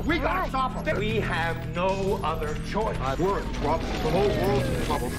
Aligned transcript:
them. 0.00 0.08
We 0.08 0.18
gotta 0.18 0.48
stop 0.48 0.84
them. 0.84 0.98
We 0.98 1.20
have 1.20 1.74
no 1.74 2.20
other 2.22 2.56
choice. 2.70 2.96
Uh, 3.00 3.16
we're 3.18 3.40
in 3.40 3.52
trouble. 3.54 3.86
The 3.86 4.10
whole 4.10 4.28
world's 4.28 4.68
in 4.68 4.84
trouble. 4.84 5.10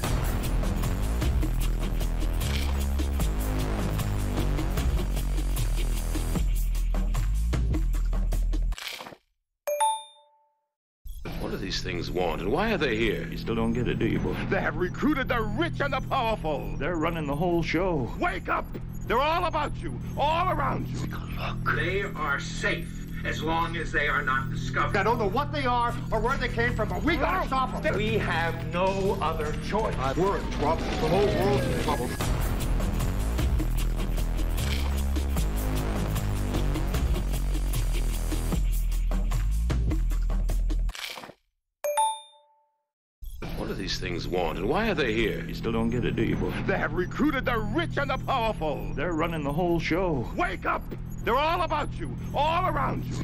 What 11.39 11.51
do 11.51 11.57
these 11.57 11.81
things 11.81 12.11
want, 12.11 12.41
and 12.41 12.51
why 12.51 12.71
are 12.71 12.77
they 12.77 12.95
here? 12.95 13.27
You 13.27 13.37
still 13.37 13.55
don't 13.55 13.73
get 13.73 13.87
it, 13.87 13.97
do 13.99 14.05
you, 14.05 14.19
boy? 14.19 14.35
They 14.49 14.61
have 14.61 14.75
recruited 14.75 15.27
the 15.27 15.41
rich 15.41 15.79
and 15.79 15.93
the 15.93 16.01
powerful. 16.01 16.75
They're 16.77 16.97
running 16.97 17.25
the 17.25 17.35
whole 17.35 17.63
show. 17.63 18.11
Wake 18.19 18.47
up! 18.47 18.65
They're 19.07 19.19
all 19.19 19.45
about 19.45 19.75
you, 19.81 19.99
all 20.17 20.51
around 20.51 20.87
you. 20.87 20.99
look 21.37 21.75
They 21.75 22.03
are 22.03 22.39
safe 22.39 23.00
as 23.23 23.41
long 23.41 23.75
as 23.77 23.91
they 23.91 24.07
are 24.07 24.21
not 24.21 24.49
discovered. 24.51 24.97
I 24.97 25.03
don't 25.03 25.17
know 25.17 25.29
what 25.29 25.51
they 25.51 25.65
are 25.65 25.93
or 26.11 26.19
where 26.19 26.37
they 26.37 26.47
came 26.47 26.75
from, 26.75 26.89
but 26.89 27.03
we 27.03 27.17
gotta 27.17 27.47
stop 27.47 27.81
them. 27.81 27.95
We 27.95 28.17
have 28.17 28.73
no 28.73 29.17
other 29.21 29.53
choice. 29.67 29.95
We're 30.17 30.37
in 30.37 30.51
trouble. 30.51 30.83
The 30.83 31.07
whole 31.07 31.27
world's 31.27 31.65
in 31.65 31.83
trouble. 31.83 32.09
What 43.57 43.67
do 43.67 43.73
these 43.75 43.99
things 43.99 44.27
want, 44.27 44.57
and 44.57 44.67
why 44.67 44.89
are 44.89 44.95
they 44.95 45.13
here? 45.13 45.45
You 45.47 45.53
still 45.53 45.71
don't 45.71 45.91
get 45.91 46.03
it, 46.03 46.15
do 46.15 46.23
you, 46.23 46.35
boy? 46.35 46.51
They 46.65 46.77
have 46.77 46.93
recruited 46.93 47.45
the 47.45 47.59
rich 47.59 47.97
and 47.97 48.09
the 48.09 48.17
powerful. 48.17 48.91
They're 48.95 49.13
running 49.13 49.43
the 49.43 49.53
whole 49.53 49.79
show. 49.79 50.27
Wake 50.35 50.65
up! 50.65 50.81
They're 51.23 51.37
all 51.37 51.61
about 51.61 51.89
you, 51.99 52.15
all 52.33 52.67
around 52.67 53.05
you. 53.05 53.15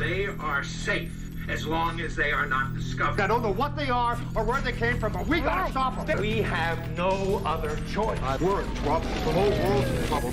They 0.00 0.26
are 0.26 0.64
safe 0.64 1.12
as 1.48 1.66
long 1.66 2.00
as 2.00 2.16
they 2.16 2.32
are 2.32 2.46
not 2.46 2.74
discovered. 2.74 3.20
I 3.20 3.26
don't 3.26 3.42
know 3.42 3.52
what 3.52 3.76
they 3.76 3.90
are 3.90 4.18
or 4.34 4.44
where 4.44 4.60
they 4.62 4.72
came 4.72 4.98
from, 4.98 5.12
but 5.12 5.26
we 5.26 5.40
gotta 5.40 5.70
stop 5.70 6.06
them. 6.06 6.20
We 6.20 6.40
have 6.42 6.78
no 6.96 7.42
other 7.44 7.78
choice. 7.90 8.18
We're 8.40 8.62
in 8.62 8.74
trouble. 8.76 9.08
The 9.08 9.32
whole 9.32 9.50
world's 9.50 9.90
in 9.90 10.06
trouble. 10.06 10.32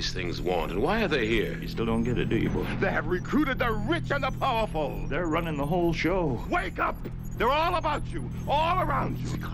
These 0.00 0.14
things 0.14 0.40
want, 0.40 0.72
and 0.72 0.80
why 0.80 1.02
are 1.02 1.08
they 1.08 1.26
here? 1.26 1.58
You 1.60 1.68
still 1.68 1.84
don't 1.84 2.04
get 2.04 2.16
it, 2.16 2.30
do 2.30 2.36
you, 2.38 2.48
boy? 2.48 2.64
They 2.80 2.90
have 2.90 3.06
recruited 3.06 3.58
the 3.58 3.70
rich 3.70 4.10
and 4.10 4.24
the 4.24 4.30
powerful. 4.30 4.98
They're 5.08 5.26
running 5.26 5.58
the 5.58 5.66
whole 5.66 5.92
show. 5.92 6.42
Wake 6.48 6.78
up! 6.78 6.96
They're 7.36 7.50
all 7.50 7.74
about 7.74 8.06
you, 8.06 8.30
all 8.48 8.80
around 8.80 9.18
you. 9.18 9.52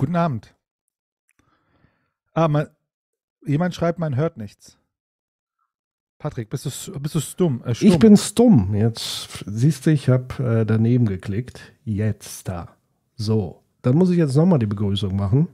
Guten 0.00 0.16
Abend. 0.16 0.54
Ah, 2.32 2.48
man, 2.48 2.68
jemand 3.44 3.74
schreibt, 3.74 3.98
man 3.98 4.16
hört 4.16 4.38
nichts. 4.38 4.78
Patrick, 6.18 6.48
bist 6.48 6.64
du, 6.64 6.98
bist 6.98 7.14
du 7.14 7.20
stumm? 7.20 7.62
Äh, 7.66 7.74
stumm? 7.74 7.88
Ich 7.88 7.98
bin 7.98 8.16
stumm. 8.16 8.74
Jetzt 8.74 9.44
siehst 9.44 9.84
du, 9.84 9.90
ich 9.90 10.08
habe 10.08 10.60
äh, 10.60 10.64
daneben 10.64 11.04
geklickt. 11.04 11.74
Jetzt 11.84 12.48
da. 12.48 12.76
So, 13.14 13.60
dann 13.82 13.94
muss 13.96 14.08
ich 14.08 14.16
jetzt 14.16 14.34
nochmal 14.36 14.58
die 14.58 14.64
Begrüßung 14.64 15.14
machen, 15.14 15.48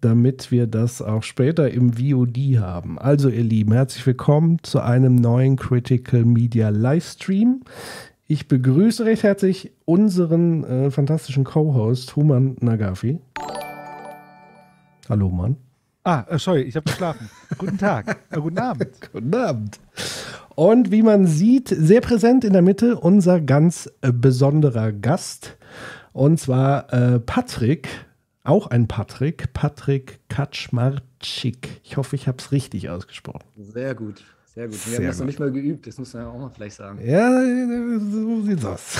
damit 0.00 0.50
wir 0.50 0.66
das 0.66 1.00
auch 1.00 1.22
später 1.22 1.70
im 1.70 1.92
VOD 1.92 2.58
haben. 2.58 2.98
Also, 2.98 3.28
ihr 3.28 3.44
Lieben, 3.44 3.74
herzlich 3.74 4.04
willkommen 4.04 4.58
zu 4.64 4.80
einem 4.80 5.14
neuen 5.14 5.54
Critical 5.54 6.24
Media 6.24 6.70
Livestream. 6.70 7.60
Ich 8.26 8.48
begrüße 8.48 9.04
recht 9.04 9.22
herzlich 9.22 9.70
unseren 9.84 10.64
äh, 10.64 10.90
fantastischen 10.90 11.44
Co-Host 11.44 12.16
Human 12.16 12.56
Nagafi. 12.58 13.20
Hallo, 15.08 15.28
Mann. 15.30 15.56
Ah, 16.04 16.24
äh, 16.28 16.38
sorry, 16.38 16.62
ich 16.62 16.76
habe 16.76 16.84
geschlafen. 16.84 17.30
guten 17.58 17.78
Tag, 17.78 18.18
äh, 18.30 18.40
guten 18.40 18.58
Abend. 18.58 18.88
Guten 19.12 19.34
Abend. 19.34 19.78
Und 20.54 20.90
wie 20.90 21.02
man 21.02 21.26
sieht, 21.26 21.68
sehr 21.68 22.00
präsent 22.00 22.44
in 22.44 22.52
der 22.52 22.62
Mitte 22.62 22.98
unser 22.98 23.40
ganz 23.40 23.90
äh, 24.02 24.12
besonderer 24.12 24.92
Gast. 24.92 25.56
Und 26.12 26.40
zwar 26.40 26.92
äh, 26.92 27.20
Patrick, 27.20 27.88
auch 28.42 28.66
ein 28.68 28.88
Patrick, 28.88 29.52
Patrick 29.52 30.20
Kaczmarczyk. 30.28 31.80
Ich 31.84 31.96
hoffe, 31.96 32.16
ich 32.16 32.26
habe 32.28 32.38
es 32.38 32.52
richtig 32.52 32.90
ausgesprochen. 32.90 33.44
Sehr 33.56 33.94
gut, 33.94 34.22
sehr 34.46 34.66
gut. 34.66 34.74
Wir 34.74 34.78
Sehr 34.78 34.96
haben 34.98 35.06
das 35.06 35.18
noch 35.20 35.26
nicht 35.26 35.40
mal 35.40 35.52
geübt, 35.52 35.86
das 35.86 35.98
muss 35.98 36.12
man 36.14 36.24
ja 36.24 36.28
auch 36.28 36.38
mal 36.38 36.50
vielleicht 36.50 36.76
sagen. 36.76 36.98
Ja, 37.06 37.30
so 38.00 38.42
sieht's 38.42 38.64
aus. 38.64 38.98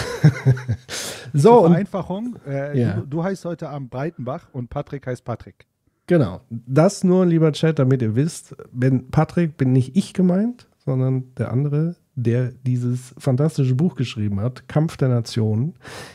so, 1.33 1.61
Zur 1.61 1.69
Vereinfachung, 1.69 2.37
äh, 2.47 2.79
Ja. 2.81 2.93
du, 2.95 3.07
du 3.07 3.25
heißt 3.25 3.45
heute 3.45 3.69
Abend 3.69 3.91
Breitenbach 3.91 4.49
und 4.53 4.69
Patrick 4.71 5.07
heißt 5.07 5.25
Patrick. 5.25 5.67
Genau. 6.09 6.41
Das 6.49 7.05
nur, 7.05 7.25
lieber 7.27 7.53
Chat, 7.53 7.79
damit 7.79 8.03
ihr 8.03 8.17
wisst, 8.17 8.57
wenn 8.73 9.11
Patrick 9.11 9.57
bin 9.57 9.73
nicht 9.73 9.95
ich 9.95 10.15
gemeint, 10.15 10.67
sondern 10.85 11.35
der 11.37 11.53
andere, 11.53 11.97
der 12.15 12.51
dieses 12.67 13.15
fantastische 13.19 13.75
Buch 13.75 13.95
geschrieben 13.95 14.41
hat, 14.41 14.69
Kampf 14.69 14.97
der 14.97 15.09
Nationen, 15.09 15.75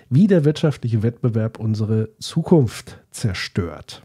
wie 0.09 0.25
der 0.27 0.45
wirtschaftliche 0.45 1.03
Wettbewerb 1.03 1.59
unsere 1.59 2.09
Zukunft 2.19 2.99
zerstört. 3.11 4.01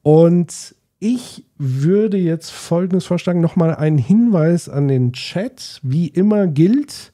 Und 0.00 0.74
ich 0.98 1.44
würde 1.58 2.16
jetzt 2.16 2.50
Folgendes 2.50 3.04
vorschlagen, 3.04 3.42
nochmal 3.42 3.74
einen 3.74 3.98
Hinweis 3.98 4.70
an 4.70 4.88
den 4.88 5.12
Chat. 5.12 5.78
Wie 5.82 6.08
immer 6.08 6.46
gilt, 6.46 7.12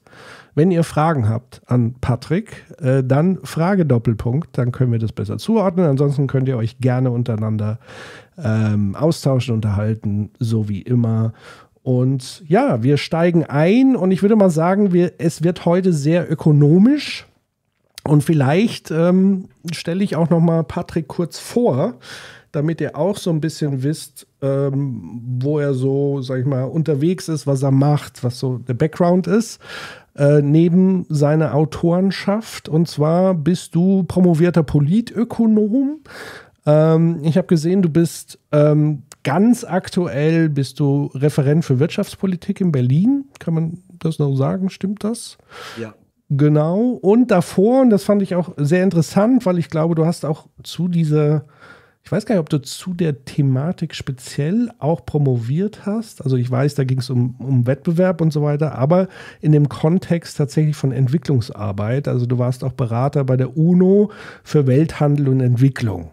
wenn 0.58 0.72
ihr 0.72 0.82
Fragen 0.82 1.28
habt 1.28 1.62
an 1.66 1.94
Patrick, 2.00 2.66
äh, 2.80 3.04
dann 3.04 3.38
Frage 3.44 3.86
Doppelpunkt, 3.86 4.58
dann 4.58 4.72
können 4.72 4.90
wir 4.90 4.98
das 4.98 5.12
besser 5.12 5.38
zuordnen. 5.38 5.86
Ansonsten 5.86 6.26
könnt 6.26 6.48
ihr 6.48 6.56
euch 6.56 6.78
gerne 6.80 7.12
untereinander 7.12 7.78
ähm, 8.36 8.96
austauschen, 8.96 9.54
unterhalten, 9.54 10.30
so 10.40 10.68
wie 10.68 10.82
immer. 10.82 11.32
Und 11.84 12.42
ja, 12.48 12.82
wir 12.82 12.96
steigen 12.96 13.44
ein 13.44 13.94
und 13.94 14.10
ich 14.10 14.20
würde 14.22 14.34
mal 14.34 14.50
sagen, 14.50 14.92
wir, 14.92 15.12
es 15.18 15.44
wird 15.44 15.64
heute 15.64 15.92
sehr 15.92 16.30
ökonomisch. 16.30 17.26
Und 18.02 18.24
vielleicht 18.24 18.90
ähm, 18.90 19.44
stelle 19.70 20.02
ich 20.02 20.16
auch 20.16 20.28
noch 20.28 20.40
mal 20.40 20.64
Patrick 20.64 21.06
kurz 21.06 21.38
vor, 21.38 21.94
damit 22.52 22.80
ihr 22.80 22.96
auch 22.96 23.16
so 23.16 23.30
ein 23.30 23.40
bisschen 23.40 23.82
wisst, 23.82 24.26
ähm, 24.40 25.20
wo 25.40 25.58
er 25.58 25.74
so, 25.74 26.20
sag 26.22 26.40
ich 26.40 26.46
mal, 26.46 26.64
unterwegs 26.64 27.28
ist, 27.28 27.46
was 27.46 27.62
er 27.62 27.70
macht, 27.70 28.24
was 28.24 28.38
so 28.38 28.58
der 28.58 28.74
Background 28.74 29.26
ist, 29.26 29.60
äh, 30.16 30.40
neben 30.42 31.06
seiner 31.08 31.54
Autorenschaft. 31.54 32.68
Und 32.68 32.88
zwar 32.88 33.34
bist 33.34 33.74
du 33.74 34.04
promovierter 34.04 34.62
Politökonom. 34.62 36.00
Ähm, 36.66 37.20
ich 37.22 37.36
habe 37.36 37.46
gesehen, 37.46 37.82
du 37.82 37.88
bist 37.88 38.38
ähm, 38.52 39.02
ganz 39.24 39.64
aktuell, 39.64 40.48
bist 40.48 40.80
du 40.80 41.10
Referent 41.14 41.64
für 41.64 41.78
Wirtschaftspolitik 41.78 42.60
in 42.60 42.72
Berlin. 42.72 43.26
Kann 43.38 43.54
man 43.54 43.78
das 43.98 44.18
noch 44.18 44.34
sagen? 44.36 44.70
Stimmt 44.70 45.04
das? 45.04 45.38
Ja. 45.80 45.94
Genau. 46.30 46.98
Und 47.00 47.30
davor, 47.30 47.80
und 47.80 47.90
das 47.90 48.04
fand 48.04 48.20
ich 48.22 48.34
auch 48.34 48.52
sehr 48.56 48.84
interessant, 48.84 49.46
weil 49.46 49.58
ich 49.58 49.70
glaube, 49.70 49.94
du 49.94 50.04
hast 50.04 50.26
auch 50.26 50.46
zu 50.62 50.88
dieser, 50.88 51.44
ich 52.08 52.12
weiß 52.12 52.24
gar 52.24 52.36
nicht, 52.36 52.40
ob 52.40 52.48
du 52.48 52.62
zu 52.62 52.94
der 52.94 53.26
Thematik 53.26 53.94
speziell 53.94 54.70
auch 54.78 55.04
promoviert 55.04 55.84
hast. 55.84 56.22
Also 56.22 56.36
ich 56.36 56.50
weiß, 56.50 56.74
da 56.74 56.84
ging 56.84 57.00
es 57.00 57.10
um, 57.10 57.34
um 57.38 57.66
Wettbewerb 57.66 58.22
und 58.22 58.32
so 58.32 58.40
weiter, 58.40 58.76
aber 58.76 59.08
in 59.42 59.52
dem 59.52 59.68
Kontext 59.68 60.38
tatsächlich 60.38 60.74
von 60.74 60.90
Entwicklungsarbeit. 60.90 62.08
Also 62.08 62.24
du 62.24 62.38
warst 62.38 62.64
auch 62.64 62.72
Berater 62.72 63.24
bei 63.24 63.36
der 63.36 63.58
UNO 63.58 64.10
für 64.42 64.66
Welthandel 64.66 65.28
und 65.28 65.40
Entwicklung. 65.40 66.12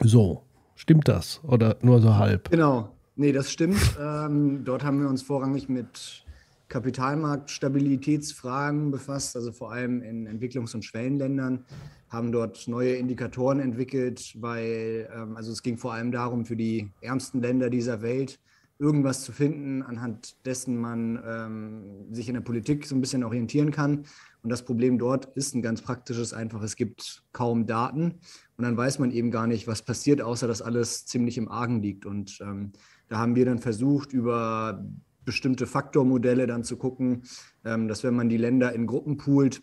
So, 0.00 0.40
stimmt 0.74 1.06
das? 1.06 1.42
Oder 1.44 1.76
nur 1.82 2.00
so 2.00 2.16
halb? 2.16 2.50
Genau, 2.50 2.88
nee, 3.14 3.32
das 3.32 3.52
stimmt. 3.52 3.98
Ähm, 4.00 4.64
dort 4.64 4.84
haben 4.84 5.02
wir 5.02 5.08
uns 5.10 5.20
vorrangig 5.20 5.68
mit 5.68 6.24
Kapitalmarktstabilitätsfragen 6.68 8.90
befasst, 8.90 9.36
also 9.36 9.52
vor 9.52 9.70
allem 9.70 10.00
in 10.00 10.26
Entwicklungs- 10.26 10.74
und 10.74 10.82
Schwellenländern, 10.82 11.66
haben 12.12 12.30
dort 12.30 12.68
neue 12.68 12.94
Indikatoren 12.94 13.58
entwickelt, 13.58 14.36
weil 14.38 15.08
ähm, 15.14 15.36
also 15.36 15.50
es 15.50 15.62
ging 15.62 15.78
vor 15.78 15.94
allem 15.94 16.12
darum, 16.12 16.44
für 16.44 16.56
die 16.56 16.90
ärmsten 17.00 17.40
Länder 17.40 17.70
dieser 17.70 18.02
Welt 18.02 18.38
irgendwas 18.78 19.22
zu 19.22 19.32
finden, 19.32 19.82
anhand 19.82 20.44
dessen 20.44 20.76
man 20.76 21.22
ähm, 21.24 22.12
sich 22.12 22.28
in 22.28 22.34
der 22.34 22.40
Politik 22.42 22.84
so 22.84 22.94
ein 22.94 23.00
bisschen 23.00 23.24
orientieren 23.24 23.70
kann. 23.70 24.04
Und 24.42 24.50
das 24.50 24.64
Problem 24.64 24.98
dort 24.98 25.36
ist 25.36 25.54
ein 25.54 25.62
ganz 25.62 25.80
praktisches, 25.80 26.32
einfach, 26.32 26.62
es 26.62 26.76
gibt 26.76 27.22
kaum 27.32 27.66
Daten 27.66 28.18
und 28.56 28.64
dann 28.64 28.76
weiß 28.76 28.98
man 28.98 29.12
eben 29.12 29.30
gar 29.30 29.46
nicht, 29.46 29.66
was 29.66 29.82
passiert, 29.82 30.20
außer 30.20 30.48
dass 30.48 30.62
alles 30.62 31.06
ziemlich 31.06 31.38
im 31.38 31.48
Argen 31.48 31.80
liegt. 31.80 32.04
Und 32.04 32.40
ähm, 32.42 32.72
da 33.08 33.18
haben 33.18 33.36
wir 33.36 33.44
dann 33.44 33.60
versucht, 33.60 34.12
über 34.12 34.84
bestimmte 35.24 35.66
Faktormodelle 35.66 36.46
dann 36.46 36.64
zu 36.64 36.76
gucken, 36.76 37.22
ähm, 37.64 37.88
dass 37.88 38.02
wenn 38.02 38.14
man 38.14 38.28
die 38.28 38.36
Länder 38.36 38.72
in 38.72 38.86
Gruppen 38.86 39.16
poolt, 39.16 39.62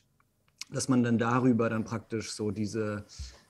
dass 0.71 0.89
man 0.89 1.04
dann 1.04 1.18
darüber 1.18 1.69
dann 1.69 1.83
praktisch 1.83 2.31
so 2.31 2.51
diese 2.51 3.06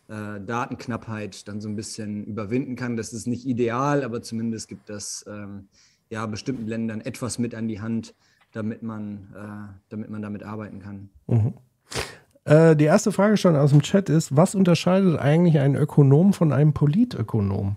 äh, 0.07 0.39
Datenknappheit 0.41 1.47
dann 1.47 1.61
so 1.61 1.69
ein 1.69 1.75
bisschen 1.75 2.23
überwinden 2.25 2.75
kann. 2.75 2.97
Das 2.97 3.13
ist 3.13 3.27
nicht 3.27 3.45
ideal, 3.45 4.03
aber 4.03 4.21
zumindest 4.21 4.67
gibt 4.67 4.89
das 4.89 5.25
ähm, 5.27 5.67
ja 6.09 6.25
bestimmten 6.25 6.67
Ländern 6.67 7.01
etwas 7.01 7.39
mit 7.39 7.53
an 7.55 7.67
die 7.67 7.81
Hand, 7.81 8.15
damit 8.51 8.81
man, 8.81 9.27
äh, 9.35 9.73
damit 9.89 10.09
man 10.09 10.21
damit 10.21 10.43
arbeiten 10.43 10.79
kann. 10.79 11.09
Mhm. 11.27 11.53
Äh, 12.45 12.75
die 12.75 12.85
erste 12.85 13.11
Frage 13.11 13.37
schon 13.37 13.55
aus 13.55 13.69
dem 13.69 13.81
Chat 13.81 14.09
ist, 14.09 14.35
was 14.35 14.55
unterscheidet 14.55 15.19
eigentlich 15.19 15.59
einen 15.59 15.75
Ökonom 15.75 16.33
von 16.33 16.51
einem 16.51 16.73
Politökonom? 16.73 17.75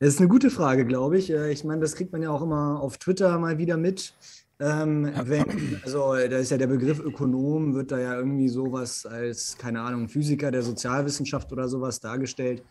Das 0.00 0.10
ist 0.10 0.20
eine 0.20 0.28
gute 0.28 0.50
Frage, 0.50 0.84
glaube 0.84 1.18
ich. 1.18 1.30
Äh, 1.30 1.50
Ich 1.50 1.64
meine, 1.64 1.80
das 1.80 1.94
kriegt 1.94 2.12
man 2.12 2.22
ja 2.22 2.30
auch 2.30 2.42
immer 2.42 2.80
auf 2.80 2.98
Twitter 2.98 3.38
mal 3.38 3.58
wieder 3.58 3.76
mit. 3.76 4.14
Ähm, 4.60 5.08
wenn, 5.24 5.80
also 5.84 6.14
da 6.14 6.38
ist 6.38 6.50
ja 6.50 6.58
der 6.58 6.66
Begriff 6.66 6.98
Ökonom, 6.98 7.74
wird 7.74 7.92
da 7.92 7.98
ja 7.98 8.16
irgendwie 8.16 8.48
sowas 8.48 9.06
als, 9.06 9.56
keine 9.56 9.82
Ahnung, 9.82 10.08
Physiker 10.08 10.50
der 10.50 10.62
Sozialwissenschaft 10.62 11.52
oder 11.52 11.68
sowas 11.68 12.00
dargestellt. 12.00 12.64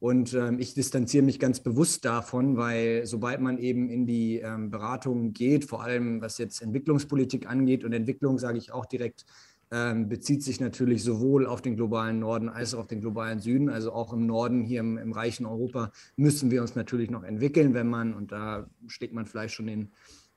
Und 0.00 0.34
ähm, 0.34 0.58
ich 0.58 0.74
distanziere 0.74 1.24
mich 1.24 1.38
ganz 1.38 1.60
bewusst 1.60 2.04
davon, 2.04 2.56
weil 2.56 3.06
sobald 3.06 3.40
man 3.40 3.58
eben 3.58 3.88
in 3.90 4.06
die 4.06 4.38
ähm, 4.38 4.70
Beratung 4.70 5.32
geht, 5.32 5.64
vor 5.64 5.82
allem 5.82 6.20
was 6.20 6.38
jetzt 6.38 6.62
Entwicklungspolitik 6.62 7.48
angeht 7.48 7.84
und 7.84 7.92
Entwicklung, 7.92 8.38
sage 8.38 8.58
ich 8.58 8.72
auch 8.72 8.86
direkt, 8.86 9.24
ähm, 9.70 10.08
bezieht 10.08 10.42
sich 10.42 10.60
natürlich 10.60 11.02
sowohl 11.02 11.46
auf 11.46 11.62
den 11.62 11.76
globalen 11.76 12.18
Norden 12.18 12.48
als 12.48 12.74
auch 12.74 12.80
auf 12.80 12.86
den 12.86 13.00
globalen 13.00 13.40
Süden. 13.40 13.68
Also 13.68 13.92
auch 13.92 14.12
im 14.12 14.26
Norden, 14.26 14.62
hier 14.62 14.80
im, 14.80 14.98
im 14.98 15.12
reichen 15.12 15.46
Europa, 15.46 15.92
müssen 16.16 16.50
wir 16.50 16.62
uns 16.62 16.74
natürlich 16.74 17.10
noch 17.10 17.22
entwickeln, 17.22 17.74
wenn 17.74 17.88
man, 17.88 18.14
und 18.14 18.32
da 18.32 18.66
schlägt 18.86 19.14
man 19.14 19.26
vielleicht 19.26 19.54
schon 19.54 19.66
den 19.66 19.90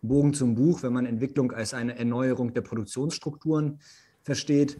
Bogen 0.07 0.33
zum 0.33 0.55
Buch, 0.55 0.83
wenn 0.83 0.93
man 0.93 1.05
Entwicklung 1.05 1.51
als 1.51 1.73
eine 1.73 1.97
Erneuerung 1.97 2.53
der 2.53 2.61
Produktionsstrukturen 2.61 3.79
versteht. 4.23 4.77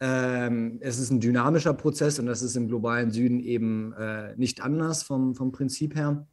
Ähm, 0.00 0.78
es 0.80 0.98
ist 0.98 1.10
ein 1.10 1.20
dynamischer 1.20 1.74
Prozess 1.74 2.18
und 2.18 2.26
das 2.26 2.42
ist 2.42 2.56
im 2.56 2.68
globalen 2.68 3.10
Süden 3.10 3.40
eben 3.40 3.92
äh, 3.94 4.34
nicht 4.36 4.60
anders 4.60 5.02
vom, 5.02 5.34
vom 5.34 5.52
Prinzip 5.52 5.96
her. 5.96 6.26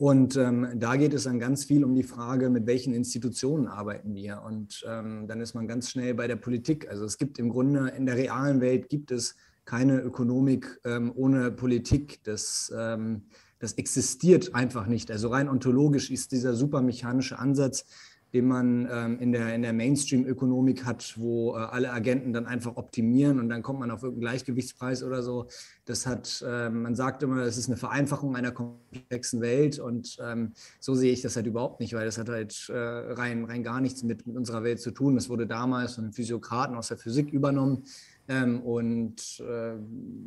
Und 0.00 0.34
ähm, 0.36 0.66
da 0.76 0.96
geht 0.96 1.12
es 1.12 1.24
dann 1.24 1.38
ganz 1.38 1.64
viel 1.64 1.84
um 1.84 1.94
die 1.94 2.02
Frage, 2.02 2.48
mit 2.48 2.66
welchen 2.66 2.94
Institutionen 2.94 3.66
arbeiten 3.66 4.14
wir. 4.14 4.42
Und 4.46 4.82
ähm, 4.88 5.26
dann 5.28 5.42
ist 5.42 5.52
man 5.52 5.68
ganz 5.68 5.90
schnell 5.90 6.14
bei 6.14 6.26
der 6.26 6.36
Politik. 6.36 6.88
Also 6.88 7.04
es 7.04 7.18
gibt 7.18 7.38
im 7.38 7.50
Grunde 7.50 7.88
in 7.90 8.06
der 8.06 8.16
realen 8.16 8.62
Welt 8.62 8.88
gibt 8.88 9.10
es 9.10 9.36
keine 9.66 10.00
Ökonomik 10.00 10.80
ähm, 10.84 11.12
ohne 11.14 11.50
Politik. 11.50 12.20
Das, 12.24 12.72
ähm, 12.74 13.24
das 13.60 13.74
existiert 13.74 14.54
einfach 14.54 14.86
nicht. 14.86 15.10
Also 15.10 15.28
rein 15.28 15.48
ontologisch 15.48 16.10
ist 16.10 16.32
dieser 16.32 16.54
supermechanische 16.54 17.38
Ansatz, 17.38 17.84
den 18.32 18.46
man 18.46 18.88
ähm, 18.90 19.18
in 19.18 19.32
der, 19.32 19.54
in 19.54 19.62
der 19.62 19.72
Mainstream-Ökonomik 19.72 20.84
hat, 20.84 21.14
wo 21.18 21.56
äh, 21.56 21.58
alle 21.58 21.92
Agenten 21.92 22.32
dann 22.32 22.46
einfach 22.46 22.76
optimieren 22.76 23.40
und 23.40 23.48
dann 23.48 23.62
kommt 23.62 23.80
man 23.80 23.90
auf 23.90 24.02
irgendeinen 24.02 24.30
Gleichgewichtspreis 24.30 25.02
oder 25.02 25.22
so. 25.22 25.48
Das 25.84 26.06
hat, 26.06 26.42
äh, 26.46 26.70
man 26.70 26.94
sagt 26.94 27.22
immer, 27.22 27.42
es 27.42 27.56
ist 27.56 27.68
eine 27.68 27.76
Vereinfachung 27.76 28.36
einer 28.36 28.52
komplexen 28.52 29.40
Welt 29.40 29.80
und 29.80 30.16
ähm, 30.22 30.52
so 30.78 30.94
sehe 30.94 31.12
ich 31.12 31.22
das 31.22 31.34
halt 31.34 31.46
überhaupt 31.46 31.80
nicht, 31.80 31.92
weil 31.92 32.06
das 32.06 32.18
hat 32.18 32.28
halt 32.28 32.68
äh, 32.68 32.78
rein, 32.78 33.44
rein 33.44 33.64
gar 33.64 33.80
nichts 33.80 34.04
mit, 34.04 34.26
mit 34.26 34.36
unserer 34.36 34.62
Welt 34.62 34.80
zu 34.80 34.92
tun. 34.92 35.16
Das 35.16 35.28
wurde 35.28 35.48
damals 35.48 35.96
von 35.96 36.04
einem 36.04 36.12
Physiokraten 36.12 36.76
aus 36.76 36.88
der 36.88 36.98
Physik 36.98 37.32
übernommen. 37.32 37.82
Ähm, 38.30 38.60
und 38.60 39.40
äh, 39.40 39.74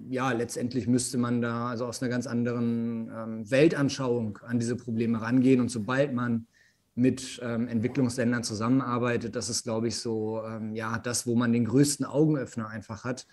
ja, 0.09 0.33
letztendlich 0.33 0.87
müsste 0.87 1.17
man 1.17 1.41
da 1.41 1.69
also 1.69 1.85
aus 1.85 2.01
einer 2.01 2.09
ganz 2.09 2.27
anderen 2.27 3.09
ähm, 3.09 3.49
Weltanschauung 3.49 4.39
an 4.45 4.59
diese 4.59 4.75
Probleme 4.75 5.21
rangehen. 5.21 5.61
Und 5.61 5.69
sobald 5.69 6.13
man 6.13 6.47
mit 6.95 7.39
ähm, 7.41 7.69
Entwicklungsländern 7.69 8.43
zusammenarbeitet, 8.43 9.37
das 9.37 9.47
ist, 9.47 9.63
glaube 9.63 9.87
ich, 9.87 9.95
so 9.95 10.43
ähm, 10.45 10.75
ja 10.75 10.99
das, 10.99 11.25
wo 11.25 11.35
man 11.35 11.53
den 11.53 11.63
größten 11.63 12.05
Augenöffner 12.05 12.67
einfach 12.67 13.05
hat. 13.05 13.25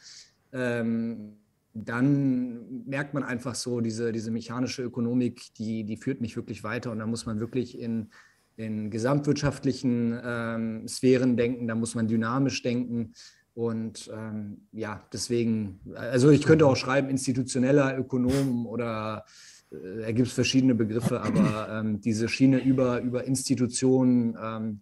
Ähm, 0.53 1.33
dann 1.75 2.85
merkt 2.87 3.13
man 3.13 3.25
einfach 3.25 3.57
so, 3.57 3.81
diese, 3.81 4.13
diese 4.13 4.31
mechanische 4.31 4.85
Ökonomik, 4.85 5.53
die, 5.55 5.83
die 5.83 5.97
führt 5.97 6.21
nicht 6.21 6.37
wirklich 6.37 6.63
weiter. 6.63 6.93
Und 6.93 7.01
da 7.01 7.07
muss 7.07 7.27
man 7.27 7.41
wirklich 7.41 7.77
in, 7.77 8.11
in 8.57 8.89
gesamtwirtschaftlichen 8.89 10.17
ähm, 10.25 10.87
Sphären 10.87 11.37
denken, 11.37 11.67
da 11.67 11.75
muss 11.75 11.97
man 11.97 12.07
dynamisch 12.07 12.63
denken. 12.63 13.15
Und 13.61 14.11
ähm, 14.11 14.63
ja, 14.73 15.03
deswegen, 15.13 15.81
also 15.95 16.31
ich 16.31 16.47
könnte 16.47 16.67
auch 16.67 16.77
schreiben, 16.77 17.11
institutioneller 17.11 17.99
Ökonom 17.99 18.67
oder 18.67 19.27
äh, 19.71 20.01
da 20.01 20.13
gibt 20.13 20.29
es 20.29 20.33
verschiedene 20.33 20.75
Begriffe, 20.75 21.21
aber 21.21 21.69
ähm, 21.71 22.01
diese 22.01 22.31
Schiene 22.31 22.57
über, 22.65 23.03
über 23.03 23.25
Institutionen, 23.25 24.35
ähm, 24.43 24.81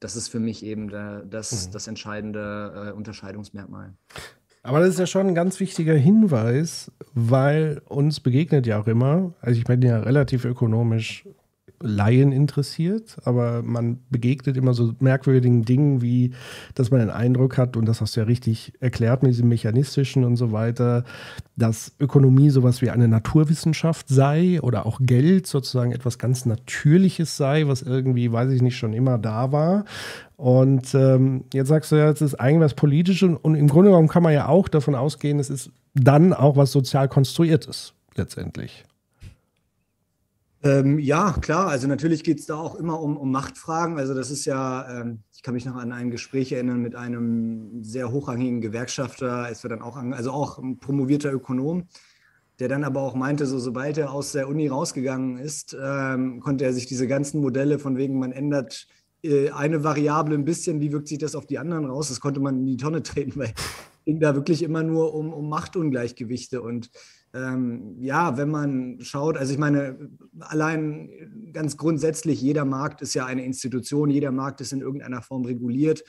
das 0.00 0.16
ist 0.16 0.26
für 0.26 0.40
mich 0.40 0.64
eben 0.64 0.88
der, 0.88 1.20
das, 1.20 1.70
das 1.70 1.86
entscheidende 1.86 2.88
äh, 2.88 2.92
Unterscheidungsmerkmal. 2.96 3.94
Aber 4.64 4.80
das 4.80 4.88
ist 4.88 4.98
ja 4.98 5.06
schon 5.06 5.28
ein 5.28 5.36
ganz 5.36 5.60
wichtiger 5.60 5.94
Hinweis, 5.94 6.90
weil 7.14 7.80
uns 7.84 8.18
begegnet 8.18 8.66
ja 8.66 8.80
auch 8.80 8.88
immer, 8.88 9.34
also 9.40 9.56
ich 9.56 9.66
bin 9.66 9.82
ja 9.82 10.00
relativ 10.00 10.44
ökonomisch 10.46 11.28
Laien 11.80 12.32
interessiert, 12.32 13.16
aber 13.24 13.62
man 13.62 13.98
begegnet 14.10 14.56
immer 14.56 14.74
so 14.74 14.94
merkwürdigen 15.00 15.64
Dingen, 15.64 16.02
wie 16.02 16.32
dass 16.74 16.90
man 16.90 17.00
den 17.00 17.10
Eindruck 17.10 17.58
hat, 17.58 17.76
und 17.76 17.86
das 17.86 18.00
hast 18.00 18.16
du 18.16 18.20
ja 18.20 18.26
richtig 18.26 18.72
erklärt 18.80 19.22
mit 19.22 19.32
diesem 19.32 19.48
mechanistischen 19.48 20.24
und 20.24 20.36
so 20.36 20.52
weiter, 20.52 21.04
dass 21.56 21.92
Ökonomie 22.00 22.50
sowas 22.50 22.82
wie 22.82 22.90
eine 22.90 23.08
Naturwissenschaft 23.08 24.08
sei 24.08 24.60
oder 24.60 24.86
auch 24.86 25.00
Geld 25.02 25.46
sozusagen 25.46 25.92
etwas 25.92 26.18
ganz 26.18 26.46
Natürliches 26.46 27.36
sei, 27.36 27.66
was 27.66 27.82
irgendwie, 27.82 28.32
weiß 28.32 28.50
ich 28.52 28.62
nicht, 28.62 28.76
schon 28.76 28.92
immer 28.92 29.18
da 29.18 29.52
war. 29.52 29.84
Und 30.36 30.94
ähm, 30.94 31.44
jetzt 31.52 31.68
sagst 31.68 31.92
du 31.92 31.96
ja, 31.96 32.10
es 32.10 32.20
ist 32.20 32.34
eigentlich 32.34 32.60
was 32.60 32.74
Politisches 32.74 33.22
und, 33.22 33.36
und 33.36 33.54
im 33.54 33.68
Grunde 33.68 33.90
genommen 33.90 34.08
kann 34.08 34.22
man 34.22 34.32
ja 34.32 34.48
auch 34.48 34.68
davon 34.68 34.94
ausgehen, 34.94 35.38
es 35.38 35.50
ist 35.50 35.70
dann 35.94 36.32
auch 36.32 36.56
was 36.56 36.72
sozial 36.72 37.08
konstruiertes 37.08 37.94
letztendlich. 38.16 38.84
Ähm, 40.62 40.98
ja, 40.98 41.32
klar. 41.40 41.68
Also 41.68 41.86
natürlich 41.86 42.24
geht 42.24 42.40
es 42.40 42.46
da 42.46 42.56
auch 42.56 42.74
immer 42.76 43.00
um, 43.00 43.16
um 43.16 43.30
Machtfragen. 43.30 43.98
Also 43.98 44.14
das 44.14 44.30
ist 44.30 44.44
ja, 44.44 45.00
ähm, 45.00 45.20
ich 45.34 45.42
kann 45.42 45.54
mich 45.54 45.66
noch 45.66 45.76
an 45.76 45.92
ein 45.92 46.10
Gespräch 46.10 46.52
erinnern 46.52 46.80
mit 46.80 46.94
einem 46.94 47.84
sehr 47.84 48.10
hochrangigen 48.10 48.60
Gewerkschafter, 48.60 49.50
ist 49.50 49.64
dann 49.64 49.82
auch, 49.82 49.96
also 49.96 50.30
auch 50.30 50.58
ein 50.58 50.78
promovierter 50.78 51.32
Ökonom, 51.32 51.88
der 52.58 52.68
dann 52.68 52.84
aber 52.84 53.02
auch 53.02 53.14
meinte, 53.14 53.46
so 53.46 53.58
sobald 53.58 53.98
er 53.98 54.12
aus 54.12 54.32
der 54.32 54.48
Uni 54.48 54.66
rausgegangen 54.66 55.38
ist, 55.38 55.76
ähm, 55.80 56.40
konnte 56.40 56.64
er 56.64 56.72
sich 56.72 56.86
diese 56.86 57.06
ganzen 57.06 57.40
Modelle 57.40 57.78
von 57.78 57.96
wegen, 57.96 58.18
man 58.18 58.32
ändert 58.32 58.86
äh, 59.22 59.50
eine 59.50 59.84
Variable 59.84 60.34
ein 60.34 60.44
bisschen, 60.44 60.80
wie 60.80 60.90
wirkt 60.90 61.08
sich 61.08 61.18
das 61.18 61.34
auf 61.34 61.46
die 61.46 61.58
anderen 61.58 61.84
raus, 61.84 62.08
das 62.08 62.20
konnte 62.20 62.40
man 62.40 62.60
in 62.60 62.66
die 62.66 62.76
Tonne 62.78 63.02
treten, 63.02 63.32
weil 63.36 63.52
ging 64.06 64.20
da 64.20 64.34
wirklich 64.34 64.62
immer 64.62 64.82
nur 64.82 65.14
um, 65.14 65.32
um 65.34 65.48
Machtungleichgewichte 65.48 66.62
und 66.62 66.90
ähm, 67.36 67.96
ja, 68.00 68.36
wenn 68.36 68.50
man 68.50 68.98
schaut, 69.00 69.36
also 69.36 69.52
ich 69.52 69.58
meine, 69.58 70.10
allein 70.40 71.50
ganz 71.52 71.76
grundsätzlich, 71.76 72.40
jeder 72.40 72.64
Markt 72.64 73.02
ist 73.02 73.14
ja 73.14 73.26
eine 73.26 73.44
Institution, 73.44 74.10
jeder 74.10 74.32
Markt 74.32 74.60
ist 74.60 74.72
in 74.72 74.80
irgendeiner 74.80 75.22
Form 75.22 75.44
reguliert. 75.44 76.02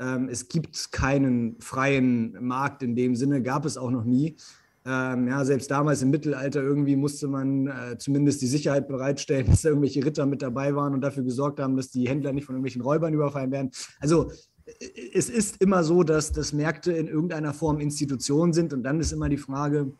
Ähm, 0.00 0.28
es 0.28 0.48
gibt 0.48 0.90
keinen 0.90 1.60
freien 1.60 2.36
Markt 2.44 2.82
in 2.82 2.96
dem 2.96 3.14
Sinne, 3.14 3.42
gab 3.42 3.64
es 3.64 3.76
auch 3.76 3.90
noch 3.90 4.04
nie. 4.04 4.36
Ähm, 4.84 5.28
ja, 5.28 5.44
selbst 5.44 5.70
damals 5.70 6.02
im 6.02 6.10
Mittelalter 6.10 6.60
irgendwie 6.60 6.96
musste 6.96 7.28
man 7.28 7.68
äh, 7.68 7.98
zumindest 7.98 8.42
die 8.42 8.48
Sicherheit 8.48 8.88
bereitstellen, 8.88 9.46
dass 9.50 9.62
da 9.62 9.68
irgendwelche 9.68 10.04
Ritter 10.04 10.26
mit 10.26 10.42
dabei 10.42 10.74
waren 10.74 10.94
und 10.94 11.02
dafür 11.02 11.22
gesorgt 11.22 11.60
haben, 11.60 11.76
dass 11.76 11.90
die 11.90 12.08
Händler 12.08 12.32
nicht 12.32 12.46
von 12.46 12.56
irgendwelchen 12.56 12.82
Räubern 12.82 13.14
überfallen 13.14 13.52
werden. 13.52 13.70
Also 14.00 14.32
äh, 14.66 14.88
es 15.14 15.30
ist 15.30 15.62
immer 15.62 15.84
so, 15.84 16.02
dass, 16.02 16.32
dass 16.32 16.52
Märkte 16.52 16.92
in 16.92 17.06
irgendeiner 17.06 17.54
Form 17.54 17.78
Institutionen 17.78 18.52
sind 18.52 18.72
und 18.72 18.82
dann 18.82 18.98
ist 18.98 19.12
immer 19.12 19.28
die 19.28 19.36
Frage, 19.36 19.92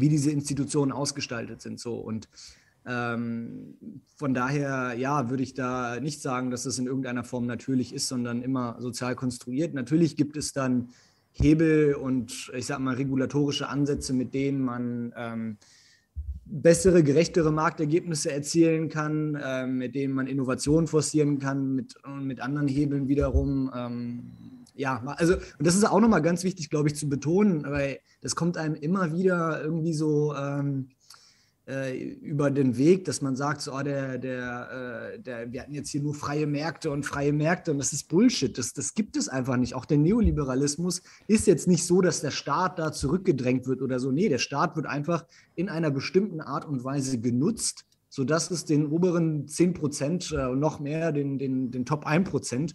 wie 0.00 0.08
diese 0.08 0.30
Institutionen 0.30 0.92
ausgestaltet 0.92 1.60
sind. 1.62 1.80
So. 1.80 1.94
Und 1.96 2.28
ähm, 2.86 3.74
von 4.16 4.32
daher, 4.32 4.94
ja, 4.96 5.28
würde 5.28 5.42
ich 5.42 5.54
da 5.54 5.98
nicht 6.00 6.22
sagen, 6.22 6.50
dass 6.50 6.66
es 6.66 6.78
in 6.78 6.86
irgendeiner 6.86 7.24
Form 7.24 7.46
natürlich 7.46 7.92
ist, 7.92 8.08
sondern 8.08 8.42
immer 8.42 8.76
sozial 8.80 9.16
konstruiert. 9.16 9.74
Natürlich 9.74 10.16
gibt 10.16 10.36
es 10.36 10.52
dann 10.52 10.88
Hebel 11.32 11.94
und 11.94 12.50
ich 12.56 12.66
sage 12.66 12.82
mal 12.82 12.94
regulatorische 12.94 13.68
Ansätze, 13.68 14.14
mit 14.14 14.32
denen 14.32 14.60
man 14.60 15.12
ähm, 15.16 15.56
bessere, 16.46 17.02
gerechtere 17.02 17.50
Marktergebnisse 17.50 18.30
erzielen 18.30 18.88
kann, 18.88 19.34
äh, 19.34 19.66
mit 19.66 19.94
denen 19.94 20.14
man 20.14 20.28
Innovationen 20.28 20.86
forcieren 20.86 21.38
kann, 21.38 21.74
mit, 21.74 21.96
mit 22.20 22.40
anderen 22.40 22.68
Hebeln 22.68 23.08
wiederum. 23.08 23.70
Ähm, 23.74 24.32
ja, 24.76 25.02
also, 25.16 25.34
und 25.34 25.66
das 25.66 25.74
ist 25.74 25.84
auch 25.84 26.00
nochmal 26.00 26.22
ganz 26.22 26.44
wichtig, 26.44 26.70
glaube 26.70 26.88
ich, 26.88 26.96
zu 26.96 27.08
betonen, 27.08 27.64
weil 27.64 27.98
das 28.20 28.36
kommt 28.36 28.56
einem 28.56 28.74
immer 28.74 29.12
wieder 29.12 29.62
irgendwie 29.62 29.94
so 29.94 30.34
ähm, 30.34 30.88
äh, 31.66 31.98
über 31.98 32.50
den 32.50 32.76
Weg, 32.76 33.06
dass 33.06 33.22
man 33.22 33.36
sagt, 33.36 33.62
so, 33.62 33.72
oh, 33.72 33.82
der, 33.82 34.18
der, 34.18 35.14
äh, 35.14 35.18
der, 35.18 35.50
wir 35.50 35.62
hatten 35.62 35.74
jetzt 35.74 35.90
hier 35.90 36.02
nur 36.02 36.14
freie 36.14 36.46
Märkte 36.46 36.90
und 36.90 37.04
freie 37.04 37.32
Märkte 37.32 37.72
und 37.72 37.78
das 37.78 37.92
ist 37.92 38.08
Bullshit. 38.08 38.56
Das, 38.56 38.72
das 38.72 38.94
gibt 38.94 39.16
es 39.16 39.28
einfach 39.28 39.56
nicht. 39.56 39.74
Auch 39.74 39.84
der 39.84 39.98
Neoliberalismus 39.98 41.02
ist 41.26 41.46
jetzt 41.46 41.66
nicht 41.66 41.84
so, 41.84 42.00
dass 42.02 42.20
der 42.20 42.30
Staat 42.30 42.78
da 42.78 42.92
zurückgedrängt 42.92 43.66
wird 43.66 43.82
oder 43.82 43.98
so. 43.98 44.12
Nee, 44.12 44.28
der 44.28 44.38
Staat 44.38 44.76
wird 44.76 44.86
einfach 44.86 45.24
in 45.54 45.68
einer 45.68 45.90
bestimmten 45.90 46.40
Art 46.40 46.66
und 46.66 46.84
Weise 46.84 47.18
genutzt, 47.18 47.86
sodass 48.10 48.50
es 48.50 48.64
den 48.64 48.86
oberen 48.86 49.48
10 49.48 49.74
Prozent 49.74 50.32
äh, 50.32 50.46
und 50.46 50.60
noch 50.60 50.78
mehr, 50.80 51.12
den, 51.12 51.38
den, 51.38 51.70
den 51.70 51.84
Top 51.84 52.06
1 52.06 52.30
Prozent, 52.30 52.74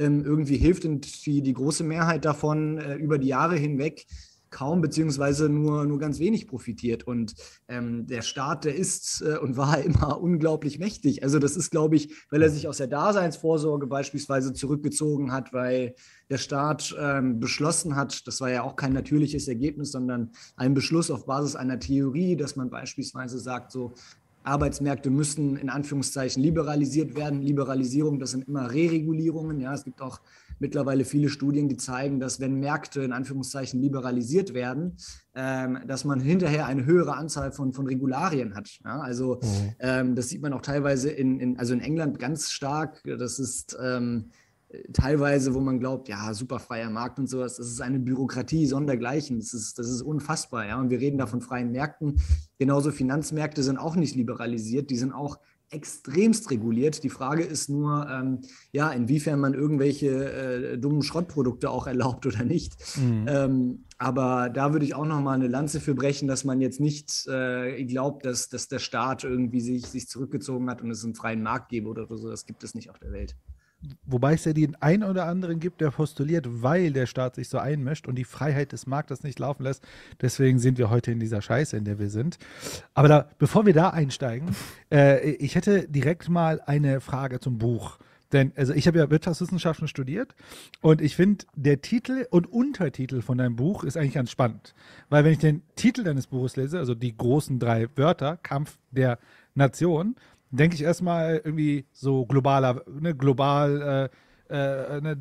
irgendwie 0.00 0.56
hilft 0.56 0.84
und 0.84 1.26
die, 1.26 1.42
die 1.42 1.52
große 1.52 1.84
Mehrheit 1.84 2.24
davon 2.24 2.78
äh, 2.78 2.94
über 2.94 3.18
die 3.18 3.28
Jahre 3.28 3.56
hinweg 3.56 4.06
kaum 4.50 4.80
beziehungsweise 4.80 5.48
nur, 5.48 5.84
nur 5.86 5.98
ganz 5.98 6.18
wenig 6.18 6.48
profitiert. 6.48 7.04
Und 7.04 7.34
ähm, 7.68 8.06
der 8.06 8.22
Staat, 8.22 8.64
der 8.64 8.74
ist 8.74 9.22
äh, 9.22 9.38
und 9.38 9.56
war 9.56 9.78
immer 9.84 10.20
unglaublich 10.20 10.78
mächtig. 10.78 11.22
Also 11.22 11.38
das 11.38 11.56
ist, 11.56 11.70
glaube 11.70 11.96
ich, 11.96 12.12
weil 12.30 12.42
er 12.42 12.50
sich 12.50 12.68
aus 12.68 12.78
der 12.78 12.88
Daseinsvorsorge 12.88 13.86
beispielsweise 13.86 14.52
zurückgezogen 14.52 15.32
hat, 15.32 15.52
weil 15.52 15.94
der 16.28 16.38
Staat 16.38 16.94
ähm, 16.98 17.40
beschlossen 17.40 17.96
hat, 17.96 18.26
das 18.26 18.40
war 18.40 18.50
ja 18.50 18.62
auch 18.62 18.76
kein 18.76 18.92
natürliches 18.92 19.48
Ergebnis, 19.48 19.92
sondern 19.92 20.30
ein 20.56 20.74
Beschluss 20.74 21.10
auf 21.10 21.26
Basis 21.26 21.56
einer 21.56 21.78
Theorie, 21.78 22.36
dass 22.36 22.56
man 22.56 22.70
beispielsweise 22.70 23.38
sagt, 23.38 23.72
so 23.72 23.94
Arbeitsmärkte 24.42 25.10
müssen 25.10 25.56
in 25.56 25.68
Anführungszeichen 25.68 26.42
liberalisiert 26.42 27.14
werden. 27.14 27.42
Liberalisierung, 27.42 28.18
das 28.18 28.30
sind 28.30 28.48
immer 28.48 28.72
Reregulierungen. 28.72 29.60
Ja, 29.60 29.74
es 29.74 29.84
gibt 29.84 30.00
auch 30.00 30.20
mittlerweile 30.58 31.04
viele 31.04 31.28
Studien, 31.28 31.68
die 31.68 31.76
zeigen, 31.76 32.20
dass 32.20 32.38
wenn 32.40 32.60
Märkte 32.60 33.02
in 33.02 33.12
Anführungszeichen 33.12 33.80
liberalisiert 33.80 34.54
werden, 34.54 34.96
ähm, 35.34 35.80
dass 35.86 36.04
man 36.04 36.20
hinterher 36.20 36.66
eine 36.66 36.84
höhere 36.84 37.14
Anzahl 37.16 37.50
von, 37.52 37.72
von 37.72 37.86
Regularien 37.86 38.54
hat. 38.54 38.68
Ja, 38.84 39.00
also 39.00 39.40
mhm. 39.42 39.74
ähm, 39.80 40.14
das 40.14 40.28
sieht 40.28 40.42
man 40.42 40.52
auch 40.52 40.62
teilweise 40.62 41.10
in, 41.10 41.40
in, 41.40 41.58
also 41.58 41.72
in 41.72 41.80
England 41.80 42.18
ganz 42.18 42.50
stark. 42.50 43.02
Das 43.04 43.38
ist 43.38 43.76
ähm, 43.82 44.30
teilweise, 44.92 45.54
wo 45.54 45.60
man 45.60 45.80
glaubt, 45.80 46.08
ja, 46.08 46.32
super 46.34 46.58
freier 46.58 46.90
Markt 46.90 47.18
und 47.18 47.28
sowas, 47.28 47.56
das 47.56 47.66
ist 47.66 47.80
eine 47.80 47.98
Bürokratie 47.98 48.66
sondergleichen. 48.66 49.38
Das 49.38 49.52
ist, 49.52 49.78
das 49.78 49.88
ist 49.88 50.02
unfassbar, 50.02 50.66
ja. 50.66 50.80
Und 50.80 50.90
wir 50.90 51.00
reden 51.00 51.18
da 51.18 51.26
von 51.26 51.40
freien 51.40 51.72
Märkten. 51.72 52.20
Genauso 52.58 52.92
Finanzmärkte 52.92 53.62
sind 53.62 53.78
auch 53.78 53.96
nicht 53.96 54.14
liberalisiert, 54.14 54.90
die 54.90 54.96
sind 54.96 55.12
auch 55.12 55.38
extremst 55.70 56.50
reguliert. 56.50 57.02
Die 57.04 57.10
Frage 57.10 57.44
ist 57.44 57.68
nur, 57.68 58.08
ähm, 58.10 58.40
ja, 58.72 58.90
inwiefern 58.90 59.38
man 59.40 59.54
irgendwelche 59.54 60.72
äh, 60.72 60.78
dummen 60.78 61.02
Schrottprodukte 61.02 61.70
auch 61.70 61.86
erlaubt 61.86 62.26
oder 62.26 62.44
nicht. 62.44 62.74
Mhm. 62.96 63.26
Ähm, 63.28 63.84
aber 63.98 64.50
da 64.50 64.72
würde 64.72 64.84
ich 64.84 64.94
auch 64.94 65.04
noch 65.04 65.20
mal 65.20 65.34
eine 65.34 65.46
Lanze 65.46 65.78
für 65.78 65.94
brechen, 65.94 66.26
dass 66.26 66.44
man 66.44 66.60
jetzt 66.60 66.80
nicht 66.80 67.26
äh, 67.28 67.84
glaubt, 67.84 68.24
dass, 68.24 68.48
dass 68.48 68.66
der 68.66 68.78
Staat 68.78 69.24
irgendwie 69.24 69.60
sich, 69.60 69.86
sich 69.86 70.08
zurückgezogen 70.08 70.68
hat 70.68 70.82
und 70.82 70.90
es 70.90 71.04
einen 71.04 71.14
freien 71.14 71.42
Markt 71.42 71.68
gäbe 71.68 71.88
oder 71.88 72.06
so. 72.08 72.28
Das 72.28 72.46
gibt 72.46 72.64
es 72.64 72.74
nicht 72.74 72.90
auf 72.90 72.98
der 72.98 73.12
Welt. 73.12 73.36
Wobei 74.04 74.34
es 74.34 74.44
ja 74.44 74.52
den 74.52 74.74
einen 74.82 75.04
oder 75.04 75.26
anderen 75.26 75.58
gibt, 75.58 75.80
der 75.80 75.90
postuliert, 75.90 76.46
weil 76.48 76.92
der 76.92 77.06
Staat 77.06 77.36
sich 77.36 77.48
so 77.48 77.58
einmischt 77.58 78.06
und 78.06 78.16
die 78.16 78.24
Freiheit 78.24 78.72
des 78.72 78.86
Marktes 78.86 79.22
nicht 79.22 79.38
laufen 79.38 79.62
lässt. 79.62 79.82
Deswegen 80.20 80.58
sind 80.58 80.76
wir 80.76 80.90
heute 80.90 81.12
in 81.12 81.20
dieser 81.20 81.40
Scheiße, 81.40 81.76
in 81.76 81.84
der 81.84 81.98
wir 81.98 82.10
sind. 82.10 82.38
Aber 82.92 83.08
da, 83.08 83.30
bevor 83.38 83.64
wir 83.64 83.72
da 83.72 83.90
einsteigen, 83.90 84.54
äh, 84.92 85.30
ich 85.30 85.54
hätte 85.54 85.88
direkt 85.88 86.28
mal 86.28 86.60
eine 86.60 87.00
Frage 87.00 87.40
zum 87.40 87.58
Buch. 87.58 87.98
Denn 88.32 88.52
also 88.56 88.72
ich 88.72 88.86
habe 88.86 88.98
ja 88.98 89.10
Wirtschaftswissenschaften 89.10 89.88
studiert 89.88 90.34
und 90.80 91.00
ich 91.00 91.16
finde, 91.16 91.46
der 91.56 91.80
Titel 91.80 92.26
und 92.30 92.46
Untertitel 92.46 93.22
von 93.22 93.38
deinem 93.38 93.56
Buch 93.56 93.82
ist 93.82 93.96
eigentlich 93.96 94.14
ganz 94.14 94.30
spannend. 94.30 94.74
Weil 95.08 95.24
wenn 95.24 95.32
ich 95.32 95.38
den 95.38 95.62
Titel 95.74 96.04
deines 96.04 96.28
Buches 96.28 96.56
lese, 96.56 96.78
also 96.78 96.94
die 96.94 97.16
großen 97.16 97.58
drei 97.58 97.88
Wörter, 97.96 98.36
Kampf 98.36 98.78
der 98.92 99.18
Nation, 99.54 100.14
denke 100.50 100.74
ich 100.76 100.82
erstmal 100.82 101.40
irgendwie 101.44 101.86
so 101.92 102.26
globaler, 102.26 102.82
ne, 102.88 103.14
global, 103.14 104.10
äh, 104.50 104.94
äh, 104.96 105.00
ne, 105.00 105.16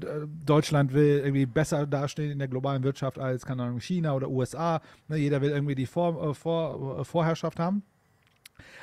Deutschland 0.46 0.94
will 0.94 1.20
irgendwie 1.20 1.46
besser 1.46 1.86
dastehen 1.86 2.32
in 2.32 2.40
der 2.40 2.48
globalen 2.48 2.84
Wirtschaft 2.84 3.20
als, 3.20 3.46
keine 3.46 3.64
Ahnung, 3.64 3.80
China 3.80 4.14
oder 4.14 4.30
USA. 4.30 4.82
Ne, 5.08 5.18
jeder 5.18 5.42
will 5.42 5.52
irgendwie 5.52 5.76
die 5.76 5.86
Vor, 5.86 6.32
äh, 6.32 6.34
Vor, 6.34 7.00
äh, 7.00 7.04
Vorherrschaft 7.04 7.60
haben. 7.60 7.84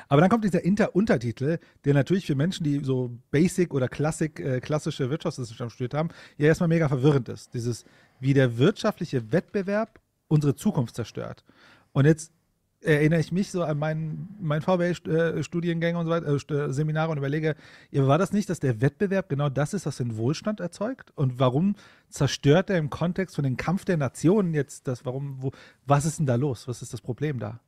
Aber 0.08 0.20
dann 0.20 0.30
kommt 0.30 0.44
dieser 0.44 0.64
Inter 0.64 0.94
Untertitel, 0.94 1.58
der 1.84 1.94
natürlich 1.94 2.26
für 2.26 2.34
Menschen, 2.34 2.64
die 2.64 2.80
so 2.84 3.10
Basic 3.30 3.74
oder 3.74 3.88
Klassik, 3.88 4.40
äh, 4.40 4.60
klassische 4.60 5.10
Wirtschaftswissenschaft 5.10 5.72
studiert 5.74 5.94
haben, 5.94 6.10
ja 6.38 6.46
erstmal 6.46 6.68
mega 6.68 6.88
verwirrend 6.88 7.28
ist. 7.28 7.52
Dieses, 7.54 7.84
wie 8.20 8.32
der 8.32 8.56
wirtschaftliche 8.56 9.32
Wettbewerb 9.32 10.00
unsere 10.28 10.54
Zukunft 10.54 10.94
zerstört. 10.94 11.44
Und 11.92 12.04
jetzt 12.04 12.32
erinnere 12.80 13.20
ich 13.20 13.32
mich 13.32 13.50
so 13.50 13.62
an 13.62 13.78
meinen 13.78 14.36
mein 14.40 14.62
VWL-Studiengänge 14.62 15.98
und 15.98 16.06
so 16.06 16.10
weiter, 16.10 16.26
äh, 16.28 16.72
Seminare 16.72 17.10
und 17.10 17.18
überlege, 17.18 17.56
war 17.92 18.18
das 18.18 18.32
nicht, 18.32 18.48
dass 18.50 18.60
der 18.60 18.80
Wettbewerb 18.80 19.28
genau 19.28 19.48
das 19.48 19.74
ist, 19.74 19.86
was 19.86 19.96
den 19.96 20.16
Wohlstand 20.16 20.60
erzeugt? 20.60 21.12
Und 21.14 21.38
warum 21.38 21.76
zerstört 22.08 22.70
er 22.70 22.78
im 22.78 22.90
Kontext 22.90 23.34
von 23.34 23.44
dem 23.44 23.56
Kampf 23.56 23.84
der 23.84 23.96
Nationen 23.96 24.54
jetzt 24.54 24.86
das, 24.88 25.04
warum, 25.04 25.36
wo, 25.40 25.52
was 25.86 26.04
ist 26.04 26.18
denn 26.18 26.26
da 26.26 26.36
los? 26.36 26.68
Was 26.68 26.82
ist 26.82 26.92
das 26.92 27.00
Problem 27.00 27.38
da? 27.38 27.60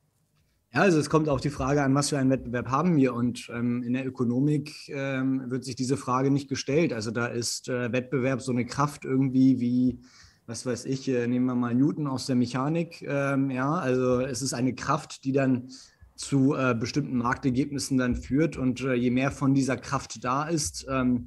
Ja, 0.73 0.83
also 0.83 0.99
es 0.99 1.09
kommt 1.09 1.31
auf 1.31 1.41
die 1.41 1.49
Frage 1.49 1.83
an, 1.83 1.95
was 1.95 2.11
für 2.11 2.19
einen 2.19 2.29
Wettbewerb 2.29 2.69
haben 2.69 2.97
wir. 2.97 3.15
Und 3.15 3.50
ähm, 3.55 3.83
in 3.83 3.95
der 3.95 4.07
Ökonomik 4.07 4.88
ähm, 4.88 5.50
wird 5.50 5.65
sich 5.65 5.77
diese 5.77 5.97
Frage 5.97 6.31
nicht 6.31 6.49
gestellt. 6.49 6.93
Also 6.93 7.11
da 7.11 7.27
ist 7.27 7.69
äh, 7.69 7.91
Wettbewerb 7.91 8.43
so 8.43 8.53
eine 8.53 8.67
Kraft 8.67 9.07
irgendwie 9.07 9.61
wie 9.61 10.00
was 10.49 10.64
weiß 10.64 10.87
ich, 10.87 11.07
äh, 11.09 11.26
nehmen 11.26 11.45
wir 11.45 11.55
mal 11.55 11.75
Newton 11.75 12.07
aus 12.07 12.25
der 12.25 12.35
Mechanik. 12.35 13.02
Ähm, 13.02 13.50
ja, 13.50 13.71
also 13.75 14.21
es 14.21 14.40
ist 14.40 14.55
eine 14.55 14.75
Kraft, 14.75 15.25
die 15.25 15.33
dann 15.33 15.69
zu 16.17 16.55
äh, 16.55 16.75
bestimmten 16.75 17.19
Marktergebnissen 17.19 17.99
dann 17.99 18.17
führt. 18.17 18.57
Und 18.57 18.81
äh, 18.81 18.95
je 18.95 19.11
mehr 19.11 19.31
von 19.31 19.52
dieser 19.52 19.76
Kraft 19.76 20.25
da 20.25 20.45
ist, 20.45 20.87
ähm, 20.88 21.26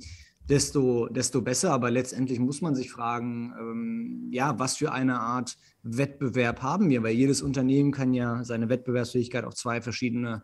desto, 0.49 1.07
desto 1.07 1.43
besser. 1.43 1.71
Aber 1.71 1.91
letztendlich 1.91 2.39
muss 2.39 2.61
man 2.61 2.73
sich 2.73 2.89
fragen, 2.89 3.53
ähm, 3.59 4.27
ja, 4.31 4.57
was 4.57 4.77
für 4.77 4.91
eine 4.91 5.19
Art 5.19 5.55
Wettbewerb 5.83 6.63
haben 6.63 6.89
wir? 6.89 7.03
Weil 7.03 7.13
jedes 7.13 7.43
Unternehmen 7.43 7.91
kann 7.91 8.15
ja 8.15 8.43
seine 8.43 8.69
Wettbewerbsfähigkeit 8.69 9.45
auf 9.45 9.53
zwei 9.53 9.81
verschiedene 9.81 10.43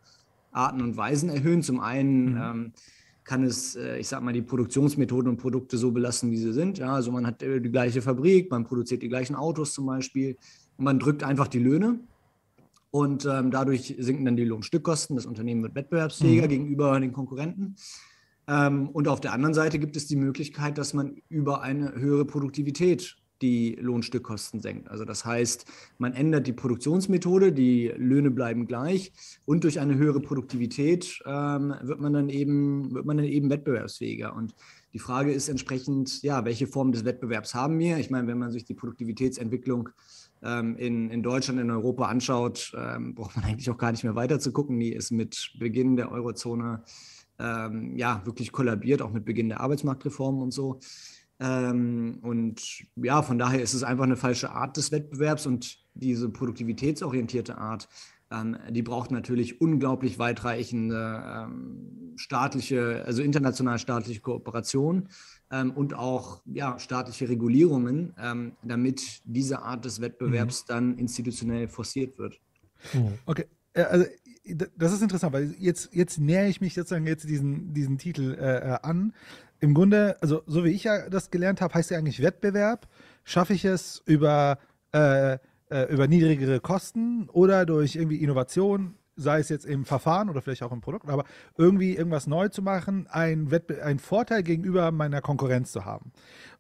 Arten 0.52 0.82
und 0.82 0.96
Weisen 0.96 1.30
erhöhen. 1.30 1.64
Zum 1.64 1.80
einen 1.80 2.34
mhm. 2.36 2.74
Kann 3.28 3.44
es, 3.44 3.76
äh, 3.76 3.98
ich 4.00 4.08
sag 4.08 4.24
mal, 4.24 4.32
die 4.32 4.42
Produktionsmethoden 4.42 5.30
und 5.30 5.38
Produkte 5.38 5.78
so 5.78 5.92
belassen, 5.92 6.32
wie 6.32 6.38
sie 6.38 6.54
sind. 6.54 6.78
Ja, 6.78 6.94
also 6.94 7.12
man 7.12 7.28
hat 7.28 7.44
äh, 7.44 7.60
die 7.60 7.70
gleiche 7.70 8.02
Fabrik, 8.02 8.50
man 8.50 8.64
produziert 8.64 9.04
die 9.04 9.10
gleichen 9.10 9.36
Autos 9.36 9.74
zum 9.74 9.86
Beispiel 9.86 10.38
und 10.78 10.86
man 10.86 10.98
drückt 10.98 11.24
einfach 11.24 11.48
die 11.48 11.60
Löhne 11.60 12.00
und 12.90 13.26
ähm, 13.26 13.52
dadurch 13.52 13.96
sinken 14.00 14.24
dann 14.24 14.38
die 14.38 14.46
Lohnstückkosten. 14.46 15.18
Das 15.18 15.26
Unternehmen 15.26 15.62
wird 15.62 15.76
wettbewerbsfähiger 15.76 16.46
mhm. 16.46 16.50
gegenüber 16.50 17.00
den 17.00 17.12
Konkurrenten. 17.12 17.76
Ähm, 18.48 18.88
und 18.90 19.10
auf 19.10 19.20
der 19.20 19.34
anderen 19.34 19.54
Seite 19.54 19.78
gibt 19.78 19.98
es 19.98 20.08
die 20.08 20.16
Möglichkeit, 20.16 20.78
dass 20.78 20.94
man 20.94 21.18
über 21.28 21.62
eine 21.62 21.96
höhere 21.96 22.24
Produktivität 22.24 23.18
die 23.42 23.76
Lohnstückkosten 23.80 24.60
senkt. 24.60 24.90
Also 24.90 25.06
das 25.06 25.26
heißt, 25.26 25.66
man 25.98 26.14
ändert 26.14 26.48
die 26.48 26.54
Produktionsmethode, 26.54 27.52
die 27.52 27.94
Löhne 27.96 28.32
bleiben 28.32 28.68
gleich 28.68 29.12
und 29.46 29.64
durch 29.64 29.80
eine 29.80 29.96
höhere 29.96 30.20
Produktivität 30.20 31.20
ähm, 31.26 31.74
wird 31.82 32.00
man 32.00 32.14
dann 32.14 32.30
eben 32.30 32.94
wird 32.94 33.06
man 33.06 33.18
dann 33.18 33.26
eben 33.26 33.50
wettbewerbsfähiger. 33.50 34.36
Und 34.36 34.56
die 34.94 35.00
Frage 35.00 35.32
ist 35.32 35.50
entsprechend, 35.50 36.24
ja, 36.24 36.46
welche 36.46 36.68
Form 36.68 36.92
des 36.92 37.06
Wettbewerbs 37.06 37.54
haben 37.54 37.78
wir? 37.80 37.98
Ich 37.98 38.10
meine, 38.10 38.28
wenn 38.28 38.40
man 38.40 38.52
sich 38.52 38.66
die 38.66 38.74
Produktivitätsentwicklung 38.74 39.90
ähm, 40.42 40.76
in, 40.78 41.10
in 41.10 41.24
Deutschland, 41.24 41.60
in 41.60 41.70
Europa 41.72 42.06
anschaut, 42.06 42.72
ähm, 42.76 43.14
braucht 43.14 43.36
man 43.36 43.46
eigentlich 43.46 43.70
auch 43.70 43.78
gar 43.78 43.92
nicht 43.92 44.04
mehr 44.04 44.16
weiter 44.16 44.40
zu 44.40 44.52
gucken. 44.52 44.80
Die 44.80 44.94
ist 44.94 45.12
mit 45.12 45.54
Beginn 45.60 45.98
der 45.98 46.12
Eurozone 46.12 46.84
ähm, 47.40 47.96
ja 47.96 48.22
wirklich 48.26 48.52
kollabiert, 48.52 49.02
auch 49.02 49.12
mit 49.12 49.26
Beginn 49.26 49.50
der 49.50 49.62
Arbeitsmarktreformen 49.62 50.42
und 50.42 50.52
so. 50.52 50.80
Ähm, 51.40 52.20
und 52.22 52.62
ja, 52.96 53.22
von 53.22 53.38
daher 53.38 53.62
ist 53.62 53.74
es 53.74 53.84
einfach 53.84 54.06
eine 54.06 54.18
falsche 54.18 54.52
Art 54.52 54.78
des 54.78 54.92
Wettbewerbs 54.92 55.46
und 55.46 55.78
diese 55.94 56.30
produktivitätsorientierte 56.30 57.58
Art, 57.58 57.88
ähm, 58.32 58.58
die 58.70 58.82
braucht 58.82 59.12
natürlich 59.12 59.62
unglaublich 59.62 60.20
weitreichende 60.20 61.24
ähm, 61.26 62.14
staatliche, 62.16 63.04
also 63.06 63.22
international 63.22 63.80
staatliche 63.80 64.20
Kooperation 64.22 65.10
ähm, 65.52 65.72
und 65.72 65.94
auch 65.94 66.42
ja, 66.46 66.80
staatliche 66.80 67.30
Regulierungen, 67.30 68.14
ähm, 68.20 68.54
damit 68.64 69.22
diese 69.26 69.62
Art 69.62 69.86
des 69.86 70.02
Wettbewerbs 70.02 70.64
mhm. 70.64 70.68
dann 70.68 70.98
institutionell 70.98 71.68
forciert 71.68 72.18
wird. 72.18 72.40
Oh. 72.96 73.12
Okay, 73.26 73.46
also 73.74 74.06
das 74.78 74.94
ist 74.94 75.02
interessant, 75.02 75.34
weil 75.34 75.56
jetzt, 75.60 75.90
jetzt 75.94 76.20
nähere 76.20 76.48
ich 76.48 76.62
mich 76.62 76.74
sozusagen 76.74 77.06
jetzt 77.06 77.28
diesen, 77.28 77.74
diesen 77.74 77.98
Titel 77.98 78.38
äh, 78.40 78.74
äh, 78.74 78.78
an. 78.82 79.14
Im 79.60 79.74
Grunde, 79.74 80.18
also 80.22 80.44
so 80.46 80.64
wie 80.64 80.70
ich 80.70 80.84
ja 80.84 81.10
das 81.10 81.32
gelernt 81.32 81.62
habe, 81.62 81.74
heißt 81.74 81.92
ja 81.92 81.98
eigentlich 81.98 82.22
Wettbewerb. 82.22 82.88
Schaffe 83.24 83.54
ich 83.54 83.66
es 83.66 84.02
über, 84.06 84.60
äh, 84.94 85.38
äh, 85.70 85.92
über 85.92 86.08
niedrigere 86.08 86.60
Kosten 86.60 87.28
oder 87.30 87.66
durch 87.66 87.96
irgendwie 87.96 88.18
Innovation, 88.18 88.96
sei 89.16 89.40
es 89.40 89.50
jetzt 89.50 89.66
im 89.66 89.84
Verfahren 89.84 90.30
oder 90.30 90.42
vielleicht 90.42 90.64
auch 90.64 90.72
im 90.72 90.82
Produkt, 90.82 91.10
aber 91.10 91.26
irgendwie 91.58 91.96
irgendwas 91.96 92.28
neu 92.28 92.50
zu 92.50 92.62
machen, 92.62 93.08
einen, 93.08 93.52
einen 93.82 94.00
Vorteil 94.00 94.44
gegenüber 94.44 94.92
meiner 94.92 95.22
Konkurrenz 95.22 95.72
zu 95.72 95.86
haben. 95.86 96.12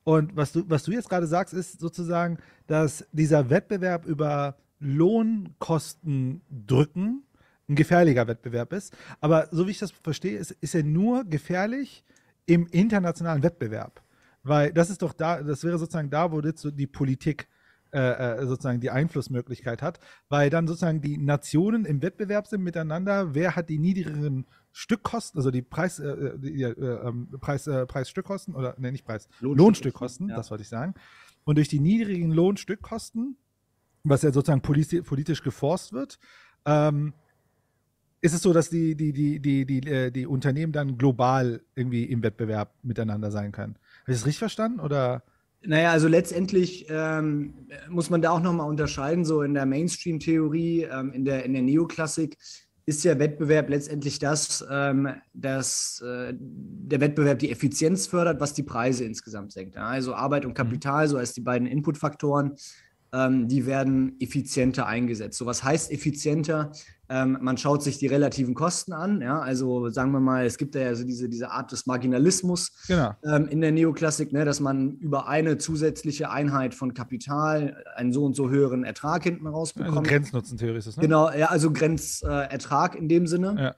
Und 0.04 0.36
was 0.36 0.54
du, 0.54 0.64
was 0.68 0.84
du 0.84 0.92
jetzt 0.92 1.10
gerade 1.10 1.28
sagst, 1.28 1.54
ist 1.54 1.80
sozusagen, 1.80 2.40
dass 2.66 3.06
dieser 3.12 3.50
Wettbewerb 3.50 4.06
über 4.06 4.58
Lohnkosten 4.80 6.42
drücken 6.50 7.24
ein 7.70 7.76
gefährlicher 7.76 8.28
Wettbewerb 8.28 8.74
ist. 8.74 8.96
Aber 9.20 9.48
so 9.52 9.68
wie 9.68 9.72
ich 9.72 9.80
das 9.80 9.92
verstehe, 9.92 10.38
ist, 10.38 10.52
ist 10.52 10.76
er 10.76 10.84
nur 10.84 11.26
gefährlich 11.26 12.04
im 12.48 12.66
internationalen 12.68 13.44
Wettbewerb. 13.44 14.02
Weil 14.42 14.74
das 14.74 14.90
ist 14.90 15.02
doch 15.02 15.14
da, 15.14 15.44
das 15.44 15.64
wäre 15.64 15.78
sozusagen 15.78 16.10
da, 16.10 16.32
wo 16.32 16.40
jetzt 16.40 16.62
so 16.62 16.72
die 16.72 16.88
Politik 16.88 17.48
äh, 17.94 18.00
äh, 18.42 18.46
sozusagen 18.46 18.82
die 18.82 18.90
Einflussmöglichkeit 18.90 19.82
hat, 19.82 20.00
weil 20.28 20.50
dann 20.50 20.68
sozusagen 20.68 21.00
die 21.00 21.18
Nationen 21.18 21.86
im 21.86 22.02
Wettbewerb 22.02 22.48
sind 22.48 22.62
miteinander, 22.62 23.34
wer 23.34 23.56
hat 23.56 23.70
die 23.70 23.80
niedrigeren 23.80 24.46
Stückkosten, 24.74 25.40
also 25.40 25.52
die 25.52 25.62
Preis, 25.62 26.00
äh, 26.00 26.08
äh 26.08 26.38
die, 26.38 26.64
äh, 26.64 26.74
ähm, 26.74 27.30
Preis, 27.40 27.66
äh, 27.68 27.86
Preisstückkosten 27.86 28.56
oder 28.56 28.76
ne, 28.78 28.92
nicht 28.92 29.06
Preis, 29.06 29.30
Lohnstückkosten, 29.40 29.58
Lohnstückkosten 29.58 30.30
ja. 30.30 30.36
das 30.36 30.52
wollte 30.52 30.64
ich 30.64 30.70
sagen. 30.70 30.96
Und 31.46 31.56
durch 31.56 31.70
die 31.70 31.80
niedrigen 31.80 32.32
Lohnstückkosten, 32.32 33.38
was 34.04 34.22
ja 34.22 34.32
sozusagen 34.32 34.62
politisch, 34.62 35.02
politisch 35.08 35.42
geforst 35.42 35.94
wird, 35.94 36.20
ähm, 36.66 37.14
ist 38.22 38.34
es 38.34 38.42
so, 38.42 38.54
dass 38.54 38.70
die, 38.70 38.96
die, 38.96 39.14
die, 39.14 39.40
die, 39.40 39.66
die, 39.66 39.80
äh, 39.90 40.12
die 40.12 40.26
Unternehmen 40.26 40.72
dann 40.72 40.98
global 40.98 41.62
irgendwie 41.76 42.04
im 42.06 42.24
Wettbewerb 42.24 42.74
miteinander 42.84 43.32
sein 43.32 43.52
können. 43.52 43.76
Habe 44.04 44.12
ich 44.12 44.18
das 44.18 44.26
richtig 44.26 44.40
verstanden? 44.40 44.80
Oder? 44.80 45.24
Naja, 45.62 45.92
also 45.92 46.08
letztendlich 46.08 46.88
ähm, 46.90 47.54
muss 47.90 48.10
man 48.10 48.22
da 48.22 48.32
auch 48.32 48.42
nochmal 48.42 48.70
unterscheiden, 48.70 49.26
so 49.26 49.42
in 49.42 49.54
der 49.54 49.66
Mainstream-Theorie, 49.66 50.84
ähm, 50.84 51.12
in, 51.12 51.26
der, 51.26 51.44
in 51.46 51.54
der 51.54 51.62
Neoklassik 51.62 52.38
ist 52.88 53.04
ja 53.04 53.20
Wettbewerb 53.20 53.70
letztendlich 53.70 54.18
das, 54.18 54.66
ähm, 54.72 55.10
dass 55.34 56.02
äh, 56.02 56.34
der 56.40 57.02
Wettbewerb 57.02 57.40
die 57.40 57.52
Effizienz 57.52 58.08
fördert, 58.08 58.40
was 58.40 58.54
die 58.54 58.64
Preise 58.64 59.04
insgesamt 59.04 59.52
senkt. 59.52 59.76
Also 59.76 60.16
Arbeit 60.16 60.46
und 60.46 60.52
mhm. 60.52 60.56
Kapital, 60.56 61.08
so 61.10 61.18
als 61.18 61.34
die 61.34 61.42
beiden 61.42 61.68
Inputfaktoren, 61.68 62.56
ähm, 63.18 63.48
die 63.48 63.66
werden 63.66 64.16
effizienter 64.20 64.86
eingesetzt. 64.86 65.38
So 65.38 65.46
was 65.46 65.64
heißt 65.64 65.92
effizienter? 65.92 66.72
Ähm, 67.10 67.38
man 67.42 67.58
schaut 67.58 67.84
sich 67.84 67.98
die 67.98 68.08
relativen 68.08 68.54
Kosten 68.54 68.92
an. 68.92 69.22
Ja? 69.22 69.40
Also 69.40 69.90
sagen 69.90 70.12
wir 70.12 70.20
mal, 70.20 70.46
es 70.46 70.58
gibt 70.58 70.76
ja 70.76 70.88
also 70.88 71.06
diese, 71.06 71.30
diese 71.30 71.52
Art 71.52 71.72
des 71.72 71.86
Marginalismus 71.86 72.74
genau. 72.88 73.16
ähm, 73.24 73.48
in 73.48 73.62
der 73.62 73.72
Neoklassik, 73.72 74.34
ne, 74.34 74.44
dass 74.44 74.60
man 74.60 74.98
über 74.98 75.28
eine 75.28 75.58
zusätzliche 75.58 76.30
Einheit 76.30 76.76
von 76.76 76.94
Kapital 76.94 77.84
einen 77.96 78.12
so 78.12 78.26
und 78.26 78.36
so 78.36 78.50
höheren 78.50 78.84
Ertrag 78.84 79.24
hinten 79.24 79.48
rausbekommt. 79.48 79.98
Also 79.98 80.10
Grenznutzentheorie 80.10 80.78
ist 80.78 80.88
es, 80.88 80.98
ne? 80.98 81.04
Genau, 81.04 81.32
ja, 81.32 81.48
also 81.48 81.72
Grenzertrag 81.72 82.96
in 82.96 83.08
dem 83.08 83.26
Sinne. 83.26 83.76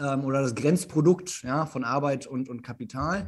Ja. 0.00 0.14
Ähm, 0.14 0.24
oder 0.24 0.40
das 0.40 0.54
Grenzprodukt 0.54 1.42
ja, 1.42 1.66
von 1.66 1.84
Arbeit 1.84 2.26
und, 2.26 2.48
und 2.48 2.62
Kapital. 2.62 3.18
Ähm, 3.20 3.26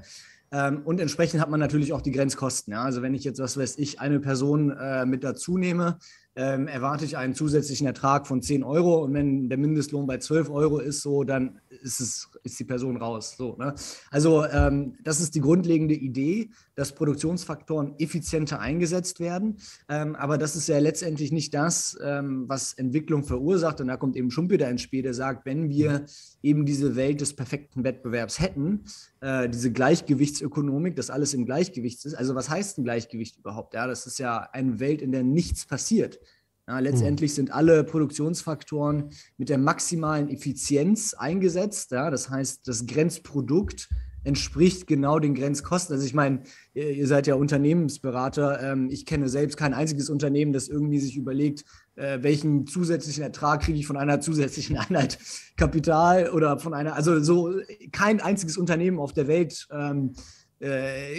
und 0.51 1.01
entsprechend 1.01 1.41
hat 1.41 1.51
man 1.51 1.61
natürlich 1.61 1.93
auch 1.93 2.01
die 2.01 2.13
Grenzkosten. 2.13 2.73
Ja? 2.73 2.85
Also 2.85 3.03
wenn 3.03 3.15
ich 3.15 3.25
jetzt, 3.25 3.41
was 3.41 3.57
weiß 3.57 3.79
ich, 3.79 4.01
eine 4.01 4.21
Person 4.21 4.71
äh, 4.71 5.05
mit 5.05 5.25
dazu 5.25 5.59
nehme, 5.59 5.99
ähm, 6.37 6.69
erwarte 6.69 7.05
ich 7.05 7.17
einen 7.17 7.35
zusätzlichen 7.35 7.87
Ertrag 7.87 8.27
von 8.27 8.43
10 8.43 8.63
Euro 8.63 9.03
und 9.03 9.15
wenn 9.15 9.49
der 9.49 9.59
Mindestlohn 9.59 10.07
bei 10.07 10.19
12 10.19 10.51
Euro 10.51 10.79
ist, 10.79 11.01
so, 11.01 11.25
dann 11.25 11.61
ist, 11.83 12.01
es, 12.01 12.31
ist 12.47 12.59
die 12.59 12.65
Person 12.65 12.97
raus. 12.97 13.35
So, 13.37 13.57
ne? 13.57 13.75
Also 14.11 14.45
ähm, 14.47 14.97
das 15.03 15.21
ist 15.21 15.35
die 15.35 15.41
grundlegende 15.41 15.95
Idee, 15.95 16.51
dass 16.75 16.95
Produktionsfaktoren 16.95 17.95
effizienter 17.99 18.61
eingesetzt 18.61 19.21
werden. 19.21 19.59
Ähm, 19.89 20.17
aber 20.17 20.39
das 20.39 20.57
ist 20.57 20.69
ja 20.69 20.79
letztendlich 20.79 21.33
nicht 21.33 21.55
das, 21.55 21.99
ähm, 22.03 22.45
was 22.49 22.73
Entwicklung 22.75 23.25
verursacht. 23.25 23.81
Und 23.81 23.89
da 23.89 23.97
kommt 23.97 24.17
eben 24.17 24.31
Schumpeter 24.31 24.71
ins 24.71 24.83
Spiel, 24.83 25.03
der 25.03 25.15
sagt, 25.15 25.47
wenn 25.47 25.69
wir 25.69 26.07
eben 26.43 26.65
diese 26.65 26.97
Welt 26.97 27.21
des 27.21 27.35
perfekten 27.35 27.85
Wettbewerbs 27.85 28.41
hätten, 28.41 28.85
äh, 29.21 29.49
diese 29.49 29.73
Gleichgewichtsökonomik, 29.73 30.97
dass 30.97 31.11
alles 31.11 31.35
im 31.35 31.47
Gleichgewicht 31.47 32.05
ist. 32.05 32.15
Also 32.15 32.35
was 32.35 32.49
heißt 32.49 32.79
ein 32.79 32.85
Gleichgewicht 32.85 33.39
überhaupt? 33.39 33.75
Ja, 33.75 33.87
das 33.87 34.07
ist 34.07 34.19
ja 34.19 34.49
eine 34.53 34.79
Welt, 34.79 35.03
in 35.03 35.13
der 35.13 35.23
nichts 35.25 35.67
passiert. 35.67 36.19
Ja, 36.68 36.81
letztendlich 36.81 37.33
sind 37.33 37.52
alle 37.52 37.85
Produktionsfaktoren 37.85 39.11
mit 39.37 39.48
der 39.48 39.59
maximalen 39.59 40.29
Effizienz 40.29 41.14
eingesetzt. 41.14 41.92
Ja, 41.92 42.11
das 42.11 42.29
heißt, 42.29 42.66
das 42.66 42.87
Grenzprodukt 42.87 43.88
entspricht 44.26 44.88
genau 44.88 45.20
den 45.20 45.37
Grenzkosten. 45.37 45.94
Also 45.94 46.05
ich 46.05 46.12
meine, 46.12 46.40
ihr 46.74 47.07
seid 47.07 47.29
ja 47.29 47.37
Unternehmensberater. 47.37 48.61
Ähm, 48.61 48.90
ich 48.90 49.07
kenne 49.07 49.29
selbst 49.29 49.57
kein 49.57 49.72
einziges 49.72 50.11
Unternehmen, 50.11 50.52
das 50.52 50.66
irgendwie 50.66 50.98
sich 50.98 51.16
überlegt, 51.16 51.64
äh, 51.94 52.18
welchen 52.22 52.66
zusätzlichen 52.66 53.22
Ertrag 53.22 53.62
kriege 53.62 53.79
ich 53.79 53.87
von 53.87 53.96
einer 53.96 54.20
zusätzlichen 54.20 54.76
Einheit 54.79 55.18
Kapital 55.57 56.31
oder 56.31 56.59
von 56.59 56.74
einer, 56.74 56.96
also 56.96 57.20
so 57.20 57.55
kein 57.92 58.20
einziges 58.20 58.59
Unternehmen 58.59 58.98
auf 58.98 59.12
der 59.12 59.29
Welt 59.29 59.68
ähm, 59.70 60.14
äh, 60.14 60.20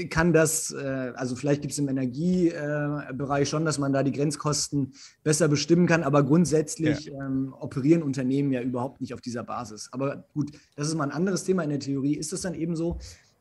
kann 0.10 0.34
das, 0.34 0.72
äh, 0.72 1.14
also 1.16 1.36
vielleicht 1.36 1.62
gibt 1.62 1.72
es 1.72 1.78
im 1.78 1.88
Energiebereich 1.88 3.42
äh, 3.42 3.46
schon, 3.46 3.66
dass 3.66 3.78
man 3.78 3.94
da 3.94 4.02
die 4.02 4.12
Grenzkosten 4.12 4.94
besser 5.24 5.48
bestimmen 5.48 5.86
kann, 5.86 6.04
aber 6.04 6.24
grundsätzlich 6.24 7.06
ja. 7.06 7.26
ähm, 7.26 7.54
operieren 7.60 8.02
Unternehmen 8.02 8.52
ja 8.52 8.62
überhaupt 8.62 9.00
nicht 9.00 9.14
auf 9.14 9.22
dieser 9.22 9.44
Basis. 9.44 9.90
Aber 9.92 10.26
gut, 10.34 10.52
das 10.76 10.88
ist 10.88 10.96
mal 10.96 11.04
ein 11.04 11.12
anderes 11.12 11.44
Thema 11.44 11.64
in 11.64 11.70
der 11.70 11.80
Theorie. 11.80 12.16
Ist 12.16 12.34
das 12.34 12.42
dann 12.42 12.56
eben 12.56 12.76
so? 12.76 12.98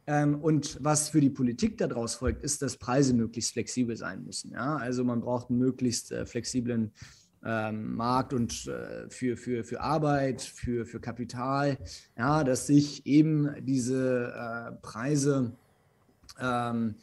Ähm, 0.06 0.40
und 0.40 0.78
was 0.82 1.08
für 1.08 1.20
die 1.20 1.30
Politik 1.30 1.78
daraus 1.78 2.14
folgt, 2.14 2.44
ist, 2.44 2.62
dass 2.62 2.76
Preise 2.76 3.14
möglichst 3.14 3.52
flexibel 3.52 3.96
sein 3.96 4.22
müssen. 4.22 4.52
Ja? 4.52 4.76
Also 4.76 5.02
man 5.02 5.20
braucht 5.20 5.48
einen 5.48 5.58
möglichst 5.58 6.12
äh, 6.12 6.26
flexiblen 6.26 6.92
ähm, 7.44 7.94
Markt 7.94 8.32
und 8.32 8.66
äh, 8.66 9.08
für, 9.08 9.36
für, 9.36 9.64
für 9.64 9.80
Arbeit, 9.80 10.42
für, 10.42 10.84
für 10.84 11.00
Kapital, 11.00 11.78
ja, 12.16 12.44
dass 12.44 12.66
sich 12.66 13.06
eben 13.06 13.48
diese 13.64 14.32
äh, 14.34 14.72
Preise 14.82 15.52
ähm, 16.40 16.94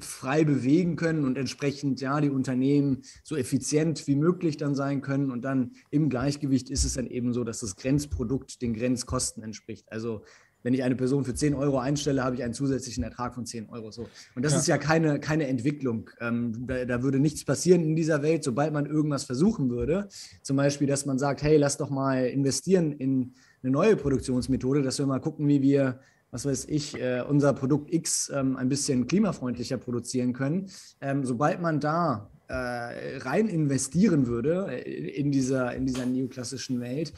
frei 0.00 0.44
bewegen 0.44 0.96
können 0.96 1.24
und 1.24 1.38
entsprechend 1.38 2.00
ja 2.02 2.20
die 2.20 2.28
Unternehmen 2.28 3.02
so 3.24 3.36
effizient 3.36 4.06
wie 4.06 4.16
möglich 4.16 4.58
dann 4.58 4.74
sein 4.74 5.00
können 5.00 5.30
und 5.30 5.42
dann 5.42 5.72
im 5.90 6.10
Gleichgewicht 6.10 6.68
ist 6.68 6.84
es 6.84 6.94
dann 6.94 7.06
eben 7.06 7.32
so, 7.32 7.42
dass 7.42 7.60
das 7.60 7.76
Grenzprodukt 7.76 8.60
den 8.60 8.74
Grenzkosten 8.74 9.42
entspricht. 9.42 9.90
Also 9.90 10.24
wenn 10.62 10.74
ich 10.74 10.82
eine 10.84 10.94
Person 10.94 11.24
für 11.24 11.34
10 11.34 11.54
Euro 11.54 11.78
einstelle, 11.78 12.22
habe 12.22 12.36
ich 12.36 12.44
einen 12.44 12.54
zusätzlichen 12.54 13.02
Ertrag 13.02 13.34
von 13.34 13.46
10 13.46 13.68
Euro. 13.70 13.90
So. 13.90 14.06
Und 14.36 14.44
das 14.44 14.52
Ja. 14.52 14.58
ist 14.58 14.66
ja 14.68 14.78
keine, 14.78 15.18
keine 15.18 15.48
Entwicklung. 15.48 16.10
Ähm, 16.20 16.66
da, 16.68 16.84
da 16.84 17.02
würde 17.02 17.18
nichts 17.18 17.44
passieren 17.44 17.82
in 17.82 17.96
dieser 17.96 18.22
Welt, 18.22 18.44
sobald 18.44 18.72
man 18.72 18.86
irgendwas 18.86 19.24
versuchen 19.24 19.70
würde. 19.70 20.08
Zum 20.42 20.56
Beispiel, 20.56 20.86
dass 20.86 21.04
man 21.04 21.18
sagt, 21.18 21.42
hey, 21.42 21.56
lass 21.56 21.78
doch 21.78 21.90
mal 21.90 22.26
investieren 22.26 22.92
in 22.92 23.32
eine 23.62 23.72
neue 23.72 23.96
Produktionsmethode, 23.96 24.82
dass 24.82 24.98
wir 24.98 25.06
mal 25.06 25.18
gucken, 25.20 25.48
wie 25.48 25.62
wir, 25.62 25.98
was 26.32 26.46
weiß 26.46 26.64
ich, 26.68 26.98
äh, 26.98 27.22
unser 27.28 27.52
Produkt 27.52 27.92
X 27.92 28.32
ähm, 28.34 28.56
ein 28.56 28.68
bisschen 28.68 29.06
klimafreundlicher 29.06 29.76
produzieren 29.76 30.32
können. 30.32 30.70
Ähm, 31.00 31.24
sobald 31.24 31.60
man 31.60 31.78
da 31.78 32.30
äh, 32.48 33.18
rein 33.18 33.48
investieren 33.48 34.26
würde 34.26 34.66
äh, 34.70 35.10
in 35.10 35.30
dieser, 35.30 35.74
in 35.74 35.86
dieser 35.86 36.06
neoklassischen 36.06 36.80
Welt, 36.80 37.12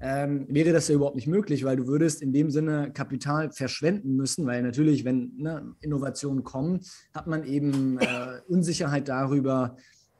ähm, 0.00 0.46
wäre 0.48 0.72
das 0.72 0.86
ja 0.88 0.94
überhaupt 0.94 1.16
nicht 1.16 1.26
möglich, 1.26 1.64
weil 1.64 1.76
du 1.76 1.88
würdest 1.88 2.22
in 2.22 2.32
dem 2.32 2.50
Sinne 2.50 2.92
Kapital 2.92 3.50
verschwenden 3.50 4.14
müssen, 4.16 4.46
weil 4.46 4.62
natürlich, 4.62 5.04
wenn 5.04 5.32
ne, 5.36 5.74
Innovationen 5.80 6.44
kommen, 6.44 6.80
hat 7.12 7.26
man 7.26 7.44
eben 7.44 7.98
äh, 7.98 8.40
Unsicherheit 8.48 9.08
darüber, 9.08 9.76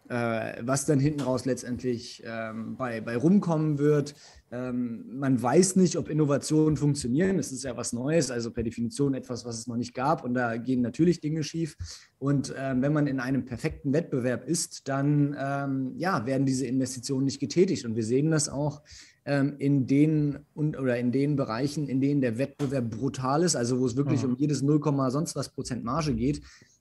äh, 0.08 0.60
was 0.62 0.86
dann 0.86 0.98
hinten 0.98 1.20
raus 1.20 1.44
letztendlich 1.46 2.22
ähm, 2.26 2.76
bei, 2.76 3.00
bei 3.00 3.16
rumkommen 3.16 3.78
wird. 3.78 4.14
Ähm, 4.52 5.04
man 5.18 5.40
weiß 5.40 5.76
nicht, 5.76 5.96
ob 5.96 6.08
Innovationen 6.08 6.76
funktionieren. 6.76 7.36
Das 7.36 7.52
ist 7.52 7.62
ja 7.62 7.76
was 7.76 7.92
Neues, 7.92 8.30
also 8.30 8.50
per 8.50 8.64
Definition 8.64 9.14
etwas, 9.14 9.44
was 9.44 9.58
es 9.58 9.66
noch 9.68 9.76
nicht 9.76 9.94
gab. 9.94 10.24
Und 10.24 10.34
da 10.34 10.56
gehen 10.56 10.80
natürlich 10.80 11.20
Dinge 11.20 11.44
schief. 11.44 11.76
Und 12.18 12.52
ähm, 12.58 12.82
wenn 12.82 12.92
man 12.92 13.06
in 13.06 13.20
einem 13.20 13.44
perfekten 13.44 13.92
Wettbewerb 13.92 14.44
ist, 14.48 14.88
dann 14.88 15.36
ähm, 15.38 15.92
ja, 15.96 16.26
werden 16.26 16.46
diese 16.46 16.66
Investitionen 16.66 17.24
nicht 17.24 17.40
getätigt. 17.40 17.84
Und 17.84 17.94
wir 17.94 18.04
sehen 18.04 18.30
das 18.32 18.48
auch 18.48 18.82
ähm, 19.24 19.54
in 19.58 19.86
den 19.86 20.40
und, 20.54 20.78
oder 20.78 20.98
in 20.98 21.12
den 21.12 21.36
Bereichen, 21.36 21.88
in 21.88 22.00
denen 22.00 22.20
der 22.20 22.38
Wettbewerb 22.38 22.90
brutal 22.90 23.42
ist, 23.42 23.54
also 23.54 23.78
wo 23.78 23.86
es 23.86 23.96
wirklich 23.96 24.22
Mhm. 24.24 24.30
um 24.30 24.36
jedes 24.36 24.62
0, 24.62 24.80
sonst 25.10 25.36
was 25.36 25.50
Prozent 25.50 25.84
Marge 25.84 26.14
geht, 26.14 26.40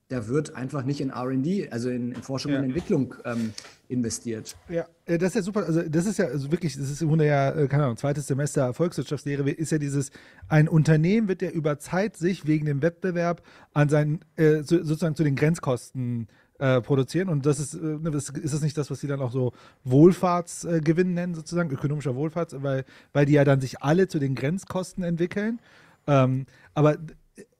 da 0.10 0.28
wird 0.28 0.56
einfach 0.56 0.84
nicht 0.84 1.02
in 1.02 1.12
RD, 1.12 1.72
also 1.72 1.90
in, 1.90 2.12
in 2.12 2.24
Forschung 2.24 2.52
Ja. 2.52 2.60
und 2.60 2.66
Entwicklung 2.66 3.14
ähm, 3.26 3.54
investiert. 3.88 4.58
Ja, 4.68 4.86
äh, 5.06 5.20
das 5.20 5.30
ist 5.30 5.36
ja 5.36 5.42
super. 5.44 5.66
Also, 5.66 5.84
das 5.84 6.08
ist 6.08 6.18
ja 6.18 6.26
also 6.26 6.52
wirklich, 6.52 6.76
das 6.76 6.90
ist 6.90 7.02
im 7.02 7.10
Grunde 7.10 7.28
ja, 7.28 7.52
äh, 7.52 7.68
keine 7.68 7.84
Ahnung, 7.84 7.98
zweites 7.98 8.26
Semester 8.26 8.74
Volkswirtschaftslehre, 8.74 9.48
ist 9.52 9.72
ja 9.72 9.78
dieses, 9.78 10.10
ein 10.48 10.68
Unternehmen 10.68 11.28
wird 11.28 11.44
ja 11.44 11.52
über 11.52 11.78
Zeit 11.78 12.18
sich 12.18 12.48
wegen 12.48 12.66
dem 12.66 12.82
Wettbewerb 12.82 13.44
an 13.74 13.88
seinen, 13.88 14.22
äh, 14.36 14.64
so, 14.64 14.84
sozusagen 14.84 15.16
zu 15.16 15.24
den 15.24 15.36
Grenzkosten 15.36 16.28
äh, 16.58 16.82
produzieren. 16.82 17.30
Und 17.30 17.46
das 17.46 17.60
ist, 17.60 17.76
äh, 17.76 17.78
ne, 17.78 18.10
das, 18.10 18.30
ist 18.30 18.54
das 18.54 18.62
nicht 18.62 18.78
das, 18.80 18.90
was 18.90 19.00
sie 19.02 19.08
dann 19.08 19.22
auch 19.22 19.32
so 19.32 19.54
Wohlfahrtsgewinn 19.84 21.14
nennen, 21.14 21.36
sozusagen, 21.36 21.70
ökonomischer 21.70 22.16
Wohlfahrts, 22.16 22.56
weil, 22.64 22.84
weil 23.14 23.28
die 23.28 23.34
ja 23.34 23.44
dann 23.44 23.62
sich 23.62 23.84
alle 23.84 24.08
zu 24.08 24.18
den 24.18 24.34
Grenzkosten 24.34 25.04
entwickeln. 25.04 25.60
Ähm, 26.08 26.48
aber, 26.74 26.98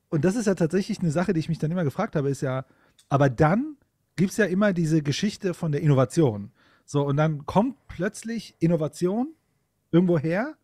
und 0.10 0.26
das 0.26 0.36
ist 0.36 0.48
ja 0.48 0.56
tatsächlich 0.56 1.00
eine 1.00 1.12
Sache, 1.12 1.34
die 1.34 1.40
ich 1.40 1.50
mich 1.50 1.60
dann 1.60 1.72
immer 1.72 1.84
gefragt 1.84 2.16
habe, 2.16 2.30
ist 2.30 2.42
ja, 2.42 2.66
aber 3.10 3.30
dann 3.30 3.78
gibt 4.16 4.32
es 4.32 4.38
ja 4.38 4.46
immer 4.46 4.74
diese 4.74 5.02
Geschichte 5.02 5.54
von 5.54 5.72
der 5.72 5.82
Innovation. 5.82 6.52
So, 6.86 7.06
und 7.06 7.18
dann 7.18 7.46
kommt 7.46 7.76
plötzlich 7.88 8.56
Innovation 8.60 9.34
irgendwo 9.92 10.18
her 10.18 10.56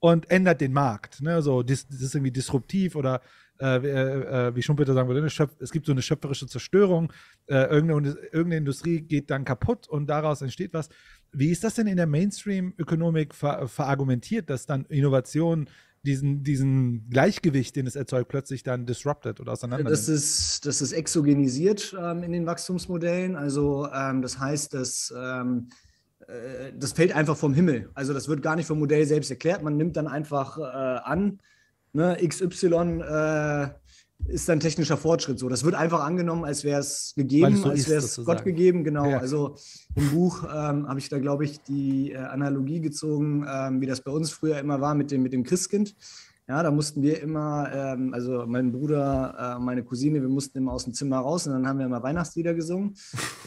und 0.00 0.30
ändert 0.30 0.60
den 0.60 0.72
Markt. 0.72 1.20
Ne? 1.20 1.42
So, 1.42 1.62
das, 1.62 1.86
das 1.86 2.00
ist 2.00 2.14
irgendwie 2.14 2.32
disruptiv 2.32 2.96
oder 2.96 3.20
äh, 3.58 3.82
wie, 3.82 3.88
äh, 3.88 4.54
wie 4.54 4.62
Schumpeter 4.62 4.94
sagen 4.94 5.08
würde, 5.08 5.28
Schöpf 5.28 5.52
es 5.60 5.70
gibt 5.70 5.86
so 5.86 5.92
eine 5.92 6.02
schöpferische 6.02 6.46
Zerstörung. 6.46 7.12
Äh, 7.46 7.64
irgendeine, 7.66 8.10
irgendeine 8.32 8.56
Industrie 8.56 9.02
geht 9.02 9.30
dann 9.30 9.44
kaputt 9.44 9.86
und 9.86 10.08
daraus 10.08 10.40
entsteht 10.40 10.72
was. 10.72 10.88
Wie 11.32 11.50
ist 11.50 11.62
das 11.62 11.74
denn 11.74 11.86
in 11.86 11.96
der 11.96 12.06
Mainstream-Ökonomik 12.06 13.34
ver 13.34 13.68
verargumentiert, 13.68 14.50
dass 14.50 14.66
dann 14.66 14.86
Innovation 14.86 15.68
diesen, 16.02 16.42
diesen 16.42 17.08
Gleichgewicht, 17.10 17.76
den 17.76 17.86
es 17.86 17.96
erzeugt, 17.96 18.28
plötzlich 18.28 18.62
dann 18.62 18.86
disrupted 18.86 19.40
oder 19.40 19.52
auseinander 19.52 19.90
Das 19.90 20.08
ist, 20.08 20.64
das 20.66 20.80
ist 20.80 20.92
exogenisiert 20.92 21.94
ähm, 21.98 22.22
in 22.22 22.32
den 22.32 22.46
Wachstumsmodellen. 22.46 23.36
Also 23.36 23.88
ähm, 23.92 24.22
das 24.22 24.38
heißt, 24.38 24.72
dass 24.74 25.12
ähm, 25.16 25.68
äh, 26.26 26.72
das 26.78 26.92
fällt 26.92 27.12
einfach 27.14 27.36
vom 27.36 27.54
Himmel. 27.54 27.90
Also 27.94 28.14
das 28.14 28.28
wird 28.28 28.42
gar 28.42 28.56
nicht 28.56 28.66
vom 28.66 28.78
Modell 28.78 29.04
selbst 29.06 29.30
erklärt. 29.30 29.62
Man 29.62 29.76
nimmt 29.76 29.96
dann 29.96 30.08
einfach 30.08 30.58
äh, 30.58 30.62
an, 30.62 31.38
ne, 31.92 32.16
XY 32.26 32.66
äh, 33.02 33.68
ist 34.26 34.48
dann 34.48 34.60
technischer 34.60 34.96
Fortschritt. 34.96 35.38
So, 35.38 35.48
das 35.48 35.64
wird 35.64 35.74
einfach 35.74 36.00
angenommen, 36.00 36.44
als 36.44 36.64
wäre 36.64 36.80
es 36.80 37.12
gegeben, 37.16 37.56
so 37.56 37.70
als 37.70 37.88
wäre 37.88 37.98
es. 37.98 38.20
Gott 38.24 38.44
gegeben. 38.44 38.84
Genau. 38.84 39.08
Ja. 39.08 39.18
Also 39.18 39.56
im 39.94 40.10
Buch 40.10 40.44
ähm, 40.44 40.88
habe 40.88 40.98
ich 40.98 41.08
da, 41.08 41.18
glaube 41.18 41.44
ich, 41.44 41.60
die 41.62 42.12
äh, 42.12 42.16
Analogie 42.16 42.80
gezogen, 42.80 43.46
ähm, 43.50 43.80
wie 43.80 43.86
das 43.86 44.02
bei 44.02 44.10
uns 44.10 44.30
früher 44.30 44.58
immer 44.58 44.80
war 44.80 44.94
mit 44.94 45.10
dem, 45.10 45.22
mit 45.22 45.32
dem 45.32 45.44
Christkind. 45.44 45.94
Ja, 46.50 46.64
da 46.64 46.72
mussten 46.72 47.00
wir 47.00 47.22
immer, 47.22 47.70
ähm, 47.72 48.12
also 48.12 48.44
mein 48.44 48.72
Bruder, 48.72 49.56
äh, 49.56 49.62
meine 49.62 49.84
Cousine, 49.84 50.20
wir 50.20 50.28
mussten 50.28 50.58
immer 50.58 50.72
aus 50.72 50.82
dem 50.82 50.92
Zimmer 50.92 51.18
raus 51.18 51.46
und 51.46 51.52
dann 51.52 51.64
haben 51.64 51.78
wir 51.78 51.86
immer 51.86 52.02
Weihnachtslieder 52.02 52.54
gesungen. 52.54 52.96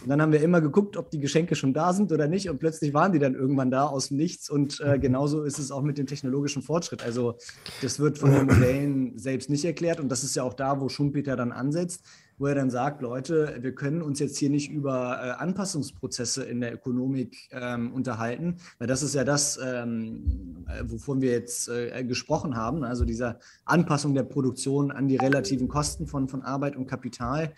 Und 0.01 0.07
dann 0.07 0.21
haben 0.21 0.31
wir 0.31 0.41
immer 0.41 0.61
geguckt, 0.61 0.95
ob 0.95 1.11
die 1.11 1.19
Geschenke 1.19 1.55
schon 1.55 1.73
da 1.73 1.91
sind 1.91 2.13
oder 2.13 2.29
nicht. 2.29 2.49
Und 2.49 2.59
plötzlich 2.59 2.93
waren 2.93 3.11
die 3.11 3.19
dann 3.19 3.35
irgendwann 3.35 3.71
da 3.71 3.87
aus 3.87 4.07
dem 4.07 4.15
Nichts. 4.15 4.49
Und 4.49 4.79
äh, 4.79 4.99
genauso 4.99 5.43
ist 5.43 5.59
es 5.59 5.69
auch 5.69 5.81
mit 5.81 5.97
dem 5.97 6.07
technologischen 6.07 6.61
Fortschritt. 6.61 7.03
Also 7.03 7.35
das 7.81 7.99
wird 7.99 8.19
von 8.19 8.31
den 8.31 8.45
Modellen 8.45 9.19
selbst 9.19 9.49
nicht 9.49 9.65
erklärt. 9.65 9.99
Und 9.99 10.07
das 10.07 10.23
ist 10.23 10.37
ja 10.37 10.43
auch 10.43 10.53
da, 10.53 10.79
wo 10.79 10.87
Schumpeter 10.87 11.35
dann 11.35 11.51
ansetzt, 11.51 12.05
wo 12.37 12.47
er 12.47 12.55
dann 12.55 12.69
sagt, 12.69 13.01
Leute, 13.01 13.57
wir 13.61 13.73
können 13.73 14.01
uns 14.01 14.19
jetzt 14.19 14.37
hier 14.37 14.49
nicht 14.49 14.71
über 14.71 15.19
äh, 15.21 15.41
Anpassungsprozesse 15.41 16.43
in 16.43 16.61
der 16.61 16.73
Ökonomik 16.73 17.49
ähm, 17.51 17.93
unterhalten, 17.93 18.57
weil 18.79 18.87
das 18.87 19.03
ist 19.03 19.15
ja 19.15 19.23
das, 19.23 19.59
ähm, 19.63 20.65
äh, 20.67 20.83
wovon 20.85 21.21
wir 21.21 21.31
jetzt 21.31 21.69
äh, 21.69 22.03
gesprochen 22.03 22.55
haben, 22.55 22.83
also 22.83 23.05
diese 23.05 23.39
Anpassung 23.65 24.13
der 24.13 24.23
Produktion 24.23 24.91
an 24.91 25.07
die 25.07 25.17
relativen 25.17 25.67
Kosten 25.67 26.07
von, 26.07 26.27
von 26.27 26.41
Arbeit 26.41 26.75
und 26.75 26.87
Kapital. 26.87 27.53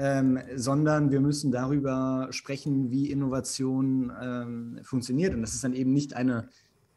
Ähm, 0.00 0.38
sondern 0.54 1.10
wir 1.10 1.20
müssen 1.20 1.50
darüber 1.50 2.28
sprechen, 2.30 2.92
wie 2.92 3.10
Innovation 3.10 4.12
ähm, 4.22 4.78
funktioniert. 4.84 5.34
Und 5.34 5.42
das 5.42 5.54
ist 5.54 5.64
dann 5.64 5.72
eben 5.72 5.92
nicht 5.92 6.14
eine 6.14 6.48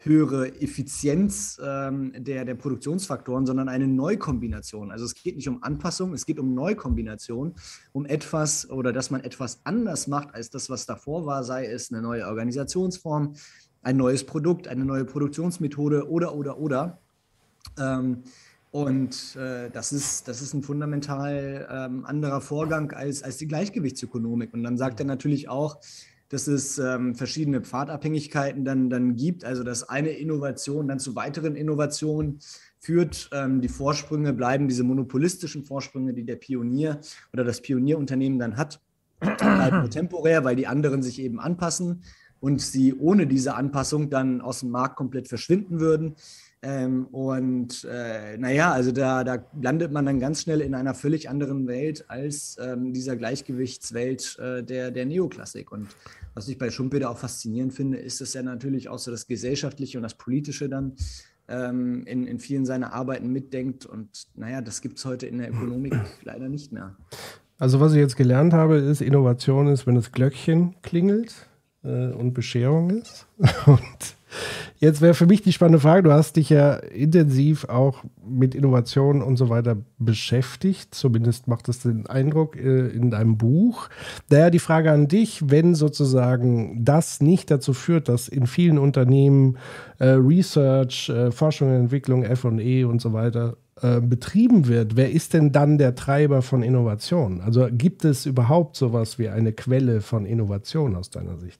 höhere 0.04 0.60
Effizienz 0.60 1.60
ähm, 1.64 2.12
der, 2.18 2.44
der 2.44 2.56
Produktionsfaktoren, 2.56 3.46
sondern 3.46 3.70
eine 3.70 3.88
Neukombination. 3.88 4.92
Also 4.92 5.06
es 5.06 5.14
geht 5.14 5.36
nicht 5.36 5.48
um 5.48 5.62
Anpassung, 5.62 6.14
es 6.14 6.26
geht 6.26 6.40
um 6.40 6.56
Neukombination, 6.56 7.54
um 7.92 8.06
etwas 8.06 8.70
oder 8.70 8.94
dass 8.94 9.12
man 9.12 9.24
etwas 9.24 9.62
anders 9.64 10.08
macht 10.08 10.34
als 10.34 10.50
das, 10.50 10.70
was 10.70 10.88
davor 10.88 11.26
war, 11.26 11.44
sei 11.44 11.68
es 11.68 11.92
eine 11.92 12.02
neue 12.02 12.26
Organisationsform, 12.26 13.36
ein 13.84 13.98
neues 13.98 14.26
Produkt, 14.26 14.68
eine 14.68 14.86
neue 14.86 15.06
Produktionsmethode 15.06 16.10
oder, 16.10 16.34
oder, 16.36 16.58
oder. 16.58 17.00
Ähm, 17.80 18.24
und 18.72 19.36
äh, 19.36 19.70
das, 19.70 19.92
ist, 19.92 20.28
das 20.28 20.42
ist 20.42 20.54
ein 20.54 20.64
fundamental 20.64 21.68
ähm, 21.70 22.06
anderer 22.06 22.42
Vorgang 22.42 22.92
als, 22.94 23.22
als 23.22 23.38
die 23.38 23.48
Gleichgewichtsökonomik. 23.48 24.54
Und 24.54 24.64
dann 24.64 24.78
sagt 24.78 25.00
er 25.00 25.06
natürlich 25.06 25.50
auch, 25.50 25.78
dass 26.32 26.48
es 26.48 26.78
ähm, 26.80 27.14
verschiedene 27.14 27.62
Pfadabhängigkeiten 27.62 28.64
dann, 28.64 28.90
dann 28.90 29.16
gibt, 29.18 29.44
also 29.44 29.64
dass 29.64 29.88
eine 29.88 30.12
Innovation 30.12 30.88
dann 30.88 30.98
zu 31.00 31.16
weiteren 31.16 31.56
Innovationen 31.56 32.40
führt. 32.80 33.30
Ähm, 33.34 33.60
die 33.62 33.68
Vorsprünge 33.68 34.32
bleiben 34.32 34.70
diese 34.70 34.84
monopolistischen 34.84 35.66
Vorsprünge, 35.66 36.14
die 36.14 36.24
der 36.24 36.38
Pionier 36.38 37.02
oder 37.34 37.44
das 37.44 37.62
Pionierunternehmen 37.62 38.40
dann 38.40 38.56
hat, 38.56 38.80
bleiben 39.20 39.80
nur 39.80 39.90
temporär, 39.90 40.46
weil 40.46 40.56
die 40.56 40.68
anderen 40.68 41.04
sich 41.04 41.20
eben 41.20 41.40
anpassen 41.40 42.04
und 42.40 42.62
sie 42.62 42.94
ohne 42.94 43.28
diese 43.28 43.56
Anpassung 43.56 44.10
dann 44.10 44.42
aus 44.42 44.62
dem 44.62 44.72
Markt 44.72 44.96
komplett 44.96 45.28
verschwinden 45.28 45.80
würden. 45.80 46.16
Ähm, 46.64 47.08
und 47.08 47.88
äh, 47.90 48.38
naja, 48.38 48.72
also 48.72 48.92
da, 48.92 49.24
da 49.24 49.44
landet 49.60 49.92
man 49.92 50.06
dann 50.06 50.20
ganz 50.20 50.44
schnell 50.44 50.62
in 50.62 50.76
einer 50.76 50.94
völlig 50.94 51.30
anderen 51.30 51.68
Welt 51.68 52.06
als 52.08 52.58
ähm, 52.62 52.94
dieser 52.94 53.16
Gleichgewichtswelt 53.16 54.38
äh, 54.40 54.64
der, 54.64 54.92
der 54.92 55.06
Neoklassik. 55.06 55.72
Und 55.72 55.88
was 56.34 56.48
ich 56.48 56.58
bei 56.58 56.70
Schumpeter 56.70 57.10
auch 57.10 57.18
faszinierend 57.18 57.74
finde, 57.74 57.98
ist, 57.98 58.22
dass 58.22 58.36
er 58.36 58.44
natürlich 58.44 58.90
auch 58.90 59.00
so 59.00 59.12
das 59.12 59.28
Gesellschaftliche 59.28 59.98
und 59.98 60.04
das 60.04 60.14
Politische 60.14 60.70
dann 60.70 60.94
ähm, 61.48 62.04
in, 62.06 62.26
in 62.28 62.40
vielen 62.40 62.66
seiner 62.66 62.94
Arbeiten 62.94 63.32
mitdenkt. 63.32 63.86
Und 63.86 64.28
naja, 64.36 64.62
das 64.62 64.82
gibt 64.82 64.98
es 64.98 65.06
heute 65.06 65.28
in 65.28 65.38
der 65.38 65.50
Ökonomik 65.50 65.94
leider 66.24 66.50
nicht 66.50 66.72
mehr. 66.72 66.96
Also 67.58 67.80
was 67.80 67.94
ich 67.94 68.00
jetzt 68.00 68.16
gelernt 68.16 68.54
habe, 68.54 68.78
ist, 68.78 69.02
Innovation 69.02 69.68
ist, 69.68 69.86
wenn 69.86 69.96
das 69.96 70.12
Glöckchen 70.12 70.76
klingelt 70.82 71.48
äh, 71.84 72.12
und 72.12 72.34
Bescherung 72.34 72.90
ist. 72.90 73.28
Und 73.66 74.16
jetzt 74.78 75.02
wäre 75.02 75.14
für 75.14 75.26
mich 75.26 75.42
die 75.42 75.54
spannende 75.54 75.80
Frage, 75.80 76.04
du 76.04 76.12
hast 76.12 76.36
dich 76.36 76.50
ja 76.50 76.74
intensiv 76.74 77.66
auch 77.66 78.04
mit 78.26 78.56
Innovation 78.56 79.22
und 79.22 79.38
so 79.38 79.50
weiter 79.50 79.78
beschäftigt, 79.98 80.96
zumindest 80.96 81.48
macht 81.48 81.70
es 81.70 81.80
den 81.80 82.08
Eindruck 82.08 82.56
äh, 82.56 82.88
in 82.88 83.12
deinem 83.12 83.38
Buch. 83.38 83.90
Daher 84.30 84.52
die 84.52 84.60
Frage 84.60 84.92
an 84.92 85.08
dich, 85.08 85.50
wenn 85.50 85.76
sozusagen 85.76 86.84
das 86.84 87.22
nicht 87.22 87.52
dazu 87.52 87.74
führt, 87.74 88.10
dass 88.10 88.28
in 88.28 88.48
vielen 88.48 88.78
Unternehmen 88.78 89.58
äh, 90.00 90.10
Research, 90.10 91.10
äh, 91.10 91.32
Forschung 91.32 91.70
und 91.70 91.76
Entwicklung, 91.76 92.24
F&E 92.24 92.84
und 92.84 93.02
so 93.02 93.14
weiter 93.14 93.58
betrieben 93.84 94.68
wird, 94.68 94.96
wer 94.96 95.12
ist 95.12 95.34
denn 95.34 95.52
dann 95.52 95.80
der 95.80 95.96
Treiber 95.96 96.44
von 96.44 96.62
Innovation? 96.62 97.42
Also 97.42 97.68
gibt 97.72 98.06
es 98.06 98.28
überhaupt 98.28 98.76
sowas 98.76 99.18
wie 99.18 99.30
eine 99.30 99.54
Quelle 99.54 100.02
von 100.02 100.26
Innovation 100.26 100.96
aus 100.96 101.10
deiner 101.10 101.38
Sicht? 101.38 101.60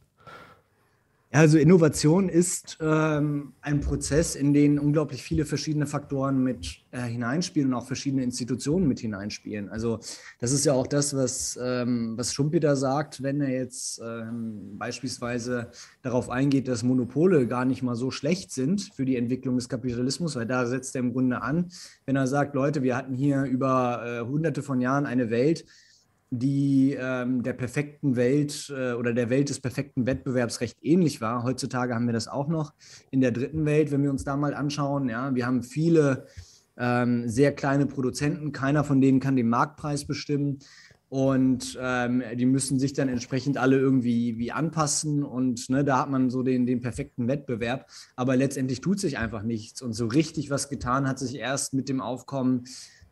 Also 1.34 1.58
Innovation 1.58 2.28
ist 2.28 2.78
ähm, 2.82 3.54
ein 3.62 3.80
Prozess, 3.80 4.36
in 4.36 4.52
den 4.52 4.78
unglaublich 4.78 5.24
viele 5.24 5.46
verschiedene 5.46 5.88
Faktoren 5.88 6.44
mit 6.44 6.84
äh, 6.92 7.04
hineinspielen 7.04 7.70
und 7.70 7.80
auch 7.80 7.88
verschiedene 7.88 8.22
Institutionen 8.22 8.86
mit 8.86 9.00
hineinspielen. 9.00 9.70
Also 9.70 10.02
das 10.40 10.52
ist 10.52 10.66
ja 10.66 10.74
auch 10.74 10.88
das, 10.88 11.16
was, 11.16 11.58
ähm, 11.62 12.18
was 12.18 12.34
Schumpeter 12.34 12.76
sagt, 12.76 13.24
wenn 13.24 13.40
er 13.40 13.50
jetzt 13.50 14.02
ähm, 14.04 14.78
beispielsweise 14.78 15.72
darauf 16.02 16.30
eingeht, 16.30 16.68
dass 16.68 16.84
Monopole 16.84 17.48
gar 17.48 17.64
nicht 17.64 17.82
mal 17.82 17.96
so 17.96 18.12
schlecht 18.12 18.52
sind 18.52 18.92
für 18.94 19.06
die 19.06 19.16
Entwicklung 19.16 19.56
des 19.56 19.70
Kapitalismus, 19.70 20.36
weil 20.36 20.48
da 20.48 20.66
setzt 20.66 20.96
er 20.98 21.00
im 21.00 21.14
Grunde 21.14 21.42
an, 21.42 21.72
wenn 22.06 22.18
er 22.18 22.28
sagt, 22.28 22.56
Leute, 22.56 22.84
wir 22.84 22.98
hatten 22.98 23.16
hier 23.16 23.44
über 23.44 24.04
äh, 24.06 24.28
hunderte 24.28 24.64
von 24.64 24.82
Jahren 24.82 25.06
eine 25.06 25.30
Welt, 25.30 25.64
die 26.32 26.96
ähm, 26.98 27.44
der 27.44 27.52
perfekten 27.54 28.16
Welt 28.16 28.74
äh, 28.76 28.94
oder 28.94 29.14
der 29.14 29.30
Welt 29.30 29.50
des 29.50 29.60
perfekten 29.60 30.06
Wettbewerbs 30.06 30.62
recht 30.62 30.78
ähnlich 30.82 31.20
war. 31.20 31.44
Heutzutage 31.44 31.94
haben 31.94 32.06
wir 32.06 32.14
das 32.14 32.30
auch 32.30 32.48
noch 32.48 32.74
in 33.12 33.20
der 33.20 33.32
dritten 33.32 33.66
Welt, 33.66 33.92
wenn 33.92 34.02
wir 34.02 34.10
uns 34.10 34.24
da 34.24 34.38
mal 34.38 34.54
anschauen. 34.54 35.10
Ja, 35.10 35.36
wir 35.36 35.46
haben 35.46 35.62
viele 35.62 36.26
ähm, 36.78 37.28
sehr 37.28 37.54
kleine 37.54 37.86
Produzenten, 37.86 38.54
keiner 38.54 38.86
von 38.86 39.02
denen 39.02 39.20
kann 39.20 39.36
den 39.36 39.50
Marktpreis 39.50 40.08
bestimmen. 40.08 40.60
Und 41.10 41.78
ähm, 41.82 42.24
die 42.36 42.46
müssen 42.46 42.80
sich 42.80 42.94
dann 42.94 43.10
entsprechend 43.10 43.58
alle 43.58 43.78
irgendwie 43.78 44.38
wie 44.38 44.54
anpassen. 44.54 45.26
Und 45.26 45.70
ne, 45.70 45.84
da 45.84 46.00
hat 46.00 46.10
man 46.10 46.30
so 46.30 46.42
den, 46.42 46.66
den 46.66 46.80
perfekten 46.80 47.28
Wettbewerb. 47.28 47.90
Aber 48.16 48.38
letztendlich 48.38 48.80
tut 48.80 49.02
sich 49.02 49.18
einfach 49.18 49.44
nichts. 49.44 49.82
Und 49.82 49.92
so 49.92 50.08
richtig 50.08 50.50
was 50.50 50.70
getan 50.70 51.10
hat 51.10 51.20
sich 51.20 51.36
erst 51.36 51.74
mit 51.74 51.90
dem 51.90 52.00
Aufkommen 52.00 52.64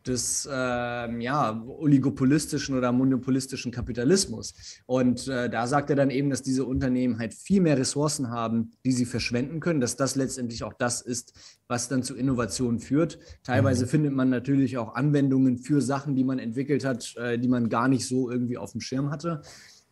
des 0.07 0.47
ähm, 0.51 1.21
ja, 1.21 1.63
oligopolistischen 1.67 2.77
oder 2.77 2.91
monopolistischen 2.91 3.71
Kapitalismus. 3.71 4.53
Und 4.85 5.27
äh, 5.27 5.49
da 5.49 5.67
sagt 5.67 5.89
er 5.89 5.95
dann 5.95 6.09
eben, 6.09 6.29
dass 6.29 6.41
diese 6.41 6.65
Unternehmen 6.65 7.19
halt 7.19 7.33
viel 7.33 7.61
mehr 7.61 7.77
Ressourcen 7.77 8.29
haben, 8.29 8.71
die 8.85 8.91
sie 8.91 9.05
verschwenden 9.05 9.59
können, 9.59 9.81
dass 9.81 9.95
das 9.95 10.15
letztendlich 10.15 10.63
auch 10.63 10.73
das 10.73 11.01
ist, 11.01 11.33
was 11.67 11.89
dann 11.89 12.03
zu 12.03 12.15
Innovationen 12.15 12.79
führt. 12.79 13.19
Teilweise 13.43 13.85
mhm. 13.85 13.89
findet 13.89 14.13
man 14.13 14.29
natürlich 14.29 14.77
auch 14.77 14.95
Anwendungen 14.95 15.57
für 15.57 15.81
Sachen, 15.81 16.15
die 16.15 16.23
man 16.23 16.39
entwickelt 16.39 16.85
hat, 16.85 17.15
äh, 17.17 17.37
die 17.37 17.47
man 17.47 17.69
gar 17.69 17.87
nicht 17.87 18.07
so 18.07 18.31
irgendwie 18.31 18.57
auf 18.57 18.71
dem 18.71 18.81
Schirm 18.81 19.11
hatte. 19.11 19.41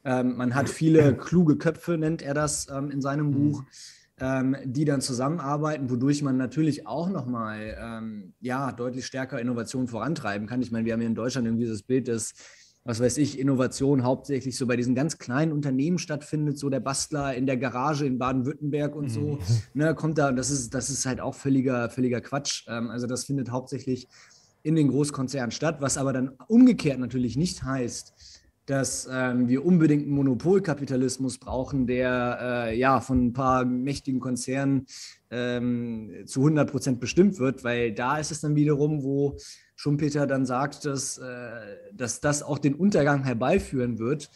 Ähm, 0.03 0.37
man 0.37 0.55
hat 0.55 0.69
viele 0.69 1.15
kluge 1.15 1.57
Köpfe, 1.57 1.97
nennt 1.97 2.21
er 2.21 2.33
das 2.33 2.67
ähm, 2.69 2.89
in 2.91 3.01
seinem 3.01 3.27
mhm. 3.27 3.51
Buch 3.51 3.63
ähm, 4.19 4.55
die 4.63 4.85
dann 4.85 5.01
zusammenarbeiten, 5.01 5.89
wodurch 5.89 6.23
man 6.23 6.37
natürlich 6.37 6.87
auch 6.87 7.09
nochmal 7.09 7.77
ähm, 7.79 8.33
ja, 8.39 8.71
deutlich 8.71 9.05
stärker 9.05 9.39
Innovation 9.39 9.87
vorantreiben 9.87 10.47
kann. 10.47 10.61
Ich 10.61 10.71
meine, 10.71 10.85
wir 10.85 10.93
haben 10.93 11.01
hier 11.01 11.09
in 11.09 11.15
Deutschland 11.15 11.47
irgendwie 11.47 11.65
dieses 11.65 11.83
Bild, 11.83 12.07
dass, 12.07 12.33
was 12.83 12.99
weiß 12.99 13.17
ich, 13.17 13.37
Innovation 13.37 14.03
hauptsächlich 14.03 14.57
so 14.57 14.65
bei 14.65 14.75
diesen 14.75 14.95
ganz 14.95 15.19
kleinen 15.19 15.51
Unternehmen 15.51 15.99
stattfindet, 15.99 16.57
so 16.57 16.69
der 16.69 16.79
Bastler 16.79 17.35
in 17.35 17.45
der 17.45 17.57
Garage 17.57 18.05
in 18.05 18.17
Baden-Württemberg 18.17 18.95
und 18.95 19.09
so, 19.09 19.33
mhm. 19.33 19.39
ne, 19.75 19.93
kommt 19.93 20.17
da, 20.17 20.29
und 20.29 20.35
das 20.35 20.49
ist, 20.49 20.73
das 20.73 20.89
ist 20.89 21.05
halt 21.05 21.21
auch 21.21 21.35
völliger, 21.35 21.89
völliger 21.89 22.21
Quatsch. 22.21 22.65
Ähm, 22.67 22.89
also 22.89 23.05
das 23.05 23.25
findet 23.25 23.51
hauptsächlich 23.51 24.07
in 24.63 24.75
den 24.75 24.87
Großkonzernen 24.87 25.51
statt, 25.51 25.77
was 25.79 25.97
aber 25.97 26.11
dann 26.11 26.31
umgekehrt 26.47 26.99
natürlich 26.99 27.37
nicht 27.37 27.63
heißt, 27.63 28.36
dass 28.67 29.09
ähm, 29.11 29.47
wir 29.47 29.65
unbedingt 29.65 30.03
einen 30.03 30.11
Monopolkapitalismus 30.11 31.39
brauchen, 31.39 31.87
der 31.87 32.37
äh, 32.67 32.77
ja 32.77 32.99
von 32.99 33.27
ein 33.27 33.33
paar 33.33 33.65
mächtigen 33.65 34.19
Konzernen 34.19 34.85
ähm, 35.31 36.11
zu 36.25 36.41
100 36.41 36.69
Prozent 36.69 36.99
bestimmt 36.99 37.39
wird, 37.39 37.63
weil 37.63 37.93
da 37.93 38.17
ist 38.17 38.31
es 38.31 38.41
dann 38.41 38.55
wiederum, 38.55 39.03
wo 39.03 39.37
Schumpeter 39.75 40.27
dann 40.27 40.45
sagt, 40.45 40.85
dass, 40.85 41.17
äh, 41.17 41.49
dass 41.93 42.19
das 42.19 42.43
auch 42.43 42.59
den 42.59 42.75
Untergang 42.75 43.23
herbeiführen 43.23 43.99
wird 43.99 44.29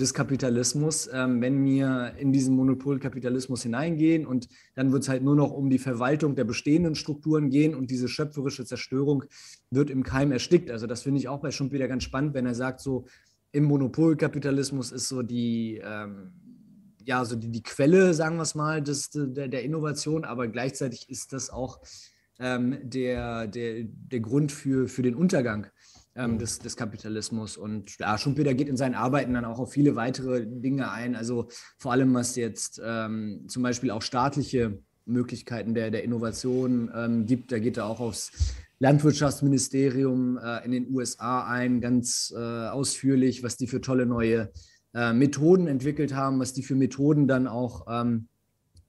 des 0.00 0.14
Kapitalismus, 0.14 1.08
ähm, 1.12 1.40
wenn 1.40 1.64
wir 1.64 2.14
in 2.18 2.32
diesen 2.32 2.56
Monopolkapitalismus 2.56 3.62
hineingehen 3.62 4.26
und 4.26 4.48
dann 4.74 4.92
wird 4.92 5.02
es 5.02 5.08
halt 5.08 5.22
nur 5.22 5.36
noch 5.36 5.52
um 5.52 5.68
die 5.68 5.78
Verwaltung 5.78 6.34
der 6.34 6.44
bestehenden 6.44 6.94
Strukturen 6.94 7.50
gehen 7.50 7.74
und 7.74 7.90
diese 7.90 8.08
schöpferische 8.08 8.64
Zerstörung 8.64 9.24
wird 9.70 9.90
im 9.90 10.02
Keim 10.02 10.32
erstickt. 10.32 10.70
Also 10.70 10.86
das 10.86 11.02
finde 11.02 11.20
ich 11.20 11.28
auch 11.28 11.40
bei 11.40 11.50
Schumpeter 11.50 11.86
ganz 11.86 12.02
spannend, 12.02 12.34
wenn 12.34 12.46
er 12.46 12.54
sagt 12.54 12.80
so, 12.80 13.04
im 13.54 13.64
Monopolkapitalismus 13.64 14.90
ist 14.90 15.08
so 15.08 15.22
die, 15.22 15.80
ähm, 15.82 16.32
ja, 17.04 17.24
so 17.24 17.36
die, 17.36 17.50
die 17.50 17.62
Quelle, 17.62 18.12
sagen 18.12 18.36
wir 18.36 18.42
es 18.42 18.56
mal, 18.56 18.82
des, 18.82 19.10
der, 19.10 19.46
der 19.46 19.62
Innovation, 19.62 20.24
aber 20.24 20.48
gleichzeitig 20.48 21.08
ist 21.08 21.32
das 21.32 21.50
auch 21.50 21.80
ähm, 22.40 22.78
der, 22.82 23.46
der, 23.46 23.84
der 23.84 24.20
Grund 24.20 24.50
für, 24.50 24.88
für 24.88 25.02
den 25.02 25.14
Untergang 25.14 25.68
ähm, 26.16 26.32
mhm. 26.32 26.38
des, 26.40 26.58
des 26.58 26.76
Kapitalismus. 26.76 27.56
Und 27.56 27.96
ja, 28.00 28.18
Schumpeter 28.18 28.54
geht 28.54 28.68
in 28.68 28.76
seinen 28.76 28.96
Arbeiten 28.96 29.34
dann 29.34 29.44
auch 29.44 29.60
auf 29.60 29.72
viele 29.72 29.94
weitere 29.94 30.44
Dinge 30.44 30.90
ein, 30.90 31.14
also 31.14 31.46
vor 31.78 31.92
allem 31.92 32.12
was 32.12 32.34
jetzt 32.34 32.82
ähm, 32.84 33.44
zum 33.46 33.62
Beispiel 33.62 33.92
auch 33.92 34.02
staatliche 34.02 34.80
Möglichkeiten 35.06 35.74
der, 35.74 35.92
der 35.92 36.02
Innovation 36.02 36.90
ähm, 36.92 37.26
gibt. 37.26 37.52
Da 37.52 37.60
geht 37.60 37.76
er 37.76 37.86
auch 37.86 38.00
aufs 38.00 38.32
Landwirtschaftsministerium 38.78 40.38
äh, 40.38 40.64
in 40.64 40.72
den 40.72 40.94
USA 40.94 41.46
ein, 41.46 41.80
ganz 41.80 42.32
äh, 42.36 42.38
ausführlich, 42.38 43.42
was 43.42 43.56
die 43.56 43.66
für 43.66 43.80
tolle 43.80 44.06
neue 44.06 44.50
äh, 44.94 45.12
Methoden 45.12 45.66
entwickelt 45.66 46.14
haben, 46.14 46.40
was 46.40 46.52
die 46.52 46.62
für 46.62 46.74
Methoden 46.74 47.26
dann 47.26 47.46
auch 47.46 47.86
ähm, 47.88 48.28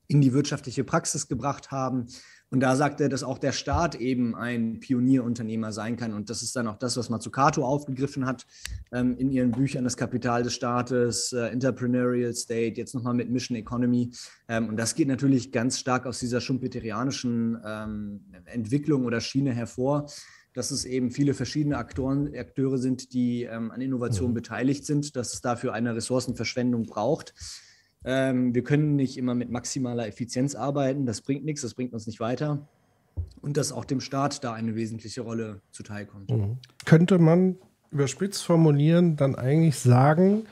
in 0.08 0.21
die 0.21 0.34
wirtschaftliche 0.34 0.84
Praxis 0.84 1.28
gebracht 1.28 1.71
haben. 1.71 2.08
Und 2.51 2.60
da 2.60 2.75
sagt 2.75 3.01
er, 3.01 3.10
dass 3.10 3.23
auch 3.23 3.38
der 3.38 3.51
Staat 3.51 3.95
eben 3.95 4.36
ein 4.36 4.79
Pionierunternehmer 4.79 5.71
sein 5.71 5.97
kann. 5.97 6.13
Und 6.13 6.29
das 6.29 6.43
ist 6.43 6.55
dann 6.55 6.67
auch 6.67 6.77
das, 6.77 6.95
was 6.95 7.10
Mazzucato 7.10 7.65
aufgegriffen 7.65 8.25
hat 8.25 8.45
ähm, 8.91 9.17
in 9.17 9.31
ihren 9.31 9.51
Büchern, 9.51 9.84
das 9.84 9.97
Kapital 9.97 10.43
des 10.43 10.53
Staates, 10.53 11.34
äh, 11.34 11.47
Entrepreneurial 11.47 12.34
State, 12.34 12.77
jetzt 12.77 12.93
nochmal 12.93 13.15
mit 13.15 13.29
Mission 13.29 13.58
Economy. 13.58 14.12
Ähm, 14.47 14.69
und 14.69 14.77
das 14.77 14.95
geht 14.95 15.08
natürlich 15.08 15.51
ganz 15.51 15.79
stark 15.79 16.05
aus 16.05 16.19
dieser 16.19 16.39
schumpeterianischen 16.39 17.60
ähm, 17.65 18.21
Entwicklung 18.45 19.05
oder 19.05 19.21
Schiene 19.21 19.51
hervor, 19.51 20.05
dass 20.53 20.71
es 20.71 20.86
eben 20.86 21.12
viele 21.12 21.34
verschiedene 21.34 21.77
Aktoren, 21.77 22.34
Akteure 22.36 22.77
sind, 22.77 23.13
die 23.13 23.43
ähm, 23.43 23.71
an 23.71 23.81
Innovation 23.81 24.29
mhm. 24.29 24.36
beteiligt 24.36 24.86
sind, 24.86 25.15
dass 25.15 25.34
es 25.34 25.41
dafür 25.41 25.73
eine 25.73 25.95
Ressourcenverschwendung 25.95 26.84
braucht. 26.84 27.34
Ähm, 28.06 28.54
wir 28.54 28.63
können 28.63 28.96
nicht 28.96 29.18
immer 29.18 29.34
mit 29.34 29.50
maximaler 29.50 30.08
Effizienz 30.08 30.56
arbeiten. 30.56 31.06
Das 31.06 31.22
bringt 31.22 31.44
nichts, 31.44 31.62
das 31.62 31.74
bringt 31.74 31.94
uns 31.94 32.06
nicht 32.06 32.20
weiter. 32.20 32.68
Und 33.41 33.58
dass 33.58 33.72
auch 33.72 33.86
dem 33.86 34.00
Staat 34.00 34.44
da 34.44 34.54
eine 34.54 34.76
wesentliche 34.76 35.22
Rolle 35.22 35.62
zuteilkommt. 35.72 36.30
Mhm. 36.30 36.58
Könnte 36.86 37.18
man 37.18 37.58
überspitzt 37.91 38.44
formulieren, 38.44 39.15
dann 39.15 39.36
eigentlich 39.36 39.80
sagen, 39.80 40.44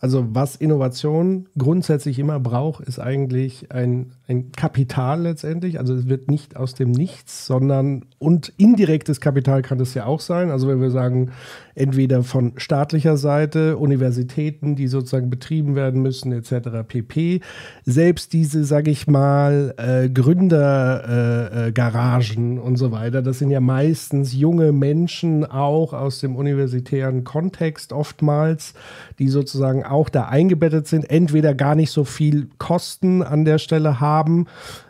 also 0.00 0.26
was 0.34 0.56
Innovation 0.56 1.48
grundsätzlich 1.56 2.18
immer 2.18 2.40
braucht, 2.40 2.84
ist 2.84 2.98
eigentlich 2.98 3.70
ein, 3.72 4.12
ein 4.28 4.52
Kapital 4.52 5.22
letztendlich. 5.22 5.78
Also 5.78 5.94
es 5.94 6.06
wird 6.06 6.30
nicht 6.30 6.54
aus 6.54 6.74
dem 6.74 6.90
Nichts, 6.90 7.46
sondern 7.46 8.04
und 8.18 8.52
indirektes 8.58 9.22
Kapital 9.22 9.62
kann 9.62 9.80
es 9.80 9.94
ja 9.94 10.04
auch 10.04 10.20
sein. 10.20 10.50
Also 10.50 10.68
wenn 10.68 10.82
wir 10.82 10.90
sagen, 10.90 11.30
entweder 11.74 12.22
von 12.24 12.52
staatlicher 12.58 13.16
Seite, 13.16 13.78
Universitäten, 13.78 14.76
die 14.76 14.88
sozusagen 14.88 15.30
betrieben 15.30 15.76
werden 15.76 16.02
müssen, 16.02 16.32
etc. 16.32 16.84
pp. 16.86 17.40
Selbst 17.84 18.34
diese, 18.34 18.64
sage 18.64 18.90
ich 18.90 19.06
mal, 19.06 19.72
äh, 19.78 20.10
Gründergaragen 20.10 22.56
äh, 22.56 22.60
äh, 22.60 22.62
und 22.62 22.76
so 22.76 22.92
weiter, 22.92 23.22
das 23.22 23.38
sind 23.38 23.50
ja 23.50 23.60
meistens 23.60 24.34
junge 24.34 24.72
Menschen 24.72 25.46
auch 25.46 25.94
aus 25.94 26.20
dem 26.20 26.36
universitären 26.36 27.24
Kontext 27.24 27.94
oftmals, 27.94 28.74
die 29.18 29.28
sozusagen 29.28 29.84
auch 29.84 30.10
da 30.10 30.26
eingebettet 30.26 30.86
sind, 30.86 31.08
entweder 31.08 31.54
gar 31.54 31.74
nicht 31.74 31.92
so 31.92 32.04
viel 32.04 32.50
Kosten 32.58 33.22
an 33.22 33.46
der 33.46 33.56
Stelle 33.58 34.00
haben, 34.00 34.17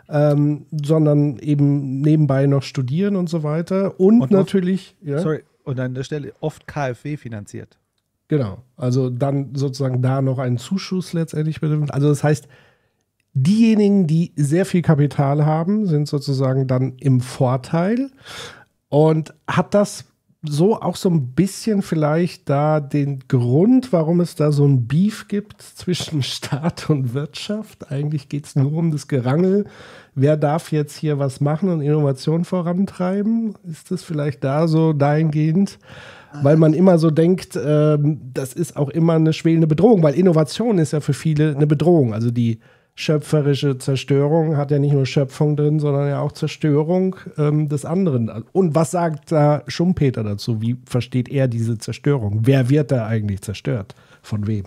ähm, 0.08 0.66
sondern 0.70 1.38
eben 1.38 2.00
nebenbei 2.00 2.46
noch 2.46 2.62
studieren 2.62 3.16
und 3.16 3.28
so 3.28 3.42
weiter. 3.42 3.98
Und, 4.00 4.22
und 4.22 4.30
natürlich. 4.30 4.96
ja, 5.02 5.18
sorry, 5.18 5.42
und 5.64 5.78
an 5.80 5.94
der 5.94 6.02
Stelle 6.02 6.32
oft 6.40 6.66
KfW 6.66 7.16
finanziert. 7.16 7.78
Genau. 8.28 8.62
Also 8.76 9.10
dann 9.10 9.54
sozusagen 9.54 10.02
da 10.02 10.22
noch 10.22 10.38
einen 10.38 10.58
Zuschuss 10.58 11.12
letztendlich 11.12 11.60
betrifft. 11.60 11.92
Also 11.92 12.08
das 12.08 12.22
heißt, 12.22 12.48
diejenigen, 13.34 14.06
die 14.06 14.32
sehr 14.36 14.66
viel 14.66 14.82
Kapital 14.82 15.44
haben, 15.44 15.86
sind 15.86 16.08
sozusagen 16.08 16.66
dann 16.66 16.94
im 16.98 17.20
Vorteil. 17.20 18.10
Und 18.90 19.34
hat 19.46 19.74
das 19.74 20.06
so 20.42 20.80
auch 20.80 20.94
so 20.94 21.08
ein 21.10 21.32
bisschen 21.32 21.82
vielleicht 21.82 22.48
da 22.48 22.78
den 22.78 23.24
Grund, 23.26 23.92
warum 23.92 24.20
es 24.20 24.36
da 24.36 24.52
so 24.52 24.64
ein 24.64 24.86
Beef 24.86 25.26
gibt 25.26 25.62
zwischen 25.62 26.22
Staat 26.24 26.88
und 26.90 27.12
Wirtschaft? 27.12 27.90
Eigentlich 27.90 28.28
geht 28.28 28.46
es 28.46 28.54
nur 28.54 28.72
um 28.72 28.92
das 28.92 29.08
Gerangel. 29.08 29.66
Wer 30.14 30.36
darf 30.36 30.70
jetzt 30.70 30.96
hier 30.96 31.18
was 31.18 31.40
machen 31.40 31.68
und 31.68 31.80
Innovation 31.80 32.44
vorantreiben? 32.44 33.54
Ist 33.64 33.90
das 33.90 34.04
vielleicht 34.04 34.44
da 34.44 34.68
so 34.68 34.92
dahingehend? 34.92 35.78
Weil 36.42 36.56
man 36.56 36.74
immer 36.74 36.98
so 36.98 37.10
denkt, 37.10 37.56
ähm, 37.56 38.20
das 38.34 38.52
ist 38.52 38.76
auch 38.76 38.90
immer 38.90 39.14
eine 39.14 39.32
schwelende 39.32 39.66
Bedrohung, 39.66 40.02
weil 40.02 40.14
Innovation 40.14 40.78
ist 40.78 40.92
ja 40.92 41.00
für 41.00 41.14
viele 41.14 41.56
eine 41.56 41.66
Bedrohung. 41.66 42.12
Also 42.12 42.30
die 42.30 42.60
schöpferische 42.98 43.78
Zerstörung 43.78 44.56
hat 44.56 44.72
ja 44.72 44.80
nicht 44.80 44.92
nur 44.92 45.06
Schöpfung 45.06 45.54
drin, 45.54 45.78
sondern 45.78 46.08
ja 46.08 46.18
auch 46.18 46.32
Zerstörung 46.32 47.14
ähm, 47.36 47.68
des 47.68 47.84
anderen. 47.84 48.28
Und 48.50 48.74
was 48.74 48.90
sagt 48.90 49.30
da 49.30 49.62
Schumpeter 49.68 50.24
dazu? 50.24 50.60
Wie 50.60 50.76
versteht 50.84 51.28
er 51.28 51.46
diese 51.46 51.78
Zerstörung? 51.78 52.40
Wer 52.42 52.68
wird 52.70 52.90
da 52.90 53.06
eigentlich 53.06 53.42
zerstört? 53.42 53.94
Von 54.20 54.48
wem? 54.48 54.64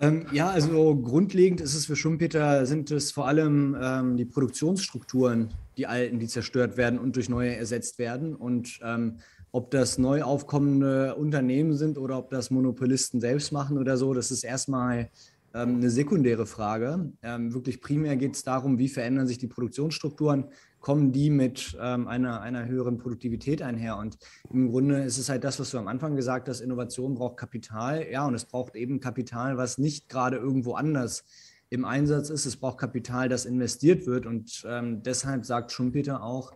Ähm, 0.00 0.24
ja, 0.32 0.48
also 0.48 0.96
grundlegend 0.96 1.60
ist 1.60 1.74
es 1.74 1.84
für 1.84 1.96
Schumpeter, 1.96 2.64
sind 2.64 2.90
es 2.90 3.12
vor 3.12 3.28
allem 3.28 3.76
ähm, 3.78 4.16
die 4.16 4.24
Produktionsstrukturen, 4.24 5.50
die 5.76 5.86
alten, 5.86 6.18
die 6.18 6.28
zerstört 6.28 6.78
werden 6.78 6.98
und 6.98 7.16
durch 7.16 7.28
neue 7.28 7.54
ersetzt 7.54 7.98
werden. 7.98 8.34
Und 8.34 8.80
ähm, 8.82 9.18
ob 9.50 9.70
das 9.70 9.98
neu 9.98 10.22
aufkommende 10.22 11.14
Unternehmen 11.14 11.74
sind 11.74 11.98
oder 11.98 12.16
ob 12.16 12.30
das 12.30 12.50
Monopolisten 12.50 13.20
selbst 13.20 13.52
machen 13.52 13.76
oder 13.76 13.98
so, 13.98 14.14
das 14.14 14.30
ist 14.30 14.44
erstmal 14.44 15.10
ähm, 15.54 15.76
eine 15.76 15.90
sekundäre 15.90 16.46
Frage. 16.46 17.12
Ähm, 17.22 17.52
wirklich 17.54 17.80
primär 17.80 18.16
geht 18.16 18.34
es 18.34 18.42
darum, 18.42 18.78
wie 18.78 18.88
verändern 18.88 19.26
sich 19.26 19.38
die 19.38 19.46
Produktionsstrukturen, 19.46 20.46
kommen 20.80 21.12
die 21.12 21.30
mit 21.30 21.76
ähm, 21.80 22.08
einer, 22.08 22.40
einer 22.40 22.66
höheren 22.66 22.98
Produktivität 22.98 23.62
einher. 23.62 23.96
Und 23.96 24.18
im 24.50 24.68
Grunde 24.68 25.02
ist 25.02 25.18
es 25.18 25.28
halt 25.28 25.44
das, 25.44 25.60
was 25.60 25.70
du 25.70 25.78
am 25.78 25.88
Anfang 25.88 26.16
gesagt 26.16 26.48
hast, 26.48 26.60
Innovation 26.60 27.14
braucht 27.14 27.36
Kapital. 27.36 28.06
Ja, 28.10 28.26
und 28.26 28.34
es 28.34 28.44
braucht 28.44 28.74
eben 28.74 29.00
Kapital, 29.00 29.56
was 29.56 29.78
nicht 29.78 30.08
gerade 30.08 30.36
irgendwo 30.36 30.74
anders 30.74 31.24
im 31.70 31.84
Einsatz 31.84 32.28
ist. 32.28 32.44
Es 32.44 32.56
braucht 32.56 32.78
Kapital, 32.78 33.28
das 33.28 33.46
investiert 33.46 34.06
wird. 34.06 34.26
Und 34.26 34.64
ähm, 34.66 35.02
deshalb 35.02 35.46
sagt 35.46 35.72
Schumpeter 35.72 36.22
auch, 36.22 36.52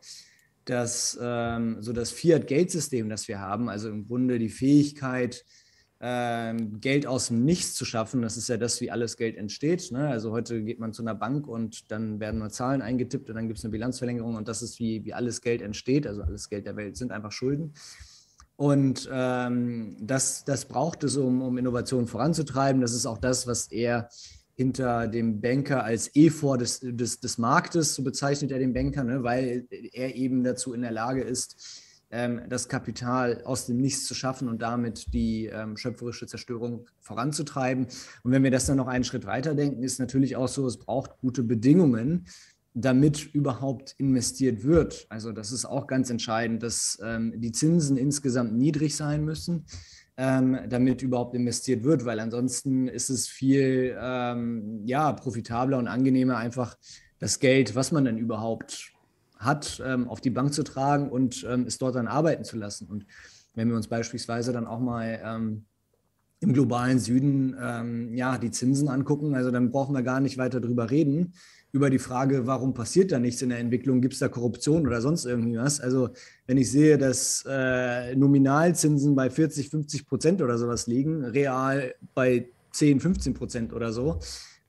dass 0.66 1.16
ähm, 1.22 1.80
so 1.80 1.92
das 1.92 2.10
Fiat-Geldsystem, 2.10 3.08
das 3.08 3.28
wir 3.28 3.40
haben, 3.40 3.68
also 3.68 3.88
im 3.88 4.06
Grunde 4.06 4.38
die 4.38 4.48
Fähigkeit, 4.48 5.44
ähm, 6.00 6.80
Geld 6.80 7.06
aus 7.06 7.28
dem 7.28 7.44
Nichts 7.44 7.74
zu 7.74 7.84
schaffen. 7.84 8.20
Das 8.22 8.36
ist 8.36 8.48
ja 8.48 8.56
das, 8.56 8.80
wie 8.80 8.90
alles 8.90 9.16
Geld 9.16 9.36
entsteht. 9.36 9.90
Ne? 9.92 10.08
Also 10.08 10.30
heute 10.30 10.62
geht 10.62 10.78
man 10.78 10.92
zu 10.92 11.02
einer 11.02 11.14
Bank 11.14 11.48
und 11.48 11.90
dann 11.90 12.20
werden 12.20 12.40
nur 12.40 12.50
Zahlen 12.50 12.82
eingetippt 12.82 13.30
und 13.30 13.36
dann 13.36 13.46
gibt 13.46 13.58
es 13.58 13.64
eine 13.64 13.72
Bilanzverlängerung 13.72 14.34
und 14.34 14.48
das 14.48 14.62
ist, 14.62 14.78
wie, 14.78 15.04
wie 15.04 15.14
alles 15.14 15.40
Geld 15.40 15.62
entsteht. 15.62 16.06
Also 16.06 16.22
alles 16.22 16.50
Geld 16.50 16.66
der 16.66 16.76
Welt 16.76 16.96
sind 16.96 17.12
einfach 17.12 17.32
Schulden. 17.32 17.72
Und 18.56 19.08
ähm, 19.12 19.96
das, 20.00 20.44
das 20.44 20.66
braucht 20.66 21.04
es, 21.04 21.16
um, 21.16 21.42
um 21.42 21.58
Innovation 21.58 22.06
voranzutreiben. 22.06 22.80
Das 22.80 22.92
ist 22.92 23.06
auch 23.06 23.18
das, 23.18 23.46
was 23.46 23.70
er 23.70 24.08
hinter 24.54 25.06
dem 25.06 25.40
Banker 25.42 25.84
als 25.84 26.10
Ephor 26.14 26.56
des, 26.56 26.80
des, 26.82 27.20
des 27.20 27.36
Marktes, 27.36 27.94
so 27.94 28.02
bezeichnet 28.02 28.50
er 28.50 28.58
den 28.58 28.72
Banker, 28.72 29.04
ne? 29.04 29.22
weil 29.22 29.66
er 29.92 30.14
eben 30.14 30.44
dazu 30.44 30.72
in 30.72 30.80
der 30.80 30.92
Lage 30.92 31.22
ist, 31.22 31.84
ähm, 32.10 32.42
das 32.48 32.68
Kapital 32.68 33.42
aus 33.44 33.66
dem 33.66 33.78
Nichts 33.78 34.06
zu 34.06 34.14
schaffen 34.14 34.48
und 34.48 34.62
damit 34.62 35.12
die 35.12 35.46
ähm, 35.46 35.76
schöpferische 35.76 36.26
Zerstörung 36.26 36.86
voranzutreiben. 37.00 37.86
Und 38.22 38.32
wenn 38.32 38.42
wir 38.42 38.50
das 38.50 38.66
dann 38.66 38.76
noch 38.76 38.88
einen 38.88 39.04
Schritt 39.04 39.26
weiter 39.26 39.54
denken, 39.54 39.82
ist 39.82 39.98
natürlich 39.98 40.36
auch 40.36 40.48
so, 40.48 40.66
es 40.66 40.78
braucht 40.78 41.18
gute 41.20 41.42
Bedingungen, 41.42 42.26
damit 42.74 43.34
überhaupt 43.34 43.94
investiert 43.96 44.62
wird. 44.62 45.06
Also 45.08 45.32
das 45.32 45.50
ist 45.50 45.64
auch 45.64 45.86
ganz 45.86 46.10
entscheidend, 46.10 46.62
dass 46.62 46.98
ähm, 47.02 47.32
die 47.36 47.52
Zinsen 47.52 47.96
insgesamt 47.96 48.52
niedrig 48.54 48.94
sein 48.94 49.24
müssen, 49.24 49.64
ähm, 50.18 50.58
damit 50.68 51.02
überhaupt 51.02 51.34
investiert 51.34 51.84
wird, 51.84 52.04
weil 52.04 52.20
ansonsten 52.20 52.86
ist 52.86 53.08
es 53.08 53.28
viel 53.28 53.96
ähm, 53.98 54.82
ja, 54.84 55.12
profitabler 55.12 55.78
und 55.78 55.88
angenehmer, 55.88 56.36
einfach 56.36 56.76
das 57.18 57.40
Geld, 57.40 57.74
was 57.74 57.92
man 57.92 58.04
dann 58.04 58.18
überhaupt 58.18 58.92
hat, 59.38 59.82
ähm, 59.84 60.08
auf 60.08 60.20
die 60.20 60.30
Bank 60.30 60.54
zu 60.54 60.62
tragen 60.62 61.10
und 61.10 61.46
ähm, 61.48 61.64
es 61.66 61.78
dort 61.78 61.94
dann 61.94 62.06
arbeiten 62.06 62.44
zu 62.44 62.56
lassen. 62.56 62.86
Und 62.86 63.06
wenn 63.54 63.68
wir 63.68 63.76
uns 63.76 63.88
beispielsweise 63.88 64.52
dann 64.52 64.66
auch 64.66 64.80
mal 64.80 65.20
ähm, 65.24 65.64
im 66.40 66.52
globalen 66.52 66.98
Süden 66.98 67.56
ähm, 67.60 68.14
ja, 68.14 68.38
die 68.38 68.50
Zinsen 68.50 68.88
angucken, 68.88 69.34
also 69.34 69.50
dann 69.50 69.70
brauchen 69.70 69.94
wir 69.94 70.02
gar 70.02 70.20
nicht 70.20 70.38
weiter 70.38 70.60
drüber 70.60 70.90
reden, 70.90 71.32
über 71.72 71.90
die 71.90 71.98
Frage, 71.98 72.46
warum 72.46 72.72
passiert 72.74 73.12
da 73.12 73.18
nichts 73.18 73.42
in 73.42 73.50
der 73.50 73.58
Entwicklung, 73.58 74.00
gibt 74.00 74.14
es 74.14 74.20
da 74.20 74.28
Korruption 74.28 74.86
oder 74.86 75.00
sonst 75.00 75.26
irgendwie 75.26 75.58
was. 75.58 75.80
Also 75.80 76.10
wenn 76.46 76.56
ich 76.56 76.70
sehe, 76.70 76.96
dass 76.96 77.44
äh, 77.46 78.14
Nominalzinsen 78.16 79.14
bei 79.14 79.28
40, 79.28 79.68
50 79.68 80.06
Prozent 80.06 80.42
oder 80.42 80.56
sowas 80.56 80.86
liegen, 80.86 81.24
real 81.24 81.94
bei 82.14 82.48
10, 82.72 83.00
15 83.00 83.34
Prozent 83.34 83.72
oder 83.72 83.92
so, 83.92 84.20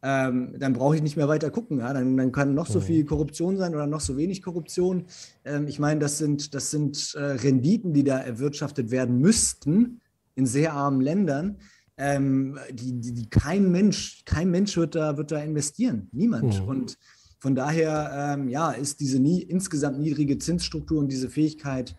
ähm, 0.03 0.55
dann 0.59 0.73
brauche 0.73 0.95
ich 0.95 1.01
nicht 1.01 1.17
mehr 1.17 1.27
weiter 1.27 1.49
gucken. 1.49 1.79
Ja? 1.79 1.93
Dann, 1.93 2.15
dann, 2.17 2.31
kann 2.31 2.53
noch 2.53 2.67
so 2.67 2.79
mhm. 2.79 2.83
viel 2.83 3.05
Korruption 3.05 3.57
sein 3.57 3.73
oder 3.73 3.87
noch 3.87 4.01
so 4.01 4.17
wenig 4.17 4.41
Korruption. 4.41 5.05
Ähm, 5.43 5.67
ich 5.67 5.79
meine, 5.79 5.99
das 5.99 6.17
sind, 6.17 6.53
das 6.53 6.71
sind 6.71 7.15
äh, 7.15 7.23
Renditen, 7.23 7.93
die 7.93 8.03
da 8.03 8.19
erwirtschaftet 8.19 8.91
werden 8.91 9.19
müssten 9.19 10.01
in 10.35 10.45
sehr 10.45 10.73
armen 10.73 11.01
Ländern. 11.01 11.57
Ähm, 11.97 12.59
die, 12.71 12.99
die, 12.99 13.13
die, 13.13 13.29
kein 13.29 13.71
Mensch, 13.71 14.23
kein 14.25 14.51
Mensch 14.51 14.77
wird 14.77 14.93
da, 14.93 15.17
wird 15.17 15.31
da 15.31 15.39
investieren. 15.39 16.09
Niemand. 16.11 16.61
Mhm. 16.61 16.67
Und 16.67 16.97
von 17.39 17.55
daher 17.55 18.35
ähm, 18.37 18.49
ja, 18.49 18.71
ist 18.71 18.99
diese 18.99 19.19
nie, 19.19 19.41
insgesamt 19.41 19.99
niedrige 19.99 20.37
Zinsstruktur 20.37 20.99
und 20.99 21.11
diese 21.11 21.29
Fähigkeit, 21.29 21.95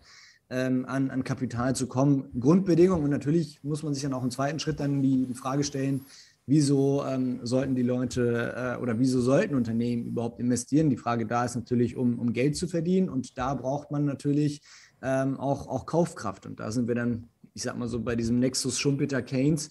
ähm, 0.49 0.85
an, 0.85 1.11
an 1.11 1.23
Kapital 1.23 1.75
zu 1.75 1.87
kommen, 1.87 2.29
Grundbedingung. 2.39 3.03
Und 3.03 3.09
natürlich 3.09 3.63
muss 3.63 3.83
man 3.83 3.93
sich 3.93 4.03
dann 4.03 4.13
auch 4.13 4.23
im 4.23 4.31
zweiten 4.31 4.59
Schritt 4.59 4.79
dann 4.79 5.01
die, 5.01 5.25
die 5.25 5.33
Frage 5.33 5.63
stellen, 5.63 6.01
wieso 6.49 7.05
ähm, 7.05 7.39
sollten 7.43 7.75
die 7.75 7.83
Leute 7.83 8.53
äh, 8.57 8.81
oder 8.81 8.99
wieso 8.99 9.21
sollten 9.21 9.55
Unternehmen 9.55 10.05
überhaupt 10.05 10.39
investieren? 10.39 10.89
Die 10.89 10.97
Frage 10.97 11.25
da 11.25 11.45
ist 11.45 11.55
natürlich, 11.55 11.95
um, 11.95 12.19
um 12.19 12.33
Geld 12.33 12.57
zu 12.57 12.67
verdienen 12.67 13.09
und 13.09 13.37
da 13.37 13.53
braucht 13.53 13.91
man 13.91 14.05
natürlich 14.05 14.61
ähm, 15.01 15.39
auch, 15.39 15.67
auch 15.67 15.85
Kaufkraft. 15.85 16.45
Und 16.45 16.59
da 16.59 16.71
sind 16.71 16.87
wir 16.87 16.95
dann, 16.95 17.29
ich 17.53 17.63
sag 17.63 17.77
mal 17.77 17.87
so, 17.87 18.01
bei 18.01 18.15
diesem 18.15 18.39
Nexus 18.39 18.79
Schumpeter-Keynes, 18.79 19.69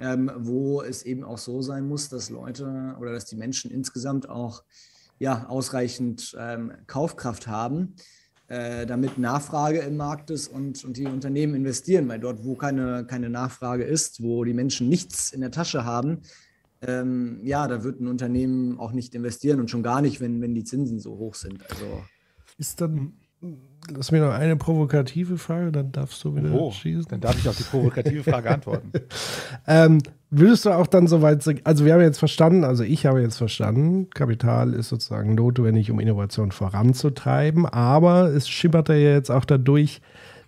ähm, 0.00 0.30
wo 0.36 0.82
es 0.82 1.02
eben 1.02 1.24
auch 1.24 1.38
so 1.38 1.62
sein 1.62 1.88
muss, 1.88 2.08
dass 2.08 2.30
Leute 2.30 2.94
oder 3.00 3.12
dass 3.12 3.24
die 3.24 3.36
Menschen 3.36 3.70
insgesamt 3.70 4.28
auch 4.28 4.62
ja, 5.18 5.46
ausreichend 5.48 6.36
ähm, 6.38 6.72
Kaufkraft 6.86 7.48
haben 7.48 7.94
äh, 8.48 8.86
damit 8.86 9.18
Nachfrage 9.18 9.78
im 9.80 9.96
Markt 9.96 10.30
ist 10.30 10.48
und, 10.48 10.82
und 10.84 10.96
die 10.96 11.06
Unternehmen 11.06 11.54
investieren, 11.54 12.08
weil 12.08 12.18
dort, 12.18 12.44
wo 12.44 12.54
keine, 12.54 13.04
keine 13.06 13.30
Nachfrage 13.30 13.84
ist, 13.84 14.22
wo 14.22 14.44
die 14.44 14.54
Menschen 14.54 14.88
nichts 14.88 15.32
in 15.32 15.40
der 15.40 15.50
Tasche 15.50 15.84
haben, 15.84 16.22
ähm, 16.80 17.40
ja, 17.42 17.66
da 17.66 17.82
wird 17.84 18.00
ein 18.00 18.06
Unternehmen 18.06 18.78
auch 18.78 18.92
nicht 18.92 19.14
investieren 19.14 19.60
und 19.60 19.70
schon 19.70 19.82
gar 19.82 20.00
nicht, 20.00 20.20
wenn, 20.20 20.40
wenn 20.40 20.54
die 20.54 20.64
Zinsen 20.64 20.98
so 20.98 21.18
hoch 21.18 21.34
sind. 21.34 21.68
Also 21.70 22.02
ist 22.56 22.80
dann 22.80 23.14
Lass 23.90 24.10
mir 24.10 24.20
noch 24.20 24.32
eine 24.32 24.56
provokative 24.56 25.38
Frage, 25.38 25.70
dann 25.70 25.92
darfst 25.92 26.22
du 26.24 26.34
wieder 26.34 26.52
oh, 26.52 26.72
schießen. 26.72 27.06
Dann 27.08 27.20
darf 27.20 27.38
ich 27.38 27.48
auf 27.48 27.56
die 27.56 27.62
provokative 27.62 28.24
Frage 28.24 28.50
antworten. 28.54 28.90
ähm, 29.66 29.98
würdest 30.30 30.64
du 30.64 30.70
auch 30.70 30.86
dann 30.86 31.06
soweit, 31.06 31.44
also 31.64 31.84
wir 31.84 31.94
haben 31.94 32.00
jetzt 32.00 32.18
verstanden, 32.18 32.64
also 32.64 32.84
ich 32.84 33.06
habe 33.06 33.20
jetzt 33.20 33.38
verstanden, 33.38 34.10
Kapital 34.10 34.74
ist 34.74 34.88
sozusagen 34.88 35.34
notwendig, 35.34 35.90
um 35.90 36.00
Innovation 36.00 36.52
voranzutreiben, 36.52 37.66
aber 37.66 38.26
es 38.28 38.48
schimmert 38.48 38.88
ja 38.88 38.96
jetzt 38.96 39.30
auch 39.30 39.44
dadurch, 39.44 40.00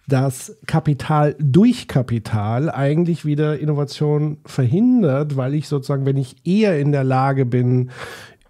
dass 0.08 0.56
Kapital 0.66 1.36
durch 1.38 1.86
Kapital 1.86 2.68
eigentlich 2.68 3.24
wieder 3.24 3.58
Innovation 3.58 4.38
verhindert, 4.44 5.36
weil 5.36 5.54
ich 5.54 5.68
sozusagen, 5.68 6.04
wenn 6.04 6.16
ich 6.16 6.36
eher 6.44 6.78
in 6.80 6.90
der 6.90 7.04
Lage 7.04 7.46
bin, 7.46 7.90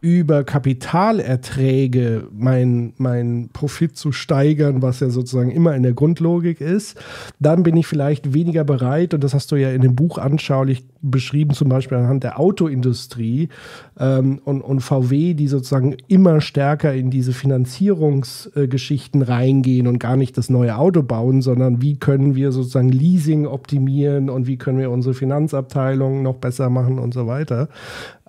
über 0.01 0.45
Kapitalerträge 0.45 2.29
mein, 2.33 2.95
mein 2.97 3.51
Profit 3.53 3.97
zu 3.97 4.13
steigern, 4.13 4.81
was 4.81 5.01
ja 5.01 5.11
sozusagen 5.11 5.51
immer 5.51 5.75
in 5.75 5.83
der 5.83 5.93
Grundlogik 5.93 6.63
ist, 6.63 6.99
dann 7.39 7.63
bin 7.63 7.77
ich 7.77 7.87
vielleicht 7.87 8.33
weniger 8.33 8.65
bereit, 8.65 9.13
und 9.13 9.23
das 9.23 9.35
hast 9.35 9.53
du 9.53 9.57
ja 9.57 9.71
in 9.71 9.83
dem 9.83 9.95
Buch 9.95 10.17
anschaulich 10.17 10.87
beschrieben, 11.03 11.53
zum 11.53 11.69
Beispiel 11.69 11.99
anhand 11.99 12.25
der 12.25 12.41
Autoindustrie 12.41 13.51
ähm, 13.99 14.41
und, 14.45 14.63
und 14.63 14.81
VW, 14.81 15.35
die 15.35 15.49
sozusagen 15.49 15.97
immer 16.09 16.41
stärker 16.41 16.95
in 16.95 17.11
diese 17.11 17.35
Finanzierungsgeschichten 17.35 19.23
äh, 19.23 19.25
reingehen 19.25 19.87
und 19.87 19.99
gar 19.99 20.17
nicht 20.17 20.39
das 20.39 20.49
neue 20.49 20.77
Auto 20.79 21.03
bauen, 21.03 21.43
sondern 21.43 21.83
wie 21.83 21.99
können 21.99 22.35
wir 22.35 22.53
sozusagen 22.53 22.89
Leasing 22.89 23.47
optimieren 23.47 24.31
und 24.31 24.47
wie 24.47 24.57
können 24.57 24.79
wir 24.79 24.91
unsere 24.91 25.15
Finanzabteilung 25.15 26.23
noch 26.23 26.37
besser 26.37 26.71
machen 26.71 26.99
und 26.99 27.13
so 27.13 27.27
weiter. 27.27 27.69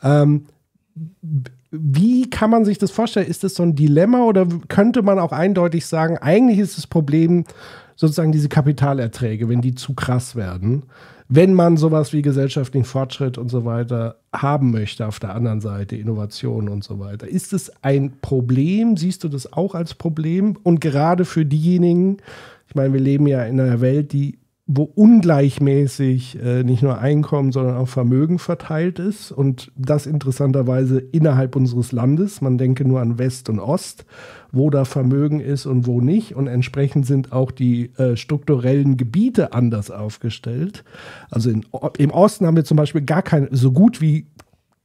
Ähm, 0.04 0.46
wie 1.72 2.30
kann 2.30 2.50
man 2.50 2.66
sich 2.66 2.78
das 2.78 2.92
vorstellen? 2.92 3.28
Ist 3.28 3.44
das 3.44 3.56
so 3.56 3.64
ein 3.64 3.76
Dilemma 3.76 4.26
oder 4.26 4.46
könnte 4.68 5.02
man 5.02 5.20
auch 5.20 5.32
eindeutig 5.32 5.86
sagen, 5.86 6.18
eigentlich 6.18 6.60
ist 6.60 6.78
das 6.78 6.86
Problem 6.86 7.46
sozusagen 7.96 8.34
diese 8.34 8.50
Kapitalerträge, 8.50 9.48
wenn 9.48 9.62
die 9.62 9.74
zu 9.76 9.94
krass 9.94 10.36
werden, 10.36 10.84
wenn 11.30 11.54
man 11.54 11.78
sowas 11.78 12.12
wie 12.12 12.22
gesellschaftlichen 12.22 12.84
Fortschritt 12.84 13.38
und 13.38 13.48
so 13.48 13.64
weiter 13.64 14.18
haben 14.34 14.72
möchte 14.72 15.08
auf 15.08 15.20
der 15.20 15.34
anderen 15.34 15.62
Seite, 15.62 15.96
Innovation 15.96 16.68
und 16.68 16.84
so 16.84 17.00
weiter. 17.00 17.28
Ist 17.28 17.54
es 17.54 17.72
ein 17.82 18.14
Problem? 18.22 18.98
Siehst 18.98 19.24
du 19.24 19.30
das 19.30 19.54
auch 19.54 19.74
als 19.74 19.94
Problem? 19.94 20.58
Und 20.64 20.82
gerade 20.82 21.24
für 21.24 21.46
diejenigen, 21.46 22.18
ich 22.68 22.76
meine, 22.76 22.92
wir 22.92 23.00
leben 23.00 23.28
ja 23.28 23.44
in 23.46 23.62
einer 23.62 23.80
Welt, 23.80 24.12
die 24.12 24.41
wo 24.74 24.84
ungleichmäßig 24.84 26.42
äh, 26.42 26.64
nicht 26.64 26.82
nur 26.82 26.98
Einkommen, 26.98 27.52
sondern 27.52 27.76
auch 27.76 27.90
Vermögen 27.90 28.40
verteilt 28.40 29.00
ist 29.00 29.32
und 29.32 29.70
das 29.76 30.06
interessanterweise 30.06 31.00
innerhalb 31.00 31.58
unseres 31.58 31.92
Landes. 31.92 32.40
Man 32.40 32.58
denke 32.58 32.86
nur 32.86 33.02
an 33.02 33.18
West 33.20 33.50
und 33.50 33.60
Ost, 33.60 34.06
wo 34.54 34.70
da 34.70 34.86
Vermögen 34.86 35.42
ist 35.42 35.66
und 35.66 35.88
wo 35.88 36.00
nicht 36.00 36.36
und 36.36 36.48
entsprechend 36.48 37.06
sind 37.06 37.34
auch 37.34 37.52
die 37.52 37.92
äh, 37.98 38.16
strukturellen 38.16 38.96
Gebiete 38.96 39.52
anders 39.52 39.92
aufgestellt. 39.92 40.86
Also 41.30 41.50
in, 41.50 41.66
im 41.98 42.12
Osten 42.12 42.46
haben 42.46 42.56
wir 42.56 42.64
zum 42.64 42.78
Beispiel 42.78 43.02
gar 43.02 43.24
keine, 43.24 43.50
so 43.52 43.74
gut 43.74 44.00
wie 44.00 44.26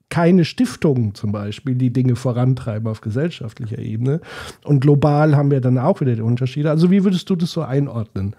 keine 0.09 0.45
Stiftungen 0.45 1.15
zum 1.15 1.33
Beispiel, 1.33 1.75
die 1.75 1.93
Dinge 1.93 2.17
vorantreiben 2.17 2.89
auf 2.89 3.01
gesellschaftlicher 3.01 3.79
Ebene. 3.79 4.21
Und 4.65 4.81
global 4.81 5.37
haben 5.37 5.51
wir 5.51 5.61
dann 5.61 5.79
auch 5.79 6.01
wieder 6.01 6.15
die 6.15 6.23
Unterschiede. 6.23 6.71
Also 6.71 6.91
wie 6.91 7.05
würdest 7.05 7.29
du 7.31 7.37
das 7.37 7.51
so 7.51 7.63
einordnen 7.63 8.35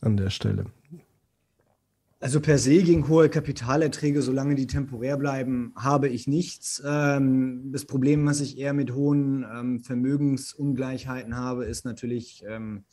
an 0.00 0.16
der 0.16 0.30
Stelle? 0.30 0.66
Also 2.22 2.40
per 2.40 2.58
se 2.58 2.82
gegen 2.82 3.08
hohe 3.08 3.30
Kapitalerträge, 3.30 4.20
solange 4.20 4.54
die 4.54 4.66
temporär 4.66 5.16
bleiben, 5.16 5.72
habe 5.74 6.08
ich 6.08 6.26
nichts. 6.26 6.82
Ähm, 6.86 7.70
das 7.72 7.86
Problem, 7.86 8.26
was 8.26 8.42
ich 8.42 8.58
eher 8.58 8.74
mit 8.74 8.92
hohen 8.92 9.46
ähm, 9.50 9.80
Vermögensungleichheiten 9.80 11.38
habe, 11.38 11.64
ist 11.64 11.86
natürlich 11.86 12.44
ähm, 12.46 12.84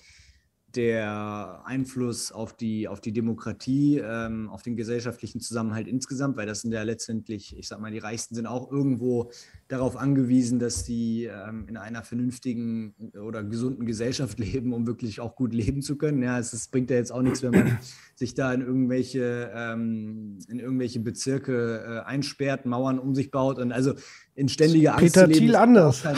der 0.75 1.63
Einfluss 1.65 2.31
auf 2.31 2.55
die, 2.55 2.87
auf 2.87 3.01
die 3.01 3.11
Demokratie, 3.13 4.03
auf 4.03 4.61
den 4.61 4.75
gesellschaftlichen 4.75 5.39
Zusammenhalt 5.39 5.87
insgesamt, 5.87 6.37
weil 6.37 6.45
das 6.45 6.61
sind 6.61 6.71
ja 6.71 6.83
letztendlich, 6.83 7.57
ich 7.57 7.67
sag 7.67 7.79
mal, 7.79 7.89
die 7.89 7.97
Reichsten 7.97 8.35
sind 8.35 8.45
auch 8.45 8.69
irgendwo 8.69 9.31
darauf 9.67 9.97
angewiesen, 9.97 10.59
dass 10.59 10.85
sie 10.85 11.25
ähm, 11.25 11.65
in 11.67 11.77
einer 11.77 12.03
vernünftigen 12.03 12.93
oder 13.21 13.43
gesunden 13.43 13.85
Gesellschaft 13.85 14.39
leben, 14.39 14.73
um 14.73 14.87
wirklich 14.87 15.19
auch 15.19 15.35
gut 15.35 15.53
leben 15.53 15.81
zu 15.81 15.97
können. 15.97 16.23
Ja, 16.23 16.39
es, 16.39 16.53
es 16.53 16.67
bringt 16.67 16.89
ja 16.89 16.95
jetzt 16.95 17.11
auch 17.11 17.21
nichts, 17.21 17.43
wenn 17.43 17.51
man 17.51 17.77
sich 18.15 18.33
da 18.33 18.53
in 18.53 18.61
irgendwelche, 18.61 19.51
ähm, 19.53 20.39
in 20.47 20.59
irgendwelche 20.59 20.99
Bezirke 20.99 21.83
äh, 21.85 22.07
einsperrt, 22.07 22.65
Mauern 22.65 22.99
um 22.99 23.13
sich 23.13 23.31
baut 23.31 23.59
und 23.59 23.71
also 23.71 23.93
in 24.35 24.49
ständiger 24.49 24.97
Angst 24.97 25.15
Peter 25.15 25.27
Thiel 25.27 25.55
anders. 25.55 26.03
Kein, 26.03 26.17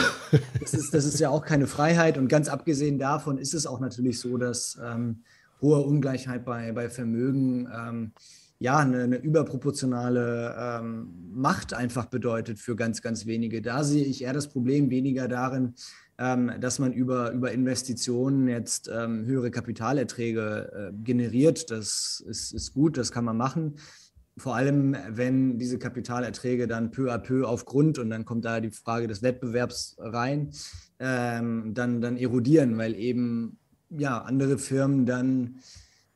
das, 0.60 0.74
ist, 0.74 0.94
das 0.94 1.04
ist 1.04 1.18
ja 1.18 1.30
auch 1.30 1.44
keine 1.44 1.66
Freiheit 1.66 2.18
und 2.18 2.28
ganz 2.28 2.48
abgesehen 2.48 2.98
davon 2.98 3.38
ist 3.38 3.54
es 3.54 3.66
auch 3.66 3.80
natürlich 3.80 4.20
so, 4.20 4.36
dass 4.36 4.78
ähm, 4.82 5.22
hohe 5.60 5.80
Ungleichheit 5.80 6.44
bei, 6.44 6.72
bei 6.72 6.88
Vermögen 6.88 7.68
ähm, 7.74 8.12
ja, 8.60 8.78
eine, 8.78 9.02
eine 9.02 9.16
überproportionale 9.16 10.54
ähm, 10.58 11.08
Macht 11.32 11.72
einfach 11.72 12.06
bedeutet 12.06 12.58
für 12.58 12.76
ganz, 12.76 13.00
ganz 13.00 13.24
wenige. 13.24 13.62
Da 13.62 13.82
sehe 13.84 14.04
ich 14.04 14.22
eher 14.22 14.34
das 14.34 14.48
Problem 14.48 14.90
weniger 14.90 15.28
darin, 15.28 15.74
ähm, 16.18 16.52
dass 16.60 16.78
man 16.78 16.92
über, 16.92 17.32
über 17.32 17.52
Investitionen 17.52 18.48
jetzt 18.48 18.90
ähm, 18.92 19.24
höhere 19.24 19.50
Kapitalerträge 19.50 20.92
äh, 20.92 21.02
generiert. 21.02 21.70
Das 21.70 22.22
ist, 22.28 22.52
ist 22.52 22.74
gut, 22.74 22.98
das 22.98 23.10
kann 23.10 23.24
man 23.24 23.38
machen. 23.38 23.76
Vor 24.36 24.54
allem, 24.56 24.94
wenn 25.08 25.58
diese 25.58 25.78
Kapitalerträge 25.78 26.68
dann 26.68 26.90
peu 26.90 27.10
à 27.10 27.18
peu 27.18 27.48
auf 27.48 27.64
Grund 27.64 27.98
und 27.98 28.10
dann 28.10 28.26
kommt 28.26 28.44
da 28.44 28.60
die 28.60 28.70
Frage 28.70 29.08
des 29.08 29.22
Wettbewerbs 29.22 29.96
rein, 29.98 30.50
ähm, 30.98 31.72
dann, 31.72 32.02
dann 32.02 32.18
erodieren, 32.18 32.76
weil 32.76 32.94
eben 32.94 33.58
ja 33.88 34.18
andere 34.18 34.58
Firmen 34.58 35.06
dann 35.06 35.60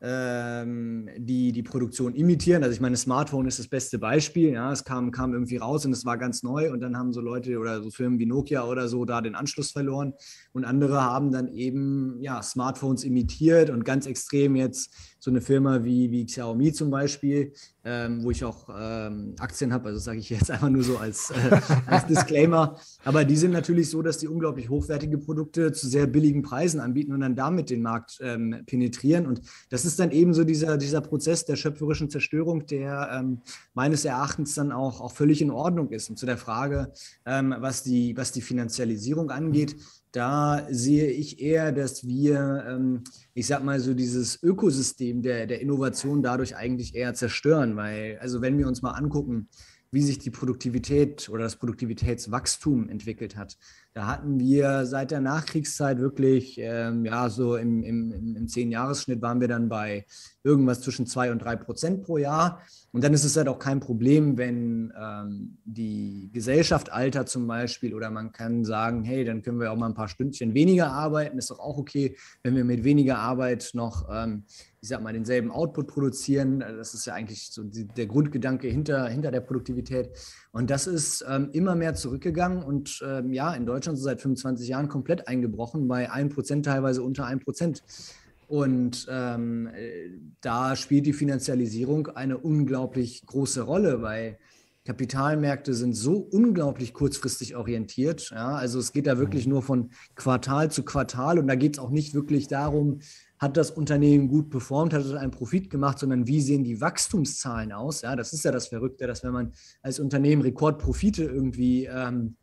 ähm, 0.07 1.09
die 1.17 1.51
die 1.51 1.63
Produktion 1.63 2.13
imitieren. 2.13 2.61
Also 2.61 2.75
ich 2.75 2.81
meine, 2.81 2.95
Smartphone 2.95 3.47
ist 3.47 3.57
das 3.57 3.67
beste 3.67 3.97
Beispiel. 3.97 4.51
Ja, 4.51 4.71
es 4.71 4.83
kam, 4.83 5.09
kam 5.09 5.33
irgendwie 5.33 5.57
raus 5.57 5.83
und 5.85 5.93
es 5.93 6.05
war 6.05 6.19
ganz 6.19 6.43
neu 6.43 6.71
und 6.71 6.79
dann 6.81 6.95
haben 6.95 7.11
so 7.11 7.21
Leute 7.21 7.57
oder 7.57 7.81
so 7.81 7.89
Firmen 7.89 8.19
wie 8.19 8.27
Nokia 8.27 8.65
oder 8.65 8.87
so 8.87 9.05
da 9.05 9.21
den 9.21 9.33
Anschluss 9.33 9.71
verloren 9.71 10.13
und 10.53 10.63
andere 10.63 11.01
haben 11.01 11.31
dann 11.31 11.47
eben 11.47 12.17
ja, 12.21 12.43
Smartphones 12.43 13.03
imitiert 13.03 13.71
und 13.71 13.83
ganz 13.83 14.05
extrem 14.05 14.55
jetzt 14.55 14.93
so 15.25 15.31
eine 15.31 15.41
Firma 15.41 15.83
wie, 15.83 16.11
wie 16.11 16.23
Xiaomi 16.23 16.71
zum 16.71 16.91
Beispiel, 16.91 17.51
ähm, 17.83 18.23
wo 18.23 18.29
ich 18.29 18.45
auch 18.45 18.69
ähm, 18.69 19.33
Aktien 19.39 19.73
habe, 19.73 19.87
also 19.87 19.97
sage 19.97 20.19
ich 20.19 20.29
jetzt 20.29 20.51
einfach 20.51 20.69
nur 20.69 20.83
so 20.83 20.99
als, 20.99 21.31
äh, 21.31 21.59
als 21.87 22.05
Disclaimer. 22.05 22.77
Aber 23.03 23.25
die 23.25 23.35
sind 23.35 23.49
natürlich 23.49 23.89
so, 23.89 24.03
dass 24.03 24.19
die 24.19 24.27
unglaublich 24.27 24.69
hochwertige 24.69 25.17
Produkte 25.17 25.71
zu 25.71 25.87
sehr 25.87 26.05
billigen 26.05 26.43
Preisen 26.43 26.79
anbieten 26.79 27.11
und 27.11 27.21
dann 27.21 27.35
damit 27.35 27.71
den 27.71 27.81
Markt 27.81 28.19
ähm, 28.21 28.61
penetrieren. 28.67 29.25
Und 29.25 29.41
das 29.71 29.83
ist 29.83 29.99
dann 29.99 30.11
eben 30.11 30.35
so 30.35 30.43
dieser, 30.43 30.77
dieser 30.77 31.01
Prozess 31.01 31.43
der 31.43 31.55
schöpferischen 31.55 32.11
Zerstörung, 32.11 32.67
der 32.67 33.09
ähm, 33.11 33.41
meines 33.73 34.05
Erachtens 34.05 34.53
dann 34.53 34.71
auch, 34.71 35.01
auch 35.01 35.11
völlig 35.11 35.41
in 35.41 35.49
Ordnung 35.49 35.89
ist. 35.89 36.07
Und 36.07 36.19
zu 36.19 36.27
der 36.27 36.37
Frage, 36.37 36.93
ähm, 37.25 37.55
was, 37.57 37.81
die, 37.81 38.15
was 38.15 38.31
die 38.31 38.41
Finanzialisierung 38.41 39.31
angeht, 39.31 39.75
da 40.15 40.65
sehe 40.69 41.07
ich 41.07 41.41
eher, 41.41 41.71
dass 41.71 42.07
wir, 42.07 42.65
ähm, 42.67 43.03
ich 43.33 43.47
sag 43.47 43.63
mal 43.63 43.79
so, 43.79 43.93
dieses 43.93 44.41
Ökosystem 44.41 45.21
der, 45.21 45.45
der 45.45 45.61
Innovation 45.61 46.23
dadurch 46.23 46.55
eigentlich 46.55 46.95
eher 46.95 47.13
zerstören, 47.13 47.75
weil, 47.75 48.17
also 48.19 48.41
wenn 48.41 48.57
wir 48.57 48.67
uns 48.67 48.81
mal 48.81 48.91
angucken, 48.91 49.49
wie 49.91 50.01
sich 50.01 50.19
die 50.19 50.31
Produktivität 50.31 51.29
oder 51.29 51.43
das 51.43 51.57
Produktivitätswachstum 51.57 52.89
entwickelt 52.89 53.35
hat. 53.35 53.57
Da 53.95 54.07
hatten 54.07 54.41
wir 54.41 54.85
seit 54.85 55.11
der 55.11 55.21
Nachkriegszeit 55.21 55.99
wirklich, 55.99 56.57
ähm, 56.59 57.05
ja, 57.05 57.29
so 57.29 57.55
im, 57.55 57.81
im, 57.81 58.35
im 58.35 58.45
Zehn-Jahres-Schnitt 58.49 59.21
waren 59.21 59.39
wir 59.39 59.47
dann 59.47 59.69
bei 59.69 60.05
irgendwas 60.43 60.81
zwischen 60.81 61.07
zwei 61.07 61.31
und 61.31 61.39
drei 61.39 61.55
Prozent 61.55 62.03
pro 62.03 62.17
Jahr. 62.17 62.61
Und 62.91 63.05
dann 63.05 63.13
ist 63.13 63.23
es 63.23 63.37
halt 63.37 63.47
auch 63.47 63.57
kein 63.57 63.79
Problem, 63.79 64.37
wenn 64.37 64.91
ähm, 65.01 65.59
die 65.63 66.29
Gesellschaft 66.33 66.91
altert 66.91 67.29
zum 67.29 67.47
Beispiel 67.47 67.95
oder 67.95 68.11
man 68.11 68.33
kann 68.33 68.65
sagen, 68.65 69.05
hey, 69.05 69.23
dann 69.23 69.41
können 69.41 69.61
wir 69.61 69.71
auch 69.71 69.77
mal 69.77 69.87
ein 69.87 69.93
paar 69.93 70.09
Stündchen 70.09 70.53
weniger 70.53 70.91
arbeiten. 70.91 71.37
Ist 71.37 71.51
doch 71.51 71.59
auch 71.59 71.77
okay, 71.77 72.17
wenn 72.43 72.53
wir 72.57 72.65
mit 72.65 72.83
weniger 72.83 73.19
Arbeit 73.19 73.69
noch 73.75 74.09
ähm, 74.11 74.43
ich 74.85 74.89
sag 74.89 75.01
mal, 75.01 75.13
denselben 75.13 75.49
Output 75.49 75.87
produzieren. 75.87 76.59
Das 76.59 76.93
ist 76.93 77.07
ja 77.07 77.15
eigentlich 77.15 77.49
so 77.49 77.63
die, 77.63 77.87
der 77.87 78.05
Grundgedanke 78.05 78.67
hinter, 78.67 79.07
hinter 79.07 79.31
der 79.31 79.41
Produktivität. 79.41 80.11
Und 80.51 80.69
das 80.69 80.85
ist 80.85 81.25
ähm, 81.27 81.49
immer 81.53 81.73
mehr 81.73 81.95
zurückgegangen 81.95 82.61
und 82.61 83.03
ähm, 83.03 83.33
ja, 83.33 83.55
in 83.55 83.65
Deutschland 83.65 83.84
so 83.85 84.03
seit 84.03 84.21
25 84.21 84.67
Jahren 84.67 84.87
komplett 84.87 85.27
eingebrochen, 85.27 85.87
bei 85.87 86.11
1%, 86.11 86.63
teilweise 86.63 87.03
unter 87.03 87.27
1%. 87.27 87.81
Und 88.47 89.07
ähm, 89.09 89.69
da 90.41 90.75
spielt 90.75 91.05
die 91.05 91.13
Finanzialisierung 91.13 92.07
eine 92.07 92.37
unglaublich 92.37 93.25
große 93.25 93.61
Rolle, 93.61 94.01
weil 94.01 94.37
Kapitalmärkte 94.85 95.73
sind 95.73 95.95
so 95.95 96.17
unglaublich 96.17 96.93
kurzfristig 96.93 97.55
orientiert. 97.55 98.29
Ja? 98.29 98.55
Also 98.55 98.77
es 98.77 98.93
geht 98.93 99.07
da 99.07 99.17
wirklich 99.17 99.47
mhm. 99.47 99.53
nur 99.53 99.61
von 99.63 99.89
Quartal 100.13 100.69
zu 100.69 100.83
Quartal 100.83 101.39
und 101.39 101.47
da 101.47 101.55
geht 101.55 101.77
es 101.77 101.79
auch 101.79 101.89
nicht 101.89 102.13
wirklich 102.13 102.47
darum, 102.47 102.99
hat 103.39 103.57
das 103.57 103.71
Unternehmen 103.71 104.27
gut 104.27 104.49
performt, 104.49 104.93
hat 104.93 105.03
es 105.03 105.11
einen 105.11 105.31
Profit 105.31 105.69
gemacht, 105.69 105.99
sondern 105.99 106.27
wie 106.27 106.39
sehen 106.39 106.63
die 106.63 106.79
Wachstumszahlen 106.79 107.71
aus? 107.71 108.01
Ja, 108.01 108.15
das 108.15 108.31
ist 108.31 108.45
ja 108.45 108.51
das 108.51 108.67
Verrückte, 108.67 109.07
dass 109.07 109.23
wenn 109.23 109.33
man 109.33 109.53
als 109.81 109.99
Unternehmen 109.99 110.41
Rekordprofite 110.41 111.23
irgendwie, 111.23 111.85
ähm, 111.85 112.37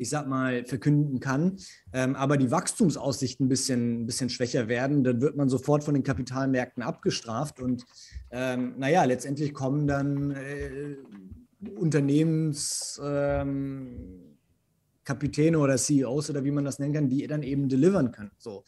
ich 0.00 0.08
sag 0.08 0.26
mal, 0.26 0.64
verkünden 0.64 1.20
kann, 1.20 1.58
ähm, 1.92 2.16
aber 2.16 2.38
die 2.38 2.50
Wachstumsaussichten 2.50 3.46
ein 3.46 3.48
bisschen, 3.50 4.02
ein 4.02 4.06
bisschen 4.06 4.30
schwächer 4.30 4.66
werden, 4.66 5.04
dann 5.04 5.20
wird 5.20 5.36
man 5.36 5.50
sofort 5.50 5.84
von 5.84 5.92
den 5.92 6.02
Kapitalmärkten 6.02 6.82
abgestraft 6.82 7.60
und 7.60 7.84
ähm, 8.30 8.74
naja, 8.78 9.04
letztendlich 9.04 9.52
kommen 9.52 9.86
dann 9.86 10.30
äh, 10.30 10.96
Unternehmens 11.76 12.98
ähm, 13.04 14.36
oder 15.56 15.76
CEOs 15.76 16.30
oder 16.30 16.44
wie 16.44 16.52
man 16.52 16.64
das 16.64 16.78
nennen 16.78 16.94
kann, 16.94 17.08
die 17.08 17.26
dann 17.26 17.42
eben 17.42 17.68
delivern 17.68 18.12
können. 18.12 18.30
So. 18.38 18.62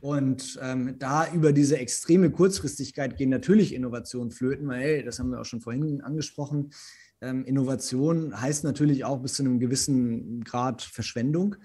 Und 0.00 0.58
ähm, 0.62 0.96
da 0.98 1.32
über 1.32 1.54
diese 1.54 1.78
extreme 1.78 2.30
Kurzfristigkeit 2.30 3.16
gehen 3.16 3.30
natürlich 3.30 3.74
Innovationen 3.74 4.30
flöten, 4.30 4.68
weil, 4.68 4.82
hey, 4.82 5.04
das 5.04 5.18
haben 5.18 5.30
wir 5.30 5.40
auch 5.40 5.46
schon 5.46 5.62
vorhin 5.62 6.02
angesprochen, 6.02 6.70
Innovation 7.20 8.38
heißt 8.38 8.64
natürlich 8.64 9.04
auch 9.04 9.20
bis 9.20 9.34
zu 9.34 9.42
einem 9.42 9.58
gewissen 9.58 10.44
Grad 10.44 10.82
Verschwendung. 10.82 11.56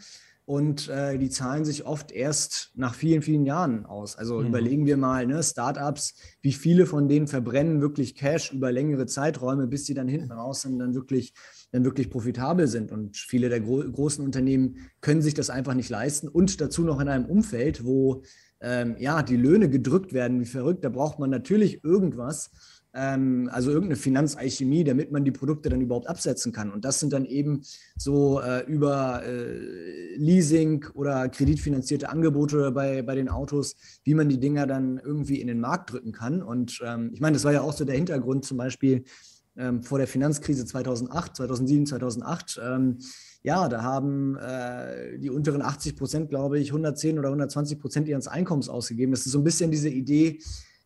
Und 0.46 0.90
äh, 0.90 1.18
die 1.18 1.30
zahlen 1.30 1.64
sich 1.64 1.86
oft 1.86 2.12
erst 2.12 2.72
nach 2.76 2.94
vielen, 2.94 3.22
vielen 3.22 3.46
Jahren 3.46 3.86
aus. 3.86 4.18
Also 4.18 4.40
mhm. 4.40 4.48
überlegen 4.48 4.86
wir 4.86 4.98
mal, 4.98 5.26
ne, 5.26 5.42
Startups, 5.44 6.16
wie 6.42 6.52
viele 6.52 6.86
von 6.86 7.08
denen 7.08 7.28
verbrennen 7.28 7.80
wirklich 7.80 8.16
Cash 8.16 8.52
über 8.52 8.72
längere 8.72 9.06
Zeiträume, 9.06 9.68
bis 9.68 9.86
sie 9.86 9.94
dann 9.94 10.08
hinten 10.08 10.32
raus 10.32 10.62
sind, 10.62 10.80
dann 10.80 10.94
wirklich 10.94 11.34
dann 11.72 11.86
wirklich 11.86 12.10
profitabel 12.10 12.68
sind. 12.68 12.92
Und 12.92 13.18
viele 13.18 13.50
der 13.50 13.62
gro 13.62 13.78
großen 13.78 14.26
Unternehmen 14.26 14.78
können 15.00 15.22
sich 15.22 15.34
das 15.34 15.50
einfach 15.50 15.74
nicht 15.74 15.90
leisten. 15.90 16.28
Und 16.28 16.60
dazu 16.60 16.84
noch 16.84 17.00
in 17.00 17.08
einem 17.08 17.26
Umfeld, 17.26 17.86
wo 17.86 18.24
ähm, 18.62 18.96
ja, 19.00 19.24
die 19.24 19.38
Löhne 19.38 19.70
gedrückt 19.70 20.12
werden 20.12 20.42
wie 20.42 20.46
verrückt. 20.46 20.84
Da 20.84 20.90
braucht 20.90 21.20
man 21.20 21.30
natürlich 21.30 21.84
irgendwas, 21.84 22.52
ähm, 22.94 23.50
also 23.52 23.72
irgendeine 23.72 23.96
Finanzalchemie, 23.96 24.84
damit 24.84 25.12
man 25.12 25.24
die 25.24 25.32
Produkte 25.32 25.70
dann 25.70 25.82
überhaupt 25.82 26.08
absetzen 26.08 26.52
kann. 26.52 26.72
Und 26.72 26.86
das 26.86 27.00
sind 27.00 27.14
dann 27.14 27.26
eben 27.26 27.62
so 27.96 28.42
äh, 28.42 28.66
über 28.66 29.24
äh, 29.24 30.16
Leasing 30.16 30.86
oder 30.94 31.30
kreditfinanzierte 31.30 32.10
Angebote 32.10 32.72
bei, 32.72 33.02
bei 33.02 33.16
den 33.16 33.30
Autos, 33.30 33.76
wie 34.04 34.14
man 34.14 34.30
die 34.30 34.40
Dinger 34.40 34.68
dann 34.68 35.00
irgendwie 35.04 35.42
in 35.42 35.48
den 35.48 35.60
Markt 35.60 35.92
drücken 35.92 36.12
kann. 36.12 36.42
Und 36.42 36.82
ähm, 36.86 37.12
ich 37.14 37.22
meine, 37.22 37.36
das 37.36 37.44
war 37.44 37.54
ja 37.54 37.62
auch 37.62 37.74
so 37.74 37.86
der 37.86 37.96
Hintergrund 37.96 38.46
zum 38.46 38.58
Beispiel 38.58 39.04
ähm, 39.58 39.84
vor 39.84 39.98
der 39.98 40.08
Finanzkrise 40.08 40.66
2008, 40.66 41.36
2007, 41.38 41.86
2008. 41.88 42.62
Ähm, 42.64 43.00
ja, 43.44 43.68
da 43.70 43.82
haben 43.82 44.38
äh, 44.38 45.18
die 45.18 45.30
unteren 45.30 45.62
80 45.62 45.96
Prozent, 45.96 46.30
glaube 46.30 46.60
ich, 46.60 46.70
110 46.70 47.18
oder 47.18 47.30
120 47.30 47.80
Prozent 47.80 48.08
ihres 48.08 48.28
Einkommens 48.28 48.70
ausgegeben. 48.70 49.12
Das 49.12 49.26
ist 49.26 49.32
so 49.32 49.40
ein 49.40 49.44
bisschen 49.44 49.72
diese 49.72 49.90
Idee, 49.90 50.40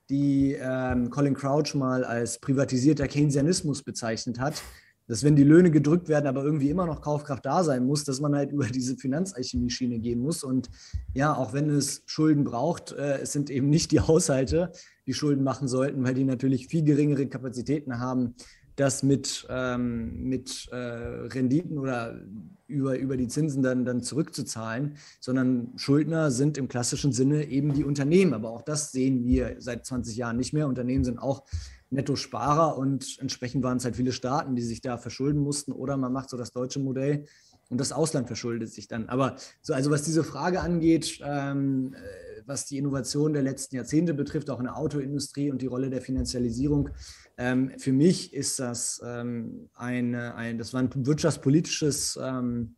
die 0.09 0.57
ähm, 0.59 1.09
Colin 1.09 1.33
Crouch 1.33 1.73
mal 1.73 2.03
als 2.03 2.39
privatisierter 2.39 3.07
Keynesianismus 3.07 3.83
bezeichnet 3.83 4.39
hat, 4.39 4.61
dass 5.07 5.23
wenn 5.23 5.35
die 5.35 5.43
Löhne 5.43 5.71
gedrückt 5.71 6.09
werden, 6.09 6.27
aber 6.27 6.43
irgendwie 6.43 6.69
immer 6.69 6.85
noch 6.85 7.01
Kaufkraft 7.01 7.45
da 7.45 7.63
sein 7.63 7.85
muss, 7.85 8.03
dass 8.03 8.19
man 8.19 8.35
halt 8.35 8.51
über 8.53 8.65
diese 8.65 8.97
Finanzalchemie-Schiene 8.97 9.99
gehen 9.99 10.19
muss. 10.19 10.43
Und 10.43 10.69
ja, 11.13 11.35
auch 11.35 11.53
wenn 11.53 11.69
es 11.69 12.03
Schulden 12.05 12.43
braucht, 12.43 12.91
äh, 12.91 13.19
es 13.19 13.31
sind 13.31 13.49
eben 13.49 13.69
nicht 13.69 13.91
die 13.91 13.99
Haushalte, 13.99 14.71
die 15.07 15.13
Schulden 15.13 15.43
machen 15.43 15.67
sollten, 15.67 16.03
weil 16.03 16.13
die 16.13 16.23
natürlich 16.23 16.67
viel 16.67 16.83
geringere 16.83 17.27
Kapazitäten 17.27 17.99
haben, 17.99 18.35
das 18.75 19.03
mit, 19.03 19.47
ähm, 19.49 20.23
mit 20.23 20.67
äh, 20.71 20.75
Renditen 20.75 21.77
oder 21.77 22.19
über, 22.67 22.97
über 22.97 23.17
die 23.17 23.27
Zinsen 23.27 23.61
dann, 23.61 23.85
dann 23.85 24.01
zurückzuzahlen, 24.01 24.95
sondern 25.19 25.73
Schuldner 25.77 26.31
sind 26.31 26.57
im 26.57 26.67
klassischen 26.67 27.11
Sinne 27.11 27.45
eben 27.45 27.73
die 27.73 27.83
Unternehmen. 27.83 28.33
Aber 28.33 28.49
auch 28.49 28.63
das 28.63 28.91
sehen 28.91 29.25
wir 29.25 29.55
seit 29.59 29.85
20 29.85 30.15
Jahren 30.17 30.37
nicht 30.37 30.53
mehr. 30.53 30.67
Unternehmen 30.67 31.03
sind 31.03 31.19
auch 31.19 31.43
Netto-Sparer 31.91 32.77
und 32.77 33.17
entsprechend 33.19 33.63
waren 33.63 33.77
es 33.77 33.85
halt 33.85 33.95
viele 33.95 34.11
Staaten, 34.11 34.55
die 34.55 34.63
sich 34.63 34.81
da 34.81 34.97
verschulden 34.97 35.41
mussten. 35.41 35.71
Oder 35.71 35.97
man 35.97 36.11
macht 36.11 36.29
so 36.29 36.37
das 36.37 36.51
deutsche 36.51 36.79
Modell 36.79 37.25
und 37.69 37.79
das 37.79 37.91
Ausland 37.91 38.27
verschuldet 38.27 38.71
sich 38.71 38.87
dann. 38.87 39.07
Aber 39.09 39.35
so, 39.61 39.73
also 39.73 39.91
was 39.91 40.03
diese 40.03 40.23
Frage 40.23 40.61
angeht, 40.61 41.19
ähm, 41.23 41.93
äh, 41.93 42.41
was 42.45 42.65
die 42.65 42.77
Innovation 42.77 43.33
der 43.33 43.41
letzten 43.41 43.75
Jahrzehnte 43.75 44.13
betrifft, 44.13 44.49
auch 44.49 44.59
in 44.59 44.65
der 44.65 44.77
Autoindustrie 44.77 45.51
und 45.51 45.61
die 45.61 45.67
Rolle 45.67 45.89
der 45.89 46.01
Finanzialisierung, 46.01 46.89
ähm, 47.37 47.73
für 47.77 47.91
mich 47.91 48.33
ist 48.33 48.59
das 48.59 49.01
ähm, 49.05 49.69
eine, 49.75 50.35
ein, 50.35 50.57
das 50.57 50.73
war 50.73 50.81
ein 50.81 50.89
wirtschaftspolitisches 50.93 52.17
ähm, 52.21 52.75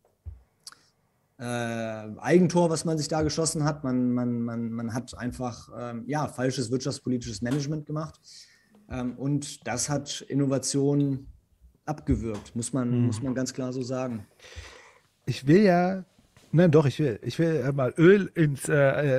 äh, 1.38 1.44
Eigentor, 1.44 2.68
was 2.68 2.84
man 2.84 2.98
sich 2.98 3.08
da 3.08 3.22
geschossen 3.22 3.64
hat. 3.64 3.84
Man, 3.84 4.12
man, 4.12 4.42
man, 4.42 4.70
man 4.70 4.94
hat 4.94 5.16
einfach 5.16 5.68
ähm, 5.78 6.04
ja, 6.06 6.26
falsches 6.26 6.70
wirtschaftspolitisches 6.70 7.40
Management 7.42 7.86
gemacht. 7.86 8.20
Ähm, 8.90 9.16
und 9.16 9.66
das 9.66 9.88
hat 9.88 10.22
Innovation 10.22 11.28
abgewürgt, 11.84 12.54
muss 12.56 12.72
man, 12.72 12.90
mhm. 12.90 13.06
muss 13.06 13.22
man 13.22 13.34
ganz 13.34 13.54
klar 13.54 13.72
so 13.72 13.82
sagen. 13.82 14.26
Ich 15.26 15.46
will 15.46 15.62
ja 15.62 16.04
Nein, 16.50 16.70
doch, 16.70 16.86
ich 16.86 16.98
will. 16.98 17.18
Ich 17.22 17.38
will 17.38 17.70
mal 17.72 17.92
Öl 17.98 18.30
ins 18.34 18.70
äh, 18.70 18.74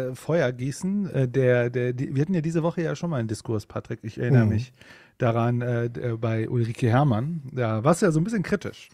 äh, 0.09 0.15
Feuer 0.15 0.51
gießen. 0.51 1.11
Äh, 1.11 1.27
der, 1.27 1.69
der, 1.69 1.93
die, 1.93 2.15
wir 2.15 2.23
hatten 2.23 2.33
ja 2.33 2.41
diese 2.41 2.63
Woche 2.63 2.81
ja 2.81 2.95
schon 2.95 3.11
mal 3.11 3.17
einen 3.17 3.27
Diskurs, 3.27 3.67
Patrick. 3.67 3.99
Ich 4.01 4.17
erinnere 4.17 4.45
mhm. 4.45 4.49
mich 4.49 4.73
daran 5.19 5.61
äh, 5.61 5.85
äh, 5.85 6.17
bei 6.17 6.49
Ulrike 6.49 6.89
Herrmann. 6.89 7.43
Da 7.51 7.83
war 7.83 7.91
es 7.91 8.01
ja 8.01 8.11
so 8.11 8.19
ein 8.19 8.23
bisschen 8.23 8.43
kritisch. 8.43 8.89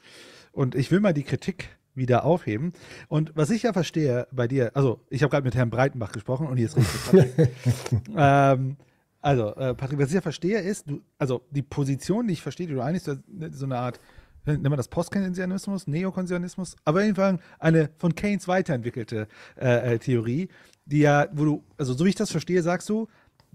Und 0.51 0.75
ich 0.75 0.91
will 0.91 0.99
mal 0.99 1.13
die 1.13 1.23
Kritik 1.23 1.69
wieder 1.93 2.25
aufheben. 2.25 2.73
Und 3.07 3.31
was 3.35 3.49
ich 3.49 3.63
ja 3.63 3.71
verstehe 3.71 4.27
bei 4.31 4.47
dir, 4.47 4.71
also 4.75 4.99
ich 5.09 5.23
habe 5.23 5.31
gerade 5.31 5.45
mit 5.45 5.55
Herrn 5.55 5.69
Breitenbach 5.69 6.11
gesprochen 6.11 6.47
und 6.47 6.57
jetzt 6.57 6.75
richtig 6.75 7.05
Patrick. 7.05 7.51
ähm, 8.17 8.75
also, 9.21 9.55
äh, 9.55 9.73
Patrick, 9.73 9.99
was 9.99 10.09
ich 10.09 10.15
ja 10.15 10.21
verstehe, 10.21 10.59
ist, 10.59 10.89
du, 10.89 11.01
also 11.17 11.41
die 11.49 11.61
Position, 11.61 12.27
die 12.27 12.33
ich 12.33 12.41
verstehe, 12.41 12.67
die 12.67 12.73
du 12.73 12.81
eigentlich 12.81 13.03
so, 13.03 13.15
so 13.51 13.65
eine 13.65 13.77
Art 13.77 13.99
nennen 14.45 14.69
wir 14.69 14.77
das 14.77 14.87
Postkeynesianismus, 14.87 15.87
Neokonsianismus, 15.87 16.75
aber 16.85 16.99
auf 16.99 17.05
jeden 17.05 17.15
Fall 17.15 17.39
eine 17.59 17.89
von 17.97 18.13
Keynes 18.13 18.47
weiterentwickelte 18.47 19.27
äh, 19.59 19.95
äh, 19.95 19.99
Theorie, 19.99 20.49
die 20.85 20.99
ja, 20.99 21.27
wo 21.33 21.45
du, 21.45 21.63
also 21.77 21.93
so 21.93 22.05
wie 22.05 22.09
ich 22.09 22.15
das 22.15 22.31
verstehe, 22.31 22.61
sagst 22.61 22.89
du, 22.89 23.07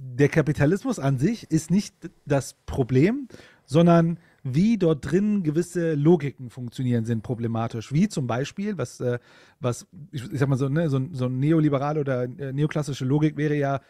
der 0.02 0.28
Kapitalismus 0.28 0.98
an 0.98 1.18
sich 1.18 1.50
ist 1.50 1.70
nicht 1.70 1.94
das 2.24 2.54
Problem, 2.64 3.28
sondern 3.66 4.18
wie 4.42 4.78
dort 4.78 5.10
drin 5.10 5.42
gewisse 5.42 5.94
Logiken 5.94 6.48
funktionieren, 6.48 7.04
sind 7.04 7.22
problematisch. 7.22 7.92
Wie 7.92 8.08
zum 8.08 8.26
Beispiel, 8.26 8.78
was, 8.78 9.00
äh, 9.00 9.18
was 9.60 9.86
ich, 10.10 10.22
sag 10.32 10.48
mal 10.48 10.56
so, 10.56 10.70
ne, 10.70 10.88
so, 10.88 11.00
so 11.12 11.28
neoliberale 11.28 12.00
oder 12.00 12.22
äh, 12.22 12.52
neoklassische 12.52 13.04
Logik 13.04 13.36
wäre 13.36 13.54
ja 13.54 13.80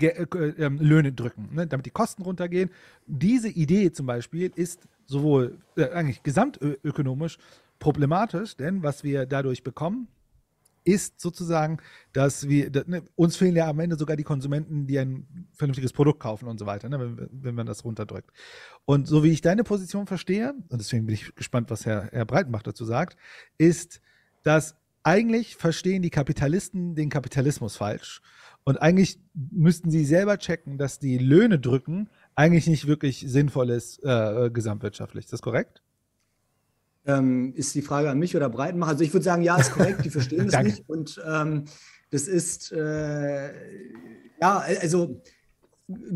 äh, 0.00 0.06
äh, 0.06 0.68
Löhne 0.68 1.12
drücken, 1.12 1.50
ne, 1.52 1.68
damit 1.68 1.86
die 1.86 1.90
Kosten 1.90 2.22
runtergehen. 2.22 2.70
Diese 3.06 3.48
Idee 3.48 3.92
zum 3.92 4.06
Beispiel 4.06 4.50
ist 4.56 4.88
sowohl 5.06 5.58
äh, 5.76 5.90
eigentlich 5.90 6.24
gesamtökonomisch 6.24 7.38
problematisch, 7.78 8.56
denn 8.56 8.82
was 8.82 9.04
wir 9.04 9.26
dadurch 9.26 9.62
bekommen, 9.62 10.08
ist 10.84 11.20
sozusagen, 11.20 11.78
dass 12.12 12.48
wir, 12.48 12.70
ne, 12.86 13.02
uns 13.16 13.36
fehlen 13.36 13.56
ja 13.56 13.68
am 13.68 13.80
Ende 13.80 13.96
sogar 13.96 14.16
die 14.16 14.22
Konsumenten, 14.22 14.86
die 14.86 14.98
ein 14.98 15.48
vernünftiges 15.52 15.92
Produkt 15.92 16.20
kaufen 16.20 16.46
und 16.46 16.58
so 16.58 16.66
weiter, 16.66 16.88
ne, 16.88 17.00
wenn, 17.00 17.28
wenn 17.32 17.54
man 17.54 17.66
das 17.66 17.84
runterdrückt. 17.84 18.30
Und 18.84 19.08
so 19.08 19.24
wie 19.24 19.30
ich 19.30 19.40
deine 19.40 19.64
Position 19.64 20.06
verstehe, 20.06 20.54
und 20.68 20.80
deswegen 20.80 21.06
bin 21.06 21.14
ich 21.14 21.34
gespannt, 21.34 21.70
was 21.70 21.86
Herr, 21.86 22.08
Herr 22.12 22.26
Breitenbach 22.26 22.62
dazu 22.62 22.84
sagt, 22.84 23.16
ist, 23.58 24.00
dass 24.42 24.76
eigentlich 25.02 25.56
verstehen 25.56 26.02
die 26.02 26.10
Kapitalisten 26.10 26.94
den 26.94 27.10
Kapitalismus 27.10 27.76
falsch. 27.76 28.20
Und 28.64 28.80
eigentlich 28.80 29.18
müssten 29.34 29.90
sie 29.90 30.04
selber 30.04 30.38
checken, 30.38 30.78
dass 30.78 30.98
die 30.98 31.18
Löhne 31.18 31.58
drücken 31.58 32.08
eigentlich 32.34 32.66
nicht 32.66 32.86
wirklich 32.86 33.24
sinnvoll 33.28 33.70
ist 33.70 34.02
äh, 34.02 34.50
gesamtwirtschaftlich. 34.50 35.26
Ist 35.26 35.32
das 35.32 35.42
korrekt? 35.42 35.83
Ähm, 37.06 37.52
ist 37.54 37.74
die 37.74 37.82
Frage 37.82 38.10
an 38.10 38.18
mich 38.18 38.34
oder 38.34 38.48
Breitenmacher? 38.48 38.92
Also 38.92 39.04
ich 39.04 39.12
würde 39.12 39.24
sagen, 39.24 39.42
ja, 39.42 39.56
ist 39.56 39.72
korrekt, 39.72 40.04
die 40.04 40.10
verstehen 40.10 40.48
es 40.52 40.62
nicht. 40.62 40.88
Und 40.88 41.22
ähm, 41.26 41.64
das 42.10 42.28
ist, 42.28 42.72
äh, 42.72 43.52
ja, 44.40 44.64
also 44.80 45.20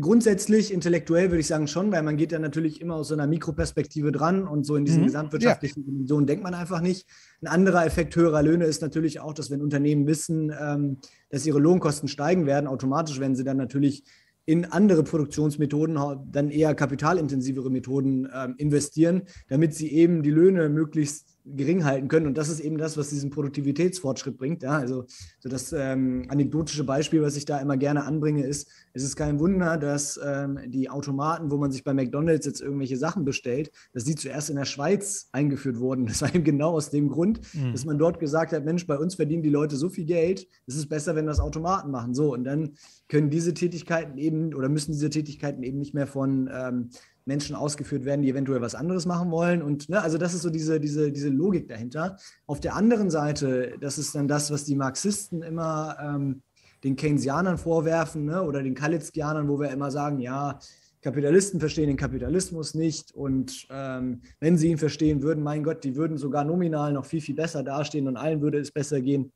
grundsätzlich 0.01 0.73
intellektuell 0.73 1.29
würde 1.29 1.41
ich 1.41 1.47
sagen 1.47 1.67
schon, 1.67 1.91
weil 1.91 2.01
man 2.01 2.17
geht 2.17 2.31
ja 2.31 2.39
natürlich 2.39 2.81
immer 2.81 2.95
aus 2.95 3.09
so 3.09 3.13
einer 3.13 3.27
Mikroperspektive 3.27 4.11
dran 4.11 4.47
und 4.47 4.65
so 4.65 4.75
in 4.75 4.85
diesen 4.85 5.01
mhm. 5.01 5.07
gesamtwirtschaftlichen 5.07 5.83
ja. 5.83 5.85
Dimensionen 5.85 6.25
denkt 6.25 6.43
man 6.43 6.55
einfach 6.55 6.81
nicht. 6.81 7.07
Ein 7.41 7.47
anderer 7.47 7.85
Effekt 7.85 8.15
höherer 8.15 8.41
Löhne 8.41 8.65
ist 8.65 8.81
natürlich 8.81 9.19
auch, 9.19 9.33
dass 9.33 9.51
wenn 9.51 9.61
Unternehmen 9.61 10.07
wissen, 10.07 10.51
ähm, 10.59 10.97
dass 11.29 11.45
ihre 11.45 11.59
Lohnkosten 11.59 12.09
steigen 12.09 12.47
werden, 12.47 12.65
automatisch 12.65 13.19
werden 13.19 13.35
sie 13.35 13.43
dann 13.43 13.57
natürlich 13.57 14.03
in 14.49 14.65
andere 14.65 15.03
Produktionsmethoden, 15.03 15.99
dann 16.31 16.49
eher 16.49 16.73
kapitalintensivere 16.73 17.69
Methoden 17.69 18.25
äh, 18.25 18.47
investieren, 18.57 19.21
damit 19.47 19.75
sie 19.75 19.91
eben 19.93 20.23
die 20.23 20.31
Löhne 20.31 20.69
möglichst 20.69 21.37
gering 21.55 21.85
halten 21.85 22.07
können. 22.07 22.27
Und 22.27 22.37
das 22.37 22.49
ist 22.49 22.59
eben 22.59 22.77
das, 22.77 22.97
was 22.97 23.09
diesen 23.09 23.29
Produktivitätsfortschritt 23.29 24.37
bringt. 24.37 24.63
Ja, 24.63 24.77
also 24.77 25.05
so 25.39 25.49
das 25.49 25.73
ähm, 25.73 26.25
anekdotische 26.29 26.83
Beispiel, 26.83 27.21
was 27.21 27.35
ich 27.35 27.45
da 27.45 27.59
immer 27.59 27.77
gerne 27.77 28.05
anbringe, 28.05 28.45
ist, 28.45 28.69
es 28.93 29.03
ist 29.03 29.15
kein 29.15 29.39
Wunder, 29.39 29.77
dass 29.77 30.19
ähm, 30.23 30.59
die 30.67 30.89
Automaten, 30.89 31.51
wo 31.51 31.57
man 31.57 31.71
sich 31.71 31.83
bei 31.83 31.93
McDonalds 31.93 32.45
jetzt 32.45 32.61
irgendwelche 32.61 32.97
Sachen 32.97 33.25
bestellt, 33.25 33.71
dass 33.93 34.03
die 34.03 34.15
zuerst 34.15 34.49
in 34.49 34.55
der 34.55 34.65
Schweiz 34.65 35.29
eingeführt 35.31 35.79
wurden. 35.79 36.05
Das 36.05 36.21
war 36.21 36.33
eben 36.33 36.43
genau 36.43 36.71
aus 36.71 36.89
dem 36.89 37.09
Grund, 37.09 37.41
mhm. 37.53 37.71
dass 37.71 37.85
man 37.85 37.97
dort 37.97 38.19
gesagt 38.19 38.51
hat, 38.51 38.65
Mensch, 38.65 38.87
bei 38.87 38.97
uns 38.97 39.15
verdienen 39.15 39.43
die 39.43 39.49
Leute 39.49 39.75
so 39.75 39.89
viel 39.89 40.05
Geld, 40.05 40.47
es 40.67 40.75
ist 40.75 40.89
besser, 40.89 41.15
wenn 41.15 41.25
das 41.25 41.39
Automaten 41.39 41.91
machen. 41.91 42.13
So, 42.13 42.33
und 42.33 42.43
dann 42.43 42.71
können 43.07 43.29
diese 43.29 43.53
Tätigkeiten 43.53 44.17
eben 44.17 44.53
oder 44.53 44.69
müssen 44.69 44.91
diese 44.91 45.09
Tätigkeiten 45.09 45.63
eben 45.63 45.79
nicht 45.79 45.93
mehr 45.93 46.07
von 46.07 46.49
ähm, 46.53 46.89
Menschen 47.25 47.55
ausgeführt 47.55 48.05
werden, 48.05 48.21
die 48.21 48.29
eventuell 48.29 48.61
was 48.61 48.75
anderes 48.75 49.05
machen 49.05 49.31
wollen. 49.31 49.61
Und 49.61 49.89
ne, 49.89 50.01
also 50.01 50.17
das 50.17 50.33
ist 50.33 50.41
so 50.41 50.49
diese, 50.49 50.79
diese, 50.79 51.11
diese 51.11 51.29
Logik 51.29 51.67
dahinter. 51.67 52.17
Auf 52.47 52.59
der 52.59 52.75
anderen 52.75 53.09
Seite, 53.09 53.73
das 53.79 53.97
ist 53.97 54.15
dann 54.15 54.27
das, 54.27 54.51
was 54.51 54.65
die 54.65 54.75
Marxisten 54.75 55.41
immer 55.41 55.97
ähm, 56.01 56.41
den 56.83 56.95
Keynesianern 56.95 57.57
vorwerfen 57.57 58.25
ne, 58.25 58.43
oder 58.43 58.63
den 58.63 58.75
Kalitzkianern, 58.75 59.47
wo 59.47 59.59
wir 59.59 59.69
immer 59.69 59.91
sagen, 59.91 60.19
ja, 60.19 60.59
Kapitalisten 61.01 61.59
verstehen 61.61 61.87
den 61.87 61.97
Kapitalismus 61.97 62.73
nicht 62.73 63.13
und 63.13 63.67
ähm, 63.69 64.21
wenn 64.41 64.57
sie 64.57 64.69
ihn 64.69 64.77
verstehen 64.77 65.21
würden, 65.21 65.43
mein 65.43 65.63
Gott, 65.63 65.83
die 65.85 65.95
würden 65.95 66.17
sogar 66.17 66.43
nominal 66.43 66.91
noch 66.91 67.05
viel, 67.05 67.21
viel 67.21 67.35
besser 67.35 67.63
dastehen 67.63 68.07
und 68.07 68.17
allen 68.17 68.41
würde 68.41 68.59
es 68.59 68.71
besser 68.71 68.99
gehen. 68.99 69.31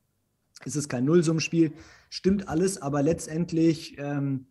Es 0.66 0.76
ist 0.76 0.88
kein 0.88 1.06
Nullsummspiel, 1.06 1.72
stimmt 2.10 2.48
alles, 2.48 2.80
aber 2.80 3.02
letztendlich 3.02 3.96
ähm, 3.98 4.46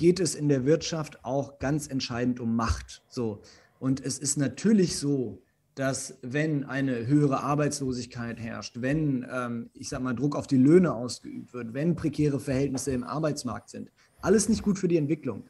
geht 0.00 0.18
es 0.18 0.34
in 0.34 0.48
der 0.48 0.64
Wirtschaft 0.64 1.26
auch 1.26 1.58
ganz 1.58 1.86
entscheidend 1.86 2.40
um 2.40 2.56
Macht. 2.56 3.04
So. 3.10 3.42
Und 3.78 4.02
es 4.02 4.18
ist 4.18 4.38
natürlich 4.38 4.96
so, 4.96 5.42
dass 5.74 6.18
wenn 6.22 6.64
eine 6.64 7.06
höhere 7.06 7.42
Arbeitslosigkeit 7.42 8.40
herrscht, 8.40 8.80
wenn, 8.80 9.26
ähm, 9.30 9.68
ich 9.74 9.90
sag 9.90 10.02
mal, 10.02 10.14
Druck 10.14 10.36
auf 10.36 10.46
die 10.46 10.56
Löhne 10.56 10.94
ausgeübt 10.94 11.52
wird, 11.52 11.74
wenn 11.74 11.96
prekäre 11.96 12.40
Verhältnisse 12.40 12.92
im 12.92 13.04
Arbeitsmarkt 13.04 13.68
sind, 13.68 13.90
alles 14.22 14.48
nicht 14.48 14.62
gut 14.62 14.78
für 14.78 14.88
die 14.88 14.96
Entwicklung. 14.96 15.44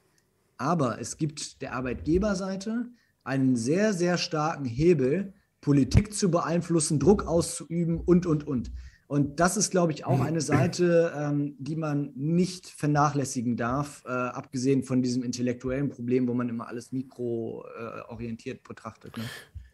Aber 0.57 1.01
es 1.01 1.17
gibt 1.17 1.63
der 1.63 1.73
Arbeitgeberseite 1.73 2.91
einen 3.23 3.55
sehr, 3.55 3.93
sehr 3.93 4.19
starken 4.19 4.65
Hebel, 4.65 5.33
Politik 5.61 6.13
zu 6.13 6.29
beeinflussen, 6.29 6.99
Druck 6.99 7.25
auszuüben 7.25 8.01
und, 8.01 8.27
und, 8.27 8.47
und. 8.49 8.73
Und 9.11 9.41
das 9.41 9.57
ist, 9.57 9.73
glaube 9.73 9.91
ich, 9.91 10.07
auch 10.07 10.19
mhm. 10.19 10.23
eine 10.23 10.41
Seite, 10.41 11.13
ähm, 11.17 11.57
die 11.59 11.75
man 11.75 12.13
nicht 12.15 12.69
vernachlässigen 12.69 13.57
darf, 13.57 14.05
äh, 14.07 14.11
abgesehen 14.11 14.85
von 14.85 15.03
diesem 15.03 15.25
intellektuellen 15.25 15.89
Problem, 15.89 16.29
wo 16.29 16.35
man 16.35 16.49
immer 16.49 16.69
alles 16.69 16.93
mikroorientiert 16.93 18.59
äh, 18.59 18.69
betrachtet. 18.69 19.17
Ne? 19.17 19.25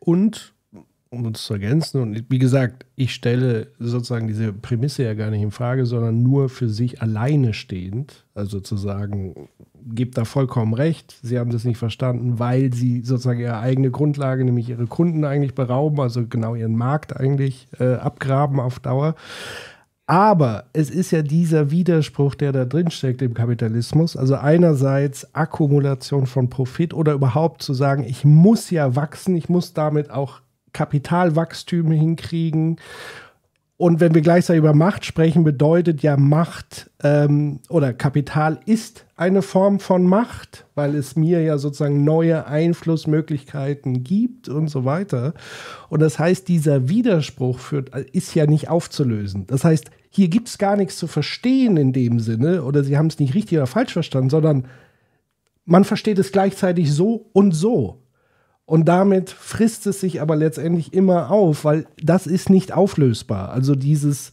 Und 0.01 0.55
um 1.11 1.27
uns 1.27 1.45
zu 1.45 1.53
ergänzen. 1.53 2.01
Und 2.01 2.31
wie 2.31 2.39
gesagt, 2.39 2.87
ich 2.97 3.13
stelle 3.13 3.73
sozusagen 3.79 4.27
diese 4.27 4.55
Prämisse 4.55 5.03
ja 5.03 5.13
gar 5.13 5.31
nicht 5.31 5.43
in 5.43 5.51
Frage, 5.51 5.85
sondern 5.85 6.23
nur 6.23 6.49
für 6.49 6.71
sich 6.71 7.03
alleine 7.03 7.53
stehend. 7.53 8.25
Also 8.33 8.61
zu 8.61 8.79
gebt 9.87 10.19
da 10.19 10.25
vollkommen 10.25 10.75
recht, 10.75 11.19
sie 11.23 11.39
haben 11.39 11.51
das 11.51 11.65
nicht 11.65 11.79
verstanden, 11.79 12.39
weil 12.39 12.73
sie 12.73 13.03
sozusagen 13.03 13.41
ihre 13.41 13.59
eigene 13.59 13.91
Grundlage, 13.91 14.45
nämlich 14.45 14.69
ihre 14.69 14.87
Kunden 14.87 15.25
eigentlich 15.25 15.55
berauben, 15.55 16.01
also 16.01 16.27
genau 16.27 16.55
ihren 16.55 16.77
Markt 16.77 17.17
eigentlich 17.17 17.69
äh, 17.79 17.95
abgraben 17.95 18.61
auf 18.61 18.81
Dauer. 18.81 19.15
Aber 20.09 20.67
es 20.73 20.89
ist 20.89 21.11
ja 21.11 21.23
dieser 21.23 21.73
Widerspruch, 21.73 22.37
der 22.37 22.53
da 22.53 22.65
drin 22.65 22.91
steckt 22.93 23.23
im 23.23 23.35
Kapitalismus. 23.35 24.17
Also 24.17 24.37
einerseits 24.37 25.35
Akkumulation 25.35 26.27
von 26.27 26.49
Profit 26.49 26.95
oder 26.95 27.13
überhaupt 27.13 27.63
zu 27.63 27.75
sagen, 27.75 28.05
ich 28.05 28.25
muss 28.25 28.71
ja 28.71 28.95
wachsen, 28.95 29.35
ich 29.35 29.49
muss 29.49 29.73
damit 29.73 30.11
auch 30.11 30.41
Kapitalwachstum 30.73 31.91
hinkriegen. 31.91 32.77
Und 33.79 34.01
wenn 34.01 34.15
wir 34.15 34.23
gleichzeitig 34.23 34.61
über 34.61 34.73
Macht 34.73 35.05
sprechen, 35.05 35.45
bedeutet 35.45 36.03
ja 36.03 36.17
Macht 36.17 36.91
ähm, 37.03 37.61
oder 37.69 37.93
Kapital 37.93 38.59
ist 38.65 39.05
eine 39.17 39.43
Form 39.43 39.81
von 39.81 40.07
Macht, 40.07 40.65
weil 40.75 40.95
es 40.95 41.15
mir 41.15 41.43
ja 41.43 41.59
sozusagen 41.59 42.03
neue 42.03 42.47
Einflussmöglichkeiten 42.47 44.03
gibt 44.03 44.49
und 44.49 44.69
so 44.69 44.87
weiter. 44.87 45.35
Und 45.91 46.01
das 46.01 46.19
heißt, 46.19 46.49
dieser 46.49 46.89
Widerspruch 46.89 47.59
führt, 47.59 47.95
ist 48.13 48.35
ja 48.35 48.47
nicht 48.47 48.71
aufzulösen. 48.71 49.47
Das 49.47 49.63
heißt, 49.65 49.91
hier 50.09 50.29
gibt 50.29 50.49
es 50.49 50.57
gar 50.57 50.77
nichts 50.77 50.97
zu 50.97 51.07
verstehen 51.07 51.77
in 51.77 51.93
dem 51.93 52.19
Sinne, 52.19 52.63
oder 52.63 52.83
Sie 52.83 52.97
haben 52.97 53.09
es 53.09 53.19
nicht 53.19 53.35
richtig 53.35 53.59
oder 53.59 53.67
falsch 53.67 53.93
verstanden, 53.93 54.31
sondern 54.31 54.67
man 55.67 55.85
versteht 55.85 56.19
es 56.19 56.33
gleichzeitig 56.33 56.91
so 56.91 57.29
und 57.35 57.53
so. 57.53 58.06
Und 58.67 58.87
damit 58.87 59.31
frisst 59.31 59.87
es 59.87 60.01
sich 60.01 60.21
aber 60.21 60.35
letztendlich 60.35 60.93
immer 60.93 61.31
auf, 61.31 61.65
weil 61.65 61.87
das 62.03 62.27
ist 62.27 62.51
nicht 62.51 62.73
auflösbar. 62.73 63.51
Also 63.51 63.77
dieses 63.77 64.33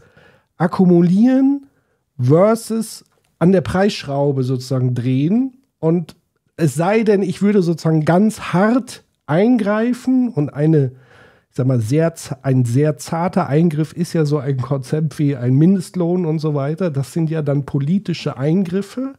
Akkumulieren 0.58 1.68
versus 2.20 3.06
an 3.38 3.52
der 3.52 3.62
Preisschraube 3.62 4.44
sozusagen 4.44 4.96
drehen. 4.96 5.58
Und 5.80 6.16
es 6.58 6.74
sei 6.74 7.04
denn, 7.04 7.22
ich 7.22 7.44
würde 7.44 7.62
sozusagen 7.62 8.06
ganz 8.06 8.40
hart 8.54 9.04
eingreifen 9.28 10.30
und 10.30 10.54
eine, 10.54 10.94
ich 11.50 11.56
sag 11.56 11.68
mal, 11.68 11.80
sehr, 11.80 12.14
ein 12.42 12.66
sehr 12.66 12.98
zarter 12.98 13.48
Eingriff 13.48 13.94
ist 13.94 14.14
ja 14.14 14.26
so 14.26 14.40
ein 14.40 14.58
Konzept 14.58 15.20
wie 15.20 15.36
ein 15.36 15.54
Mindestlohn 15.56 16.26
und 16.26 16.40
so 16.40 16.56
weiter. 16.56 16.90
Das 16.90 17.14
sind 17.14 17.30
ja 17.30 17.44
dann 17.44 17.66
politische 17.66 18.36
Eingriffe. 18.38 19.14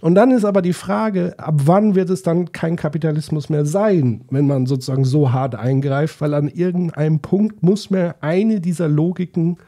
Und 0.00 0.14
dann 0.14 0.30
ist 0.30 0.44
aber 0.44 0.62
die 0.62 0.72
Frage, 0.72 1.38
ab 1.38 1.54
wann 1.64 1.94
wird 1.94 2.10
es 2.10 2.22
dann 2.22 2.52
kein 2.52 2.76
Kapitalismus 2.76 3.48
mehr 3.48 3.64
sein, 3.64 4.24
wenn 4.30 4.46
man 4.46 4.66
sozusagen 4.66 5.04
so 5.04 5.32
hart 5.32 5.54
eingreift, 5.54 6.20
weil 6.20 6.34
an 6.34 6.48
irgendeinem 6.48 7.20
Punkt 7.20 7.62
muss 7.62 7.90
man 7.90 8.14
eine 8.20 8.60
dieser 8.60 8.88
Logiken 8.88 9.58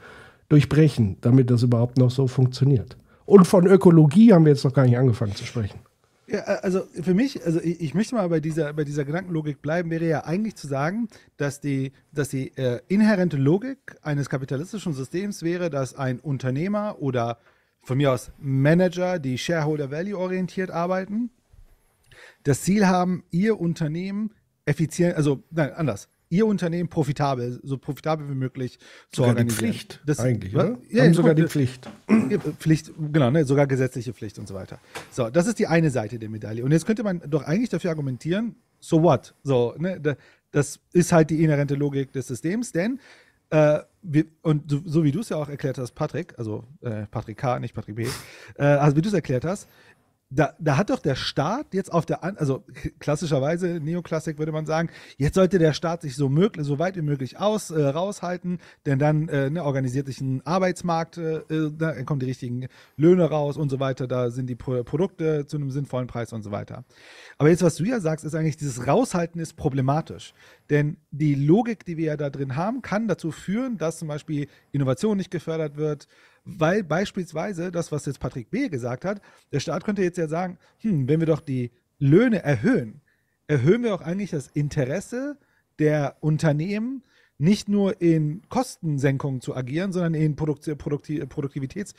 durchbrechen, 0.49 1.17
damit 1.21 1.51
das 1.51 1.63
überhaupt 1.63 1.99
noch 1.99 2.11
so 2.11 2.27
funktioniert. 2.27 2.97
Und 3.25 3.47
von 3.47 3.67
Ökologie 3.67 4.33
haben 4.33 4.45
wir 4.45 4.53
jetzt 4.53 4.65
noch 4.65 4.75
gar 4.75 4.85
nicht 4.85 4.99
angefangen 4.99 5.35
zu 5.35 5.45
sprechen. 5.45 5.79
Ja, 6.33 6.41
also 6.41 6.85
für 7.03 7.15
mich, 7.15 7.45
also 7.45 7.61
ich, 7.61 7.81
ich, 7.81 7.95
möchte 7.95 8.15
mal 8.15 8.29
bei 8.29 8.41
dieser, 8.41 8.73
bei 8.73 8.85
dieser 8.85 9.05
Gedankenlogik 9.05 9.61
bleiben, 9.61 9.91
wäre 9.91 10.07
ja 10.07 10.25
eigentlich 10.25 10.55
zu 10.55 10.67
sagen, 10.67 11.09
dass 11.37 11.61
die, 11.61 11.93
dass 12.13 12.31
die 12.31 12.57
äh, 12.57 12.81
inhärente 12.89 13.37
Logik 13.37 13.97
eines 14.03 14.31
kapitalistischen 14.31 14.95
Systems 14.95 15.43
wäre, 15.43 15.69
dass 15.69 15.95
ein 15.95 16.21
Unternehmer 16.21 16.97
oder 17.01 17.39
von 17.83 17.99
mir 17.99 18.13
aus 18.13 18.31
Manager, 18.39 19.19
die 19.19 19.39
Shareholder 19.39 19.91
Value 19.91 20.19
orientiert 20.19 20.71
arbeiten, 20.71 21.31
das 22.45 22.63
Ziel 22.63 22.87
haben, 22.87 23.25
ihr 23.31 23.61
Unternehmen 23.61 24.33
effizient, 24.65 25.17
also 25.17 25.43
nein, 25.51 25.73
anders, 25.75 26.09
ihr 26.29 26.47
Unternehmen 26.47 26.89
profitabel, 26.89 27.61
so 27.63 27.77
profitabel 27.77 28.29
wie 28.31 28.35
möglich 28.35 28.79
zu 29.11 29.17
sogar 29.17 29.31
organisieren. 29.31 29.67
Die 29.67 29.73
Pflicht 29.73 30.01
das, 30.07 30.19
eigentlich, 30.19 30.55
oder? 30.55 30.79
Ja, 30.91 31.05
haben 31.05 31.15
sogar 31.15 31.35
gut, 31.35 31.45
die 31.45 31.49
Pflicht. 31.49 31.91
Pflicht, 32.59 32.91
genau, 33.13 33.31
ne, 33.31 33.45
sogar 33.45 33.67
gesetzliche 33.67 34.15
Pflicht 34.15 34.39
und 34.39 34.49
so 34.49 34.55
weiter. 34.55 34.79
So, 35.11 35.29
das 35.29 35.47
ist 35.47 35.59
die 35.59 35.67
eine 35.67 35.91
Seite 35.91 36.19
der 36.19 36.31
Medaille. 36.31 36.65
Und 36.65 36.73
jetzt 36.73 36.87
könnte 36.87 37.03
man 37.03 37.21
doch 37.29 37.43
eigentlich 37.43 37.69
dafür 37.69 37.91
argumentieren, 37.91 38.57
so 38.81 39.03
what? 39.03 39.35
So, 39.43 39.75
ne, 39.77 40.01
das 40.53 40.81
ist 40.93 41.13
halt 41.13 41.31
die 41.31 41.43
inhärente 41.45 41.75
Logik 41.75 42.13
des 42.13 42.29
Systems, 42.29 42.73
denn 42.73 42.99
äh, 43.51 43.81
wir, 44.03 44.25
und 44.43 44.71
so, 44.71 44.81
so, 44.85 45.05
wie 45.05 45.13
du 45.13 45.21
es 45.21 45.29
ja 45.29 45.37
auch 45.37 45.49
erklärt 45.49 45.79
hast, 45.79 45.93
Patrick, 45.93 46.39
also 46.39 46.65
äh, 46.81 47.07
Patrick 47.07 47.39
K., 47.39 47.59
nicht 47.61 47.75
Patrick 47.75 47.97
B., 47.97 48.09
äh, 48.57 48.65
also 48.65 48.97
wie 48.97 49.03
du 49.03 49.09
es 49.09 49.15
erklärt 49.15 49.45
hast, 49.45 49.69
da, 50.35 50.55
da, 50.59 50.77
hat 50.77 50.91
doch 50.91 50.99
der 50.99 51.15
Staat 51.15 51.75
jetzt 51.75 51.93
auf 51.93 52.07
der, 52.07 52.25
also 52.25 52.65
klassischerweise, 52.99 53.81
Neoklassik 53.81 54.39
würde 54.39 54.53
man 54.53 54.67
sagen, 54.67 54.89
jetzt 55.19 55.35
sollte 55.35 55.59
der 55.59 55.73
Staat 55.75 56.03
sich 56.03 56.17
so, 56.17 56.29
möglich, 56.29 56.67
so 56.67 56.79
weit 56.79 56.97
wie 56.97 57.03
möglich 57.03 57.39
aus, 57.39 57.71
äh, 57.71 57.83
raushalten, 57.83 58.59
denn 58.87 58.99
dann 58.99 59.29
äh, 59.29 59.51
ne, 59.51 59.63
organisiert 59.63 60.07
sich 60.07 60.21
ein 60.21 60.45
Arbeitsmarkt, 60.47 61.19
äh, 61.19 61.37
äh 61.49 61.71
da 61.77 62.03
kommen 62.05 62.21
die 62.21 62.27
richtigen 62.27 62.69
Löhne 62.97 63.25
raus 63.25 63.57
und 63.57 63.69
so 63.69 63.79
weiter, 63.81 64.07
da 64.07 64.31
sind 64.31 64.47
die 64.47 64.57
Pro 64.57 64.83
Produkte 64.85 65.47
zu 65.47 65.57
einem 65.57 65.71
sinnvollen 65.71 66.07
Preis 66.07 66.33
und 66.33 66.43
so 66.43 66.51
weiter. 66.51 66.85
Aber 67.39 67.51
jetzt, 67.51 67.63
was 67.63 67.77
du 67.77 67.85
ja 67.85 68.01
sagst, 68.01 68.25
ist 68.25 68.35
eigentlich, 68.35 68.57
dieses 68.57 68.87
Raushalten 68.87 69.41
ist 69.41 69.55
problematisch. 69.57 70.33
Denn 70.71 70.97
die 71.11 71.35
Logik, 71.35 71.85
die 71.85 71.97
wir 71.97 72.07
ja 72.07 72.17
da 72.17 72.31
drin 72.31 72.57
haben, 72.57 72.83
kann 72.83 73.09
dazu 73.09 73.31
führen, 73.31 73.77
dass 73.77 73.99
zum 73.99 74.09
Beispiel 74.09 74.49
Innovation 74.71 75.17
nicht 75.17 75.31
gefördert 75.31 75.77
wird, 75.77 76.09
weil 76.45 76.83
beispielsweise 76.83 77.71
das, 77.71 77.93
was 77.93 78.07
jetzt 78.07 78.21
Patrick 78.21 78.51
B. 78.51 78.69
gesagt 78.69 79.05
hat, 79.05 79.21
der 79.53 79.61
Staat 79.61 79.85
könnte 79.85 80.03
jetzt 80.03 80.19
ja 80.19 80.29
sagen, 80.29 80.59
hm, 80.79 81.09
wenn 81.09 81.21
wir 81.21 81.27
doch 81.27 81.41
die 81.41 81.71
Löhne 81.99 82.43
erhöhen, 82.43 83.01
erhöhen 83.47 83.83
wir 83.83 83.95
auch 83.95 84.01
eigentlich 84.01 84.31
das 84.31 84.49
Interesse 84.49 85.39
der 85.79 86.17
Unternehmen, 86.21 87.03
nicht 87.39 87.69
nur 87.69 88.01
in 88.01 88.43
Kostensenkungen 88.49 89.41
zu 89.41 89.57
agieren, 89.57 89.93
sondern 89.93 90.15
in 90.15 90.37
Produkt 90.37 90.79
Produktiv 90.79 91.29
Produktivitäts 91.29 91.95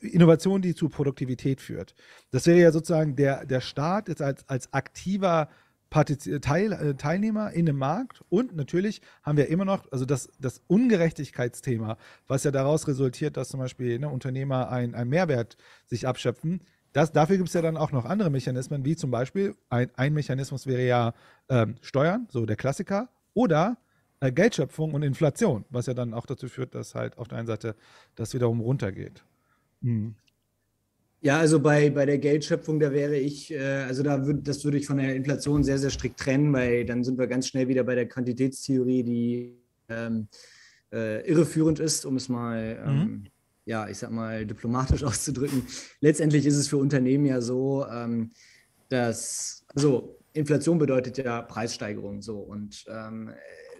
Innovation, 0.00 0.62
die 0.62 0.74
zu 0.74 0.88
Produktivität 0.88 1.60
führt. 1.60 1.94
Das 2.30 2.46
wäre 2.46 2.58
ja 2.58 2.72
sozusagen 2.72 3.14
der, 3.14 3.44
der 3.44 3.60
Staat 3.60 4.08
jetzt 4.08 4.22
als, 4.22 4.48
als 4.48 4.72
aktiver 4.72 5.50
Teil, 5.90 6.72
äh, 6.72 6.94
Teilnehmer 6.94 7.52
in 7.52 7.66
dem 7.66 7.76
Markt 7.76 8.22
und 8.28 8.54
natürlich 8.54 9.00
haben 9.22 9.36
wir 9.36 9.48
immer 9.48 9.64
noch, 9.64 9.90
also 9.90 10.04
das, 10.04 10.30
das 10.38 10.60
Ungerechtigkeitsthema, 10.66 11.96
was 12.26 12.44
ja 12.44 12.50
daraus 12.50 12.86
resultiert, 12.88 13.36
dass 13.36 13.48
zum 13.48 13.60
Beispiel 13.60 13.98
ne, 13.98 14.08
Unternehmer 14.08 14.70
einen 14.70 15.08
Mehrwert 15.08 15.56
sich 15.86 16.06
abschöpfen. 16.06 16.60
Das, 16.92 17.12
dafür 17.12 17.36
gibt 17.36 17.48
es 17.48 17.54
ja 17.54 17.62
dann 17.62 17.76
auch 17.76 17.92
noch 17.92 18.04
andere 18.04 18.30
Mechanismen, 18.30 18.84
wie 18.84 18.96
zum 18.96 19.10
Beispiel 19.10 19.54
ein, 19.68 19.90
ein 19.96 20.14
Mechanismus 20.14 20.66
wäre 20.66 20.86
ja 20.86 21.14
ähm, 21.48 21.76
Steuern, 21.80 22.26
so 22.30 22.44
der 22.46 22.56
Klassiker, 22.56 23.08
oder 23.34 23.76
äh, 24.20 24.32
Geldschöpfung 24.32 24.94
und 24.94 25.02
Inflation, 25.02 25.64
was 25.70 25.86
ja 25.86 25.94
dann 25.94 26.14
auch 26.14 26.26
dazu 26.26 26.48
führt, 26.48 26.74
dass 26.74 26.94
halt 26.94 27.18
auf 27.18 27.28
der 27.28 27.38
einen 27.38 27.46
Seite 27.46 27.76
das 28.14 28.34
wiederum 28.34 28.60
runtergeht. 28.60 29.22
Mhm. 29.80 30.14
Ja, 31.20 31.38
also 31.38 31.58
bei, 31.58 31.90
bei 31.90 32.06
der 32.06 32.18
Geldschöpfung, 32.18 32.78
da 32.78 32.92
wäre 32.92 33.16
ich, 33.16 33.52
äh, 33.52 33.58
also 33.58 34.04
da 34.04 34.24
würd, 34.24 34.46
das 34.46 34.64
würde 34.64 34.78
ich 34.78 34.86
von 34.86 34.98
der 34.98 35.16
Inflation 35.16 35.64
sehr, 35.64 35.78
sehr 35.78 35.90
strikt 35.90 36.20
trennen, 36.20 36.52
weil 36.52 36.84
dann 36.84 37.02
sind 37.02 37.18
wir 37.18 37.26
ganz 37.26 37.48
schnell 37.48 37.66
wieder 37.66 37.82
bei 37.82 37.96
der 37.96 38.08
Quantitätstheorie, 38.08 39.02
die 39.02 39.58
ähm, 39.88 40.28
äh, 40.92 41.28
irreführend 41.28 41.80
ist, 41.80 42.06
um 42.06 42.16
es 42.16 42.28
mal, 42.28 42.80
ähm, 42.86 42.96
mhm. 42.96 43.24
ja, 43.64 43.88
ich 43.88 43.98
sag 43.98 44.12
mal, 44.12 44.46
diplomatisch 44.46 45.02
auszudrücken. 45.04 45.66
Letztendlich 46.00 46.46
ist 46.46 46.56
es 46.56 46.68
für 46.68 46.76
Unternehmen 46.76 47.26
ja 47.26 47.40
so, 47.40 47.84
ähm, 47.90 48.30
dass, 48.88 49.64
also 49.74 50.20
Inflation 50.34 50.78
bedeutet 50.78 51.18
ja 51.18 51.42
Preissteigerung 51.42 52.22
so 52.22 52.38
und 52.38 52.84
ähm, 52.88 53.32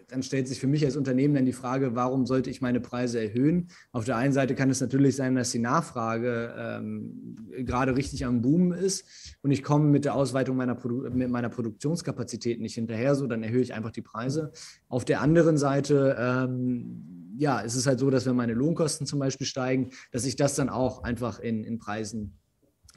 dann 0.09 0.23
stellt 0.23 0.49
sich 0.49 0.59
für 0.59 0.67
mich 0.67 0.85
als 0.85 0.97
Unternehmen 0.97 1.35
dann 1.35 1.45
die 1.45 1.53
Frage, 1.53 1.95
warum 1.95 2.27
sollte 2.27 2.51
ich 2.51 2.61
meine 2.61 2.81
Preise 2.81 3.21
erhöhen? 3.21 3.69
Auf 3.93 4.05
der 4.05 4.17
einen 4.17 4.33
Seite 4.33 4.55
kann 4.55 4.71
es 4.71 4.81
natürlich 4.81 5.17
sein, 5.17 5.35
dass 5.35 5.51
die 5.51 5.59
Nachfrage 5.59 6.55
ähm, 6.57 7.37
gerade 7.59 7.95
richtig 7.95 8.25
am 8.25 8.41
Boom 8.41 8.73
ist 8.73 9.05
und 9.43 9.51
ich 9.51 9.63
komme 9.63 9.85
mit 9.85 10.05
der 10.05 10.15
Ausweitung 10.15 10.57
meiner, 10.57 10.75
Produ 10.75 11.11
mit 11.11 11.31
meiner 11.31 11.51
Produktionskapazität 11.51 12.61
nicht 12.61 12.75
hinterher, 12.75 13.15
so 13.15 13.27
dann 13.27 13.43
erhöhe 13.43 13.61
ich 13.61 13.75
einfach 13.75 13.93
die 13.93 14.03
Preise. 14.03 14.53
Auf 14.89 15.05
der 15.05 15.21
anderen 15.21 15.59
Seite, 15.59 16.17
ähm, 16.19 17.35
ja, 17.37 17.61
ist 17.61 17.77
es 17.77 17.87
halt 17.87 18.01
so, 18.01 18.11
dass 18.11 18.27
wenn 18.27 18.35
meine 18.35 18.55
Lohnkosten 18.55 19.07
zum 19.07 19.19
Beispiel 19.19 19.47
steigen, 19.47 19.91
dass 20.11 20.25
ich 20.25 20.37
das 20.37 20.55
dann 20.55 20.71
auch 20.71 21.05
einfach 21.05 21.39
in, 21.39 21.65
in 21.65 21.79
Preisen 21.79 22.39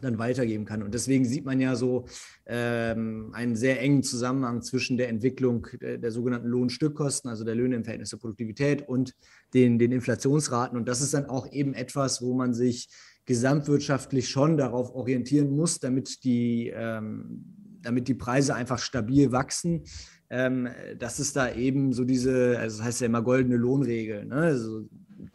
dann 0.02 0.18
weitergeben 0.18 0.66
kann. 0.66 0.84
Und 0.84 0.94
deswegen 0.94 1.26
sieht 1.26 1.46
man 1.46 1.60
ja 1.60 1.76
so 1.76 2.06
ähm, 2.46 3.32
einen 3.34 3.56
sehr 3.56 3.80
engen 3.80 4.04
Zusammenhang 4.04 4.62
zwischen 4.62 4.98
der 4.98 5.10
Entwicklung 5.10 5.68
der, 5.80 5.98
der, 5.98 6.12
sogenannten 6.12 6.48
Lohnstückkosten, 6.48 7.30
also 7.30 7.44
der 7.44 7.56
Löhne 7.56 7.76
im 7.76 7.84
Verhältnis 7.84 8.10
zur 8.10 8.20
Produktivität 8.20 8.88
und 8.88 9.14
den, 9.54 9.80
den 9.80 9.92
Inflationsraten. 9.92 10.78
Und 10.78 10.88
das 10.88 11.02
ist 11.02 11.14
dann 11.14 11.26
auch 11.26 11.52
eben 11.52 11.74
etwas, 11.74 12.22
wo 12.22 12.34
man 12.34 12.54
sich 12.54 12.90
gesamtwirtschaftlich 13.26 14.30
schon 14.30 14.58
darauf 14.58 14.94
orientieren 14.94 15.56
muss, 15.56 15.80
damit 15.80 16.24
die, 16.24 16.72
ähm, 16.76 17.46
damit 17.82 18.08
die 18.08 18.16
Preise 18.16 18.56
einfach 18.56 18.80
stabil 18.80 19.32
wachsen. 19.32 19.84
Ähm, 20.30 20.70
dass 20.98 21.20
es 21.20 21.34
da 21.34 21.54
eben 21.54 21.92
so 21.92 22.06
diese, 22.06 22.58
also 22.58 22.78
das 22.78 22.86
heißt 22.86 23.02
ja 23.02 23.08
immer 23.08 23.22
goldene 23.22 23.58
Lohnregel, 23.58 24.26
ne? 24.26 24.36
also 24.36 24.88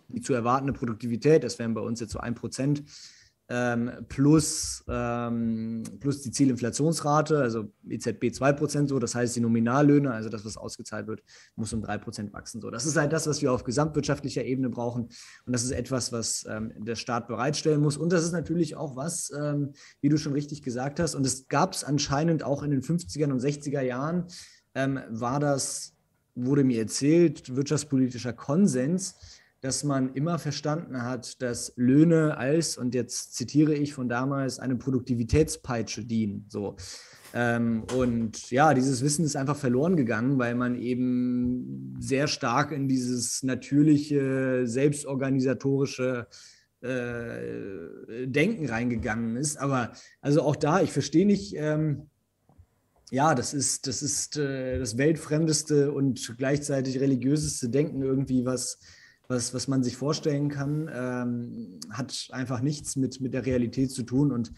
die 0.08 0.22
zu 0.22 0.32
erwartende 0.32 0.72
Produktivität, 0.72 1.44
das 1.44 1.58
wären 1.58 1.74
bei 1.74 1.82
uns 1.82 2.00
jetzt 2.00 2.12
so 2.12 2.18
ein 2.18 2.34
Prozent 2.34 2.82
ähm, 3.48 3.90
plus, 4.08 4.84
ähm, 4.88 5.84
plus 6.00 6.22
die 6.22 6.32
Zielinflationsrate, 6.32 7.38
also 7.38 7.70
EZB 7.88 8.24
2% 8.24 8.88
so, 8.88 8.98
das 8.98 9.14
heißt 9.14 9.36
die 9.36 9.40
Nominallöhne, 9.40 10.10
also 10.10 10.28
das, 10.28 10.44
was 10.44 10.56
ausgezahlt 10.56 11.06
wird, 11.06 11.22
muss 11.54 11.72
um 11.72 11.84
3% 11.84 12.32
wachsen. 12.32 12.60
So. 12.60 12.70
Das 12.70 12.86
ist 12.86 12.96
halt 12.96 13.12
das, 13.12 13.26
was 13.26 13.42
wir 13.42 13.52
auf 13.52 13.62
gesamtwirtschaftlicher 13.62 14.44
Ebene 14.44 14.68
brauchen 14.68 15.04
und 15.46 15.52
das 15.52 15.62
ist 15.62 15.70
etwas, 15.70 16.10
was 16.10 16.44
ähm, 16.48 16.72
der 16.76 16.96
Staat 16.96 17.28
bereitstellen 17.28 17.80
muss 17.80 17.96
und 17.96 18.12
das 18.12 18.24
ist 18.24 18.32
natürlich 18.32 18.76
auch 18.76 18.96
was, 18.96 19.30
ähm, 19.38 19.72
wie 20.00 20.08
du 20.08 20.18
schon 20.18 20.32
richtig 20.32 20.62
gesagt 20.62 20.98
hast 20.98 21.14
und 21.14 21.24
es 21.24 21.46
gab 21.46 21.72
es 21.72 21.84
anscheinend 21.84 22.42
auch 22.42 22.64
in 22.64 22.72
den 22.72 22.82
50er 22.82 23.30
und 23.30 23.40
60er 23.40 23.80
Jahren, 23.80 24.26
ähm, 24.74 25.00
war 25.08 25.38
das, 25.38 25.94
wurde 26.34 26.64
mir 26.64 26.80
erzählt, 26.80 27.54
wirtschaftspolitischer 27.54 28.32
Konsens, 28.32 29.14
dass 29.66 29.82
man 29.82 30.14
immer 30.14 30.38
verstanden 30.38 31.02
hat, 31.02 31.42
dass 31.42 31.72
Löhne 31.74 32.36
als, 32.36 32.78
und 32.78 32.94
jetzt 32.94 33.34
zitiere 33.34 33.74
ich 33.74 33.92
von 33.92 34.08
damals, 34.08 34.60
eine 34.60 34.76
Produktivitätspeitsche 34.76 36.04
dienen. 36.04 36.46
So. 36.48 36.76
Ähm, 37.34 37.82
und 37.96 38.48
ja, 38.52 38.74
dieses 38.74 39.02
Wissen 39.02 39.24
ist 39.24 39.34
einfach 39.34 39.56
verloren 39.56 39.96
gegangen, 39.96 40.38
weil 40.38 40.54
man 40.54 40.76
eben 40.76 41.96
sehr 41.98 42.28
stark 42.28 42.70
in 42.70 42.86
dieses 42.86 43.42
natürliche, 43.42 44.68
selbstorganisatorische 44.68 46.28
äh, 46.82 48.26
Denken 48.28 48.68
reingegangen 48.68 49.36
ist. 49.36 49.56
Aber 49.56 49.90
also 50.20 50.42
auch 50.42 50.54
da, 50.54 50.80
ich 50.80 50.92
verstehe 50.92 51.26
nicht, 51.26 51.56
ähm, 51.56 52.08
ja, 53.10 53.34
das 53.34 53.52
ist, 53.52 53.88
das 53.88 54.00
ist 54.00 54.36
äh, 54.36 54.78
das 54.78 54.96
weltfremdeste 54.96 55.90
und 55.90 56.36
gleichzeitig 56.38 57.00
religiöseste 57.00 57.68
Denken 57.68 58.02
irgendwie, 58.02 58.44
was, 58.44 58.78
was, 59.28 59.54
was 59.54 59.68
man 59.68 59.82
sich 59.82 59.96
vorstellen 59.96 60.48
kann, 60.48 60.90
ähm, 60.92 61.80
hat 61.90 62.28
einfach 62.32 62.60
nichts 62.60 62.96
mit, 62.96 63.20
mit 63.20 63.34
der 63.34 63.46
Realität 63.46 63.90
zu 63.90 64.02
tun. 64.02 64.32
Und 64.32 64.52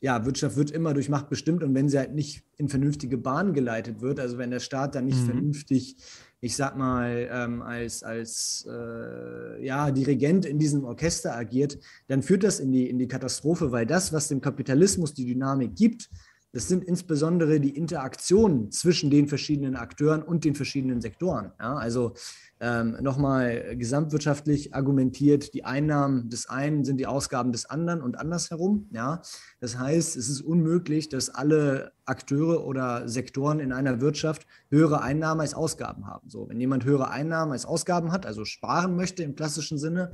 ja, 0.00 0.26
Wirtschaft 0.26 0.56
wird 0.56 0.70
immer 0.70 0.92
durch 0.92 1.08
Macht 1.08 1.30
bestimmt 1.30 1.62
und 1.62 1.74
wenn 1.74 1.88
sie 1.88 1.98
halt 1.98 2.14
nicht 2.14 2.44
in 2.58 2.68
vernünftige 2.68 3.16
Bahnen 3.16 3.54
geleitet 3.54 4.02
wird, 4.02 4.20
also 4.20 4.36
wenn 4.36 4.50
der 4.50 4.60
Staat 4.60 4.94
dann 4.94 5.06
nicht 5.06 5.20
mhm. 5.22 5.26
vernünftig, 5.26 5.96
ich 6.40 6.56
sag 6.56 6.76
mal, 6.76 7.26
ähm, 7.32 7.62
als, 7.62 8.02
als 8.02 8.68
äh, 8.68 9.64
ja, 9.64 9.90
Dirigent 9.90 10.44
in 10.44 10.58
diesem 10.58 10.84
Orchester 10.84 11.34
agiert, 11.34 11.78
dann 12.06 12.22
führt 12.22 12.44
das 12.44 12.60
in 12.60 12.70
die, 12.70 12.90
in 12.90 12.98
die 12.98 13.08
Katastrophe, 13.08 13.72
weil 13.72 13.86
das, 13.86 14.12
was 14.12 14.28
dem 14.28 14.42
Kapitalismus 14.42 15.14
die 15.14 15.24
Dynamik 15.24 15.74
gibt, 15.74 16.10
das 16.54 16.68
sind 16.68 16.84
insbesondere 16.84 17.58
die 17.58 17.76
Interaktionen 17.76 18.70
zwischen 18.70 19.10
den 19.10 19.26
verschiedenen 19.26 19.74
Akteuren 19.74 20.22
und 20.22 20.44
den 20.44 20.54
verschiedenen 20.54 21.00
Sektoren. 21.00 21.50
Ja, 21.58 21.74
also 21.74 22.14
ähm, 22.60 22.96
nochmal 23.00 23.76
gesamtwirtschaftlich 23.76 24.72
argumentiert, 24.72 25.52
die 25.52 25.64
Einnahmen 25.64 26.28
des 26.28 26.48
einen 26.48 26.84
sind 26.84 26.98
die 26.98 27.08
Ausgaben 27.08 27.50
des 27.50 27.66
anderen 27.66 28.00
und 28.00 28.16
andersherum. 28.16 28.88
Ja, 28.92 29.20
das 29.58 29.80
heißt, 29.80 30.16
es 30.16 30.28
ist 30.28 30.42
unmöglich, 30.42 31.08
dass 31.08 31.28
alle 31.28 31.92
Akteure 32.04 32.64
oder 32.64 33.08
Sektoren 33.08 33.58
in 33.58 33.72
einer 33.72 34.00
Wirtschaft 34.00 34.46
höhere 34.70 35.02
Einnahmen 35.02 35.40
als 35.40 35.54
Ausgaben 35.54 36.06
haben. 36.06 36.30
So, 36.30 36.48
wenn 36.48 36.60
jemand 36.60 36.84
höhere 36.84 37.10
Einnahmen 37.10 37.50
als 37.50 37.66
Ausgaben 37.66 38.12
hat, 38.12 38.26
also 38.26 38.44
sparen 38.44 38.94
möchte 38.94 39.24
im 39.24 39.34
klassischen 39.34 39.76
Sinne, 39.76 40.12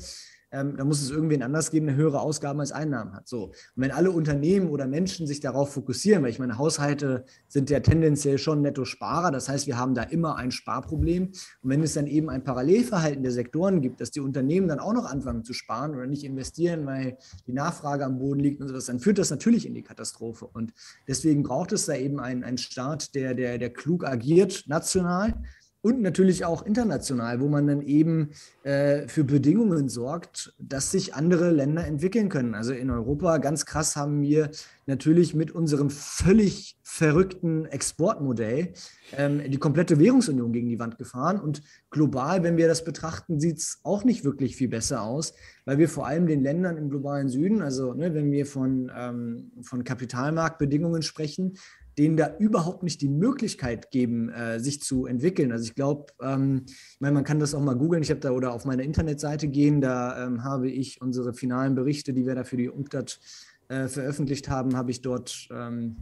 ähm, 0.52 0.76
dann 0.76 0.86
muss 0.86 1.02
es 1.02 1.10
irgendwen 1.10 1.42
anders 1.42 1.70
geben, 1.70 1.86
der 1.86 1.96
höhere 1.96 2.20
Ausgaben 2.20 2.60
als 2.60 2.72
Einnahmen 2.72 3.14
hat. 3.14 3.28
So. 3.28 3.46
Und 3.46 3.54
wenn 3.76 3.90
alle 3.90 4.10
Unternehmen 4.10 4.68
oder 4.68 4.86
Menschen 4.86 5.26
sich 5.26 5.40
darauf 5.40 5.72
fokussieren, 5.72 6.22
weil 6.22 6.30
ich 6.30 6.38
meine, 6.38 6.58
Haushalte 6.58 7.24
sind 7.48 7.70
ja 7.70 7.80
tendenziell 7.80 8.38
schon 8.38 8.62
Netto-Sparer, 8.62 9.30
das 9.30 9.48
heißt, 9.48 9.66
wir 9.66 9.78
haben 9.78 9.94
da 9.94 10.02
immer 10.02 10.36
ein 10.36 10.50
Sparproblem. 10.50 11.26
Und 11.62 11.70
wenn 11.70 11.82
es 11.82 11.94
dann 11.94 12.06
eben 12.06 12.28
ein 12.28 12.44
Parallelverhalten 12.44 13.22
der 13.22 13.32
Sektoren 13.32 13.80
gibt, 13.80 14.00
dass 14.00 14.10
die 14.10 14.20
Unternehmen 14.20 14.68
dann 14.68 14.80
auch 14.80 14.92
noch 14.92 15.04
anfangen 15.04 15.44
zu 15.44 15.52
sparen 15.52 15.94
oder 15.94 16.06
nicht 16.06 16.24
investieren, 16.24 16.86
weil 16.86 17.16
die 17.46 17.52
Nachfrage 17.52 18.04
am 18.04 18.18
Boden 18.18 18.40
liegt 18.40 18.60
und 18.60 18.68
sowas, 18.68 18.86
dann 18.86 19.00
führt 19.00 19.18
das 19.18 19.30
natürlich 19.30 19.66
in 19.66 19.74
die 19.74 19.82
Katastrophe. 19.82 20.46
Und 20.46 20.72
deswegen 21.06 21.42
braucht 21.42 21.72
es 21.72 21.86
da 21.86 21.94
eben 21.94 22.20
einen, 22.20 22.44
einen 22.44 22.58
Staat, 22.58 23.14
der, 23.14 23.34
der, 23.34 23.58
der 23.58 23.70
klug 23.72 24.04
agiert, 24.04 24.64
national, 24.66 25.34
und 25.82 26.02
natürlich 26.02 26.44
auch 26.44 26.66
international, 26.66 27.40
wo 27.40 27.48
man 27.48 27.66
dann 27.66 27.80
eben 27.80 28.30
äh, 28.64 29.08
für 29.08 29.24
Bedingungen 29.24 29.88
sorgt, 29.88 30.54
dass 30.58 30.90
sich 30.90 31.14
andere 31.14 31.50
Länder 31.50 31.86
entwickeln 31.86 32.28
können. 32.28 32.54
Also 32.54 32.72
in 32.72 32.90
Europa 32.90 33.38
ganz 33.38 33.64
krass 33.64 33.96
haben 33.96 34.20
wir 34.20 34.50
natürlich 34.86 35.34
mit 35.34 35.52
unserem 35.52 35.88
völlig 35.88 36.76
verrückten 36.82 37.64
Exportmodell 37.66 38.74
ähm, 39.16 39.40
die 39.48 39.58
komplette 39.58 39.98
Währungsunion 39.98 40.52
gegen 40.52 40.68
die 40.68 40.78
Wand 40.78 40.98
gefahren. 40.98 41.40
Und 41.40 41.62
global, 41.90 42.42
wenn 42.42 42.56
wir 42.56 42.68
das 42.68 42.84
betrachten, 42.84 43.40
sieht 43.40 43.58
es 43.58 43.80
auch 43.82 44.04
nicht 44.04 44.24
wirklich 44.24 44.56
viel 44.56 44.68
besser 44.68 45.02
aus, 45.02 45.32
weil 45.64 45.78
wir 45.78 45.88
vor 45.88 46.06
allem 46.06 46.26
den 46.26 46.42
Ländern 46.42 46.76
im 46.76 46.90
globalen 46.90 47.28
Süden, 47.28 47.62
also 47.62 47.94
ne, 47.94 48.12
wenn 48.12 48.32
wir 48.32 48.44
von, 48.44 48.90
ähm, 48.94 49.52
von 49.62 49.84
Kapitalmarktbedingungen 49.84 51.02
sprechen, 51.02 51.54
denen 51.98 52.16
da 52.16 52.36
überhaupt 52.38 52.82
nicht 52.82 53.00
die 53.00 53.08
Möglichkeit 53.08 53.90
geben, 53.90 54.30
äh, 54.30 54.60
sich 54.60 54.80
zu 54.80 55.06
entwickeln. 55.06 55.52
Also 55.52 55.64
ich 55.64 55.74
glaube, 55.74 56.06
ähm, 56.22 56.64
ich 56.66 57.00
meine, 57.00 57.14
man 57.14 57.24
kann 57.24 57.38
das 57.38 57.54
auch 57.54 57.62
mal 57.62 57.76
googeln. 57.76 58.02
Ich 58.02 58.10
habe 58.10 58.20
da 58.20 58.30
oder 58.30 58.52
auf 58.52 58.64
meine 58.64 58.82
Internetseite 58.82 59.48
gehen, 59.48 59.80
da 59.80 60.26
ähm, 60.26 60.44
habe 60.44 60.70
ich 60.70 61.00
unsere 61.00 61.34
finalen 61.34 61.74
Berichte, 61.74 62.12
die 62.12 62.26
wir 62.26 62.34
da 62.34 62.44
für 62.44 62.56
die 62.56 62.68
UNCTAD 62.68 63.20
äh, 63.68 63.88
veröffentlicht 63.88 64.48
haben, 64.48 64.76
habe 64.76 64.90
ich 64.90 65.02
dort, 65.02 65.48
ähm, 65.52 65.96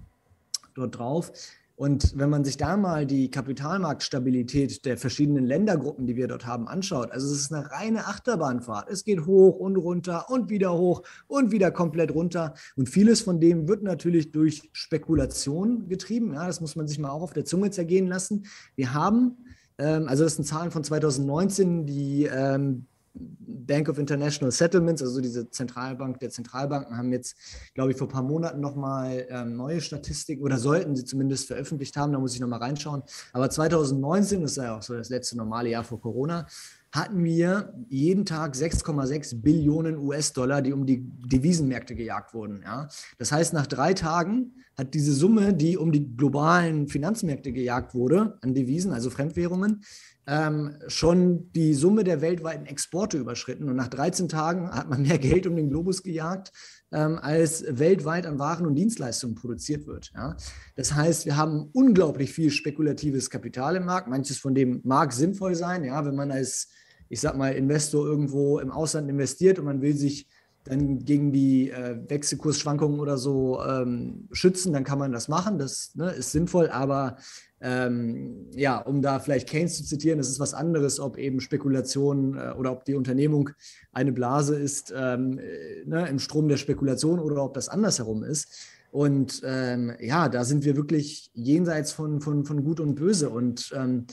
dort 0.74 0.98
drauf. 0.98 1.32
Und 1.78 2.18
wenn 2.18 2.28
man 2.28 2.44
sich 2.44 2.56
da 2.56 2.76
mal 2.76 3.06
die 3.06 3.30
Kapitalmarktstabilität 3.30 4.84
der 4.84 4.98
verschiedenen 4.98 5.46
Ländergruppen, 5.46 6.08
die 6.08 6.16
wir 6.16 6.26
dort 6.26 6.44
haben, 6.44 6.66
anschaut, 6.66 7.12
also 7.12 7.32
es 7.32 7.40
ist 7.40 7.52
eine 7.52 7.70
reine 7.70 8.08
Achterbahnfahrt. 8.08 8.90
Es 8.90 9.04
geht 9.04 9.26
hoch 9.26 9.60
und 9.60 9.76
runter 9.76 10.28
und 10.28 10.50
wieder 10.50 10.76
hoch 10.76 11.04
und 11.28 11.52
wieder 11.52 11.70
komplett 11.70 12.12
runter. 12.12 12.54
Und 12.74 12.88
vieles 12.88 13.20
von 13.20 13.38
dem 13.38 13.68
wird 13.68 13.84
natürlich 13.84 14.32
durch 14.32 14.68
Spekulation 14.72 15.88
getrieben. 15.88 16.34
Ja, 16.34 16.48
das 16.48 16.60
muss 16.60 16.74
man 16.74 16.88
sich 16.88 16.98
mal 16.98 17.10
auch 17.10 17.22
auf 17.22 17.32
der 17.32 17.44
Zunge 17.44 17.70
zergehen 17.70 18.08
lassen. 18.08 18.46
Wir 18.74 18.92
haben, 18.92 19.36
ähm, 19.78 20.08
also 20.08 20.24
das 20.24 20.34
sind 20.34 20.46
Zahlen 20.46 20.72
von 20.72 20.82
2019, 20.82 21.86
die 21.86 22.24
ähm, 22.24 22.86
Bank 23.18 23.88
of 23.88 23.98
International 23.98 24.50
Settlements, 24.50 25.02
also 25.02 25.20
diese 25.20 25.50
Zentralbank 25.50 26.18
der 26.20 26.30
Zentralbanken, 26.30 26.96
haben 26.96 27.12
jetzt, 27.12 27.36
glaube 27.74 27.92
ich, 27.92 27.98
vor 27.98 28.08
ein 28.08 28.12
paar 28.12 28.22
Monaten 28.22 28.60
nochmal 28.60 29.26
ähm, 29.28 29.56
neue 29.56 29.80
Statistiken 29.80 30.42
oder 30.42 30.58
sollten 30.58 30.96
sie 30.96 31.04
zumindest 31.04 31.46
veröffentlicht 31.46 31.96
haben. 31.96 32.12
Da 32.12 32.18
muss 32.18 32.34
ich 32.34 32.40
nochmal 32.40 32.60
reinschauen. 32.60 33.02
Aber 33.32 33.50
2019, 33.50 34.42
das 34.42 34.52
ist 34.52 34.56
ja 34.56 34.76
auch 34.76 34.82
so 34.82 34.94
das 34.94 35.10
letzte 35.10 35.36
normale 35.36 35.68
Jahr 35.70 35.84
vor 35.84 36.00
Corona, 36.00 36.46
hatten 36.92 37.22
wir 37.22 37.74
jeden 37.88 38.24
Tag 38.24 38.54
6,6 38.54 39.42
Billionen 39.42 39.98
US-Dollar, 39.98 40.62
die 40.62 40.72
um 40.72 40.86
die 40.86 41.02
Devisenmärkte 41.02 41.94
gejagt 41.94 42.32
wurden. 42.32 42.62
Ja? 42.62 42.88
Das 43.18 43.30
heißt, 43.30 43.52
nach 43.52 43.66
drei 43.66 43.92
Tagen 43.92 44.54
hat 44.76 44.94
diese 44.94 45.12
Summe, 45.12 45.52
die 45.52 45.76
um 45.76 45.92
die 45.92 46.16
globalen 46.16 46.88
Finanzmärkte 46.88 47.52
gejagt 47.52 47.94
wurde, 47.94 48.38
an 48.40 48.54
Devisen, 48.54 48.92
also 48.92 49.10
Fremdwährungen, 49.10 49.82
ähm, 50.28 50.76
schon 50.88 51.50
die 51.52 51.72
Summe 51.72 52.04
der 52.04 52.20
weltweiten 52.20 52.66
Exporte 52.66 53.16
überschritten. 53.16 53.68
Und 53.68 53.76
nach 53.76 53.88
13 53.88 54.28
Tagen 54.28 54.70
hat 54.70 54.90
man 54.90 55.02
mehr 55.02 55.18
Geld 55.18 55.46
um 55.46 55.56
den 55.56 55.70
Globus 55.70 56.02
gejagt, 56.02 56.52
ähm, 56.92 57.18
als 57.18 57.64
weltweit 57.66 58.26
an 58.26 58.38
Waren 58.38 58.66
und 58.66 58.74
Dienstleistungen 58.74 59.34
produziert 59.34 59.86
wird. 59.86 60.12
Ja? 60.14 60.36
Das 60.76 60.94
heißt, 60.94 61.24
wir 61.24 61.38
haben 61.38 61.70
unglaublich 61.72 62.30
viel 62.32 62.50
spekulatives 62.50 63.30
Kapital 63.30 63.76
im 63.76 63.86
Markt. 63.86 64.08
Manches 64.08 64.36
von 64.36 64.54
dem 64.54 64.82
mag 64.84 65.14
sinnvoll 65.14 65.54
sein, 65.54 65.82
ja, 65.82 66.04
wenn 66.04 66.14
man 66.14 66.30
als, 66.30 66.68
ich 67.08 67.20
sag 67.20 67.34
mal, 67.36 67.54
Investor 67.54 68.06
irgendwo 68.06 68.58
im 68.58 68.70
Ausland 68.70 69.08
investiert 69.08 69.58
und 69.58 69.64
man 69.64 69.80
will 69.80 69.96
sich 69.96 70.28
dann 70.64 70.98
gegen 71.06 71.32
die 71.32 71.70
äh, 71.70 71.96
Wechselkursschwankungen 72.06 73.00
oder 73.00 73.16
so 73.16 73.62
ähm, 73.62 74.28
schützen, 74.32 74.74
dann 74.74 74.84
kann 74.84 74.98
man 74.98 75.12
das 75.12 75.28
machen. 75.28 75.58
Das 75.58 75.94
ne, 75.94 76.10
ist 76.10 76.32
sinnvoll, 76.32 76.68
aber 76.68 77.16
ähm, 77.60 78.46
ja, 78.54 78.78
um 78.78 79.02
da 79.02 79.18
vielleicht 79.18 79.48
Keynes 79.48 79.76
zu 79.76 79.84
zitieren, 79.84 80.20
es 80.20 80.28
ist 80.28 80.38
was 80.38 80.54
anderes, 80.54 81.00
ob 81.00 81.18
eben 81.18 81.40
Spekulation 81.40 82.36
äh, 82.36 82.52
oder 82.56 82.70
ob 82.70 82.84
die 82.84 82.94
Unternehmung 82.94 83.50
eine 83.92 84.12
Blase 84.12 84.56
ist 84.56 84.92
ähm, 84.96 85.38
äh, 85.38 85.84
ne, 85.84 86.08
im 86.08 86.20
Strom 86.20 86.48
der 86.48 86.56
Spekulation 86.56 87.18
oder 87.18 87.42
ob 87.42 87.54
das 87.54 87.68
andersherum 87.68 88.22
ist. 88.22 88.48
Und 88.90 89.42
ähm, 89.44 89.92
ja, 90.00 90.28
da 90.28 90.44
sind 90.44 90.64
wir 90.64 90.76
wirklich 90.76 91.30
jenseits 91.34 91.92
von, 91.92 92.20
von, 92.20 92.44
von 92.44 92.64
Gut 92.64 92.80
und 92.80 92.94
Böse. 92.94 93.28
Und 93.28 93.72
ähm, 93.76 94.06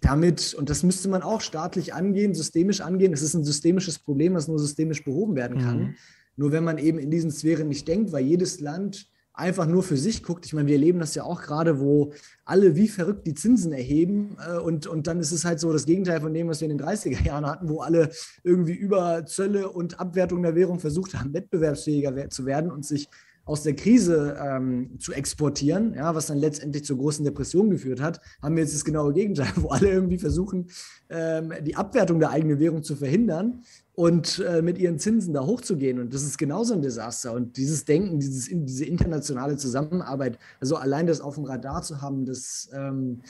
damit, 0.00 0.54
und 0.54 0.70
das 0.70 0.82
müsste 0.82 1.08
man 1.08 1.22
auch 1.22 1.40
staatlich 1.40 1.92
angehen, 1.92 2.34
systemisch 2.34 2.80
angehen, 2.80 3.12
es 3.12 3.22
ist 3.22 3.34
ein 3.34 3.44
systemisches 3.44 3.98
Problem, 3.98 4.34
das 4.34 4.48
nur 4.48 4.58
systemisch 4.58 5.04
behoben 5.04 5.36
werden 5.36 5.58
kann. 5.58 5.78
Mhm. 5.78 5.94
Nur 6.36 6.52
wenn 6.52 6.64
man 6.64 6.78
eben 6.78 6.98
in 6.98 7.10
diesen 7.10 7.30
Sphären 7.30 7.68
nicht 7.68 7.86
denkt, 7.86 8.12
weil 8.12 8.24
jedes 8.24 8.60
Land 8.60 9.09
einfach 9.40 9.66
nur 9.66 9.82
für 9.82 9.96
sich 9.96 10.22
guckt. 10.22 10.46
Ich 10.46 10.52
meine, 10.52 10.68
wir 10.68 10.76
erleben 10.76 11.00
das 11.00 11.14
ja 11.14 11.24
auch 11.24 11.42
gerade, 11.42 11.80
wo 11.80 12.12
alle 12.44 12.76
wie 12.76 12.88
verrückt 12.88 13.26
die 13.26 13.34
Zinsen 13.34 13.72
erheben 13.72 14.36
äh, 14.46 14.58
und, 14.58 14.86
und 14.86 15.06
dann 15.06 15.18
ist 15.18 15.32
es 15.32 15.44
halt 15.44 15.58
so 15.58 15.72
das 15.72 15.86
Gegenteil 15.86 16.20
von 16.20 16.32
dem, 16.32 16.48
was 16.48 16.60
wir 16.60 16.70
in 16.70 16.78
den 16.78 16.86
30er 16.86 17.24
Jahren 17.24 17.46
hatten, 17.46 17.68
wo 17.68 17.80
alle 17.80 18.10
irgendwie 18.44 18.74
über 18.74 19.26
Zölle 19.26 19.70
und 19.70 19.98
Abwertung 19.98 20.42
der 20.42 20.54
Währung 20.54 20.78
versucht 20.78 21.14
haben, 21.14 21.34
wettbewerbsfähiger 21.34 22.30
zu 22.30 22.46
werden 22.46 22.70
und 22.70 22.84
sich 22.84 23.08
aus 23.44 23.62
der 23.62 23.74
Krise 23.74 24.36
ähm, 24.40 24.98
zu 24.98 25.12
exportieren, 25.12 25.94
ja, 25.94 26.14
was 26.14 26.26
dann 26.26 26.38
letztendlich 26.38 26.84
zur 26.84 26.98
großen 26.98 27.24
Depression 27.24 27.70
geführt 27.70 28.00
hat, 28.00 28.20
haben 28.42 28.54
wir 28.54 28.62
jetzt 28.62 28.74
das 28.74 28.84
genaue 28.84 29.12
Gegenteil, 29.12 29.50
wo 29.56 29.68
alle 29.68 29.90
irgendwie 29.90 30.18
versuchen, 30.18 30.68
ähm, 31.08 31.52
die 31.62 31.76
Abwertung 31.76 32.20
der 32.20 32.30
eigenen 32.30 32.58
Währung 32.58 32.82
zu 32.82 32.94
verhindern 32.94 33.62
und 33.94 34.38
äh, 34.38 34.62
mit 34.62 34.78
ihren 34.78 34.98
Zinsen 34.98 35.34
da 35.34 35.44
hochzugehen. 35.44 36.00
Und 36.00 36.14
das 36.14 36.22
ist 36.22 36.38
genauso 36.38 36.74
ein 36.74 36.82
Desaster. 36.82 37.32
Und 37.32 37.56
dieses 37.56 37.84
Denken, 37.84 38.18
dieses, 38.20 38.48
diese 38.50 38.84
internationale 38.84 39.56
Zusammenarbeit, 39.56 40.38
also 40.60 40.76
allein 40.76 41.06
das 41.06 41.20
auf 41.20 41.34
dem 41.34 41.44
Radar 41.44 41.82
zu 41.82 42.00
haben, 42.00 42.24
das, 42.24 42.70
ähm, 42.72 43.20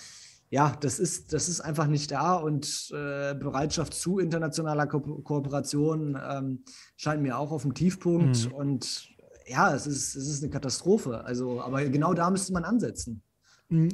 ja, 0.50 0.76
das 0.80 0.98
ist, 0.98 1.32
das 1.32 1.48
ist 1.48 1.61
einfach 1.61 1.86
nicht 1.86 2.11
da. 2.11 2.34
Und 2.34 2.90
äh, 2.92 3.34
Bereitschaft 3.34 3.94
zu 3.94 4.18
internationaler 4.18 4.86
Ko 4.86 5.00
Kooperation 5.00 6.18
ähm, 6.30 6.64
scheint 6.96 7.22
mir 7.22 7.38
auch 7.38 7.52
auf 7.52 7.62
dem 7.62 7.74
Tiefpunkt. 7.74 8.48
Mhm. 8.48 8.54
Und 8.54 9.09
ja, 9.51 9.74
es 9.74 9.86
ist, 9.86 10.14
es 10.14 10.28
ist 10.28 10.42
eine 10.42 10.51
Katastrophe. 10.51 11.24
Also, 11.24 11.61
aber 11.61 11.84
genau 11.86 12.14
da 12.14 12.30
müsste 12.30 12.53
man 12.53 12.64
ansetzen. 12.64 13.22
Mhm. 13.68 13.90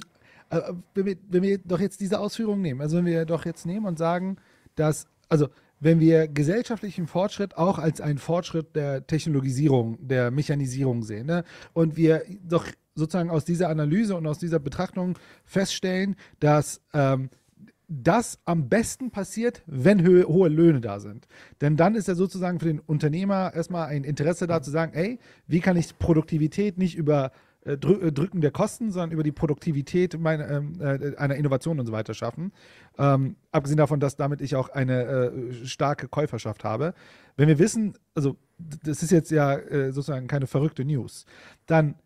Wenn 0.94 1.07
wir, 1.07 1.16
wenn 1.28 1.42
wir 1.42 1.59
doch 1.59 1.80
jetzt 1.80 2.00
diese 2.00 2.20
Ausführung 2.20 2.61
nehmen, 2.61 2.80
also 2.80 2.98
wenn 2.98 3.07
wir 3.07 3.24
doch 3.24 3.44
jetzt 3.44 3.66
nehmen 3.66 3.86
und 3.86 3.98
sagen, 3.98 4.36
dass, 4.76 5.09
also 5.28 5.48
wenn 5.80 5.98
wir 5.98 6.28
gesellschaftlichen 6.28 7.07
Fortschritt 7.07 7.57
auch 7.57 7.78
als 7.78 8.00
einen 8.00 8.18
Fortschritt 8.18 8.76
der 8.76 9.07
Technologisierung, 9.07 9.98
der 10.07 10.30
Mechanisierung 10.30 11.02
sehen. 11.02 11.26
Ne? 11.26 11.44
Und 11.72 11.96
wir 11.96 12.22
doch 12.44 12.66
sozusagen 12.94 13.30
aus 13.30 13.44
dieser 13.44 13.68
Analyse 13.68 14.14
und 14.14 14.26
aus 14.26 14.38
dieser 14.38 14.59
Betrachtung 14.59 15.18
feststellen, 15.44 16.16
dass 16.38 16.80
ähm, 16.94 17.28
das 17.89 18.41
am 18.45 18.68
besten 18.68 19.11
passiert, 19.11 19.62
wenn 19.66 20.07
hohe 20.07 20.49
Löhne 20.49 20.80
da 20.80 20.99
sind. 20.99 21.28
Denn 21.61 21.76
dann 21.76 21.95
ist 21.95 22.09
ja 22.09 22.14
sozusagen 22.14 22.59
für 22.59 22.66
den 22.66 22.80
Unternehmer 22.80 23.55
erstmal 23.55 23.89
ein 23.89 24.05
Interesse 24.05 24.47
da 24.47 24.61
zu 24.61 24.70
sagen, 24.70 24.93
ey, 24.95 25.18
wie 25.47 25.61
kann 25.61 25.76
ich 25.76 25.99
Produktivität 25.99 26.78
nicht 26.78 26.97
über 26.97 27.30
äh, 27.66 27.76
drü 27.76 27.95
äh, 27.95 28.12
Drücken 28.12 28.41
der 28.41 28.51
Kosten, 28.51 28.91
sondern 28.91 29.11
über 29.11 29.22
die 29.22 29.32
Produktivität 29.32 30.18
meiner, 30.18 30.51
ähm, 30.51 30.80
äh, 30.80 31.16
einer 31.16 31.37
Innovation 31.37 31.78
und 31.78 31.87
so 31.87 31.93
weiter 31.93 32.14
schaffen. 32.14 32.53
Ähm, 32.99 33.37
abgesehen 33.53 33.78
davon, 33.78 34.01
dass 34.01 34.16
damit 34.16 34.41
ich 34.41 34.57
auch 34.57 34.68
eine 34.68 35.03
äh, 35.03 35.64
starke 35.64 36.09
Käuferschaft 36.09 36.64
habe. 36.64 36.95
Wenn 37.37 37.49
wir 37.49 37.59
wissen, 37.59 37.95
also 38.14 38.37
das 38.59 39.03
ist 39.03 39.11
jetzt 39.11 39.30
ja 39.30 39.55
äh, 39.55 39.93
sozusagen 39.93 40.28
keine 40.28 40.47
verrückte 40.47 40.84
News, 40.84 41.26
dann 41.66 41.97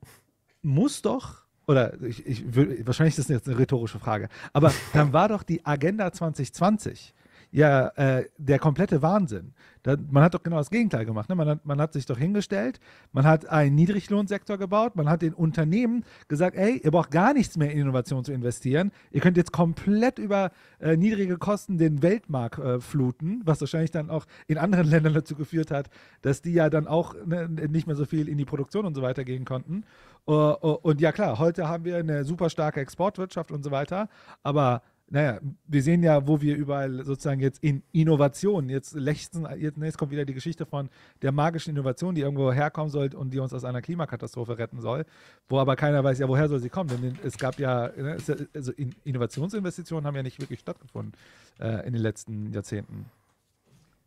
muss 0.62 1.02
doch, 1.02 1.44
oder 1.70 1.94
ich, 2.02 2.26
ich 2.26 2.44
wahrscheinlich 2.84 3.16
ist 3.16 3.20
das 3.20 3.28
jetzt 3.28 3.48
eine 3.48 3.56
rhetorische 3.56 4.00
Frage, 4.00 4.28
aber 4.52 4.72
dann 4.92 5.12
war 5.12 5.28
doch 5.28 5.44
die 5.44 5.64
Agenda 5.64 6.12
2020 6.12 7.14
ja 7.50 7.88
äh, 7.96 8.26
der 8.38 8.58
komplette 8.58 9.02
Wahnsinn. 9.02 9.52
Da, 9.82 9.96
man 10.10 10.22
hat 10.22 10.34
doch 10.34 10.42
genau 10.42 10.58
das 10.58 10.70
Gegenteil 10.70 11.06
gemacht. 11.06 11.28
Ne? 11.28 11.34
Man, 11.34 11.48
hat, 11.48 11.64
man 11.64 11.80
hat 11.80 11.94
sich 11.94 12.04
doch 12.04 12.18
hingestellt, 12.18 12.80
man 13.12 13.24
hat 13.24 13.48
einen 13.48 13.74
Niedriglohnsektor 13.74 14.58
gebaut, 14.58 14.94
man 14.94 15.08
hat 15.08 15.22
den 15.22 15.32
Unternehmen 15.32 16.04
gesagt, 16.28 16.56
ey, 16.56 16.80
ihr 16.84 16.90
braucht 16.90 17.10
gar 17.10 17.32
nichts 17.32 17.56
mehr 17.56 17.72
in 17.72 17.78
Innovation 17.80 18.24
zu 18.24 18.32
investieren. 18.32 18.92
Ihr 19.10 19.20
könnt 19.20 19.36
jetzt 19.36 19.52
komplett 19.52 20.18
über 20.18 20.50
äh, 20.80 20.96
niedrige 20.96 21.38
Kosten 21.38 21.78
den 21.78 22.02
Weltmarkt 22.02 22.58
äh, 22.58 22.80
fluten, 22.80 23.40
was 23.44 23.60
wahrscheinlich 23.60 23.90
dann 23.90 24.10
auch 24.10 24.26
in 24.46 24.58
anderen 24.58 24.86
Ländern 24.90 25.14
dazu 25.14 25.34
geführt 25.34 25.70
hat, 25.70 25.88
dass 26.22 26.42
die 26.42 26.52
ja 26.52 26.68
dann 26.68 26.86
auch 26.86 27.14
ne, 27.24 27.48
nicht 27.48 27.86
mehr 27.86 27.96
so 27.96 28.04
viel 28.04 28.28
in 28.28 28.36
die 28.36 28.44
Produktion 28.44 28.84
und 28.84 28.94
so 28.94 29.02
weiter 29.02 29.24
gehen 29.24 29.44
konnten. 29.44 29.84
Uh, 30.28 30.54
uh, 30.62 30.78
und 30.82 31.00
ja 31.00 31.12
klar, 31.12 31.38
heute 31.38 31.66
haben 31.66 31.84
wir 31.84 31.96
eine 31.96 32.24
super 32.24 32.50
starke 32.50 32.80
Exportwirtschaft 32.80 33.50
und 33.50 33.64
so 33.64 33.70
weiter, 33.70 34.08
aber 34.42 34.82
naja, 35.10 35.40
wir 35.66 35.82
sehen 35.82 36.04
ja, 36.04 36.26
wo 36.26 36.40
wir 36.40 36.56
überall 36.56 37.04
sozusagen 37.04 37.40
jetzt 37.40 37.62
in 37.64 37.82
Innovation, 37.92 38.68
jetzt 38.68 38.94
lechzen, 38.94 39.46
jetzt, 39.58 39.76
ne, 39.76 39.86
jetzt 39.86 39.98
kommt 39.98 40.12
wieder 40.12 40.24
die 40.24 40.34
Geschichte 40.34 40.66
von 40.66 40.88
der 41.20 41.32
magischen 41.32 41.70
Innovation, 41.70 42.14
die 42.14 42.20
irgendwo 42.20 42.52
herkommen 42.52 42.90
soll 42.90 43.12
und 43.14 43.34
die 43.34 43.40
uns 43.40 43.52
aus 43.52 43.64
einer 43.64 43.82
Klimakatastrophe 43.82 44.56
retten 44.56 44.80
soll, 44.80 45.04
wo 45.48 45.58
aber 45.58 45.74
keiner 45.74 46.04
weiß, 46.04 46.20
ja, 46.20 46.28
woher 46.28 46.48
soll 46.48 46.60
sie 46.60 46.70
kommen? 46.70 46.90
Denn 47.02 47.18
es 47.24 47.38
gab 47.38 47.58
ja, 47.58 47.88
ne, 47.96 48.18
also 48.54 48.72
in, 48.72 48.94
Innovationsinvestitionen 49.04 50.06
haben 50.06 50.14
ja 50.14 50.22
nicht 50.22 50.38
wirklich 50.40 50.60
stattgefunden 50.60 51.12
äh, 51.58 51.86
in 51.86 51.92
den 51.92 52.02
letzten 52.02 52.52
Jahrzehnten. 52.52 53.10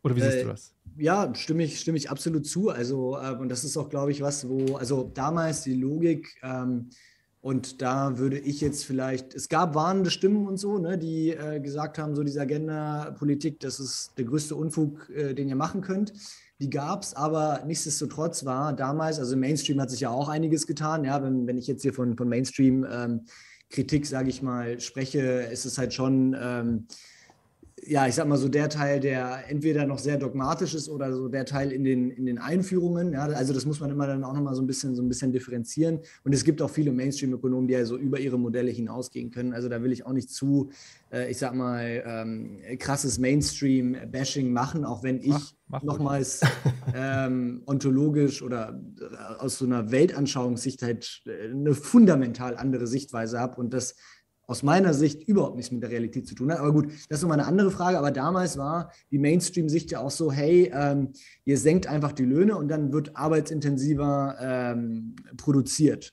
Oder 0.02 0.16
wie 0.16 0.20
siehst 0.22 0.38
Äh, 0.38 0.42
du 0.42 0.48
das? 0.48 0.74
Ja, 0.96 1.34
stimme 1.34 1.64
ich, 1.64 1.80
stimme 1.80 1.98
ich 1.98 2.10
absolut 2.10 2.46
zu. 2.46 2.70
Also, 2.70 3.18
äh, 3.18 3.32
und 3.36 3.48
das 3.50 3.64
ist 3.64 3.76
auch, 3.76 3.88
glaube 3.90 4.10
ich, 4.12 4.20
was, 4.22 4.48
wo, 4.48 4.76
also 4.76 5.10
damals 5.14 5.62
die 5.62 5.74
Logik, 5.74 6.36
ähm, 6.42 6.90
und 7.44 7.82
da 7.82 8.16
würde 8.16 8.38
ich 8.38 8.62
jetzt 8.62 8.86
vielleicht, 8.86 9.34
es 9.34 9.50
gab 9.50 9.74
warnende 9.74 10.10
Stimmen 10.10 10.46
und 10.46 10.56
so, 10.56 10.78
ne, 10.78 10.96
die 10.96 11.28
äh, 11.28 11.60
gesagt 11.60 11.98
haben, 11.98 12.14
so 12.14 12.22
diese 12.22 12.40
Agenda-Politik, 12.40 13.60
das 13.60 13.80
ist 13.80 14.12
der 14.16 14.24
größte 14.24 14.56
Unfug, 14.56 15.10
äh, 15.10 15.34
den 15.34 15.50
ihr 15.50 15.54
machen 15.54 15.82
könnt. 15.82 16.14
Die 16.58 16.70
gab 16.70 17.02
es, 17.02 17.12
aber 17.12 17.62
nichtsdestotrotz 17.66 18.46
war 18.46 18.72
damals, 18.72 19.18
also 19.18 19.36
Mainstream 19.36 19.78
hat 19.78 19.90
sich 19.90 20.00
ja 20.00 20.08
auch 20.08 20.30
einiges 20.30 20.66
getan. 20.66 21.04
Ja, 21.04 21.22
wenn, 21.22 21.46
wenn 21.46 21.58
ich 21.58 21.66
jetzt 21.66 21.82
hier 21.82 21.92
von, 21.92 22.16
von 22.16 22.30
Mainstream-Kritik, 22.30 24.06
sage 24.06 24.30
ich 24.30 24.40
mal, 24.40 24.80
spreche, 24.80 25.20
ist 25.20 25.66
es 25.66 25.76
halt 25.76 25.92
schon. 25.92 26.34
Ähm, 26.40 26.86
ja, 27.82 28.06
ich 28.06 28.14
sag 28.14 28.26
mal 28.28 28.36
so 28.38 28.48
der 28.48 28.68
Teil, 28.68 29.00
der 29.00 29.44
entweder 29.48 29.84
noch 29.84 29.98
sehr 29.98 30.16
dogmatisch 30.16 30.74
ist 30.74 30.88
oder 30.88 31.12
so 31.12 31.28
der 31.28 31.44
Teil 31.44 31.72
in 31.72 31.84
den, 31.84 32.10
in 32.10 32.24
den 32.24 32.38
Einführungen. 32.38 33.12
Ja, 33.12 33.24
also 33.24 33.52
das 33.52 33.66
muss 33.66 33.80
man 33.80 33.90
immer 33.90 34.06
dann 34.06 34.24
auch 34.24 34.32
nochmal 34.32 34.54
so 34.54 34.62
ein 34.62 34.66
bisschen 34.66 34.94
so 34.94 35.02
ein 35.02 35.08
bisschen 35.08 35.32
differenzieren. 35.32 36.00
Und 36.22 36.32
es 36.34 36.44
gibt 36.44 36.62
auch 36.62 36.70
viele 36.70 36.92
Mainstream-Ökonomen, 36.92 37.66
die 37.68 37.74
ja 37.74 37.84
so 37.84 37.96
über 37.98 38.20
ihre 38.20 38.38
Modelle 38.38 38.70
hinausgehen 38.70 39.30
können. 39.30 39.52
Also 39.52 39.68
da 39.68 39.82
will 39.82 39.92
ich 39.92 40.06
auch 40.06 40.12
nicht 40.12 40.30
zu, 40.30 40.70
äh, 41.12 41.30
ich 41.30 41.38
sag 41.38 41.54
mal, 41.54 42.02
ähm, 42.06 42.58
krasses 42.78 43.18
Mainstream-Bashing 43.18 44.52
machen, 44.52 44.84
auch 44.84 45.02
wenn 45.02 45.18
ich 45.18 45.28
Mach- 45.28 45.52
mach 45.68 45.82
nochmals 45.82 46.40
ähm, 46.94 47.62
ontologisch 47.66 48.40
oder 48.42 48.80
äh, 49.00 49.40
aus 49.40 49.58
so 49.58 49.64
einer 49.66 49.90
Weltanschauungssicht 49.90 50.82
halt 50.82 51.22
äh, 51.26 51.50
eine 51.50 51.74
fundamental 51.74 52.56
andere 52.56 52.86
Sichtweise 52.86 53.40
habe 53.40 53.60
und 53.60 53.74
das 53.74 53.96
aus 54.46 54.62
meiner 54.62 54.94
Sicht 54.94 55.26
überhaupt 55.26 55.56
nichts 55.56 55.72
mit 55.72 55.82
der 55.82 55.90
Realität 55.90 56.26
zu 56.26 56.34
tun 56.34 56.52
hat. 56.52 56.58
Aber 56.58 56.72
gut, 56.72 56.86
das 57.08 57.18
ist 57.18 57.22
nochmal 57.22 57.40
eine 57.40 57.48
andere 57.48 57.70
Frage. 57.70 57.98
Aber 57.98 58.10
damals 58.10 58.58
war 58.58 58.92
die 59.10 59.18
Mainstream-Sicht 59.18 59.90
ja 59.90 60.00
auch 60.00 60.10
so, 60.10 60.30
hey, 60.30 60.70
ähm, 60.74 61.12
ihr 61.44 61.58
senkt 61.58 61.86
einfach 61.86 62.12
die 62.12 62.24
Löhne 62.24 62.56
und 62.56 62.68
dann 62.68 62.92
wird 62.92 63.16
arbeitsintensiver 63.16 64.36
ähm, 64.40 65.16
produziert. 65.36 66.12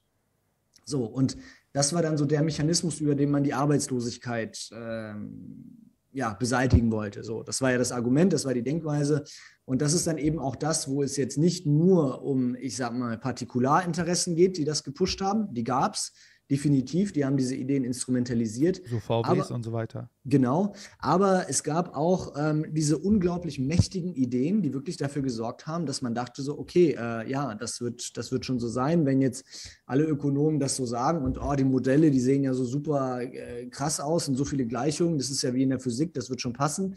So, 0.86 1.05
und 1.05 1.38
das 1.73 1.93
war 1.93 2.01
dann 2.01 2.17
so 2.17 2.25
der 2.25 2.43
Mechanismus, 2.43 2.99
über 2.99 3.15
den 3.15 3.32
man 3.32 3.43
die 3.43 3.53
Arbeitslosigkeit 3.53 4.69
ähm, 4.73 5.91
ja, 6.13 6.34
beseitigen 6.34 6.91
wollte. 6.91 7.23
So, 7.23 7.43
das 7.43 7.61
war 7.61 7.71
ja 7.71 7.77
das 7.77 7.91
Argument, 7.91 8.34
das 8.34 8.45
war 8.45 8.53
die 8.53 8.63
Denkweise. 8.63 9.23
Und 9.65 9.82
das 9.82 9.93
ist 9.93 10.07
dann 10.07 10.17
eben 10.17 10.39
auch 10.39 10.55
das, 10.55 10.89
wo 10.89 11.03
es 11.03 11.15
jetzt 11.15 11.38
nicht 11.38 11.65
nur 11.65 12.23
um, 12.23 12.55
ich 12.55 12.75
sag 12.75 12.93
mal, 12.93 13.17
Partikularinteressen 13.17 14.36
geht, 14.36 14.57
die 14.57 14.65
das 14.65 14.84
gepusht 14.84 15.21
haben. 15.21 15.53
Die 15.53 15.63
gab 15.63 15.95
es 15.95 16.11
definitiv, 16.52 17.14
die 17.14 17.24
haben 17.24 17.38
diese 17.38 17.56
Ideen 17.56 17.86
instrumentalisiert. 17.86 18.82
So 18.86 18.99
VWs 18.99 19.26
aber- 19.26 19.56
und 19.56 19.64
so 19.64 19.72
weiter. 19.72 20.10
Genau, 20.26 20.74
aber 20.99 21.45
es 21.49 21.64
gab 21.64 21.95
auch 21.95 22.34
ähm, 22.38 22.66
diese 22.74 22.97
unglaublich 22.97 23.58
mächtigen 23.58 24.14
Ideen, 24.14 24.62
die 24.62 24.74
wirklich 24.74 24.97
dafür 24.97 25.22
gesorgt 25.22 25.66
haben, 25.66 25.86
dass 25.86 26.02
man 26.02 26.14
dachte 26.14 26.43
so, 26.43 26.60
okay, 26.60 26.95
äh, 26.99 27.30
ja, 27.32 27.56
das 27.56 27.80
wird, 27.80 28.18
das 28.18 28.32
wird 28.32 28.45
schon 28.45 28.60
so 28.60 28.68
sein, 28.68 29.06
wenn 29.06 29.22
jetzt 29.22 29.45
alle 29.86 30.04
Ökonomen 30.04 30.60
das 30.60 30.76
so 30.76 30.86
sagen 30.86 31.24
und 31.24 31.39
oh, 31.41 31.56
die 31.56 31.64
Modelle, 31.64 32.12
die 32.12 32.20
sehen 32.20 32.43
ja 32.43 32.54
so 32.54 32.66
super 32.66 33.22
äh, 33.22 33.68
krass 33.68 33.99
aus 34.02 34.28
und 34.28 34.36
so 34.36 34.43
viele 34.43 34.66
Gleichungen, 34.66 35.18
das 35.18 35.30
ist 35.30 35.41
ja 35.41 35.54
wie 35.54 35.64
in 35.64 35.70
der 35.70 35.80
Physik, 35.80 36.14
das 36.14 36.30
wird 36.30 36.41
schon 36.41 36.54
passen. 36.54 36.95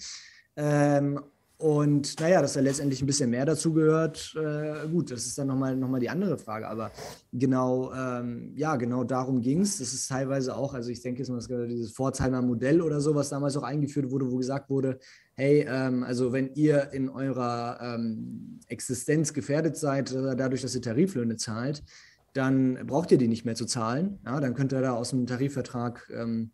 Ähm, 0.56 1.20
und 1.56 2.18
naja, 2.18 2.42
dass 2.42 2.54
da 2.54 2.60
letztendlich 2.60 3.00
ein 3.00 3.06
bisschen 3.06 3.30
mehr 3.30 3.46
dazu 3.46 3.72
gehört, 3.72 4.34
äh, 4.36 4.88
gut, 4.88 5.12
das 5.12 5.24
ist 5.24 5.38
dann 5.38 5.46
nochmal 5.46 5.76
noch 5.76 5.88
mal 5.88 6.00
die 6.00 6.10
andere 6.10 6.36
Frage. 6.36 6.66
Aber 6.68 6.90
genau, 7.32 7.92
ähm, 7.92 8.52
ja, 8.56 8.74
genau 8.74 9.04
darum 9.04 9.40
ging 9.40 9.60
es. 9.60 9.78
Das 9.78 9.94
ist 9.94 10.08
teilweise 10.08 10.56
auch, 10.56 10.74
also 10.74 10.90
ich 10.90 11.00
denke 11.00 11.20
jetzt 11.20 11.30
mal, 11.30 11.68
dieses 11.68 11.92
Pforzheimer 11.92 12.42
Modell 12.42 12.82
oder 12.82 13.00
so, 13.00 13.14
was 13.14 13.28
damals 13.28 13.56
auch 13.56 13.62
eingeführt 13.62 14.10
wurde, 14.10 14.30
wo 14.30 14.36
gesagt 14.36 14.68
wurde, 14.68 14.98
hey, 15.34 15.64
ähm, 15.68 16.02
also 16.02 16.32
wenn 16.32 16.52
ihr 16.54 16.92
in 16.92 17.08
eurer 17.08 17.78
ähm, 17.80 18.58
Existenz 18.66 19.32
gefährdet 19.32 19.76
seid, 19.76 20.12
äh, 20.12 20.34
dadurch, 20.34 20.62
dass 20.62 20.74
ihr 20.74 20.82
Tariflöhne 20.82 21.36
zahlt, 21.36 21.84
dann 22.32 22.84
braucht 22.84 23.12
ihr 23.12 23.18
die 23.18 23.28
nicht 23.28 23.44
mehr 23.44 23.54
zu 23.54 23.64
zahlen. 23.64 24.18
Ja, 24.26 24.40
dann 24.40 24.54
könnt 24.54 24.72
ihr 24.72 24.80
da 24.80 24.94
aus 24.94 25.10
dem 25.10 25.24
Tarifvertrag 25.26 26.10
ähm, 26.12 26.50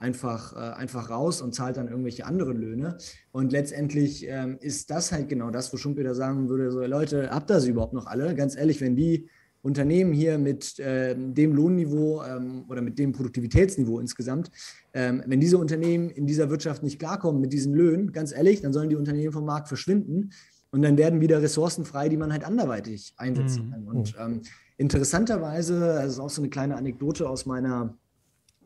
einfach, 0.00 0.56
äh, 0.56 0.74
einfach 0.74 1.10
raus 1.10 1.40
und 1.42 1.54
zahlt 1.54 1.76
dann 1.76 1.86
irgendwelche 1.86 2.26
anderen 2.26 2.56
Löhne. 2.56 2.96
Und 3.30 3.52
letztendlich 3.52 4.26
ähm, 4.26 4.58
ist 4.60 4.90
das 4.90 5.12
halt 5.12 5.28
genau 5.28 5.50
das, 5.50 5.72
wo 5.72 5.76
Schumpeter 5.76 6.14
sagen 6.14 6.48
würde, 6.48 6.72
so 6.72 6.80
Leute, 6.80 7.30
habt 7.30 7.50
ihr 7.50 7.60
sie 7.60 7.70
überhaupt 7.70 7.92
noch 7.92 8.06
alle? 8.06 8.34
Ganz 8.34 8.56
ehrlich, 8.56 8.80
wenn 8.80 8.96
die 8.96 9.28
Unternehmen 9.62 10.14
hier 10.14 10.38
mit 10.38 10.76
ähm, 10.78 11.34
dem 11.34 11.54
Lohnniveau 11.54 12.22
ähm, 12.24 12.64
oder 12.68 12.80
mit 12.80 12.98
dem 12.98 13.12
Produktivitätsniveau 13.12 14.00
insgesamt, 14.00 14.50
ähm, 14.94 15.22
wenn 15.26 15.38
diese 15.38 15.58
Unternehmen 15.58 16.08
in 16.08 16.26
dieser 16.26 16.48
Wirtschaft 16.48 16.82
nicht 16.82 16.98
klarkommen 16.98 17.42
mit 17.42 17.52
diesen 17.52 17.74
Löhnen, 17.74 18.10
ganz 18.12 18.32
ehrlich, 18.32 18.62
dann 18.62 18.72
sollen 18.72 18.88
die 18.88 18.96
Unternehmen 18.96 19.32
vom 19.32 19.44
Markt 19.44 19.68
verschwinden 19.68 20.30
und 20.70 20.80
dann 20.80 20.96
werden 20.96 21.20
wieder 21.20 21.42
Ressourcen 21.42 21.84
frei, 21.84 22.08
die 22.08 22.16
man 22.16 22.32
halt 22.32 22.44
anderweitig 22.44 23.12
einsetzen 23.18 23.66
Mhm. 23.66 23.70
kann. 23.70 23.84
Und 23.84 24.14
ähm, 24.18 24.40
interessanterweise, 24.78 25.78
das 25.78 26.12
ist 26.14 26.20
auch 26.20 26.30
so 26.30 26.40
eine 26.40 26.48
kleine 26.48 26.76
Anekdote 26.76 27.28
aus 27.28 27.44
meiner 27.44 27.98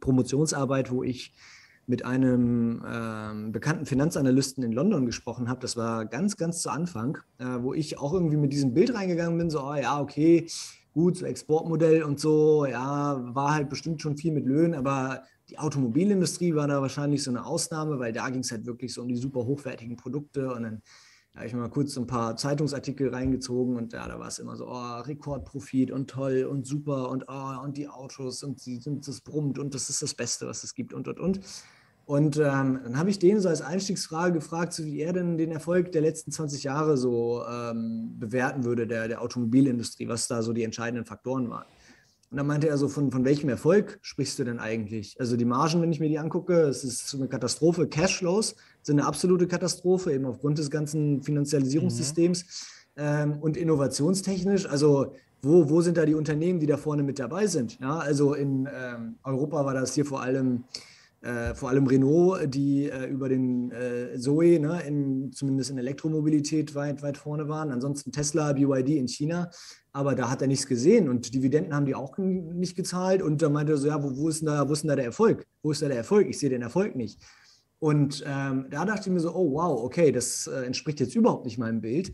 Promotionsarbeit, 0.04 0.92
wo 0.92 1.02
ich 1.02 1.32
mit 1.86 2.04
einem 2.04 2.82
ähm, 2.86 3.52
bekannten 3.52 3.86
Finanzanalysten 3.86 4.62
in 4.62 4.72
London 4.72 5.04
gesprochen 5.06 5.48
habe. 5.48 5.60
Das 5.60 5.76
war 5.76 6.06
ganz, 6.06 6.36
ganz 6.36 6.62
zu 6.62 6.70
Anfang, 6.70 7.18
äh, 7.38 7.44
wo 7.60 7.74
ich 7.74 7.98
auch 7.98 8.12
irgendwie 8.12 8.36
mit 8.36 8.52
diesem 8.52 8.72
Bild 8.72 8.94
reingegangen 8.94 9.36
bin, 9.36 9.50
so, 9.50 9.62
oh, 9.62 9.74
ja, 9.74 10.00
okay, 10.00 10.46
gut, 10.94 11.18
so 11.18 11.26
Exportmodell 11.26 12.02
und 12.02 12.20
so, 12.20 12.64
ja, 12.66 13.20
war 13.34 13.54
halt 13.54 13.68
bestimmt 13.68 14.00
schon 14.00 14.16
viel 14.16 14.32
mit 14.32 14.46
Löhnen, 14.46 14.74
aber 14.74 15.24
die 15.50 15.58
Automobilindustrie 15.58 16.54
war 16.54 16.68
da 16.68 16.80
wahrscheinlich 16.80 17.22
so 17.22 17.30
eine 17.30 17.44
Ausnahme, 17.44 17.98
weil 17.98 18.12
da 18.12 18.30
ging 18.30 18.40
es 18.40 18.50
halt 18.50 18.64
wirklich 18.64 18.94
so 18.94 19.02
um 19.02 19.08
die 19.08 19.16
super 19.16 19.44
hochwertigen 19.44 19.96
Produkte 19.96 20.54
und 20.54 20.62
dann 20.62 20.82
habe 21.34 21.46
ich 21.46 21.52
mir 21.52 21.60
mal 21.60 21.68
kurz 21.68 21.96
ein 21.96 22.06
paar 22.06 22.36
Zeitungsartikel 22.36 23.08
reingezogen 23.08 23.76
und 23.76 23.92
ja, 23.92 24.06
da 24.06 24.18
war 24.20 24.28
es 24.28 24.38
immer 24.38 24.56
so, 24.56 24.68
oh, 24.68 25.00
Rekordprofit 25.00 25.90
und 25.90 26.08
toll 26.08 26.44
und 26.44 26.66
super 26.66 27.10
und 27.10 27.24
oh, 27.28 27.62
und 27.62 27.76
die 27.76 27.88
Autos 27.88 28.44
und 28.44 28.60
sie 28.60 28.76
sind 28.76 29.08
das 29.08 29.20
brummt 29.20 29.58
und 29.58 29.74
das 29.74 29.90
ist 29.90 30.00
das 30.00 30.14
Beste, 30.14 30.46
was 30.46 30.62
es 30.62 30.74
gibt 30.74 30.94
und 30.94 31.08
und 31.08 31.18
und. 31.18 31.40
Und 32.06 32.36
ähm, 32.36 32.80
dann 32.84 32.98
habe 32.98 33.08
ich 33.08 33.18
den 33.18 33.40
so 33.40 33.48
als 33.48 33.62
Einstiegsfrage 33.62 34.34
gefragt, 34.34 34.74
so 34.74 34.84
wie 34.84 35.00
er 35.00 35.14
denn 35.14 35.38
den 35.38 35.50
Erfolg 35.50 35.90
der 35.92 36.02
letzten 36.02 36.30
20 36.30 36.62
Jahre 36.62 36.98
so 36.98 37.42
ähm, 37.50 38.18
bewerten 38.18 38.64
würde, 38.64 38.86
der, 38.86 39.08
der 39.08 39.22
Automobilindustrie, 39.22 40.06
was 40.06 40.28
da 40.28 40.42
so 40.42 40.52
die 40.52 40.64
entscheidenden 40.64 41.06
Faktoren 41.06 41.48
waren. 41.48 41.64
Und 42.30 42.36
dann 42.36 42.46
meinte 42.46 42.68
er 42.68 42.76
so, 42.76 42.88
von, 42.88 43.10
von 43.10 43.24
welchem 43.24 43.48
Erfolg 43.48 43.98
sprichst 44.02 44.38
du 44.38 44.44
denn 44.44 44.58
eigentlich? 44.58 45.18
Also 45.18 45.36
die 45.36 45.44
Margen, 45.46 45.80
wenn 45.80 45.92
ich 45.92 46.00
mir 46.00 46.08
die 46.08 46.18
angucke, 46.18 46.62
es 46.62 46.84
ist 46.84 47.08
so 47.08 47.16
eine 47.16 47.28
Katastrophe. 47.28 47.88
Cashflows 47.88 48.56
sind 48.86 48.98
eine 48.98 49.08
absolute 49.08 49.46
Katastrophe, 49.46 50.12
eben 50.12 50.26
aufgrund 50.26 50.58
des 50.58 50.70
ganzen 50.70 51.22
Finanzialisierungssystems. 51.22 52.70
Ähm, 52.96 53.38
und 53.40 53.56
innovationstechnisch, 53.56 54.66
also 54.66 55.14
wo, 55.42 55.68
wo 55.68 55.80
sind 55.80 55.96
da 55.96 56.06
die 56.06 56.14
Unternehmen, 56.14 56.60
die 56.60 56.66
da 56.66 56.76
vorne 56.76 57.02
mit 57.02 57.18
dabei 57.18 57.46
sind? 57.48 57.78
Ja, 57.80 57.98
also 57.98 58.34
in 58.34 58.68
ähm, 58.72 59.16
Europa 59.24 59.66
war 59.66 59.74
das 59.74 59.94
hier 59.94 60.04
vor 60.04 60.22
allem 60.22 60.64
äh, 61.24 61.54
vor 61.54 61.70
allem 61.70 61.86
Renault, 61.86 62.54
die 62.54 62.90
äh, 62.90 63.06
über 63.06 63.30
den 63.30 63.70
äh, 63.70 64.18
Zoe, 64.18 64.58
ne, 64.60 64.82
in, 64.86 65.32
zumindest 65.32 65.70
in 65.70 65.78
Elektromobilität 65.78 66.74
weit, 66.74 67.02
weit 67.02 67.16
vorne 67.16 67.48
waren. 67.48 67.70
Ansonsten 67.70 68.12
Tesla, 68.12 68.52
BYD 68.52 68.90
in 68.90 69.08
China. 69.08 69.50
Aber 69.92 70.14
da 70.14 70.28
hat 70.28 70.42
er 70.42 70.48
nichts 70.48 70.66
gesehen 70.66 71.08
und 71.08 71.32
Dividenden 71.32 71.74
haben 71.74 71.86
die 71.86 71.94
auch 71.94 72.18
nicht 72.18 72.76
gezahlt. 72.76 73.22
Und 73.22 73.40
da 73.40 73.48
meinte 73.48 73.72
er 73.72 73.78
so: 73.78 73.88
Ja, 73.88 74.02
wo, 74.02 74.14
wo, 74.14 74.28
ist 74.28 74.40
denn 74.40 74.48
da, 74.48 74.68
wo 74.68 74.74
ist 74.74 74.82
denn 74.82 74.88
da 74.88 74.96
der 74.96 75.06
Erfolg? 75.06 75.46
Wo 75.62 75.72
ist 75.72 75.80
da 75.80 75.88
der 75.88 75.96
Erfolg? 75.96 76.28
Ich 76.28 76.38
sehe 76.38 76.50
den 76.50 76.60
Erfolg 76.60 76.94
nicht. 76.94 77.18
Und 77.78 78.24
ähm, 78.26 78.66
da 78.70 78.84
dachte 78.84 79.08
ich 79.08 79.12
mir 79.12 79.20
so: 79.20 79.34
Oh, 79.34 79.52
wow, 79.52 79.82
okay, 79.82 80.12
das 80.12 80.46
äh, 80.46 80.64
entspricht 80.64 81.00
jetzt 81.00 81.14
überhaupt 81.14 81.44
nicht 81.44 81.58
meinem 81.58 81.80
Bild. 81.80 82.12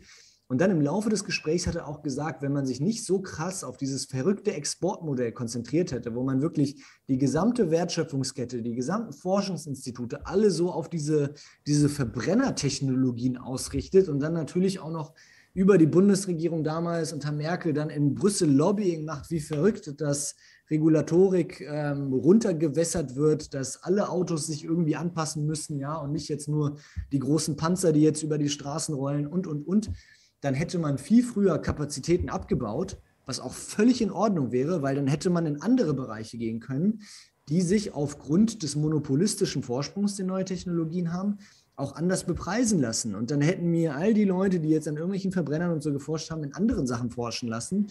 Und 0.51 0.59
dann 0.59 0.69
im 0.69 0.81
Laufe 0.81 1.09
des 1.09 1.23
Gesprächs 1.23 1.65
hat 1.65 1.75
er 1.75 1.87
auch 1.87 2.01
gesagt, 2.01 2.41
wenn 2.41 2.51
man 2.51 2.65
sich 2.65 2.81
nicht 2.81 3.05
so 3.05 3.21
krass 3.21 3.63
auf 3.63 3.77
dieses 3.77 4.03
verrückte 4.03 4.51
Exportmodell 4.51 5.31
konzentriert 5.31 5.93
hätte, 5.93 6.13
wo 6.13 6.23
man 6.23 6.41
wirklich 6.41 6.83
die 7.07 7.17
gesamte 7.17 7.71
Wertschöpfungskette, 7.71 8.61
die 8.61 8.75
gesamten 8.75 9.13
Forschungsinstitute 9.13 10.25
alle 10.25 10.51
so 10.51 10.69
auf 10.69 10.89
diese, 10.89 11.35
diese 11.67 11.87
Verbrennertechnologien 11.87 13.37
ausrichtet 13.37 14.09
und 14.09 14.19
dann 14.19 14.33
natürlich 14.33 14.81
auch 14.81 14.91
noch 14.91 15.13
über 15.53 15.77
die 15.77 15.85
Bundesregierung 15.85 16.65
damals 16.65 17.13
unter 17.13 17.31
Merkel 17.31 17.71
dann 17.71 17.89
in 17.89 18.13
Brüssel 18.13 18.51
Lobbying 18.51 19.05
macht, 19.05 19.31
wie 19.31 19.39
verrückt 19.39 20.01
dass 20.01 20.35
Regulatorik 20.71 21.61
ähm, 21.61 22.13
runtergewässert 22.13 23.15
wird, 23.15 23.53
dass 23.53 23.83
alle 23.83 24.09
Autos 24.09 24.47
sich 24.47 24.63
irgendwie 24.63 24.95
anpassen 24.95 25.45
müssen, 25.45 25.77
ja, 25.77 25.95
und 25.97 26.13
nicht 26.13 26.29
jetzt 26.29 26.47
nur 26.47 26.77
die 27.11 27.19
großen 27.19 27.57
Panzer, 27.57 27.91
die 27.91 28.01
jetzt 28.01 28.23
über 28.23 28.37
die 28.37 28.49
Straßen 28.49 28.95
rollen 28.95 29.27
und, 29.27 29.45
und, 29.45 29.67
und 29.67 29.91
dann 30.39 30.53
hätte 30.55 30.79
man 30.79 30.97
viel 30.97 31.23
früher 31.23 31.59
Kapazitäten 31.59 32.29
abgebaut, 32.29 32.97
was 33.25 33.39
auch 33.39 33.53
völlig 33.53 34.01
in 34.01 34.11
Ordnung 34.11 34.51
wäre, 34.51 34.81
weil 34.81 34.95
dann 34.95 35.07
hätte 35.07 35.29
man 35.29 35.45
in 35.45 35.61
andere 35.61 35.93
Bereiche 35.93 36.37
gehen 36.37 36.59
können, 36.59 37.01
die 37.49 37.61
sich 37.61 37.93
aufgrund 37.93 38.63
des 38.63 38.75
monopolistischen 38.75 39.61
Vorsprungs, 39.61 40.15
den 40.15 40.27
neue 40.27 40.45
Technologien 40.45 41.11
haben, 41.11 41.37
auch 41.75 41.95
anders 41.95 42.25
bepreisen 42.25 42.79
lassen. 42.79 43.15
Und 43.15 43.31
dann 43.31 43.41
hätten 43.41 43.69
mir 43.69 43.95
all 43.95 44.13
die 44.13 44.23
Leute, 44.23 44.59
die 44.59 44.69
jetzt 44.69 44.87
an 44.87 44.95
irgendwelchen 44.95 45.31
Verbrennern 45.31 45.71
und 45.71 45.81
so 45.83 45.91
geforscht 45.91 46.31
haben, 46.31 46.43
in 46.43 46.53
anderen 46.53 46.87
Sachen 46.87 47.09
forschen 47.09 47.49
lassen. 47.49 47.87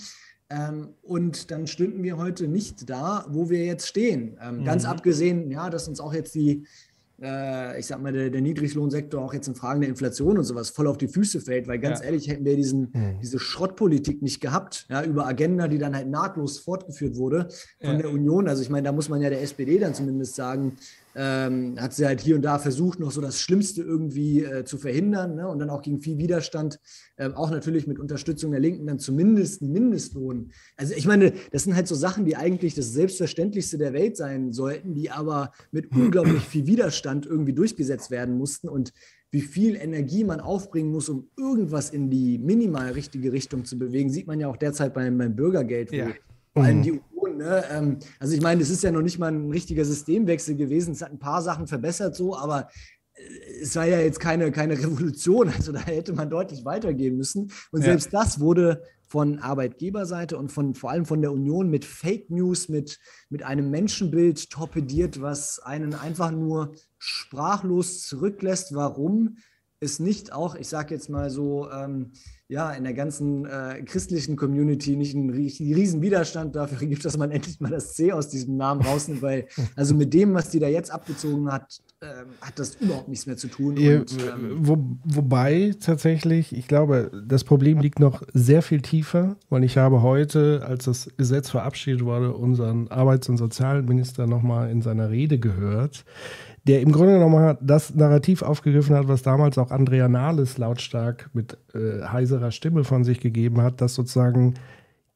Ähm, 0.51 0.89
und 1.03 1.51
dann 1.51 1.67
stünden 1.67 2.03
wir 2.03 2.17
heute 2.17 2.49
nicht 2.49 2.91
da, 2.91 3.25
wo 3.29 3.51
wir 3.51 3.65
jetzt 3.65 3.87
stehen. 3.87 4.37
Ähm, 4.43 4.59
mhm. 4.59 4.65
Ganz 4.65 4.85
abgesehen, 4.85 5.51
ja, 5.51 5.71
dass 5.71 5.87
uns 5.87 6.01
auch 6.01 6.13
jetzt 6.13 6.35
die 6.35 6.67
äh, 7.23 7.79
ich 7.79 7.87
sag 7.87 8.01
mal, 8.01 8.13
der, 8.13 8.31
der, 8.31 8.41
Niedriglohnsektor 8.41 9.23
auch 9.23 9.35
jetzt 9.35 9.47
in 9.47 9.55
Fragen 9.55 9.81
der 9.81 9.91
Inflation 9.91 10.39
und 10.39 10.45
sowas 10.45 10.71
voll 10.71 10.87
auf 10.87 10.97
die 10.97 11.09
Füße 11.09 11.41
fällt, 11.41 11.69
weil 11.69 11.79
ganz 11.79 12.01
ja. 12.01 12.07
ehrlich 12.07 12.29
hätten 12.29 12.45
wir 12.45 12.57
diesen, 12.57 12.89
mhm. 12.93 13.19
diese 13.21 13.39
Schrottpolitik 13.39 14.23
nicht 14.23 14.41
gehabt, 14.41 14.87
ja, 14.89 15.05
über 15.05 15.27
Agenda, 15.27 15.69
die 15.69 15.79
dann 15.79 15.95
halt 15.95 16.09
nahtlos 16.09 16.59
fortgeführt 16.59 17.17
wurde 17.17 17.49
von 17.81 17.93
ja. 17.93 17.99
der 17.99 18.11
Union. 18.11 18.49
Also 18.49 18.63
ich 18.63 18.71
meine, 18.71 18.85
da 18.85 18.93
muss 18.93 19.09
man 19.09 19.21
ja 19.21 19.29
der 19.29 19.43
SPD 19.43 19.79
dann 19.79 19.95
zumindest 19.95 20.35
sagen, 20.35 20.77
ähm, 21.15 21.75
hat 21.79 21.93
sie 21.93 22.07
halt 22.07 22.21
hier 22.21 22.37
und 22.37 22.43
da 22.43 22.59
versucht, 22.59 23.01
noch 23.01 23.11
so 23.11 23.21
das 23.21 23.41
Schlimmste 23.41 23.83
irgendwie 23.83 24.45
äh, 24.45 24.65
zu 24.65 24.79
verhindern 24.79 25.37
ne? 25.37 25.49
und 25.49 25.59
dann 25.59 25.71
auch 25.71 25.83
gegen 25.83 26.01
viel 26.01 26.19
Widerstand, 26.19 26.79
äh, 27.17 27.31
auch 27.31 27.51
natürlich 27.51 27.87
mit 27.87 27.99
Unterstützung 27.99 28.51
der 28.51 28.61
Linken, 28.61 28.87
dann 28.87 28.99
zumindest 28.99 29.63
einen 29.63 29.73
Mindestlohn. 29.73 30.53
Also 30.77 30.95
ich 30.95 31.07
meine, 31.07 31.33
das 31.53 31.65
sind 31.65 31.75
halt 31.75 31.89
so 31.89 31.95
Sachen, 31.95 32.25
die 32.25 32.37
eigentlich 32.37 32.75
das 32.75 32.93
Selbstverständlichste 32.93 33.79
der 33.79 33.93
Welt 33.93 34.17
sein 34.17 34.53
sollten, 34.53 34.95
die 34.95 35.11
aber 35.11 35.53
mit 35.73 35.91
unglaublich 35.93 36.43
viel 36.43 36.67
Widerstand 36.67 37.27
irgendwie 37.27 37.53
durchgesetzt 37.53 38.11
werden 38.11 38.39
mussten 38.39 38.69
und 38.69 38.93
wie 39.33 39.41
viel 39.41 39.77
Energie 39.77 40.25
man 40.25 40.41
aufbringen 40.41 40.91
muss, 40.91 41.09
um 41.09 41.29
irgendwas 41.37 41.91
in 41.91 42.11
die 42.11 42.39
minimal 42.39 42.93
richtige 42.93 43.33
Richtung 43.33 43.65
zu 43.65 43.79
bewegen, 43.79 44.11
sieht 44.11 44.27
man 44.27 44.41
ja 44.41 44.49
auch 44.49 44.57
derzeit 44.57 44.93
beim, 44.93 45.19
beim 45.19 45.37
Bürgergeld, 45.37 45.93
wo 45.93 45.97
ja. 45.97 46.09
vor 46.53 46.65
allem 46.65 46.83
die 46.83 47.01
Ne? 47.41 47.65
Ähm, 47.71 47.99
also 48.19 48.35
ich 48.35 48.43
meine, 48.43 48.61
es 48.61 48.69
ist 48.69 48.83
ja 48.83 48.93
noch 48.93 49.01
nicht 49.01 49.19
mal 49.19 49.33
ein 49.33 49.51
richtiger 49.51 49.85
Systemwechsel 49.85 50.57
gewesen. 50.57 50.93
Es 50.93 51.01
hat 51.01 51.11
ein 51.11 51.19
paar 51.19 51.41
Sachen 51.41 51.67
verbessert 51.67 52.15
so, 52.15 52.37
aber 52.37 52.69
äh, 53.15 53.63
es 53.63 53.75
war 53.77 53.87
ja 53.87 53.99
jetzt 53.99 54.21
keine, 54.21 54.53
keine 54.53 54.79
Revolution. 54.79 55.49
Also 55.57 55.73
da 55.73 55.81
hätte 55.81 56.13
man 56.13 56.29
deutlich 56.29 56.67
weitergehen 56.67 57.17
müssen. 57.17 57.51
Und 57.73 57.83
selbst 57.83 58.13
ja. 58.13 58.21
das 58.21 58.41
wurde 58.41 58.83
von 59.07 59.39
Arbeitgeberseite 59.39 60.37
und 60.37 60.53
von 60.53 60.75
vor 60.75 60.91
allem 60.91 61.07
von 61.07 61.23
der 61.23 61.33
Union 61.33 61.71
mit 61.71 61.87
Fake 61.87 62.31
News, 62.31 62.69
mit, 62.69 63.01
mit 63.31 63.43
einem 63.43 63.71
Menschenbild 63.71 64.51
torpediert, 64.51 65.23
was 65.23 65.61
einen 65.61 65.95
einfach 65.95 66.31
nur 66.31 66.75
sprachlos 66.99 68.07
zurücklässt, 68.07 68.75
warum 68.75 69.39
es 69.81 69.99
nicht 69.99 70.33
auch, 70.33 70.55
ich 70.55 70.69
sage 70.69 70.95
jetzt 70.95 71.09
mal 71.09 71.31
so, 71.31 71.71
ähm, 71.71 72.13
ja, 72.51 72.73
in 72.73 72.83
der 72.83 72.95
ganzen 72.95 73.47
äh, 73.47 73.81
christlichen 73.85 74.35
Community 74.35 74.97
nicht 74.97 75.15
einen 75.15 75.31
riesen 75.31 76.03
Widerstand 76.03 76.57
dafür 76.57 76.79
gibt, 76.89 77.05
dass 77.05 77.17
man 77.17 77.31
endlich 77.31 77.61
mal 77.61 77.71
das 77.71 77.95
C 77.95 78.13
aus 78.13 78.29
diesem 78.29 78.57
Namen 78.57 78.83
rausnimmt, 78.83 79.23
weil 79.23 79.47
also 79.77 79.95
mit 79.95 80.13
dem, 80.13 80.35
was 80.35 80.51
die 80.51 80.59
da 80.59 80.67
jetzt 80.67 80.91
abgezogen 80.91 81.51
hat, 81.53 81.81
äh, 82.01 82.07
hat 82.41 82.59
das 82.59 82.77
überhaupt 82.77 83.09
nichts 83.09 83.27
mehr 83.27 83.37
zu 83.37 83.49
tun. 83.49 83.77
Und, 83.77 83.79
ähm, 83.81 84.07
Wo, 84.59 84.79
wobei 85.05 85.75
tatsächlich, 85.81 86.57
ich 86.57 86.67
glaube, 86.67 87.11
das 87.27 87.45
Problem 87.45 87.79
liegt 87.81 88.01
noch 88.01 88.23
sehr 88.33 88.63
viel 88.63 88.81
tiefer, 88.81 89.37
weil 89.51 89.65
ich 89.65 89.77
habe 89.77 90.01
heute, 90.01 90.65
als 90.67 90.87
das 90.87 91.11
Gesetz 91.17 91.51
verabschiedet 91.51 92.05
wurde, 92.05 92.33
unseren 92.33 92.89
Arbeits- 92.89 93.29
und 93.29 93.37
Sozialminister 93.37 94.27
nochmal 94.27 94.71
in 94.71 94.81
seiner 94.81 95.11
Rede 95.11 95.39
gehört 95.39 96.05
der 96.67 96.83
im 96.83 96.93
Grunde 96.93 97.15
genommen 97.15 97.57
das 97.61 97.95
Narrativ 97.95 98.43
aufgegriffen 98.43 98.95
hat, 98.95 99.09
was 99.09 99.23
damals 99.23 99.57
auch 99.59 99.71
Andrea 99.71 100.09
Nahles 100.09 100.59
lautstark 100.59 101.31
mit 101.33 101.57
äh, 101.75 102.03
heiserer 102.03 102.51
Stimme 102.51 102.85
von 102.85 103.03
sich 103.05 103.21
gegeben 103.21 103.63
hat, 103.63 103.81
dass 103.81 103.95
sozusagen 103.95 104.55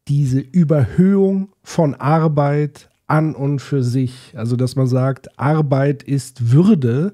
diese 0.09 0.41
Überhöhung 0.41 1.51
von 1.62 1.95
Arbeit 1.95 2.89
an 3.07 3.34
und 3.34 3.61
für 3.61 3.82
sich, 3.82 4.32
also 4.34 4.57
dass 4.57 4.76
man 4.76 4.86
sagt, 4.86 5.38
Arbeit 5.38 6.02
ist 6.02 6.52
Würde, 6.52 7.12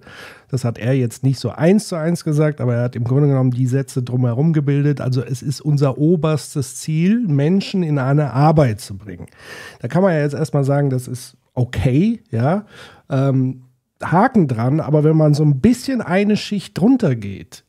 das 0.48 0.64
hat 0.64 0.78
er 0.78 0.94
jetzt 0.94 1.22
nicht 1.24 1.38
so 1.38 1.50
eins 1.50 1.88
zu 1.88 1.96
eins 1.96 2.24
gesagt, 2.24 2.60
aber 2.60 2.74
er 2.74 2.82
hat 2.84 2.96
im 2.96 3.04
Grunde 3.04 3.28
genommen 3.28 3.50
die 3.50 3.66
Sätze 3.66 4.02
drumherum 4.02 4.52
gebildet. 4.52 5.00
Also 5.00 5.22
es 5.22 5.42
ist 5.42 5.60
unser 5.60 5.98
oberstes 5.98 6.76
Ziel, 6.76 7.26
Menschen 7.26 7.82
in 7.82 7.98
eine 7.98 8.32
Arbeit 8.32 8.80
zu 8.80 8.96
bringen. 8.96 9.26
Da 9.80 9.88
kann 9.88 10.02
man 10.02 10.12
ja 10.12 10.20
jetzt 10.20 10.34
erstmal 10.34 10.64
sagen, 10.64 10.90
das 10.90 11.08
ist 11.08 11.36
okay, 11.54 12.22
ja. 12.30 12.66
Ähm, 13.08 13.62
Haken 14.02 14.48
dran, 14.48 14.80
aber 14.80 15.04
wenn 15.04 15.16
man 15.16 15.34
so 15.34 15.44
ein 15.44 15.60
bisschen 15.60 16.00
eine 16.00 16.36
Schicht 16.36 16.78
drunter 16.78 17.14
geht, 17.16 17.64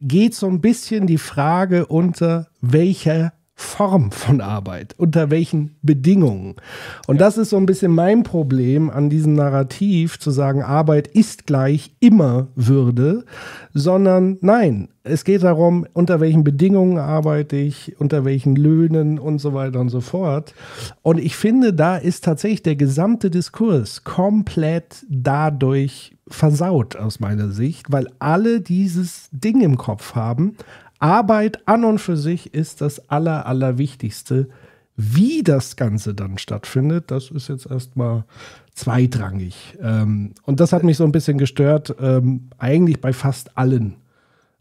geht 0.00 0.34
so 0.34 0.46
ein 0.46 0.60
bisschen 0.60 1.06
die 1.06 1.18
Frage 1.18 1.86
unter, 1.86 2.48
welcher 2.60 3.32
Form 3.60 4.10
von 4.10 4.40
Arbeit, 4.40 4.94
unter 4.96 5.30
welchen 5.30 5.76
Bedingungen. 5.82 6.56
Und 7.06 7.16
ja. 7.16 7.26
das 7.26 7.36
ist 7.36 7.50
so 7.50 7.58
ein 7.58 7.66
bisschen 7.66 7.92
mein 7.92 8.22
Problem 8.22 8.88
an 8.88 9.10
diesem 9.10 9.34
Narrativ, 9.34 10.18
zu 10.18 10.30
sagen, 10.30 10.62
Arbeit 10.62 11.08
ist 11.08 11.46
gleich 11.46 11.94
immer 12.00 12.48
Würde, 12.56 13.24
sondern 13.74 14.38
nein, 14.40 14.88
es 15.02 15.24
geht 15.24 15.42
darum, 15.42 15.86
unter 15.92 16.20
welchen 16.20 16.42
Bedingungen 16.42 16.98
arbeite 16.98 17.56
ich, 17.56 18.00
unter 18.00 18.24
welchen 18.24 18.56
Löhnen 18.56 19.18
und 19.18 19.38
so 19.38 19.52
weiter 19.52 19.80
und 19.80 19.90
so 19.90 20.00
fort. 20.00 20.54
Und 21.02 21.18
ich 21.18 21.36
finde, 21.36 21.74
da 21.74 21.96
ist 21.96 22.24
tatsächlich 22.24 22.62
der 22.62 22.76
gesamte 22.76 23.30
Diskurs 23.30 24.04
komplett 24.04 25.04
dadurch 25.10 26.16
versaut 26.28 26.96
aus 26.96 27.20
meiner 27.20 27.50
Sicht, 27.50 27.92
weil 27.92 28.08
alle 28.20 28.60
dieses 28.60 29.28
Ding 29.32 29.60
im 29.60 29.76
Kopf 29.76 30.14
haben, 30.14 30.56
Arbeit 31.00 31.66
an 31.66 31.84
und 31.84 31.98
für 31.98 32.16
sich 32.16 32.54
ist 32.54 32.80
das 32.80 33.08
Aller, 33.08 33.46
Allerwichtigste. 33.46 34.48
Wie 34.96 35.42
das 35.42 35.76
Ganze 35.76 36.14
dann 36.14 36.36
stattfindet, 36.36 37.10
das 37.10 37.30
ist 37.30 37.48
jetzt 37.48 37.66
erstmal 37.66 38.24
zweitrangig. 38.74 39.78
Ähm, 39.80 40.34
und 40.44 40.60
das 40.60 40.72
hat 40.72 40.84
mich 40.84 40.98
so 40.98 41.04
ein 41.04 41.12
bisschen 41.12 41.38
gestört, 41.38 41.94
ähm, 42.00 42.50
eigentlich 42.58 43.00
bei 43.00 43.14
fast 43.14 43.56
allen 43.56 43.96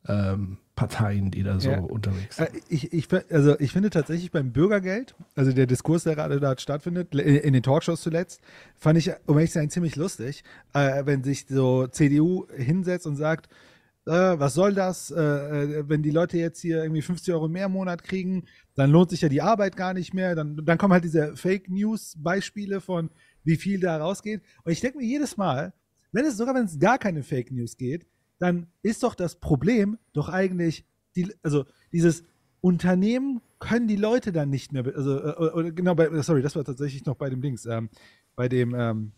ähm, 0.07 0.57
Parteien, 0.79 1.29
die 1.29 1.43
da 1.43 1.59
so 1.59 1.71
ja. 1.71 1.79
unterwegs 1.79 2.37
sind. 2.37 2.47
Äh, 2.53 2.61
ich, 2.69 2.93
ich, 2.93 3.07
also 3.29 3.59
ich 3.59 3.73
finde 3.73 3.89
tatsächlich 3.89 4.31
beim 4.31 4.53
Bürgergeld, 4.53 5.13
also 5.35 5.51
der 5.51 5.65
Diskurs, 5.65 6.03
der 6.03 6.15
gerade 6.15 6.39
da 6.39 6.57
stattfindet, 6.57 7.13
in 7.13 7.51
den 7.51 7.63
Talkshows 7.63 8.01
zuletzt, 8.01 8.39
fand 8.77 8.97
ich, 8.97 9.11
um 9.25 9.35
ehrlich 9.35 9.51
zu 9.51 9.59
sein, 9.59 9.69
ziemlich 9.69 9.97
lustig, 9.97 10.45
äh, 10.73 11.05
wenn 11.05 11.21
sich 11.21 11.47
so 11.49 11.87
CDU 11.87 12.47
hinsetzt 12.55 13.07
und 13.07 13.17
sagt, 13.17 13.49
äh, 14.05 14.39
was 14.39 14.53
soll 14.53 14.73
das? 14.73 15.11
Äh, 15.11 15.21
äh, 15.21 15.89
wenn 15.89 16.03
die 16.03 16.11
Leute 16.11 16.37
jetzt 16.37 16.61
hier 16.61 16.83
irgendwie 16.83 17.01
50 17.01 17.33
Euro 17.33 17.47
mehr 17.47 17.67
im 17.67 17.73
Monat 17.73 18.03
kriegen, 18.03 18.45
dann 18.75 18.91
lohnt 18.91 19.09
sich 19.09 19.21
ja 19.21 19.29
die 19.29 19.41
Arbeit 19.41 19.75
gar 19.75 19.93
nicht 19.93 20.13
mehr. 20.13 20.35
Dann, 20.35 20.57
dann 20.65 20.77
kommen 20.77 20.93
halt 20.93 21.03
diese 21.03 21.35
Fake 21.35 21.69
News-Beispiele 21.69 22.81
von, 22.81 23.09
wie 23.43 23.57
viel 23.57 23.79
da 23.79 23.97
rausgeht. 23.97 24.41
Und 24.63 24.71
ich 24.71 24.81
denke 24.81 24.97
mir 24.97 25.05
jedes 25.05 25.37
Mal, 25.37 25.73
wenn 26.11 26.25
es 26.25 26.37
sogar 26.37 26.55
wenn 26.55 26.65
es 26.65 26.79
gar 26.79 26.97
keine 26.97 27.23
Fake 27.23 27.51
News 27.51 27.77
geht, 27.77 28.07
dann 28.39 28.67
ist 28.81 29.03
doch 29.03 29.15
das 29.15 29.35
Problem 29.35 29.97
doch 30.13 30.29
eigentlich 30.29 30.85
die, 31.15 31.31
also 31.43 31.65
dieses 31.91 32.23
Unternehmen 32.61 33.41
können 33.59 33.87
die 33.87 33.95
Leute 33.95 34.31
dann 34.31 34.49
nicht 34.49 34.71
mehr, 34.71 34.85
also 34.85 35.19
äh, 35.19 35.51
oder 35.51 35.71
genau, 35.71 35.95
bei, 35.95 36.09
sorry, 36.21 36.41
das 36.41 36.55
war 36.55 36.63
tatsächlich 36.63 37.05
noch 37.05 37.15
bei 37.15 37.29
dem 37.29 37.41
Dings, 37.41 37.65
ähm, 37.65 37.89
bei 38.35 38.47
dem 38.47 38.73
ähm, 38.73 39.11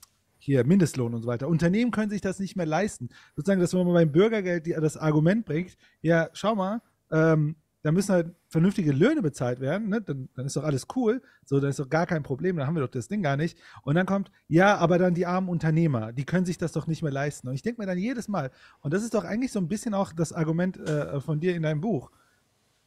hier 0.43 0.65
Mindestlohn 0.65 1.13
und 1.13 1.21
so 1.21 1.27
weiter. 1.27 1.47
Unternehmen 1.47 1.91
können 1.91 2.09
sich 2.09 2.21
das 2.21 2.39
nicht 2.39 2.55
mehr 2.55 2.65
leisten. 2.65 3.09
Sozusagen, 3.35 3.61
dass 3.61 3.73
man 3.73 3.85
beim 3.93 4.11
Bürgergeld 4.11 4.65
die, 4.65 4.71
das 4.73 4.97
Argument 4.97 5.45
bringt, 5.45 5.77
ja, 6.01 6.29
schau 6.33 6.55
mal, 6.55 6.81
ähm, 7.11 7.55
da 7.83 7.91
müssen 7.91 8.13
halt 8.13 8.35
vernünftige 8.47 8.91
Löhne 8.91 9.21
bezahlt 9.21 9.59
werden, 9.59 9.89
ne? 9.89 10.01
dann, 10.01 10.29
dann 10.35 10.45
ist 10.45 10.55
doch 10.55 10.63
alles 10.63 10.87
cool, 10.95 11.21
so, 11.45 11.59
dann 11.59 11.69
ist 11.69 11.79
doch 11.79 11.89
gar 11.89 12.05
kein 12.05 12.21
Problem, 12.23 12.57
dann 12.57 12.67
haben 12.67 12.75
wir 12.75 12.81
doch 12.81 12.91
das 12.91 13.07
Ding 13.07 13.23
gar 13.23 13.37
nicht. 13.37 13.57
Und 13.83 13.95
dann 13.95 14.05
kommt, 14.05 14.31
ja, 14.47 14.77
aber 14.77 14.97
dann 14.97 15.13
die 15.13 15.25
armen 15.25 15.49
Unternehmer, 15.49 16.11
die 16.11 16.25
können 16.25 16.45
sich 16.45 16.57
das 16.57 16.71
doch 16.71 16.87
nicht 16.87 17.01
mehr 17.01 17.11
leisten. 17.11 17.47
Und 17.47 17.55
ich 17.55 17.63
denke 17.63 17.81
mir 17.81 17.87
dann 17.87 17.97
jedes 17.97 18.27
Mal, 18.27 18.51
und 18.81 18.93
das 18.93 19.03
ist 19.03 19.13
doch 19.13 19.23
eigentlich 19.23 19.51
so 19.51 19.59
ein 19.59 19.67
bisschen 19.67 19.93
auch 19.93 20.13
das 20.13 20.33
Argument 20.33 20.77
äh, 20.77 21.19
von 21.21 21.39
dir 21.39 21.55
in 21.55 21.63
deinem 21.63 21.81
Buch, 21.81 22.11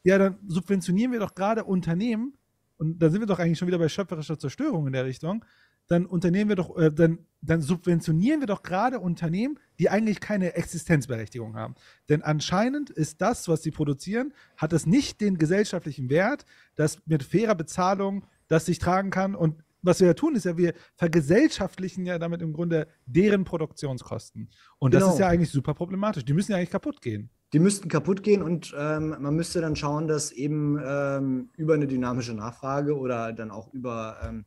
ja, 0.05 0.19
dann 0.19 0.39
subventionieren 0.47 1.13
wir 1.13 1.21
doch 1.21 1.35
gerade 1.35 1.65
Unternehmen, 1.65 2.35
und 2.77 3.01
dann 3.01 3.11
sind 3.11 3.21
wir 3.21 3.27
doch 3.27 3.39
eigentlich 3.39 3.59
schon 3.59 3.69
wieder 3.69 3.79
bei 3.79 3.89
schöpferischer 3.89 4.39
Zerstörung 4.39 4.87
in 4.87 4.93
der 4.93 5.05
Richtung, 5.05 5.45
dann 5.87 6.07
unternehmen 6.07 6.49
wir 6.49 6.57
doch, 6.57 6.76
äh, 6.78 6.91
dann, 6.93 7.18
dann 7.43 7.61
subventionieren 7.61 8.41
wir 8.41 8.47
doch 8.47 8.62
gerade 8.62 9.01
Unternehmen, 9.01 9.59
die 9.78 9.91
eigentlich 9.91 10.20
keine 10.20 10.55
Existenzberechtigung 10.55 11.57
haben. 11.57 11.74
Denn 12.09 12.22
anscheinend 12.22 12.91
ist 12.91 13.20
das, 13.20 13.49
was 13.49 13.62
sie 13.62 13.70
produzieren, 13.70 14.32
hat 14.57 14.72
es 14.72 14.87
nicht 14.87 15.20
den 15.20 15.37
gesellschaftlichen 15.37 16.09
Wert, 16.11 16.47
dass 16.76 16.99
mit 17.07 17.22
fairer 17.22 17.55
Bezahlung 17.55 18.24
das 18.49 18.66
sich 18.66 18.78
tragen 18.78 19.11
kann. 19.11 19.35
Und 19.35 19.62
was 19.82 20.01
wir 20.01 20.07
ja 20.07 20.14
tun, 20.14 20.35
ist 20.35 20.45
ja, 20.45 20.57
wir 20.57 20.72
vergesellschaftlichen 20.97 22.07
ja 22.07 22.18
damit 22.18 22.41
im 22.41 22.53
Grunde 22.53 22.87
deren 23.07 23.45
Produktionskosten. 23.45 24.49
Und 24.78 24.95
das 24.95 25.03
Genau. 25.03 25.12
ist 25.12 25.18
ja 25.20 25.28
eigentlich 25.28 25.51
super 25.51 25.74
problematisch. 25.74 26.24
Die 26.24 26.32
müssen 26.32 26.53
ja 26.53 26.59
eigentlich 26.59 26.70
kaputt 26.70 27.03
gehen. 27.03 27.28
Die 27.53 27.59
müssten 27.59 27.89
kaputt 27.89 28.22
gehen 28.22 28.43
und 28.43 28.74
ähm, 28.76 29.14
man 29.20 29.37
müsste 29.37 29.61
dann 29.61 29.76
schauen, 29.76 30.09
dass 30.09 30.32
eben 30.32 30.80
ähm, 30.85 31.51
über 31.57 31.74
eine 31.74 31.87
dynamische 31.87 32.35
Nachfrage 32.35 32.99
oder 32.99 33.32
dann 33.32 33.51
auch 33.51 33.72
über, 33.72 34.16
ähm, 34.24 34.45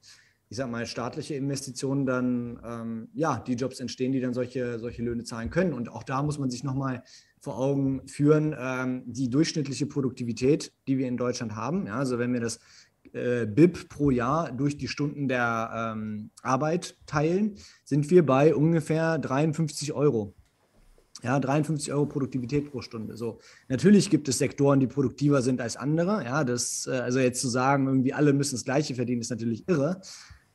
ich 0.50 0.58
sag 0.58 0.70
mal, 0.70 0.86
staatliche 0.86 1.36
Investitionen 1.36 2.06
dann 2.06 2.60
ähm, 2.66 3.10
ja 3.14 3.40
die 3.46 3.56
Jobs 3.56 3.80
entstehen, 3.80 4.12
die 4.12 4.22
dann 4.22 4.34
solche, 4.34 4.80
solche 4.80 5.04
Löhne 5.04 5.24
zahlen 5.24 5.50
können. 5.50 5.74
Und 5.74 5.90
auch 5.90 6.04
da 6.04 6.24
muss 6.24 6.40
man 6.40 6.50
sich 6.50 6.64
nochmal 6.64 7.04
vor 7.40 7.58
Augen 7.58 8.08
führen, 8.08 8.56
ähm, 8.58 9.04
die 9.06 9.30
durchschnittliche 9.30 9.86
Produktivität, 9.86 10.72
die 10.88 10.98
wir 10.98 11.08
in 11.08 11.18
Deutschland 11.18 11.56
haben. 11.56 11.88
Ja, 11.88 11.96
also 11.96 12.18
wenn 12.18 12.34
wir 12.34 12.40
das 12.40 12.60
äh, 13.14 13.46
BIP 13.46 13.90
pro 13.90 14.10
Jahr 14.10 14.52
durch 14.52 14.78
die 14.78 14.88
Stunden 14.88 15.28
der 15.28 15.94
ähm, 15.96 16.30
Arbeit 16.42 16.98
teilen, 17.06 17.56
sind 17.84 18.10
wir 18.10 18.26
bei 18.26 18.56
ungefähr 18.56 19.18
53 19.18 19.94
Euro. 19.94 20.34
Ja, 21.24 21.40
53 21.40 21.92
Euro 21.94 22.06
Produktivität 22.06 22.70
pro 22.70 22.82
Stunde. 22.82 23.18
So, 23.18 23.40
natürlich 23.70 24.10
gibt 24.10 24.28
es 24.30 24.38
Sektoren, 24.38 24.80
die 24.80 24.88
produktiver 24.88 25.42
sind 25.42 25.62
als 25.62 25.76
andere. 25.76 26.24
Ja, 26.24 26.44
das, 26.44 26.88
äh, 26.88 26.92
also 26.92 27.20
jetzt 27.20 27.42
zu 27.42 27.50
sagen, 27.50 27.88
irgendwie 27.88 28.14
alle 28.14 28.34
müssen 28.34 28.56
das 28.56 28.66
Gleiche 28.66 28.96
verdienen, 28.96 29.22
ist 29.22 29.32
natürlich 29.32 29.68
irre. 29.68 30.02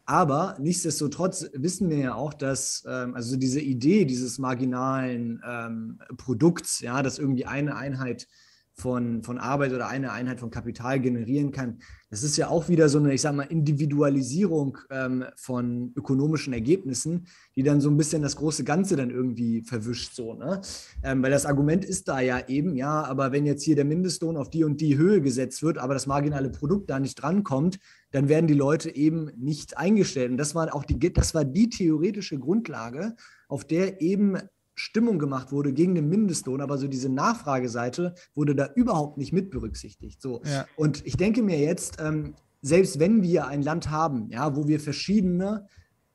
Aber 0.04 0.56
nichtsdestotrotz 0.60 1.48
wissen 1.54 1.88
wir 1.88 1.98
ja 1.98 2.14
auch, 2.14 2.34
dass 2.34 2.84
ähm, 2.88 3.14
also 3.14 3.36
diese 3.36 3.60
Idee 3.60 4.04
dieses 4.04 4.38
marginalen 4.38 5.40
ähm, 5.48 6.00
Produkts, 6.16 6.80
ja, 6.80 7.02
das 7.02 7.18
irgendwie 7.18 7.46
eine 7.46 7.76
Einheit 7.76 8.26
von, 8.74 9.22
von 9.22 9.38
Arbeit 9.38 9.72
oder 9.72 9.86
eine 9.88 10.12
Einheit 10.12 10.40
von 10.40 10.50
Kapital 10.50 10.98
generieren 10.98 11.52
kann, 11.52 11.78
das 12.10 12.22
ist 12.22 12.36
ja 12.36 12.48
auch 12.48 12.68
wieder 12.68 12.88
so 12.88 12.98
eine, 12.98 13.14
ich 13.14 13.20
sag 13.20 13.34
mal, 13.34 13.44
Individualisierung 13.44 14.78
ähm, 14.90 15.24
von 15.36 15.92
ökonomischen 15.94 16.52
Ergebnissen, 16.52 17.26
die 17.54 17.62
dann 17.62 17.80
so 17.80 17.90
ein 17.90 17.96
bisschen 17.96 18.22
das 18.22 18.36
große 18.36 18.64
Ganze 18.64 18.96
dann 18.96 19.10
irgendwie 19.10 19.62
verwischt, 19.62 20.14
so, 20.14 20.34
ne? 20.34 20.60
Ähm, 21.02 21.22
weil 21.22 21.30
das 21.30 21.46
Argument 21.46 21.84
ist 21.84 22.08
da 22.08 22.20
ja 22.20 22.48
eben, 22.48 22.76
ja, 22.76 23.04
aber 23.04 23.32
wenn 23.32 23.46
jetzt 23.46 23.62
hier 23.62 23.76
der 23.76 23.84
Mindestlohn 23.84 24.36
auf 24.36 24.50
die 24.50 24.64
und 24.64 24.80
die 24.80 24.96
Höhe 24.96 25.20
gesetzt 25.20 25.62
wird, 25.62 25.78
aber 25.78 25.94
das 25.94 26.06
marginale 26.06 26.50
Produkt 26.50 26.90
da 26.90 26.98
nicht 26.98 27.14
drankommt, 27.14 27.78
dann 28.12 28.28
werden 28.28 28.46
die 28.46 28.54
Leute 28.54 28.94
eben 28.94 29.30
nicht 29.36 29.76
eingestellt. 29.76 30.30
Und 30.30 30.36
das 30.36 30.54
war 30.54 30.74
auch 30.74 30.84
die, 30.84 31.12
das 31.12 31.34
war 31.34 31.44
die 31.44 31.68
theoretische 31.68 32.38
Grundlage, 32.38 33.16
auf 33.48 33.64
der 33.64 34.00
eben 34.00 34.38
Stimmung 34.74 35.18
gemacht 35.18 35.52
wurde 35.52 35.72
gegen 35.72 35.94
den 35.94 36.08
Mindestlohn, 36.08 36.60
aber 36.60 36.78
so 36.78 36.88
diese 36.88 37.08
Nachfrageseite 37.08 38.14
wurde 38.34 38.54
da 38.54 38.70
überhaupt 38.74 39.18
nicht 39.18 39.32
mit 39.32 39.50
berücksichtigt. 39.50 40.22
So. 40.22 40.42
Ja. 40.44 40.66
Und 40.76 41.04
ich 41.06 41.16
denke 41.16 41.42
mir 41.42 41.58
jetzt, 41.58 41.98
ähm, 42.00 42.34
selbst 42.62 42.98
wenn 42.98 43.22
wir 43.22 43.46
ein 43.48 43.62
Land 43.62 43.90
haben, 43.90 44.30
ja, 44.30 44.56
wo 44.56 44.68
wir 44.68 44.80
verschiedene 44.80 45.66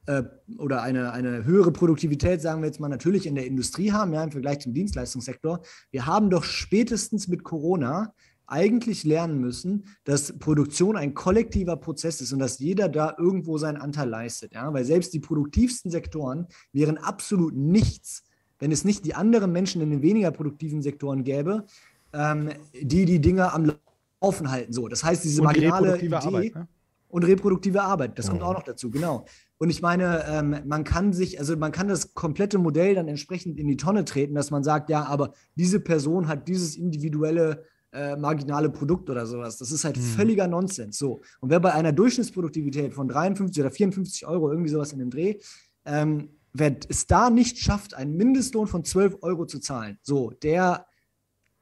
äh, 0.08 0.24
oder 0.58 0.82
eine, 0.82 1.12
eine 1.12 1.46
höhere 1.46 1.72
Produktivität, 1.72 2.42
sagen 2.42 2.62
wir 2.62 2.68
jetzt 2.68 2.80
mal, 2.80 2.88
natürlich 2.88 3.28
in 3.28 3.36
der 3.36 3.46
Industrie 3.46 3.92
haben, 3.92 4.14
ja, 4.14 4.24
im 4.24 4.32
Vergleich 4.32 4.60
zum 4.60 4.74
Dienstleistungssektor, 4.74 5.62
wir 5.92 6.06
haben 6.06 6.30
doch 6.30 6.44
spätestens 6.44 7.28
mit 7.28 7.44
Corona 7.44 8.14
eigentlich 8.48 9.04
lernen 9.04 9.40
müssen, 9.40 9.86
dass 10.06 10.40
Produktion 10.40 10.96
ein 10.96 11.14
kollektiver 11.14 11.76
Prozess 11.76 12.22
ist 12.22 12.32
und 12.32 12.40
dass 12.40 12.60
jeder 12.60 12.90
da 12.90 13.16
irgendwo 13.18 13.58
seinen 13.58 13.78
Anteil 13.78 14.10
leistet. 14.10 14.54
Ja? 14.54 14.74
Weil 14.74 14.86
selbst 14.86 15.14
die 15.14 15.20
produktivsten 15.20 15.92
Sektoren 15.92 16.48
wären 16.72 16.98
absolut 16.98 17.56
nichts, 17.56 18.24
wenn 18.60 18.72
es 18.72 18.86
nicht 18.86 19.06
die 19.06 19.14
anderen 19.14 19.52
Menschen 19.52 19.82
in 19.82 19.92
den 19.92 20.02
weniger 20.02 20.32
produktiven 20.32 20.82
Sektoren 20.82 21.24
gäbe, 21.24 21.66
ähm, 22.14 22.50
die 22.74 23.06
die 23.06 23.20
Dinge 23.20 23.54
am 23.54 23.74
Laufen 24.22 24.50
halten. 24.50 24.74
So, 24.74 24.88
das 24.88 25.04
heißt, 25.04 25.24
diese 25.24 25.42
Und 25.42 25.46
marginale 25.46 25.94
reproduktive 25.94 26.16
Idee 26.16 26.28
Arbeit, 26.28 26.56
ne? 26.56 26.68
und 27.10 27.24
reproduktive 27.24 27.84
Arbeit, 27.84 28.18
das 28.18 28.30
kommt 28.30 28.42
auch 28.42 28.54
noch 28.54 28.64
dazu, 28.64 28.90
genau. 28.90 29.26
Und 29.60 29.70
ich 29.70 29.82
meine, 29.82 30.24
ähm, 30.28 30.56
man 30.66 30.84
kann 30.84 31.14
sich, 31.14 31.40
also 31.40 31.56
man 31.58 31.72
kann 31.72 31.88
das 31.88 32.14
komplette 32.14 32.60
Modell 32.60 32.96
dann 32.96 33.08
entsprechend 33.08 33.58
in 33.58 33.68
die 33.68 33.78
Tonne 33.78 34.06
treten, 34.06 34.36
dass 34.36 34.52
man 34.52 34.64
sagt, 34.64 34.90
ja, 34.90 35.06
aber 35.06 35.34
diese 35.56 35.80
Person 35.80 36.28
hat 36.28 36.48
dieses 36.48 36.76
individuelle 36.76 37.64
äh, 37.92 38.16
marginale 38.16 38.70
Produkt 38.70 39.10
oder 39.10 39.26
sowas. 39.26 39.58
Das 39.58 39.72
ist 39.72 39.84
halt 39.84 39.98
völliger 39.98 40.48
Nonsens. 40.48 40.98
So. 40.98 41.22
Und 41.40 41.50
wer 41.50 41.60
bei 41.60 41.74
einer 41.74 41.92
Durchschnittsproduktivität 41.92 42.94
von 42.94 43.08
53 43.08 43.62
oder 43.62 43.72
54 43.72 44.28
Euro, 44.28 44.52
irgendwie 44.52 44.70
sowas 44.70 44.92
in 44.94 45.00
dem 45.00 45.10
Dreh, 45.10 45.40
ähm, 45.86 46.30
wer 46.54 46.76
es 46.90 47.08
da 47.08 47.30
nicht 47.30 47.60
schafft, 47.60 47.94
einen 47.94 48.16
Mindestlohn 48.16 48.68
von 48.68 48.84
12 48.84 49.18
Euro 49.22 49.46
zu 49.46 49.60
zahlen, 49.60 50.00
so, 50.02 50.32
der, 50.32 50.86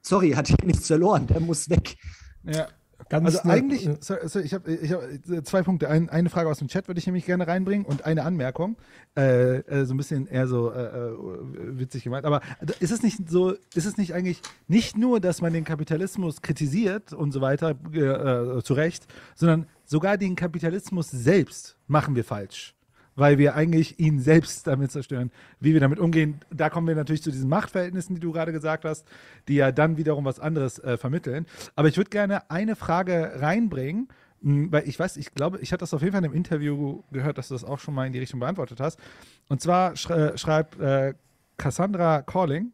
sorry, 0.02 0.32
hat 0.32 0.48
hier 0.48 0.58
nichts 0.64 0.88
verloren, 0.88 1.28
der 1.28 1.40
muss 1.40 1.70
weg. 1.70 1.96
Ja. 2.44 2.68
Ganz 3.10 3.26
Also 3.26 3.49
eigentlich, 3.49 3.88
so, 3.99 4.16
so, 4.24 4.39
ich 4.39 4.53
habe 4.53 4.74
ich 4.74 4.91
hab 4.91 5.03
äh, 5.30 5.43
zwei 5.43 5.62
Punkte. 5.62 5.89
Ein, 5.89 6.10
eine 6.10 6.30
Frage 6.30 6.49
aus 6.49 6.58
dem 6.58 6.68
Chat 6.68 6.88
würde 6.88 6.99
ich 6.99 7.06
nämlich 7.06 7.26
gerne 7.26 7.47
reinbringen 7.47 7.86
und 7.86 8.06
eine 8.06 8.24
Anmerkung. 8.24 8.78
Äh, 9.16 9.58
äh, 9.60 9.86
so 9.86 9.93
ein 9.93 9.97
bisschen 9.97 10.28
eher 10.28 10.47
so 10.47 10.72
äh, 10.72 10.84
äh, 10.84 11.78
witzig 11.80 12.03
gemeint. 12.03 12.26
Aber 12.26 12.41
ist 12.80 12.91
es 12.91 13.03
nicht 13.03 13.30
so, 13.30 13.51
ist 13.76 13.86
es 13.86 13.97
nicht 13.97 14.14
eigentlich 14.14 14.41
nicht 14.68 14.97
nur, 14.97 15.20
dass 15.20 15.41
man 15.41 15.53
den 15.53 15.64
Kapitalismus 15.64 16.41
kritisiert 16.41 17.14
und 17.14 17.32
so 17.32 17.41
weiter, 17.41 17.76
äh, 17.93 18.64
zu 18.64 18.74
Recht, 18.74 19.06
sondern 19.36 19.68
sogar 19.86 20.18
den 20.18 20.36
Kapitalismus 20.36 21.10
selbst 21.12 21.78
machen 21.88 22.16
wir 22.16 22.24
falsch. 22.24 22.75
Weil 23.16 23.38
wir 23.38 23.55
eigentlich 23.55 23.99
ihn 23.99 24.20
selbst 24.20 24.68
damit 24.68 24.91
zerstören. 24.91 25.32
Wie 25.59 25.74
wir 25.74 25.80
damit 25.80 25.99
umgehen, 25.99 26.41
da 26.51 26.70
kommen 26.70 26.88
wir 26.88 26.95
natürlich 26.95 27.24
zu 27.24 27.32
diesen 27.32 27.49
Machtverhältnissen, 27.49 28.16
die 28.16 28.22
du 28.22 28.32
gerade 28.34 28.51
gesagt 28.51 28.84
hast, 28.84 29.07
die 29.47 29.55
ja 29.55 29.72
dann 29.72 29.97
wiederum 29.97 30.26
was 30.26 30.39
anderes 30.39 30.80
äh, 30.80 30.97
vermitteln. 30.97 31.45
Aber 31.76 31.88
ich 31.88 31.97
würde 31.97 32.09
gerne 32.09 32.49
eine 32.51 32.76
Frage 32.76 33.34
reinbringen, 33.36 34.09
mh, 34.41 34.72
weil 34.72 34.88
ich 34.88 34.99
weiß, 34.99 35.16
ich 35.18 35.34
glaube, 35.34 35.59
ich 35.61 35.72
hatte 35.72 35.82
das 35.82 35.93
auf 35.93 36.01
jeden 36.01 36.11
Fall 36.11 36.24
in 36.24 36.26
einem 36.26 36.36
Interview 36.36 37.03
gehört, 37.11 37.38
dass 37.38 37.47
du 37.47 37.55
das 37.55 37.63
auch 37.63 37.80
schon 37.80 37.93
mal 37.93 38.05
in 38.05 38.13
die 38.13 38.20
Richtung 38.20 38.41
beantwortet 38.41 38.82
hast. 38.82 38.99
Und 39.47 39.61
zwar 39.61 39.95
schrei 39.95 40.36
schreibt 40.36 40.80
äh, 40.80 41.13
Cassandra 41.57 42.22
Calling, 42.22 42.74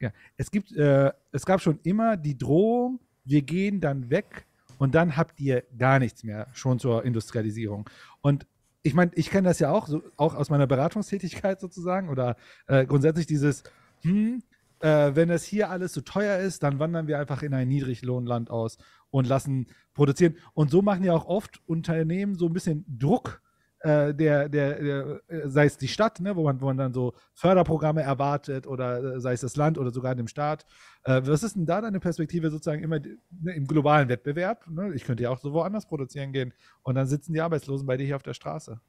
ja, 0.00 0.10
es 0.38 0.50
gibt, 0.50 0.74
äh, 0.74 1.12
es 1.32 1.44
gab 1.44 1.60
schon 1.60 1.78
immer 1.82 2.16
die 2.16 2.36
Drohung, 2.36 2.98
wir 3.24 3.42
gehen 3.42 3.80
dann 3.80 4.08
weg 4.08 4.46
und 4.78 4.94
dann 4.94 5.16
habt 5.16 5.38
ihr 5.40 5.64
gar 5.76 5.98
nichts 5.98 6.24
mehr, 6.24 6.46
schon 6.54 6.78
zur 6.78 7.04
Industrialisierung. 7.04 7.88
Und 8.22 8.46
ich 8.82 8.94
meine, 8.94 9.10
ich 9.14 9.30
kenne 9.30 9.48
das 9.48 9.58
ja 9.58 9.70
auch, 9.70 9.86
so, 9.86 10.02
auch 10.16 10.34
aus 10.34 10.50
meiner 10.50 10.66
Beratungstätigkeit 10.66 11.60
sozusagen 11.60 12.08
oder 12.08 12.36
äh, 12.66 12.86
grundsätzlich 12.86 13.26
dieses, 13.26 13.62
hm, 14.02 14.42
äh, 14.80 15.14
wenn 15.14 15.28
das 15.28 15.44
hier 15.44 15.70
alles 15.70 15.92
so 15.92 16.00
teuer 16.00 16.38
ist, 16.38 16.62
dann 16.62 16.78
wandern 16.78 17.06
wir 17.06 17.18
einfach 17.18 17.42
in 17.42 17.54
ein 17.54 17.68
Niedriglohnland 17.68 18.50
aus 18.50 18.78
und 19.10 19.26
lassen 19.26 19.66
produzieren. 19.94 20.36
Und 20.54 20.70
so 20.70 20.82
machen 20.82 21.04
ja 21.04 21.12
auch 21.12 21.26
oft 21.26 21.60
Unternehmen 21.66 22.36
so 22.36 22.46
ein 22.46 22.52
bisschen 22.52 22.84
Druck, 22.88 23.42
äh, 23.80 24.14
der, 24.14 24.48
der, 24.48 24.82
der, 24.82 25.20
äh, 25.28 25.48
sei 25.48 25.64
es 25.64 25.78
die 25.78 25.88
Stadt, 25.88 26.20
ne, 26.20 26.36
wo, 26.36 26.44
man, 26.44 26.60
wo 26.60 26.66
man 26.66 26.76
dann 26.76 26.92
so 26.92 27.14
Förderprogramme 27.34 28.02
erwartet 28.02 28.66
oder 28.66 29.16
äh, 29.16 29.20
sei 29.20 29.32
es 29.32 29.40
das 29.40 29.56
Land 29.56 29.78
oder 29.78 29.90
sogar 29.90 30.14
dem 30.14 30.28
Staat. 30.28 30.66
Äh, 31.04 31.22
was 31.24 31.42
ist 31.42 31.56
denn 31.56 31.66
da 31.66 31.80
deine 31.80 32.00
Perspektive 32.00 32.50
sozusagen 32.50 32.82
immer 32.82 32.98
ne, 32.98 33.52
im 33.54 33.66
globalen 33.66 34.08
Wettbewerb? 34.08 34.66
Ne? 34.68 34.92
Ich 34.94 35.04
könnte 35.04 35.22
ja 35.22 35.30
auch 35.30 35.38
so 35.40 35.52
woanders 35.52 35.86
produzieren 35.86 36.32
gehen 36.32 36.52
und 36.82 36.94
dann 36.94 37.06
sitzen 37.06 37.32
die 37.32 37.40
Arbeitslosen 37.40 37.86
bei 37.86 37.96
dir 37.96 38.04
hier 38.04 38.16
auf 38.16 38.22
der 38.22 38.34
Straße. 38.34 38.80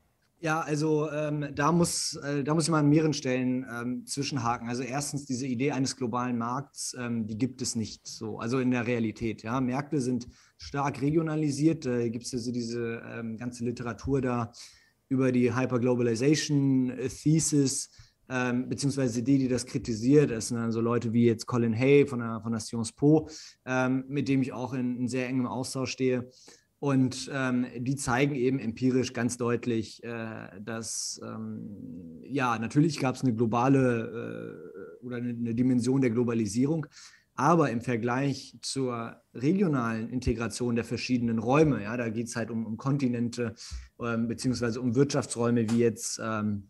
Ja, 0.44 0.62
also 0.62 1.08
ähm, 1.12 1.50
da, 1.54 1.72
muss, 1.72 2.16
äh, 2.16 2.44
da 2.44 2.56
muss 2.56 2.68
mal 2.68 2.80
an 2.80 2.90
mehreren 2.90 3.14
Stellen 3.14 3.64
ähm, 3.72 4.08
zwischenhaken. 4.08 4.70
Also 4.70 4.82
erstens, 4.82 5.28
diese 5.28 5.46
Idee 5.46 5.72
eines 5.72 5.96
globalen 5.96 6.36
Markts, 6.40 6.96
ähm, 7.00 7.28
die 7.28 7.38
gibt 7.38 7.62
es 7.62 7.76
nicht 7.76 8.08
so, 8.08 8.40
also 8.40 8.58
in 8.58 8.72
der 8.72 8.88
Realität. 8.88 9.44
Ja, 9.44 9.62
Märkte 9.62 10.02
sind 10.02 10.28
stark 10.58 11.00
regionalisiert. 11.00 11.86
Da 11.86 12.10
gibt 12.10 12.26
es 12.26 12.34
also 12.34 12.52
diese 12.52 13.04
ähm, 13.06 13.38
ganze 13.38 13.64
Literatur 13.64 14.20
da 14.20 14.52
über 15.12 15.34
die 15.34 15.54
Hyperglobalization 15.54 16.90
äh, 16.92 17.10
Thesis, 17.10 17.90
ähm, 18.30 18.70
beziehungsweise 18.70 19.22
die, 19.22 19.40
die 19.40 19.50
das 19.50 19.66
kritisiert, 19.66 20.32
das 20.32 20.48
sind 20.48 20.58
dann 20.58 20.72
so 20.72 20.80
Leute 20.80 21.12
wie 21.12 21.26
jetzt 21.26 21.46
Colin 21.48 21.78
Hay 21.78 22.08
von 22.08 22.20
der, 22.20 22.40
von 22.42 22.54
der 22.54 22.62
Sciences 22.62 22.94
Po, 22.94 23.28
ähm, 23.66 24.06
mit 24.08 24.30
dem 24.30 24.42
ich 24.42 24.54
auch 24.54 24.74
in, 24.74 24.96
in 24.98 25.08
sehr 25.10 25.28
engem 25.28 25.48
Austausch 25.48 25.92
stehe. 25.92 26.30
Und 26.80 27.30
ähm, 27.32 27.68
die 27.78 27.98
zeigen 27.98 28.34
eben 28.34 28.58
empirisch 28.58 29.12
ganz 29.14 29.38
deutlich, 29.38 30.02
äh, 30.04 30.48
dass 30.62 31.22
ähm, 31.24 32.22
ja, 32.24 32.58
natürlich 32.58 32.98
gab 32.98 33.16
es 33.16 33.22
eine 33.22 33.36
globale 33.36 34.64
äh, 35.02 35.06
oder 35.06 35.18
eine, 35.18 35.30
eine, 35.30 35.54
Dimension 35.54 36.02
der 36.02 36.10
Globalisierung, 36.10 36.88
aber 37.36 37.70
im 37.72 37.82
Vergleich 37.82 38.58
zur 38.62 39.22
regionalen 39.34 40.10
Integration 40.10 40.76
der 40.76 40.86
verschiedenen 40.86 41.40
Räume, 41.40 41.84
ja, 41.84 41.96
da 41.98 42.10
geht 42.10 42.28
es 42.28 42.36
halt 42.36 42.52
um, 42.52 42.66
um 42.66 42.78
Kontinente 42.78 43.56
ähm, 44.00 44.28
beziehungsweise 44.28 44.82
um 44.82 44.96
Wirtschaftsräume 44.96 45.70
wie 45.70 45.80
jetzt 45.80 46.20
ähm, 46.24 46.68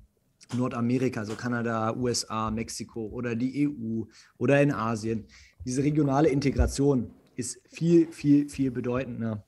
Nordamerika, 0.55 1.21
also 1.21 1.35
Kanada, 1.35 1.95
USA, 1.95 2.51
Mexiko 2.51 3.07
oder 3.07 3.35
die 3.35 3.67
EU 3.67 4.03
oder 4.37 4.61
in 4.61 4.71
Asien. 4.71 5.25
Diese 5.65 5.83
regionale 5.83 6.29
Integration 6.29 7.11
ist 7.35 7.59
viel, 7.69 8.11
viel, 8.11 8.49
viel 8.49 8.71
bedeutender 8.71 9.45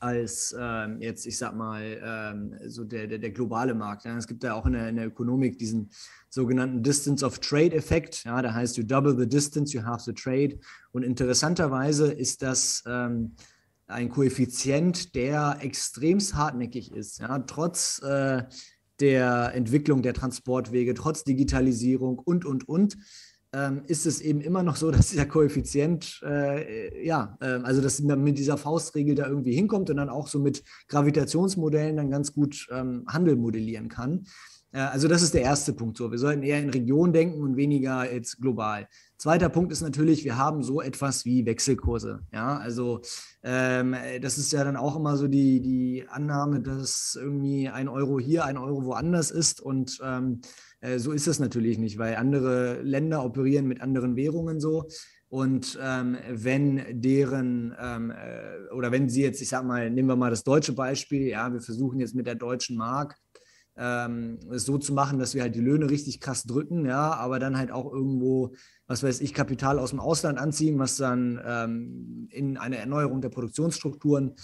als 0.00 0.54
ähm, 0.58 1.00
jetzt, 1.00 1.26
ich 1.26 1.36
sag 1.36 1.54
mal, 1.54 1.82
ähm, 2.02 2.54
so 2.66 2.84
der, 2.84 3.06
der, 3.06 3.18
der, 3.18 3.30
globale 3.30 3.74
Markt. 3.74 4.04
Ja. 4.04 4.16
Es 4.16 4.26
gibt 4.26 4.44
ja 4.44 4.54
auch 4.54 4.66
in 4.66 4.74
der, 4.74 4.88
in 4.88 4.96
der 4.96 5.06
Ökonomik 5.06 5.58
diesen 5.58 5.90
sogenannten 6.28 6.82
Distance 6.82 7.24
of 7.24 7.40
Trade 7.40 7.74
Effekt. 7.74 8.24
Ja, 8.24 8.40
da 8.40 8.54
heißt, 8.54 8.76
you 8.76 8.84
double 8.84 9.18
the 9.18 9.28
distance, 9.28 9.76
you 9.76 9.82
have 9.82 10.02
the 10.04 10.12
trade. 10.12 10.58
Und 10.92 11.02
interessanterweise 11.02 12.12
ist 12.12 12.42
das 12.42 12.84
ähm, 12.86 13.34
ein 13.88 14.08
Koeffizient, 14.08 15.14
der 15.14 15.58
extremst 15.60 16.34
hartnäckig 16.34 16.92
ist. 16.92 17.18
Ja, 17.18 17.38
trotz 17.40 18.00
äh, 18.02 18.44
der 19.00 19.54
Entwicklung 19.54 20.02
der 20.02 20.14
Transportwege, 20.14 20.94
trotz 20.94 21.24
Digitalisierung 21.24 22.18
und, 22.18 22.44
und, 22.44 22.68
und 22.68 22.96
ähm, 23.52 23.82
ist 23.86 24.06
es 24.06 24.20
eben 24.20 24.40
immer 24.40 24.62
noch 24.62 24.76
so, 24.76 24.90
dass 24.92 25.08
dieser 25.10 25.26
Koeffizient, 25.26 26.20
äh, 26.22 27.04
ja, 27.04 27.36
äh, 27.40 27.60
also 27.62 27.80
dass 27.80 28.00
man 28.00 28.22
mit 28.22 28.38
dieser 28.38 28.58
Faustregel 28.58 29.14
da 29.14 29.26
irgendwie 29.26 29.54
hinkommt 29.54 29.90
und 29.90 29.96
dann 29.96 30.08
auch 30.08 30.28
so 30.28 30.38
mit 30.38 30.62
Gravitationsmodellen 30.88 31.96
dann 31.96 32.10
ganz 32.10 32.32
gut 32.32 32.66
ähm, 32.70 33.04
Handel 33.08 33.36
modellieren 33.36 33.88
kann. 33.88 34.24
Äh, 34.72 34.80
also 34.80 35.08
das 35.08 35.22
ist 35.22 35.34
der 35.34 35.42
erste 35.42 35.72
Punkt 35.72 35.96
so. 35.96 36.10
Wir 36.10 36.18
sollten 36.18 36.42
eher 36.42 36.60
in 36.60 36.70
Regionen 36.70 37.12
denken 37.12 37.42
und 37.42 37.56
weniger 37.56 38.10
jetzt 38.12 38.40
global. 38.40 38.88
Zweiter 39.16 39.48
Punkt 39.48 39.72
ist 39.72 39.80
natürlich, 39.80 40.24
wir 40.24 40.36
haben 40.36 40.62
so 40.62 40.80
etwas 40.80 41.24
wie 41.24 41.46
Wechselkurse. 41.46 42.20
Ja, 42.32 42.58
also 42.58 43.00
ähm, 43.42 43.96
das 44.20 44.38
ist 44.38 44.52
ja 44.52 44.62
dann 44.62 44.76
auch 44.76 44.96
immer 44.96 45.16
so 45.16 45.26
die, 45.26 45.60
die 45.60 46.04
Annahme, 46.08 46.60
dass 46.60 47.18
irgendwie 47.20 47.68
ein 47.68 47.88
Euro 47.88 48.20
hier, 48.20 48.44
ein 48.44 48.56
Euro 48.56 48.84
woanders 48.84 49.30
ist 49.30 49.60
und 49.60 49.98
ähm, 50.04 50.40
äh, 50.80 50.98
so 50.98 51.12
ist 51.12 51.26
es 51.26 51.38
natürlich 51.38 51.78
nicht, 51.78 51.98
weil 51.98 52.16
andere 52.16 52.82
Länder 52.82 53.24
operieren 53.24 53.66
mit 53.66 53.80
anderen 53.80 54.16
Währungen 54.16 54.60
so. 54.60 54.88
Und 55.30 55.78
ähm, 55.82 56.16
wenn 56.30 57.00
deren, 57.02 57.74
ähm, 57.78 58.10
äh, 58.10 58.72
oder 58.74 58.90
wenn 58.92 59.10
sie 59.10 59.22
jetzt, 59.22 59.42
ich 59.42 59.50
sag 59.50 59.64
mal, 59.64 59.90
nehmen 59.90 60.08
wir 60.08 60.16
mal 60.16 60.30
das 60.30 60.42
deutsche 60.42 60.72
Beispiel, 60.72 61.28
ja, 61.28 61.52
wir 61.52 61.60
versuchen 61.60 62.00
jetzt 62.00 62.14
mit 62.14 62.26
der 62.26 62.34
deutschen 62.34 62.76
Mark 62.76 63.16
ähm, 63.78 64.38
es 64.50 64.64
so 64.64 64.76
zu 64.76 64.92
machen, 64.92 65.18
dass 65.18 65.34
wir 65.34 65.42
halt 65.42 65.54
die 65.54 65.60
Löhne 65.60 65.88
richtig 65.88 66.20
krass 66.20 66.42
drücken, 66.42 66.84
ja, 66.84 67.12
aber 67.14 67.38
dann 67.38 67.56
halt 67.56 67.70
auch 67.70 67.92
irgendwo, 67.92 68.54
was 68.86 69.02
weiß 69.02 69.20
ich, 69.20 69.32
Kapital 69.32 69.78
aus 69.78 69.90
dem 69.90 70.00
Ausland 70.00 70.38
anziehen, 70.38 70.78
was 70.78 70.96
dann 70.96 71.40
ähm, 71.44 72.28
in 72.30 72.56
eine 72.56 72.78
Erneuerung 72.78 73.20
der 73.20 73.28
Produktionsstrukturen 73.28 74.34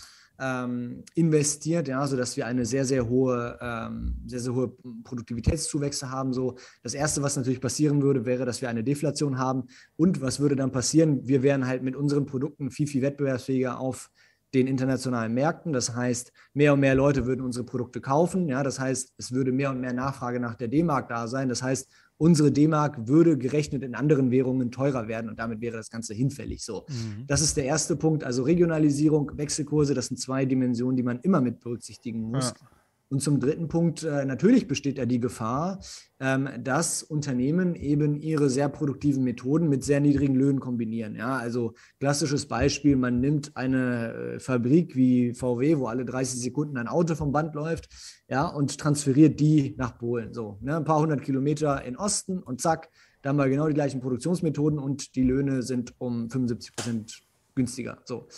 ähm, 0.40 1.04
investiert, 1.14 1.88
ja, 1.88 2.06
sodass 2.06 2.36
wir 2.36 2.46
eine 2.46 2.66
sehr, 2.66 2.84
sehr 2.84 3.08
hohe, 3.08 3.58
ähm, 3.60 4.16
sehr, 4.26 4.40
sehr 4.40 4.54
hohe 4.54 4.76
Produktivitätszuwächse 5.04 6.10
haben. 6.10 6.32
So. 6.32 6.56
Das 6.82 6.94
Erste, 6.94 7.22
was 7.22 7.36
natürlich 7.36 7.60
passieren 7.60 8.02
würde, 8.02 8.24
wäre, 8.24 8.44
dass 8.44 8.60
wir 8.60 8.68
eine 8.68 8.84
Deflation 8.84 9.38
haben. 9.38 9.64
Und 9.96 10.20
was 10.20 10.40
würde 10.40 10.56
dann 10.56 10.72
passieren? 10.72 11.26
Wir 11.26 11.42
wären 11.42 11.66
halt 11.66 11.82
mit 11.82 11.96
unseren 11.96 12.26
Produkten 12.26 12.70
viel, 12.70 12.86
viel 12.86 13.02
wettbewerbsfähiger 13.02 13.78
auf 13.78 14.10
den 14.54 14.66
internationalen 14.66 15.34
Märkten. 15.34 15.72
Das 15.72 15.94
heißt, 15.94 16.32
mehr 16.52 16.74
und 16.74 16.80
mehr 16.80 16.94
Leute 16.94 17.26
würden 17.26 17.42
unsere 17.42 17.64
Produkte 17.64 18.00
kaufen. 18.00 18.48
Ja, 18.48 18.62
das 18.62 18.78
heißt, 18.78 19.14
es 19.18 19.32
würde 19.32 19.52
mehr 19.52 19.70
und 19.70 19.80
mehr 19.80 19.92
Nachfrage 19.92 20.40
nach 20.40 20.54
der 20.54 20.68
D-Mark 20.68 21.08
da 21.08 21.26
sein. 21.26 21.48
Das 21.48 21.62
heißt, 21.62 21.90
unsere 22.16 22.52
D-Mark 22.52 23.08
würde 23.08 23.36
gerechnet 23.36 23.82
in 23.82 23.94
anderen 23.94 24.30
Währungen 24.30 24.70
teurer 24.70 25.08
werden 25.08 25.28
und 25.28 25.38
damit 25.38 25.60
wäre 25.60 25.76
das 25.76 25.90
Ganze 25.90 26.14
hinfällig. 26.14 26.64
So, 26.64 26.86
mhm. 26.88 27.26
das 27.26 27.40
ist 27.40 27.56
der 27.56 27.64
erste 27.64 27.96
Punkt. 27.96 28.24
Also 28.24 28.42
Regionalisierung, 28.44 29.32
Wechselkurse, 29.36 29.94
das 29.94 30.06
sind 30.06 30.18
zwei 30.18 30.44
Dimensionen, 30.44 30.96
die 30.96 31.02
man 31.02 31.20
immer 31.20 31.40
mit 31.40 31.60
berücksichtigen 31.60 32.20
muss. 32.20 32.54
Ja. 32.60 32.68
Und 33.10 33.20
zum 33.20 33.38
dritten 33.38 33.68
Punkt, 33.68 34.02
äh, 34.02 34.24
natürlich 34.24 34.66
besteht 34.66 34.98
da 34.98 35.06
die 35.06 35.20
Gefahr, 35.20 35.80
ähm, 36.20 36.48
dass 36.62 37.02
Unternehmen 37.02 37.74
eben 37.74 38.16
ihre 38.16 38.48
sehr 38.48 38.68
produktiven 38.68 39.22
Methoden 39.22 39.68
mit 39.68 39.84
sehr 39.84 40.00
niedrigen 40.00 40.34
Löhnen 40.34 40.58
kombinieren. 40.58 41.14
Ja, 41.14 41.36
also 41.36 41.74
klassisches 42.00 42.46
Beispiel, 42.46 42.96
man 42.96 43.20
nimmt 43.20 43.56
eine 43.56 44.12
äh, 44.12 44.40
Fabrik 44.40 44.96
wie 44.96 45.34
VW, 45.34 45.78
wo 45.78 45.86
alle 45.86 46.04
30 46.04 46.40
Sekunden 46.40 46.76
ein 46.76 46.88
Auto 46.88 47.14
vom 47.14 47.30
Band 47.30 47.54
läuft, 47.54 47.88
ja, 48.28 48.46
und 48.46 48.78
transferiert 48.78 49.38
die 49.38 49.74
nach 49.76 49.98
Polen. 49.98 50.32
So, 50.32 50.58
ne, 50.62 50.76
ein 50.76 50.84
paar 50.84 51.00
hundert 51.00 51.22
Kilometer 51.22 51.84
in 51.84 51.96
Osten 51.96 52.38
und 52.42 52.60
zack, 52.60 52.90
da 53.22 53.30
haben 53.30 53.36
wir 53.36 53.48
genau 53.48 53.68
die 53.68 53.74
gleichen 53.74 54.00
Produktionsmethoden 54.00 54.78
und 54.78 55.14
die 55.14 55.22
Löhne 55.22 55.62
sind 55.62 55.94
um 55.98 56.30
75 56.30 56.74
Prozent 56.74 57.22
günstiger. 57.54 57.98
So. 58.04 58.28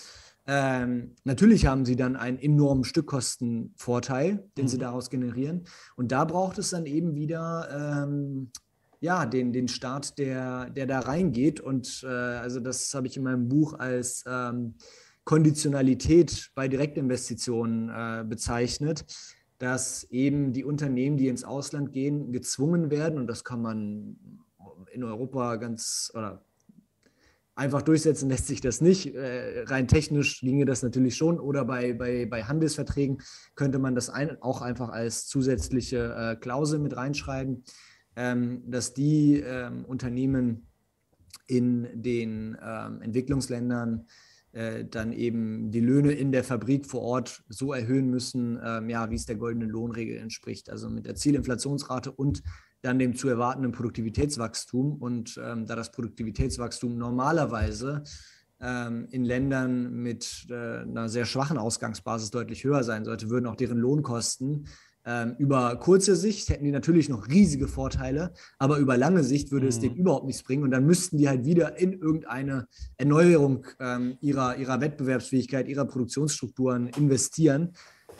Ähm, 0.49 1.17
natürlich 1.25 1.67
haben 1.67 1.85
sie 1.85 1.97
dann 1.97 2.15
einen 2.15 2.39
enormen 2.39 2.85
Stückkostenvorteil, 2.85 4.49
den 4.57 4.65
mhm. 4.65 4.69
sie 4.69 4.79
daraus 4.79 5.11
generieren. 5.11 5.65
Und 5.97 6.13
da 6.13 6.25
braucht 6.25 6.59
es 6.59 6.71
dann 6.71 6.87
eben 6.87 7.15
wieder 7.15 8.05
ähm, 8.05 8.51
ja, 9.01 9.27
den, 9.27 9.53
den 9.53 9.69
Staat, 9.69 10.19
der, 10.19 10.71
der 10.71 10.87
da 10.87 11.01
reingeht. 11.01 11.61
Und 11.61 12.03
äh, 12.05 12.09
also 12.09 12.61
das 12.61 12.95
habe 12.95 13.07
ich 13.07 13.17
in 13.17 13.25
meinem 13.25 13.49
Buch 13.49 13.75
als 13.79 14.25
ähm, 14.27 14.75
Konditionalität 15.25 16.51
bei 16.55 16.69
Direktinvestitionen 16.69 17.89
äh, 17.89 18.25
bezeichnet, 18.25 19.05
dass 19.59 20.05
eben 20.05 20.53
die 20.53 20.65
Unternehmen, 20.65 21.17
die 21.17 21.29
ins 21.29 21.43
Ausland 21.43 21.93
gehen, 21.93 22.33
gezwungen 22.33 22.91
werden, 22.91 23.19
und 23.19 23.27
das 23.27 23.43
kann 23.43 23.61
man 23.61 24.17
in 24.93 25.03
Europa 25.03 25.57
ganz 25.57 26.11
oder 26.15 26.46
Einfach 27.57 27.81
durchsetzen 27.81 28.29
lässt 28.29 28.47
sich 28.47 28.61
das 28.61 28.83
nicht. 28.83 29.15
Äh, 29.15 29.65
rein 29.65 29.89
technisch 29.89 30.41
ginge 30.41 30.67
das 30.67 30.83
natürlich 30.83 31.17
schon. 31.17 31.41
Oder 31.41 31.65
bei, 31.65 31.95
bei, 31.95 32.27
bei 32.27 32.45
Handelsverträgen 32.45 33.23
könnte 33.55 33.79
man 33.79 33.95
das 33.95 34.11
ein, 34.11 34.41
auch 34.43 34.61
einfach 34.61 34.91
als 34.91 35.27
zusätzliche 35.27 36.15
äh, 36.15 36.37
Klausel 36.37 36.79
mit 36.79 36.95
reinschreiben, 36.95 37.65
ähm, 38.15 38.63
dass 38.67 38.93
die 38.93 39.41
ähm, 39.41 39.87
Unternehmen 39.87 40.69
in 41.47 41.89
den 41.95 42.59
ähm, 42.63 43.01
Entwicklungsländern 43.01 44.07
äh, 44.53 44.85
dann 44.85 45.15
eben 45.15 45.71
die 45.71 45.81
Löhne 45.81 46.13
in 46.13 46.33
der 46.33 46.45
Fabrik 46.45 46.85
vor 46.85 47.01
Ort 47.01 47.43
so 47.49 47.73
erhöhen 47.73 48.11
müssen, 48.11 48.61
ähm, 48.63 48.91
ja, 48.91 49.11
wie 49.11 49.15
es 49.15 49.25
der 49.25 49.37
goldenen 49.37 49.71
Lohnregel 49.71 50.19
entspricht. 50.19 50.69
Also 50.69 50.91
mit 50.91 51.07
der 51.07 51.15
Zielinflationsrate 51.15 52.13
und 52.13 52.43
dann 52.87 52.99
dem 52.99 53.17
zu 53.17 53.29
erwartenden 53.29 53.73
Produktivitätswachstum. 53.73 54.97
Und 54.97 55.41
ähm, 55.43 55.67
da 55.67 55.77
das 55.77 55.93
Produktivitätswachstum 55.93 56.97
normalerweise 56.97 58.05
ähm, 58.61 59.09
in 59.11 59.25
Ländern 59.25 59.93
mit 59.93 60.47
äh, 60.49 60.79
einer 60.81 61.09
sehr 61.09 61.27
schwachen 61.27 61.59
Ausgangsbasis 61.59 62.31
deutlich 62.31 62.65
höher 62.65 62.85
sein 62.85 63.05
sollte, 63.05 63.29
würden 63.29 63.47
auch 63.47 63.57
deren 63.57 63.79
Lohnkosten 63.79 64.67
ähm, 65.09 65.37
über 65.39 65.77
kurze 65.77 66.17
Sicht 66.17 66.51
hätten 66.51 66.65
die 66.65 66.73
natürlich 66.73 67.09
noch 67.09 67.29
riesige 67.29 67.69
Vorteile, 67.69 68.33
aber 68.59 68.79
über 68.79 68.97
lange 68.97 69.23
Sicht 69.23 69.53
würde 69.53 69.69
es 69.69 69.77
mhm. 69.77 69.83
denen 69.83 69.97
überhaupt 69.97 70.27
nichts 70.27 70.43
bringen 70.43 70.65
und 70.65 70.73
dann 70.73 70.85
müssten 70.85 71.17
die 71.17 71.29
halt 71.29 71.45
wieder 71.45 71.79
in 71.79 71.93
irgendeine 71.93 72.67
Erneuerung 72.97 73.65
ähm, 73.79 74.19
ihrer, 74.21 74.57
ihrer 74.57 74.81
Wettbewerbsfähigkeit, 74.81 75.69
ihrer 75.69 75.85
Produktionsstrukturen 75.85 76.89
investieren. 76.89 77.73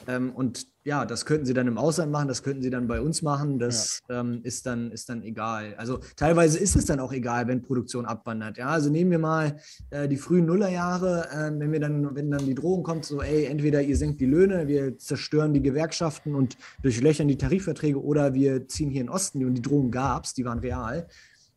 Ähm, 0.07 0.31
und 0.33 0.67
ja, 0.83 1.05
das 1.05 1.25
könnten 1.25 1.45
sie 1.45 1.53
dann 1.53 1.67
im 1.67 1.77
Ausland 1.77 2.13
machen, 2.13 2.29
das 2.29 2.43
könnten 2.43 2.61
sie 2.61 2.69
dann 2.69 2.87
bei 2.87 3.01
uns 3.01 3.21
machen, 3.21 3.59
das 3.59 3.99
ja. 4.09 4.21
ähm, 4.21 4.39
ist, 4.43 4.65
dann, 4.65 4.89
ist 4.91 5.09
dann 5.09 5.21
egal. 5.21 5.75
Also 5.77 5.99
teilweise 6.15 6.57
ist 6.57 6.77
es 6.77 6.85
dann 6.85 7.01
auch 7.01 7.11
egal, 7.11 7.47
wenn 7.47 7.61
Produktion 7.61 8.05
abwandert. 8.05 8.57
Ja, 8.57 8.67
also 8.67 8.89
nehmen 8.89 9.11
wir 9.11 9.19
mal 9.19 9.57
äh, 9.89 10.07
die 10.07 10.15
frühen 10.15 10.45
Nullerjahre, 10.45 11.27
äh, 11.29 11.59
wenn 11.59 11.73
wir 11.73 11.81
dann, 11.81 12.15
wenn 12.15 12.31
dann 12.31 12.45
die 12.45 12.55
Drohung 12.55 12.83
kommt, 12.83 13.03
so, 13.03 13.21
ey, 13.21 13.45
entweder 13.45 13.81
ihr 13.81 13.97
senkt 13.97 14.21
die 14.21 14.25
Löhne, 14.25 14.67
wir 14.67 14.97
zerstören 14.97 15.53
die 15.53 15.61
Gewerkschaften 15.61 16.35
und 16.35 16.57
durchlöchern 16.81 17.27
die 17.27 17.37
Tarifverträge 17.37 18.01
oder 18.01 18.33
wir 18.33 18.69
ziehen 18.69 18.89
hier 18.89 19.01
in 19.01 19.07
den 19.07 19.13
Osten 19.13 19.43
und 19.43 19.55
die 19.55 19.61
Drohungen 19.61 19.91
gab 19.91 20.23
es, 20.23 20.33
die 20.33 20.45
waren 20.45 20.59
real. 20.59 21.07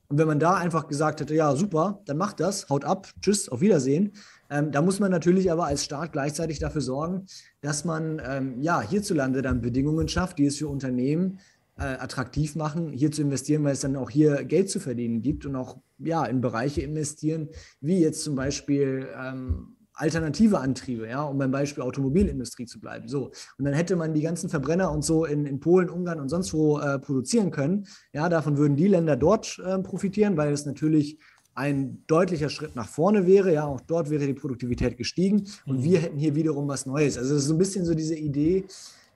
Und 0.08 0.18
wenn 0.18 0.26
man 0.26 0.40
da 0.40 0.54
einfach 0.54 0.88
gesagt 0.88 1.20
hätte, 1.20 1.36
ja, 1.36 1.54
super, 1.54 2.02
dann 2.06 2.16
macht 2.16 2.40
das, 2.40 2.68
haut 2.68 2.84
ab, 2.84 3.06
tschüss, 3.22 3.48
auf 3.48 3.60
Wiedersehen, 3.60 4.12
ähm, 4.50 4.72
da 4.72 4.82
muss 4.82 5.00
man 5.00 5.10
natürlich 5.10 5.50
aber 5.50 5.66
als 5.66 5.84
Staat 5.84 6.12
gleichzeitig 6.12 6.58
dafür 6.58 6.80
sorgen, 6.80 7.26
dass 7.60 7.84
man 7.84 8.20
ähm, 8.24 8.60
ja 8.60 8.80
hierzulande 8.80 9.42
dann 9.42 9.60
Bedingungen 9.60 10.08
schafft, 10.08 10.38
die 10.38 10.46
es 10.46 10.58
für 10.58 10.68
Unternehmen 10.68 11.38
äh, 11.78 11.84
attraktiv 11.84 12.56
machen, 12.56 12.92
hier 12.92 13.10
zu 13.10 13.22
investieren, 13.22 13.64
weil 13.64 13.72
es 13.72 13.80
dann 13.80 13.96
auch 13.96 14.10
hier 14.10 14.44
Geld 14.44 14.68
zu 14.68 14.80
verdienen 14.80 15.22
gibt 15.22 15.46
und 15.46 15.56
auch 15.56 15.78
ja 15.98 16.24
in 16.26 16.40
Bereiche 16.40 16.82
investieren, 16.82 17.48
wie 17.80 18.00
jetzt 18.00 18.22
zum 18.24 18.34
Beispiel 18.34 19.08
ähm, 19.16 19.76
alternative 19.94 20.58
Antriebe, 20.58 21.08
ja, 21.08 21.22
um 21.22 21.38
beim 21.38 21.50
Beispiel 21.50 21.82
Automobilindustrie 21.82 22.66
zu 22.66 22.80
bleiben. 22.80 23.06
So. 23.06 23.30
Und 23.58 23.64
dann 23.64 23.74
hätte 23.74 23.96
man 23.96 24.14
die 24.14 24.22
ganzen 24.22 24.48
Verbrenner 24.48 24.90
und 24.90 25.04
so 25.04 25.24
in, 25.24 25.46
in 25.46 25.60
Polen, 25.60 25.90
Ungarn 25.90 26.20
und 26.20 26.28
sonst 26.28 26.52
wo 26.54 26.78
äh, 26.78 26.98
produzieren 26.98 27.50
können. 27.50 27.86
Ja, 28.12 28.28
davon 28.28 28.56
würden 28.56 28.76
die 28.76 28.88
Länder 28.88 29.16
dort 29.16 29.60
äh, 29.64 29.78
profitieren, 29.78 30.36
weil 30.36 30.52
es 30.52 30.66
natürlich 30.66 31.18
ein 31.54 32.02
deutlicher 32.06 32.48
Schritt 32.48 32.76
nach 32.76 32.88
vorne 32.88 33.26
wäre. 33.26 33.52
Ja, 33.52 33.64
auch 33.64 33.80
dort 33.80 34.10
wäre 34.10 34.26
die 34.26 34.34
Produktivität 34.34 34.96
gestiegen 34.96 35.46
und 35.66 35.78
mhm. 35.78 35.84
wir 35.84 35.98
hätten 36.00 36.18
hier 36.18 36.34
wiederum 36.34 36.68
was 36.68 36.86
Neues. 36.86 37.18
Also 37.18 37.34
das 37.34 37.42
ist 37.42 37.48
so 37.48 37.54
ein 37.54 37.58
bisschen 37.58 37.84
so 37.84 37.94
diese 37.94 38.14
Idee, 38.14 38.64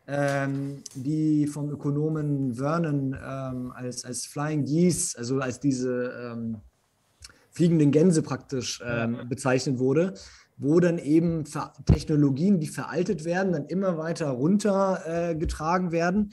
ähm, 0.07 0.83
die 0.95 1.47
vom 1.47 1.71
Ökonomen 1.71 2.55
Vernon 2.55 3.15
ähm, 3.15 3.73
als, 3.73 4.05
als 4.05 4.27
Flying 4.27 4.65
Geese, 4.65 5.17
also 5.19 5.39
als 5.39 5.61
diese 5.61 6.13
ähm, 6.33 6.57
fliegenden 7.51 7.91
Gänse 7.91 8.23
praktisch 8.23 8.83
ähm, 8.85 9.29
bezeichnet 9.29 9.79
wurde, 9.79 10.15
wo 10.57 10.81
dann 10.81 10.99
eben 10.99 11.45
Technologien, 11.87 12.61
die 12.61 12.67
veraltet 12.67 13.25
werden, 13.25 13.53
dann 13.53 13.67
immer 13.67 13.97
weiter 13.97 14.29
runtergetragen 14.29 15.89
äh, 15.89 15.93
werden 15.93 16.33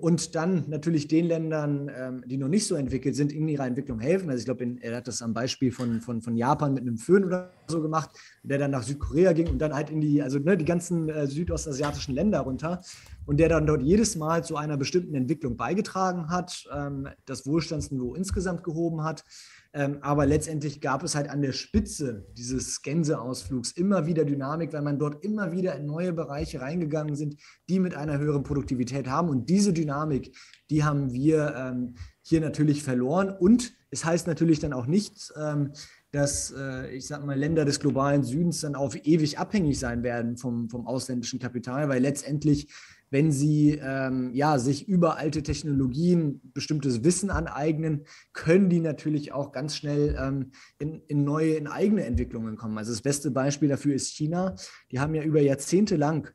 und 0.00 0.34
dann 0.34 0.64
natürlich 0.68 1.08
den 1.08 1.26
Ländern, 1.26 1.90
ähm, 1.96 2.24
die 2.26 2.36
noch 2.36 2.48
nicht 2.48 2.66
so 2.66 2.74
entwickelt 2.74 3.16
sind, 3.16 3.32
in 3.32 3.48
ihrer 3.48 3.66
Entwicklung 3.66 3.98
helfen. 3.98 4.28
Also 4.28 4.40
ich 4.40 4.44
glaube, 4.44 4.76
er 4.80 4.96
hat 4.96 5.08
das 5.08 5.22
am 5.22 5.32
Beispiel 5.32 5.72
von, 5.72 6.00
von, 6.00 6.20
von 6.20 6.36
Japan 6.36 6.74
mit 6.74 6.82
einem 6.82 6.98
Föhn 6.98 7.24
oder 7.24 7.52
so 7.66 7.80
gemacht, 7.80 8.10
der 8.42 8.58
dann 8.58 8.72
nach 8.72 8.82
Südkorea 8.82 9.32
ging 9.32 9.48
und 9.48 9.58
dann 9.58 9.72
halt 9.72 9.90
in 9.90 10.00
die, 10.00 10.22
also 10.22 10.38
ne, 10.38 10.56
die 10.56 10.64
ganzen 10.64 11.08
äh, 11.08 11.26
südostasiatischen 11.26 12.14
Länder 12.14 12.40
runter 12.40 12.82
und 13.26 13.38
der 13.38 13.48
dann 13.48 13.66
dort 13.66 13.82
jedes 13.82 14.16
Mal 14.16 14.44
zu 14.44 14.56
einer 14.56 14.76
bestimmten 14.76 15.14
Entwicklung 15.14 15.56
beigetragen 15.56 16.28
hat, 16.28 16.66
ähm, 16.72 17.08
das 17.24 17.46
Wohlstandsniveau 17.46 18.14
insgesamt 18.14 18.64
gehoben 18.64 19.02
hat. 19.02 19.24
Ähm, 19.76 19.98
aber 20.02 20.24
letztendlich 20.24 20.80
gab 20.80 21.02
es 21.02 21.16
halt 21.16 21.28
an 21.28 21.42
der 21.42 21.52
Spitze 21.52 22.28
dieses 22.36 22.80
Gänseausflugs 22.82 23.72
immer 23.72 24.06
wieder 24.06 24.24
Dynamik, 24.24 24.72
weil 24.72 24.82
man 24.82 25.00
dort 25.00 25.24
immer 25.24 25.50
wieder 25.50 25.74
in 25.74 25.84
neue 25.84 26.12
Bereiche 26.12 26.60
reingegangen 26.60 27.16
sind, 27.16 27.36
die 27.68 27.80
mit 27.80 27.96
einer 27.96 28.18
höheren 28.18 28.44
Produktivität 28.44 29.08
haben. 29.08 29.28
Und 29.28 29.50
diese 29.50 29.72
Dynamik, 29.72 30.36
die 30.70 30.84
haben 30.84 31.12
wir 31.12 31.54
ähm, 31.56 31.96
hier 32.22 32.40
natürlich 32.40 32.84
verloren. 32.84 33.30
Und 33.30 33.72
es 33.90 34.04
heißt 34.04 34.28
natürlich 34.28 34.60
dann 34.60 34.72
auch 34.72 34.86
nicht, 34.86 35.32
ähm, 35.36 35.72
dass, 36.12 36.54
äh, 36.56 36.94
ich 36.94 37.08
sag 37.08 37.26
mal, 37.26 37.36
Länder 37.36 37.64
des 37.64 37.80
globalen 37.80 38.22
Südens 38.22 38.60
dann 38.60 38.76
auf 38.76 38.94
ewig 39.04 39.40
abhängig 39.40 39.80
sein 39.80 40.04
werden 40.04 40.36
vom, 40.36 40.70
vom 40.70 40.86
ausländischen 40.86 41.40
Kapital, 41.40 41.88
weil 41.88 42.00
letztendlich 42.00 42.72
wenn 43.14 43.30
sie 43.30 43.78
ähm, 43.80 44.34
ja, 44.34 44.58
sich 44.58 44.88
über 44.88 45.16
alte 45.18 45.44
Technologien 45.44 46.40
bestimmtes 46.52 47.04
Wissen 47.04 47.30
aneignen, 47.30 48.06
können 48.32 48.68
die 48.68 48.80
natürlich 48.80 49.30
auch 49.30 49.52
ganz 49.52 49.76
schnell 49.76 50.18
ähm, 50.20 50.50
in, 50.80 51.00
in, 51.06 51.22
neue, 51.22 51.52
in 51.54 51.68
eigene 51.68 52.04
Entwicklungen 52.06 52.56
kommen. 52.56 52.76
Also 52.76 52.90
das 52.90 53.02
beste 53.02 53.30
Beispiel 53.30 53.68
dafür 53.68 53.94
ist 53.94 54.08
China. 54.08 54.56
Die 54.90 54.98
haben 54.98 55.14
ja 55.14 55.22
über 55.22 55.40
Jahrzehnte 55.40 55.94
lang 55.94 56.32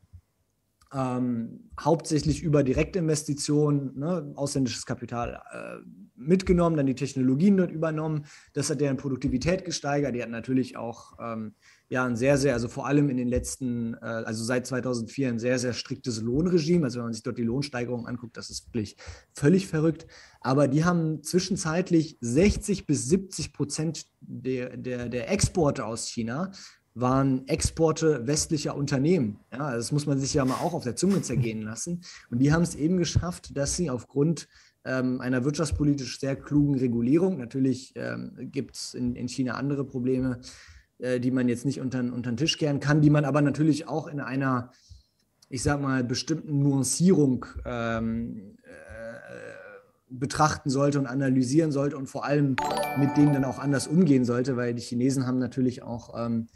ähm, 0.94 1.70
hauptsächlich 1.78 2.42
über 2.42 2.64
Direktinvestitionen, 2.64 4.00
ne, 4.00 4.32
ausländisches 4.36 4.86
Kapital 4.86 5.42
äh, 5.52 5.86
mitgenommen, 6.16 6.78
dann 6.78 6.88
die 6.88 6.96
Technologien 6.96 7.58
dort 7.58 7.72
übernommen. 7.72 8.24
Das 8.54 8.70
hat 8.70 8.80
deren 8.80 8.96
Produktivität 8.96 9.66
gesteigert. 9.66 10.16
Die 10.16 10.24
hat 10.24 10.30
natürlich 10.30 10.78
auch 10.78 11.18
ähm, 11.20 11.56
ja 11.90 12.06
ein 12.06 12.16
sehr, 12.16 12.38
sehr, 12.38 12.53
also 12.53 12.68
vor 12.68 12.86
allem 12.86 13.10
in 13.10 13.18
den 13.18 13.28
letzten, 13.28 13.95
äh, 13.95 14.06
also 14.06 14.44
seit 14.44 14.68
2004 14.68 15.30
ein 15.30 15.40
sehr, 15.40 15.57
sehr 15.57 15.74
striktes 15.74 16.22
Lohnregime. 16.22 16.86
Also 16.86 16.99
wenn 16.99 17.06
man 17.06 17.14
sich 17.14 17.24
dort 17.24 17.38
die 17.38 17.44
Lohnsteigerung 17.44 18.07
anguckt, 18.07 18.38
das 18.38 18.49
ist 18.49 18.68
wirklich 18.68 18.95
völlig 19.34 19.68
verrückt. 19.68 20.06
Aber 20.40 20.68
die 20.68 20.86
haben 20.86 21.24
zwischenzeitlich 21.24 22.18
60 22.22 22.86
bis 22.86 23.10
70 23.10 23.53
Prozent 23.53 24.06
der, 24.22 24.78
der, 24.78 25.10
der 25.10 25.32
Exporte 25.32 25.86
aus 25.86 26.07
China 26.07 26.52
waren 26.94 27.48
Exporte 27.48 28.28
westlicher 28.28 28.76
Unternehmen. 28.76 29.40
Ja, 29.52 29.76
das 29.76 29.91
muss 29.91 30.06
man 30.06 30.20
sich 30.20 30.34
ja 30.34 30.44
mal 30.45 30.56
auch 30.56 30.74
auf 30.74 30.84
der 30.84 30.95
Zunge 30.95 31.22
zergehen 31.22 31.61
lassen. 31.61 32.02
Und 32.30 32.40
die 32.40 32.52
haben 32.52 32.64
es 32.64 32.76
eben 32.76 32.98
geschafft, 32.98 33.56
dass 33.56 33.76
sie 33.76 33.90
aufgrund 33.90 34.48
ähm, 34.86 35.22
einer 35.22 35.44
wirtschaftspolitisch 35.44 36.20
sehr 36.20 36.36
klugen 36.36 36.76
Regulierung, 36.78 37.38
natürlich 37.38 37.94
ähm, 37.95 38.34
gibt 38.52 38.76
es 38.76 38.94
in, 38.94 39.16
in 39.16 39.28
China 39.28 39.53
andere 39.53 39.86
Probleme, 39.86 40.41
die 41.00 41.32
man 41.32 41.48
jetzt 41.48 41.66
nicht 41.66 41.80
unter, 41.80 42.00
unter 42.00 42.32
den 42.32 42.38
Tisch 42.38 42.58
kehren 42.58 42.80
kann, 42.80 43.02
die 43.02 43.10
man 43.10 43.26
aber 43.26 43.42
natürlich 43.42 43.88
auch 43.88 44.08
in 44.08 44.20
einer, 44.20 44.72
ich 45.48 45.64
sag 45.64 45.82
mal, 45.82 46.04
bestimmten 46.04 46.60
Nuancierung 46.60 47.46
ähm, 47.66 48.58
äh, 48.64 48.70
betrachten 50.10 50.70
sollte 50.70 51.00
und 51.00 51.06
analysieren 51.06 51.72
sollte 51.72 51.98
und 51.98 52.08
vor 52.08 52.26
allem 52.26 52.56
mit 52.98 53.16
denen 53.16 53.34
dann 53.34 53.46
auch 53.46 53.60
anders 53.60 53.88
umgehen 53.88 54.26
sollte, 54.26 54.58
weil 54.58 54.74
die 54.74 54.82
Chinesen 54.82 55.26
haben 55.26 55.40
natürlich 55.40 55.84
auch 55.84 56.14
ähm, 56.18 56.48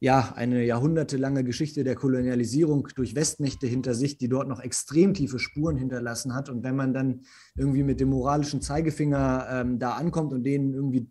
ja, 0.00 0.32
eine 0.36 0.64
jahrhundertelange 0.64 1.42
Geschichte 1.42 1.82
der 1.82 1.96
Kolonialisierung 1.96 2.88
durch 2.94 3.16
Westmächte 3.16 3.66
hinter 3.66 3.94
sich, 3.94 4.16
die 4.16 4.28
dort 4.28 4.48
noch 4.48 4.60
extrem 4.60 5.12
tiefe 5.12 5.38
Spuren 5.38 5.76
hinterlassen 5.76 6.34
hat. 6.34 6.48
Und 6.48 6.62
wenn 6.62 6.76
man 6.76 6.94
dann 6.94 7.22
irgendwie 7.56 7.82
mit 7.82 7.98
dem 7.98 8.10
moralischen 8.10 8.60
Zeigefinger 8.60 9.48
ähm, 9.50 9.78
da 9.78 9.92
ankommt 9.92 10.32
und 10.32 10.44
denen 10.44 10.72
irgendwie 10.72 11.10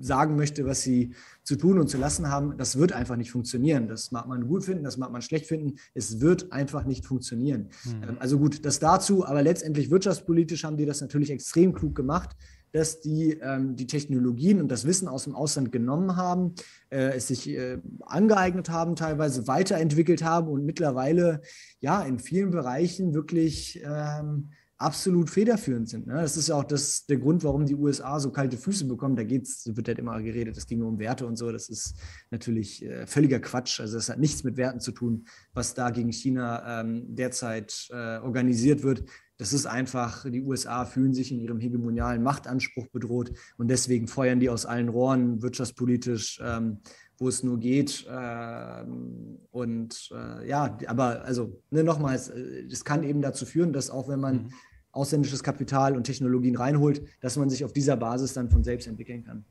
sagen 0.00 0.36
möchte, 0.36 0.64
was 0.66 0.82
sie 0.82 1.14
zu 1.42 1.56
tun 1.56 1.78
und 1.78 1.88
zu 1.88 1.98
lassen 1.98 2.30
haben, 2.30 2.56
das 2.56 2.78
wird 2.78 2.92
einfach 2.92 3.16
nicht 3.16 3.30
funktionieren. 3.30 3.88
Das 3.88 4.12
mag 4.12 4.26
man 4.26 4.46
gut 4.46 4.64
finden, 4.64 4.84
das 4.84 4.96
mag 4.96 5.10
man 5.10 5.22
schlecht 5.22 5.46
finden. 5.46 5.78
Es 5.94 6.20
wird 6.20 6.52
einfach 6.52 6.84
nicht 6.84 7.04
funktionieren. 7.04 7.68
Mhm. 7.84 8.16
Also 8.18 8.38
gut, 8.38 8.64
das 8.64 8.78
dazu, 8.78 9.26
aber 9.26 9.42
letztendlich 9.42 9.90
wirtschaftspolitisch 9.90 10.64
haben 10.64 10.76
die 10.76 10.86
das 10.86 11.00
natürlich 11.00 11.30
extrem 11.30 11.72
klug 11.72 11.94
gemacht, 11.94 12.36
dass 12.72 13.00
die 13.00 13.38
ähm, 13.40 13.76
die 13.76 13.86
Technologien 13.86 14.60
und 14.60 14.68
das 14.68 14.86
Wissen 14.86 15.08
aus 15.08 15.24
dem 15.24 15.34
Ausland 15.34 15.72
genommen 15.72 16.16
haben, 16.16 16.54
äh, 16.90 17.14
es 17.14 17.28
sich 17.28 17.48
äh, 17.48 17.78
angeeignet 18.00 18.70
haben, 18.70 18.96
teilweise 18.96 19.48
weiterentwickelt 19.48 20.22
haben 20.22 20.48
und 20.48 20.64
mittlerweile 20.64 21.40
ja 21.80 22.02
in 22.02 22.18
vielen 22.18 22.50
Bereichen 22.50 23.14
wirklich 23.14 23.82
ähm, 23.84 24.50
absolut 24.78 25.30
federführend 25.30 25.88
sind. 25.88 26.06
Ne? 26.06 26.14
Das 26.14 26.36
ist 26.36 26.48
ja 26.48 26.56
auch 26.56 26.64
das, 26.64 27.06
der 27.06 27.16
Grund, 27.16 27.44
warum 27.44 27.64
die 27.64 27.74
USA 27.74 28.20
so 28.20 28.30
kalte 28.30 28.56
Füße 28.56 28.84
bekommen. 28.86 29.16
Da 29.16 29.24
geht's, 29.24 29.74
wird 29.74 29.88
halt 29.88 29.98
immer 29.98 30.20
geredet, 30.22 30.56
es 30.56 30.66
ging 30.66 30.82
um 30.82 30.98
Werte 30.98 31.26
und 31.26 31.36
so. 31.36 31.50
Das 31.50 31.68
ist 31.68 31.94
natürlich 32.30 32.84
äh, 32.84 33.06
völliger 33.06 33.40
Quatsch. 33.40 33.80
Also 33.80 33.96
das 33.96 34.08
hat 34.08 34.18
nichts 34.18 34.44
mit 34.44 34.56
Werten 34.56 34.80
zu 34.80 34.92
tun, 34.92 35.26
was 35.54 35.74
da 35.74 35.90
gegen 35.90 36.12
China 36.12 36.80
ähm, 36.80 37.14
derzeit 37.14 37.88
äh, 37.90 38.18
organisiert 38.18 38.82
wird. 38.82 39.04
Das 39.38 39.52
ist 39.52 39.66
einfach, 39.66 40.24
die 40.30 40.42
USA 40.42 40.86
fühlen 40.86 41.12
sich 41.12 41.30
in 41.30 41.40
ihrem 41.40 41.58
hegemonialen 41.58 42.22
Machtanspruch 42.22 42.86
bedroht 42.88 43.32
und 43.58 43.68
deswegen 43.68 44.08
feuern 44.08 44.40
die 44.40 44.48
aus 44.48 44.64
allen 44.64 44.88
Rohren 44.88 45.42
wirtschaftspolitisch, 45.42 46.40
ähm, 46.42 46.78
wo 47.18 47.28
es 47.28 47.42
nur 47.42 47.58
geht. 47.58 48.06
Ähm, 48.10 49.38
und 49.50 50.10
äh, 50.12 50.48
ja, 50.48 50.78
aber 50.86 51.24
also 51.24 51.60
ne, 51.70 51.82
nochmals, 51.82 52.28
äh, 52.28 52.66
das 52.68 52.84
kann 52.84 53.02
eben 53.02 53.22
dazu 53.22 53.46
führen, 53.46 53.72
dass 53.72 53.90
auch 53.90 54.08
wenn 54.08 54.20
man 54.20 54.34
mhm. 54.34 54.52
ausländisches 54.92 55.42
Kapital 55.42 55.96
und 55.96 56.04
Technologien 56.04 56.56
reinholt, 56.56 57.02
dass 57.20 57.36
man 57.36 57.50
sich 57.50 57.64
auf 57.64 57.72
dieser 57.72 57.96
Basis 57.96 58.34
dann 58.34 58.50
von 58.50 58.64
selbst 58.64 58.86
entwickeln 58.86 59.24
kann. 59.24 59.44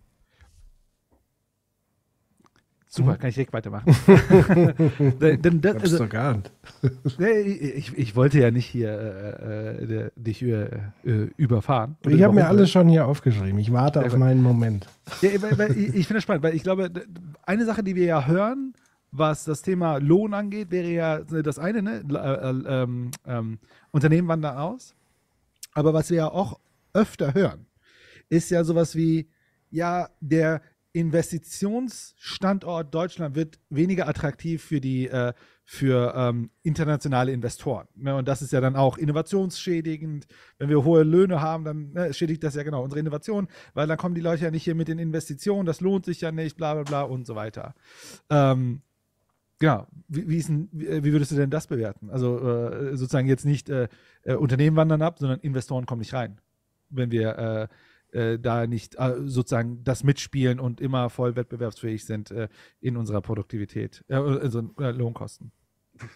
Super, 2.95 3.11
hm? 3.11 3.19
kann 3.19 3.30
ich 3.30 3.35
direkt 3.35 3.51
weitermachen. 3.51 3.93
Denn, 5.19 5.59
das, 5.59 5.76
also, 5.76 5.97
doch 5.97 6.09
gar 6.09 6.38
nicht. 6.38 6.51
ich, 7.19 7.97
ich, 7.97 8.15
wollte 8.15 8.39
ja 8.39 8.51
nicht 8.51 8.67
hier 8.67 8.89
äh, 8.89 9.84
äh 9.84 10.11
dich 10.15 10.41
über, 10.41 10.69
äh, 11.03 11.27
überfahren. 11.35 11.97
Ich 12.07 12.23
habe 12.23 12.34
mir 12.34 12.47
alles 12.47 12.72
schon 12.72 12.88
hier 12.88 13.05
aufgeschrieben. 13.05 13.59
Ich 13.59 13.73
warte 13.73 13.99
ja, 13.99 14.05
auf 14.05 14.15
meinen 14.15 14.41
Moment. 14.41 14.88
Ja, 15.22 15.30
ich, 15.30 15.39
ich 15.39 16.07
finde 16.07 16.13
das 16.13 16.23
spannend, 16.23 16.43
weil 16.43 16.55
ich 16.55 16.63
glaube, 16.63 16.89
eine 17.45 17.65
Sache, 17.65 17.84
die 17.84 17.95
wir 17.95 18.05
ja 18.05 18.26
hören, 18.27 18.73
was 19.11 19.43
das 19.43 19.61
Thema 19.61 19.97
Lohn 19.97 20.34
angeht, 20.34 20.72
wäre 20.72 20.88
ja 20.88 21.19
das 21.19 21.59
eine, 21.59 21.81
ne? 21.81 22.01
Äh, 22.09 22.81
ähm, 22.81 23.11
ähm, 23.26 23.59
Unternehmen 23.91 24.30
wandern 24.30 24.57
aus. 24.57 24.95
Aber 25.73 25.93
was 25.93 26.09
wir 26.09 26.17
ja 26.17 26.31
auch 26.31 26.61
öfter 26.93 27.34
hören, 27.34 27.65
ist 28.30 28.51
ja 28.51 28.63
sowas 28.63 28.95
wie, 28.95 29.27
ja, 29.69 30.07
der 30.22 30.61
Investitionsstandort 30.95 32.93
Deutschland 32.95 33.35
wird 33.35 33.59
weniger 33.69 34.07
attraktiv 34.07 34.63
für 34.63 34.80
die 34.80 35.09
äh, 35.09 35.34
für 35.65 36.13
ähm, 36.15 36.51
internationale 36.61 37.34
Investoren. 37.34 37.88
Ne? 37.95 38.15
Und 38.15 38.27
das 38.27 38.41
ist 38.41 38.53
ja 38.53 38.61
dann 38.61 38.76
auch 38.76 38.97
innovationsschädigend. 38.97 40.27
Wenn 40.57 40.69
wir 40.69 40.85
hohe 40.85 41.03
Löhne 41.03 41.41
haben, 41.41 41.65
dann 41.65 41.91
ne, 41.91 42.13
schädigt 42.13 42.43
das 42.43 42.55
ja 42.55 42.63
genau 42.63 42.84
unsere 42.84 42.99
Innovation, 42.99 43.47
weil 43.73 43.88
dann 43.88 43.97
kommen 43.97 44.15
die 44.15 44.22
Leute 44.22 44.45
ja 44.45 44.51
nicht 44.51 44.63
hier 44.63 44.76
mit 44.76 44.88
den 44.88 44.99
Investitionen, 44.99 45.65
das 45.65 45.81
lohnt 45.81 46.05
sich 46.05 46.22
ja 46.22 46.31
nicht, 46.31 46.55
bla 46.55 46.76
bla 46.76 46.84
bla 46.84 47.01
und 47.01 47.26
so 47.27 47.35
weiter. 47.35 47.73
Ähm, 48.30 48.84
genau. 49.59 49.88
Wie, 50.07 50.30
wie, 50.30 50.41
denn, 50.41 50.69
wie, 50.72 51.11
würdest 51.11 51.31
du 51.31 51.35
denn 51.35 51.49
das 51.49 51.67
bewerten? 51.67 52.09
Also 52.09 52.39
äh, 52.39 52.95
sozusagen 52.95 53.27
jetzt 53.27 53.45
nicht 53.45 53.67
äh, 53.67 53.89
äh 54.23 54.35
Unternehmen 54.35 54.77
wandern 54.77 55.01
ab, 55.01 55.17
sondern 55.19 55.39
Investoren 55.39 55.88
kommen 55.88 55.99
nicht 55.99 56.13
rein. 56.13 56.39
Wenn 56.89 57.11
wir 57.11 57.69
äh, 58.15 58.39
da 58.39 58.65
nicht 58.65 58.95
äh, 58.95 59.15
sozusagen 59.25 59.83
das 59.83 60.03
mitspielen 60.03 60.59
und 60.59 60.81
immer 60.81 61.09
voll 61.09 61.35
wettbewerbsfähig 61.35 62.05
sind 62.05 62.31
äh, 62.31 62.47
in 62.81 62.97
unserer 62.97 63.21
Produktivität, 63.21 64.03
äh, 64.07 64.15
also 64.15 64.69
äh, 64.79 64.91
Lohnkosten. 64.91 65.51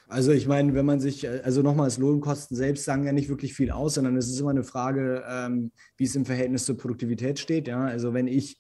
Also 0.08 0.32
ich 0.32 0.48
meine, 0.48 0.74
wenn 0.74 0.86
man 0.86 1.00
sich, 1.00 1.28
also 1.30 1.62
nochmals, 1.62 1.98
Lohnkosten 1.98 2.58
selbst 2.58 2.84
sagen 2.84 3.06
ja 3.06 3.14
nicht 3.14 3.30
wirklich 3.30 3.54
viel 3.54 3.72
aus, 3.72 3.94
sondern 3.94 4.18
es 4.18 4.30
ist 4.30 4.40
immer 4.40 4.50
eine 4.50 4.64
Frage, 4.64 5.24
ähm, 5.30 5.72
wie 5.96 6.04
es 6.04 6.16
im 6.16 6.26
Verhältnis 6.26 6.66
zur 6.66 6.78
Produktivität 6.78 7.40
steht. 7.40 7.68
Ja? 7.68 7.86
Also 7.86 8.14
wenn 8.14 8.28
ich 8.28 8.60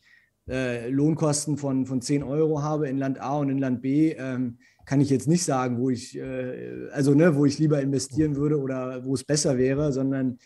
äh, 0.49 0.89
Lohnkosten 0.89 1.57
von, 1.57 1.85
von 1.85 2.01
10 2.01 2.23
Euro 2.23 2.63
habe 2.63 2.87
in 2.87 2.97
Land 2.97 3.19
A 3.19 3.37
und 3.37 3.49
in 3.49 3.57
Land 3.57 3.81
B, 3.81 4.13
ähm, 4.13 4.59
kann 4.85 5.01
ich 5.01 5.09
jetzt 5.09 5.27
nicht 5.27 5.43
sagen, 5.43 5.77
wo 5.77 5.89
ich, 5.89 6.17
äh, 6.17 6.87
also 6.91 7.13
ne, 7.13 7.35
wo 7.35 7.45
ich 7.45 7.59
lieber 7.59 7.81
investieren 7.81 8.35
würde 8.35 8.59
oder 8.59 9.03
wo 9.05 9.13
es 9.13 9.23
besser 9.23 9.57
wäre, 9.57 9.91
sondern 9.91 10.39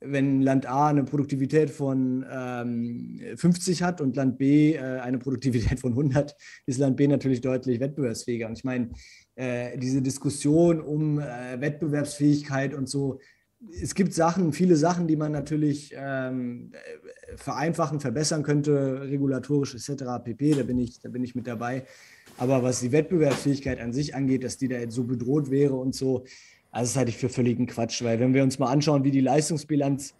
wenn 0.00 0.42
Land 0.42 0.66
A 0.66 0.88
eine 0.88 1.04
Produktivität 1.04 1.70
von 1.70 2.24
ähm, 2.30 3.20
50 3.36 3.82
hat 3.82 4.00
und 4.00 4.16
Land 4.16 4.38
B 4.38 4.74
äh, 4.74 4.80
eine 4.80 5.18
Produktivität 5.18 5.80
von 5.80 5.92
100, 5.92 6.36
ist 6.66 6.78
Land 6.78 6.96
B 6.96 7.06
natürlich 7.06 7.40
deutlich 7.40 7.80
wettbewerbsfähiger. 7.80 8.46
Und 8.46 8.58
ich 8.58 8.64
meine, 8.64 8.90
äh, 9.34 9.76
diese 9.78 10.02
Diskussion 10.02 10.80
um 10.80 11.18
äh, 11.18 11.60
Wettbewerbsfähigkeit 11.60 12.74
und 12.74 12.88
so, 12.88 13.18
es 13.82 13.94
gibt 13.94 14.14
Sachen, 14.14 14.52
viele 14.52 14.76
Sachen, 14.76 15.08
die 15.08 15.16
man 15.16 15.32
natürlich 15.32 15.92
ähm, 15.96 16.72
vereinfachen, 17.36 17.98
verbessern 17.98 18.44
könnte, 18.44 19.02
regulatorisch 19.02 19.74
etc. 19.74 20.04
pp. 20.22 20.54
Da 20.54 20.62
bin 20.62 20.78
ich, 20.78 21.00
da 21.00 21.08
bin 21.08 21.24
ich 21.24 21.34
mit 21.34 21.46
dabei. 21.46 21.84
Aber 22.36 22.62
was 22.62 22.80
die 22.80 22.92
Wettbewerbsfähigkeit 22.92 23.80
an 23.80 23.92
sich 23.92 24.14
angeht, 24.14 24.44
dass 24.44 24.58
die 24.58 24.68
da 24.68 24.76
jetzt 24.76 24.94
so 24.94 25.04
bedroht 25.04 25.50
wäre 25.50 25.74
und 25.74 25.94
so, 25.94 26.24
also 26.70 26.90
das 26.90 26.96
halte 26.96 27.10
ich 27.10 27.16
für 27.16 27.28
völligen 27.28 27.66
Quatsch, 27.66 28.02
weil 28.02 28.20
wenn 28.20 28.34
wir 28.34 28.42
uns 28.42 28.58
mal 28.58 28.70
anschauen, 28.70 29.04
wie 29.04 29.10
die 29.10 29.20
Leistungsbilanz 29.20 30.14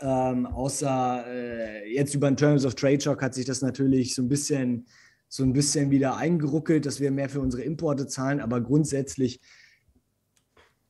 ähm, 0.00 0.46
außer 0.46 1.24
äh, 1.26 1.92
jetzt 1.92 2.14
über 2.14 2.30
den 2.30 2.36
Terms 2.36 2.64
of 2.64 2.74
Trade 2.74 3.00
Shock 3.00 3.22
hat 3.22 3.34
sich 3.34 3.44
das 3.44 3.62
natürlich 3.62 4.14
so 4.14 4.22
ein 4.22 4.28
bisschen 4.28 4.86
so 5.28 5.42
ein 5.42 5.52
bisschen 5.52 5.90
wieder 5.90 6.16
eingeruckelt, 6.16 6.86
dass 6.86 7.00
wir 7.00 7.10
mehr 7.10 7.28
für 7.28 7.40
unsere 7.40 7.62
Importe 7.62 8.06
zahlen, 8.06 8.40
aber 8.40 8.60
grundsätzlich 8.62 9.40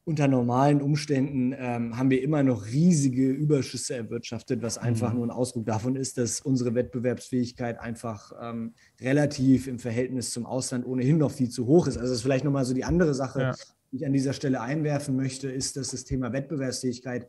unter 0.04 0.26
normalen 0.26 0.80
Umständen 0.80 1.54
ähm, 1.58 1.98
haben 1.98 2.08
wir 2.08 2.22
immer 2.22 2.42
noch 2.42 2.64
riesige 2.66 3.28
Überschüsse 3.28 3.94
erwirtschaftet, 3.94 4.62
was 4.62 4.78
einfach 4.78 5.10
mhm. 5.10 5.18
nur 5.18 5.26
ein 5.26 5.30
Ausdruck 5.30 5.66
davon 5.66 5.96
ist, 5.96 6.16
dass 6.16 6.40
unsere 6.40 6.74
Wettbewerbsfähigkeit 6.74 7.78
einfach 7.78 8.32
ähm, 8.40 8.72
relativ 9.02 9.66
im 9.66 9.78
Verhältnis 9.78 10.30
zum 10.30 10.46
Ausland 10.46 10.86
ohnehin 10.86 11.18
noch 11.18 11.30
viel 11.30 11.50
zu 11.50 11.66
hoch 11.66 11.86
ist. 11.88 11.98
Also 11.98 12.08
das 12.08 12.18
ist 12.18 12.22
vielleicht 12.22 12.44
nochmal 12.44 12.64
so 12.64 12.72
die 12.72 12.84
andere 12.84 13.12
Sache, 13.12 13.40
ja. 13.40 13.54
Ich 13.90 14.06
an 14.06 14.12
dieser 14.12 14.32
Stelle 14.32 14.60
einwerfen 14.60 15.16
möchte, 15.16 15.50
ist, 15.50 15.76
dass 15.76 15.90
das 15.90 16.04
Thema 16.04 16.32
Wettbewerbsfähigkeit 16.32 17.28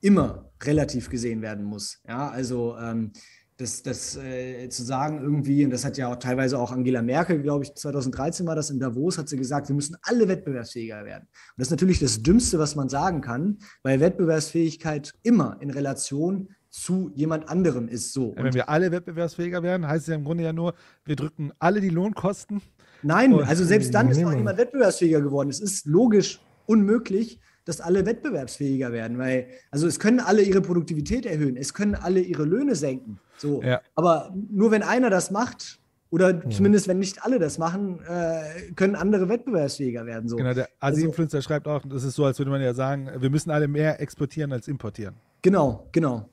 immer 0.00 0.50
relativ 0.62 1.10
gesehen 1.10 1.42
werden 1.42 1.64
muss. 1.64 2.00
Ja, 2.06 2.28
also 2.28 2.76
ähm, 2.78 3.12
das, 3.56 3.82
das 3.82 4.16
äh, 4.16 4.68
zu 4.68 4.82
sagen 4.82 5.20
irgendwie, 5.22 5.64
und 5.64 5.70
das 5.70 5.84
hat 5.84 5.96
ja 5.96 6.08
auch 6.08 6.16
teilweise 6.16 6.58
auch 6.58 6.72
Angela 6.72 7.00
Merkel, 7.00 7.40
glaube 7.40 7.64
ich, 7.64 7.74
2013 7.74 8.46
war 8.46 8.54
das 8.54 8.68
in 8.68 8.78
Davos, 8.78 9.16
hat 9.16 9.28
sie 9.28 9.38
gesagt, 9.38 9.68
wir 9.68 9.74
müssen 9.74 9.96
alle 10.02 10.28
wettbewerbsfähiger 10.28 11.04
werden. 11.04 11.24
Und 11.24 11.58
das 11.58 11.68
ist 11.68 11.70
natürlich 11.72 11.98
das 11.98 12.22
Dümmste, 12.22 12.58
was 12.58 12.76
man 12.76 12.90
sagen 12.90 13.22
kann, 13.22 13.58
weil 13.82 14.00
Wettbewerbsfähigkeit 14.00 15.14
immer 15.22 15.56
in 15.60 15.70
Relation 15.70 16.50
zu 16.68 17.10
jemand 17.14 17.48
anderem 17.48 17.88
ist 17.88 18.12
so. 18.12 18.34
Ja, 18.36 18.44
wenn 18.44 18.52
wir 18.52 18.68
alle 18.68 18.92
wettbewerbsfähiger 18.92 19.62
werden, 19.62 19.88
heißt 19.88 20.02
es 20.02 20.08
ja 20.08 20.14
im 20.14 20.24
Grunde 20.24 20.44
ja 20.44 20.52
nur, 20.52 20.74
wir 21.06 21.16
drücken 21.16 21.52
alle 21.58 21.80
die 21.80 21.88
Lohnkosten. 21.88 22.60
Nein, 23.06 23.34
also 23.34 23.64
selbst 23.64 23.94
dann 23.94 24.10
ist 24.10 24.20
noch 24.20 24.32
niemand 24.32 24.58
wettbewerbsfähiger 24.58 25.20
geworden. 25.20 25.48
Es 25.48 25.60
ist 25.60 25.86
logisch 25.86 26.40
unmöglich, 26.66 27.40
dass 27.64 27.80
alle 27.80 28.06
wettbewerbsfähiger 28.06 28.92
werden, 28.92 29.18
weil 29.18 29.46
also 29.70 29.86
es 29.86 29.98
können 29.98 30.20
alle 30.20 30.42
ihre 30.42 30.60
Produktivität 30.60 31.26
erhöhen, 31.26 31.56
es 31.56 31.74
können 31.74 31.94
alle 31.94 32.20
ihre 32.20 32.44
Löhne 32.44 32.74
senken. 32.74 33.18
So, 33.38 33.62
ja. 33.62 33.80
aber 33.94 34.34
nur 34.50 34.70
wenn 34.70 34.82
einer 34.82 35.10
das 35.10 35.30
macht 35.30 35.78
oder 36.10 36.34
ja. 36.34 36.50
zumindest 36.50 36.88
wenn 36.88 36.98
nicht 36.98 37.24
alle 37.24 37.38
das 37.38 37.58
machen, 37.58 38.00
äh, 38.08 38.72
können 38.74 38.94
andere 38.94 39.28
wettbewerbsfähiger 39.28 40.06
werden. 40.06 40.28
So. 40.28 40.36
Genau, 40.36 40.54
der 40.54 40.68
Asi-Influencer 40.80 41.38
also, 41.38 41.46
schreibt 41.46 41.68
auch, 41.68 41.84
das 41.86 42.04
ist 42.04 42.14
so, 42.14 42.24
als 42.24 42.38
würde 42.38 42.50
man 42.50 42.62
ja 42.62 42.74
sagen, 42.74 43.10
wir 43.18 43.30
müssen 43.30 43.50
alle 43.50 43.68
mehr 43.68 44.00
exportieren 44.00 44.52
als 44.52 44.68
importieren. 44.68 45.14
Genau, 45.42 45.88
genau. 45.92 46.28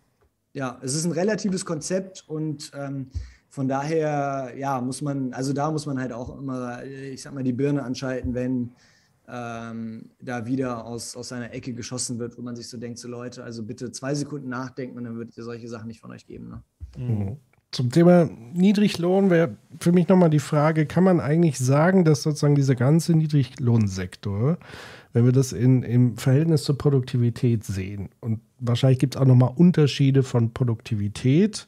Ja, 0.54 0.80
es 0.84 0.94
ist 0.94 1.06
ein 1.06 1.12
relatives 1.12 1.66
Konzept 1.66 2.24
und 2.28 2.72
ähm, 2.76 3.10
von 3.54 3.68
daher, 3.68 4.52
ja, 4.58 4.82
muss 4.82 5.04
man, 5.04 5.32
also 5.32 5.54
da 5.54 5.70
muss 5.70 5.86
man 5.86 6.00
halt 6.00 6.12
auch 6.12 6.36
immer, 6.40 6.84
ich 6.84 7.22
sag 7.22 7.36
mal, 7.36 7.44
die 7.44 7.54
Birne 7.54 7.84
anschalten, 7.84 8.34
wenn 8.34 8.72
ähm, 9.28 10.10
da 10.20 10.48
wieder 10.48 10.84
aus, 10.84 11.16
aus 11.16 11.28
seiner 11.28 11.54
Ecke 11.54 11.76
geschossen 11.76 12.18
wird, 12.18 12.36
wo 12.36 12.42
man 12.42 12.56
sich 12.56 12.68
so 12.68 12.78
denkt, 12.78 12.98
so 12.98 13.08
Leute, 13.08 13.44
also 13.44 13.62
bitte 13.62 13.92
zwei 13.92 14.16
Sekunden 14.16 14.50
nachdenken 14.50 14.98
und 14.98 15.04
dann 15.04 15.16
würdet 15.18 15.38
ihr 15.38 15.44
solche 15.44 15.68
Sachen 15.68 15.88
nicht 15.88 16.02
von 16.02 16.10
euch 16.10 16.26
geben. 16.26 16.48
Ne? 16.48 16.64
Mhm. 16.98 17.38
Zum 17.70 17.92
Thema 17.92 18.28
Niedriglohn 18.54 19.30
wäre 19.30 19.56
für 19.80 19.92
mich 19.92 20.08
nochmal 20.08 20.32
die 20.32 20.40
Frage, 20.40 20.88
kann 20.88 21.04
man 21.04 21.20
eigentlich 21.20 21.60
sagen, 21.60 22.06
dass 22.06 22.24
sozusagen 22.24 22.56
dieser 22.56 22.74
ganze 22.74 23.14
Niedriglohnsektor, 23.14 24.58
wenn 25.12 25.26
wir 25.26 25.32
das 25.32 25.54
in, 25.54 25.84
im 25.84 26.18
Verhältnis 26.18 26.64
zur 26.64 26.80
Produktivität 26.80 27.64
sehen, 27.66 28.10
und 28.20 28.42
wahrscheinlich 28.58 28.98
gibt 28.98 29.14
es 29.14 29.22
auch 29.22 29.28
nochmal 29.28 29.54
Unterschiede 29.56 30.24
von 30.24 30.56
Produktivität, 30.56 31.68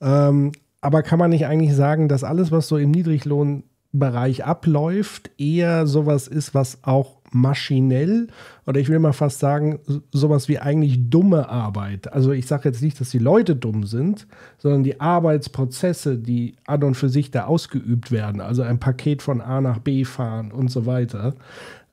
ähm, 0.00 0.52
aber 0.80 1.02
kann 1.02 1.18
man 1.18 1.30
nicht 1.30 1.46
eigentlich 1.46 1.74
sagen, 1.74 2.08
dass 2.08 2.24
alles, 2.24 2.50
was 2.50 2.68
so 2.68 2.76
im 2.76 2.90
Niedriglohn 2.90 3.64
Bereich 3.92 4.44
abläuft, 4.44 5.32
eher 5.36 5.86
sowas 5.86 6.28
ist, 6.28 6.54
was 6.54 6.78
auch 6.82 7.18
maschinell 7.32 8.28
oder 8.66 8.78
ich 8.78 8.88
will 8.88 9.00
mal 9.00 9.12
fast 9.12 9.40
sagen, 9.40 9.80
sowas 10.12 10.48
wie 10.48 10.60
eigentlich 10.60 11.10
dumme 11.10 11.48
Arbeit. 11.48 12.12
Also 12.12 12.30
ich 12.30 12.46
sage 12.46 12.68
jetzt 12.68 12.82
nicht, 12.82 13.00
dass 13.00 13.10
die 13.10 13.18
Leute 13.18 13.56
dumm 13.56 13.84
sind, 13.84 14.28
sondern 14.58 14.84
die 14.84 15.00
Arbeitsprozesse, 15.00 16.18
die 16.18 16.54
an 16.66 16.84
und 16.84 16.94
für 16.94 17.08
sich 17.08 17.32
da 17.32 17.44
ausgeübt 17.44 18.12
werden, 18.12 18.40
also 18.40 18.62
ein 18.62 18.78
Paket 18.78 19.22
von 19.22 19.40
A 19.40 19.60
nach 19.60 19.78
B 19.80 20.04
fahren 20.04 20.52
und 20.52 20.70
so 20.70 20.86
weiter, 20.86 21.34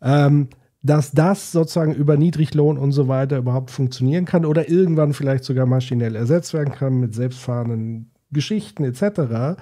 ähm, 0.01 0.49
dass 0.83 1.11
das 1.11 1.51
sozusagen 1.51 1.95
über 1.95 2.15
Niedriglohn 2.15 2.77
und 2.77 2.91
so 2.91 3.07
weiter 3.07 3.37
überhaupt 3.37 3.71
funktionieren 3.71 4.25
kann 4.25 4.45
oder 4.45 4.69
irgendwann 4.69 5.13
vielleicht 5.13 5.43
sogar 5.43 5.65
maschinell 5.65 6.15
ersetzt 6.15 6.53
werden 6.53 6.73
kann 6.73 6.99
mit 6.99 7.15
selbstfahrenden 7.15 8.11
Geschichten 8.31 8.83
etc. 8.83 9.59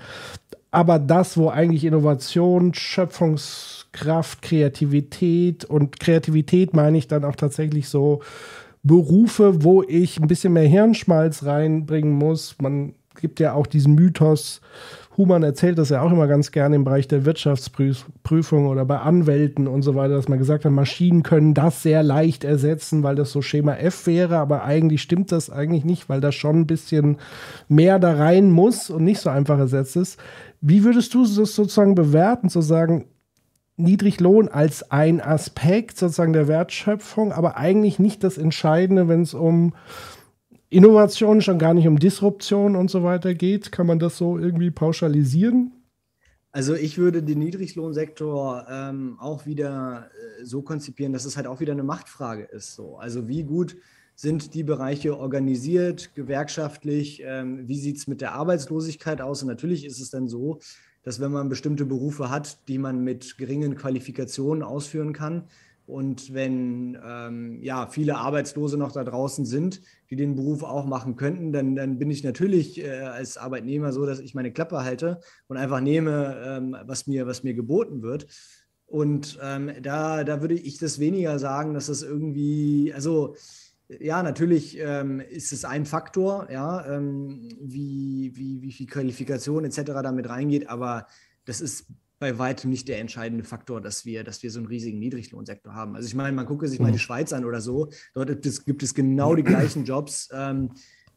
Aber 0.72 1.00
das, 1.00 1.38
wo 1.38 1.50
eigentlich 1.50 1.86
Innovation, 1.86 2.74
Schöpfungskraft, 2.74 4.42
Kreativität 4.42 5.66
und 5.66 6.00
Kreativität 6.00 6.74
meine 6.74 6.98
ich 6.98 7.08
dann 7.08 7.24
auch 7.24 7.36
tatsächlich 7.36 7.88
so 7.88 8.22
Berufe, 8.84 9.64
wo 9.64 9.84
ich 9.84 10.20
ein 10.20 10.28
bisschen 10.28 10.54
mehr 10.54 10.68
Hirnschmalz 10.68 11.44
reinbringen 11.44 12.14
muss. 12.14 12.56
Man 12.62 12.94
gibt 13.20 13.40
ja 13.40 13.54
auch 13.54 13.68
diesen 13.68 13.96
Mythos, 13.96 14.62
Human 15.18 15.44
erzählt 15.44 15.78
das 15.78 15.90
ja 15.90 16.02
auch 16.02 16.12
immer 16.12 16.28
ganz 16.28 16.52
gerne 16.52 16.76
im 16.76 16.84
Bereich 16.84 17.08
der 17.08 17.24
Wirtschaftsprüfung 17.24 18.68
oder 18.68 18.84
bei 18.84 19.00
Anwälten 19.00 19.68
und 19.68 19.82
so 19.82 19.96
weiter, 19.96 20.16
dass 20.16 20.28
man 20.28 20.40
gesagt 20.40 20.66
hat, 20.66 20.72
Maschinen 20.72 21.24
können 21.24 21.54
das 21.54 21.84
sehr 21.84 22.04
leicht 22.04 22.44
ersetzen, 22.44 23.02
weil 23.02 23.16
das 23.16 23.32
so 23.32 23.42
Schema 23.42 23.76
F 23.76 24.08
wäre, 24.08 24.38
aber 24.38 24.64
eigentlich 24.64 25.02
stimmt 25.02 25.32
das 25.32 25.50
eigentlich 25.50 25.86
nicht, 25.86 26.10
weil 26.10 26.20
da 26.20 26.34
schon 26.34 26.62
ein 26.62 26.68
bisschen 26.68 27.18
mehr 27.70 27.98
da 27.98 28.14
rein 28.16 28.52
muss 28.52 28.90
und 28.90 29.06
nicht 29.06 29.22
so 29.22 29.30
einfach 29.30 29.58
ersetzt 29.58 29.96
ist. 29.96 30.20
Wie 30.60 30.84
würdest 30.84 31.14
du 31.14 31.22
das 31.22 31.34
sozusagen 31.34 31.96
bewerten, 31.96 32.50
zu 32.50 32.62
sagen, 32.62 33.06
Niedriglohn 33.78 34.48
als 34.48 34.90
ein 34.90 35.22
Aspekt 35.22 35.98
sozusagen 35.98 36.34
der 36.34 36.48
Wertschöpfung, 36.48 37.32
aber 37.32 37.58
eigentlich 37.58 38.00
nicht 38.00 38.24
das 38.24 38.38
Entscheidende, 38.38 39.08
wenn 39.08 39.22
es 39.22 39.34
um 39.34 39.74
Innovation, 40.76 41.40
schon 41.42 41.58
gar 41.58 41.74
nicht 41.74 41.88
um 41.88 41.98
Disruption 41.98 42.76
und 42.76 42.92
so 42.92 43.02
weiter 43.02 43.34
geht? 43.34 43.72
Kann 43.72 43.88
man 43.88 43.98
das 43.98 44.18
so 44.18 44.38
irgendwie 44.38 44.72
pauschalisieren? 44.72 45.72
Also 46.52 46.76
ich 46.76 46.98
würde 46.98 47.24
den 47.24 47.40
Niedriglohnsektor 47.40 48.66
ähm, 48.70 49.18
auch 49.20 49.46
wieder 49.46 50.10
äh, 50.40 50.44
so 50.44 50.62
konzipieren, 50.62 51.14
dass 51.14 51.24
es 51.24 51.38
halt 51.38 51.48
auch 51.48 51.62
wieder 51.62 51.72
eine 51.72 51.84
Machtfrage 51.84 52.44
ist. 52.44 52.76
So. 52.76 52.98
Also 52.98 53.30
wie 53.30 53.44
gut 53.44 53.78
sind 54.16 54.54
die 54.54 54.64
Bereiche 54.64 55.18
organisiert, 55.18 56.14
gewerkschaftlich? 56.14 57.22
Ähm, 57.26 57.68
wie 57.70 57.80
sieht 57.80 57.98
es 57.98 58.08
mit 58.08 58.20
der 58.20 58.34
Arbeitslosigkeit 58.34 59.22
aus? 59.22 59.44
Und 59.44 59.48
natürlich 59.48 59.86
ist 59.86 60.02
es 60.02 60.10
dann 60.10 60.28
so, 60.28 60.60
dass 61.04 61.22
wenn 61.22 61.32
man 61.32 61.48
bestimmte 61.48 61.86
Berufe 61.86 62.30
hat, 62.30 62.68
die 62.68 62.80
man 62.80 63.02
mit 63.02 63.38
geringen 63.38 63.76
Qualifikationen 63.76 64.62
ausführen 64.62 65.14
kann, 65.14 65.44
und 65.88 66.34
wenn 66.34 66.98
ähm, 67.06 67.62
ja, 67.62 67.88
viele 67.88 68.18
Arbeitslose 68.18 68.78
noch 68.78 68.92
da 68.92 69.04
draußen 69.04 69.46
sind, 69.46 69.82
die 70.10 70.16
den 70.16 70.36
Beruf 70.36 70.64
auch 70.64 70.86
machen 70.86 71.16
könnten, 71.16 71.52
dann, 71.52 71.76
dann 71.76 72.00
bin 72.00 72.10
ich 72.10 72.24
natürlich 72.24 72.84
äh, 72.84 73.02
als 73.02 73.38
Arbeitnehmer 73.38 73.94
so, 73.94 74.06
dass 74.06 74.20
ich 74.20 74.34
meine 74.34 74.52
Klappe 74.52 74.84
halte 74.84 75.20
und 75.48 75.58
einfach 75.58 75.82
nehme, 75.82 76.42
ähm, 76.44 76.76
was, 76.86 77.06
mir, 77.06 77.28
was 77.28 77.44
mir 77.44 77.54
geboten 77.54 78.02
wird. 78.02 78.26
Und 78.88 79.40
ähm, 79.44 79.72
da, 79.82 80.24
da 80.24 80.42
würde 80.42 80.56
ich 80.56 80.78
das 80.80 81.00
weniger 81.00 81.38
sagen, 81.38 81.74
dass 81.74 81.88
das 81.88 82.02
irgendwie, 82.02 82.92
also 82.94 83.36
ja, 83.88 84.24
natürlich 84.24 84.80
ähm, 84.80 85.20
ist 85.20 85.54
es 85.54 85.66
ein 85.66 85.86
Faktor, 85.86 86.48
ja, 86.52 86.86
ähm, 86.88 87.50
wie, 87.62 88.32
wie, 88.36 88.62
wie 88.64 88.72
viel 88.72 88.88
Qualifikation 88.88 89.66
etc. 89.66 89.82
damit 90.02 90.30
reingeht, 90.30 90.70
aber 90.70 91.06
das 91.46 91.62
ist 91.62 91.86
bei 92.26 92.40
weitem 92.40 92.72
nicht 92.72 92.88
der 92.88 93.00
entscheidende 93.00 93.44
Faktor, 93.44 93.82
dass 93.82 94.04
wir, 94.04 94.24
dass 94.24 94.42
wir 94.42 94.50
so 94.50 94.58
einen 94.58 94.66
riesigen 94.66 94.98
Niedriglohnsektor 94.98 95.76
haben. 95.76 95.96
Also 95.96 96.08
ich 96.08 96.16
meine, 96.16 96.36
man 96.36 96.48
gucke 96.48 96.68
sich 96.68 96.80
mal 96.80 96.88
die 96.88 96.94
mhm. 96.94 96.98
Schweiz 96.98 97.32
an 97.34 97.46
oder 97.46 97.62
so, 97.62 97.90
dort 98.16 98.30
gibt 98.30 98.48
es, 98.48 98.66
gibt 98.66 98.82
es 98.82 98.96
genau 98.96 99.36
die 99.36 99.44
gleichen 99.44 99.86
Jobs, 99.86 100.30
ähm, 100.34 100.72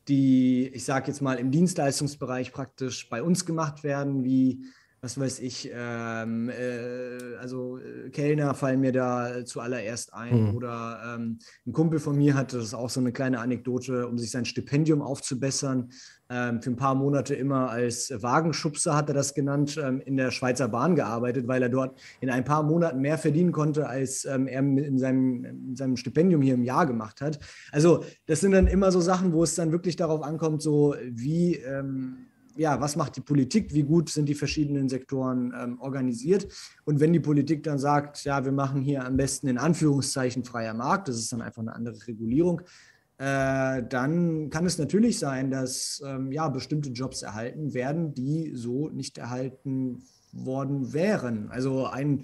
die, 0.06 0.68
ich 0.68 0.84
sage 0.84 1.06
jetzt 1.06 1.22
mal, 1.22 1.38
im 1.38 1.50
Dienstleistungsbereich 1.50 2.52
praktisch 2.52 3.08
bei 3.08 3.22
uns 3.22 3.46
gemacht 3.46 3.84
werden, 3.84 4.22
wie 4.22 4.66
was 5.00 5.18
weiß 5.18 5.38
ich, 5.40 5.70
ähm, 5.72 6.50
äh, 6.50 7.36
also 7.38 7.78
äh, 7.78 8.10
Kellner 8.10 8.52
fallen 8.54 8.80
mir 8.80 8.90
da 8.90 9.44
zuallererst 9.44 10.12
ein. 10.12 10.48
Mhm. 10.48 10.56
Oder 10.56 11.14
ähm, 11.14 11.38
ein 11.66 11.72
Kumpel 11.72 12.00
von 12.00 12.16
mir 12.18 12.34
hatte 12.34 12.56
das 12.56 12.66
ist 12.66 12.74
auch 12.74 12.90
so 12.90 12.98
eine 12.98 13.12
kleine 13.12 13.38
Anekdote, 13.38 14.08
um 14.08 14.18
sich 14.18 14.32
sein 14.32 14.44
Stipendium 14.44 15.00
aufzubessern. 15.00 15.90
Ähm, 16.30 16.60
für 16.60 16.70
ein 16.70 16.76
paar 16.76 16.94
Monate 16.94 17.34
immer 17.34 17.70
als 17.70 18.12
Wagenschubser 18.14 18.94
hat 18.94 19.08
er 19.08 19.14
das 19.14 19.32
genannt, 19.32 19.80
ähm, 19.82 20.00
in 20.00 20.16
der 20.18 20.30
Schweizer 20.30 20.68
Bahn 20.68 20.94
gearbeitet, 20.94 21.48
weil 21.48 21.62
er 21.62 21.70
dort 21.70 21.98
in 22.20 22.28
ein 22.28 22.44
paar 22.44 22.62
Monaten 22.62 23.00
mehr 23.00 23.16
verdienen 23.16 23.50
konnte, 23.50 23.88
als 23.88 24.26
ähm, 24.26 24.46
er 24.46 24.60
in 24.60 24.98
seinem, 24.98 25.44
in 25.44 25.76
seinem 25.76 25.96
Stipendium 25.96 26.42
hier 26.42 26.54
im 26.54 26.64
Jahr 26.64 26.86
gemacht 26.86 27.22
hat. 27.22 27.38
Also 27.72 28.04
das 28.26 28.40
sind 28.40 28.52
dann 28.52 28.66
immer 28.66 28.92
so 28.92 29.00
Sachen, 29.00 29.32
wo 29.32 29.42
es 29.42 29.54
dann 29.54 29.72
wirklich 29.72 29.96
darauf 29.96 30.22
ankommt, 30.22 30.60
so 30.60 30.94
wie 31.02 31.54
ähm, 31.56 32.28
ja, 32.58 32.80
was 32.80 32.96
macht 32.96 33.16
die 33.16 33.20
Politik, 33.20 33.72
wie 33.72 33.84
gut 33.84 34.10
sind 34.10 34.28
die 34.28 34.34
verschiedenen 34.34 34.88
Sektoren 34.88 35.54
ähm, 35.56 35.80
organisiert. 35.80 36.48
Und 36.84 36.98
wenn 37.00 37.12
die 37.12 37.20
Politik 37.20 37.62
dann 37.62 37.78
sagt, 37.78 38.24
ja, 38.24 38.44
wir 38.44 38.52
machen 38.52 38.82
hier 38.82 39.04
am 39.04 39.16
besten 39.16 39.46
in 39.46 39.58
Anführungszeichen 39.58 40.44
freier 40.44 40.74
Markt, 40.74 41.08
das 41.08 41.18
ist 41.18 41.32
dann 41.32 41.40
einfach 41.40 41.62
eine 41.62 41.74
andere 41.74 41.96
Regulierung, 42.06 42.62
äh, 43.18 43.82
dann 43.82 44.48
kann 44.50 44.64
es 44.64 44.78
natürlich 44.78 45.18
sein, 45.18 45.50
dass 45.50 46.00
ähm, 46.06 46.30
ja, 46.30 46.48
bestimmte 46.48 46.90
Jobs 46.90 47.22
erhalten 47.22 47.74
werden, 47.74 48.14
die 48.14 48.52
so 48.54 48.88
nicht 48.90 49.18
erhalten 49.18 50.04
worden 50.32 50.92
wären. 50.92 51.50
Also 51.50 51.86
ein 51.86 52.22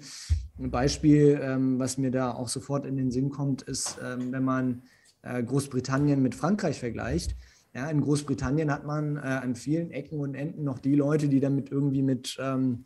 Beispiel, 0.57 1.39
ähm, 1.41 1.79
was 1.79 1.97
mir 1.97 2.11
da 2.11 2.31
auch 2.31 2.47
sofort 2.47 2.85
in 2.85 2.95
den 2.95 3.11
Sinn 3.11 3.29
kommt, 3.29 3.63
ist, 3.63 3.97
ähm, 4.01 4.31
wenn 4.31 4.43
man 4.43 4.83
äh, 5.21 5.43
Großbritannien 5.43 6.21
mit 6.21 6.33
Frankreich 6.33 6.79
vergleicht. 6.79 7.35
Ja, 7.73 7.89
in 7.89 7.99
Großbritannien 7.99 8.71
hat 8.71 8.85
man 8.85 9.17
äh, 9.17 9.19
an 9.19 9.55
vielen 9.55 9.91
Ecken 9.91 10.19
und 10.19 10.33
Enden 10.33 10.63
noch 10.63 10.79
die 10.79 10.95
Leute, 10.95 11.27
die 11.27 11.41
damit 11.41 11.71
irgendwie 11.71 12.03
mit 12.03 12.37
ähm, 12.39 12.85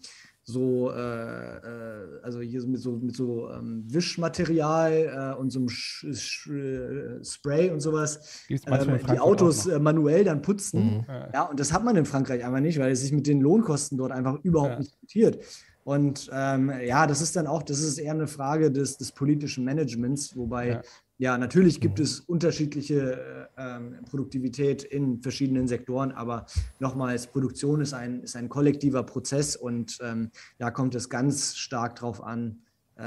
so, 0.49 0.91
äh, 0.91 0.95
äh, 0.97 2.21
also 2.23 2.41
hier 2.41 2.61
so 2.61 2.67
mit 2.67 2.81
so, 2.81 2.91
mit 2.97 3.15
so 3.15 3.49
ähm, 3.51 3.84
Wischmaterial 3.88 5.34
äh, 5.35 5.39
und 5.39 5.51
so 5.51 5.59
einem 5.59 5.69
Sch 5.69 6.05
Sch 6.13 6.47
äh, 6.49 7.23
Spray 7.23 7.69
und 7.69 7.80
sowas, 7.80 8.43
ähm, 8.49 8.99
die 9.09 9.19
Autos 9.19 9.67
äh, 9.67 9.80
manuell 9.80 10.23
dann 10.23 10.41
putzen. 10.41 10.97
Mhm. 10.97 11.05
Ja, 11.34 11.43
und 11.43 11.59
das 11.59 11.71
hat 11.71 11.84
man 11.84 11.95
in 11.95 12.05
Frankreich 12.05 12.43
einfach 12.43 12.59
nicht, 12.59 12.80
weil 12.80 12.91
es 12.91 13.01
sich 13.01 13.11
mit 13.11 13.27
den 13.27 13.41
Lohnkosten 13.41 13.97
dort 13.97 14.11
einfach 14.11 14.38
überhaupt 14.43 14.71
Ja. 14.73 14.80
nicht 14.80 14.97
rentiert. 15.01 15.43
Und 15.84 16.30
ähm, 16.34 16.71
ja, 16.85 17.07
das 17.07 17.21
ist 17.21 17.35
dann 17.35 17.47
auch, 17.47 17.63
das 17.63 17.80
ist 17.80 17.97
eher 17.97 18.13
eine 18.13 18.27
Frage 18.27 18.71
des, 18.71 18.97
des 18.97 19.11
politischen 19.11 19.63
Managements, 19.63 20.35
wobei 20.35 20.67
Ja. 20.67 20.81
Ja, 21.19 21.37
natürlich 21.37 21.81
gibt 21.81 21.99
es 21.99 22.21
unterschiedliche 22.21 23.49
äh, 23.57 23.75
ähm, 23.75 23.97
Produktivität 24.09 24.83
in 24.83 25.21
verschiedenen 25.21 25.67
Sektoren, 25.67 26.13
aber 26.13 26.45
nochmals, 26.79 27.27
Produktion 27.27 27.81
ist 27.81 27.93
ein, 27.93 28.21
ist 28.21 28.37
ein 28.37 28.47
kollektiver 28.47 29.03
Prozess 29.03 29.57
und 29.57 29.97
ähm, 30.01 30.31
da 30.59 30.71
kommt 30.71 30.95
es 30.95 31.09
ganz 31.09 31.57
stark 31.57 31.97
drauf 31.97 32.23
an, 32.23 32.61
äh, 32.95 33.03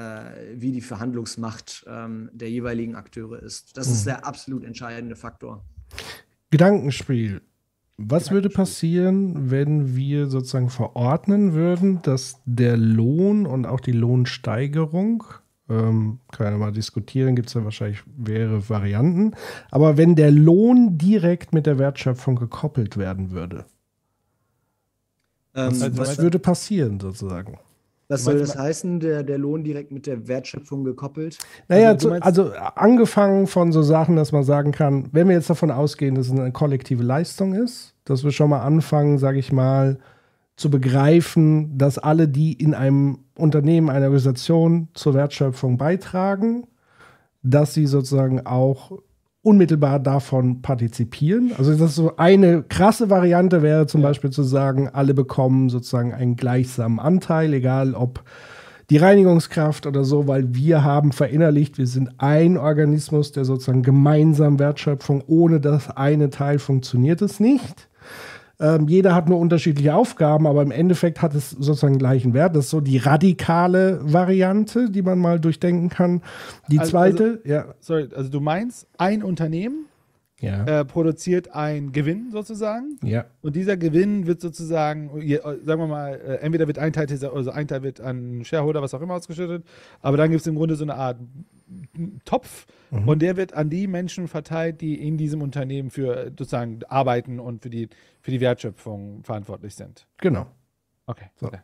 wie 0.54 0.72
die 0.72 0.82
Verhandlungsmacht 0.82 1.86
ähm, 1.88 2.28
der 2.34 2.50
jeweiligen 2.50 2.96
Akteure 2.96 3.42
ist. 3.42 3.78
Das 3.78 3.88
ist 3.88 4.06
der 4.06 4.26
absolut 4.26 4.64
entscheidende 4.64 5.16
Faktor. 5.16 5.64
Gedankenspiel. 6.50 7.40
Was 7.96 8.30
würde 8.30 8.50
passieren, 8.50 9.50
wenn 9.50 9.96
wir 9.96 10.26
sozusagen 10.26 10.68
verordnen 10.68 11.54
würden, 11.54 12.02
dass 12.02 12.42
der 12.44 12.76
Lohn 12.76 13.46
und 13.46 13.64
auch 13.64 13.80
die 13.80 13.92
Lohnsteigerung, 13.92 15.24
ähm, 15.68 16.18
können 16.32 16.52
wir 16.52 16.58
mal 16.58 16.72
diskutieren, 16.72 17.36
gibt 17.36 17.48
es 17.48 17.54
ja 17.54 17.64
wahrscheinlich 17.64 18.02
mehrere 18.16 18.68
Varianten, 18.68 19.32
aber 19.70 19.96
wenn 19.96 20.14
der 20.16 20.30
Lohn 20.30 20.98
direkt 20.98 21.52
mit 21.54 21.66
der 21.66 21.78
Wertschöpfung 21.78 22.36
gekoppelt 22.36 22.96
werden 22.96 23.30
würde, 23.30 23.64
Ähm, 25.54 25.68
Also, 25.68 25.96
was 25.98 26.08
was, 26.08 26.18
würde 26.18 26.38
passieren 26.38 26.98
sozusagen? 27.00 27.58
was 28.08 28.24
soll 28.24 28.38
das 28.38 28.56
heißen, 28.58 29.00
der, 29.00 29.22
der 29.22 29.38
Lohn 29.38 29.64
direkt 29.64 29.90
mit 29.90 30.06
der 30.06 30.28
Wertschöpfung 30.28 30.84
gekoppelt? 30.84 31.38
Naja, 31.68 31.90
Also, 31.90 32.10
also 32.12 32.52
angefangen 32.74 33.46
von 33.46 33.72
so 33.72 33.82
Sachen, 33.82 34.16
dass 34.16 34.32
man 34.32 34.44
sagen 34.44 34.72
kann, 34.72 35.08
wenn 35.12 35.28
wir 35.28 35.34
jetzt 35.36 35.48
davon 35.48 35.70
ausgehen, 35.70 36.14
dass 36.14 36.26
es 36.26 36.32
eine 36.32 36.52
kollektive 36.52 37.02
Leistung 37.02 37.54
ist, 37.54 37.94
dass 38.04 38.22
wir 38.24 38.30
schon 38.32 38.50
mal 38.50 38.60
anfangen, 38.60 39.16
sage 39.18 39.38
ich 39.38 39.50
mal, 39.52 39.98
zu 40.56 40.70
begreifen, 40.70 41.76
dass 41.78 41.98
alle, 41.98 42.28
die 42.28 42.52
in 42.52 42.74
einem 42.74 43.20
Unternehmen, 43.36 43.88
einer 43.88 44.06
Organisation 44.06 44.88
zur 44.94 45.14
Wertschöpfung 45.14 45.78
beitragen, 45.78 46.66
dass 47.42 47.74
sie 47.74 47.86
sozusagen 47.86 48.46
auch 48.46 48.92
unmittelbar 49.42 49.98
davon 49.98 50.62
partizipieren. 50.62 51.52
Also 51.58 51.72
das 51.72 51.90
ist 51.90 51.96
so 51.96 52.16
eine 52.16 52.62
krasse 52.62 53.10
Variante 53.10 53.62
wäre 53.62 53.86
zum 53.86 54.00
Beispiel 54.02 54.30
zu 54.30 54.44
sagen, 54.44 54.88
alle 54.88 55.14
bekommen 55.14 55.68
sozusagen 55.68 56.14
einen 56.14 56.36
gleichsamen 56.36 57.00
Anteil, 57.00 57.52
egal 57.52 57.94
ob 57.94 58.22
die 58.88 58.98
Reinigungskraft 58.98 59.86
oder 59.86 60.04
so, 60.04 60.28
weil 60.28 60.54
wir 60.54 60.84
haben 60.84 61.12
verinnerlicht, 61.12 61.78
wir 61.78 61.86
sind 61.86 62.10
ein 62.18 62.56
Organismus, 62.56 63.32
der 63.32 63.44
sozusagen 63.44 63.82
gemeinsam 63.82 64.58
Wertschöpfung, 64.58 65.24
ohne 65.26 65.60
das 65.60 65.90
eine 65.90 66.30
Teil 66.30 66.58
funktioniert 66.58 67.22
es 67.22 67.40
nicht. 67.40 67.88
Ähm, 68.62 68.86
jeder 68.86 69.14
hat 69.14 69.28
nur 69.28 69.38
unterschiedliche 69.40 69.92
Aufgaben, 69.94 70.46
aber 70.46 70.62
im 70.62 70.70
Endeffekt 70.70 71.20
hat 71.20 71.34
es 71.34 71.50
sozusagen 71.50 71.98
gleichen 71.98 72.32
Wert. 72.32 72.54
Das 72.54 72.66
ist 72.66 72.70
so 72.70 72.80
die 72.80 72.98
radikale 72.98 73.98
Variante, 74.02 74.88
die 74.88 75.02
man 75.02 75.18
mal 75.18 75.40
durchdenken 75.40 75.88
kann. 75.88 76.22
Die 76.68 76.78
Also- 76.78 76.92
zweite, 76.92 77.40
ja, 77.44 77.74
Sorry, 77.80 78.08
also 78.14 78.30
du 78.30 78.40
meinst, 78.40 78.86
ein 78.98 79.24
Unternehmen 79.24 79.86
ja, 80.40 80.64
äh, 80.80 80.84
produziert 80.84 81.54
einen 81.54 81.92
Gewinn 81.92 82.30
sozusagen 82.32 82.98
ja, 83.02 83.24
und 83.42 83.54
dieser 83.56 83.76
Gewinn 83.76 84.26
wird 84.26 84.40
sozusagen, 84.40 85.10
sagen 85.64 85.80
wir 85.80 85.86
mal, 85.86 86.14
äh, 86.14 86.34
entweder 86.36 86.66
wird 86.66 86.78
ein 86.78 86.92
Teil, 86.92 87.06
also 87.32 87.50
ein 87.50 87.68
Teil 87.68 87.82
wird 87.82 88.00
an 88.00 88.44
Shareholder, 88.44 88.82
was 88.82 88.92
auch 88.94 89.00
immer 89.02 89.14
ausgeschüttet, 89.14 89.64
aber 90.00 90.16
dann 90.16 90.30
gibt 90.30 90.40
es 90.40 90.46
im 90.46 90.54
Grunde 90.56 90.74
so 90.76 90.84
eine 90.84 90.94
Art 90.94 91.16
Topf 92.24 92.66
Mhm. 92.92 93.08
und 93.08 93.22
der 93.22 93.36
wird 93.36 93.54
an 93.54 93.70
die 93.70 93.86
Menschen 93.86 94.28
verteilt, 94.28 94.82
die 94.82 95.06
in 95.06 95.16
diesem 95.16 95.40
Unternehmen 95.40 95.90
für 95.90 96.26
äh, 96.26 96.30
sozusagen 96.30 96.80
arbeiten 96.88 97.40
und 97.40 97.62
für 97.62 97.70
die, 97.70 97.88
für 98.20 98.30
die 98.30 98.40
Wertschöpfung 98.40 99.24
verantwortlich 99.24 99.74
sind. 99.74 100.06
genau. 100.18 100.46
Okay. 101.06 101.26
So. 101.34 101.46
okay. 101.46 101.58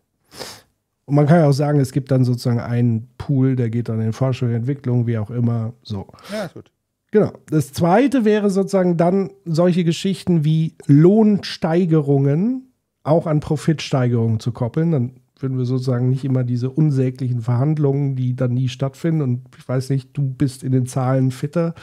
Und 1.05 1.15
man 1.15 1.27
kann 1.27 1.39
ja 1.39 1.49
auch 1.49 1.53
sagen, 1.53 1.81
es 1.81 1.93
gibt 1.93 2.11
dann 2.11 2.25
sozusagen 2.25 2.61
einen 2.61 3.09
Pool, 3.19 3.57
der 3.57 3.71
geht 3.71 3.89
dann 3.89 4.01
in 4.01 4.13
Forschung, 4.13 4.51
Entwicklung, 4.51 5.07
wie 5.07 5.17
auch 5.17 5.31
immer. 5.31 5.73
So. 5.83 6.09
Ja, 6.33 6.47
ist 6.47 6.55
gut. 6.55 6.73
Genau. 7.11 7.33
Das 7.49 7.73
zweite 7.73 8.25
wäre 8.25 8.51
sozusagen 8.51 8.97
dann 8.97 9.31
solche 9.45 9.85
Geschichten 9.85 10.45
wie 10.45 10.75
Lohnsteigerungen 10.87 12.73
auch 13.05 13.27
an 13.27 13.41
Profitsteigerungen 13.41 14.41
zu 14.41 14.53
koppeln. 14.53 14.91
Dann 14.91 15.18
würden 15.43 15.59
wir 15.59 15.65
sozusagen 15.65 16.09
nicht 16.11 16.25
immer 16.25 16.45
diese 16.45 16.71
unsäglichen 16.71 17.41
Verhandlungen, 17.41 18.17
die 18.17 18.35
dann 18.35 18.53
nie 18.55 18.69
stattfinden. 18.69 19.23
Und 19.23 19.43
ich 19.57 19.69
weiß 19.69 19.91
nicht, 19.91 20.11
du 20.17 20.23
bist 20.23 20.63
in 20.65 20.73
den 20.73 20.87
Zahlen 20.87 21.31
fitter 21.31 21.75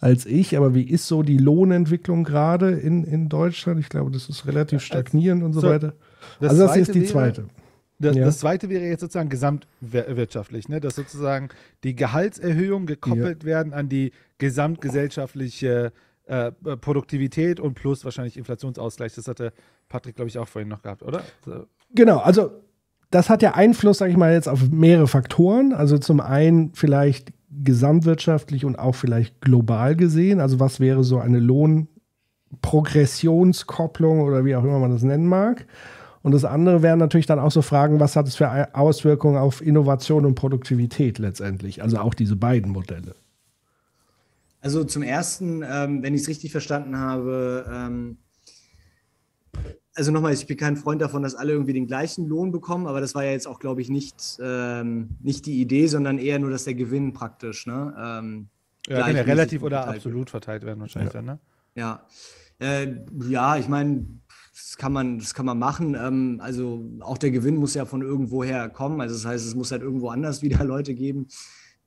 als 0.00 0.26
ich, 0.26 0.56
aber 0.56 0.74
wie 0.74 0.82
ist 0.84 1.06
so 1.06 1.22
die 1.22 1.38
Lohnentwicklung 1.38 2.24
gerade 2.24 2.70
in, 2.70 3.04
in 3.04 3.28
Deutschland? 3.28 3.80
Ich 3.80 3.88
glaube, 3.88 4.10
das 4.10 4.28
ist 4.28 4.46
relativ 4.46 4.82
stagnierend 4.82 5.42
und 5.42 5.52
so, 5.52 5.60
so, 5.60 5.68
weiter. 5.68 5.94
das 6.40 6.50
also 6.50 6.66
das 6.66 6.76
ist 6.76 6.94
die 6.94 7.00
wäre- 7.02 7.10
zweite. 7.12 7.44
Das, 8.02 8.16
Ja. 8.16 8.24
das 8.24 8.38
zweite 8.38 8.70
wäre 8.70 8.84
jetzt 8.86 9.00
sozusagen 9.02 9.28
gesamtwirtschaftlich, 9.28 10.70
ne? 10.70 10.80
dass 10.80 10.94
sozusagen 10.96 11.50
die 11.84 11.94
Gehaltserhöhungen 11.94 12.86
gekoppelt 12.86 13.44
werden 13.44 13.74
an 13.74 13.90
die 13.90 14.12
gesamtgesellschaftliche 14.38 15.92
äh, 16.26 16.52
Produktivität 16.80 17.60
und 17.60 17.74
plus 17.74 18.04
wahrscheinlich 18.04 18.36
Inflationsausgleich. 18.36 19.14
Das 19.14 19.28
hatte 19.28 19.52
Patrick, 19.88 20.16
glaube 20.16 20.28
ich, 20.28 20.38
auch 20.38 20.48
vorhin 20.48 20.68
noch 20.68 20.82
gehabt, 20.82 21.02
oder? 21.02 21.22
So. 21.44 21.66
Genau, 21.94 22.18
also 22.18 22.52
das 23.10 23.28
hat 23.28 23.42
ja 23.42 23.54
Einfluss, 23.54 23.98
sage 23.98 24.12
ich 24.12 24.16
mal, 24.16 24.32
jetzt 24.32 24.48
auf 24.48 24.70
mehrere 24.70 25.08
Faktoren. 25.08 25.72
Also 25.72 25.98
zum 25.98 26.20
einen 26.20 26.72
vielleicht 26.74 27.32
gesamtwirtschaftlich 27.50 28.64
und 28.64 28.78
auch 28.78 28.94
vielleicht 28.94 29.40
global 29.40 29.96
gesehen. 29.96 30.38
Also 30.40 30.60
was 30.60 30.78
wäre 30.80 31.02
so 31.02 31.18
eine 31.18 31.40
Lohnprogressionskopplung 31.40 34.20
oder 34.20 34.44
wie 34.44 34.54
auch 34.54 34.62
immer 34.64 34.78
man 34.78 34.92
das 34.92 35.02
nennen 35.02 35.26
mag. 35.26 35.66
Und 36.22 36.32
das 36.32 36.44
andere 36.44 36.82
wären 36.82 36.98
natürlich 36.98 37.24
dann 37.26 37.38
auch 37.38 37.50
so 37.50 37.62
Fragen, 37.62 37.98
was 37.98 38.14
hat 38.14 38.28
es 38.28 38.36
für 38.36 38.74
Auswirkungen 38.74 39.38
auf 39.38 39.62
Innovation 39.62 40.26
und 40.26 40.34
Produktivität 40.34 41.18
letztendlich? 41.18 41.82
Also 41.82 41.98
auch 41.98 42.14
diese 42.14 42.36
beiden 42.36 42.70
Modelle. 42.70 43.14
Also 44.60 44.84
zum 44.84 45.02
ersten, 45.02 45.62
ähm, 45.62 46.02
wenn 46.02 46.14
ich 46.14 46.22
es 46.22 46.28
richtig 46.28 46.52
verstanden 46.52 46.98
habe, 46.98 47.64
ähm, 47.72 48.18
also 49.94 50.12
nochmal, 50.12 50.32
ich 50.32 50.46
bin 50.46 50.56
kein 50.56 50.76
Freund 50.76 51.02
davon, 51.02 51.22
dass 51.22 51.34
alle 51.34 51.52
irgendwie 51.52 51.72
den 51.72 51.86
gleichen 51.86 52.26
Lohn 52.26 52.52
bekommen, 52.52 52.86
aber 52.86 53.00
das 53.00 53.14
war 53.14 53.24
ja 53.24 53.32
jetzt 53.32 53.46
auch, 53.46 53.58
glaube 53.58 53.80
ich, 53.82 53.88
nicht, 53.88 54.38
ähm, 54.42 55.16
nicht 55.20 55.46
die 55.46 55.60
Idee, 55.60 55.86
sondern 55.88 56.18
eher 56.18 56.38
nur, 56.38 56.50
dass 56.50 56.64
der 56.64 56.74
Gewinn 56.74 57.12
praktisch, 57.12 57.66
ne? 57.66 57.94
Ähm, 57.98 58.48
Ja, 58.88 59.02
kann 59.02 59.16
ja 59.16 59.22
relativ 59.22 59.62
oder 59.62 59.78
verteilt 59.78 60.04
wird. 60.04 60.06
absolut 60.06 60.30
verteilt 60.30 60.64
werden 60.64 60.80
wahrscheinlich 60.80 61.12
dann, 61.12 61.24
ne? 61.24 61.38
Ja, 61.74 62.06
äh, 62.60 62.94
ja, 63.28 63.56
ich 63.56 63.68
meine, 63.68 64.06
das 64.52 64.76
kann 64.76 64.92
man, 64.92 65.18
das 65.18 65.34
kann 65.34 65.46
man 65.46 65.58
machen. 65.58 65.94
Ähm, 65.94 66.40
also 66.42 66.88
auch 67.00 67.18
der 67.18 67.30
Gewinn 67.30 67.56
muss 67.56 67.74
ja 67.74 67.84
von 67.84 68.02
irgendwoher 68.02 68.68
kommen. 68.68 69.00
Also 69.00 69.14
das 69.14 69.24
heißt, 69.24 69.46
es 69.46 69.54
muss 69.54 69.70
halt 69.72 69.82
irgendwo 69.82 70.08
anders 70.08 70.42
wieder 70.42 70.64
Leute 70.64 70.94
geben, 70.94 71.26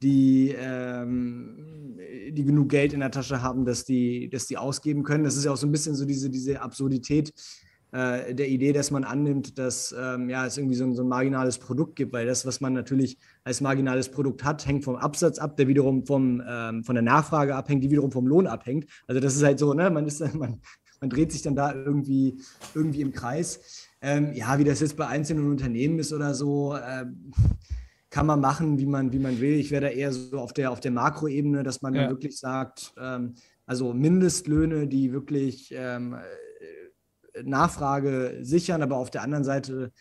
die, 0.02 0.54
ähm, 0.58 1.98
die 2.32 2.44
genug 2.44 2.70
Geld 2.70 2.94
in 2.94 3.00
der 3.00 3.12
Tasche 3.12 3.42
haben, 3.42 3.66
dass 3.66 3.86
die, 3.86 4.30
dass 4.30 4.48
die 4.48 4.58
ausgeben 4.58 5.04
können. 5.04 5.24
Das 5.24 5.38
ist 5.38 5.46
ja 5.46 5.52
auch 5.52 5.58
so 5.58 5.68
ein 5.68 5.72
bisschen 5.72 5.96
so 5.96 6.06
diese, 6.06 6.30
diese 6.30 6.62
Absurdität 6.62 7.34
äh, 7.94 8.34
der 8.34 8.50
Idee, 8.50 8.74
dass 8.74 8.90
man 8.90 9.04
annimmt, 9.04 9.60
dass 9.60 9.94
ähm, 9.98 10.28
ja, 10.28 10.48
es 10.48 10.58
irgendwie 10.58 10.76
so 10.76 10.84
ein, 10.84 10.96
so 10.96 11.04
ein 11.04 11.08
marginales 11.08 11.60
Produkt 11.60 11.96
gibt, 11.96 12.12
weil 12.12 12.26
das, 12.26 12.44
was 12.44 12.60
man 12.60 12.74
natürlich 12.74 13.20
als 13.44 13.62
marginales 13.62 14.10
Produkt 14.10 14.44
hat, 14.44 14.66
hängt 14.66 14.84
vom 14.84 14.96
Absatz 14.96 15.38
ab, 15.38 15.58
der 15.58 15.68
wiederum 15.68 16.04
vom, 16.04 16.42
ähm, 16.48 16.84
von 16.84 16.96
der 16.96 17.04
Nachfrage 17.04 17.56
abhängt, 17.56 17.84
die 17.84 17.92
wiederum 17.92 18.12
vom 18.12 18.26
Lohn 18.26 18.48
abhängt. 18.48 18.88
Also 19.08 19.22
das 19.22 19.36
ist 19.36 19.44
halt 19.44 19.60
so, 19.60 19.76
ne, 19.76 19.92
man 19.92 20.08
ist 20.08 20.20
man, 20.34 20.60
man 21.02 21.10
dreht 21.12 21.32
sich 21.32 21.44
dann 21.44 21.56
da 21.56 21.72
irgendwie, 21.72 22.42
irgendwie 22.74 23.02
im 23.02 23.14
Kreis. 23.14 23.88
Ähm, 24.02 24.34
ja, 24.34 24.58
wie 24.58 24.64
das 24.64 24.80
jetzt 24.80 24.98
bei 24.98 25.06
einzelnen 25.06 25.50
Unternehmen 25.52 26.00
ist 26.00 26.14
oder 26.14 26.34
so, 26.34 26.76
äh, 26.76 27.06
kann 28.10 28.26
man 28.26 28.42
machen, 28.42 28.80
wie 28.80 28.88
man, 28.88 29.14
wie 29.14 29.20
man 29.20 29.40
will. 29.40 29.54
Ich 29.54 29.70
wäre 29.70 29.84
da 29.84 29.88
eher 29.90 30.12
so 30.12 30.40
auf 30.40 30.54
der, 30.54 30.72
auf 30.72 30.80
der 30.80 30.92
Makroebene, 30.92 31.62
dass 31.62 31.84
man 31.84 31.94
ja. 31.94 32.10
wirklich 32.10 32.40
sagt, 32.40 32.94
ähm, 32.98 33.36
also 33.68 33.94
Mindestlöhne, 33.94 34.88
die 34.88 35.14
wirklich 35.14 35.74
ähm, 35.76 36.16
Nachfrage 37.44 38.40
sichern, 38.42 38.82
aber 38.82 38.98
auf 38.98 39.12
der 39.12 39.24
anderen 39.24 39.44
Seite 39.44 39.92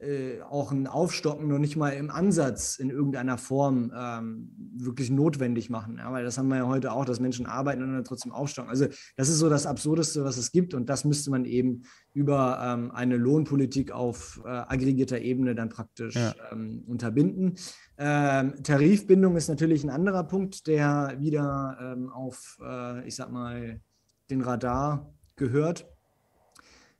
äh, 0.00 0.40
auch 0.48 0.72
ein 0.72 0.86
Aufstocken 0.86 1.46
noch 1.48 1.58
nicht 1.58 1.76
mal 1.76 1.90
im 1.90 2.10
Ansatz 2.10 2.78
in 2.78 2.88
irgendeiner 2.88 3.36
Form 3.36 3.92
ähm, 3.94 4.50
wirklich 4.74 5.10
notwendig 5.10 5.68
machen. 5.68 5.98
Ja, 5.98 6.10
weil 6.10 6.24
das 6.24 6.38
haben 6.38 6.48
wir 6.48 6.56
ja 6.56 6.66
heute 6.66 6.92
auch, 6.92 7.04
dass 7.04 7.20
Menschen 7.20 7.44
arbeiten 7.44 7.82
und 7.82 7.92
dann 7.92 8.04
trotzdem 8.04 8.32
aufstocken. 8.32 8.70
Also 8.70 8.86
das 9.16 9.28
ist 9.28 9.38
so 9.38 9.50
das 9.50 9.66
Absurdeste, 9.66 10.24
was 10.24 10.38
es 10.38 10.52
gibt 10.52 10.72
und 10.72 10.88
das 10.88 11.04
müsste 11.04 11.30
man 11.30 11.44
eben 11.44 11.82
über 12.14 12.58
ähm, 12.62 12.90
eine 12.92 13.18
Lohnpolitik 13.18 13.92
auf 13.92 14.40
äh, 14.46 14.48
aggregierter 14.48 15.18
Ebene 15.18 15.54
dann 15.54 15.68
praktisch 15.68 16.14
ja. 16.14 16.34
ähm, 16.50 16.82
unterbinden. 16.86 17.56
Ähm, 17.98 18.54
Tarifbindung 18.62 19.36
ist 19.36 19.48
natürlich 19.48 19.84
ein 19.84 19.90
anderer 19.90 20.24
Punkt, 20.24 20.66
der 20.66 21.16
wieder 21.18 21.76
ähm, 21.78 22.08
auf, 22.08 22.56
äh, 22.64 23.06
ich 23.06 23.16
sag 23.16 23.30
mal, 23.30 23.82
den 24.30 24.40
Radar 24.40 25.12
gehört 25.36 25.86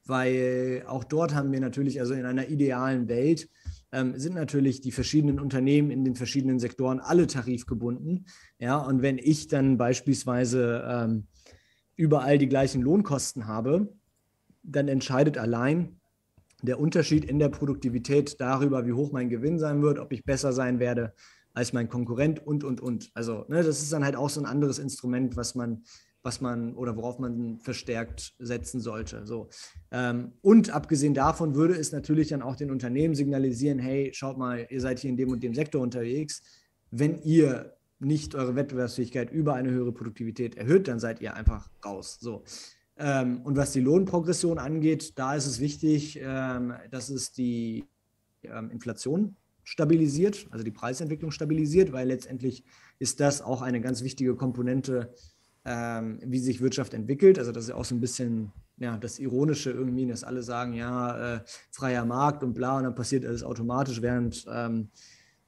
weil 0.07 0.85
auch 0.87 1.05
dort 1.05 1.35
haben 1.35 1.53
wir 1.53 1.61
natürlich, 1.61 2.01
also 2.01 2.15
in 2.15 2.25
einer 2.25 2.49
idealen 2.49 3.09
Welt, 3.09 3.49
ähm, 3.93 4.19
sind 4.19 4.35
natürlich 4.35 4.81
die 4.81 4.93
verschiedenen 4.93 5.41
Unternehmen 5.41 5.91
in 5.91 6.05
den 6.05 6.15
verschiedenen 6.15 6.59
Sektoren 6.59 7.01
alle 7.01 7.27
tarifgebunden. 7.27 8.27
Ja, 8.59 8.79
und 8.79 9.03
wenn 9.03 9.19
ich 9.19 9.49
dann 9.49 9.79
beispielsweise 9.79 10.85
ähm, 10.89 11.27
überall 11.97 12.39
die 12.39 12.49
gleichen 12.49 12.83
Lohnkosten 12.83 13.47
habe, 13.47 13.93
dann 14.63 14.89
entscheidet 14.89 15.39
allein 15.39 16.01
der 16.63 16.79
Unterschied 16.79 17.25
in 17.25 17.39
der 17.39 17.49
Produktivität 17.49 18.41
darüber, 18.41 18.87
wie 18.87 18.93
hoch 18.93 19.13
mein 19.13 19.31
Gewinn 19.31 19.59
sein 19.59 19.83
wird, 19.83 19.99
ob 19.99 20.13
ich 20.13 20.25
besser 20.25 20.53
sein 20.53 20.79
werde 20.79 21.15
als 21.53 21.73
mein 21.73 21.89
Konkurrent 21.89 22.47
und, 22.47 22.65
und, 22.65 22.81
und. 22.81 23.11
Also 23.15 23.45
ne, 23.49 23.63
das 23.63 23.83
ist 23.83 23.93
dann 23.93 24.05
halt 24.05 24.17
auch 24.17 24.31
so 24.31 24.41
ein 24.41 24.47
anderes 24.47 24.79
Instrument, 24.79 25.37
was 25.37 25.55
man 25.55 25.83
was 26.23 26.41
man 26.41 26.75
oder 26.75 26.97
worauf 26.97 27.19
man 27.19 27.59
verstärkt 27.61 28.35
setzen 28.39 28.81
sollte. 28.81 29.27
So. 29.27 29.49
Ähm, 29.91 30.33
und 30.43 30.71
abgesehen 30.71 31.15
davon 31.15 31.55
würde 31.55 31.75
es 31.75 31.93
natürlich 31.93 32.29
dann 32.29 32.43
auch 32.43 32.57
den 32.57 32.71
Unternehmen 32.71 33.15
signalisieren, 33.15 33.79
hey, 33.79 34.11
schaut 34.13 34.37
mal, 34.37 34.67
ihr 34.71 34.81
seid 34.81 34.99
hier 34.99 35.11
in 35.11 35.17
dem 35.17 35.31
und 35.31 35.43
dem 35.43 35.55
Sektor 35.55 35.81
unterwegs. 35.81 36.43
Wenn 36.91 37.23
ihr 37.23 37.77
nicht 37.99 38.35
eure 38.35 38.57
Wettbewerbsfähigkeit 38.57 39.31
über 39.31 39.55
eine 39.55 39.71
höhere 39.71 39.93
Produktivität 39.93 40.57
erhöht, 40.57 40.89
dann 40.89 41.01
seid 41.01 41.21
ihr 41.21 41.35
einfach 41.35 41.71
raus. 41.85 42.19
So. 42.21 42.45
Ähm, 42.97 43.41
und 43.43 43.57
was 43.57 43.73
die 43.73 43.81
Lohnprogression 43.81 44.59
angeht, 44.59 45.19
da 45.19 45.35
ist 45.35 45.47
es 45.47 45.61
wichtig, 45.61 46.19
ähm, 46.23 46.75
dass 46.91 47.09
es 47.09 47.33
die 47.33 47.85
Inflation 48.43 49.37
stabilisiert, 49.65 50.49
also 50.51 50.65
die 50.65 50.71
Preisentwicklung 50.71 51.31
stabilisiert, 51.31 51.93
weil 51.93 52.09
letztendlich 52.09 52.65
ist 52.99 53.21
das 53.21 53.43
auch 53.43 53.61
eine 53.63 53.81
ganz 53.81 54.03
wichtige 54.03 54.35
Komponente 54.35 55.15
ähm, 55.65 56.19
wie 56.25 56.39
sich 56.39 56.61
Wirtschaft 56.61 56.95
entwickelt. 56.95 57.39
Also 57.39 57.53
das 57.53 57.65
ist 57.65 57.73
auch 57.73 57.85
so 57.85 57.95
ein 57.95 58.01
bisschen 58.01 58.53
ja, 58.81 58.97
das 58.97 59.19
Ironische 59.19 59.71
irgendwie, 59.71 60.07
dass 60.07 60.25
alle 60.25 60.43
sagen, 60.43 60.73
ja, 60.73 61.37
äh, 61.37 61.41
freier 61.71 62.07
Markt 62.07 62.43
und 62.43 62.55
bla, 62.55 62.79
und 62.79 62.85
dann 62.85 62.95
passiert 62.95 63.27
alles 63.27 63.45
automatisch, 63.45 64.01
während 64.01 64.47
ähm, 64.51 64.89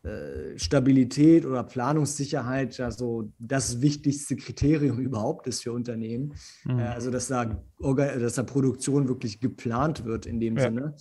äh, 0.02 0.58
Stabilität 0.58 1.46
oder 1.46 1.62
Planungssicherheit 1.64 2.76
ja 2.76 2.90
so 2.90 3.32
das 3.38 3.80
wichtigste 3.80 4.36
Kriterium 4.36 4.98
überhaupt 5.00 5.46
ist 5.46 5.62
für 5.62 5.72
Unternehmen. 5.72 6.34
Mhm. 6.64 6.78
Äh, 6.78 6.82
also 6.88 7.10
dass 7.10 7.28
da, 7.28 7.44
dass 7.78 8.34
da 8.34 8.42
Produktion 8.42 9.08
wirklich 9.08 9.40
geplant 9.40 10.04
wird 10.04 10.26
in 10.26 10.38
dem 10.38 10.56
ja. 10.58 10.64
Sinne. 10.64 10.94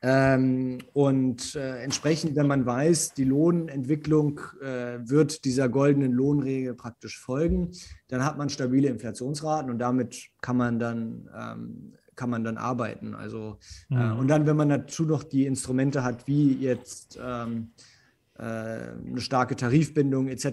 Ähm, 0.00 0.78
und 0.92 1.56
äh, 1.56 1.82
entsprechend, 1.82 2.36
wenn 2.36 2.46
man 2.46 2.64
weiß, 2.64 3.14
die 3.14 3.24
Lohnentwicklung 3.24 4.40
äh, 4.62 4.98
wird 5.00 5.44
dieser 5.44 5.68
goldenen 5.68 6.12
Lohnregel 6.12 6.74
praktisch 6.74 7.18
folgen, 7.18 7.72
dann 8.06 8.24
hat 8.24 8.38
man 8.38 8.48
stabile 8.48 8.88
Inflationsraten 8.88 9.70
und 9.70 9.78
damit 9.78 10.28
kann 10.40 10.56
man 10.56 10.78
dann, 10.78 11.28
ähm, 11.36 11.94
kann 12.14 12.30
man 12.30 12.44
dann 12.44 12.58
arbeiten. 12.58 13.16
Also, 13.16 13.58
äh, 13.90 13.94
mhm. 13.94 14.18
und 14.20 14.28
dann, 14.28 14.46
wenn 14.46 14.56
man 14.56 14.68
dazu 14.68 15.04
noch 15.04 15.24
die 15.24 15.46
Instrumente 15.46 16.04
hat, 16.04 16.28
wie 16.28 16.52
jetzt 16.52 17.18
ähm, 17.20 17.72
äh, 17.76 17.97
eine 18.40 19.20
starke 19.20 19.56
Tarifbindung 19.56 20.28
etc., 20.28 20.52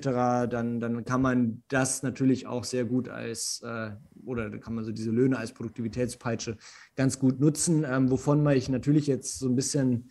dann, 0.49 0.80
dann 0.80 1.06
kann 1.06 1.22
man 1.22 1.64
das 1.68 2.02
natürlich 2.02 2.48
auch 2.48 2.64
sehr 2.64 2.84
gut 2.84 3.10
als 3.10 3.62
äh, 3.64 3.91
oder 4.26 4.49
kann 4.57 4.74
man 4.74 4.84
so 4.84 4.91
diese 4.91 5.12
Löhne 5.12 5.38
als 5.38 5.53
Produktivitätspeitsche 5.53 6.57
ganz 6.95 7.20
gut 7.20 7.40
nutzen. 7.40 7.86
Ähm, 7.88 8.10
wovon 8.10 8.41
man 8.41 8.57
ich 8.57 8.70
natürlich 8.70 9.06
jetzt 9.06 9.38
so 9.38 9.48
ein 9.48 9.56
bisschen 9.56 10.10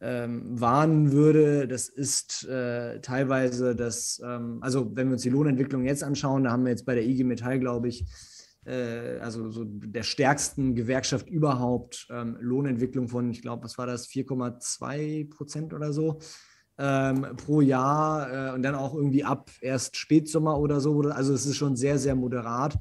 ähm, 0.00 0.60
warnen 0.60 1.12
würde, 1.12 1.66
das 1.66 1.88
ist 1.88 2.44
äh, 2.44 3.00
teilweise 3.00 3.74
das, 3.74 4.20
ähm, 4.22 4.58
also 4.60 4.94
wenn 4.94 5.08
wir 5.08 5.14
uns 5.14 5.22
die 5.22 5.30
Lohnentwicklung 5.30 5.84
jetzt 5.84 6.04
anschauen, 6.04 6.44
da 6.44 6.50
haben 6.50 6.64
wir 6.64 6.70
jetzt 6.70 6.84
bei 6.84 6.94
der 6.94 7.04
IG 7.04 7.24
Metall, 7.24 7.58
glaube 7.58 7.88
ich, 7.88 8.04
äh, 8.66 9.18
also 9.20 9.50
so 9.50 9.64
der 9.64 10.02
stärksten 10.02 10.74
Gewerkschaft 10.74 11.30
überhaupt, 11.30 12.08
ähm, 12.10 12.36
Lohnentwicklung 12.40 13.08
von, 13.08 13.30
ich 13.30 13.40
glaube, 13.40 13.64
was 13.64 13.78
war 13.78 13.86
das, 13.86 14.06
4,2 14.06 15.30
Prozent 15.30 15.72
oder 15.72 15.92
so. 15.94 16.18
Ähm, 16.78 17.26
pro 17.36 17.62
Jahr 17.62 18.50
äh, 18.50 18.54
und 18.54 18.62
dann 18.62 18.74
auch 18.74 18.94
irgendwie 18.94 19.24
ab 19.24 19.50
erst 19.62 19.96
Spätsommer 19.96 20.58
oder 20.58 20.80
so. 20.80 21.00
Also 21.00 21.32
es 21.32 21.46
ist 21.46 21.56
schon 21.56 21.74
sehr, 21.74 21.98
sehr 21.98 22.14
moderat. 22.14 22.78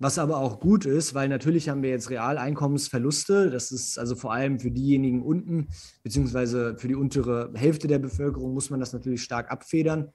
Was 0.00 0.18
aber 0.18 0.38
auch 0.38 0.60
gut 0.60 0.86
ist, 0.86 1.14
weil 1.14 1.28
natürlich 1.28 1.68
haben 1.68 1.82
wir 1.82 1.90
jetzt 1.90 2.08
Realeinkommensverluste. 2.08 3.50
Das 3.50 3.72
ist 3.72 3.98
also 3.98 4.14
vor 4.14 4.32
allem 4.32 4.60
für 4.60 4.70
diejenigen 4.70 5.22
unten, 5.22 5.68
beziehungsweise 6.04 6.76
für 6.78 6.86
die 6.86 6.94
untere 6.94 7.50
Hälfte 7.54 7.88
der 7.88 7.98
Bevölkerung 7.98 8.54
muss 8.54 8.70
man 8.70 8.78
das 8.78 8.92
natürlich 8.92 9.22
stark 9.22 9.50
abfedern. 9.50 10.12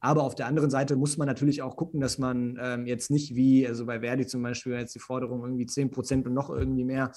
Aber 0.00 0.22
auf 0.22 0.34
der 0.34 0.46
anderen 0.46 0.70
Seite 0.70 0.96
muss 0.96 1.18
man 1.18 1.26
natürlich 1.26 1.60
auch 1.60 1.76
gucken, 1.76 2.00
dass 2.00 2.16
man 2.16 2.58
ähm, 2.60 2.86
jetzt 2.86 3.10
nicht 3.10 3.34
wie, 3.34 3.66
also 3.66 3.84
bei 3.84 4.00
Verdi 4.00 4.26
zum 4.26 4.42
Beispiel, 4.42 4.72
jetzt 4.72 4.94
die 4.94 5.00
Forderung 5.00 5.42
irgendwie 5.42 5.66
10 5.66 5.90
Prozent 5.90 6.26
und 6.26 6.32
noch 6.32 6.48
irgendwie 6.48 6.84
mehr. 6.84 7.12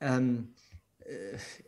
Ähm, 0.00 0.54
äh, 0.67 0.67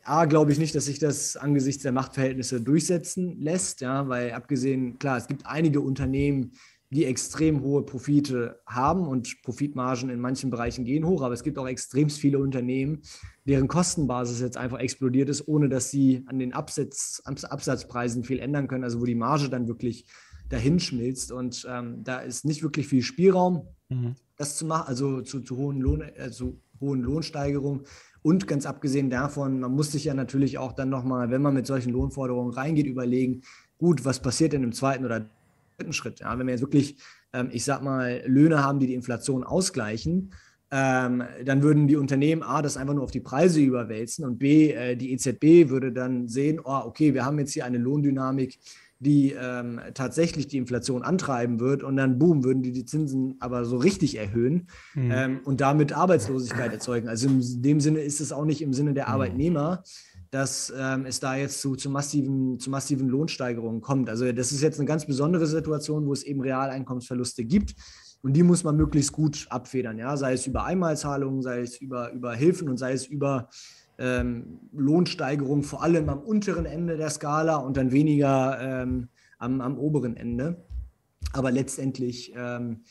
A, 0.05 0.25
glaube 0.27 0.53
ich 0.53 0.59
nicht, 0.59 0.75
dass 0.75 0.87
sich 0.87 0.99
das 0.99 1.37
angesichts 1.37 1.83
der 1.83 1.93
Machtverhältnisse 1.93 2.61
durchsetzen 2.61 3.41
lässt, 3.41 3.81
ja, 3.81 4.09
weil 4.09 4.33
abgesehen, 4.33 4.99
klar, 4.99 5.17
es 5.17 5.29
gibt 5.29 5.47
einige 5.47 5.81
Unternehmen, 5.81 6.53
die 6.93 7.05
extrem 7.05 7.63
hohe 7.63 7.83
Profite 7.83 8.61
haben 8.67 9.07
und 9.07 9.43
Profitmargen 9.43 10.11
in 10.11 10.19
manchen 10.19 10.51
Bereichen 10.51 10.85
gehen 10.85 11.07
hoch, 11.07 11.23
aber 11.23 11.35
es 11.35 11.45
gibt 11.45 11.57
auch 11.57 11.69
extrem 11.69 12.11
viele 12.11 12.41
Unternehmen, 12.41 13.03
deren 13.47 13.69
Kostenbasis 13.69 14.41
jetzt 14.41 14.57
einfach 14.57 14.81
explodiert 14.81 15.29
ist, 15.29 15.47
ohne 15.47 15.69
dass 15.69 15.91
sie 15.91 16.25
an 16.27 16.41
den 16.41 16.53
Absatz, 16.53 17.23
Absatzpreisen 17.25 18.25
viel 18.25 18.41
ändern 18.41 18.67
können, 18.67 18.83
also 18.83 19.01
wo 19.01 19.05
die 19.05 19.15
Marge 19.15 19.49
dann 19.49 19.69
wirklich 19.69 20.05
dahin 20.49 20.81
schmilzt 20.81 21.31
und 21.31 21.65
ähm, 21.71 22.03
da 22.03 22.19
ist 22.19 22.45
nicht 22.45 22.65
wirklich 22.65 22.89
viel 22.89 23.03
Spielraum, 23.03 23.69
mhm. 23.89 24.17
das 24.37 24.57
zu 24.57 24.67
machen, 24.67 24.89
also 24.89 25.23
zu, 25.23 25.43
zu, 25.43 25.57
hohen 25.57 25.81
Lohn, 25.81 26.01
äh, 26.01 26.33
zu 26.33 26.61
hohen 26.81 27.03
Lohnsteigerungen. 27.03 27.83
Und 28.23 28.47
ganz 28.47 28.67
abgesehen 28.67 29.11
davon, 29.11 29.61
man 29.61 29.73
muss 29.73 29.93
sich 29.93 30.05
ja 30.05 30.15
natürlich 30.15 30.59
auch 30.59 30.73
dann 30.73 30.91
nochmal, 30.91 31.31
wenn 31.31 31.43
man 31.43 31.55
mit 31.55 31.67
solchen 31.67 31.93
Lohnforderungen 31.93 32.53
reingeht, 32.53 32.87
überlegen, 32.87 33.43
gut, 33.79 34.05
was 34.05 34.21
passiert 34.21 34.53
denn 34.53 34.63
im 34.63 34.73
zweiten 34.73 35.05
oder 35.05 35.27
dritten 35.79 35.93
Schritt. 35.93 36.21
Ja, 36.21 36.39
wenn 36.39 36.47
wir 36.47 36.53
jetzt 36.53 36.61
wirklich, 36.61 36.97
ähm, 37.33 37.49
ich 37.51 37.65
sag 37.65 37.83
mal, 37.83 38.23
Löhne 38.27 38.63
haben, 38.63 38.79
die 38.79 38.87
die 38.87 38.95
Inflation 38.95 39.43
ausgleichen, 39.43 40.33
ähm, 40.71 41.25
dann 41.45 41.63
würden 41.63 41.89
die 41.89 41.97
Unternehmen 41.97 42.43
A, 42.43 42.63
das 42.63 42.77
einfach 42.77 42.95
nur 42.95 43.03
auf 43.03 43.11
die 43.11 43.21
Preise 43.21 43.61
überwälzen 43.61 44.25
und 44.25 44.39
B, 44.39 44.73
äh, 44.73 44.97
die 44.97 45.13
EZB 45.13 45.69
würde 45.69 45.91
dann 45.91 46.29
sehen, 46.29 46.61
oh, 46.63 46.83
okay, 46.85 47.13
wir 47.13 47.25
haben 47.25 47.39
jetzt 47.39 47.53
hier 47.53 47.65
eine 47.65 47.79
Lohndynamik, 47.79 48.59
die 49.01 49.33
ähm, 49.33 49.81
tatsächlich 49.95 50.47
die 50.47 50.59
Inflation 50.59 51.03
antreiben 51.03 51.59
wird 51.59 51.83
und 51.83 51.97
dann 51.97 52.19
boom, 52.19 52.45
würden 52.45 52.63
die 52.63 52.71
die 52.71 52.85
Zinsen 52.85 53.37
aber 53.41 53.65
so 53.65 53.79
richtig 53.79 54.19
erhöhen 54.19 54.69
mhm. 54.95 55.11
ähm, 55.11 55.41
und 55.45 55.63
damit 55.63 55.95
Arbeitslosigkeit 55.95 56.71
erzeugen. 56.71 57.09
Also 57.09 57.27
in 57.27 57.63
dem 57.63 57.81
Sinne 57.81 58.01
ist 58.01 58.21
es 58.21 58.31
auch 58.31 58.45
nicht 58.45 58.61
im 58.61 58.75
Sinne 58.75 58.93
der 58.93 59.07
mhm. 59.07 59.15
Arbeitnehmer, 59.15 59.83
dass 60.31 60.71
ähm, 60.79 61.07
es 61.07 61.19
da 61.19 61.35
jetzt 61.35 61.63
zu, 61.63 61.77
zu, 61.77 61.89
massiven, 61.89 62.61
zu 62.61 62.69
massiven 62.69 63.09
Lohnsteigerungen 63.09 63.81
kommt. 63.81 64.11
Also 64.11 64.31
das 64.33 64.53
ist 64.53 64.61
jetzt 64.61 64.79
eine 64.79 64.87
ganz 64.87 65.07
besondere 65.07 65.47
Situation, 65.47 66.07
wo 66.07 66.13
es 66.13 66.23
eben 66.23 66.43
Realeinkommensverluste 66.43 67.45
gibt. 67.45 67.75
Und 68.23 68.35
die 68.35 68.43
muss 68.43 68.65
man 68.65 68.77
möglichst 68.77 69.13
gut 69.13 69.47
abfedern, 69.49 69.97
ja, 69.97 70.15
sei 70.19 70.35
es 70.35 70.47
über 70.47 70.65
Einmalzahlungen, 70.65 71.41
sei 71.41 71.61
es 71.61 71.79
über, 71.79 72.13
über 72.13 72.35
Hilfen 72.35 72.69
und 72.69 72.77
sei 72.77 72.93
es 72.93 73.07
über 73.07 73.49
ähm, 74.01 74.61
Lohnsteigerungen, 74.73 75.63
vor 75.63 75.83
allem 75.83 76.09
am 76.09 76.21
unteren 76.21 76.67
Ende 76.67 76.97
der 76.97 77.11
Skala 77.11 77.57
und 77.57 77.77
dann 77.77 77.93
weniger 77.93 78.59
ähm, 78.61 79.09
am, 79.39 79.61
am 79.61 79.79
oberen 79.79 80.17
Ende. 80.17 80.65
Aber 81.33 81.51
letztendlich 81.51 82.33
ähm, 82.35 82.83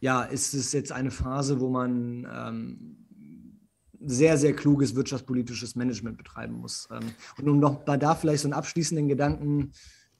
ja, 0.00 0.22
ist 0.24 0.52
es 0.54 0.72
jetzt 0.72 0.92
eine 0.92 1.10
Phase, 1.10 1.60
wo 1.60 1.70
man 1.70 2.26
ähm, 2.30 2.96
sehr, 4.00 4.36
sehr 4.38 4.54
kluges 4.54 4.94
wirtschaftspolitisches 4.94 5.74
Management 5.74 6.18
betreiben 6.18 6.54
muss. 6.54 6.88
Ähm, 6.90 7.12
und 7.38 7.48
um 7.48 7.58
noch 7.58 7.84
da 7.84 8.14
vielleicht 8.14 8.42
so 8.42 8.48
einen 8.48 8.52
abschließenden 8.52 9.08
Gedanken 9.08 9.72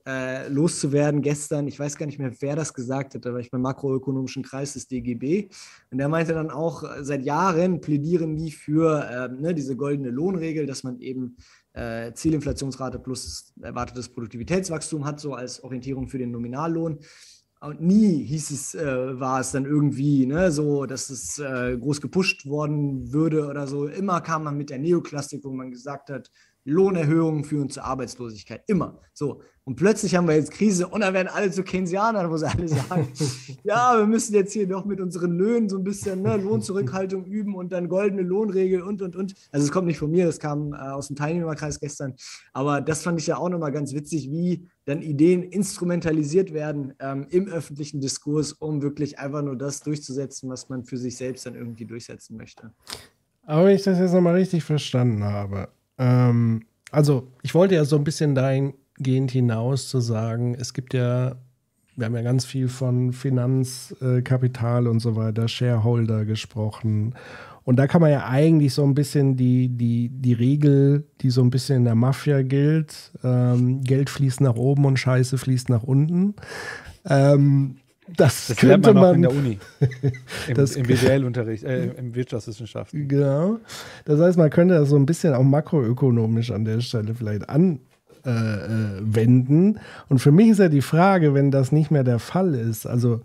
äh, 0.06 0.48
loszuwerden, 0.48 1.20
gestern, 1.20 1.66
ich 1.66 1.78
weiß 1.78 1.96
gar 1.96 2.06
nicht 2.06 2.18
mehr, 2.18 2.32
wer 2.40 2.54
das 2.54 2.72
gesagt 2.72 3.14
hat, 3.14 3.24
war 3.24 3.40
ich 3.40 3.50
beim 3.50 3.62
makroökonomischen 3.62 4.44
Kreis 4.44 4.74
des 4.74 4.86
DGB 4.86 5.48
und 5.90 5.98
der 5.98 6.08
meinte 6.08 6.32
dann 6.32 6.50
auch, 6.50 6.84
äh, 6.84 7.04
seit 7.04 7.24
Jahren 7.24 7.80
plädieren 7.80 8.36
die 8.36 8.52
für 8.52 9.04
äh, 9.04 9.28
ne, 9.28 9.52
diese 9.52 9.76
goldene 9.76 10.10
Lohnregel, 10.10 10.66
dass 10.66 10.84
man 10.84 11.00
eben 11.00 11.36
äh, 11.72 12.12
Zielinflationsrate 12.12 13.00
plus 13.00 13.52
erwartetes 13.60 14.08
Produktivitätswachstum 14.08 15.04
hat, 15.04 15.18
so 15.18 15.34
als 15.34 15.62
Orientierung 15.64 16.08
für 16.08 16.18
den 16.18 16.30
Nominallohn. 16.30 17.00
Und 17.58 17.80
nie 17.80 18.22
hieß 18.22 18.50
es, 18.50 18.74
äh, 18.74 19.18
war 19.18 19.40
es 19.40 19.50
dann 19.50 19.64
irgendwie 19.64 20.26
ne, 20.26 20.52
so, 20.52 20.86
dass 20.86 21.10
es 21.10 21.38
äh, 21.38 21.76
groß 21.76 22.00
gepusht 22.00 22.46
worden 22.46 23.12
würde 23.12 23.46
oder 23.46 23.66
so. 23.66 23.86
Immer 23.88 24.20
kam 24.20 24.44
man 24.44 24.56
mit 24.56 24.70
der 24.70 24.78
Neoklassik, 24.78 25.42
wo 25.42 25.50
man 25.50 25.70
gesagt 25.70 26.10
hat, 26.10 26.30
Lohnerhöhungen 26.66 27.44
führen 27.44 27.70
zur 27.70 27.84
Arbeitslosigkeit. 27.84 28.62
Immer. 28.66 29.00
So. 29.14 29.40
Und 29.64 29.74
plötzlich 29.74 30.14
haben 30.14 30.28
wir 30.28 30.36
jetzt 30.36 30.52
Krise 30.52 30.86
und 30.86 31.00
dann 31.00 31.12
werden 31.12 31.26
alle 31.26 31.50
zu 31.50 31.64
Keynesianern, 31.64 32.30
wo 32.30 32.36
sie 32.36 32.46
alle 32.46 32.68
sagen, 32.68 33.08
ja, 33.64 33.98
wir 33.98 34.06
müssen 34.06 34.32
jetzt 34.34 34.52
hier 34.52 34.68
doch 34.68 34.84
mit 34.84 35.00
unseren 35.00 35.32
Löhnen 35.32 35.68
so 35.68 35.76
ein 35.76 35.82
bisschen 35.82 36.22
ne, 36.22 36.36
Lohnzurückhaltung 36.36 37.24
üben 37.24 37.56
und 37.56 37.72
dann 37.72 37.88
goldene 37.88 38.22
Lohnregel 38.22 38.82
und, 38.82 39.02
und, 39.02 39.16
und. 39.16 39.34
Also 39.50 39.66
es 39.66 39.72
kommt 39.72 39.88
nicht 39.88 39.98
von 39.98 40.10
mir, 40.10 40.26
das 40.26 40.38
kam 40.38 40.72
äh, 40.72 40.76
aus 40.76 41.08
dem 41.08 41.16
Teilnehmerkreis 41.16 41.80
gestern. 41.80 42.14
Aber 42.52 42.80
das 42.80 43.02
fand 43.02 43.18
ich 43.18 43.26
ja 43.26 43.38
auch 43.38 43.48
nochmal 43.48 43.72
ganz 43.72 43.92
witzig, 43.92 44.30
wie 44.30 44.68
dann 44.84 45.02
Ideen 45.02 45.42
instrumentalisiert 45.42 46.52
werden 46.52 46.94
ähm, 47.00 47.26
im 47.30 47.48
öffentlichen 47.48 48.00
Diskurs, 48.00 48.52
um 48.52 48.82
wirklich 48.82 49.18
einfach 49.18 49.42
nur 49.42 49.56
das 49.56 49.80
durchzusetzen, 49.80 50.48
was 50.48 50.68
man 50.68 50.84
für 50.84 50.96
sich 50.96 51.16
selbst 51.16 51.44
dann 51.44 51.56
irgendwie 51.56 51.86
durchsetzen 51.86 52.36
möchte. 52.36 52.70
Aber 53.42 53.66
wenn 53.66 53.76
ich 53.76 53.82
das 53.82 53.98
jetzt 53.98 54.12
nochmal 54.12 54.34
richtig 54.34 54.62
verstanden 54.62 55.24
habe, 55.24 55.68
ähm, 55.98 56.62
also, 56.90 57.28
ich 57.42 57.54
wollte 57.54 57.74
ja 57.74 57.84
so 57.84 57.96
ein 57.96 58.04
bisschen 58.04 58.34
dahingehend 58.34 59.30
hinaus 59.30 59.88
zu 59.88 60.00
sagen, 60.00 60.54
es 60.54 60.72
gibt 60.72 60.94
ja, 60.94 61.36
wir 61.96 62.06
haben 62.06 62.14
ja 62.14 62.22
ganz 62.22 62.44
viel 62.44 62.68
von 62.68 63.12
Finanzkapital 63.12 64.86
äh, 64.86 64.88
und 64.88 65.00
so 65.00 65.16
weiter, 65.16 65.48
Shareholder 65.48 66.24
gesprochen. 66.24 67.14
Und 67.64 67.76
da 67.76 67.88
kann 67.88 68.00
man 68.00 68.12
ja 68.12 68.28
eigentlich 68.28 68.74
so 68.74 68.84
ein 68.84 68.94
bisschen 68.94 69.36
die, 69.36 69.68
die, 69.68 70.08
die 70.08 70.32
Regel, 70.34 71.04
die 71.20 71.30
so 71.30 71.42
ein 71.42 71.50
bisschen 71.50 71.78
in 71.78 71.84
der 71.84 71.96
Mafia 71.96 72.42
gilt, 72.42 73.12
ähm, 73.24 73.80
Geld 73.80 74.08
fließt 74.08 74.40
nach 74.40 74.54
oben 74.54 74.84
und 74.84 74.98
Scheiße 74.98 75.36
fließt 75.36 75.68
nach 75.68 75.82
unten. 75.82 76.34
Ähm, 77.04 77.78
das, 78.14 78.48
das 78.48 78.56
könnte 78.56 78.94
man, 78.94 79.02
man 79.02 79.14
in 79.16 79.22
der 79.22 79.30
Uni. 79.32 79.58
Im, 80.48 80.54
das, 80.54 80.76
im 80.76 80.86
BWL-Unterricht, 80.86 81.64
äh, 81.64 81.86
im 81.94 82.14
Wirtschaftswissenschaften. 82.14 83.08
Genau. 83.08 83.58
Das 84.04 84.20
heißt, 84.20 84.38
man 84.38 84.50
könnte 84.50 84.74
das 84.74 84.88
so 84.88 84.96
ein 84.96 85.06
bisschen 85.06 85.34
auch 85.34 85.42
makroökonomisch 85.42 86.52
an 86.52 86.64
der 86.64 86.80
Stelle 86.80 87.14
vielleicht 87.14 87.48
anwenden. 87.48 87.80
Äh, 88.24 89.78
äh 89.78 89.80
Und 90.08 90.18
für 90.18 90.30
mich 90.30 90.50
ist 90.50 90.58
ja 90.58 90.68
die 90.68 90.82
Frage, 90.82 91.34
wenn 91.34 91.50
das 91.50 91.72
nicht 91.72 91.90
mehr 91.90 92.04
der 92.04 92.20
Fall 92.20 92.54
ist, 92.54 92.86
also 92.86 93.22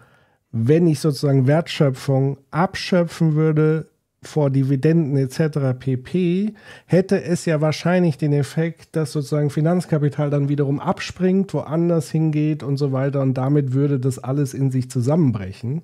wenn 0.51 0.87
ich 0.87 0.99
sozusagen 0.99 1.47
Wertschöpfung 1.47 2.37
abschöpfen 2.49 3.35
würde 3.35 3.87
vor 4.23 4.51
Dividenden 4.51 5.17
etc. 5.17 5.77
pp. 5.79 6.53
hätte 6.85 7.23
es 7.23 7.45
ja 7.45 7.59
wahrscheinlich 7.59 8.17
den 8.17 8.33
Effekt, 8.33 8.95
dass 8.95 9.11
sozusagen 9.11 9.49
Finanzkapital 9.49 10.29
dann 10.29 10.47
wiederum 10.47 10.79
abspringt, 10.79 11.53
woanders 11.53 12.11
hingeht 12.11 12.61
und 12.61 12.77
so 12.77 12.91
weiter 12.91 13.21
und 13.21 13.33
damit 13.33 13.73
würde 13.73 13.99
das 13.99 14.19
alles 14.19 14.53
in 14.53 14.69
sich 14.69 14.91
zusammenbrechen. 14.91 15.81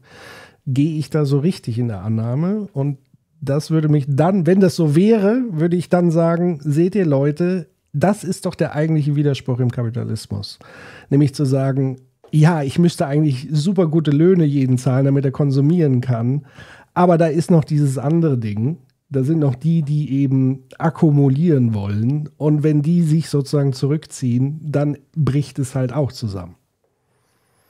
Gehe 0.67 0.99
ich 0.99 1.09
da 1.09 1.25
so 1.25 1.39
richtig 1.39 1.79
in 1.79 1.87
der 1.87 2.03
Annahme 2.03 2.67
und 2.73 2.99
das 3.41 3.71
würde 3.71 3.89
mich 3.89 4.05
dann, 4.07 4.45
wenn 4.45 4.59
das 4.59 4.75
so 4.75 4.95
wäre, 4.95 5.41
würde 5.51 5.75
ich 5.75 5.89
dann 5.89 6.11
sagen, 6.11 6.59
seht 6.61 6.95
ihr 6.95 7.05
Leute, 7.05 7.67
das 7.93 8.23
ist 8.23 8.45
doch 8.45 8.55
der 8.55 8.75
eigentliche 8.75 9.15
Widerspruch 9.15 9.59
im 9.59 9.71
Kapitalismus. 9.71 10.59
Nämlich 11.09 11.33
zu 11.33 11.45
sagen, 11.45 11.97
ja, 12.31 12.61
ich 12.61 12.77
müsste 12.77 13.07
eigentlich 13.07 13.47
super 13.51 13.87
gute 13.87 14.11
Löhne 14.11 14.43
jeden 14.43 14.77
zahlen, 14.77 15.05
damit 15.05 15.25
er 15.25 15.31
konsumieren 15.31 16.01
kann. 16.01 16.45
Aber 16.97 17.19
da 17.19 17.27
ist 17.27 17.51
noch 17.51 17.63
dieses 17.63 17.99
andere 17.99 18.39
Ding. 18.39 18.79
Da 19.11 19.23
sind 19.23 19.37
noch 19.37 19.53
die, 19.53 19.83
die 19.83 20.19
eben 20.23 20.63
akkumulieren 20.79 21.75
wollen. 21.75 22.27
Und 22.37 22.63
wenn 22.63 22.81
die 22.81 23.03
sich 23.03 23.29
sozusagen 23.29 23.71
zurückziehen, 23.71 24.59
dann 24.63 24.97
bricht 25.15 25.59
es 25.59 25.75
halt 25.75 25.93
auch 25.93 26.11
zusammen. 26.11 26.55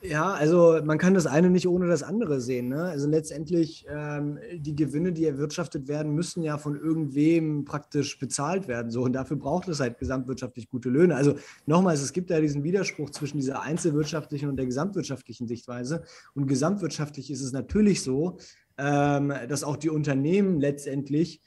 Ja, 0.02 0.32
also 0.32 0.80
man 0.82 0.98
kann 0.98 1.14
das 1.14 1.28
eine 1.28 1.50
nicht 1.50 1.68
ohne 1.68 1.88
das 1.88 2.04
andere 2.04 2.40
sehen. 2.40 2.70
Ne? 2.70 2.84
Also 2.84 3.10
letztendlich 3.10 3.86
ähm, 3.90 4.40
die 4.56 4.76
Gewinne, 4.76 5.12
die 5.12 5.26
erwirtschaftet 5.26 5.90
werden, 5.90 6.14
müssen 6.14 6.42
ja 6.42 6.58
von 6.58 6.80
irgendwem 6.80 7.66
praktisch 7.66 8.18
bezahlt 8.18 8.70
werden. 8.70 8.92
So 8.92 9.02
und 9.04 9.12
dafür 9.12 9.36
braucht 9.36 9.68
es 9.68 9.82
halt 9.82 10.00
gesamtwirtschaftlich 10.00 10.70
gute 10.70 10.90
Löhne. 10.90 11.16
Also 11.16 11.36
nochmals, 11.66 12.02
es 12.02 12.14
gibt 12.14 12.30
ja 12.30 12.40
diesen 12.40 12.64
Widerspruch 12.64 13.10
zwischen 13.10 13.40
dieser 13.40 13.62
einzelwirtschaftlichen 13.64 14.48
und 14.48 14.56
der 14.56 14.68
gesamtwirtschaftlichen 14.68 15.50
Sichtweise. 15.50 16.04
Und 16.34 16.48
gesamtwirtschaftlich 16.48 17.30
ist 17.30 17.42
es 17.42 17.52
natürlich 17.52 18.02
so, 18.02 18.38
ähm, 18.78 19.34
dass 19.50 19.64
auch 19.64 19.78
die 19.78 19.90
Unternehmen 19.90 20.60
letztendlich 20.60 21.42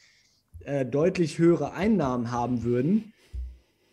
äh, 0.60 0.84
deutlich 0.84 1.38
höhere 1.38 1.72
Einnahmen 1.72 2.30
haben 2.30 2.64
würden, 2.64 3.12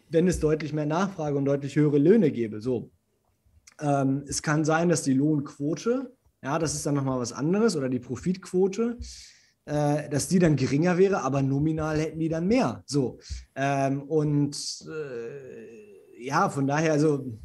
wenn 0.09 0.27
es 0.27 0.39
deutlich 0.39 0.73
mehr 0.73 0.85
Nachfrage 0.85 1.37
und 1.37 1.45
deutlich 1.45 1.75
höhere 1.75 1.97
Löhne 1.97 2.31
gäbe. 2.31 2.61
So. 2.61 2.91
Ähm, 3.79 4.23
es 4.27 4.41
kann 4.41 4.65
sein, 4.65 4.89
dass 4.89 5.03
die 5.03 5.13
Lohnquote, 5.13 6.13
ja, 6.43 6.59
das 6.59 6.73
ist 6.73 6.85
dann 6.85 6.95
nochmal 6.95 7.19
was 7.19 7.33
anderes, 7.33 7.75
oder 7.75 7.89
die 7.89 7.99
Profitquote, 7.99 8.97
äh, 9.65 10.09
dass 10.09 10.27
die 10.27 10.39
dann 10.39 10.55
geringer 10.55 10.97
wäre, 10.97 11.21
aber 11.21 11.41
nominal 11.41 11.99
hätten 11.99 12.19
die 12.19 12.29
dann 12.29 12.47
mehr. 12.47 12.83
So. 12.85 13.19
Ähm, 13.55 14.03
und 14.03 14.57
äh, 14.89 16.23
ja, 16.23 16.49
von 16.49 16.67
daher, 16.67 16.93
also 16.93 17.37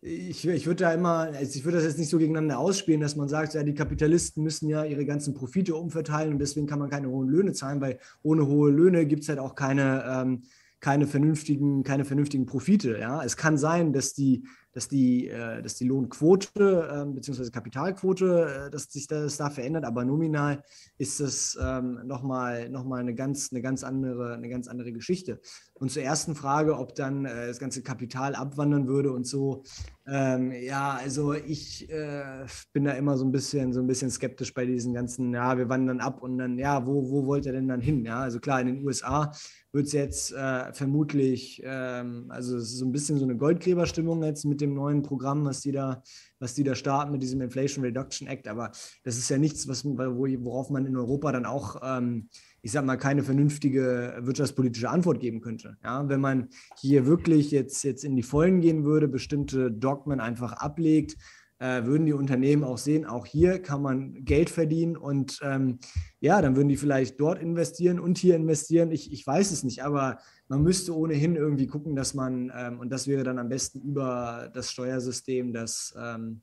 ich, 0.00 0.46
ich 0.46 0.66
würde 0.66 0.84
da 0.84 0.92
immer, 0.92 1.30
also 1.34 1.58
ich 1.58 1.64
würde 1.64 1.78
das 1.78 1.86
jetzt 1.86 1.98
nicht 1.98 2.08
so 2.08 2.18
gegeneinander 2.18 2.58
ausspielen, 2.58 3.00
dass 3.00 3.16
man 3.16 3.28
sagt, 3.28 3.54
ja, 3.54 3.62
die 3.62 3.74
Kapitalisten 3.74 4.42
müssen 4.44 4.68
ja 4.68 4.84
ihre 4.84 5.04
ganzen 5.04 5.34
Profite 5.34 5.74
umverteilen 5.74 6.34
und 6.34 6.38
deswegen 6.38 6.66
kann 6.66 6.78
man 6.78 6.90
keine 6.90 7.08
hohen 7.08 7.28
Löhne 7.28 7.52
zahlen, 7.52 7.80
weil 7.80 7.98
ohne 8.22 8.46
hohe 8.46 8.70
Löhne 8.70 9.06
gibt 9.06 9.22
es 9.24 9.28
halt 9.28 9.40
auch 9.40 9.56
keine, 9.56 10.04
ähm, 10.06 10.42
keine, 10.80 11.08
vernünftigen, 11.08 11.82
keine 11.82 12.04
vernünftigen 12.04 12.46
Profite. 12.46 12.96
Ja? 12.98 13.24
Es 13.24 13.36
kann 13.36 13.58
sein, 13.58 13.92
dass 13.92 14.14
die 14.14 14.44
dass 14.78 14.86
die, 14.86 15.28
äh, 15.28 15.60
dass 15.60 15.74
die 15.74 15.86
Lohnquote 15.86 17.06
äh, 17.08 17.12
bzw. 17.12 17.50
Kapitalquote, 17.50 18.66
äh, 18.68 18.70
dass 18.70 18.84
sich 18.84 19.08
das 19.08 19.36
da 19.36 19.50
verändert, 19.50 19.84
aber 19.84 20.04
nominal 20.04 20.62
ist 20.98 21.18
das 21.18 21.58
ähm, 21.60 22.06
nochmal 22.06 22.68
noch 22.68 22.84
mal 22.84 23.00
eine, 23.00 23.12
ganz, 23.12 23.50
eine, 23.50 23.60
ganz 23.60 23.82
eine 23.82 24.48
ganz 24.48 24.68
andere 24.68 24.92
Geschichte. 24.92 25.40
Und 25.78 25.90
zur 25.92 26.02
ersten 26.02 26.34
Frage, 26.34 26.76
ob 26.76 26.94
dann 26.94 27.24
äh, 27.24 27.46
das 27.46 27.60
ganze 27.60 27.82
Kapital 27.82 28.34
abwandern 28.34 28.88
würde 28.88 29.12
und 29.12 29.26
so. 29.26 29.62
Ähm, 30.06 30.52
ja, 30.52 30.98
also 31.00 31.34
ich 31.34 31.88
äh, 31.90 32.46
bin 32.72 32.84
da 32.84 32.92
immer 32.92 33.16
so 33.16 33.24
ein 33.24 33.30
bisschen, 33.30 33.72
so 33.72 33.80
ein 33.80 33.86
bisschen 33.86 34.10
skeptisch 34.10 34.54
bei 34.54 34.66
diesen 34.66 34.94
ganzen, 34.94 35.32
ja, 35.32 35.56
wir 35.56 35.68
wandern 35.68 36.00
ab 36.00 36.22
und 36.22 36.38
dann, 36.38 36.58
ja, 36.58 36.86
wo, 36.86 37.10
wo 37.10 37.26
wollt 37.26 37.46
ihr 37.46 37.52
denn 37.52 37.68
dann 37.68 37.80
hin? 37.80 38.04
Ja, 38.04 38.20
also 38.20 38.40
klar, 38.40 38.60
in 38.60 38.68
den 38.68 38.84
USA 38.84 39.30
wird 39.70 39.86
es 39.86 39.92
jetzt 39.92 40.32
äh, 40.32 40.72
vermutlich, 40.72 41.62
ähm, 41.64 42.26
also 42.30 42.56
es 42.56 42.70
ist 42.70 42.78
so 42.78 42.86
ein 42.86 42.92
bisschen 42.92 43.18
so 43.18 43.24
eine 43.24 43.36
Goldgräberstimmung 43.36 44.22
jetzt 44.22 44.46
mit 44.46 44.60
dem 44.60 44.74
neuen 44.74 45.02
Programm, 45.02 45.44
was 45.44 45.60
die 45.60 45.72
da, 45.72 46.02
was 46.38 46.54
die 46.54 46.64
da 46.64 46.74
starten 46.74 47.12
mit 47.12 47.22
diesem 47.22 47.42
Inflation 47.42 47.84
Reduction 47.84 48.26
Act. 48.26 48.48
Aber 48.48 48.70
das 49.04 49.18
ist 49.18 49.28
ja 49.28 49.36
nichts, 49.36 49.68
was, 49.68 49.84
worauf 49.84 50.70
man 50.70 50.86
in 50.86 50.96
Europa 50.96 51.32
dann 51.32 51.44
auch, 51.44 51.76
ähm, 51.84 52.30
ich 52.62 52.72
sag 52.72 52.84
mal, 52.84 52.96
keine 52.96 53.22
vernünftige 53.22 54.18
wirtschaftspolitische 54.20 54.90
Antwort 54.90 55.20
geben 55.20 55.40
könnte. 55.40 55.76
Ja, 55.84 56.08
wenn 56.08 56.20
man 56.20 56.48
hier 56.78 57.06
wirklich 57.06 57.50
jetzt, 57.50 57.82
jetzt 57.84 58.04
in 58.04 58.16
die 58.16 58.22
Vollen 58.22 58.60
gehen 58.60 58.84
würde, 58.84 59.08
bestimmte 59.08 59.70
Dogmen 59.70 60.20
einfach 60.20 60.52
ablegt, 60.52 61.16
äh, 61.60 61.84
würden 61.84 62.06
die 62.06 62.12
Unternehmen 62.12 62.62
auch 62.62 62.78
sehen, 62.78 63.04
auch 63.04 63.26
hier 63.26 63.60
kann 63.60 63.82
man 63.82 64.24
Geld 64.24 64.48
verdienen 64.48 64.96
und 64.96 65.40
ähm, 65.42 65.78
ja, 66.20 66.40
dann 66.40 66.56
würden 66.56 66.68
die 66.68 66.76
vielleicht 66.76 67.20
dort 67.20 67.40
investieren 67.40 67.98
und 67.98 68.16
hier 68.18 68.36
investieren. 68.36 68.92
Ich, 68.92 69.12
ich 69.12 69.26
weiß 69.26 69.50
es 69.50 69.64
nicht, 69.64 69.82
aber 69.82 70.18
man 70.46 70.62
müsste 70.62 70.96
ohnehin 70.96 71.34
irgendwie 71.34 71.66
gucken, 71.66 71.96
dass 71.96 72.14
man, 72.14 72.52
ähm, 72.56 72.78
und 72.78 72.90
das 72.90 73.08
wäre 73.08 73.24
dann 73.24 73.38
am 73.38 73.48
besten 73.48 73.80
über 73.80 74.50
das 74.54 74.70
Steuersystem, 74.70 75.52
dass 75.52 75.94
ähm, 76.00 76.42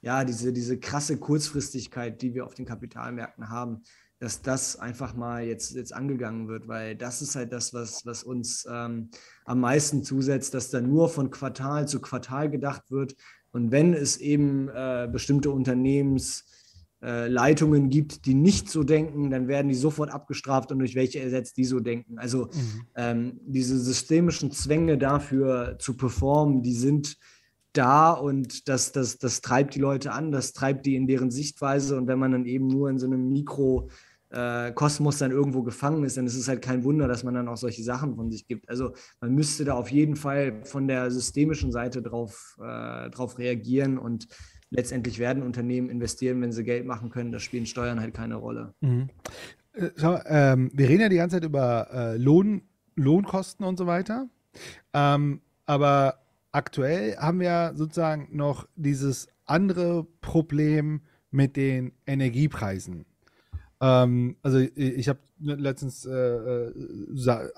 ja, 0.00 0.24
diese, 0.24 0.52
diese 0.52 0.78
krasse 0.78 1.18
Kurzfristigkeit, 1.18 2.20
die 2.20 2.34
wir 2.34 2.44
auf 2.44 2.54
den 2.54 2.66
Kapitalmärkten 2.66 3.48
haben, 3.48 3.82
dass 4.24 4.42
das 4.42 4.76
einfach 4.76 5.14
mal 5.14 5.44
jetzt, 5.44 5.74
jetzt 5.74 5.92
angegangen 5.92 6.48
wird, 6.48 6.66
weil 6.66 6.96
das 6.96 7.22
ist 7.22 7.36
halt 7.36 7.52
das, 7.52 7.74
was, 7.74 8.06
was 8.06 8.24
uns 8.24 8.66
ähm, 8.70 9.10
am 9.44 9.60
meisten 9.60 10.02
zusetzt, 10.02 10.54
dass 10.54 10.70
da 10.70 10.80
nur 10.80 11.08
von 11.08 11.30
Quartal 11.30 11.86
zu 11.86 12.00
Quartal 12.00 12.50
gedacht 12.50 12.90
wird, 12.90 13.14
und 13.54 13.70
wenn 13.70 13.94
es 13.94 14.16
eben 14.16 14.68
äh, 14.68 15.08
bestimmte 15.10 15.50
Unternehmensleitungen 15.52 17.84
äh, 17.84 17.88
gibt, 17.88 18.26
die 18.26 18.34
nicht 18.34 18.68
so 18.68 18.82
denken, 18.82 19.30
dann 19.30 19.46
werden 19.46 19.68
die 19.68 19.76
sofort 19.76 20.10
abgestraft 20.10 20.72
und 20.72 20.80
durch 20.80 20.96
welche 20.96 21.20
ersetzt, 21.20 21.56
die 21.56 21.64
so 21.64 21.78
denken. 21.78 22.18
Also 22.18 22.46
mhm. 22.46 22.86
ähm, 22.96 23.40
diese 23.46 23.78
systemischen 23.78 24.50
Zwänge 24.50 24.98
dafür 24.98 25.76
zu 25.78 25.96
performen, 25.96 26.64
die 26.64 26.74
sind 26.74 27.16
da 27.74 28.10
und 28.10 28.68
das, 28.68 28.90
das, 28.90 29.18
das 29.18 29.40
treibt 29.40 29.76
die 29.76 29.80
Leute 29.80 30.10
an, 30.10 30.32
das 30.32 30.52
treibt 30.52 30.84
die 30.84 30.96
in 30.96 31.06
deren 31.06 31.30
Sichtweise. 31.30 31.96
Und 31.96 32.08
wenn 32.08 32.18
man 32.18 32.32
dann 32.32 32.46
eben 32.46 32.66
nur 32.66 32.90
in 32.90 32.98
so 32.98 33.06
einem 33.06 33.28
Mikro 33.28 33.88
äh, 34.34 34.72
Kosmos 34.72 35.18
dann 35.18 35.30
irgendwo 35.30 35.62
gefangen 35.62 36.04
ist, 36.04 36.16
dann 36.16 36.26
ist 36.26 36.36
es 36.36 36.48
halt 36.48 36.60
kein 36.60 36.82
Wunder, 36.84 37.06
dass 37.06 37.22
man 37.22 37.34
dann 37.34 37.48
auch 37.48 37.56
solche 37.56 37.82
Sachen 37.82 38.16
von 38.16 38.30
sich 38.30 38.46
gibt. 38.46 38.68
Also 38.68 38.94
man 39.20 39.34
müsste 39.34 39.64
da 39.64 39.74
auf 39.74 39.90
jeden 39.90 40.16
Fall 40.16 40.64
von 40.64 40.88
der 40.88 41.10
systemischen 41.10 41.70
Seite 41.70 42.02
drauf, 42.02 42.56
äh, 42.60 43.10
drauf 43.10 43.38
reagieren 43.38 43.96
und 43.98 44.26
letztendlich 44.70 45.18
werden 45.18 45.42
Unternehmen 45.42 45.88
investieren, 45.88 46.40
wenn 46.42 46.50
sie 46.50 46.64
Geld 46.64 46.84
machen 46.84 47.10
können. 47.10 47.30
Da 47.30 47.38
spielen 47.38 47.66
Steuern 47.66 48.00
halt 48.00 48.12
keine 48.12 48.34
Rolle. 48.34 48.74
Mhm. 48.80 49.08
Äh, 49.72 49.90
schau, 49.96 50.18
ähm, 50.26 50.70
wir 50.74 50.88
reden 50.88 51.02
ja 51.02 51.08
die 51.08 51.16
ganze 51.16 51.36
Zeit 51.36 51.44
über 51.44 51.88
äh, 51.92 52.16
Lohn, 52.16 52.62
Lohnkosten 52.96 53.64
und 53.64 53.78
so 53.78 53.86
weiter. 53.86 54.28
Ähm, 54.92 55.42
aber 55.66 56.18
aktuell 56.50 57.16
haben 57.16 57.40
wir 57.40 57.72
sozusagen 57.76 58.28
noch 58.32 58.68
dieses 58.74 59.28
andere 59.46 60.04
Problem 60.20 61.02
mit 61.30 61.56
den 61.56 61.92
Energiepreisen. 62.06 63.06
Ähm, 63.84 64.36
also 64.42 64.58
ich, 64.58 65.08
habe 65.10 65.18
letztens 65.38 66.06
äh, 66.06 66.10
äh, 66.10 67.50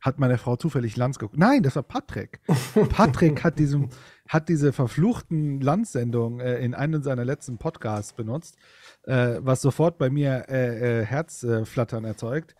hat 0.00 0.18
meine 0.18 0.38
Frau 0.38 0.54
zufällig 0.54 0.96
Lanz 0.96 1.18
geguckt. 1.18 1.36
Nein, 1.36 1.64
das 1.64 1.74
war 1.74 1.82
Patrick. 1.82 2.40
Patrick 2.90 3.42
hat 3.42 3.58
diesem 3.58 3.88
hat 4.28 4.48
diese 4.48 4.72
verfluchten 4.72 5.60
Lanz-Sendung 5.60 6.38
äh, 6.38 6.60
in 6.60 6.74
einem 6.74 7.02
seiner 7.02 7.24
letzten 7.24 7.58
Podcasts 7.58 8.12
benutzt, 8.12 8.56
äh, 9.02 9.38
was 9.40 9.60
sofort 9.60 9.98
bei 9.98 10.08
mir 10.08 10.44
äh, 10.48 11.00
äh, 11.00 11.04
Herzflattern 11.04 12.04
erzeugt, 12.04 12.54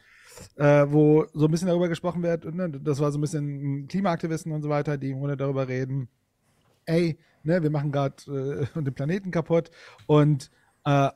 äh, 0.56 0.86
wo 0.88 1.26
so 1.32 1.44
ein 1.44 1.50
bisschen 1.52 1.68
darüber 1.68 1.88
gesprochen 1.88 2.24
wird. 2.24 2.44
Und, 2.44 2.56
ne, 2.56 2.70
das 2.70 2.98
war 2.98 3.12
so 3.12 3.18
ein 3.18 3.20
bisschen 3.20 3.86
Klimaaktivisten 3.86 4.50
und 4.50 4.62
so 4.62 4.68
weiter, 4.68 4.98
die 4.98 5.10
im 5.10 5.20
Grunde 5.20 5.36
darüber 5.36 5.68
reden. 5.68 6.08
Ey, 6.86 7.20
ne, 7.44 7.62
wir 7.62 7.70
machen 7.70 7.92
gerade 7.92 8.66
äh, 8.74 8.80
den 8.82 8.94
Planeten 8.94 9.30
kaputt 9.30 9.70
und 10.08 10.50
äh, 10.84 11.10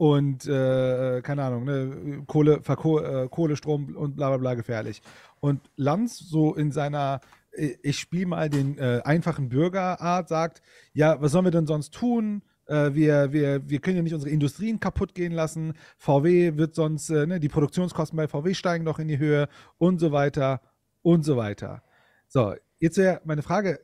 und 0.00 0.46
äh, 0.46 1.20
keine 1.20 1.44
Ahnung, 1.44 1.64
ne, 1.64 2.22
Kohle, 2.26 2.62
Verko 2.62 3.00
äh, 3.00 3.28
Kohle, 3.28 3.54
Strom 3.54 3.94
und 3.94 4.16
bla 4.16 4.28
bla 4.28 4.38
bla 4.38 4.54
gefährlich. 4.54 5.02
Und 5.40 5.60
Lanz 5.76 6.18
so 6.18 6.54
in 6.54 6.72
seiner 6.72 7.20
äh, 7.50 7.74
ich 7.82 7.98
spiele 7.98 8.24
mal 8.24 8.48
den 8.48 8.78
äh, 8.78 9.02
einfachen 9.04 9.50
Bürgerart, 9.50 10.26
sagt, 10.30 10.62
ja, 10.94 11.20
was 11.20 11.32
sollen 11.32 11.44
wir 11.44 11.50
denn 11.50 11.66
sonst 11.66 11.92
tun? 11.92 12.40
Äh, 12.64 12.94
wir, 12.94 13.34
wir, 13.34 13.68
wir 13.68 13.78
können 13.80 13.98
ja 13.98 14.02
nicht 14.02 14.14
unsere 14.14 14.30
Industrien 14.30 14.80
kaputt 14.80 15.14
gehen 15.14 15.32
lassen. 15.32 15.74
VW 15.98 16.56
wird 16.56 16.74
sonst, 16.74 17.10
äh, 17.10 17.26
ne, 17.26 17.38
die 17.38 17.50
Produktionskosten 17.50 18.16
bei 18.16 18.26
VW 18.26 18.54
steigen 18.54 18.84
noch 18.84 19.00
in 19.00 19.08
die 19.08 19.18
Höhe 19.18 19.50
und 19.76 19.98
so 20.00 20.12
weiter 20.12 20.62
und 21.02 21.26
so 21.26 21.36
weiter. 21.36 21.82
So, 22.26 22.54
jetzt 22.78 22.96
wäre 22.96 23.20
meine 23.26 23.42
Frage, 23.42 23.80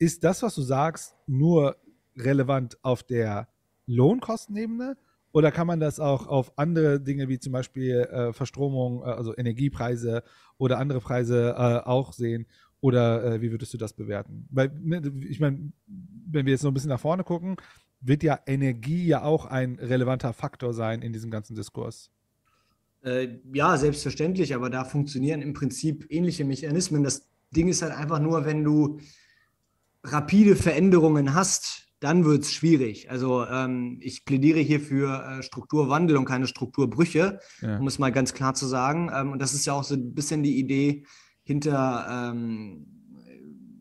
ist 0.00 0.24
das, 0.24 0.42
was 0.42 0.56
du 0.56 0.62
sagst, 0.62 1.14
nur 1.28 1.76
relevant 2.16 2.78
auf 2.82 3.04
der 3.04 3.46
Lohnkostenebene 3.86 4.96
oder 5.32 5.50
kann 5.50 5.66
man 5.66 5.80
das 5.80 5.98
auch 5.98 6.26
auf 6.26 6.56
andere 6.58 7.00
Dinge 7.00 7.28
wie 7.28 7.38
zum 7.38 7.52
Beispiel 7.52 8.00
äh, 8.00 8.32
Verstromung, 8.32 9.02
äh, 9.02 9.06
also 9.06 9.36
Energiepreise 9.36 10.22
oder 10.58 10.78
andere 10.78 11.00
Preise 11.00 11.54
äh, 11.56 11.88
auch 11.88 12.12
sehen? 12.12 12.46
Oder 12.80 13.24
äh, 13.24 13.40
wie 13.40 13.50
würdest 13.50 13.72
du 13.72 13.78
das 13.78 13.92
bewerten? 13.92 14.46
Weil, 14.50 14.72
ne, 14.82 15.00
ich 15.28 15.40
meine, 15.40 15.72
wenn 15.86 16.46
wir 16.46 16.52
jetzt 16.52 16.64
noch 16.64 16.70
ein 16.70 16.74
bisschen 16.74 16.90
nach 16.90 17.00
vorne 17.00 17.24
gucken, 17.24 17.56
wird 18.00 18.22
ja 18.22 18.40
Energie 18.46 19.06
ja 19.06 19.22
auch 19.22 19.46
ein 19.46 19.78
relevanter 19.78 20.32
Faktor 20.32 20.74
sein 20.74 21.02
in 21.02 21.12
diesem 21.12 21.30
ganzen 21.30 21.54
Diskurs. 21.54 22.10
Äh, 23.02 23.38
ja, 23.52 23.76
selbstverständlich, 23.76 24.54
aber 24.54 24.68
da 24.68 24.84
funktionieren 24.84 25.42
im 25.42 25.54
Prinzip 25.54 26.06
ähnliche 26.10 26.44
Mechanismen. 26.44 27.04
Das 27.04 27.28
Ding 27.54 27.68
ist 27.68 27.82
halt 27.82 27.92
einfach 27.92 28.18
nur, 28.18 28.44
wenn 28.44 28.64
du 28.64 28.98
rapide 30.04 30.56
Veränderungen 30.56 31.34
hast, 31.34 31.91
dann 32.02 32.24
wird 32.24 32.42
es 32.42 32.52
schwierig. 32.52 33.10
Also 33.10 33.46
ähm, 33.46 33.98
ich 34.00 34.24
plädiere 34.24 34.58
hier 34.60 34.80
für 34.80 35.22
äh, 35.38 35.42
Strukturwandel 35.42 36.16
und 36.16 36.24
keine 36.24 36.46
Strukturbrüche, 36.46 37.38
Ja. 37.60 37.78
um 37.78 37.86
es 37.86 37.98
mal 37.98 38.10
ganz 38.10 38.34
klar 38.34 38.54
zu 38.54 38.66
sagen. 38.66 39.10
Ähm, 39.14 39.32
und 39.32 39.38
das 39.40 39.54
ist 39.54 39.66
ja 39.66 39.72
auch 39.72 39.84
so 39.84 39.94
ein 39.94 40.12
bisschen 40.14 40.42
die 40.42 40.58
Idee 40.58 41.04
hinter, 41.44 42.06
ähm, 42.32 42.86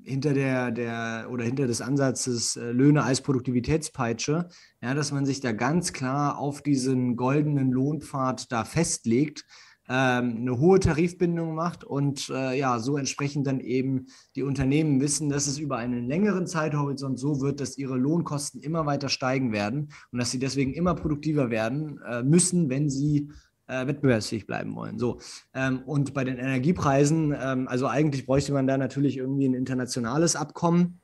hinter 0.03 0.33
der, 0.33 0.71
der 0.71 1.27
oder 1.31 1.43
hinter 1.45 1.67
des 1.67 1.81
Ansatzes 1.81 2.55
äh, 2.55 2.71
Löhne 2.71 3.03
als 3.03 3.21
Produktivitätspeitsche, 3.21 4.49
ja, 4.81 4.93
dass 4.93 5.11
man 5.11 5.25
sich 5.25 5.39
da 5.39 5.51
ganz 5.51 5.93
klar 5.93 6.37
auf 6.37 6.61
diesen 6.61 7.15
goldenen 7.15 7.71
Lohnpfad 7.71 8.51
da 8.51 8.65
festlegt, 8.65 9.45
eine 9.87 10.59
hohe 10.59 10.79
Tarifbindung 10.79 11.53
macht 11.53 11.83
und 11.83 12.29
äh, 12.29 12.57
ja, 12.57 12.79
so 12.79 12.97
entsprechend 12.97 13.47
dann 13.47 13.59
eben 13.59 14.05
die 14.35 14.43
Unternehmen 14.43 15.01
wissen, 15.01 15.29
dass 15.29 15.47
es 15.47 15.57
über 15.57 15.77
einen 15.77 16.07
längeren 16.07 16.47
Zeithorizont 16.47 17.19
so 17.19 17.41
wird, 17.41 17.59
dass 17.59 17.77
ihre 17.77 17.97
Lohnkosten 17.97 18.61
immer 18.61 18.85
weiter 18.85 19.09
steigen 19.09 19.51
werden 19.51 19.89
und 20.11 20.19
dass 20.19 20.31
sie 20.31 20.39
deswegen 20.39 20.73
immer 20.73 20.95
produktiver 20.95 21.49
werden 21.49 21.99
äh, 22.07 22.23
müssen, 22.23 22.69
wenn 22.69 22.89
sie 22.89 23.29
äh, 23.67 23.87
wettbewerbsfähig 23.87 24.45
bleiben 24.45 24.75
wollen. 24.75 24.99
So. 24.99 25.19
Ähm, 25.53 25.81
und 25.85 26.13
bei 26.13 26.23
den 26.23 26.37
Energiepreisen, 26.37 27.35
ähm, 27.39 27.67
also 27.67 27.87
eigentlich 27.87 28.25
bräuchte 28.25 28.53
man 28.53 28.67
da 28.67 28.77
natürlich 28.77 29.17
irgendwie 29.17 29.47
ein 29.47 29.53
internationales 29.53 30.35
Abkommen, 30.35 31.01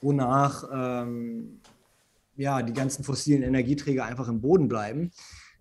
wonach 0.00 0.64
ähm, 0.72 1.60
ja, 2.36 2.62
die 2.62 2.72
ganzen 2.72 3.04
fossilen 3.04 3.42
Energieträger 3.42 4.04
einfach 4.04 4.28
im 4.28 4.40
Boden 4.40 4.68
bleiben. 4.68 5.10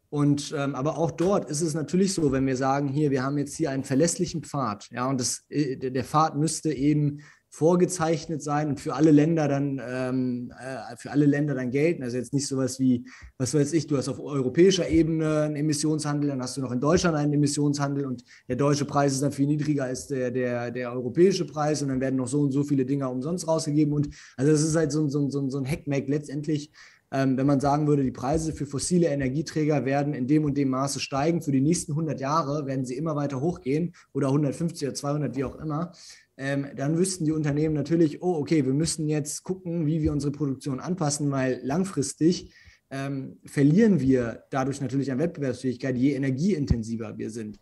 Und 0.10 0.54
ähm, 0.58 0.74
aber 0.76 0.98
auch 0.98 1.12
dort 1.12 1.50
ist 1.50 1.62
es 1.62 1.74
natürlich 1.74 2.14
so, 2.14 2.32
wenn 2.32 2.48
wir 2.48 2.56
sagen, 2.56 2.88
hier, 2.88 3.12
wir 3.12 3.24
haben 3.24 3.38
jetzt 3.38 3.58
hier 3.58 3.72
einen 3.72 3.84
verlässlichen 3.84 4.44
Pfad, 4.44 4.88
ja, 4.92 5.10
und 5.10 5.20
das, 5.20 5.44
äh, 5.50 5.76
der 5.76 6.04
Pfad 6.06 6.38
müsste 6.38 6.72
eben 6.72 7.20
vorgezeichnet 7.50 8.44
sein 8.44 8.70
und 8.70 8.80
für 8.80 8.94
alle 8.94 9.10
Länder 9.10 9.48
dann 9.48 9.82
ähm, 9.84 10.54
äh, 10.60 10.96
für 10.98 11.12
alle 11.12 11.26
Länder 11.26 11.56
dann 11.56 11.72
gelten. 11.72 12.04
Also 12.04 12.18
jetzt 12.18 12.34
nicht 12.34 12.46
sowas 12.46 12.80
wie, 12.80 13.06
was 13.38 13.54
weiß 13.54 13.74
ich, 13.74 13.88
du 13.88 13.98
hast 13.98 14.10
auf 14.10 14.20
europäischer 14.20 14.88
Ebene 14.88 15.42
einen 15.42 15.56
Emissionshandel, 15.56 16.30
dann 16.30 16.42
hast 16.42 16.58
du 16.58 16.62
noch 16.62 16.72
in 16.72 16.80
Deutschland 16.80 17.16
einen 17.16 17.34
Emissionshandel 17.34 18.06
und 18.06 18.24
der 18.48 18.58
deutsche 18.58 18.86
Preis 18.86 19.14
ist 19.14 19.24
dann 19.24 19.32
viel 19.32 19.48
niedriger 19.48 19.86
als 19.86 20.08
der, 20.08 20.30
der, 20.30 20.72
der 20.72 20.92
europäische 20.92 21.46
Preis 21.46 21.82
und 21.82 21.88
dann 21.88 22.02
werden 22.02 22.18
noch 22.18 22.28
so 22.28 22.42
und 22.42 22.52
so 22.52 22.64
viele 22.64 22.86
Dinger 22.86 23.10
umsonst 23.10 23.48
rausgegeben. 23.48 23.94
Und 23.94 24.10
also 24.36 24.52
das 24.52 24.62
ist 24.62 24.76
halt 24.76 24.92
so, 24.92 25.08
so, 25.08 25.30
so, 25.30 25.50
so 25.50 25.58
ein 25.58 25.66
Hackmack 25.66 26.08
letztendlich. 26.08 26.72
Ähm, 27.12 27.38
wenn 27.38 27.48
man 27.48 27.60
sagen 27.60 27.88
würde, 27.88 28.04
die 28.04 28.12
Preise 28.12 28.52
für 28.52 28.66
fossile 28.66 29.08
Energieträger 29.08 29.86
werden 29.86 30.14
in 30.14 30.28
dem 30.28 30.44
und 30.44 30.58
dem 30.58 30.70
Maße 30.70 31.00
steigen, 31.00 31.42
für 31.42 31.54
die 31.54 31.62
nächsten 31.62 31.94
100 31.94 32.20
Jahre 32.20 32.66
werden 32.66 32.86
sie 32.86 32.96
immer 32.96 33.16
weiter 33.16 33.40
hochgehen 33.40 33.94
oder 34.14 34.28
150 34.28 34.88
oder 34.88 34.96
200, 34.96 35.36
wie 35.36 35.46
auch 35.46 35.56
immer, 35.56 35.94
ähm, 36.36 36.68
dann 36.76 36.98
wüssten 36.98 37.26
die 37.26 37.32
Unternehmen 37.32 37.74
natürlich, 37.74 38.22
oh, 38.22 38.36
okay, 38.36 38.66
wir 38.66 38.74
müssen 38.74 39.08
jetzt 39.08 39.44
gucken, 39.44 39.88
wie 39.88 40.02
wir 40.02 40.12
unsere 40.12 40.32
Produktion 40.32 40.80
anpassen, 40.80 41.32
weil 41.32 41.60
langfristig 41.64 42.54
ähm, 42.90 43.40
verlieren 43.46 44.00
wir 44.00 44.44
dadurch 44.50 44.80
natürlich 44.80 45.12
an 45.12 45.20
Wettbewerbsfähigkeit, 45.20 45.98
je 45.98 46.14
energieintensiver 46.14 47.18
wir 47.18 47.32
sind. 47.32 47.60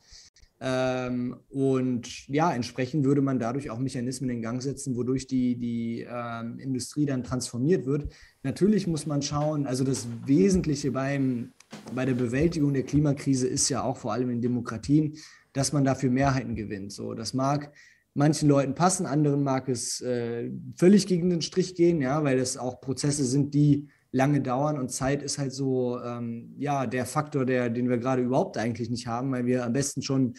Ähm, 0.62 1.36
und 1.50 2.28
ja, 2.28 2.54
entsprechend 2.54 3.04
würde 3.04 3.22
man 3.22 3.40
dadurch 3.40 3.70
auch 3.70 3.78
Mechanismen 3.78 4.30
in 4.30 4.42
Gang 4.42 4.62
setzen, 4.62 4.96
wodurch 4.96 5.28
die, 5.28 5.58
die 5.58 6.08
ähm, 6.10 6.60
Industrie 6.60 7.06
dann 7.06 7.24
transformiert 7.24 7.86
wird. 7.86 8.14
Natürlich 8.44 8.88
muss 8.88 9.06
man 9.06 9.22
schauen, 9.22 9.68
also 9.68 9.84
das 9.84 10.08
Wesentliche 10.26 10.92
beim, 10.92 11.52
bei 11.94 12.06
der 12.06 12.14
Bewältigung 12.14 12.74
der 12.74 12.84
Klimakrise 12.84 13.48
ist 13.48 13.68
ja 13.70 13.84
auch 13.84 13.98
vor 13.98 14.14
allem 14.14 14.30
in 14.30 14.42
Demokratien, 14.42 15.18
dass 15.52 15.74
man 15.74 15.84
dafür 15.84 16.10
Mehrheiten 16.10 16.56
gewinnt. 16.56 16.94
So, 16.94 17.14
das 17.14 17.34
mag 17.34 17.72
manchen 18.14 18.48
Leuten 18.48 18.76
passen, 18.76 19.06
anderen 19.06 19.44
mag 19.44 19.68
es 19.68 20.02
äh, 20.02 20.50
völlig 20.78 21.06
gegen 21.06 21.30
den 21.30 21.42
Strich 21.42 21.76
gehen, 21.76 22.02
ja, 22.02 22.24
weil 22.24 22.38
das 22.38 22.58
auch 22.58 22.80
Prozesse 22.80 23.26
sind, 23.26 23.54
die 23.54 23.90
lange 24.16 24.40
dauern 24.40 24.80
und 24.80 24.94
Zeit 24.94 25.22
ist 25.22 25.38
halt 25.38 25.52
so, 25.52 26.00
ähm, 26.02 26.56
ja, 26.58 26.88
der 26.88 27.06
Faktor, 27.06 27.46
der, 27.46 27.70
den 27.70 27.90
wir 27.90 27.98
gerade 27.98 28.22
überhaupt 28.22 28.58
eigentlich 28.58 28.90
nicht 28.90 29.08
haben, 29.08 29.30
weil 29.34 29.46
wir 29.46 29.66
am 29.66 29.74
besten 29.74 30.02
schon 30.02 30.36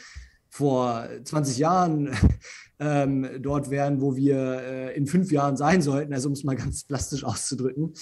vor 0.49 1.07
20 1.25 1.59
Jahren 1.59 2.11
ähm, 2.81 3.29
dort 3.41 3.69
wären, 3.69 4.01
wo 4.01 4.17
wir 4.17 4.63
äh, 4.63 4.97
in 4.97 5.07
fünf 5.07 5.31
Jahren 5.31 5.59
sein 5.59 5.83
sollten, 5.83 6.15
also 6.15 6.29
um 6.29 6.33
es 6.33 6.43
mal 6.43 6.57
ganz 6.65 6.85
plastisch 6.85 7.23
auszudrücken. 7.23 7.93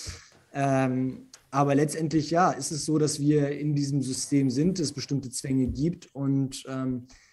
Ähm, 0.52 1.26
aber 1.50 1.74
letztendlich, 1.74 2.30
ja, 2.30 2.52
ist 2.52 2.70
es 2.70 2.84
so, 2.84 2.96
dass 2.98 3.18
wir 3.18 3.50
in 3.50 3.74
diesem 3.74 4.00
System 4.00 4.50
sind, 4.50 4.78
es 4.78 4.92
bestimmte 4.92 5.30
Zwänge 5.30 5.66
gibt 5.66 6.14
und 6.14 6.62
ähm, 6.68 7.08
äh, 7.08 7.23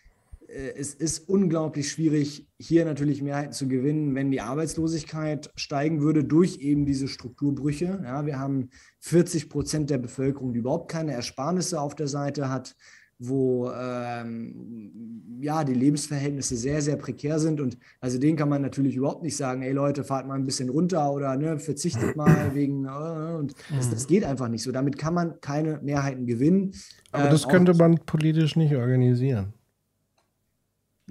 es 0.51 0.93
ist 0.93 1.29
unglaublich 1.29 1.91
schwierig, 1.91 2.47
hier 2.59 2.85
natürlich 2.85 3.21
Mehrheiten 3.21 3.53
zu 3.53 3.67
gewinnen, 3.67 4.15
wenn 4.15 4.31
die 4.31 4.41
Arbeitslosigkeit 4.41 5.49
steigen 5.55 6.01
würde 6.01 6.23
durch 6.23 6.57
eben 6.59 6.85
diese 6.85 7.07
Strukturbrüche. 7.07 8.01
Ja, 8.03 8.25
wir 8.25 8.39
haben 8.39 8.69
40 8.99 9.49
Prozent 9.49 9.89
der 9.89 9.97
Bevölkerung, 9.97 10.53
die 10.53 10.59
überhaupt 10.59 10.91
keine 10.91 11.13
Ersparnisse 11.13 11.79
auf 11.79 11.95
der 11.95 12.07
Seite 12.07 12.49
hat, 12.49 12.75
wo 13.23 13.71
ähm, 13.71 15.37
ja, 15.41 15.63
die 15.63 15.75
Lebensverhältnisse 15.75 16.55
sehr, 16.55 16.81
sehr 16.81 16.95
prekär 16.97 17.39
sind. 17.39 17.61
Und 17.61 17.77
also 17.99 18.17
denen 18.17 18.35
kann 18.35 18.49
man 18.49 18.61
natürlich 18.63 18.95
überhaupt 18.95 19.21
nicht 19.23 19.37
sagen, 19.37 19.61
ey 19.61 19.71
Leute, 19.71 20.03
fahrt 20.03 20.27
mal 20.27 20.35
ein 20.35 20.45
bisschen 20.45 20.69
runter 20.69 21.11
oder 21.13 21.37
ne, 21.37 21.59
verzichtet 21.59 22.15
mal 22.15 22.51
wegen. 22.55 22.85
Äh, 22.85 23.35
und 23.37 23.53
das, 23.75 23.89
das 23.91 24.07
geht 24.07 24.23
einfach 24.23 24.47
nicht 24.47 24.63
so. 24.63 24.71
Damit 24.71 24.97
kann 24.97 25.13
man 25.13 25.39
keine 25.39 25.79
Mehrheiten 25.83 26.25
gewinnen. 26.25 26.73
Aber 27.11 27.29
das 27.29 27.45
auch- 27.45 27.49
könnte 27.49 27.73
man 27.75 27.99
politisch 28.05 28.55
nicht 28.55 28.75
organisieren. 28.75 29.53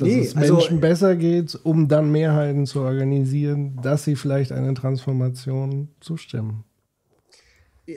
Dass 0.00 0.08
Nee, 0.08 0.20
es 0.20 0.34
also- 0.36 0.54
Menschen 0.54 0.80
besser 0.80 1.14
geht, 1.14 1.58
um 1.62 1.86
dann 1.86 2.10
Mehrheiten 2.10 2.64
zu 2.66 2.80
organisieren, 2.80 3.78
dass 3.82 4.04
sie 4.04 4.16
vielleicht 4.16 4.50
einer 4.50 4.74
Transformation 4.74 5.88
zustimmen. 6.00 6.64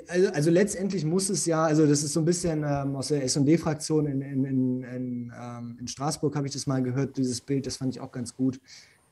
also, 0.07 0.29
also 0.29 0.51
letztendlich 0.51 1.05
muss 1.05 1.29
es 1.29 1.45
ja, 1.45 1.63
also 1.63 1.85
das 1.87 2.03
ist 2.03 2.13
so 2.13 2.19
ein 2.19 2.25
bisschen 2.25 2.63
ähm, 2.67 2.95
aus 2.95 3.07
der 3.07 3.23
SD-Fraktion 3.23 4.05
in, 4.07 4.21
in, 4.21 4.43
in, 4.45 4.83
in, 4.83 5.31
ähm, 5.39 5.77
in 5.79 5.87
Straßburg 5.87 6.35
habe 6.35 6.47
ich 6.47 6.53
das 6.53 6.67
mal 6.67 6.81
gehört, 6.83 7.15
dieses 7.17 7.39
Bild, 7.41 7.65
das 7.65 7.77
fand 7.77 7.95
ich 7.95 8.01
auch 8.01 8.11
ganz 8.11 8.35
gut, 8.35 8.59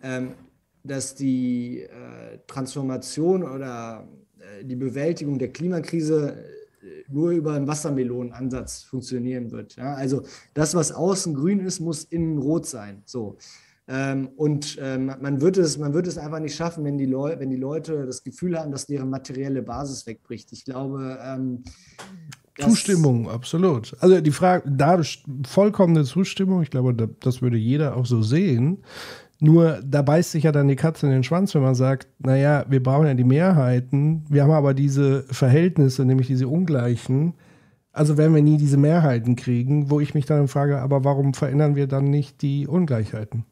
ähm, 0.04 0.34
dass 0.84 1.16
die 1.16 1.82
äh, 1.84 2.40
Transformation 2.48 3.44
oder 3.44 4.08
äh, 4.40 4.66
die 4.66 4.76
Bewältigung 4.76 5.38
der 5.40 5.50
Klimakrise 5.50 6.36
nur 7.10 7.32
über 7.32 7.54
einen 7.54 7.68
Wassermelonenansatz 7.68 8.84
funktionieren 8.84 9.52
wird. 9.52 9.76
Ja? 9.76 9.94
Also 9.94 10.24
das, 10.54 10.76
was 10.76 10.92
außen 10.92 11.34
grün 11.34 11.60
ist, 11.60 11.80
muss 11.80 12.04
innen 12.04 12.38
rot 12.38 12.66
sein. 12.66 13.04
So. 13.06 13.38
Ähm, 13.88 14.30
und 14.38 14.78
ähm, 14.82 15.12
man, 15.22 15.42
wird 15.42 15.58
es, 15.58 15.78
man 15.78 15.94
wird 15.94 16.08
es 16.08 16.18
einfach 16.18 16.40
nicht 16.40 16.56
schaffen, 16.56 16.84
wenn 16.84 16.98
die, 16.98 17.06
Leu 17.06 17.38
wenn 17.40 17.50
die 17.50 17.58
Leute 17.58 18.06
das 18.06 18.24
Gefühl 18.24 18.58
haben, 18.58 18.72
dass 18.72 18.86
deren 18.86 19.10
materielle 19.10 19.62
Basis 19.62 20.08
wegbricht. 20.08 20.52
Ich 20.54 20.66
glaube, 20.66 21.20
ähm, 21.24 21.64
Zustimmung, 22.60 23.30
absolut. 23.30 23.96
Also 24.00 24.22
die 24.22 24.32
Frage, 24.32 24.70
da 24.70 25.02
vollkommene 25.48 26.04
Zustimmung, 26.04 26.62
ich 26.62 26.70
glaube, 26.70 26.94
das 27.20 27.42
würde 27.42 27.58
jeder 27.58 27.96
auch 27.98 28.06
so 28.06 28.22
sehen. 28.22 28.84
Nur 29.44 29.82
da 29.84 30.04
beißt 30.04 30.34
sich 30.34 30.44
ja 30.44 30.52
dann 30.52 30.68
die 30.68 30.76
Katze 30.76 31.08
in 31.08 31.12
den 31.12 31.24
Schwanz, 31.24 31.56
wenn 31.56 31.64
man 31.64 31.74
sagt, 31.74 32.08
naja, 32.20 32.64
wir 32.70 32.82
brauchen 32.82 33.08
ja 33.08 33.16
die 33.16 33.24
Mehrheiten, 33.24 34.24
wir 34.30 34.44
haben 34.44 34.52
aber 34.52 34.76
diese 34.76 35.24
Verhältnisse, 35.32 36.06
nämlich 36.06 36.28
diese 36.28 36.48
ungleichen. 36.48 37.34
Also 37.92 38.20
werden 38.20 38.36
wir 38.36 38.44
nie 38.44 38.58
diese 38.58 38.78
Mehrheiten 38.78 39.36
kriegen, 39.36 39.90
wo 39.90 40.00
ich 40.00 40.14
mich 40.14 40.28
dann 40.28 40.48
frage, 40.48 40.80
aber 40.80 41.04
warum 41.04 41.34
verändern 41.34 41.76
wir 41.76 41.88
dann 41.88 42.06
nicht 42.06 42.44
die 42.44 42.68
Ungleichheiten? 42.68 43.46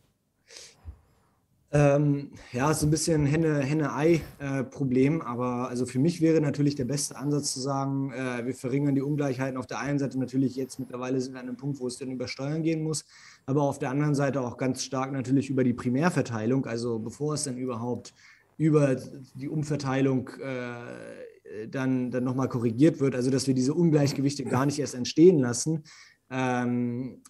Ähm, 1.72 2.32
ja, 2.52 2.74
so 2.74 2.88
ein 2.88 2.90
bisschen 2.90 3.28
Henne-Ei-Problem, 3.28 5.22
aber 5.22 5.70
also 5.70 5.86
für 5.86 5.99
mich 5.99 6.20
wäre 6.20 6.41
natürlich 6.41 6.74
der 6.74 6.86
beste 6.86 7.16
Ansatz 7.16 7.53
zu 7.53 7.60
sagen, 7.60 8.11
äh, 8.11 8.44
wir 8.44 8.56
verringern 8.56 8.95
die 8.95 9.03
Ungleichheiten 9.03 9.56
auf 9.56 9.68
der 9.68 9.80
einen 9.80 9.99
Seite 9.99 10.18
natürlich 10.18 10.56
jetzt 10.56 10.80
mittlerweile 10.80 11.22
sind 11.22 11.34
wir 11.34 11.40
an 11.40 11.48
einem 11.48 11.57
Punkt, 11.57 11.80
wo 11.80 11.86
es 11.86 11.99
dann 11.99 12.10
über 12.10 12.28
Steuern 12.28 12.64
gehen 12.64 12.82
muss, 12.82 13.06
aber 13.45 13.64
auf 13.64 13.80
der 13.80 13.90
anderen 13.90 14.16
Seite 14.16 14.41
auch 14.41 14.57
ganz 14.57 14.84
stark 14.84 15.11
natürlich 15.11 15.49
über 15.49 15.64
die 15.64 15.74
Primärverteilung, 15.74 16.66
also 16.66 16.99
bevor 16.99 17.34
es 17.34 17.44
dann 17.44 17.57
überhaupt 17.57 18.14
über 18.57 18.95
die 19.36 19.48
Umverteilung 19.48 20.30
äh, 20.41 21.68
dann, 21.68 22.11
dann 22.11 22.24
nochmal 22.24 22.49
korrigiert 22.49 22.99
wird, 22.99 23.16
also 23.16 23.32
dass 23.32 23.48
wir 23.48 23.53
diese 23.53 23.74
Ungleichgewichte 23.74 24.44
gar 24.44 24.66
nicht 24.66 24.80
erst 24.80 24.95
entstehen 24.95 25.40
lassen. 25.40 25.84
Ähm, 26.30 27.22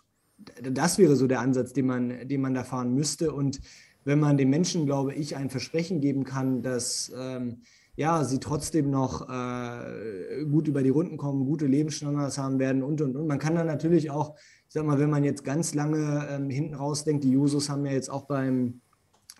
das 0.61 0.97
wäre 0.97 1.15
so 1.15 1.27
der 1.27 1.39
Ansatz, 1.39 1.73
den 1.73 1.85
man, 1.85 2.27
den 2.27 2.41
man 2.41 2.53
da 2.53 2.63
fahren 2.63 2.93
müsste 2.93 3.31
und 3.31 3.59
wenn 4.05 4.19
man 4.19 4.37
den 4.37 4.49
Menschen, 4.49 4.85
glaube 4.85 5.13
ich, 5.13 5.35
ein 5.35 5.49
Versprechen 5.49 6.01
geben 6.01 6.23
kann, 6.23 6.61
dass 6.61 7.11
ähm, 7.15 7.61
ja, 7.95 8.23
sie 8.23 8.39
trotzdem 8.39 8.89
noch 8.89 9.29
äh, 9.29 10.45
gut 10.45 10.69
über 10.69 10.81
die 10.81 10.89
Runden 10.89 11.17
kommen, 11.17 11.45
gute 11.45 11.67
Lebensstandards 11.67 12.37
haben 12.37 12.57
werden 12.57 12.81
und 12.81 13.01
und 13.01 13.15
und. 13.17 13.27
Man 13.27 13.39
kann 13.39 13.55
dann 13.55 13.67
natürlich 13.67 14.09
auch, 14.09 14.35
ich 14.69 14.73
sag 14.73 14.85
mal, 14.85 14.99
wenn 14.99 15.09
man 15.09 15.23
jetzt 15.23 15.43
ganz 15.43 15.73
lange 15.73 16.27
ähm, 16.29 16.51
hinten 16.51 16.75
rausdenkt, 16.75 17.23
die 17.23 17.31
Jusos 17.31 17.71
haben 17.71 17.87
ja 17.87 17.91
jetzt 17.91 18.11
auch 18.11 18.27
beim 18.27 18.81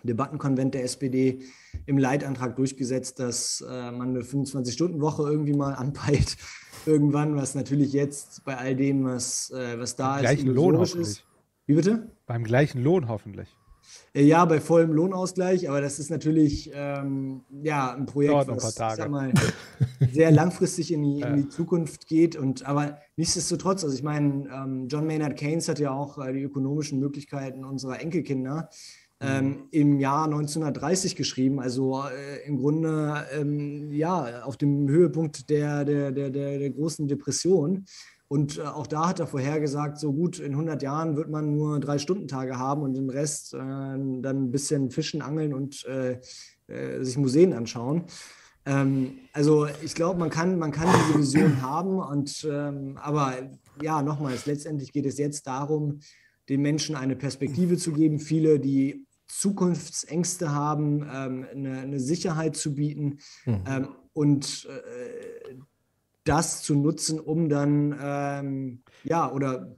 Debattenkonvent 0.02 0.74
der 0.74 0.82
SPD 0.82 1.42
im 1.86 1.98
Leitantrag 1.98 2.56
durchgesetzt, 2.56 3.20
dass 3.20 3.60
äh, 3.60 3.92
man 3.92 4.08
eine 4.08 4.22
25-Stunden-Woche 4.22 5.22
irgendwie 5.30 5.52
mal 5.52 5.74
anpeilt. 5.74 6.36
Irgendwann, 6.86 7.36
was 7.36 7.54
natürlich 7.54 7.92
jetzt 7.92 8.42
bei 8.44 8.56
all 8.56 8.74
dem, 8.74 9.04
was, 9.04 9.52
äh, 9.52 9.78
was 9.78 9.94
da 9.94 10.14
Beim 10.14 10.16
ist, 10.16 10.20
gleichen 10.22 10.48
Lohn 10.48 10.76
hoffentlich. 10.76 11.08
ist. 11.08 11.24
Wie 11.66 11.74
bitte? 11.74 12.10
Beim 12.26 12.42
gleichen 12.42 12.82
Lohn 12.82 13.06
hoffentlich. 13.08 13.56
Äh, 14.14 14.24
ja, 14.24 14.44
bei 14.44 14.60
vollem 14.60 14.92
Lohnausgleich, 14.92 15.68
aber 15.68 15.80
das 15.80 15.98
ist 15.98 16.10
natürlich 16.10 16.70
ähm, 16.74 17.42
ja, 17.62 17.94
ein 17.94 18.06
Projekt, 18.06 18.48
was 18.48 18.78
mal, 19.08 19.32
sehr 20.12 20.30
langfristig 20.30 20.92
in 20.92 21.02
die, 21.02 21.20
in 21.20 21.36
die, 21.36 21.48
Zukunft 21.48 22.06
geht. 22.06 22.36
Und, 22.36 22.66
aber 22.66 22.98
nichtsdestotrotz, 23.16 23.84
also 23.84 23.94
ich 23.94 24.02
meine, 24.02 24.48
ähm, 24.52 24.88
John 24.88 25.06
Maynard 25.06 25.36
Keynes 25.36 25.68
hat 25.68 25.78
ja 25.78 25.92
auch 25.92 26.18
äh, 26.18 26.32
die 26.32 26.42
ökonomischen 26.42 26.98
Möglichkeiten 26.98 27.64
unserer 27.64 28.00
Enkelkinder 28.00 28.68
ähm, 29.20 29.46
mhm. 29.46 29.68
im 29.70 30.00
Jahr 30.00 30.24
1930 30.24 31.14
geschrieben, 31.14 31.60
also 31.60 32.02
äh, 32.04 32.46
im 32.46 32.56
Grunde 32.56 33.26
ähm, 33.32 33.92
ja, 33.92 34.42
auf 34.44 34.56
dem 34.56 34.88
Höhepunkt 34.88 35.50
der, 35.50 35.84
der, 35.84 36.10
der, 36.10 36.30
der 36.30 36.70
großen 36.70 37.06
Depression. 37.06 37.84
Und 38.32 38.58
äh, 38.58 38.62
auch 38.62 38.86
da 38.86 39.08
hat 39.08 39.18
er 39.18 39.26
vorhergesagt, 39.26 39.98
so 39.98 40.12
gut, 40.12 40.38
in 40.38 40.52
100 40.52 40.82
Jahren 40.82 41.16
wird 41.16 41.30
man 41.30 41.52
nur 41.52 41.80
drei 41.80 41.98
Stundentage 41.98 42.56
haben 42.56 42.82
und 42.82 42.94
den 42.94 43.10
Rest 43.10 43.54
äh, 43.54 43.58
dann 43.58 44.22
ein 44.22 44.50
bisschen 44.52 44.92
fischen, 44.92 45.20
angeln 45.20 45.52
und 45.52 45.84
äh, 45.86 46.20
äh 46.68 47.02
sich 47.02 47.18
Museen 47.18 47.52
anschauen. 47.52 48.04
Ähm, 48.66 49.18
also 49.32 49.66
ich 49.82 49.96
glaube, 49.96 50.20
man 50.20 50.30
kann, 50.30 50.60
man 50.60 50.70
kann 50.70 50.86
diese 51.08 51.18
Vision 51.18 51.60
haben, 51.62 51.98
und, 51.98 52.46
ähm, 52.48 52.96
aber 53.02 53.34
ja, 53.82 54.00
nochmals, 54.00 54.46
letztendlich 54.46 54.92
geht 54.92 55.06
es 55.06 55.18
jetzt 55.18 55.48
darum, 55.48 55.98
den 56.48 56.62
Menschen 56.62 56.94
eine 56.94 57.16
Perspektive 57.16 57.78
zu 57.78 57.92
geben. 57.92 58.20
Viele, 58.20 58.60
die 58.60 59.06
Zukunftsängste 59.26 60.52
haben, 60.52 61.02
ähm, 61.02 61.46
eine, 61.50 61.78
eine, 61.80 61.98
Sicherheit 61.98 62.54
zu 62.54 62.76
bieten. 62.76 63.18
Mhm. 63.44 63.64
Ähm, 63.66 63.88
und 64.12 64.68
äh, 64.70 65.54
das 66.24 66.62
zu 66.62 66.74
nutzen, 66.74 67.18
um 67.18 67.48
dann, 67.48 67.96
ähm, 68.02 68.82
ja, 69.04 69.30
oder 69.30 69.76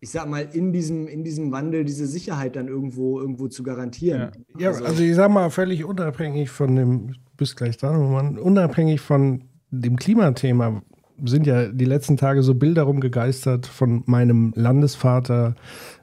ich 0.00 0.10
sag 0.10 0.28
mal, 0.28 0.48
in 0.52 0.72
diesem, 0.72 1.08
in 1.08 1.24
diesem 1.24 1.52
Wandel 1.52 1.84
diese 1.84 2.06
Sicherheit 2.06 2.56
dann 2.56 2.68
irgendwo, 2.68 3.18
irgendwo 3.18 3.48
zu 3.48 3.62
garantieren. 3.62 4.30
Ja, 4.54 4.60
ja 4.60 4.68
also, 4.68 4.84
also, 4.84 5.02
ich 5.02 5.14
sag 5.14 5.30
mal, 5.30 5.50
völlig 5.50 5.84
unabhängig 5.84 6.50
von 6.50 6.76
dem, 6.76 7.14
bis 7.36 7.56
gleich 7.56 7.76
dran, 7.76 8.38
unabhängig 8.38 9.00
von 9.00 9.44
dem 9.70 9.96
Klimathema 9.96 10.82
sind 11.24 11.46
ja 11.46 11.68
die 11.68 11.84
letzten 11.84 12.16
Tage 12.16 12.42
so 12.42 12.54
Bilder 12.54 12.82
rumgegeistert 12.82 13.66
von 13.66 14.02
meinem 14.06 14.52
Landesvater 14.54 15.54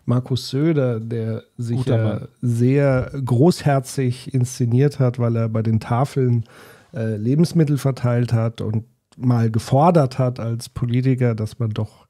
Markus 0.05 0.49
Söder, 0.49 0.99
der 0.99 1.43
sich 1.57 1.85
ja 1.85 2.27
sehr 2.41 3.11
großherzig 3.23 4.33
inszeniert 4.33 4.99
hat, 4.99 5.19
weil 5.19 5.35
er 5.35 5.49
bei 5.49 5.61
den 5.61 5.79
Tafeln 5.79 6.45
äh, 6.93 7.15
Lebensmittel 7.15 7.77
verteilt 7.77 8.33
hat 8.33 8.61
und 8.61 8.85
mal 9.17 9.51
gefordert 9.51 10.19
hat 10.19 10.39
als 10.39 10.69
Politiker, 10.69 11.35
dass 11.35 11.59
man 11.59 11.71
doch 11.71 12.07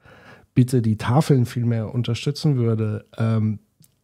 bitte 0.56 0.82
die 0.82 0.98
Tafeln 0.98 1.46
viel 1.46 1.66
mehr 1.66 1.94
unterstützen 1.94 2.58
würde. 2.58 3.06
Ähm, 3.18 3.60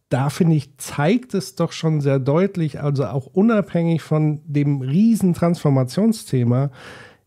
da 0.08 0.28
finde 0.28 0.56
ich, 0.56 0.76
zeigt 0.76 1.34
es 1.34 1.54
doch 1.54 1.72
schon 1.72 2.00
sehr 2.00 2.18
deutlich, 2.18 2.80
also 2.80 3.06
auch 3.06 3.26
unabhängig 3.26 4.02
von 4.02 4.40
dem 4.44 4.80
riesen 4.80 5.34
Transformationsthema, 5.34 6.70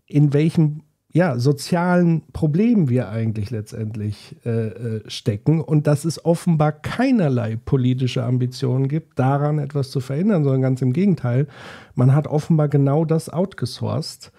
in 0.06 0.34
welchem 0.34 0.82
ja, 1.14 1.38
sozialen 1.38 2.24
Problemen 2.34 2.90
wir 2.90 3.10
eigentlich 3.10 3.52
letztendlich 3.52 4.36
äh, 4.46 4.50
äh, 4.50 5.10
stecken 5.10 5.62
und 5.62 5.86
dass 5.86 6.06
es 6.06 6.26
offenbar 6.26 6.72
keinerlei 6.72 7.56
politische 7.56 8.24
Ambitionen 8.24 8.88
gibt, 8.88 9.20
daran 9.20 9.60
etwas 9.60 9.92
zu 9.92 10.00
verhindern, 10.00 10.44
sondern 10.44 10.64
ganz 10.64 10.82
im 10.82 10.92
Gegenteil, 10.92 11.48
man 11.94 12.16
hat 12.16 12.26
offenbar 12.26 12.68
genau 12.68 13.06
das 13.06 13.30
outgesourced 13.30 14.32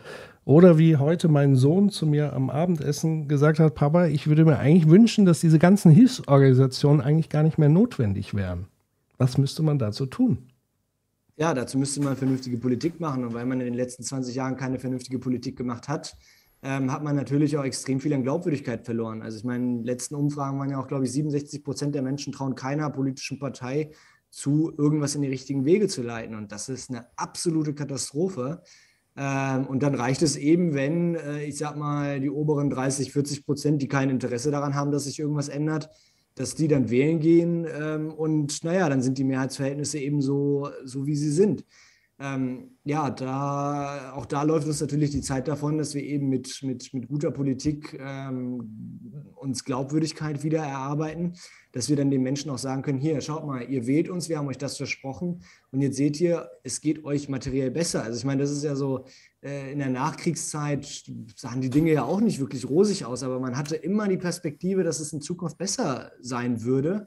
oder 0.45 0.79
wie 0.79 0.97
heute 0.97 1.29
mein 1.29 1.57
Sohn 1.57 1.91
zu 1.91 2.07
mir 2.07 2.33
am 2.33 2.51
Abendessen 2.51 3.29
gesagt 3.29 3.59
hat, 3.59 3.75
Papa, 3.75 4.07
ich 4.07 4.27
würde 4.27 4.45
mir 4.45 4.59
eigentlich 4.59 4.89
wünschen, 4.91 5.25
dass 5.25 5.41
diese 5.41 5.59
ganzen 5.59 5.91
Hilfsorganisationen 5.91 7.01
eigentlich 7.01 7.31
gar 7.31 7.43
nicht 7.43 7.59
mehr 7.59 7.71
notwendig 7.71 8.35
wären. 8.35 8.67
Was 9.17 9.39
müsste 9.39 9.63
man 9.63 9.79
dazu 9.79 10.07
tun? 10.07 10.51
Ja, 11.37 11.55
dazu 11.55 11.79
müsste 11.79 12.01
man 12.01 12.17
vernünftige 12.17 12.59
Politik 12.59 13.01
machen. 13.01 13.25
Und 13.25 13.35
weil 13.35 13.47
man 13.47 13.61
in 13.61 13.67
den 13.67 13.75
letzten 13.75 14.03
20 14.03 14.35
Jahren 14.35 14.57
keine 14.57 14.79
vernünftige 14.79 15.19
Politik 15.19 15.57
gemacht 15.57 15.89
hat, 15.89 16.17
ähm, 16.63 16.93
hat 16.93 17.03
man 17.03 17.17
natürlich 17.17 17.57
auch 17.57 17.65
extrem 17.65 18.01
viel 18.01 18.13
an 18.15 18.23
Glaubwürdigkeit 18.23 18.85
verloren. 18.85 19.23
Also 19.23 19.39
ich 19.39 19.45
meine, 19.45 19.83
letzten 19.83 20.15
Umfragen 20.15 20.59
waren 20.59 20.71
ja 20.71 20.79
auch, 20.79 20.87
glaube 20.87 21.05
ich, 21.05 21.13
67 21.13 21.65
Prozent 21.65 21.95
der 21.95 22.03
Menschen 22.03 22.33
trauen 22.33 22.55
keiner 22.55 22.89
politischen 22.91 23.39
Partei 23.39 23.91
zu, 24.31 24.73
irgendwas 24.77 25.15
in 25.15 25.23
die 25.23 25.29
richtigen 25.29 25.65
Wege 25.65 25.89
zu 25.89 26.03
leiten. 26.03 26.35
Und 26.35 26.53
das 26.53 26.69
ist 26.69 26.91
eine 26.91 27.07
absolute 27.17 27.75
Katastrophe. 27.75 28.63
Ähm, 29.17 29.67
und 29.67 29.83
dann 29.83 29.95
reicht 29.95 30.23
es 30.23 30.37
eben, 30.37 30.75
wenn, 30.75 31.15
äh, 31.15 31.45
ich 31.45 31.57
sag 31.57 31.77
mal, 31.77 32.21
die 32.21 32.31
oberen 32.31 32.71
30, 32.71 33.13
40 33.13 33.45
Prozent, 33.45 33.83
die 33.83 33.89
kein 33.89 34.11
Interesse 34.11 34.51
daran 34.51 34.75
haben, 34.75 34.91
dass 34.91 35.05
sich 35.05 35.19
irgendwas 35.19 35.49
ändert, 35.49 35.89
dass 36.35 36.55
die 36.55 36.69
dann 36.69 36.91
wählen 36.91 37.21
gehen. 37.21 37.67
Ähm, 37.81 38.13
und 38.13 38.65
naja, 38.65 38.89
dann 38.89 39.03
sind 39.03 39.19
die 39.19 39.25
Mehrheitsverhältnisse 39.25 39.99
eben 39.99 40.21
so, 40.21 40.69
so 40.85 41.07
wie 41.07 41.17
sie 41.17 41.31
sind. 41.31 41.65
Ähm, 42.21 42.77
ja, 42.85 43.11
da, 43.11 44.13
auch 44.15 44.27
da 44.27 44.45
läuft 44.45 44.69
uns 44.69 44.81
natürlich 44.81 45.11
die 45.11 45.21
Zeit 45.21 45.49
davon, 45.49 45.79
dass 45.79 45.95
wir 45.95 46.03
eben 46.03 46.29
mit, 46.29 46.61
mit, 46.63 46.95
mit 46.95 47.09
guter 47.09 47.33
Politik 47.33 47.99
ähm, 48.01 49.33
uns 49.35 49.65
Glaubwürdigkeit 49.65 50.45
wieder 50.45 50.63
erarbeiten, 50.63 51.33
dass 51.73 51.89
wir 51.89 51.97
dann 51.97 52.13
den 52.13 52.23
Menschen 52.23 52.53
auch 52.53 52.59
sagen 52.59 52.83
können, 52.83 53.01
hier, 53.01 53.21
schaut 53.21 53.45
mal, 53.45 53.69
ihr 53.69 53.89
wählt 53.89 54.09
uns, 54.09 54.29
wir 54.29 54.39
haben 54.39 54.47
euch 54.47 54.59
das 54.59 54.77
versprochen 54.77 55.43
und 55.73 55.81
jetzt 55.81 55.97
seht 55.97 56.21
ihr, 56.21 56.49
es 56.63 56.81
geht 56.81 57.05
euch 57.05 57.29
materiell 57.29 57.73
besser. 57.73 58.05
Also 58.05 58.19
ich 58.19 58.25
meine, 58.25 58.43
das 58.43 58.53
ist 58.53 58.63
ja 58.63 58.77
so, 58.77 59.07
äh, 59.43 59.73
in 59.73 59.81
der 59.81 59.91
Nachkriegszeit 59.91 61.05
sahen 61.35 61.61
die 61.63 61.71
Dinge 61.71 61.93
ja 61.93 62.05
auch 62.05 62.21
nicht 62.21 62.39
wirklich 62.39 62.69
rosig 62.69 63.05
aus, 63.05 63.25
aber 63.25 63.41
man 63.41 63.57
hatte 63.57 63.75
immer 63.75 64.07
die 64.07 64.19
Perspektive, 64.19 64.85
dass 64.85 65.01
es 65.01 65.13
in 65.13 65.21
Zukunft 65.21 65.59
besser 65.59 66.13
sein 66.21 66.63
würde. 66.63 67.07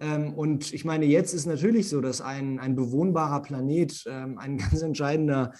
Ähm, 0.00 0.34
und 0.34 0.72
ich 0.72 0.84
meine, 0.84 1.06
jetzt 1.06 1.32
ist 1.32 1.46
natürlich 1.46 1.88
so, 1.88 2.00
dass 2.00 2.20
ein, 2.20 2.58
ein 2.58 2.74
bewohnbarer 2.74 3.42
Planet 3.42 4.04
ähm, 4.06 4.38
ein 4.38 4.58
ganz 4.58 4.82
entscheidender 4.82 5.52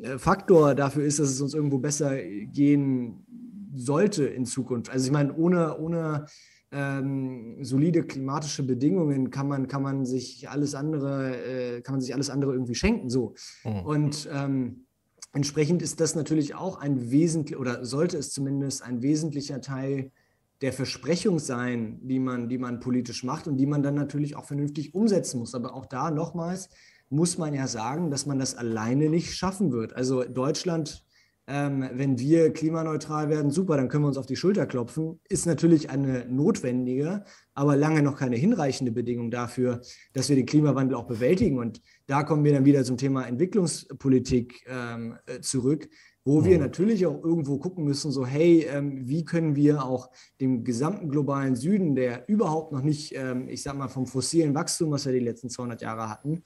äh, 0.00 0.18
Faktor 0.18 0.74
dafür 0.74 1.04
ist, 1.04 1.18
dass 1.18 1.30
es 1.30 1.40
uns 1.40 1.54
irgendwo 1.54 1.78
besser 1.78 2.16
gehen 2.22 3.26
sollte 3.74 4.24
in 4.24 4.46
Zukunft. 4.46 4.90
Also 4.90 5.06
ich 5.06 5.12
meine, 5.12 5.34
ohne, 5.34 5.78
ohne 5.78 6.26
ähm, 6.72 7.56
solide 7.62 8.04
klimatische 8.04 8.62
Bedingungen 8.62 9.30
kann 9.30 9.48
man, 9.48 9.66
kann 9.66 9.82
man 9.82 10.04
sich 10.04 10.48
alles 10.48 10.74
andere, 10.74 11.36
äh, 11.36 11.80
kann 11.80 11.94
man 11.94 12.00
sich 12.00 12.14
alles 12.14 12.30
andere 12.30 12.52
irgendwie 12.52 12.74
schenken. 12.74 13.10
So. 13.10 13.34
Mhm. 13.64 13.80
Und 13.80 14.28
ähm, 14.32 14.86
entsprechend 15.32 15.82
ist 15.82 16.00
das 16.00 16.14
natürlich 16.14 16.54
auch 16.54 16.78
ein 16.78 17.10
wesentlich 17.10 17.58
oder 17.58 17.84
sollte 17.84 18.18
es 18.18 18.32
zumindest 18.32 18.82
ein 18.82 19.02
wesentlicher 19.02 19.60
Teil 19.60 20.12
der 20.60 20.72
Versprechung 20.72 21.38
sein, 21.38 22.00
die 22.02 22.18
man, 22.18 22.48
die 22.48 22.58
man 22.58 22.80
politisch 22.80 23.24
macht 23.24 23.46
und 23.48 23.56
die 23.56 23.66
man 23.66 23.82
dann 23.82 23.94
natürlich 23.94 24.36
auch 24.36 24.44
vernünftig 24.44 24.94
umsetzen 24.94 25.38
muss. 25.38 25.54
Aber 25.54 25.74
auch 25.74 25.86
da 25.86 26.10
nochmals 26.10 26.68
muss 27.08 27.38
man 27.38 27.54
ja 27.54 27.66
sagen, 27.66 28.10
dass 28.10 28.26
man 28.26 28.38
das 28.38 28.54
alleine 28.54 29.08
nicht 29.08 29.34
schaffen 29.34 29.72
wird. 29.72 29.94
Also 29.94 30.24
Deutschland 30.24 31.04
ähm, 31.50 31.88
wenn 31.92 32.16
wir 32.20 32.52
klimaneutral 32.52 33.28
werden, 33.28 33.50
super, 33.50 33.76
dann 33.76 33.88
können 33.88 34.04
wir 34.04 34.08
uns 34.08 34.18
auf 34.18 34.26
die 34.26 34.36
Schulter 34.36 34.66
klopfen, 34.66 35.18
ist 35.28 35.46
natürlich 35.46 35.90
eine 35.90 36.24
notwendige, 36.26 37.24
aber 37.54 37.76
lange 37.76 38.02
noch 38.02 38.16
keine 38.16 38.36
hinreichende 38.36 38.92
Bedingung 38.92 39.32
dafür, 39.32 39.80
dass 40.12 40.28
wir 40.28 40.36
den 40.36 40.46
Klimawandel 40.46 40.96
auch 40.96 41.08
bewältigen. 41.08 41.58
Und 41.58 41.82
da 42.06 42.22
kommen 42.22 42.44
wir 42.44 42.52
dann 42.52 42.64
wieder 42.64 42.84
zum 42.84 42.98
Thema 42.98 43.26
Entwicklungspolitik 43.26 44.64
ähm, 44.68 45.16
äh, 45.26 45.40
zurück, 45.40 45.88
wo 46.24 46.44
wir 46.44 46.56
mhm. 46.56 46.64
natürlich 46.64 47.06
auch 47.06 47.22
irgendwo 47.22 47.58
gucken 47.58 47.84
müssen, 47.84 48.12
so 48.12 48.26
hey, 48.26 48.66
ähm, 48.70 49.08
wie 49.08 49.24
können 49.24 49.56
wir 49.56 49.84
auch 49.84 50.10
dem 50.40 50.64
gesamten 50.64 51.08
globalen 51.08 51.56
Süden, 51.56 51.94
der 51.94 52.28
überhaupt 52.28 52.72
noch 52.72 52.82
nicht, 52.82 53.14
ähm, 53.16 53.48
ich 53.48 53.62
sag 53.62 53.76
mal, 53.76 53.88
vom 53.88 54.06
fossilen 54.06 54.54
Wachstum, 54.54 54.90
was 54.90 55.06
wir 55.06 55.12
die 55.12 55.20
letzten 55.20 55.48
200 55.48 55.80
Jahre 55.82 56.10
hatten, 56.10 56.42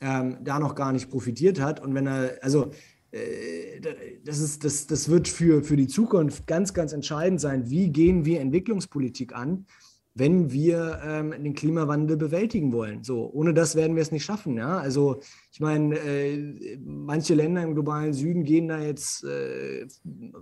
ähm, 0.00 0.38
da 0.42 0.58
noch 0.58 0.74
gar 0.74 0.92
nicht 0.92 1.10
profitiert 1.10 1.60
hat. 1.60 1.80
Und 1.80 1.94
wenn 1.94 2.06
er, 2.06 2.38
also 2.40 2.70
äh, 3.12 3.80
das, 4.24 4.38
ist, 4.38 4.64
das, 4.64 4.86
das 4.86 5.08
wird 5.08 5.28
für, 5.28 5.62
für 5.64 5.76
die 5.76 5.88
Zukunft 5.88 6.46
ganz, 6.46 6.72
ganz 6.72 6.92
entscheidend 6.92 7.40
sein. 7.40 7.68
Wie 7.68 7.90
gehen 7.90 8.24
wir 8.24 8.40
Entwicklungspolitik 8.40 9.34
an, 9.34 9.66
wenn 10.14 10.50
wir 10.50 11.00
ähm, 11.04 11.30
den 11.30 11.54
Klimawandel 11.54 12.16
bewältigen 12.16 12.72
wollen? 12.72 13.04
So, 13.04 13.30
ohne 13.32 13.54
das 13.54 13.76
werden 13.76 13.96
wir 13.96 14.02
es 14.02 14.12
nicht 14.12 14.24
schaffen. 14.24 14.56
Ja? 14.56 14.78
Also, 14.78 15.20
ich 15.52 15.60
meine, 15.60 15.96
äh, 15.98 16.78
manche 16.84 17.34
Länder 17.34 17.62
im 17.62 17.74
globalen 17.74 18.12
Süden 18.12 18.44
gehen 18.44 18.68
da 18.68 18.80
jetzt 18.80 19.24
äh, 19.24 19.86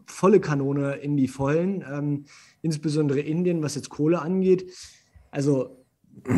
volle 0.06 0.40
Kanone 0.40 0.96
in 0.96 1.16
die 1.16 1.28
Vollen, 1.28 1.84
ähm, 1.90 2.24
insbesondere 2.62 3.20
Indien, 3.20 3.62
was 3.62 3.74
jetzt 3.74 3.90
Kohle 3.90 4.20
angeht. 4.22 4.72
Also, 5.30 5.77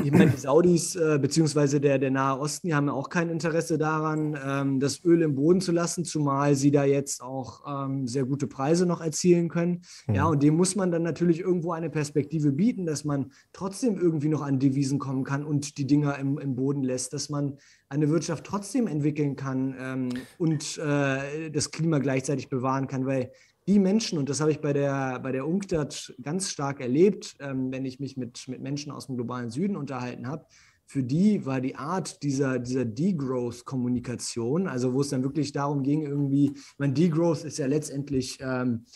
ich 0.05 0.13
meine, 0.13 0.31
die 0.31 0.37
Saudis 0.37 0.97
äh, 0.97 1.19
beziehungsweise 1.21 1.81
der, 1.81 1.99
der 1.99 2.11
Nahe 2.11 2.39
Osten, 2.39 2.69
die 2.69 2.75
haben 2.75 2.87
ja 2.87 2.93
auch 2.93 3.09
kein 3.09 3.29
Interesse 3.31 3.79
daran, 3.79 4.39
ähm, 4.45 4.81
das 4.81 5.05
Öl 5.05 5.23
im 5.23 5.35
Boden 5.35 5.61
zu 5.61 5.73
lassen, 5.73 6.05
zumal 6.05 6.55
sie 6.55 6.71
da 6.71 6.85
jetzt 6.85 7.23
auch 7.23 7.63
ähm, 7.67 8.07
sehr 8.07 8.25
gute 8.25 8.47
Preise 8.47 8.87
noch 8.87 9.01
erzielen 9.01 9.49
können. 9.49 9.83
Mhm. 10.07 10.15
Ja, 10.15 10.27
und 10.27 10.43
dem 10.43 10.57
muss 10.57 10.77
man 10.77 10.91
dann 10.91 11.03
natürlich 11.03 11.41
irgendwo 11.41 11.73
eine 11.73 11.91
Perspektive 11.91 12.53
bieten, 12.53 12.87
dass 12.87 13.05
man 13.05 13.33
trotzdem 13.53 13.99
irgendwie 13.99 14.29
noch 14.29 14.43
an 14.43 14.59
Devisen 14.59 14.99
kommen 14.99 15.25
kann 15.25 15.45
und 15.45 15.79
die 15.79 15.87
Dinger 15.87 16.19
im, 16.19 16.39
im 16.39 16.55
Boden 16.55 16.83
lässt, 16.83 17.13
dass 17.13 17.29
man 17.29 17.59
eine 17.89 18.09
Wirtschaft 18.09 18.45
trotzdem 18.45 18.87
entwickeln 18.87 19.37
kann 19.37 19.75
ähm, 19.79 20.09
und 20.39 20.79
äh, 20.79 21.51
das 21.51 21.71
Klima 21.71 21.99
gleichzeitig 21.99 22.49
bewahren 22.49 22.87
kann, 22.87 23.05
weil 23.05 23.33
die 23.71 23.79
Menschen, 23.79 24.19
und 24.19 24.29
das 24.29 24.41
habe 24.41 24.51
ich 24.51 24.61
bei 24.61 24.73
der, 24.73 25.21
bei 25.21 25.31
der 25.31 25.47
UNCTAD 25.47 26.15
ganz 26.23 26.51
stark 26.51 26.81
erlebt, 26.81 27.37
ähm, 27.39 27.71
wenn 27.71 27.85
ich 27.85 28.01
mich 28.01 28.17
mit, 28.17 28.49
mit 28.49 28.61
Menschen 28.61 28.91
aus 28.91 29.07
dem 29.07 29.15
globalen 29.17 29.51
Süden 29.51 29.77
unterhalten 29.77 30.27
habe, 30.27 30.45
für 30.87 31.05
die 31.05 31.47
war 31.47 31.61
die 31.61 31.77
Art 31.77 32.25
dieser, 32.25 32.59
dieser 32.59 32.85
Degrowth-Kommunikation, 32.85 34.67
also 34.67 34.93
wo 34.93 35.03
es 35.03 35.11
dann 35.11 35.23
wirklich 35.23 35.53
darum 35.53 35.85
ging, 35.85 36.03
irgendwie, 36.03 36.53
mein 36.79 36.95
Degrowth 36.95 37.45
ist 37.45 37.59
ja 37.59 37.67
letztendlich 37.67 38.39
ähm, 38.41 38.87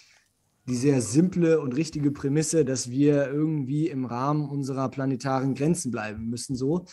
die 0.66 0.74
sehr 0.74 1.00
simple 1.00 1.60
und 1.60 1.76
richtige 1.76 2.10
Prämisse, 2.10 2.64
dass 2.64 2.90
wir 2.90 3.28
irgendwie 3.28 3.88
im 3.88 4.06
Rahmen 4.06 4.48
unserer 4.48 4.88
planetaren 4.88 5.54
Grenzen 5.54 5.92
bleiben 5.92 6.28
müssen, 6.30 6.56
so. 6.56 6.84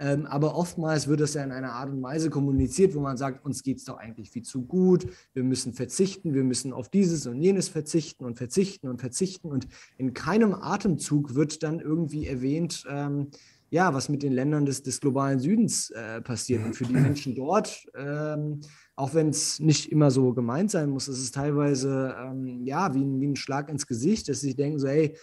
Ähm, 0.00 0.24
aber 0.24 0.56
oftmals 0.56 1.08
wird 1.08 1.20
es 1.20 1.34
ja 1.34 1.44
in 1.44 1.52
einer 1.52 1.74
Art 1.74 1.90
und 1.90 2.02
Weise 2.02 2.30
kommuniziert, 2.30 2.94
wo 2.94 3.00
man 3.00 3.18
sagt, 3.18 3.44
uns 3.44 3.62
geht 3.62 3.76
es 3.76 3.84
doch 3.84 3.98
eigentlich 3.98 4.30
viel 4.30 4.42
zu 4.42 4.62
gut, 4.62 5.06
wir 5.34 5.44
müssen 5.44 5.74
verzichten, 5.74 6.32
wir 6.32 6.42
müssen 6.42 6.72
auf 6.72 6.88
dieses 6.88 7.26
und 7.26 7.40
jenes 7.40 7.68
verzichten 7.68 8.24
und 8.24 8.38
verzichten 8.38 8.88
und 8.88 8.98
verzichten. 8.98 9.48
Und 9.48 9.68
in 9.98 10.14
keinem 10.14 10.54
Atemzug 10.54 11.34
wird 11.34 11.62
dann 11.62 11.80
irgendwie 11.80 12.26
erwähnt, 12.26 12.86
ähm, 12.88 13.28
ja, 13.68 13.92
was 13.92 14.08
mit 14.08 14.22
den 14.22 14.32
Ländern 14.32 14.64
des, 14.64 14.82
des 14.82 15.00
globalen 15.00 15.38
Südens 15.38 15.90
äh, 15.90 16.22
passiert. 16.22 16.64
Und 16.64 16.74
für 16.74 16.84
die 16.84 16.94
Menschen 16.94 17.34
dort, 17.34 17.86
ähm, 17.94 18.60
auch 18.96 19.14
wenn 19.14 19.28
es 19.28 19.60
nicht 19.60 19.92
immer 19.92 20.10
so 20.10 20.32
gemeint 20.32 20.70
sein 20.70 20.88
muss, 20.88 21.08
ist 21.08 21.20
es 21.20 21.30
teilweise 21.30 22.16
ähm, 22.18 22.64
ja, 22.64 22.94
wie 22.94 23.04
ein, 23.04 23.20
wie 23.20 23.28
ein 23.28 23.36
Schlag 23.36 23.68
ins 23.68 23.86
Gesicht, 23.86 24.28
dass 24.28 24.40
sie 24.40 24.56
denken 24.56 24.78
so, 24.78 24.88
hey, 24.88 25.14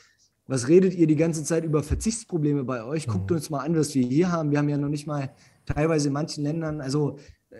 was 0.47 0.67
redet 0.67 0.95
ihr 0.95 1.07
die 1.07 1.15
ganze 1.15 1.43
Zeit 1.43 1.63
über 1.63 1.83
Verzichtsprobleme 1.83 2.63
bei 2.63 2.83
euch? 2.83 3.07
Guckt 3.07 3.29
mhm. 3.29 3.37
uns 3.37 3.49
mal 3.49 3.59
an, 3.59 3.75
was 3.75 3.93
wir 3.93 4.05
hier 4.05 4.31
haben. 4.31 4.51
Wir 4.51 4.59
haben 4.59 4.69
ja 4.69 4.77
noch 4.77 4.89
nicht 4.89 5.07
mal 5.07 5.31
teilweise 5.65 6.07
in 6.07 6.13
manchen 6.13 6.43
Ländern, 6.43 6.81
also 6.81 7.17
äh, 7.49 7.57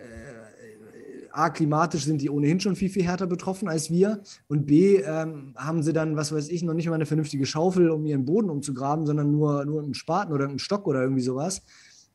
A, 1.30 1.50
klimatisch 1.50 2.04
sind 2.04 2.20
die 2.20 2.30
ohnehin 2.30 2.58
schon 2.58 2.74
viel, 2.74 2.88
viel 2.88 3.04
härter 3.04 3.28
betroffen 3.28 3.68
als 3.68 3.90
wir. 3.90 4.22
Und 4.48 4.66
B, 4.66 4.96
ähm, 4.96 5.54
haben 5.56 5.84
sie 5.84 5.92
dann, 5.92 6.16
was 6.16 6.32
weiß 6.32 6.48
ich, 6.48 6.64
noch 6.64 6.74
nicht 6.74 6.88
mal 6.88 6.96
eine 6.96 7.06
vernünftige 7.06 7.46
Schaufel, 7.46 7.90
um 7.90 8.04
ihren 8.06 8.24
Boden 8.24 8.50
umzugraben, 8.50 9.06
sondern 9.06 9.30
nur, 9.30 9.64
nur 9.64 9.82
einen 9.82 9.94
Spaten 9.94 10.32
oder 10.32 10.48
einen 10.48 10.58
Stock 10.58 10.88
oder 10.88 11.02
irgendwie 11.02 11.22
sowas. 11.22 11.62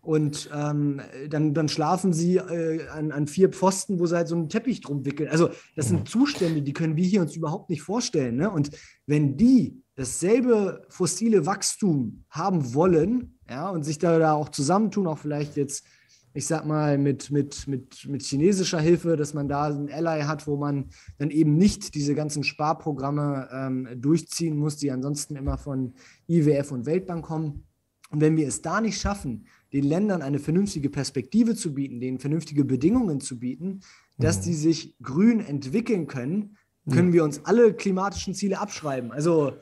Und 0.04 0.50
ähm, 0.54 1.00
dann, 1.30 1.54
dann 1.54 1.70
schlafen 1.70 2.12
sie 2.12 2.36
äh, 2.36 2.86
an, 2.90 3.14
an 3.14 3.26
vier 3.26 3.48
Pfosten, 3.48 4.00
wo 4.00 4.06
sie 4.06 4.18
halt 4.18 4.28
so 4.28 4.36
einen 4.36 4.50
Teppich 4.50 4.82
drum 4.82 5.06
wickeln. 5.06 5.30
Also, 5.30 5.50
das 5.78 5.88
sind 5.88 6.02
mhm. 6.02 6.06
Zustände, 6.08 6.62
die 6.62 6.74
können 6.74 6.98
wir 6.98 7.06
hier 7.06 7.22
uns 7.22 7.38
überhaupt 7.38 7.70
nicht 7.70 7.84
vorstellen. 7.84 8.36
Ne? 8.36 8.52
Und 8.52 8.72
wenn 9.08 9.38
die 9.38 9.82
dasselbe 9.96 10.86
fossile 10.90 11.46
Wachstum 11.46 12.26
haben 12.30 12.74
wollen, 12.74 13.40
ja, 13.50 13.70
und 13.70 13.84
sich 13.84 13.98
da, 13.98 14.20
da 14.20 14.34
auch 14.34 14.50
zusammentun, 14.50 15.08
auch 15.08 15.20
vielleicht 15.20 15.56
jetzt, 15.56 15.86
ich 16.34 16.48
sag 16.48 16.66
mal, 16.66 16.98
mit, 16.98 17.32
mit, 17.32 17.66
mit, 17.68 18.06
mit 18.06 18.24
chinesischer 18.24 18.82
Hilfe, 18.82 19.16
dass 19.16 19.34
man 19.34 19.48
da 19.48 19.68
einen 19.68 19.90
Ally 19.90 20.24
hat, 20.24 20.48
wo 20.48 20.58
man 20.58 20.90
dann 21.18 21.30
eben 21.30 21.56
nicht 21.56 21.96
diese 21.96 22.14
ganzen 22.14 22.44
Sparprogramme 22.44 23.48
ähm, 23.54 23.88
durchziehen 24.02 24.58
muss, 24.58 24.76
die 24.76 24.92
ansonsten 24.92 25.38
immer 25.38 25.58
von 25.58 25.94
IWF 26.28 26.74
und 26.74 26.86
Weltbank 26.86 27.24
kommen. 27.24 27.64
Und 28.10 28.22
wenn 28.22 28.36
wir 28.36 28.48
es 28.48 28.62
da 28.62 28.82
nicht 28.82 29.00
schaffen, 29.00 29.48
den 29.74 29.84
Ländern 29.84 30.22
eine 30.22 30.40
vernünftige 30.40 30.90
Perspektive 30.90 31.56
zu 31.56 31.74
bieten, 31.74 32.00
denen 32.00 32.20
vernünftige 32.20 32.64
Bedingungen 32.64 33.20
zu 33.20 33.40
bieten, 33.40 33.82
dass 34.18 34.40
mhm. 34.40 34.44
die 34.44 34.54
sich 34.54 34.96
grün 35.02 35.40
entwickeln 35.40 36.08
können, 36.08 36.58
können 36.90 37.10
mhm. 37.10 37.14
wir 37.14 37.24
uns 37.24 37.46
alle 37.46 37.74
klimatischen 37.74 38.34
Ziele 38.34 38.60
abschreiben. 38.60 39.12
Also 39.12 39.54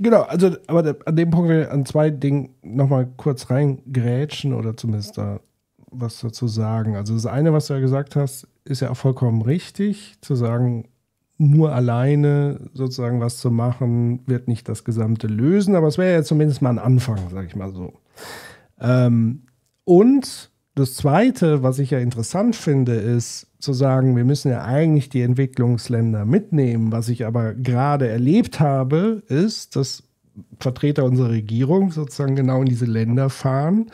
Genau, 0.00 0.22
also, 0.22 0.56
aber 0.68 0.96
an 1.06 1.16
dem 1.16 1.30
Punkt 1.30 1.48
will 1.48 1.62
ich 1.62 1.70
an 1.70 1.84
zwei 1.84 2.10
Dingen 2.10 2.54
nochmal 2.62 3.08
kurz 3.16 3.50
reingrätschen 3.50 4.52
oder 4.52 4.76
zumindest 4.76 5.18
da 5.18 5.40
was 5.90 6.20
dazu 6.20 6.46
sagen. 6.46 6.96
Also, 6.96 7.14
das 7.14 7.26
eine, 7.26 7.52
was 7.52 7.66
du 7.66 7.74
ja 7.74 7.80
gesagt 7.80 8.14
hast, 8.14 8.46
ist 8.64 8.80
ja 8.80 8.90
auch 8.90 8.96
vollkommen 8.96 9.42
richtig, 9.42 10.16
zu 10.20 10.36
sagen, 10.36 10.88
nur 11.38 11.72
alleine 11.72 12.68
sozusagen 12.74 13.20
was 13.20 13.38
zu 13.38 13.50
machen, 13.50 14.20
wird 14.26 14.48
nicht 14.48 14.68
das 14.68 14.84
Gesamte 14.84 15.28
lösen, 15.28 15.76
aber 15.76 15.86
es 15.86 15.98
wäre 15.98 16.12
ja 16.12 16.22
zumindest 16.22 16.62
mal 16.62 16.70
ein 16.70 16.78
Anfang, 16.78 17.18
sag 17.30 17.46
ich 17.46 17.56
mal 17.56 17.72
so. 17.72 17.94
Ähm, 18.80 19.42
und 19.84 20.50
das 20.74 20.94
Zweite, 20.94 21.62
was 21.62 21.78
ich 21.78 21.90
ja 21.90 21.98
interessant 21.98 22.54
finde, 22.54 22.94
ist 22.94 23.48
zu 23.58 23.72
sagen, 23.72 24.16
wir 24.16 24.24
müssen 24.24 24.50
ja 24.50 24.62
eigentlich 24.64 25.08
die 25.08 25.22
Entwicklungsländer 25.22 26.24
mitnehmen. 26.24 26.92
Was 26.92 27.08
ich 27.08 27.26
aber 27.26 27.54
gerade 27.54 28.08
erlebt 28.08 28.60
habe, 28.60 29.22
ist, 29.26 29.74
dass 29.74 30.04
Vertreter 30.60 31.04
unserer 31.04 31.30
Regierung 31.30 31.90
sozusagen 31.90 32.36
genau 32.36 32.60
in 32.60 32.68
diese 32.68 32.84
Länder 32.84 33.30
fahren, 33.30 33.90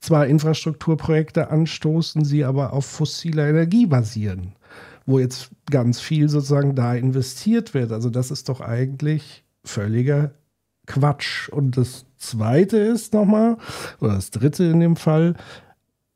zwar 0.00 0.26
Infrastrukturprojekte 0.26 1.50
anstoßen, 1.50 2.24
sie 2.24 2.44
aber 2.44 2.72
auf 2.72 2.86
fossiler 2.86 3.48
Energie 3.48 3.86
basieren, 3.86 4.52
wo 5.04 5.18
jetzt 5.18 5.50
ganz 5.70 6.00
viel 6.00 6.28
sozusagen 6.28 6.74
da 6.74 6.94
investiert 6.94 7.74
wird. 7.74 7.92
Also 7.92 8.10
das 8.10 8.30
ist 8.30 8.48
doch 8.48 8.60
eigentlich 8.60 9.44
völliger 9.64 10.32
Quatsch. 10.86 11.48
Und 11.48 11.76
das 11.76 12.05
Zweite 12.18 12.78
ist 12.78 13.14
nochmal, 13.14 13.56
oder 14.00 14.14
das 14.14 14.30
Dritte 14.30 14.64
in 14.64 14.80
dem 14.80 14.96
Fall, 14.96 15.34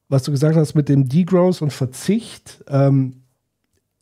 was 0.09 0.25
du 0.25 0.31
gesagt 0.33 0.57
hast 0.57 0.75
mit 0.75 0.89
dem 0.89 1.09
Degrowth 1.09 1.63
und 1.63 1.73
Verzicht, 1.73 2.65
ähm, 2.69 3.21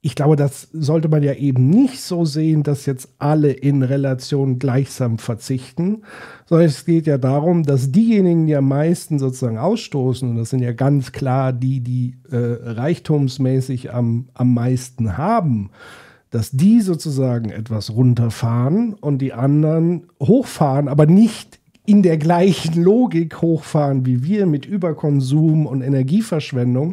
ich 0.00 0.14
glaube, 0.14 0.36
das 0.36 0.68
sollte 0.72 1.08
man 1.08 1.24
ja 1.24 1.34
eben 1.34 1.70
nicht 1.70 2.00
so 2.00 2.24
sehen, 2.24 2.62
dass 2.62 2.86
jetzt 2.86 3.08
alle 3.18 3.50
in 3.50 3.82
Relation 3.82 4.60
gleichsam 4.60 5.18
verzichten, 5.18 6.02
sondern 6.46 6.68
es 6.68 6.84
geht 6.84 7.08
ja 7.08 7.18
darum, 7.18 7.64
dass 7.64 7.90
diejenigen, 7.90 8.46
die 8.46 8.54
am 8.54 8.68
meisten 8.68 9.18
sozusagen 9.18 9.58
ausstoßen, 9.58 10.30
und 10.30 10.36
das 10.36 10.50
sind 10.50 10.60
ja 10.60 10.72
ganz 10.72 11.10
klar 11.10 11.52
die, 11.52 11.80
die 11.80 12.16
äh, 12.30 12.36
reichtumsmäßig 12.36 13.92
am, 13.92 14.28
am 14.34 14.54
meisten 14.54 15.18
haben, 15.18 15.70
dass 16.30 16.52
die 16.52 16.80
sozusagen 16.80 17.50
etwas 17.50 17.90
runterfahren 17.90 18.94
und 18.94 19.18
die 19.18 19.32
anderen 19.32 20.06
hochfahren, 20.22 20.86
aber 20.86 21.06
nicht 21.06 21.57
in 21.88 22.02
der 22.02 22.18
gleichen 22.18 22.82
Logik 22.84 23.40
hochfahren 23.40 24.04
wie 24.04 24.22
wir 24.22 24.44
mit 24.44 24.66
Überkonsum 24.66 25.64
und 25.64 25.80
Energieverschwendung, 25.80 26.88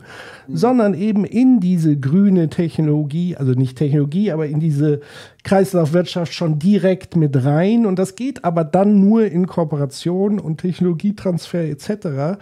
mhm. 0.48 0.56
sondern 0.56 0.94
eben 0.94 1.26
in 1.26 1.60
diese 1.60 1.98
grüne 2.00 2.48
Technologie, 2.48 3.36
also 3.36 3.52
nicht 3.52 3.78
Technologie, 3.78 4.32
aber 4.32 4.48
in 4.48 4.62
diese 4.62 5.02
Kreislaufwirtschaft 5.44 6.34
schon 6.34 6.60
direkt 6.60 7.18
mit 7.18 7.44
rein. 7.44 7.86
Und 7.86 8.00
das 8.00 8.16
geht 8.16 8.46
aber 8.46 8.64
dann 8.64 9.02
nur 9.02 9.26
in 9.26 9.48
Kooperation 9.48 10.40
und 10.40 10.62
Technologietransfer 10.62 11.66
etc. 11.66 12.40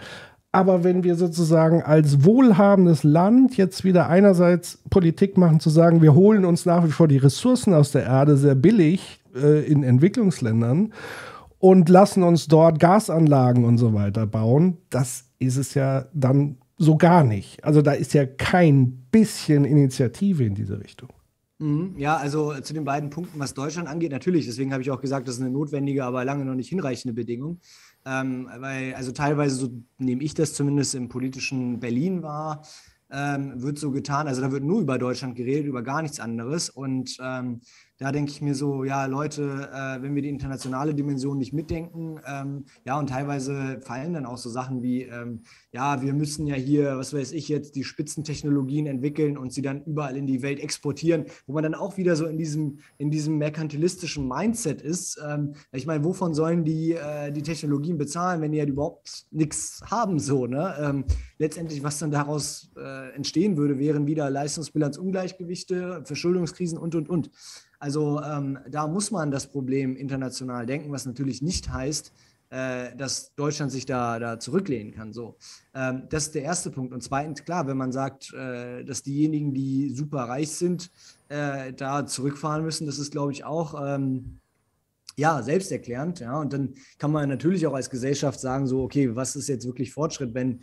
Aber 0.52 0.84
wenn 0.84 1.02
wir 1.02 1.16
sozusagen 1.16 1.82
als 1.82 2.24
wohlhabendes 2.24 3.02
Land 3.02 3.56
jetzt 3.56 3.82
wieder 3.82 4.08
einerseits 4.08 4.78
Politik 4.90 5.36
machen, 5.36 5.58
zu 5.58 5.70
sagen, 5.70 6.02
wir 6.02 6.14
holen 6.14 6.44
uns 6.44 6.66
nach 6.66 6.86
wie 6.86 6.92
vor 6.92 7.08
die 7.08 7.16
Ressourcen 7.16 7.74
aus 7.74 7.90
der 7.90 8.04
Erde 8.04 8.36
sehr 8.36 8.54
billig 8.54 9.18
äh, 9.34 9.66
in 9.66 9.82
Entwicklungsländern 9.82 10.92
und 11.64 11.88
lassen 11.88 12.22
uns 12.22 12.46
dort 12.46 12.78
Gasanlagen 12.78 13.64
und 13.64 13.78
so 13.78 13.94
weiter 13.94 14.26
bauen, 14.26 14.76
das 14.90 15.30
ist 15.38 15.56
es 15.56 15.72
ja 15.72 16.04
dann 16.12 16.58
so 16.76 16.98
gar 16.98 17.24
nicht. 17.24 17.64
Also 17.64 17.80
da 17.80 17.92
ist 17.92 18.12
ja 18.12 18.26
kein 18.26 19.06
bisschen 19.10 19.64
Initiative 19.64 20.44
in 20.44 20.54
diese 20.54 20.78
Richtung. 20.78 21.08
Mhm. 21.58 21.94
Ja, 21.96 22.18
also 22.18 22.52
zu 22.60 22.74
den 22.74 22.84
beiden 22.84 23.08
Punkten, 23.08 23.38
was 23.38 23.54
Deutschland 23.54 23.88
angeht, 23.88 24.12
natürlich. 24.12 24.44
Deswegen 24.44 24.74
habe 24.74 24.82
ich 24.82 24.90
auch 24.90 25.00
gesagt, 25.00 25.26
das 25.26 25.36
ist 25.36 25.40
eine 25.40 25.48
notwendige, 25.48 26.04
aber 26.04 26.22
lange 26.26 26.44
noch 26.44 26.54
nicht 26.54 26.68
hinreichende 26.68 27.14
Bedingung. 27.14 27.60
Ähm, 28.04 28.46
weil, 28.58 28.92
also 28.92 29.12
teilweise, 29.12 29.56
so 29.56 29.70
nehme 29.96 30.22
ich 30.22 30.34
das 30.34 30.52
zumindest 30.52 30.94
im 30.94 31.08
politischen 31.08 31.80
Berlin 31.80 32.22
wahr, 32.22 32.60
ähm, 33.10 33.62
wird 33.62 33.78
so 33.78 33.90
getan, 33.90 34.28
also 34.28 34.42
da 34.42 34.52
wird 34.52 34.64
nur 34.64 34.80
über 34.80 34.98
Deutschland 34.98 35.36
geredet, 35.36 35.66
über 35.66 35.82
gar 35.82 36.02
nichts 36.02 36.20
anderes. 36.20 36.68
Und 36.68 37.16
ähm, 37.22 37.60
da 38.04 38.12
denke 38.12 38.30
ich 38.30 38.42
mir 38.42 38.54
so, 38.54 38.84
ja, 38.84 39.06
Leute, 39.06 39.70
äh, 39.72 40.02
wenn 40.02 40.14
wir 40.14 40.20
die 40.20 40.28
internationale 40.28 40.94
Dimension 40.94 41.38
nicht 41.38 41.54
mitdenken, 41.54 42.20
ähm, 42.26 42.66
ja, 42.84 42.98
und 42.98 43.08
teilweise 43.08 43.80
fallen 43.80 44.12
dann 44.12 44.26
auch 44.26 44.36
so 44.36 44.50
Sachen 44.50 44.82
wie, 44.82 45.04
ähm, 45.04 45.40
ja, 45.72 46.02
wir 46.02 46.12
müssen 46.12 46.46
ja 46.46 46.54
hier, 46.54 46.98
was 46.98 47.14
weiß 47.14 47.32
ich 47.32 47.48
jetzt, 47.48 47.76
die 47.76 47.82
Spitzentechnologien 47.82 48.86
entwickeln 48.86 49.38
und 49.38 49.54
sie 49.54 49.62
dann 49.62 49.82
überall 49.84 50.18
in 50.18 50.26
die 50.26 50.42
Welt 50.42 50.60
exportieren, 50.60 51.24
wo 51.46 51.54
man 51.54 51.62
dann 51.62 51.74
auch 51.74 51.96
wieder 51.96 52.14
so 52.14 52.26
in 52.26 52.36
diesem, 52.36 52.80
in 52.98 53.10
diesem 53.10 53.38
merkantilistischen 53.38 54.28
Mindset 54.28 54.82
ist. 54.82 55.18
Ähm, 55.26 55.54
ich 55.72 55.86
meine, 55.86 56.04
wovon 56.04 56.34
sollen 56.34 56.62
die 56.62 56.92
äh, 56.92 57.32
die 57.32 57.40
Technologien 57.40 57.96
bezahlen, 57.96 58.42
wenn 58.42 58.52
die 58.52 58.58
ja 58.58 58.66
überhaupt 58.66 59.24
nichts 59.30 59.80
haben, 59.90 60.18
so, 60.18 60.46
ne? 60.46 60.74
Ähm, 60.78 61.04
letztendlich, 61.38 61.82
was 61.82 61.98
dann 62.00 62.10
daraus 62.10 62.70
äh, 62.76 63.14
entstehen 63.14 63.56
würde, 63.56 63.78
wären 63.78 64.06
wieder 64.06 64.28
Leistungsbilanzungleichgewichte, 64.28 66.02
Verschuldungskrisen 66.04 66.76
und, 66.76 66.94
und, 66.94 67.08
und. 67.08 67.30
Also 67.84 68.18
ähm, 68.22 68.58
da 68.66 68.86
muss 68.86 69.10
man 69.10 69.30
das 69.30 69.46
Problem 69.46 69.94
international 69.94 70.64
denken, 70.64 70.90
was 70.90 71.04
natürlich 71.04 71.42
nicht 71.42 71.70
heißt, 71.70 72.14
äh, 72.48 72.96
dass 72.96 73.34
Deutschland 73.34 73.70
sich 73.70 73.84
da, 73.84 74.18
da 74.18 74.40
zurücklehnen 74.40 74.90
kann. 74.90 75.12
So, 75.12 75.36
ähm, 75.74 76.04
das 76.08 76.28
ist 76.28 76.34
der 76.34 76.44
erste 76.44 76.70
Punkt. 76.70 76.94
Und 76.94 77.02
zweitens, 77.02 77.44
klar, 77.44 77.66
wenn 77.66 77.76
man 77.76 77.92
sagt, 77.92 78.32
äh, 78.32 78.84
dass 78.84 79.02
diejenigen, 79.02 79.52
die 79.52 79.90
super 79.90 80.20
reich 80.20 80.52
sind, 80.52 80.90
äh, 81.28 81.74
da 81.74 82.06
zurückfahren 82.06 82.64
müssen, 82.64 82.86
das 82.86 82.98
ist, 82.98 83.12
glaube 83.12 83.32
ich, 83.32 83.44
auch 83.44 83.74
ähm, 83.86 84.38
ja, 85.16 85.42
selbsterklärend. 85.42 86.20
Ja. 86.20 86.40
Und 86.40 86.54
dann 86.54 86.72
kann 86.96 87.12
man 87.12 87.28
natürlich 87.28 87.66
auch 87.66 87.74
als 87.74 87.90
Gesellschaft 87.90 88.40
sagen, 88.40 88.66
so, 88.66 88.82
okay, 88.82 89.14
was 89.14 89.36
ist 89.36 89.48
jetzt 89.48 89.66
wirklich 89.66 89.92
Fortschritt, 89.92 90.32
wenn 90.32 90.60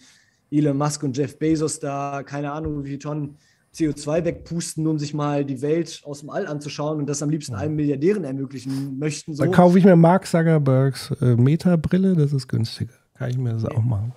Elon 0.49 0.76
Musk 0.76 1.03
und 1.03 1.15
Jeff 1.15 1.38
Bezos 1.38 1.80
da, 1.80 2.23
keine 2.23 2.52
Ahnung, 2.52 2.84
wie 2.84 2.88
viele 2.88 2.99
Tonnen 2.99 3.38
CO2 3.76 4.26
wegpusten, 4.26 4.85
um 4.85 4.99
sich 4.99 5.14
mal 5.14 5.45
die 5.45 5.61
Welt 5.61 6.02
aus 6.03 6.19
dem 6.19 6.30
All 6.30 6.45
anzuschauen 6.48 6.99
und 6.99 7.07
das 7.07 7.23
am 7.23 7.30
liebsten 7.30 7.56
allen 7.56 7.76
Milliardären 7.76 8.23
ermöglichen 8.23 8.99
möchten. 8.99 9.34
So. 9.34 9.43
Dann 9.43 9.52
kaufe 9.52 9.77
ich 9.80 9.85
mir 9.85 9.95
Mark 9.95 10.27
Zuckerbergs 10.27 11.11
äh, 11.22 11.35
Meta-Brille, 11.35 12.15
das 12.15 12.34
ist 12.34 12.48
günstiger. 12.48 12.93
Kann 13.22 13.30
ich 13.30 13.38
mir 13.38 13.53
das 13.53 13.65
auch 13.65 13.84
machen. 13.84 14.14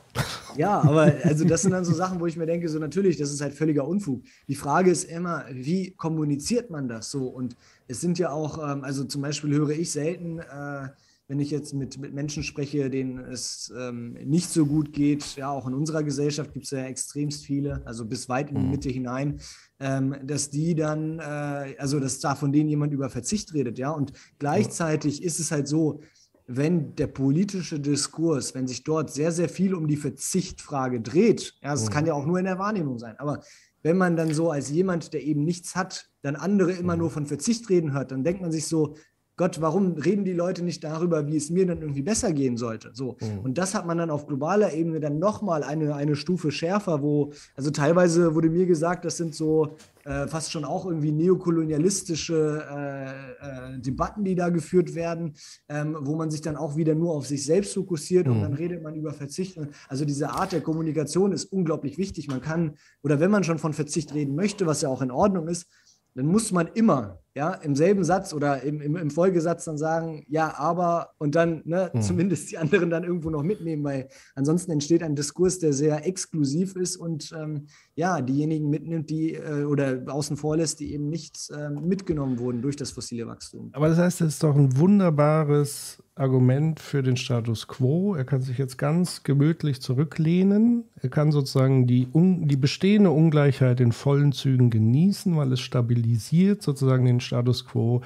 Ja, 0.56 0.80
aber 0.80 1.12
also 1.24 1.44
das 1.44 1.62
sind 1.62 1.72
dann 1.72 1.84
so 1.84 1.92
Sachen, 1.92 2.20
wo 2.20 2.26
ich 2.26 2.36
mir 2.36 2.46
denke, 2.46 2.68
so 2.68 2.78
natürlich, 2.78 3.16
das 3.16 3.30
ist 3.30 3.42
halt 3.42 3.54
völliger 3.54 3.86
Unfug. 3.86 4.22
Die 4.48 4.54
Frage 4.54 4.90
ist 4.90 5.04
immer, 5.04 5.44
wie 5.52 5.90
kommuniziert 5.90 6.70
man 6.70 6.88
das 6.88 7.10
so? 7.10 7.26
Und 7.26 7.54
es 7.86 8.00
sind 8.00 8.18
ja 8.18 8.30
auch, 8.30 8.58
ähm, 8.58 8.82
also 8.82 9.04
zum 9.04 9.22
Beispiel 9.22 9.54
höre 9.54 9.70
ich 9.70 9.92
selten, 9.92 10.38
äh, 10.38 10.88
wenn 11.26 11.40
ich 11.40 11.50
jetzt 11.50 11.72
mit, 11.72 11.98
mit 11.98 12.12
Menschen 12.12 12.42
spreche, 12.42 12.90
denen 12.90 13.18
es 13.18 13.72
ähm, 13.76 14.12
nicht 14.24 14.50
so 14.50 14.66
gut 14.66 14.92
geht, 14.92 15.36
ja, 15.36 15.50
auch 15.50 15.66
in 15.66 15.72
unserer 15.72 16.02
Gesellschaft 16.02 16.52
gibt 16.52 16.66
es 16.66 16.70
ja 16.70 16.84
extremst 16.84 17.46
viele, 17.46 17.84
also 17.86 18.04
bis 18.04 18.28
weit 18.28 18.50
in 18.50 18.56
die 18.56 18.62
mhm. 18.62 18.70
Mitte 18.70 18.90
hinein, 18.90 19.40
ähm, 19.80 20.14
dass 20.22 20.50
die 20.50 20.74
dann, 20.74 21.18
äh, 21.20 21.76
also 21.78 21.98
dass 21.98 22.20
da 22.20 22.34
von 22.34 22.52
denen 22.52 22.68
jemand 22.68 22.92
über 22.92 23.08
Verzicht 23.08 23.54
redet, 23.54 23.78
ja, 23.78 23.90
und 23.90 24.12
gleichzeitig 24.38 25.22
ist 25.22 25.40
es 25.40 25.50
halt 25.50 25.66
so, 25.66 26.00
wenn 26.46 26.94
der 26.96 27.06
politische 27.06 27.80
Diskurs, 27.80 28.54
wenn 28.54 28.68
sich 28.68 28.84
dort 28.84 29.10
sehr, 29.10 29.32
sehr 29.32 29.48
viel 29.48 29.74
um 29.74 29.88
die 29.88 29.96
Verzichtfrage 29.96 31.00
dreht, 31.00 31.54
ja, 31.62 31.70
das 31.70 31.86
mhm. 31.86 31.90
kann 31.90 32.06
ja 32.06 32.12
auch 32.12 32.26
nur 32.26 32.38
in 32.38 32.44
der 32.44 32.58
Wahrnehmung 32.58 32.98
sein, 32.98 33.18
aber 33.18 33.40
wenn 33.82 33.96
man 33.96 34.16
dann 34.16 34.32
so 34.34 34.50
als 34.50 34.70
jemand, 34.70 35.14
der 35.14 35.22
eben 35.22 35.44
nichts 35.44 35.74
hat, 35.74 36.10
dann 36.20 36.36
andere 36.36 36.72
immer 36.72 36.94
mhm. 36.94 37.00
nur 37.00 37.10
von 37.10 37.26
Verzicht 37.26 37.70
reden 37.70 37.94
hört, 37.94 38.10
dann 38.10 38.24
denkt 38.24 38.42
man 38.42 38.52
sich 38.52 38.66
so, 38.66 38.96
Gott, 39.36 39.60
warum 39.60 39.94
reden 39.94 40.24
die 40.24 40.32
Leute 40.32 40.62
nicht 40.62 40.84
darüber, 40.84 41.26
wie 41.26 41.36
es 41.36 41.50
mir 41.50 41.66
dann 41.66 41.80
irgendwie 41.80 42.02
besser 42.02 42.32
gehen 42.32 42.56
sollte? 42.56 42.90
So. 42.92 43.16
Mhm. 43.20 43.40
Und 43.40 43.58
das 43.58 43.74
hat 43.74 43.84
man 43.84 43.98
dann 43.98 44.10
auf 44.10 44.26
globaler 44.26 44.72
Ebene 44.72 45.00
dann 45.00 45.18
nochmal 45.18 45.64
eine, 45.64 45.96
eine 45.96 46.14
Stufe 46.14 46.52
schärfer, 46.52 47.02
wo, 47.02 47.32
also 47.56 47.72
teilweise 47.72 48.36
wurde 48.36 48.48
mir 48.48 48.66
gesagt, 48.66 49.04
das 49.04 49.16
sind 49.16 49.34
so 49.34 49.74
äh, 50.04 50.28
fast 50.28 50.52
schon 50.52 50.64
auch 50.64 50.86
irgendwie 50.86 51.10
neokolonialistische 51.10 52.64
äh, 52.70 53.74
äh, 53.74 53.80
Debatten, 53.80 54.22
die 54.22 54.36
da 54.36 54.50
geführt 54.50 54.94
werden, 54.94 55.34
ähm, 55.68 55.96
wo 56.00 56.14
man 56.14 56.30
sich 56.30 56.40
dann 56.40 56.54
auch 56.54 56.76
wieder 56.76 56.94
nur 56.94 57.12
auf 57.14 57.26
sich 57.26 57.44
selbst 57.44 57.74
fokussiert 57.74 58.28
mhm. 58.28 58.34
und 58.34 58.42
dann 58.42 58.54
redet 58.54 58.84
man 58.84 58.94
über 58.94 59.12
Verzicht. 59.12 59.58
Also 59.88 60.04
diese 60.04 60.30
Art 60.30 60.52
der 60.52 60.60
Kommunikation 60.60 61.32
ist 61.32 61.46
unglaublich 61.46 61.98
wichtig. 61.98 62.28
Man 62.28 62.40
kann, 62.40 62.74
oder 63.02 63.18
wenn 63.18 63.32
man 63.32 63.42
schon 63.42 63.58
von 63.58 63.72
Verzicht 63.72 64.14
reden 64.14 64.36
möchte, 64.36 64.66
was 64.66 64.82
ja 64.82 64.88
auch 64.88 65.02
in 65.02 65.10
Ordnung 65.10 65.48
ist, 65.48 65.66
dann 66.14 66.26
muss 66.26 66.52
man 66.52 66.68
immer 66.74 67.23
ja, 67.34 67.52
im 67.52 67.74
selben 67.74 68.04
Satz 68.04 68.32
oder 68.32 68.62
im, 68.62 68.80
im, 68.80 68.96
im 68.96 69.10
Folgesatz 69.10 69.64
dann 69.64 69.76
sagen, 69.76 70.24
ja, 70.28 70.54
aber 70.56 71.10
und 71.18 71.34
dann 71.34 71.62
ne, 71.64 71.90
mhm. 71.92 72.00
zumindest 72.00 72.50
die 72.50 72.58
anderen 72.58 72.90
dann 72.90 73.02
irgendwo 73.02 73.28
noch 73.28 73.42
mitnehmen, 73.42 73.82
weil 73.82 74.08
ansonsten 74.36 74.70
entsteht 74.70 75.02
ein 75.02 75.16
Diskurs, 75.16 75.58
der 75.58 75.72
sehr 75.72 76.06
exklusiv 76.06 76.76
ist 76.76 76.96
und 76.96 77.34
ähm, 77.36 77.66
ja, 77.96 78.20
diejenigen 78.20 78.70
mitnimmt, 78.70 79.08
die 79.08 79.34
äh, 79.34 79.64
oder 79.64 80.02
außen 80.06 80.36
vor 80.36 80.56
lässt, 80.56 80.80
die 80.80 80.92
eben 80.92 81.08
nicht 81.08 81.50
äh, 81.50 81.70
mitgenommen 81.70 82.38
wurden 82.38 82.60
durch 82.60 82.76
das 82.76 82.90
fossile 82.90 83.26
Wachstum. 83.26 83.70
Aber 83.72 83.88
das 83.88 83.98
heißt, 83.98 84.20
es 84.22 84.34
ist 84.34 84.42
doch 84.42 84.56
ein 84.56 84.76
wunderbares 84.76 86.02
Argument 86.16 86.80
für 86.80 87.02
den 87.02 87.16
Status 87.16 87.68
quo. 87.68 88.14
Er 88.16 88.24
kann 88.24 88.40
sich 88.40 88.58
jetzt 88.58 88.78
ganz 88.78 89.22
gemütlich 89.22 89.80
zurücklehnen. 89.80 90.84
Er 91.00 91.08
kann 91.08 91.30
sozusagen 91.30 91.86
die, 91.86 92.08
die 92.12 92.56
bestehende 92.56 93.10
Ungleichheit 93.10 93.80
in 93.80 93.92
vollen 93.92 94.32
Zügen 94.32 94.70
genießen, 94.70 95.36
weil 95.36 95.52
es 95.52 95.60
stabilisiert 95.60 96.62
sozusagen 96.62 97.04
den 97.04 97.20
Status 97.20 97.64
quo 97.64 98.02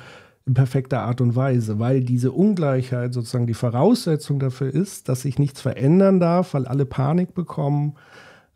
in 0.47 0.55
perfekter 0.55 1.02
Art 1.02 1.20
und 1.20 1.36
Weise, 1.36 1.78
weil 1.78 2.02
diese 2.02 2.32
Ungleichheit 2.32 3.15
sozusagen 3.15 3.47
die 3.47 3.55
Voraussetzung 3.55 4.39
dafür 4.39 4.73
ist, 4.74 5.09
dass 5.09 5.23
sich 5.23 5.39
nichts 5.39 5.60
verändern 5.60 6.20
darf, 6.20 6.55
weil 6.55 6.66
alle 6.66 6.86
Panik 6.86 7.35
bekommen, 7.35 7.94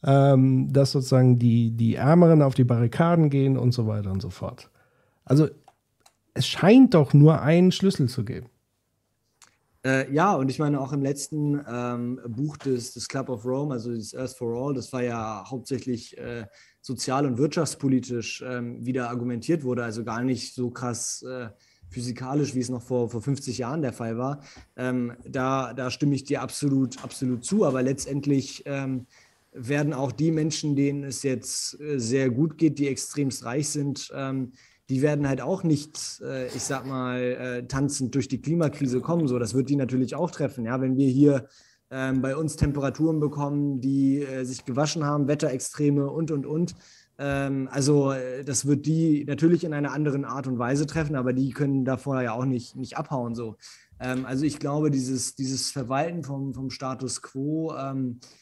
ähm, 0.05 0.73
dass 0.73 0.93
sozusagen 0.93 1.39
die, 1.39 1.71
die 1.71 1.95
Ärmeren 1.95 2.43
auf 2.43 2.55
die 2.55 2.65
Barrikaden 2.65 3.31
gehen 3.31 3.57
und 3.57 3.73
so 3.73 3.87
weiter 3.87 4.11
und 4.11 4.21
so 4.21 4.31
fort. 4.31 4.71
Also 5.25 5.49
es 6.35 6.47
scheint 6.47 6.95
doch 6.95 7.13
nur 7.13 7.41
einen 7.43 7.73
Schlüssel 7.73 8.09
zu 8.09 8.25
geben. 8.25 8.49
Äh, 9.85 10.13
ja, 10.13 10.35
und 10.35 10.49
ich 10.49 10.61
meine 10.61 10.81
auch 10.81 10.93
im 10.93 11.03
letzten 11.03 11.61
ähm, 11.69 12.21
Buch 12.29 12.57
des, 12.57 12.93
des 12.95 13.09
Club 13.09 13.29
of 13.29 13.45
Rome, 13.45 13.75
also 13.75 13.93
das 13.93 14.15
Earth 14.15 14.37
for 14.37 14.55
All, 14.55 14.75
das 14.75 14.93
war 14.93 15.03
ja 15.03 15.45
hauptsächlich 15.49 16.17
äh, 16.19 16.47
sozial- 16.81 17.27
und 17.27 17.37
wirtschaftspolitisch 17.37 18.45
ähm, 18.47 18.85
wieder 18.87 19.11
argumentiert 19.11 19.65
wurde, 19.65 19.83
also 19.83 20.05
gar 20.05 20.23
nicht 20.23 20.55
so 20.55 20.71
krass 20.71 21.23
äh, 21.23 21.49
physikalisch, 21.89 22.55
wie 22.55 22.61
es 22.61 22.69
noch 22.69 22.83
vor, 22.83 23.11
vor 23.11 23.23
50 23.23 23.59
Jahren 23.59 23.83
der 23.83 23.93
Fall 23.93 24.17
war. 24.17 24.41
Ähm, 24.77 25.15
da, 25.29 25.75
da 25.75 25.91
stimme 25.91 26.15
ich 26.15 26.25
dir 26.25 26.43
absolut, 26.43 27.03
absolut 27.03 27.45
zu, 27.45 27.65
aber 27.65 27.83
letztendlich 27.83 28.63
ähm, 28.67 29.07
werden 29.53 29.93
auch 29.93 30.13
die 30.13 30.31
Menschen, 30.31 30.77
denen 30.77 31.05
es 31.05 31.23
jetzt 31.23 31.79
äh, 31.81 31.99
sehr 31.99 32.31
gut 32.31 32.59
geht, 32.59 32.79
die 32.79 32.89
extremst 32.89 33.45
reich 33.45 33.69
sind, 33.69 34.11
ähm, 34.15 34.53
die 34.89 35.03
werden 35.03 35.29
halt 35.29 35.41
auch 35.41 35.63
nicht, 35.63 36.21
äh, 36.23 36.49
ich 36.49 36.63
sag 36.63 36.87
mal, 36.87 37.21
äh, 37.21 37.67
tanzend 37.67 38.15
durch 38.15 38.29
die 38.29 38.41
Klimakrise 38.41 39.01
kommen. 39.01 39.29
So, 39.29 39.39
das 39.39 39.55
wird 39.55 39.69
die 39.69 39.77
natürlich 39.77 40.15
auch 40.15 40.31
treffen. 40.31 40.65
Ja, 40.65 40.81
wenn 40.81 40.97
wir 40.97 41.09
hier 41.09 41.47
ähm, 41.91 42.21
bei 42.21 42.37
uns 42.37 42.57
Temperaturen 42.57 43.21
bekommen, 43.21 43.81
die 43.81 44.23
äh, 44.23 44.45
sich 44.45 44.65
gewaschen 44.65 45.05
haben, 45.05 45.29
Wetterextreme 45.29 46.11
und 46.11 46.31
und 46.31 46.47
und. 46.47 46.75
Ähm, 47.19 47.69
also 47.71 48.13
äh, 48.13 48.45
das 48.45 48.67
wird 48.67 48.87
die 48.87 49.25
natürlich 49.25 49.65
in 49.65 49.75
einer 49.75 49.93
anderen 49.93 50.25
Art 50.25 50.47
und 50.47 50.59
Weise 50.59 50.87
treffen, 50.87 51.17
aber 51.17 51.33
die 51.33 51.51
können 51.51 51.85
davor 51.85 52.23
ja 52.23 52.33
auch 52.33 52.47
nicht, 52.47 52.77
nicht 52.77 52.97
abhauen. 52.97 53.35
So. 53.35 53.57
Ähm, 54.01 54.27
also 54.27 54.45
ich 54.45 54.59
glaube, 54.59 54.91
dieses, 54.91 55.37
dieses 55.37 55.71
Verwalten 55.71 56.25
vom, 56.25 56.55
vom 56.55 56.71
Status 56.71 57.23
quo, 57.23 57.75
ähm, 57.77 58.21
äh, 58.21 58.37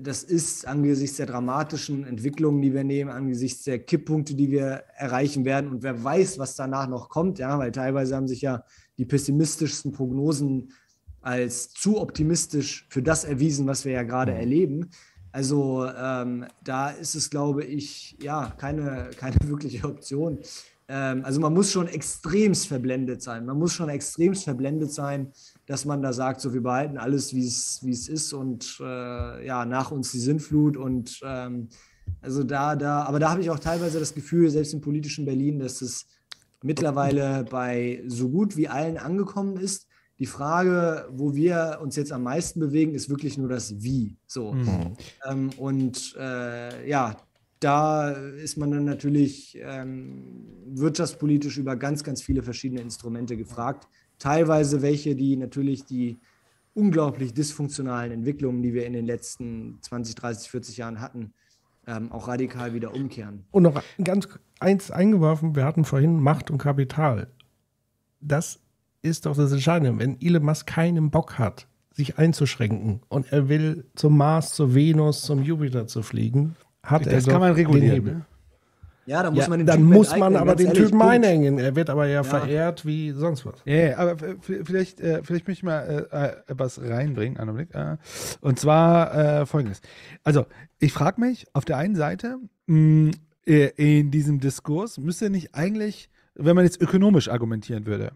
das 0.00 0.22
ist 0.22 0.66
angesichts 0.66 1.16
der 1.16 1.26
dramatischen 1.26 2.04
Entwicklungen, 2.04 2.62
die 2.62 2.72
wir 2.72 2.84
nehmen, 2.84 3.10
angesichts 3.10 3.64
der 3.64 3.78
Kipppunkte, 3.78 4.34
die 4.34 4.50
wir 4.50 4.84
erreichen 4.96 5.44
werden 5.44 5.70
und 5.70 5.82
wer 5.82 6.02
weiß, 6.02 6.38
was 6.38 6.56
danach 6.56 6.88
noch 6.88 7.08
kommt, 7.08 7.38
ja, 7.38 7.58
weil 7.58 7.72
teilweise 7.72 8.16
haben 8.16 8.28
sich 8.28 8.42
ja 8.42 8.64
die 8.98 9.04
pessimistischsten 9.04 9.92
Prognosen 9.92 10.72
als 11.20 11.70
zu 11.70 12.00
optimistisch 12.00 12.86
für 12.90 13.02
das 13.02 13.24
erwiesen, 13.24 13.66
was 13.66 13.84
wir 13.84 13.92
ja 13.92 14.02
gerade 14.02 14.32
Mhm. 14.32 14.38
erleben. 14.38 14.90
Also 15.32 15.86
ähm, 15.86 16.46
da 16.64 16.90
ist 16.90 17.14
es, 17.14 17.28
glaube 17.30 17.64
ich, 17.64 18.16
ja, 18.20 18.52
keine, 18.58 19.10
keine 19.16 19.36
wirkliche 19.44 19.84
Option. 19.84 20.38
Ähm, 20.88 21.24
also 21.24 21.40
man 21.40 21.52
muss 21.52 21.70
schon 21.70 21.86
extremst 21.86 22.66
verblendet 22.66 23.22
sein. 23.22 23.44
Man 23.44 23.58
muss 23.58 23.74
schon 23.74 23.88
extremst 23.88 24.44
verblendet 24.44 24.92
sein, 24.92 25.32
dass 25.68 25.84
man 25.84 26.00
da 26.00 26.14
sagt, 26.14 26.40
so 26.40 26.54
wir 26.54 26.62
behalten 26.62 26.96
alles, 26.96 27.34
wie 27.34 27.44
es 27.44 28.08
ist 28.08 28.32
und 28.32 28.78
äh, 28.80 29.46
ja, 29.46 29.66
nach 29.66 29.90
uns 29.90 30.10
die 30.10 30.18
Sintflut 30.18 30.78
und 30.78 31.20
ähm, 31.22 31.68
also 32.22 32.42
da, 32.42 32.74
da, 32.74 33.02
aber 33.02 33.18
da 33.18 33.30
habe 33.30 33.42
ich 33.42 33.50
auch 33.50 33.58
teilweise 33.58 34.00
das 34.00 34.14
Gefühl, 34.14 34.48
selbst 34.48 34.72
im 34.72 34.80
politischen 34.80 35.26
Berlin, 35.26 35.58
dass 35.58 35.82
es 35.82 36.06
mittlerweile 36.62 37.44
bei 37.44 38.02
so 38.06 38.30
gut 38.30 38.56
wie 38.56 38.66
allen 38.68 38.96
angekommen 38.96 39.58
ist. 39.58 39.86
Die 40.18 40.26
Frage, 40.26 41.06
wo 41.12 41.34
wir 41.34 41.78
uns 41.82 41.96
jetzt 41.96 42.12
am 42.12 42.22
meisten 42.22 42.60
bewegen, 42.60 42.94
ist 42.94 43.10
wirklich 43.10 43.36
nur 43.36 43.48
das 43.50 43.82
Wie. 43.82 44.16
So. 44.26 44.54
Mhm. 44.54 44.96
Ähm, 45.28 45.50
und 45.58 46.16
äh, 46.18 46.88
ja, 46.88 47.14
da 47.60 48.10
ist 48.10 48.56
man 48.56 48.70
dann 48.70 48.84
natürlich 48.84 49.56
ähm, 49.60 50.46
wirtschaftspolitisch 50.66 51.58
über 51.58 51.76
ganz, 51.76 52.02
ganz 52.02 52.22
viele 52.22 52.42
verschiedene 52.42 52.80
Instrumente 52.80 53.36
gefragt. 53.36 53.86
Teilweise 54.18 54.82
welche, 54.82 55.14
die 55.14 55.36
natürlich 55.36 55.84
die 55.84 56.18
unglaublich 56.74 57.34
dysfunktionalen 57.34 58.12
Entwicklungen, 58.12 58.62
die 58.62 58.74
wir 58.74 58.86
in 58.86 58.92
den 58.92 59.06
letzten 59.06 59.78
20, 59.82 60.14
30, 60.14 60.50
40 60.50 60.76
Jahren 60.76 61.00
hatten, 61.00 61.32
ähm, 61.86 62.12
auch 62.12 62.28
radikal 62.28 62.74
wieder 62.74 62.94
umkehren. 62.94 63.44
Und 63.50 63.64
noch 63.64 63.82
ganz 64.02 64.28
eins 64.60 64.90
eingeworfen, 64.90 65.56
wir 65.56 65.64
hatten 65.64 65.84
vorhin 65.84 66.20
Macht 66.20 66.50
und 66.50 66.58
Kapital. 66.58 67.28
Das 68.20 68.60
ist 69.02 69.26
doch 69.26 69.36
das 69.36 69.52
Entscheidende. 69.52 69.98
Wenn 69.98 70.20
Elon 70.20 70.44
Musk 70.44 70.66
keinen 70.66 71.10
Bock 71.10 71.38
hat, 71.38 71.66
sich 71.92 72.18
einzuschränken 72.18 73.00
und 73.08 73.32
er 73.32 73.48
will 73.48 73.86
zum 73.96 74.16
Mars, 74.16 74.52
zur 74.52 74.74
Venus, 74.74 75.22
zum 75.22 75.42
Jupiter 75.42 75.86
zu 75.86 76.02
fliegen, 76.02 76.54
hat 76.82 77.06
er 77.06 77.14
Das 77.14 77.24
doch 77.24 77.32
kann 77.32 77.40
man 77.40 77.54
den 77.54 77.66
regulieren. 77.66 78.24
Ja, 79.08 79.22
da 79.22 79.30
muss 79.30 79.44
Ja, 79.44 79.48
man 79.48 79.58
den 79.60 79.66
dann 79.66 79.78
Typen 79.78 79.90
muss 79.92 80.14
man 80.16 80.36
aber 80.36 80.54
den 80.54 80.66
ehrlich, 80.66 80.82
Typen 80.84 81.00
einhängen. 81.00 81.58
Er 81.58 81.74
wird 81.74 81.88
aber 81.88 82.06
ja, 82.06 82.22
verehrt 82.22 82.84
wie 82.84 83.12
sonst 83.12 83.46
was. 83.46 83.54
Ja, 83.64 83.74
ja, 83.74 83.96
aber 83.96 84.18
v- 84.18 84.64
vielleicht, 84.64 85.00
äh, 85.00 85.22
vielleicht 85.24 85.48
möchte 85.48 85.60
ich 85.60 85.62
mal 85.62 86.06
äh, 86.12 86.26
äh, 86.52 86.54
was 86.58 86.78
reinbringen, 86.78 87.38
einen 87.38 87.54
Blick. 87.54 87.74
Äh, 87.74 87.96
und 88.42 88.58
zwar 88.58 89.14
äh, 89.14 89.46
folgendes. 89.46 89.80
Also, 90.24 90.44
ich 90.78 90.92
frage 90.92 91.22
mich 91.22 91.46
auf 91.54 91.64
der 91.64 91.78
einen 91.78 91.94
Seite, 91.96 92.36
mh, 92.66 93.12
äh, 93.46 93.70
in 93.76 94.10
diesem 94.10 94.40
Diskurs 94.40 94.98
müsste 94.98 95.30
nicht 95.30 95.54
eigentlich, 95.54 96.10
wenn 96.34 96.54
man 96.54 96.66
jetzt 96.66 96.80
ökonomisch 96.82 97.30
argumentieren 97.30 97.86
würde, 97.86 98.12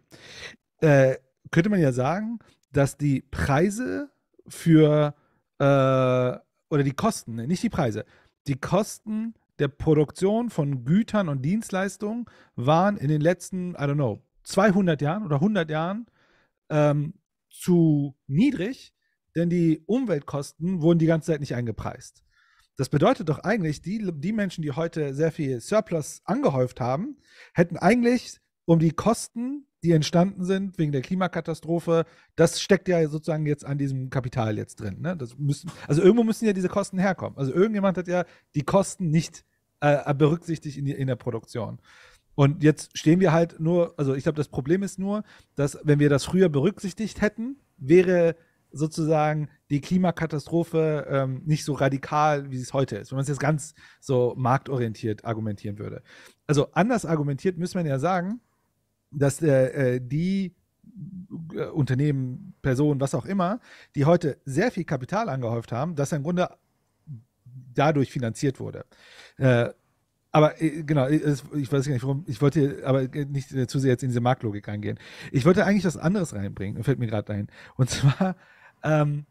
äh, 0.83 1.17
könnte 1.51 1.71
man 1.71 1.81
ja 1.81 1.93
sagen, 1.93 2.39
dass 2.71 2.99
die 2.99 3.23
Preise 3.31 4.11
für 4.47 5.15
äh, 5.59 5.65
oder 5.65 6.83
die 6.85 6.93
Kosten, 6.95 7.37
ne, 7.37 7.47
nicht 7.47 7.63
die 7.63 7.71
Preise, 7.71 8.05
die 8.47 8.57
Kosten 8.61 9.35
der 9.63 9.69
Produktion 9.69 10.51
von 10.51 10.85
Gütern 10.85 11.29
und 11.29 11.43
Dienstleistungen 11.43 12.27
waren 12.57 12.97
in 12.97 13.07
den 13.07 13.21
letzten, 13.21 13.75
I 13.75 13.85
don't 13.85 13.95
know, 13.95 14.21
200 14.43 15.01
Jahren 15.01 15.25
oder 15.25 15.37
100 15.37 15.71
Jahren 15.71 16.07
ähm, 16.69 17.15
zu 17.49 18.17
niedrig, 18.27 18.93
denn 19.37 19.51
die 19.51 19.85
Umweltkosten 19.87 20.83
wurden 20.83 20.99
die 20.99 21.07
ganze 21.07 21.31
Zeit 21.31 21.41
nicht 21.41 21.55
eingepreist. 21.55 22.25
Das 22.77 22.89
bedeutet 22.89 23.29
doch 23.29 23.39
eigentlich, 23.39 23.83
die, 23.83 24.11
die 24.13 24.33
Menschen, 24.33 24.63
die 24.63 24.73
heute 24.73 25.15
sehr 25.15 25.31
viel 25.31 25.61
Surplus 25.61 26.23
angehäuft 26.25 26.81
haben, 26.81 27.19
hätten 27.55 27.77
eigentlich 27.77 28.41
um 28.65 28.81
die 28.81 28.91
Kosten, 28.91 29.69
die 29.85 29.93
entstanden 29.93 30.45
sind 30.45 30.77
wegen 30.77 30.91
der 30.91 31.03
Klimakatastrophe, 31.03 32.05
das 32.35 32.61
steckt 32.61 32.89
ja 32.89 33.07
sozusagen 33.09 33.47
jetzt 33.47 33.65
an 33.65 33.79
diesem 33.79 34.11
Kapital 34.11 34.57
jetzt 34.57 34.81
drin. 34.81 35.01
Ne? 35.01 35.17
Das 35.17 35.39
müssen, 35.39 35.71
also 35.87 36.03
irgendwo 36.03 36.25
müssen 36.25 36.47
ja 36.47 36.53
diese 36.53 36.69
Kosten 36.69 36.99
herkommen. 36.99 37.39
Also 37.39 37.53
irgendjemand 37.53 37.97
hat 37.97 38.09
ja 38.09 38.25
die 38.57 38.63
Kosten 38.63 39.11
nicht 39.11 39.45
äh, 39.83 40.15
berücksichtigt 40.15 40.79
in, 40.79 40.85
die, 40.85 40.93
in 40.93 41.09
der 41.09 41.17
Produktion. 41.17 41.79
Und 42.35 42.63
jetzt 42.63 42.97
stehen 42.97 43.21
wir 43.21 43.33
halt 43.33 43.61
nur, 43.61 43.95
also 43.99 44.15
ich 44.15 44.23
glaube, 44.23 44.37
das 44.37 44.49
Problem 44.49 44.83
ist 44.83 44.99
nur, 44.99 45.23
dass 45.55 45.79
wenn 45.83 45.99
wir 45.99 46.09
das 46.09 46.25
früher 46.25 46.49
berücksichtigt 46.49 47.21
hätten, 47.21 47.57
wäre 47.77 48.37
sozusagen 48.71 49.51
die 49.71 49.83
Klimakatastrophe 49.83 51.07
ähm, 51.11 51.43
nicht 51.45 51.65
so 51.65 51.75
radikal, 51.75 52.51
wie 52.51 52.57
es 52.57 52.73
heute 52.73 52.97
ist, 52.97 53.11
wenn 53.11 53.17
man 53.17 53.23
es 53.23 53.29
jetzt 53.29 53.41
ganz 53.41 53.75
so 54.01 54.35
marktorientiert 54.37 55.25
argumentieren 55.27 55.79
würde. 55.79 56.03
Also 56.47 56.73
anders 56.73 57.05
argumentiert 57.05 57.59
müsste 57.59 57.77
man 57.77 57.87
ja 57.87 57.99
sagen, 57.99 58.41
dass 59.11 59.43
äh, 59.43 59.97
äh, 59.97 60.01
die 60.01 60.55
äh, 61.55 61.67
Unternehmen, 61.67 62.55
Personen, 62.63 63.01
was 63.01 63.15
auch 63.15 63.27
immer, 63.27 63.61
die 63.95 64.07
heute 64.07 64.39
sehr 64.47 64.71
viel 64.71 64.85
Kapital 64.85 65.29
angehäuft 65.29 65.73
haben, 65.73 65.97
das 65.97 66.13
im 66.13 66.23
Grunde 66.23 66.49
dadurch 67.75 68.11
finanziert 68.11 68.61
wurde. 68.61 68.85
Äh, 69.39 69.71
aber 70.31 70.61
äh, 70.63 70.83
genau, 70.83 71.07
äh, 71.07 71.37
ich 71.55 71.71
weiß 71.71 71.87
gar 71.87 71.93
nicht, 71.93 72.03
warum, 72.03 72.25
ich 72.27 72.41
wollte 72.41 72.83
aber 72.85 73.03
nicht 73.03 73.71
zu 73.71 73.79
sehr 73.79 73.91
jetzt 73.91 74.03
in 74.03 74.09
diese 74.09 74.21
Marktlogik 74.21 74.67
reingehen. 74.67 74.99
Ich 75.31 75.45
wollte 75.45 75.65
eigentlich 75.65 75.85
was 75.85 75.97
anderes 75.97 76.35
reinbringen, 76.35 76.83
fällt 76.83 76.99
mir 76.99 77.07
gerade 77.07 77.27
dahin. 77.27 77.49
Und 77.77 77.91
zwar, 77.91 78.37
ähm, 78.83 79.27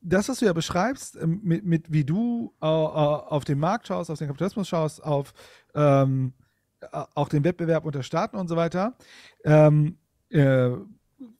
das, 0.00 0.28
was 0.28 0.38
du 0.38 0.46
ja 0.46 0.52
beschreibst, 0.52 1.16
ähm, 1.16 1.40
mit, 1.42 1.64
mit 1.64 1.92
wie 1.92 2.04
du 2.04 2.54
auf 2.60 3.44
den 3.44 3.58
Markt 3.58 3.86
schaust, 3.86 4.10
auf 4.10 4.18
den 4.18 4.28
Kapitalismus 4.28 4.68
schaust, 4.68 5.04
auf 5.04 5.34
ähm, 5.74 6.32
äh, 6.80 7.04
auch 7.14 7.28
den 7.28 7.44
Wettbewerb 7.44 7.84
unter 7.84 8.02
Staaten 8.02 8.36
und 8.36 8.48
so 8.48 8.56
weiter, 8.56 8.94
ähm, 9.44 9.98
äh, 10.30 10.70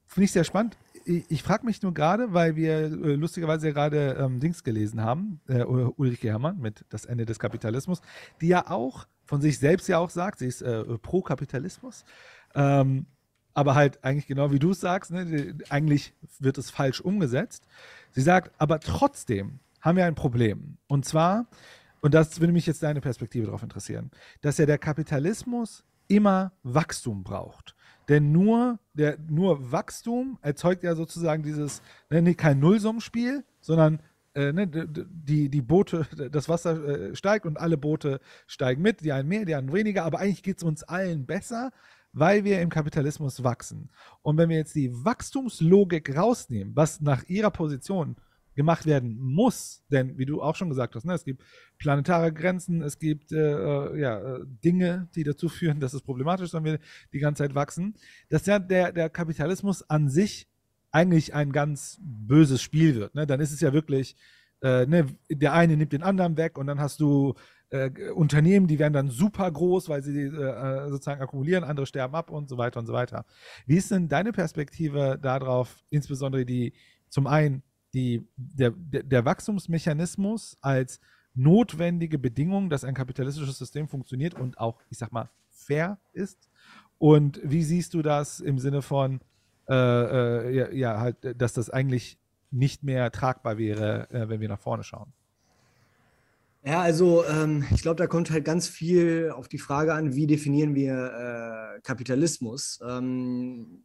finde 0.07 0.25
ich 0.25 0.33
sehr 0.33 0.45
spannend. 0.45 0.77
Ich, 1.09 1.25
ich 1.31 1.43
frage 1.43 1.65
mich 1.65 1.83
nur 1.83 1.95
gerade, 1.95 2.35
weil 2.35 2.55
wir 2.55 2.81
äh, 2.83 3.15
lustigerweise 3.15 3.69
ja 3.69 3.73
gerade 3.73 4.17
ähm, 4.21 4.41
Dings 4.41 4.63
gelesen 4.63 5.01
haben, 5.03 5.41
äh, 5.49 5.63
Ulrike 5.65 6.29
Herrmann 6.29 6.59
mit 6.61 6.85
Das 6.91 7.07
Ende 7.07 7.25
des 7.25 7.39
Kapitalismus, 7.39 8.03
die 8.41 8.49
ja 8.49 8.71
auch 8.71 9.07
von 9.25 9.41
sich 9.41 9.59
selbst 9.59 9.89
ja 9.89 9.99
auch 9.99 10.11
sagt, 10.11 10.39
sie 10.41 10.47
ist 10.47 10.61
äh, 10.63 10.85
pro 10.99 11.23
Kapitalismus. 11.23 12.05
Ähm, 12.55 13.07
aber 13.55 13.75
halt 13.75 14.05
eigentlich 14.05 14.27
genau 14.27 14.53
wie 14.53 14.59
du 14.59 14.71
es 14.73 14.81
sagst, 14.81 15.11
ne, 15.11 15.25
die- 15.25 15.71
eigentlich 15.71 16.13
wird 16.39 16.59
es 16.59 16.71
falsch 16.71 17.01
umgesetzt. 17.01 17.65
Sie 18.13 18.21
sagt, 18.23 18.53
aber 18.59 18.79
trotzdem 18.79 19.61
haben 19.81 19.97
wir 19.97 20.05
ein 20.05 20.15
Problem. 20.15 20.77
Und 20.89 21.05
zwar, 21.07 21.47
und 22.03 22.13
das 22.15 22.39
würde 22.41 22.53
mich 22.53 22.67
jetzt 22.67 22.83
deine 22.83 23.01
Perspektive 23.01 23.47
darauf 23.47 23.63
interessieren, 23.63 24.11
dass 24.43 24.59
ja 24.59 24.67
der 24.67 24.79
Kapitalismus 24.79 25.85
immer 26.07 26.53
Wachstum 26.63 27.25
braucht. 27.25 27.75
Denn 28.09 28.33
nur, 28.33 28.79
der, 28.95 29.19
nur 29.29 29.71
Wachstum 29.71 30.39
erzeugt 30.41 30.83
ja 30.83 30.95
sozusagen 30.95 31.43
dieses, 31.43 31.83
ne, 32.11 32.35
kein 32.35 32.59
Nullsummenspiel, 32.59 33.45
sondern 33.61 34.01
äh, 34.35 34.53
ne, 34.53 34.67
die, 34.67 35.49
die 35.51 35.63
Boote, 35.63 36.07
das 36.33 36.49
Wasser 36.49 36.85
äh, 36.85 37.15
steigt 37.15 37.45
und 37.45 37.59
alle 37.59 37.77
Boote 37.77 38.21
steigen 38.47 38.83
mit, 38.83 39.03
die 39.03 39.13
einen 39.13 39.29
mehr, 39.29 39.45
die 39.45 39.55
anderen 39.55 39.79
weniger, 39.79 40.05
aber 40.05 40.21
eigentlich 40.21 40.43
geht 40.43 40.59
es 40.59 40.63
uns 40.63 40.83
allen 40.85 41.27
besser, 41.27 41.71
weil 42.13 42.45
wir 42.45 42.61
im 42.63 42.71
Kapitalismus 42.71 43.45
wachsen. 43.45 43.91
Und 44.23 44.39
wenn 44.39 44.49
wir 44.49 44.57
jetzt 44.57 44.75
die 44.75 44.93
Wachstumslogik 44.93 46.17
rausnehmen, 46.17 46.75
was 46.75 47.01
nach 47.01 47.25
ihrer 47.25 47.51
Position 47.51 48.17
gemacht 48.59 48.87
werden 48.87 49.17
muss, 49.21 49.85
denn 49.89 50.19
wie 50.19 50.27
du 50.27 50.43
auch 50.43 50.57
schon 50.57 50.69
gesagt 50.69 50.97
hast, 50.97 51.05
ne, 51.05 51.15
es 51.15 51.25
gibt 51.25 51.45
planetare 51.79 52.33
Grenzen, 52.33 52.83
es 52.83 52.99
gibt 52.99 53.31
äh, 53.31 53.37
äh, 53.37 54.01
ja, 54.01 54.19
äh, 54.19 54.41
Dinge, 54.65 55.09
die 55.15 55.23
dazu 55.23 55.49
führen, 55.49 55.79
dass 55.81 55.95
es 55.95 56.03
problematisch 56.03 56.47
ist, 56.47 56.55
wenn 56.55 56.65
wir 56.65 56.81
die 57.13 57.21
ganze 57.21 57.45
Zeit 57.45 57.55
wachsen, 57.55 57.95
dass 58.29 58.47
ja 58.47 58.59
der, 58.59 58.91
der 58.91 59.11
Kapitalismus 59.11 59.89
an 59.89 60.09
sich 60.09 60.49
eigentlich 60.91 61.35
ein 61.35 61.53
ganz 61.53 61.99
böses 62.01 62.61
Spiel 62.61 62.97
wird. 62.97 63.15
Ne? 63.15 63.29
Dann 63.29 63.39
ist 63.39 63.53
es 63.53 63.61
ja 63.61 63.73
wirklich, 63.73 64.17
äh, 64.61 64.87
ne, 64.87 65.07
der 65.31 65.53
eine 65.53 65.77
nimmt 65.77 65.93
den 65.93 66.03
anderen 66.03 66.37
weg 66.37 66.59
und 66.59 66.67
dann 66.67 66.81
hast 66.81 66.99
du 66.99 67.35
äh, 67.71 68.11
Unternehmen, 68.11 68.67
die 68.67 68.81
werden 68.81 68.93
dann 68.93 69.09
super 69.09 69.49
groß, 69.49 69.89
weil 69.89 70.03
sie 70.03 70.21
äh, 70.21 70.89
sozusagen 70.89 71.23
akkumulieren, 71.23 71.63
andere 71.63 71.87
sterben 71.87 72.17
ab 72.17 72.33
und 72.33 72.49
so 72.49 72.59
weiter 72.59 72.81
und 72.81 72.87
so 72.87 72.93
weiter. 72.93 73.25
Wie 73.67 73.77
ist 73.77 73.93
denn 73.93 74.09
deine 74.09 74.33
Perspektive 74.33 75.17
darauf, 75.23 75.77
insbesondere 75.91 76.45
die 76.45 76.73
zum 77.09 77.29
einen 77.29 77.63
die, 77.95 78.27
der, 78.37 78.71
der, 78.71 79.25
Wachstumsmechanismus 79.25 80.57
als 80.61 81.01
notwendige 81.35 82.19
Bedingung, 82.19 82.69
dass 82.69 82.85
ein 82.85 82.95
kapitalistisches 82.95 83.59
System 83.59 83.89
funktioniert 83.89 84.35
und 84.35 84.59
auch, 84.59 84.79
ich 84.91 84.99
sag 84.99 85.13
mal, 85.13 85.31
fair 85.51 85.99
ist? 86.13 86.49
Und 86.99 87.41
wie 87.43 87.63
siehst 87.63 87.95
du 87.95 88.03
das 88.03 88.41
im 88.41 88.59
Sinne 88.59 88.83
von, 88.83 89.21
äh, 89.69 89.75
äh, 89.75 90.57
ja, 90.57 90.71
ja, 90.71 91.01
halt, 91.01 91.17
dass 91.41 91.53
das 91.53 91.71
eigentlich 91.71 92.19
nicht 92.51 92.83
mehr 92.83 93.11
tragbar 93.13 93.59
wäre, 93.59 94.11
äh, 94.11 94.29
wenn 94.29 94.41
wir 94.41 94.49
nach 94.49 94.61
vorne 94.61 94.83
schauen? 94.83 95.13
Ja, 96.65 96.81
also 96.81 97.25
ähm, 97.25 97.65
ich 97.71 97.83
glaube, 97.83 97.97
da 97.97 98.07
kommt 98.07 98.31
halt 98.31 98.45
ganz 98.45 98.69
viel 98.69 99.33
auf 99.35 99.49
die 99.49 99.59
Frage 99.59 99.95
an, 99.95 100.15
wie 100.15 100.27
definieren 100.27 100.75
wir 100.75 101.77
äh, 101.77 101.81
Kapitalismus. 101.83 102.81
Ähm, 102.87 103.85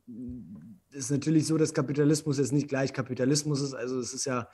ist 0.94 1.12
natürlich 1.12 1.48
so, 1.48 1.58
dass 1.58 1.74
Kapitalismus 1.74 2.38
jetzt 2.38 2.54
nicht 2.54 2.68
gleich 2.68 2.94
Kapitalismus 2.94 3.62
ist. 3.62 3.74
Also 3.74 4.00
es 4.00 4.14
ist 4.14 4.26
ja, 4.26 4.48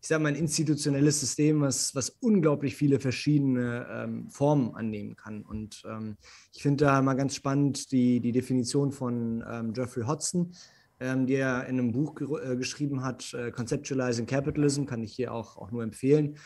ich 0.00 0.08
sage 0.08 0.22
mal, 0.22 0.30
ein 0.30 0.36
institutionelles 0.36 1.20
System, 1.20 1.60
was, 1.60 1.94
was 1.94 2.10
unglaublich 2.20 2.74
viele 2.74 2.98
verschiedene 2.98 3.86
ähm, 3.90 4.30
Formen 4.30 4.74
annehmen 4.74 5.14
kann. 5.16 5.42
Und 5.42 5.82
ähm, 5.86 6.16
ich 6.52 6.62
finde 6.62 6.86
da 6.86 7.02
mal 7.02 7.14
ganz 7.14 7.34
spannend 7.34 7.92
die, 7.92 8.20
die 8.20 8.32
Definition 8.32 8.90
von 8.90 9.44
ähm, 9.48 9.72
Geoffrey 9.72 10.04
Hodgson. 10.04 10.52
ähm, 11.02 11.26
die 11.26 11.34
er 11.34 11.66
in 11.66 11.78
einem 11.78 11.92
Buch 11.92 12.20
äh, 12.20 12.56
geschrieben 12.56 13.02
hat, 13.02 13.34
äh, 13.34 13.50
Conceptualizing 13.50 14.26
Capitalism, 14.26 14.84
kann 14.84 15.02
ich 15.02 15.12
hier 15.12 15.32
auch, 15.32 15.56
auch 15.56 15.70
nur 15.72 15.82
empfehlen. 15.82 16.36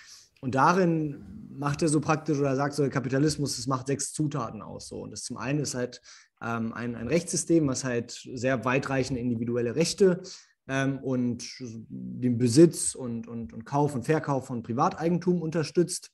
Und 0.41 0.55
darin 0.55 1.25
macht 1.51 1.83
er 1.83 1.89
so 1.89 2.01
praktisch 2.01 2.39
oder 2.39 2.57
sagt 2.57 2.75
so, 2.75 2.89
Kapitalismus, 2.89 3.57
das 3.57 3.67
macht 3.67 3.87
sechs 3.87 4.13
Zutaten 4.13 4.63
aus. 4.63 4.89
So. 4.89 5.01
Und 5.01 5.11
das 5.11 5.25
zum 5.25 5.37
einen 5.37 5.61
ist 5.61 5.75
halt 5.75 6.01
ähm, 6.43 6.73
ein, 6.73 6.95
ein 6.95 7.09
Rechtssystem, 7.09 7.67
was 7.67 7.85
halt 7.85 8.11
sehr 8.35 8.65
weitreichende 8.65 9.21
individuelle 9.21 9.77
Rechte 9.77 10.23
ähm, 10.69 10.99
und 10.99 11.47
den 11.61 12.39
Besitz 12.39 12.95
und, 12.95 13.29
und, 13.29 13.53
und 13.53 13.65
Kauf 13.65 13.95
und 13.95 14.05
Verkauf 14.05 14.47
von 14.47 14.63
Privateigentum 14.63 15.43
unterstützt. 15.43 16.11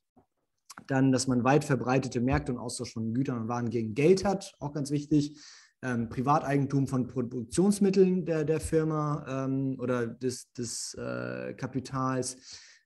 Dann, 0.86 1.12
dass 1.12 1.26
man 1.26 1.44
weit 1.44 1.64
verbreitete 1.64 2.20
Märkte 2.20 2.52
und 2.52 2.58
Austausch 2.58 2.94
von 2.94 3.12
Gütern 3.12 3.42
und 3.42 3.48
Waren 3.48 3.68
gegen 3.68 3.94
Geld 3.94 4.24
hat, 4.24 4.54
auch 4.58 4.72
ganz 4.72 4.90
wichtig. 4.90 5.38
Ähm, 5.84 6.08
Privateigentum 6.08 6.86
von 6.86 7.08
Produktionsmitteln 7.08 8.24
der, 8.24 8.44
der 8.44 8.60
Firma 8.60 9.24
ähm, 9.28 9.76
oder 9.80 10.06
des, 10.06 10.52
des 10.52 10.94
äh, 10.94 11.54
Kapitals. 11.54 12.36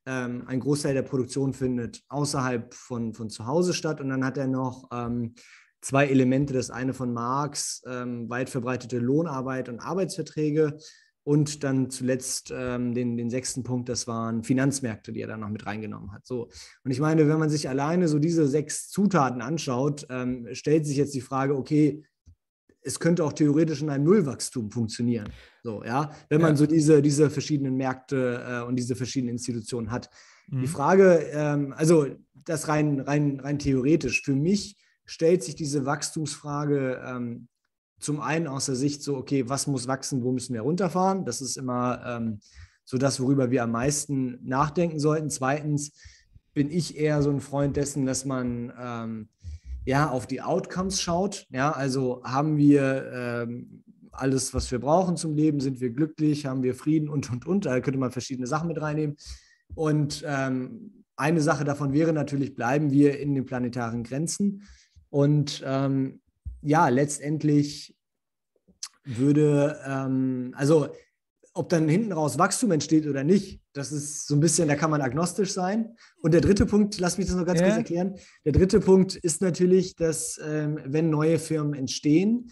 Ähm, 0.06 0.44
ein 0.46 0.60
Großteil 0.60 0.94
der 0.94 1.02
Produktion 1.02 1.52
findet 1.52 2.02
außerhalb 2.08 2.72
von, 2.72 3.12
von 3.12 3.28
zu 3.28 3.46
Hause 3.46 3.74
statt. 3.74 4.00
Und 4.00 4.08
dann 4.08 4.24
hat 4.24 4.38
er 4.38 4.46
noch 4.46 4.88
ähm, 4.92 5.34
zwei 5.86 6.06
Elemente. 6.08 6.52
Das 6.52 6.70
eine 6.70 6.94
von 6.94 7.12
Marx, 7.12 7.82
ähm, 7.86 8.28
weit 8.28 8.50
verbreitete 8.50 8.98
Lohnarbeit 8.98 9.68
und 9.68 9.78
Arbeitsverträge 9.78 10.78
und 11.22 11.62
dann 11.62 11.90
zuletzt 11.90 12.52
ähm, 12.54 12.92
den, 12.92 13.16
den 13.16 13.30
sechsten 13.30 13.62
Punkt, 13.62 13.88
das 13.88 14.08
waren 14.08 14.42
Finanzmärkte, 14.42 15.12
die 15.12 15.20
er 15.20 15.28
dann 15.28 15.40
noch 15.40 15.48
mit 15.48 15.64
reingenommen 15.64 16.12
hat. 16.12 16.26
So. 16.26 16.50
Und 16.84 16.90
ich 16.90 16.98
meine, 16.98 17.28
wenn 17.28 17.38
man 17.38 17.50
sich 17.50 17.68
alleine 17.68 18.08
so 18.08 18.18
diese 18.18 18.48
sechs 18.48 18.90
Zutaten 18.90 19.40
anschaut, 19.40 20.06
ähm, 20.10 20.48
stellt 20.52 20.86
sich 20.86 20.96
jetzt 20.96 21.14
die 21.14 21.20
Frage, 21.20 21.56
okay, 21.56 22.04
es 22.82 22.98
könnte 22.98 23.24
auch 23.24 23.32
theoretisch 23.32 23.82
in 23.82 23.90
einem 23.90 24.04
Nullwachstum 24.04 24.70
funktionieren. 24.70 25.28
So, 25.62 25.84
ja, 25.84 26.10
wenn 26.28 26.40
man 26.40 26.52
ja. 26.52 26.56
so 26.56 26.66
diese, 26.66 27.00
diese 27.00 27.30
verschiedenen 27.30 27.76
Märkte 27.76 28.44
äh, 28.44 28.62
und 28.62 28.76
diese 28.76 28.96
verschiedenen 28.96 29.34
Institutionen 29.34 29.90
hat. 29.92 30.10
Mhm. 30.48 30.62
Die 30.62 30.68
Frage, 30.68 31.28
ähm, 31.32 31.74
also 31.76 32.06
das 32.44 32.68
rein, 32.68 33.00
rein, 33.00 33.40
rein 33.40 33.58
theoretisch, 33.58 34.22
für 34.22 34.34
mich 34.34 34.76
stellt 35.07 35.43
sich 35.43 35.55
diese 35.55 35.87
Wachstumsfrage 35.87 37.03
ähm, 37.05 37.49
zum 37.99 38.20
einen 38.20 38.47
aus 38.47 38.66
der 38.66 38.74
Sicht 38.74 39.03
so, 39.03 39.16
okay, 39.16 39.49
was 39.49 39.66
muss 39.66 39.89
wachsen, 39.89 40.23
wo 40.23 40.33
müssen 40.33 40.53
wir 40.53 40.61
runterfahren? 40.61 41.24
Das 41.24 41.41
ist 41.41 41.57
immer 41.57 42.03
ähm, 42.07 42.41
so 42.85 42.99
das, 42.99 43.20
worüber 43.20 43.51
wir 43.51 43.62
am 43.62 43.70
meisten 43.70 44.39
nachdenken 44.43 45.01
sollten. 45.01 45.31
Zweitens 45.31 45.93
bin 46.53 46.70
ich 46.70 46.97
eher 46.97 47.23
so 47.23 47.31
ein 47.31 47.41
Freund 47.41 47.77
dessen, 47.77 48.07
dass 48.07 48.24
man 48.24 48.73
ähm, 48.78 49.28
ja 49.85 50.11
auf 50.11 50.27
die 50.27 50.43
Outcomes 50.43 51.01
schaut. 51.01 51.47
Ja, 51.51 51.73
also 51.73 52.23
haben 52.24 52.57
wir 52.57 53.11
ähm, 53.12 53.83
alles, 54.12 54.55
was 54.55 54.70
wir 54.70 54.78
brauchen 54.78 55.16
zum 55.16 55.35
Leben, 55.35 55.61
sind 55.61 55.81
wir 55.81 55.91
glücklich, 55.91 56.47
haben 56.47 56.62
wir 56.62 56.74
Frieden 56.74 57.09
und 57.09 57.31
und 57.31 57.47
und. 57.47 57.66
Da 57.66 57.81
könnte 57.81 57.99
man 57.99 58.11
verschiedene 58.11 58.47
Sachen 58.47 58.69
mit 58.69 58.81
reinnehmen. 58.81 59.16
Und 59.74 60.23
ähm, 60.27 61.05
eine 61.16 61.41
Sache 61.41 61.65
davon 61.65 61.93
wäre 61.93 62.12
natürlich, 62.12 62.55
bleiben 62.55 62.91
wir 62.91 63.19
in 63.19 63.35
den 63.35 63.47
planetaren 63.47 64.03
Grenzen. 64.03 64.62
Und 65.16 65.62
ähm, 65.64 66.20
ja, 66.60 66.90
letztendlich 66.90 67.97
würde, 69.06 69.80
ähm, 69.86 70.52
also 70.55 70.88
ob 71.55 71.70
dann 71.70 71.88
hinten 71.88 72.12
raus 72.12 72.38
Wachstum 72.38 72.70
entsteht 72.70 73.06
oder 73.06 73.24
nicht, 73.24 73.62
das 73.72 73.93
ist 73.93 74.26
so 74.26 74.34
ein 74.34 74.40
bisschen, 74.40 74.68
da 74.68 74.74
kann 74.74 74.90
man 74.90 75.01
agnostisch 75.01 75.55
sein. 75.55 75.97
Und 76.20 76.34
der 76.34 76.43
dritte 76.43 76.66
Punkt, 76.66 76.98
lass 76.98 77.16
mich 77.16 77.28
das 77.28 77.36
noch 77.36 77.47
ganz 77.47 77.60
ja. 77.60 77.66
kurz 77.66 77.78
erklären. 77.78 78.16
Der 78.44 78.52
dritte 78.52 78.78
Punkt 78.78 79.14
ist 79.14 79.40
natürlich, 79.40 79.97
dass 79.97 80.38
ähm, 80.44 80.80
wenn 80.84 81.09
neue 81.09 81.38
Firmen 81.38 81.72
entstehen, 81.72 82.51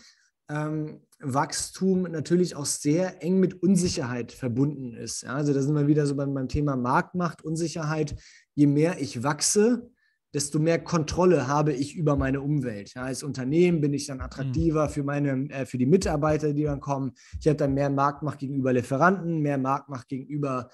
ähm, 0.49 1.03
Wachstum 1.21 2.05
natürlich 2.05 2.57
auch 2.57 2.65
sehr 2.65 3.23
eng 3.23 3.41
mit 3.41 3.63
Unsicherheit 3.63 4.33
verbunden 4.33 4.95
ist. 4.95 5.25
Ja, 5.25 5.35
also 5.35 5.53
da 5.53 5.61
sind 5.61 5.75
wir 5.75 5.87
wieder 5.87 6.07
so 6.07 6.17
beim, 6.17 6.33
beim 6.33 6.49
Thema 6.49 6.77
Marktmacht, 6.77 7.45
Unsicherheit. 7.45 8.17
Je 8.55 8.67
mehr 8.67 9.03
ich 9.03 9.23
wachse, 9.23 9.91
desto 10.35 10.59
mehr 10.59 10.83
Kontrolle 10.83 11.47
habe 11.47 11.73
ich 11.73 11.95
über 11.95 12.17
meine 12.17 12.41
Umwelt. 12.41 12.95
Ja, 12.95 13.05
als 13.05 13.23
Unternehmen 13.23 13.81
bin 13.81 13.95
ich 13.95 14.07
dann 14.07 14.21
attraktiver 14.21 14.87
mhm. 14.87 14.91
für, 14.91 15.05
meine, 15.05 15.51
äh, 15.51 15.65
für 15.65 15.79
die 15.79 15.87
Mitarbeiter, 15.87 16.53
die 16.53 16.65
dann 16.65 16.81
kommen. 16.81 17.13
Ich 17.41 17.47
habe 17.47 17.57
dann 17.57 17.73
mehr 17.73 17.89
Marktmacht 17.89 18.41
gegenüber 18.41 18.73
Lieferanten, 18.73 19.39
mehr 19.39 19.59
Marktmacht 19.59 20.09
gegenüber 20.09 20.69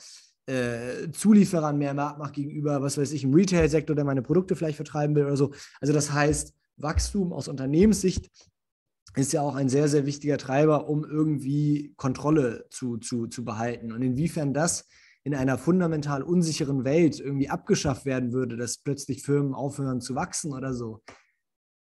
äh, 0.46 1.10
Zulieferern, 1.12 1.76
mehr 1.76 1.92
Marktmacht 1.92 2.32
gegenüber, 2.32 2.80
was 2.80 2.96
weiß 2.96 3.12
ich, 3.12 3.22
im 3.22 3.34
Retail-Sektor, 3.34 3.94
der 3.94 4.04
meine 4.04 4.22
Produkte 4.22 4.56
vielleicht 4.56 4.76
vertreiben 4.76 5.14
will 5.14 5.26
oder 5.26 5.36
so. 5.36 5.52
Also 5.80 5.92
das 5.92 6.10
heißt, 6.10 6.54
Wachstum 6.78 7.32
aus 7.34 7.46
Unternehmenssicht 7.46 8.30
ist 9.16 9.32
ja 9.32 9.42
auch 9.42 9.56
ein 9.56 9.68
sehr, 9.68 9.88
sehr 9.88 10.06
wichtiger 10.06 10.38
Treiber, 10.38 10.88
um 10.88 11.04
irgendwie 11.04 11.92
Kontrolle 11.96 12.66
zu, 12.70 12.96
zu, 12.96 13.26
zu 13.26 13.44
behalten. 13.44 13.92
Und 13.92 14.02
inwiefern 14.02 14.54
das 14.54 14.86
in 15.22 15.34
einer 15.34 15.59
fundamental 15.59 16.22
unsicheren 16.22 16.84
Welt 16.84 17.20
irgendwie 17.20 17.48
abgeschafft 17.48 18.06
werden 18.06 18.32
würde, 18.32 18.56
dass 18.56 18.78
plötzlich 18.78 19.22
Firmen 19.22 19.55
aufhören 19.55 20.01
zu 20.01 20.14
wachsen 20.14 20.52
oder 20.52 20.72
so. 20.72 21.02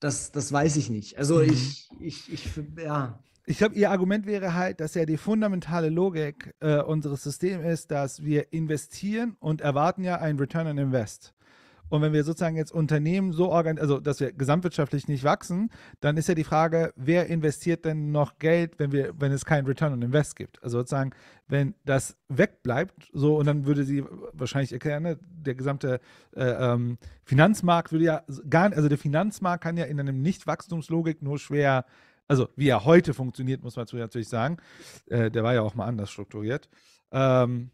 Das, 0.00 0.32
das 0.32 0.52
weiß 0.52 0.76
ich 0.76 0.90
nicht. 0.90 1.18
Also 1.18 1.36
mhm. 1.36 1.50
ich, 1.50 1.88
ich, 2.00 2.32
ich, 2.32 2.48
ja. 2.82 3.22
Ich 3.46 3.58
glaube, 3.58 3.76
Ihr 3.76 3.90
Argument 3.90 4.26
wäre 4.26 4.54
halt, 4.54 4.80
dass 4.80 4.94
ja 4.94 5.06
die 5.06 5.16
fundamentale 5.16 5.88
Logik 5.88 6.54
äh, 6.60 6.82
unseres 6.82 7.22
Systems 7.22 7.64
ist, 7.64 7.90
dass 7.90 8.22
wir 8.22 8.52
investieren 8.52 9.36
und 9.40 9.60
erwarten 9.60 10.04
ja 10.04 10.16
einen 10.16 10.38
Return 10.38 10.66
on 10.66 10.78
Invest. 10.78 11.34
Und 11.90 12.02
wenn 12.02 12.12
wir 12.12 12.24
sozusagen 12.24 12.56
jetzt 12.56 12.72
Unternehmen 12.72 13.32
so 13.32 13.48
organisieren, 13.50 13.82
also 13.82 14.00
dass 14.00 14.20
wir 14.20 14.32
gesamtwirtschaftlich 14.32 15.08
nicht 15.08 15.24
wachsen, 15.24 15.70
dann 16.00 16.16
ist 16.16 16.28
ja 16.28 16.34
die 16.34 16.44
Frage, 16.44 16.92
wer 16.96 17.26
investiert 17.26 17.84
denn 17.84 18.10
noch 18.10 18.38
Geld, 18.38 18.78
wenn 18.78 18.92
wir, 18.92 19.12
wenn 19.18 19.32
es 19.32 19.44
keinen 19.44 19.66
Return 19.66 19.92
on 19.92 20.02
Invest 20.02 20.36
gibt? 20.36 20.62
Also 20.62 20.78
sozusagen, 20.78 21.10
wenn 21.46 21.74
das 21.84 22.16
wegbleibt, 22.28 23.10
so 23.12 23.36
und 23.36 23.46
dann 23.46 23.66
würde 23.66 23.84
sie 23.84 24.04
wahrscheinlich 24.32 24.72
erklären, 24.72 25.02
ne, 25.02 25.18
der 25.22 25.54
gesamte 25.54 26.00
äh, 26.36 26.44
ähm, 26.44 26.98
Finanzmarkt 27.24 27.92
würde 27.92 28.04
ja 28.04 28.22
gar, 28.48 28.72
also 28.72 28.88
der 28.88 28.98
Finanzmarkt 28.98 29.62
kann 29.62 29.76
ja 29.76 29.84
in 29.84 29.98
einem 29.98 30.20
Nicht-Wachstumslogik 30.22 31.22
nur 31.22 31.38
schwer 31.38 31.84
also 32.30 32.50
wie 32.56 32.68
er 32.68 32.84
heute 32.84 33.14
funktioniert, 33.14 33.62
muss 33.64 33.76
man 33.76 33.86
natürlich 33.90 34.28
sagen. 34.28 34.58
Äh, 35.06 35.30
der 35.30 35.42
war 35.42 35.54
ja 35.54 35.62
auch 35.62 35.74
mal 35.74 35.86
anders 35.86 36.10
strukturiert. 36.10 36.68
Ähm, 37.10 37.70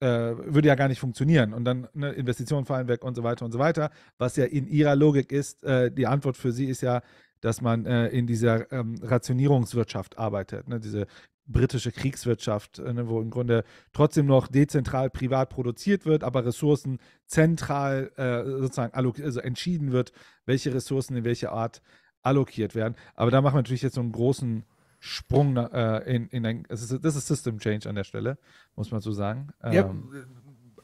äh, 0.00 0.06
würde 0.06 0.68
ja 0.68 0.74
gar 0.74 0.88
nicht 0.88 1.00
funktionieren. 1.00 1.52
Und 1.52 1.64
dann 1.64 1.88
ne, 1.92 2.10
Investitionen 2.12 2.66
fallen 2.66 2.88
weg 2.88 3.04
und 3.04 3.14
so 3.14 3.22
weiter 3.22 3.44
und 3.44 3.52
so 3.52 3.58
weiter. 3.58 3.90
Was 4.18 4.36
ja 4.36 4.44
in 4.44 4.66
ihrer 4.66 4.96
Logik 4.96 5.32
ist, 5.32 5.62
äh, 5.64 5.90
die 5.90 6.06
Antwort 6.06 6.36
für 6.36 6.52
sie 6.52 6.66
ist 6.66 6.80
ja, 6.80 7.02
dass 7.40 7.60
man 7.60 7.86
äh, 7.86 8.08
in 8.08 8.26
dieser 8.26 8.70
ähm, 8.72 8.96
Rationierungswirtschaft 9.02 10.18
arbeitet. 10.18 10.68
Ne? 10.68 10.80
Diese 10.80 11.06
britische 11.46 11.92
Kriegswirtschaft, 11.92 12.78
äh, 12.78 12.92
ne, 12.92 13.08
wo 13.08 13.20
im 13.20 13.30
Grunde 13.30 13.64
trotzdem 13.92 14.26
noch 14.26 14.48
dezentral 14.48 15.10
privat 15.10 15.50
produziert 15.50 16.06
wird, 16.06 16.24
aber 16.24 16.44
Ressourcen 16.44 16.98
zentral 17.26 18.10
äh, 18.16 18.44
sozusagen 18.44 18.94
also 18.94 19.40
entschieden 19.40 19.92
wird, 19.92 20.12
welche 20.46 20.72
Ressourcen 20.72 21.16
in 21.16 21.24
welche 21.24 21.50
Art 21.50 21.82
allokiert 22.22 22.74
werden. 22.74 22.94
Aber 23.14 23.30
da 23.30 23.40
machen 23.40 23.54
wir 23.54 23.62
natürlich 23.62 23.82
jetzt 23.82 23.94
so 23.94 24.00
einen 24.00 24.12
großen 24.12 24.64
Sprung 25.00 25.56
äh, 25.56 25.98
in, 26.14 26.28
in 26.28 26.46
ein, 26.46 26.64
das 26.68 26.82
ist, 26.82 27.04
das 27.04 27.16
ist 27.16 27.26
System 27.26 27.58
Change 27.58 27.88
an 27.88 27.94
der 27.94 28.04
Stelle, 28.04 28.38
muss 28.76 28.90
man 28.90 29.00
so 29.00 29.12
sagen. 29.12 29.48
Ja, 29.64 29.88
ähm, 29.88 30.04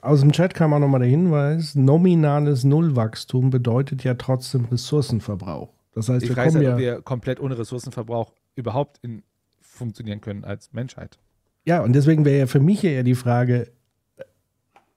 aus 0.00 0.20
dem 0.20 0.32
Chat 0.32 0.54
kam 0.54 0.72
auch 0.72 0.78
nochmal 0.78 1.00
der 1.00 1.08
Hinweis, 1.08 1.74
nominales 1.74 2.64
Nullwachstum 2.64 3.50
bedeutet 3.50 4.04
ja 4.04 4.14
trotzdem 4.14 4.64
Ressourcenverbrauch. 4.66 5.74
Das 5.92 6.08
heißt, 6.08 6.28
wir 6.28 6.34
kommen 6.34 6.54
halt, 6.54 6.64
ja, 6.64 6.72
ob 6.72 6.78
wir 6.78 7.02
komplett 7.02 7.40
ohne 7.40 7.58
Ressourcenverbrauch 7.58 8.32
überhaupt 8.54 8.98
in, 9.02 9.22
funktionieren 9.60 10.20
können 10.20 10.44
als 10.44 10.72
Menschheit. 10.72 11.18
Ja, 11.64 11.82
und 11.82 11.92
deswegen 11.92 12.24
wäre 12.24 12.38
ja 12.38 12.46
für 12.46 12.60
mich 12.60 12.84
eher 12.84 13.02
die 13.02 13.14
Frage, 13.14 13.70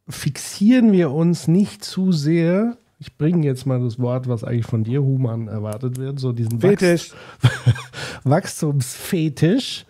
fixieren 0.07 0.91
wir 0.91 1.11
uns 1.11 1.47
nicht 1.47 1.83
zu 1.83 2.11
sehr 2.11 2.77
ich 2.99 3.17
bringe 3.17 3.45
jetzt 3.45 3.65
mal 3.65 3.79
das 3.79 3.97
Wort, 3.97 4.27
was 4.27 4.43
eigentlich 4.43 4.65
von 4.65 4.83
dir, 4.83 5.01
Human, 5.01 5.47
erwartet 5.47 5.97
wird, 5.97 6.19
so 6.19 6.33
diesen 6.33 6.59
Fetisch. 6.59 7.13
Wachstumsfetisch, 8.25 9.85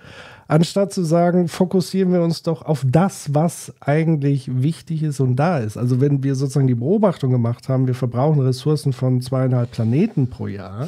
anstatt 0.48 0.94
zu 0.94 1.04
sagen, 1.04 1.48
fokussieren 1.48 2.14
wir 2.14 2.22
uns 2.22 2.44
doch 2.44 2.62
auf 2.62 2.86
das, 2.86 3.34
was 3.34 3.74
eigentlich 3.80 4.62
wichtig 4.62 5.02
ist 5.02 5.20
und 5.20 5.38
da 5.38 5.58
ist. 5.58 5.76
Also 5.76 6.00
wenn 6.00 6.24
wir 6.24 6.36
sozusagen 6.36 6.68
die 6.68 6.76
Beobachtung 6.76 7.32
gemacht 7.32 7.68
haben, 7.68 7.88
wir 7.88 7.96
verbrauchen 7.96 8.42
Ressourcen 8.42 8.94
von 8.94 9.22
zweieinhalb 9.22 9.72
Planeten 9.72 10.28
pro 10.28 10.46
Jahr, 10.46 10.88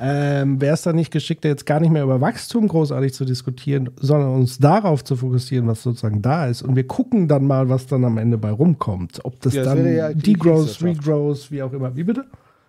ähm, 0.00 0.60
wäre 0.60 0.74
es 0.74 0.82
dann 0.82 0.96
nicht 0.96 1.10
geschickter, 1.10 1.50
jetzt 1.50 1.66
gar 1.66 1.78
nicht 1.78 1.90
mehr 1.90 2.02
über 2.02 2.22
Wachstum 2.22 2.66
großartig 2.68 3.12
zu 3.12 3.26
diskutieren, 3.26 3.90
sondern 4.00 4.34
uns 4.34 4.58
darauf 4.58 5.04
zu 5.04 5.14
fokussieren, 5.14 5.66
was 5.66 5.82
sozusagen 5.82 6.22
da 6.22 6.46
ist. 6.46 6.62
Und 6.62 6.74
wir 6.74 6.86
gucken 6.86 7.28
dann 7.28 7.46
mal, 7.46 7.68
was 7.68 7.86
dann 7.86 8.04
am 8.06 8.16
Ende 8.16 8.38
bei 8.38 8.50
rumkommt. 8.50 9.22
Ob 9.24 9.38
das, 9.40 9.52
ja, 9.52 9.64
das 9.64 9.74
dann 9.74 9.94
ja 9.94 10.12
Degrowth, 10.14 10.82
Regrowth, 10.82 11.50
wie 11.50 11.62
auch 11.62 11.72
immer. 11.74 11.94
Wie 11.94 12.04
bitte? 12.04 12.24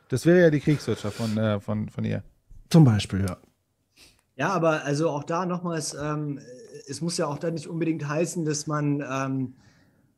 Das 0.10 0.26
wäre 0.26 0.42
ja 0.42 0.50
die 0.50 0.60
Kriegswirtschaft 0.60 1.16
von, 1.16 1.38
äh, 1.38 1.60
von, 1.62 1.88
von 1.88 2.04
ihr. 2.04 2.22
Zum 2.70 2.84
Beispiel, 2.84 3.22
ja. 3.22 3.38
Ja, 4.36 4.50
aber 4.50 4.84
also 4.84 5.10
auch 5.10 5.24
da 5.24 5.46
nochmals, 5.46 5.94
ähm, 5.94 6.40
es 6.88 7.00
muss 7.00 7.18
ja 7.18 7.28
auch 7.28 7.38
dann 7.38 7.54
nicht 7.54 7.68
unbedingt 7.68 8.08
heißen, 8.08 8.44
dass 8.44 8.68
man, 8.68 9.02
ähm, 9.10 9.54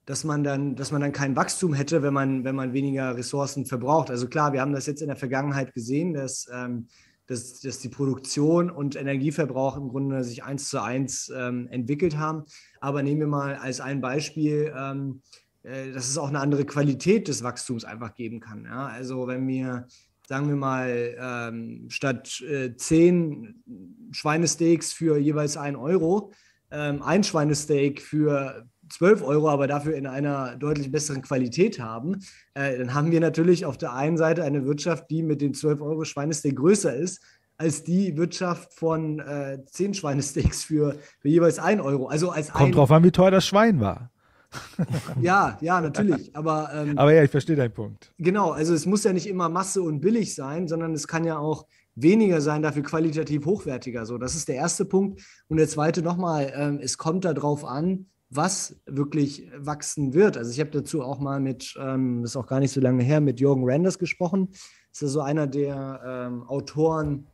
dass 0.05 0.23
man 0.23 0.43
dann, 0.43 0.75
dass 0.75 0.91
man 0.91 1.01
dann 1.01 1.11
kein 1.11 1.35
Wachstum 1.35 1.73
hätte, 1.73 2.03
wenn 2.03 2.13
man, 2.13 2.43
wenn 2.43 2.55
man 2.55 2.73
weniger 2.73 3.15
Ressourcen 3.15 3.65
verbraucht. 3.65 4.09
Also 4.09 4.27
klar, 4.27 4.53
wir 4.53 4.61
haben 4.61 4.73
das 4.73 4.85
jetzt 4.85 5.01
in 5.01 5.07
der 5.07 5.15
Vergangenheit 5.15 5.73
gesehen, 5.73 6.13
dass 6.13 6.47
ähm, 6.53 6.87
dass, 7.27 7.61
dass 7.61 7.79
die 7.79 7.89
Produktion 7.89 8.69
und 8.69 8.95
Energieverbrauch 8.95 9.77
im 9.77 9.89
Grunde 9.89 10.23
sich 10.23 10.43
eins 10.43 10.69
zu 10.69 10.81
eins 10.81 11.31
ähm, 11.35 11.67
entwickelt 11.69 12.17
haben. 12.17 12.43
Aber 12.81 13.01
nehmen 13.03 13.21
wir 13.21 13.27
mal 13.27 13.55
als 13.55 13.79
ein 13.79 14.01
Beispiel, 14.01 14.73
ähm, 14.77 15.21
äh, 15.63 15.91
dass 15.91 16.09
es 16.09 16.17
auch 16.17 16.27
eine 16.27 16.39
andere 16.39 16.65
Qualität 16.65 17.27
des 17.27 17.43
Wachstums 17.43 17.85
einfach 17.85 18.13
geben 18.15 18.39
kann. 18.39 18.65
Ja? 18.65 18.87
Also 18.87 19.27
wenn 19.27 19.47
wir, 19.47 19.87
sagen 20.27 20.49
wir 20.49 20.55
mal, 20.55 21.15
ähm, 21.17 21.85
statt 21.89 22.41
äh, 22.41 22.75
zehn 22.75 23.63
Schweinesteaks 24.11 24.91
für 24.91 25.17
jeweils 25.17 25.55
ein 25.55 25.75
Euro, 25.75 26.33
ähm, 26.71 27.01
ein 27.01 27.23
Schweinesteak 27.23 28.01
für 28.01 28.67
12 28.93 29.23
Euro, 29.23 29.49
aber 29.49 29.67
dafür 29.67 29.95
in 29.95 30.05
einer 30.05 30.55
deutlich 30.55 30.91
besseren 30.91 31.21
Qualität 31.21 31.79
haben, 31.79 32.19
äh, 32.53 32.77
dann 32.77 32.93
haben 32.93 33.11
wir 33.11 33.19
natürlich 33.19 33.65
auf 33.65 33.77
der 33.77 33.93
einen 33.93 34.17
Seite 34.17 34.43
eine 34.43 34.65
Wirtschaft, 34.65 35.09
die 35.09 35.23
mit 35.23 35.41
den 35.41 35.53
12 35.53 35.81
Euro 35.81 36.05
Schweinesteak 36.05 36.55
größer 36.55 36.95
ist 36.95 37.21
als 37.57 37.83
die 37.83 38.17
Wirtschaft 38.17 38.73
von 38.73 39.19
äh, 39.19 39.59
10 39.65 39.93
Schweinesteaks 39.93 40.63
für, 40.63 40.95
für 41.19 41.27
jeweils 41.29 41.59
1 41.59 41.81
Euro. 41.81 42.07
Also 42.07 42.29
als 42.31 42.51
Kommt 42.51 42.65
ein, 42.65 42.71
drauf 42.73 42.91
an, 42.91 43.03
wie 43.03 43.11
teuer 43.11 43.31
das 43.31 43.45
Schwein 43.45 43.79
war. 43.79 44.09
Ja, 45.21 45.57
ja, 45.61 45.81
natürlich. 45.81 46.35
Aber, 46.35 46.69
ähm, 46.75 46.95
Aber 46.95 47.11
ja, 47.11 47.23
ich 47.23 47.31
verstehe 47.31 47.55
deinen 47.55 47.73
Punkt. 47.73 48.13
genau, 48.19 48.51
also 48.51 48.75
es 48.75 48.85
muss 48.85 49.03
ja 49.03 49.11
nicht 49.11 49.27
immer 49.27 49.49
Masse 49.49 49.81
und 49.81 49.99
billig 49.99 50.35
sein, 50.35 50.67
sondern 50.67 50.93
es 50.93 51.07
kann 51.07 51.25
ja 51.25 51.39
auch 51.39 51.65
weniger 51.95 52.39
sein, 52.39 52.61
dafür 52.61 52.83
qualitativ 52.83 53.45
hochwertiger. 53.45 54.05
So, 54.05 54.19
das 54.19 54.35
ist 54.35 54.47
der 54.47 54.55
erste 54.55 54.85
Punkt. 54.85 55.21
Und 55.47 55.57
der 55.57 55.67
zweite 55.67 56.03
nochmal, 56.03 56.53
ähm, 56.55 56.79
es 56.81 56.99
kommt 56.99 57.25
darauf 57.25 57.65
an, 57.65 58.07
was 58.35 58.75
wirklich 58.85 59.49
wachsen 59.57 60.13
wird. 60.13 60.37
Also 60.37 60.51
ich 60.51 60.59
habe 60.59 60.71
dazu 60.71 61.01
auch 61.03 61.19
mal 61.19 61.39
mit, 61.39 61.75
ähm, 61.79 62.23
ist 62.23 62.35
auch 62.35 62.47
gar 62.47 62.59
nicht 62.59 62.71
so 62.71 62.81
lange 62.81 63.03
her, 63.03 63.21
mit 63.21 63.39
Jürgen 63.39 63.63
Randers 63.65 63.99
gesprochen. 63.99 64.49
Das 64.51 64.61
ist 64.93 65.01
ja 65.01 65.07
so 65.07 65.21
einer 65.21 65.47
der 65.47 66.01
ähm, 66.05 66.43
Autoren 66.43 67.27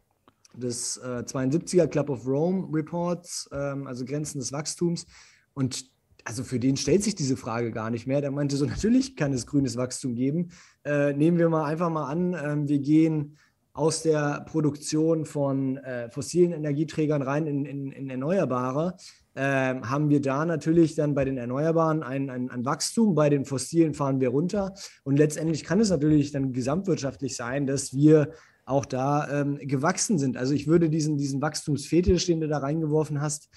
des 0.56 0.98
äh, 0.98 1.24
72er 1.26 1.88
Club 1.88 2.10
of 2.10 2.26
Rome 2.26 2.68
Reports, 2.72 3.50
ähm, 3.52 3.88
also 3.88 4.06
Grenzen 4.06 4.40
des 4.40 4.52
Wachstums. 4.52 5.06
Und 5.54 5.86
also 6.26 6.44
für 6.44 6.60
den 6.60 6.78
stellt 6.78 7.04
sich 7.04 7.16
diese 7.16 7.38
Frage 7.38 7.72
gar 7.72 7.90
nicht 7.90 8.08
mehr. 8.08 8.22
Der 8.22 8.32
meinte 8.32 8.58
so, 8.58 8.66
natürlich 8.68 9.16
kann 9.16 9.34
es 9.34 9.46
grünes 9.48 9.78
Wachstum 9.78 10.16
geben. 10.16 10.50
Äh, 10.84 11.14
nehmen 11.14 11.38
wir 11.38 11.50
mal 11.50 11.66
einfach 11.66 11.90
mal 11.90 12.08
an, 12.08 12.34
ähm, 12.34 12.68
wir 12.68 12.80
gehen 12.80 13.38
aus 13.74 14.02
der 14.04 14.46
Produktion 14.50 15.26
von 15.26 15.78
äh, 15.78 16.10
fossilen 16.10 16.52
Energieträgern 16.52 17.22
rein 17.22 17.48
in, 17.48 17.66
in, 17.66 17.92
in 17.92 18.10
Erneuerbare, 18.10 18.98
ähm, 19.42 19.90
haben 19.90 20.10
wir 20.10 20.20
da 20.20 20.44
natürlich 20.44 20.96
dann 20.96 21.14
bei 21.14 21.24
den 21.24 21.38
Erneuerbaren 21.38 22.04
ein, 22.04 22.30
ein, 22.30 22.52
ein 22.52 22.66
Wachstum, 22.66 23.16
bei 23.16 23.30
den 23.30 23.46
fossilen 23.46 23.94
fahren 23.94 24.20
wir 24.20 24.30
runter. 24.30 24.74
Und 25.06 25.18
letztendlich 25.18 25.64
kann 25.64 25.80
es 25.80 25.90
natürlich 25.90 26.34
dann 26.34 26.52
gesamtwirtschaftlich 26.52 27.38
sein, 27.38 27.66
dass 27.66 27.94
wir 27.94 28.34
auch 28.66 28.86
da 28.86 29.30
ähm, 29.30 29.58
gewachsen 29.62 30.20
sind. 30.20 30.36
Also 30.36 30.54
ich 30.54 30.68
würde 30.68 30.90
diesen, 30.90 31.16
diesen 31.16 31.42
Wachstumsfetisch, 31.42 32.26
den 32.26 32.42
du 32.42 32.50
da 32.50 32.58
reingeworfen 32.58 33.22
hast, 33.22 33.48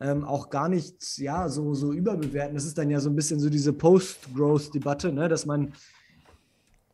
ähm, 0.00 0.22
auch 0.22 0.50
gar 0.50 0.68
nicht 0.68 1.16
ja, 1.16 1.48
so, 1.48 1.72
so 1.72 1.94
überbewerten. 1.94 2.54
Das 2.54 2.66
ist 2.66 2.76
dann 2.76 2.90
ja 2.90 3.00
so 3.00 3.08
ein 3.08 3.16
bisschen 3.16 3.40
so 3.40 3.48
diese 3.48 3.72
Post-Growth-Debatte, 3.72 5.14
ne? 5.14 5.30
dass 5.30 5.46
man 5.46 5.72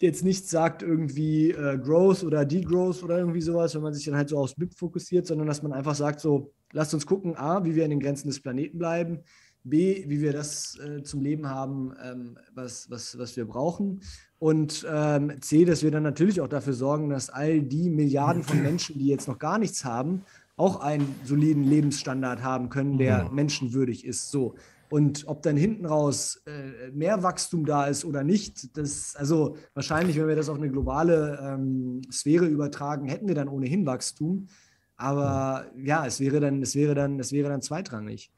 jetzt 0.00 0.24
nicht 0.24 0.48
sagt 0.48 0.82
irgendwie 0.82 1.50
äh, 1.50 1.78
Growth 1.78 2.22
oder 2.22 2.44
Degrowth 2.44 3.02
oder 3.02 3.18
irgendwie 3.18 3.40
sowas, 3.40 3.74
wenn 3.74 3.82
man 3.82 3.94
sich 3.94 4.04
dann 4.04 4.16
halt 4.16 4.28
so 4.28 4.38
aufs 4.38 4.54
BIP 4.54 4.74
fokussiert, 4.74 5.26
sondern 5.26 5.46
dass 5.46 5.62
man 5.62 5.72
einfach 5.72 5.94
sagt 5.94 6.20
so, 6.20 6.52
lasst 6.72 6.94
uns 6.94 7.06
gucken, 7.06 7.36
A, 7.36 7.64
wie 7.64 7.74
wir 7.74 7.84
in 7.84 7.90
den 7.90 8.00
Grenzen 8.00 8.28
des 8.28 8.40
Planeten 8.40 8.78
bleiben, 8.78 9.20
B, 9.64 10.04
wie 10.06 10.20
wir 10.20 10.32
das 10.32 10.78
äh, 10.78 11.02
zum 11.02 11.20
Leben 11.20 11.48
haben, 11.48 11.92
ähm, 12.02 12.38
was, 12.54 12.88
was, 12.90 13.18
was 13.18 13.36
wir 13.36 13.46
brauchen 13.46 14.00
und 14.38 14.86
ähm, 14.88 15.32
C, 15.40 15.64
dass 15.64 15.82
wir 15.82 15.90
dann 15.90 16.04
natürlich 16.04 16.40
auch 16.40 16.48
dafür 16.48 16.74
sorgen, 16.74 17.10
dass 17.10 17.28
all 17.28 17.60
die 17.60 17.90
Milliarden 17.90 18.44
von 18.44 18.62
Menschen, 18.62 18.98
die 18.98 19.08
jetzt 19.08 19.26
noch 19.26 19.38
gar 19.38 19.58
nichts 19.58 19.84
haben, 19.84 20.22
auch 20.56 20.80
einen 20.80 21.14
soliden 21.24 21.64
Lebensstandard 21.64 22.42
haben 22.42 22.68
können, 22.68 22.98
der 22.98 23.30
menschenwürdig 23.30 24.04
ist. 24.04 24.30
So. 24.30 24.54
Und 24.90 25.24
ob 25.27 25.43
dann 25.43 25.56
hinten 25.56 25.86
raus 25.86 26.43
äh, 26.47 26.90
mehr 26.93 27.23
Wachstum 27.23 27.66
da 27.66 27.86
ist 27.86 28.05
oder 28.05 28.24
nicht, 28.24 28.77
das, 28.77 29.15
also 29.16 29.56
wahrscheinlich, 29.74 30.19
wenn 30.19 30.28
wir 30.28 30.36
das 30.36 30.48
auf 30.48 30.56
eine 30.56 30.70
globale 30.70 31.39
ähm, 31.43 32.01
Sphäre 32.10 32.47
übertragen, 32.47 33.06
hätten 33.06 33.28
wir 33.28 33.35
dann 33.35 33.48
ohnehin 33.48 33.85
Wachstum. 33.85 34.48
Aber 34.97 35.66
ja, 35.77 36.06
es 36.06 36.20
wäre 36.20 36.40
dann, 36.40 36.62
es 36.62 36.74
wäre 36.74 36.94
dann, 36.94 37.20
es 37.20 37.32
wäre 37.32 37.48
dann 37.51 37.62
zweitrangig. 37.62 38.32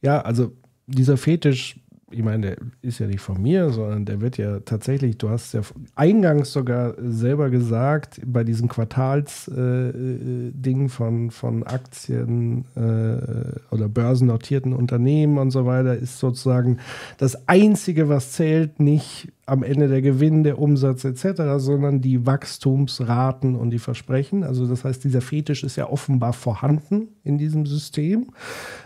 Ja, 0.00 0.22
also 0.22 0.56
dieser 0.86 1.16
Fetisch, 1.16 1.78
ich 2.10 2.22
meine, 2.22 2.40
der 2.40 2.56
ist 2.82 2.98
ja 2.98 3.06
nicht 3.06 3.20
von 3.20 3.40
mir, 3.40 3.70
sondern 3.70 4.04
der 4.04 4.20
wird 4.20 4.36
ja 4.36 4.60
tatsächlich, 4.60 5.18
du 5.18 5.30
hast 5.30 5.54
ja 5.54 5.60
eingangs 5.94 6.52
sogar 6.52 6.94
selber 6.98 7.50
gesagt, 7.50 8.20
bei 8.24 8.44
diesem 8.44 8.68
Quartalsding 8.68 10.48
äh, 10.48 10.52
Ding 10.52 10.88
von, 10.88 11.30
von 11.30 11.62
Aktien 11.62 12.64
äh, 12.74 13.74
oder 13.74 13.88
börsennotierten 13.88 14.72
Unternehmen 14.72 15.38
und 15.38 15.50
so 15.50 15.66
weiter, 15.66 15.96
ist 15.96 16.18
sozusagen 16.18 16.78
das 17.18 17.48
Einzige, 17.48 18.08
was 18.08 18.32
zählt, 18.32 18.80
nicht 18.80 19.32
am 19.50 19.64
Ende 19.64 19.88
der 19.88 20.00
Gewinn, 20.00 20.44
der 20.44 20.60
Umsatz 20.60 21.04
etc., 21.04 21.42
sondern 21.56 22.00
die 22.00 22.24
Wachstumsraten 22.24 23.56
und 23.56 23.70
die 23.70 23.80
Versprechen. 23.80 24.44
Also 24.44 24.64
das 24.68 24.84
heißt, 24.84 25.02
dieser 25.02 25.20
Fetisch 25.20 25.64
ist 25.64 25.74
ja 25.74 25.90
offenbar 25.90 26.32
vorhanden 26.34 27.08
in 27.24 27.36
diesem 27.36 27.66
System, 27.66 28.28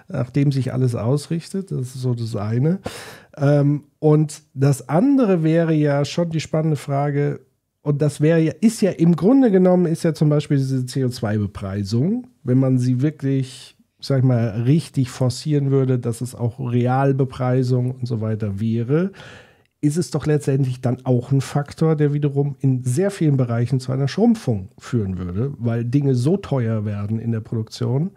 nach 0.09 0.31
dem 0.31 0.53
sich 0.53 0.73
alles 0.73 0.95
ausrichtet. 0.95 1.71
Das 1.71 1.95
ist 1.95 2.01
so 2.01 2.15
das 2.15 2.35
eine. 2.35 2.79
Ähm, 3.37 3.85
und 3.99 4.41
das 4.55 4.89
andere 4.89 5.43
wäre 5.43 5.75
ja 5.75 6.07
schon 6.07 6.31
die 6.31 6.41
spannende 6.41 6.77
Frage, 6.77 7.41
und 7.83 8.01
das 8.01 8.23
wäre 8.23 8.41
ja, 8.41 8.53
ist 8.63 8.81
ja 8.81 8.93
im 8.93 9.15
Grunde 9.17 9.51
genommen, 9.51 9.85
ist 9.85 10.03
ja 10.03 10.15
zum 10.15 10.31
Beispiel 10.31 10.57
diese 10.57 10.79
CO2-Bepreisung, 10.79 12.27
wenn 12.43 12.57
man 12.57 12.79
sie 12.79 13.03
wirklich, 13.03 13.77
sag 14.01 14.21
ich 14.21 14.25
mal, 14.25 14.63
richtig 14.63 15.11
forcieren 15.11 15.71
würde, 15.71 15.99
dass 15.99 16.23
es 16.23 16.35
auch 16.35 16.59
Realbepreisung 16.59 17.91
und 17.91 18.07
so 18.07 18.23
weiter 18.23 18.59
wäre, 18.59 19.13
ist 19.85 19.99
es 19.99 20.11
doch 20.11 20.27
letztendlich 20.27 20.81
dann 20.81 21.05
auch 21.05 21.31
ein 21.31 21.41
Faktor, 21.41 21.95
der 21.95 22.13
wiederum 22.13 22.57
in 22.61 22.83
sehr 22.83 23.11
vielen 23.11 23.37
Bereichen 23.37 23.81
zu 23.81 23.93
einer 23.93 24.09
Schrumpfung 24.09 24.71
führen 24.79 25.19
würde, 25.19 25.53
weil 25.59 25.85
Dinge 25.85 26.15
so 26.15 26.37
teuer 26.37 26.85
werden 26.85 27.19
in 27.19 27.33
der 27.33 27.41
Produktion, 27.41 28.13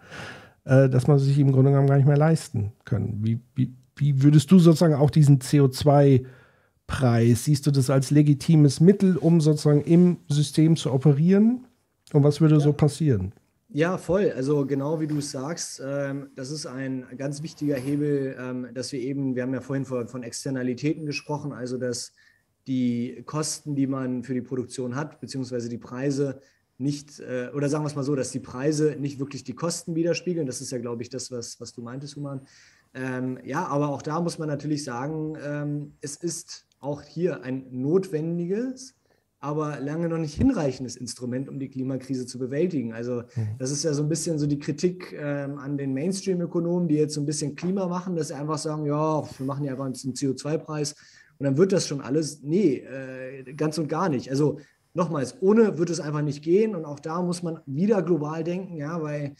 äh, 0.64 0.88
dass 0.88 1.06
man 1.06 1.18
sich 1.18 1.38
im 1.38 1.52
Grunde 1.52 1.70
genommen 1.70 1.88
gar 1.88 1.96
nicht 1.96 2.08
mehr 2.08 2.16
leisten 2.16 2.72
können. 2.84 3.20
Wie, 3.22 3.40
wie, 3.54 3.74
wie 3.96 4.22
würdest 4.22 4.50
du 4.50 4.58
sozusagen 4.58 4.94
auch 4.94 5.10
diesen 5.10 5.40
CO2-Preis, 5.40 7.44
siehst 7.44 7.66
du 7.66 7.70
das 7.70 7.90
als 7.90 8.10
legitimes 8.10 8.80
Mittel, 8.80 9.18
um 9.18 9.40
sozusagen 9.40 9.82
im 9.82 10.18
System 10.28 10.76
zu 10.76 10.92
operieren? 10.92 11.66
Und 12.12 12.24
was 12.24 12.40
würde 12.40 12.60
so 12.60 12.72
passieren? 12.72 13.32
Ja, 13.70 13.98
voll. 13.98 14.32
Also 14.34 14.64
genau 14.64 14.98
wie 14.98 15.06
du 15.06 15.18
es 15.18 15.30
sagst, 15.30 15.82
ähm, 15.84 16.30
das 16.34 16.50
ist 16.50 16.64
ein 16.64 17.06
ganz 17.18 17.42
wichtiger 17.42 17.76
Hebel, 17.76 18.34
ähm, 18.38 18.68
dass 18.72 18.92
wir 18.92 19.00
eben, 19.00 19.34
wir 19.34 19.42
haben 19.42 19.52
ja 19.52 19.60
vorhin 19.60 19.84
von, 19.84 20.08
von 20.08 20.22
Externalitäten 20.22 21.04
gesprochen, 21.04 21.52
also 21.52 21.76
dass 21.76 22.14
die 22.66 23.22
Kosten, 23.26 23.76
die 23.76 23.86
man 23.86 24.24
für 24.24 24.32
die 24.32 24.40
Produktion 24.40 24.96
hat, 24.96 25.20
beziehungsweise 25.20 25.68
die 25.68 25.78
Preise 25.78 26.40
nicht, 26.78 27.20
äh, 27.20 27.50
oder 27.54 27.68
sagen 27.68 27.84
wir 27.84 27.88
es 27.88 27.94
mal 27.96 28.04
so, 28.04 28.14
dass 28.14 28.30
die 28.30 28.40
Preise 28.40 28.96
nicht 28.98 29.18
wirklich 29.18 29.44
die 29.44 29.54
Kosten 29.54 29.94
widerspiegeln. 29.94 30.46
Das 30.46 30.62
ist 30.62 30.70
ja, 30.70 30.78
glaube 30.78 31.02
ich, 31.02 31.10
das, 31.10 31.30
was, 31.30 31.60
was 31.60 31.74
du 31.74 31.82
meintest, 31.82 32.16
Human. 32.16 32.40
Ähm, 32.94 33.38
ja, 33.44 33.66
aber 33.66 33.90
auch 33.90 34.00
da 34.00 34.20
muss 34.20 34.38
man 34.38 34.48
natürlich 34.48 34.82
sagen, 34.82 35.36
ähm, 35.44 35.92
es 36.00 36.16
ist 36.16 36.66
auch 36.80 37.02
hier 37.02 37.42
ein 37.42 37.66
notwendiges, 37.70 38.94
aber 39.40 39.78
lange 39.80 40.08
noch 40.08 40.18
nicht 40.18 40.34
hinreichendes 40.34 40.96
Instrument, 40.96 41.48
um 41.48 41.60
die 41.60 41.68
Klimakrise 41.68 42.26
zu 42.26 42.38
bewältigen. 42.38 42.92
Also 42.92 43.22
das 43.58 43.70
ist 43.70 43.84
ja 43.84 43.94
so 43.94 44.02
ein 44.02 44.08
bisschen 44.08 44.38
so 44.38 44.46
die 44.46 44.58
Kritik 44.58 45.14
ähm, 45.16 45.58
an 45.58 45.78
den 45.78 45.94
Mainstream-Ökonomen, 45.94 46.88
die 46.88 46.96
jetzt 46.96 47.14
so 47.14 47.20
ein 47.20 47.26
bisschen 47.26 47.54
Klima 47.54 47.86
machen, 47.86 48.16
dass 48.16 48.28
sie 48.28 48.34
einfach 48.34 48.58
sagen, 48.58 48.84
ja, 48.86 49.22
wir 49.22 49.46
machen 49.46 49.64
ja 49.64 49.72
einfach 49.72 49.84
einen 49.84 49.94
CO2-Preis 49.94 50.94
und 51.38 51.44
dann 51.44 51.56
wird 51.56 51.72
das 51.72 51.86
schon 51.86 52.00
alles. 52.00 52.42
Nee, 52.42 52.78
äh, 52.78 53.52
ganz 53.54 53.78
und 53.78 53.88
gar 53.88 54.08
nicht. 54.08 54.28
Also 54.28 54.58
nochmals, 54.94 55.36
ohne 55.40 55.78
wird 55.78 55.90
es 55.90 56.00
einfach 56.00 56.22
nicht 56.22 56.42
gehen 56.42 56.74
und 56.74 56.84
auch 56.84 56.98
da 56.98 57.22
muss 57.22 57.42
man 57.42 57.60
wieder 57.66 58.02
global 58.02 58.42
denken, 58.42 58.76
ja, 58.76 59.00
weil 59.00 59.36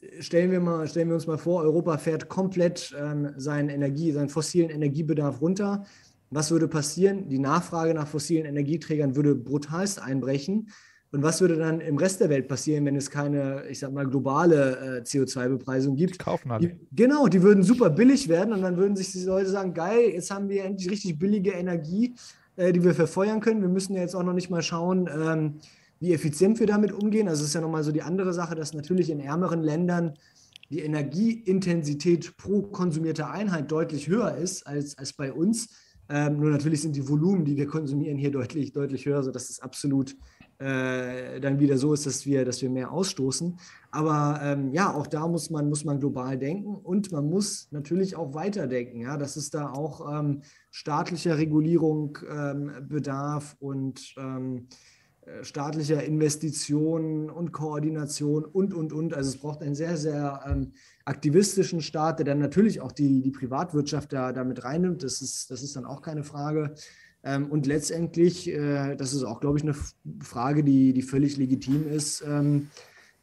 äh, 0.00 0.22
stellen 0.22 0.52
wir, 0.52 0.60
mal, 0.60 0.86
stellen 0.86 1.08
wir 1.08 1.16
uns 1.16 1.26
mal 1.26 1.38
vor, 1.38 1.62
Europa 1.62 1.98
fährt 1.98 2.28
komplett 2.28 2.94
ähm, 2.96 3.32
seinen 3.36 3.70
Energie, 3.70 4.12
seinen 4.12 4.28
fossilen 4.28 4.70
Energiebedarf 4.70 5.40
runter. 5.40 5.84
Was 6.34 6.50
würde 6.50 6.66
passieren? 6.66 7.28
Die 7.28 7.38
Nachfrage 7.38 7.92
nach 7.92 8.08
fossilen 8.08 8.46
Energieträgern 8.46 9.16
würde 9.16 9.34
brutalst 9.34 10.00
einbrechen. 10.00 10.70
Und 11.10 11.22
was 11.22 11.42
würde 11.42 11.58
dann 11.58 11.82
im 11.82 11.98
Rest 11.98 12.20
der 12.20 12.30
Welt 12.30 12.48
passieren, 12.48 12.86
wenn 12.86 12.96
es 12.96 13.10
keine, 13.10 13.64
ich 13.68 13.80
sag 13.80 13.92
mal, 13.92 14.06
globale 14.06 15.00
äh, 15.00 15.02
CO2-Bepreisung 15.02 15.94
gibt? 15.94 16.14
Die 16.14 16.18
kaufen 16.18 16.50
alle. 16.50 16.68
Die, 16.68 16.74
genau, 16.90 17.28
die 17.28 17.42
würden 17.42 17.62
super 17.62 17.90
billig 17.90 18.28
werden 18.28 18.54
und 18.54 18.62
dann 18.62 18.78
würden 18.78 18.96
sich 18.96 19.12
die 19.12 19.22
Leute 19.24 19.50
sagen, 19.50 19.74
geil, 19.74 20.08
jetzt 20.14 20.30
haben 20.30 20.48
wir 20.48 20.64
endlich 20.64 20.90
richtig 20.90 21.18
billige 21.18 21.50
Energie, 21.50 22.14
äh, 22.56 22.72
die 22.72 22.82
wir 22.82 22.94
verfeuern 22.94 23.40
können. 23.40 23.60
Wir 23.60 23.68
müssen 23.68 23.92
ja 23.92 24.00
jetzt 24.00 24.16
auch 24.16 24.22
noch 24.22 24.32
nicht 24.32 24.48
mal 24.48 24.62
schauen, 24.62 25.06
ähm, 25.14 25.58
wie 26.00 26.14
effizient 26.14 26.58
wir 26.60 26.66
damit 26.66 26.92
umgehen. 26.92 27.28
Also 27.28 27.42
es 27.42 27.48
ist 27.48 27.54
ja 27.54 27.60
nochmal 27.60 27.84
so 27.84 27.92
die 27.92 28.02
andere 28.02 28.32
Sache, 28.32 28.54
dass 28.54 28.72
natürlich 28.72 29.10
in 29.10 29.20
ärmeren 29.20 29.60
Ländern 29.60 30.14
die 30.70 30.80
Energieintensität 30.80 32.38
pro 32.38 32.62
konsumierte 32.62 33.28
Einheit 33.28 33.70
deutlich 33.70 34.08
höher 34.08 34.34
ist 34.34 34.66
als, 34.66 34.96
als 34.96 35.12
bei 35.12 35.30
uns. 35.30 35.68
Ähm, 36.14 36.40
nur 36.40 36.50
natürlich 36.50 36.82
sind 36.82 36.94
die 36.94 37.08
Volumen, 37.08 37.42
die 37.42 37.56
wir 37.56 37.66
konsumieren, 37.66 38.18
hier 38.18 38.30
deutlich, 38.30 38.72
deutlich 38.72 39.06
höher, 39.06 39.22
sodass 39.22 39.48
es 39.48 39.60
absolut 39.60 40.14
äh, 40.58 41.40
dann 41.40 41.58
wieder 41.58 41.78
so 41.78 41.94
ist, 41.94 42.04
dass 42.04 42.26
wir, 42.26 42.44
dass 42.44 42.60
wir 42.60 42.68
mehr 42.68 42.92
ausstoßen. 42.92 43.58
Aber 43.90 44.38
ähm, 44.42 44.74
ja, 44.74 44.92
auch 44.92 45.06
da 45.06 45.26
muss 45.26 45.48
man, 45.48 45.70
muss 45.70 45.86
man 45.86 46.00
global 46.00 46.36
denken 46.36 46.74
und 46.74 47.10
man 47.12 47.30
muss 47.30 47.68
natürlich 47.70 48.14
auch 48.14 48.34
weiterdenken, 48.34 49.00
ja, 49.00 49.16
dass 49.16 49.36
es 49.36 49.48
da 49.48 49.72
auch 49.72 50.06
ähm, 50.12 50.42
staatlicher 50.70 51.38
Regulierung 51.38 52.18
ähm, 52.30 52.70
bedarf 52.82 53.56
und 53.58 54.14
ähm, 54.18 54.58
äh, 54.58 54.91
staatlicher 55.42 56.02
Investitionen 56.02 57.30
und 57.30 57.52
Koordination 57.52 58.44
und, 58.44 58.74
und, 58.74 58.92
und. 58.92 59.14
Also 59.14 59.30
es 59.30 59.36
braucht 59.36 59.62
einen 59.62 59.74
sehr, 59.74 59.96
sehr 59.96 60.40
ähm, 60.46 60.72
aktivistischen 61.04 61.80
Staat, 61.80 62.18
der 62.18 62.26
dann 62.26 62.38
natürlich 62.38 62.80
auch 62.80 62.92
die, 62.92 63.22
die 63.22 63.30
Privatwirtschaft 63.30 64.12
da, 64.12 64.32
da 64.32 64.44
mit 64.44 64.64
reinnimmt. 64.64 65.02
Das 65.02 65.22
ist, 65.22 65.50
das 65.50 65.62
ist 65.62 65.76
dann 65.76 65.84
auch 65.84 66.02
keine 66.02 66.24
Frage. 66.24 66.74
Ähm, 67.24 67.50
und 67.50 67.66
letztendlich, 67.66 68.48
äh, 68.48 68.96
das 68.96 69.12
ist 69.12 69.22
auch, 69.22 69.40
glaube 69.40 69.58
ich, 69.58 69.64
eine 69.64 69.76
Frage, 70.22 70.64
die, 70.64 70.92
die 70.92 71.02
völlig 71.02 71.36
legitim 71.36 71.88
ist, 71.88 72.24
ähm, 72.26 72.68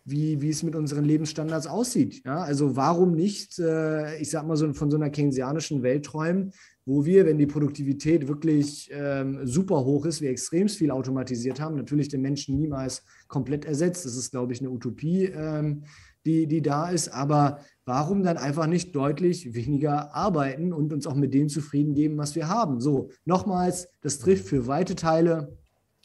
wie, 0.05 0.41
wie 0.41 0.49
es 0.49 0.63
mit 0.63 0.76
unseren 0.76 1.03
Lebensstandards 1.03 1.67
aussieht. 1.67 2.23
Ja? 2.26 2.41
Also 2.41 2.76
warum 2.76 3.11
nicht, 3.11 3.59
äh, 3.59 4.17
ich 4.19 4.30
sage 4.30 4.47
mal 4.47 4.55
so 4.55 4.73
von 4.73 4.89
so 4.89 4.97
einer 4.97 5.09
keynesianischen 5.09 5.84
Welt 5.84 6.05
träumen, 6.05 6.53
wo 6.90 7.06
wir, 7.06 7.28
wenn 7.28 7.38
die 7.38 7.45
Produktivität 7.45 8.28
wirklich 8.28 8.90
ähm, 8.91 9.45
super 9.45 9.86
hoch 9.86 10.07
ist, 10.07 10.22
wir 10.22 10.32
extrem 10.32 10.68
viel 10.68 10.90
automatisiert 10.90 11.61
haben, 11.61 11.76
natürlich 11.76 12.07
den 12.07 12.22
Menschen 12.22 12.57
niemals 12.57 13.03
komplett 13.28 13.64
ersetzt. 13.64 14.06
Das 14.06 14.16
ist, 14.16 14.32
glaube 14.32 14.53
ich, 14.53 14.60
eine 14.60 14.72
Utopie, 14.72 15.26
ähm, 15.26 15.84
die, 16.26 16.48
die 16.48 16.64
da 16.64 16.90
ist. 16.90 17.10
Aber 17.10 17.60
warum 17.86 18.24
dann 18.24 18.38
einfach 18.38 18.66
nicht 18.66 18.95
deutlich 18.95 19.53
weniger 19.53 20.16
arbeiten 20.16 20.74
und 20.74 20.91
uns 20.91 21.06
auch 21.06 21.14
mit 21.14 21.32
dem 21.36 21.48
zufrieden 21.48 21.94
geben, 21.94 22.18
was 22.18 22.34
wir 22.34 22.48
haben? 22.48 22.82
So, 22.82 23.11
nochmals, 23.24 23.90
das 24.02 24.18
trifft 24.18 24.48
für 24.48 24.66
weite 24.66 24.95
Teile 24.95 25.56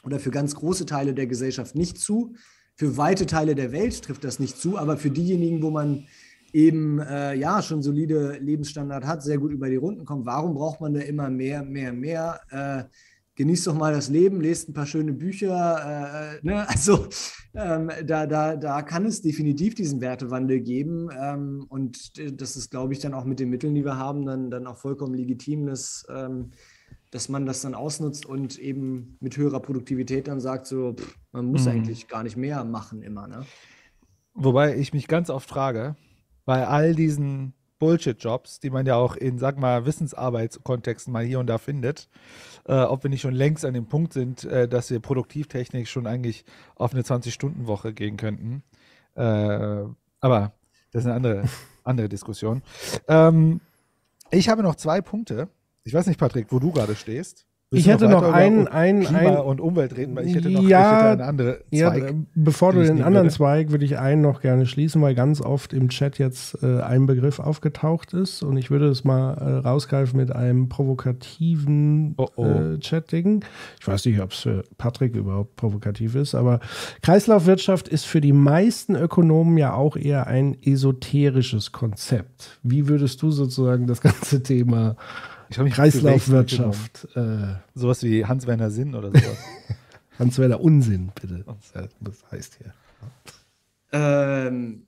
oder 0.04 0.18
für 0.18 0.30
ganz 0.30 0.54
große 0.54 0.84
Teile 0.84 1.14
der 1.14 1.26
Gesellschaft 1.26 1.74
nicht 1.74 1.96
zu. 1.96 2.34
Für 2.76 2.98
weite 2.98 3.24
Teile 3.24 3.54
der 3.54 3.72
Welt 3.72 4.02
trifft 4.02 4.22
das 4.22 4.38
nicht 4.38 4.58
zu, 4.58 4.76
aber 4.76 4.98
für 4.98 5.10
diejenigen, 5.10 5.62
wo 5.62 5.70
man 5.70 6.04
eben 6.54 7.00
äh, 7.00 7.34
ja 7.34 7.60
schon 7.60 7.82
solide 7.82 8.38
Lebensstandard 8.40 9.04
hat, 9.04 9.22
sehr 9.22 9.38
gut 9.38 9.50
über 9.50 9.68
die 9.68 9.76
Runden 9.76 10.04
kommt, 10.04 10.24
warum 10.24 10.54
braucht 10.54 10.80
man 10.80 10.94
da 10.94 11.00
immer 11.00 11.28
mehr, 11.28 11.64
mehr, 11.64 11.92
mehr? 11.92 12.40
Äh, 12.50 12.84
genießt 13.34 13.66
doch 13.66 13.74
mal 13.74 13.92
das 13.92 14.08
Leben, 14.08 14.40
lest 14.40 14.68
ein 14.68 14.72
paar 14.72 14.86
schöne 14.86 15.12
Bücher. 15.12 16.38
Äh, 16.40 16.46
ne? 16.46 16.66
Also 16.68 17.08
ähm, 17.54 17.90
da, 18.04 18.26
da, 18.26 18.54
da 18.54 18.82
kann 18.82 19.04
es 19.04 19.20
definitiv 19.20 19.74
diesen 19.74 20.00
Wertewandel 20.00 20.60
geben. 20.60 21.08
Ähm, 21.20 21.66
und 21.68 22.12
das 22.40 22.54
ist, 22.54 22.70
glaube 22.70 22.92
ich, 22.92 23.00
dann 23.00 23.14
auch 23.14 23.24
mit 23.24 23.40
den 23.40 23.50
Mitteln, 23.50 23.74
die 23.74 23.84
wir 23.84 23.96
haben, 23.96 24.24
dann, 24.24 24.50
dann 24.50 24.68
auch 24.68 24.78
vollkommen 24.78 25.14
legitim, 25.14 25.66
dass, 25.66 26.06
ähm, 26.08 26.52
dass 27.10 27.28
man 27.28 27.46
das 27.46 27.62
dann 27.62 27.74
ausnutzt 27.74 28.26
und 28.26 28.60
eben 28.60 29.16
mit 29.18 29.36
höherer 29.36 29.60
Produktivität 29.60 30.28
dann 30.28 30.38
sagt, 30.38 30.66
so, 30.66 30.94
pff, 30.94 31.18
man 31.32 31.46
muss 31.46 31.64
mhm. 31.64 31.72
eigentlich 31.72 32.06
gar 32.06 32.22
nicht 32.22 32.36
mehr 32.36 32.64
machen 32.64 33.02
immer. 33.02 33.26
Ne? 33.26 33.44
Wobei 34.34 34.76
ich 34.76 34.92
mich 34.92 35.08
ganz 35.08 35.30
oft 35.30 35.48
frage, 35.48 35.96
bei 36.44 36.66
all 36.66 36.94
diesen 36.94 37.54
Bullshit-Jobs, 37.78 38.60
die 38.60 38.70
man 38.70 38.86
ja 38.86 38.96
auch 38.96 39.16
in, 39.16 39.38
sag 39.38 39.58
mal, 39.58 39.84
Wissensarbeitskontexten 39.84 41.12
mal 41.12 41.24
hier 41.24 41.40
und 41.40 41.46
da 41.48 41.58
findet, 41.58 42.08
äh, 42.66 42.82
ob 42.82 43.02
wir 43.02 43.10
nicht 43.10 43.20
schon 43.20 43.34
längst 43.34 43.64
an 43.64 43.74
dem 43.74 43.86
Punkt 43.86 44.12
sind, 44.12 44.44
äh, 44.44 44.68
dass 44.68 44.90
wir 44.90 45.00
Produktivtechnik 45.00 45.88
schon 45.88 46.06
eigentlich 46.06 46.44
auf 46.76 46.92
eine 46.92 47.02
20-Stunden-Woche 47.02 47.92
gehen 47.92 48.16
könnten. 48.16 48.62
Äh, 49.16 49.84
aber 50.20 50.52
das 50.92 51.02
ist 51.02 51.06
eine 51.06 51.14
andere, 51.14 51.44
andere 51.84 52.08
Diskussion. 52.08 52.62
Ähm, 53.08 53.60
ich 54.30 54.48
habe 54.48 54.62
noch 54.62 54.76
zwei 54.76 55.00
Punkte. 55.00 55.48
Ich 55.82 55.92
weiß 55.92 56.06
nicht, 56.06 56.18
Patrick, 56.18 56.46
wo 56.50 56.58
du 56.58 56.72
gerade 56.72 56.94
stehst. 56.94 57.46
Ich 57.70 57.88
hätte 57.88 58.08
noch 58.08 58.22
einen, 58.22 58.68
einen, 58.68 59.02
Klima 59.02 59.18
ein, 59.18 59.36
und 59.38 59.60
Umwelt 59.60 59.96
reden, 59.96 60.14
weil 60.14 60.26
ich 60.26 60.34
hätte 60.34 60.50
noch 60.50 60.62
ja, 60.62 61.06
ich 61.06 61.12
hätte 61.12 61.24
andere 61.24 61.58
Zweig. 61.70 62.04
Ja, 62.04 62.12
bevor 62.34 62.72
du 62.72 62.82
den 62.82 63.02
anderen 63.02 63.26
würde. 63.26 63.34
Zweig, 63.34 63.70
würde 63.70 63.84
ich 63.84 63.98
einen 63.98 64.22
noch 64.22 64.40
gerne 64.40 64.66
schließen, 64.66 65.02
weil 65.02 65.14
ganz 65.14 65.40
oft 65.40 65.72
im 65.72 65.88
Chat 65.88 66.18
jetzt 66.18 66.62
äh, 66.62 66.80
ein 66.80 67.06
Begriff 67.06 67.40
aufgetaucht 67.40 68.12
ist 68.14 68.42
und 68.42 68.56
ich 68.56 68.70
würde 68.70 68.88
es 68.88 69.04
mal 69.04 69.34
äh, 69.34 69.66
rausgreifen 69.66 70.16
mit 70.16 70.30
einem 70.30 70.68
provokativen 70.68 72.14
oh, 72.16 72.28
oh. 72.36 72.44
Äh, 72.44 72.78
Chat-Ding. 72.78 73.44
Ich 73.80 73.88
weiß 73.88 74.04
nicht, 74.06 74.20
ob 74.20 74.32
es 74.32 74.38
für 74.40 74.62
Patrick 74.78 75.16
überhaupt 75.16 75.56
provokativ 75.56 76.14
ist, 76.14 76.34
aber 76.34 76.60
Kreislaufwirtschaft 77.02 77.88
ist 77.88 78.04
für 78.04 78.20
die 78.20 78.32
meisten 78.32 78.94
Ökonomen 78.94 79.58
ja 79.58 79.74
auch 79.74 79.96
eher 79.96 80.26
ein 80.26 80.56
esoterisches 80.62 81.72
Konzept. 81.72 82.60
Wie 82.62 82.88
würdest 82.88 83.20
du 83.22 83.30
sozusagen 83.30 83.86
das 83.86 84.00
ganze 84.00 84.42
Thema 84.42 84.96
ich 85.54 85.58
habe 85.58 85.66
mich 85.66 85.74
Kreislaufwirtschaft. 85.74 87.06
Äh, 87.14 87.54
sowas 87.76 88.02
wie 88.02 88.26
Hans-Werner 88.26 88.72
Sinn 88.72 88.96
oder 88.96 89.10
sowas. 89.10 89.38
Hans-Werner 90.18 90.60
Unsinn, 90.60 91.12
bitte. 91.14 91.44
Was 92.00 92.24
heißt 92.32 92.58
hier? 92.58 92.74
Ähm, 93.92 94.82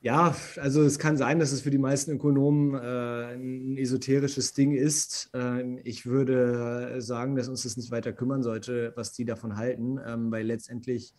ja, 0.00 0.34
also 0.56 0.82
es 0.82 0.98
kann 0.98 1.18
sein, 1.18 1.38
dass 1.38 1.52
es 1.52 1.60
für 1.60 1.70
die 1.70 1.76
meisten 1.76 2.12
Ökonomen 2.12 2.72
äh, 2.72 3.34
ein 3.34 3.76
esoterisches 3.76 4.54
Ding 4.54 4.72
ist. 4.72 5.28
Ähm, 5.34 5.78
ich 5.84 6.06
würde 6.06 7.02
sagen, 7.02 7.36
dass 7.36 7.48
uns 7.48 7.64
das 7.64 7.76
nicht 7.76 7.90
weiter 7.90 8.14
kümmern 8.14 8.42
sollte, 8.42 8.94
was 8.96 9.12
die 9.12 9.26
davon 9.26 9.58
halten, 9.58 10.00
ähm, 10.06 10.32
weil 10.32 10.46
letztendlich 10.46 11.12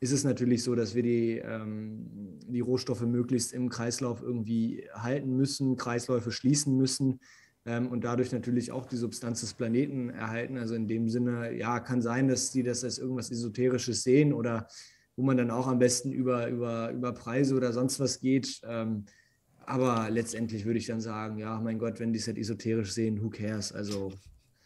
ist 0.00 0.12
es 0.12 0.24
natürlich 0.24 0.62
so, 0.62 0.74
dass 0.74 0.94
wir 0.94 1.02
die, 1.02 1.38
ähm, 1.38 2.38
die 2.48 2.60
Rohstoffe 2.60 3.02
möglichst 3.02 3.52
im 3.52 3.68
Kreislauf 3.68 4.22
irgendwie 4.22 4.86
halten 4.92 5.36
müssen, 5.36 5.76
Kreisläufe 5.76 6.32
schließen 6.32 6.76
müssen 6.76 7.20
ähm, 7.64 7.88
und 7.88 8.04
dadurch 8.04 8.30
natürlich 8.32 8.72
auch 8.72 8.86
die 8.86 8.96
Substanz 8.96 9.40
des 9.40 9.54
Planeten 9.54 10.10
erhalten. 10.10 10.58
Also 10.58 10.74
in 10.74 10.86
dem 10.86 11.08
Sinne, 11.08 11.56
ja, 11.56 11.80
kann 11.80 12.02
sein, 12.02 12.28
dass 12.28 12.52
die 12.52 12.62
das 12.62 12.84
als 12.84 12.98
irgendwas 12.98 13.30
Esoterisches 13.30 14.02
sehen 14.02 14.32
oder 14.32 14.68
wo 15.16 15.22
man 15.22 15.38
dann 15.38 15.50
auch 15.50 15.66
am 15.66 15.78
besten 15.78 16.12
über, 16.12 16.48
über, 16.48 16.90
über 16.92 17.12
Preise 17.12 17.54
oder 17.54 17.72
sonst 17.72 17.98
was 17.98 18.20
geht. 18.20 18.60
Ähm, 18.64 19.06
aber 19.64 20.10
letztendlich 20.10 20.64
würde 20.64 20.78
ich 20.78 20.86
dann 20.86 21.00
sagen, 21.00 21.38
ja, 21.38 21.58
mein 21.58 21.78
Gott, 21.78 21.98
wenn 21.98 22.12
die 22.12 22.18
es 22.18 22.26
halt 22.26 22.38
esoterisch 22.38 22.92
sehen, 22.92 23.22
who 23.22 23.30
cares? 23.30 23.72
Also 23.72 24.12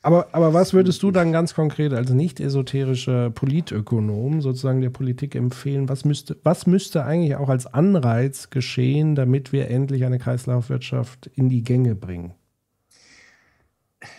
aber, 0.03 0.29
aber 0.33 0.55
was 0.55 0.73
würdest 0.73 1.03
du 1.03 1.11
dann 1.11 1.31
ganz 1.31 1.55
konkret 1.55 1.93
als 1.93 2.11
nicht 2.11 2.41
esoterischer 2.41 3.31
Politökonom 3.31 4.41
sozusagen 4.41 4.81
der 4.81 4.91
Politik 4.91 5.35
empfehlen? 5.35 5.89
Was 5.89 6.05
müsste, 6.05 6.39
was 6.43 6.67
müsste 6.67 7.05
eigentlich 7.05 7.37
auch 7.37 7.51
als 7.51 7.67
Anreiz 7.67 8.49
geschehen, 8.49 9.15
damit 9.15 9.53
wir 9.53 9.69
endlich 9.69 10.05
eine 10.05 10.19
Kreislaufwirtschaft 10.19 11.27
in 11.35 11.51
die 11.51 11.63
Gänge 11.63 11.95
bringen? 11.95 12.35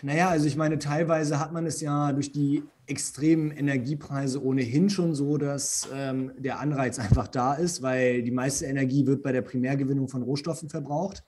Naja, 0.04 0.30
also 0.30 0.46
ich 0.46 0.56
meine, 0.56 0.78
teilweise 0.78 1.40
hat 1.40 1.52
man 1.52 1.66
es 1.66 1.82
ja 1.82 2.14
durch 2.14 2.32
die 2.32 2.64
extremen 2.86 3.50
Energiepreise 3.50 4.44
ohnehin 4.44 4.92
schon 4.92 5.16
so, 5.16 5.38
dass 5.38 5.90
ähm, 5.94 6.32
der 6.38 6.60
Anreiz 6.60 7.00
einfach 7.00 7.28
da 7.28 7.56
ist, 7.56 7.82
weil 7.82 8.22
die 8.22 8.32
meiste 8.32 8.66
Energie 8.66 9.08
wird 9.08 9.24
bei 9.24 9.32
der 9.32 9.42
Primärgewinnung 9.42 10.08
von 10.08 10.22
Rohstoffen 10.22 10.70
verbraucht. 10.70 11.24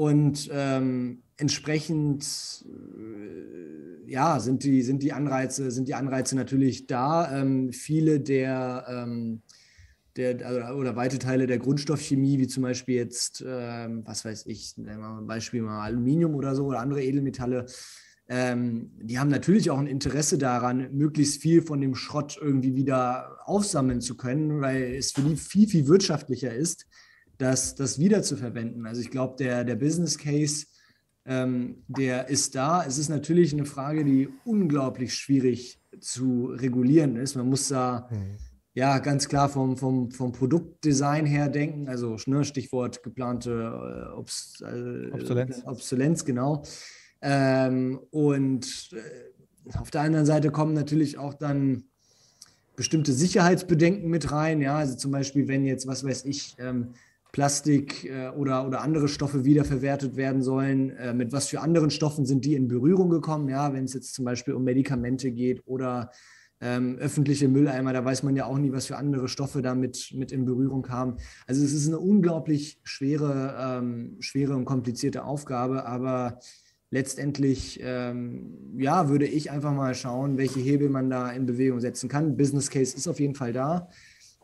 Und 0.00 0.48
ähm, 0.50 1.24
entsprechend 1.36 2.24
äh, 2.64 4.10
ja, 4.10 4.40
sind 4.40 4.64
die, 4.64 4.80
sind, 4.80 5.02
die 5.02 5.12
Anreize, 5.12 5.70
sind 5.70 5.88
die 5.88 5.94
Anreize 5.94 6.34
natürlich 6.36 6.86
da. 6.86 7.38
Ähm, 7.38 7.70
viele 7.74 8.18
der, 8.18 8.86
ähm, 8.88 9.42
der 10.16 10.46
also, 10.46 10.78
oder 10.78 10.96
weite 10.96 11.18
Teile 11.18 11.46
der 11.46 11.58
Grundstoffchemie, 11.58 12.38
wie 12.38 12.46
zum 12.46 12.62
Beispiel 12.62 12.94
jetzt, 12.94 13.44
ähm, 13.46 14.00
was 14.06 14.24
weiß 14.24 14.46
ich, 14.46 14.74
nehmen 14.78 15.00
wir 15.00 15.08
mal 15.10 15.18
ein 15.18 15.26
Beispiel 15.26 15.60
mal 15.60 15.84
Aluminium 15.84 16.34
oder 16.34 16.54
so 16.54 16.64
oder 16.64 16.80
andere 16.80 17.04
Edelmetalle, 17.04 17.66
ähm, 18.26 18.92
die 19.02 19.18
haben 19.18 19.28
natürlich 19.28 19.70
auch 19.70 19.78
ein 19.78 19.86
Interesse 19.86 20.38
daran, 20.38 20.96
möglichst 20.96 21.42
viel 21.42 21.60
von 21.60 21.78
dem 21.82 21.94
Schrott 21.94 22.38
irgendwie 22.40 22.74
wieder 22.74 23.36
aufsammeln 23.44 24.00
zu 24.00 24.16
können, 24.16 24.62
weil 24.62 24.94
es 24.94 25.12
für 25.12 25.20
die 25.20 25.36
viel, 25.36 25.68
viel 25.68 25.88
wirtschaftlicher 25.88 26.54
ist, 26.54 26.86
das, 27.40 27.74
das 27.74 27.98
wiederzuverwenden. 27.98 28.86
Also 28.86 29.00
ich 29.00 29.10
glaube, 29.10 29.36
der, 29.38 29.64
der 29.64 29.76
Business 29.76 30.18
Case, 30.18 30.66
ähm, 31.24 31.84
der 31.88 32.28
ist 32.28 32.54
da. 32.54 32.84
Es 32.84 32.98
ist 32.98 33.08
natürlich 33.08 33.52
eine 33.52 33.64
Frage, 33.64 34.04
die 34.04 34.28
unglaublich 34.44 35.14
schwierig 35.14 35.80
zu 36.00 36.46
regulieren 36.46 37.16
ist. 37.16 37.36
Man 37.36 37.48
muss 37.48 37.68
da 37.68 38.08
mhm. 38.10 38.36
ja 38.74 38.98
ganz 38.98 39.26
klar 39.26 39.48
vom, 39.48 39.76
vom, 39.78 40.10
vom 40.10 40.32
Produktdesign 40.32 41.24
her 41.24 41.48
denken, 41.48 41.88
also 41.88 42.16
ne, 42.26 42.44
Stichwort 42.44 43.02
geplante 43.02 43.50
äh, 43.50 44.18
Obs, 44.18 44.60
äh, 44.60 45.10
Obsolenz. 45.12 45.62
Obsolenz, 45.64 46.24
genau. 46.24 46.62
Ähm, 47.22 48.00
und 48.10 48.90
äh, 48.92 49.78
auf 49.78 49.90
der 49.90 50.02
anderen 50.02 50.26
Seite 50.26 50.50
kommen 50.50 50.74
natürlich 50.74 51.16
auch 51.16 51.34
dann 51.34 51.84
bestimmte 52.76 53.12
Sicherheitsbedenken 53.12 54.10
mit 54.10 54.30
rein. 54.30 54.60
Ja, 54.60 54.76
also 54.76 54.96
zum 54.96 55.10
Beispiel, 55.10 55.48
wenn 55.48 55.64
jetzt, 55.64 55.86
was 55.86 56.04
weiß 56.04 56.24
ich, 56.24 56.56
ähm, 56.58 56.94
Plastik 57.32 58.04
äh, 58.04 58.28
oder, 58.30 58.66
oder 58.66 58.82
andere 58.82 59.08
Stoffe 59.08 59.44
wiederverwertet 59.44 60.16
werden 60.16 60.42
sollen. 60.42 60.90
Äh, 60.90 61.14
mit 61.14 61.32
was 61.32 61.48
für 61.48 61.60
anderen 61.60 61.90
Stoffen 61.90 62.26
sind 62.26 62.44
die 62.44 62.54
in 62.54 62.68
Berührung 62.68 63.10
gekommen? 63.10 63.48
Ja, 63.48 63.72
wenn 63.72 63.84
es 63.84 63.94
jetzt 63.94 64.14
zum 64.14 64.24
Beispiel 64.24 64.54
um 64.54 64.64
Medikamente 64.64 65.30
geht 65.30 65.62
oder 65.66 66.10
ähm, 66.60 66.98
öffentliche 66.98 67.48
Mülleimer, 67.48 67.92
da 67.92 68.04
weiß 68.04 68.22
man 68.22 68.36
ja 68.36 68.44
auch 68.44 68.58
nie, 68.58 68.72
was 68.72 68.86
für 68.86 68.96
andere 68.96 69.28
Stoffe 69.28 69.62
damit 69.62 70.12
mit 70.14 70.30
in 70.30 70.44
Berührung 70.44 70.82
kamen. 70.82 71.16
Also 71.46 71.64
es 71.64 71.72
ist 71.72 71.86
eine 71.86 71.98
unglaublich 71.98 72.80
schwere, 72.84 73.56
ähm, 73.58 74.16
schwere 74.20 74.54
und 74.54 74.66
komplizierte 74.66 75.24
Aufgabe, 75.24 75.86
aber 75.86 76.38
letztendlich, 76.90 77.80
ähm, 77.82 78.74
ja, 78.76 79.08
würde 79.08 79.26
ich 79.26 79.50
einfach 79.50 79.72
mal 79.72 79.94
schauen, 79.94 80.36
welche 80.36 80.60
Hebel 80.60 80.90
man 80.90 81.08
da 81.08 81.30
in 81.30 81.46
Bewegung 81.46 81.80
setzen 81.80 82.08
kann. 82.08 82.36
Business 82.36 82.68
Case 82.68 82.96
ist 82.96 83.08
auf 83.08 83.20
jeden 83.20 83.36
Fall 83.36 83.52
da. 83.52 83.88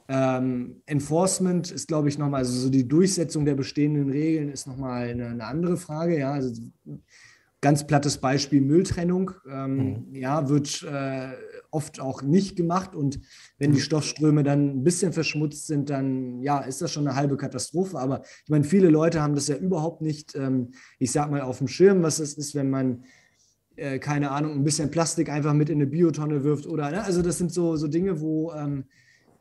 Ähm, 0.08 0.82
Enforcement 0.86 1.70
ist, 1.70 1.88
glaube 1.88 2.08
ich, 2.08 2.18
nochmal, 2.18 2.40
also 2.40 2.52
so 2.52 2.70
die 2.70 2.86
Durchsetzung 2.86 3.44
der 3.44 3.54
bestehenden 3.54 4.10
Regeln 4.10 4.50
ist 4.50 4.66
nochmal 4.66 5.08
eine, 5.08 5.26
eine 5.28 5.44
andere 5.44 5.76
Frage. 5.76 6.18
Ja, 6.18 6.32
also 6.32 6.52
ganz 7.60 7.86
plattes 7.86 8.18
Beispiel 8.18 8.60
Mülltrennung. 8.60 9.32
Ähm, 9.50 9.76
mhm. 9.76 10.14
Ja, 10.14 10.48
wird 10.48 10.84
äh, 10.84 11.32
oft 11.70 12.00
auch 12.00 12.22
nicht 12.22 12.54
gemacht 12.54 12.94
und 12.94 13.18
wenn 13.58 13.72
die 13.72 13.80
Stoffströme 13.80 14.44
dann 14.44 14.68
ein 14.68 14.84
bisschen 14.84 15.12
verschmutzt 15.12 15.66
sind, 15.66 15.90
dann 15.90 16.40
ja, 16.40 16.60
ist 16.60 16.80
das 16.82 16.92
schon 16.92 17.08
eine 17.08 17.16
halbe 17.16 17.36
Katastrophe. 17.36 17.98
Aber 17.98 18.22
ich 18.44 18.50
meine, 18.50 18.64
viele 18.64 18.88
Leute 18.88 19.20
haben 19.20 19.34
das 19.34 19.48
ja 19.48 19.56
überhaupt 19.56 20.02
nicht, 20.02 20.36
ähm, 20.36 20.70
ich 21.00 21.10
sag 21.10 21.30
mal, 21.30 21.40
auf 21.40 21.58
dem 21.58 21.68
Schirm, 21.68 22.02
was 22.02 22.20
es 22.20 22.34
ist, 22.34 22.54
wenn 22.54 22.70
man 22.70 23.04
äh, 23.76 23.98
keine 23.98 24.30
Ahnung, 24.30 24.52
ein 24.52 24.64
bisschen 24.64 24.90
Plastik 24.90 25.28
einfach 25.28 25.52
mit 25.52 25.68
in 25.68 25.78
eine 25.78 25.86
Biotonne 25.86 26.44
wirft 26.44 26.66
oder, 26.66 26.90
ne? 26.90 27.04
also 27.04 27.20
das 27.20 27.38
sind 27.38 27.52
so, 27.52 27.76
so 27.76 27.88
Dinge, 27.88 28.20
wo 28.20 28.52
ähm, 28.52 28.84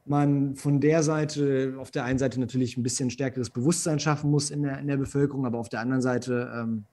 man 0.06 0.56
von 0.56 0.80
der 0.80 1.04
Seite, 1.04 1.76
auf 1.78 1.92
der 1.92 2.04
einen 2.04 2.20
Seite 2.20 2.40
natürlich 2.40 2.78
ein 2.78 2.84
bisschen 2.84 3.10
stärkeres 3.10 3.50
Bewusstsein 3.50 4.00
schaffen 4.00 4.30
muss 4.30 4.52
in 4.52 4.64
der, 4.64 4.80
in 4.80 4.88
der 4.88 4.98
Bevölkerung, 4.98 5.46
aber 5.46 5.58
auf 5.58 5.70
der 5.70 5.80
anderen 5.80 6.02
Seite 6.02 6.52
ähm, 6.56 6.86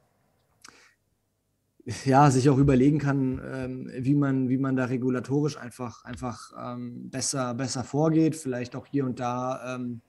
ja, 2.05 2.31
sich 2.31 2.49
auch 2.49 2.59
überlegen 2.59 2.99
kann, 2.99 3.41
ähm, 3.45 3.91
wie, 3.99 4.15
man, 4.15 4.49
wie 4.49 4.59
man 4.59 4.77
da 4.77 4.85
regulatorisch 4.85 5.57
einfach, 5.57 6.05
einfach 6.05 6.53
ähm, 6.59 7.11
besser, 7.11 7.55
besser 7.55 7.83
vorgeht, 7.85 8.37
vielleicht 8.37 8.77
auch 8.77 8.87
hier 8.87 9.05
und 9.05 9.19
da 9.19 9.77
ähm, 9.77 10.01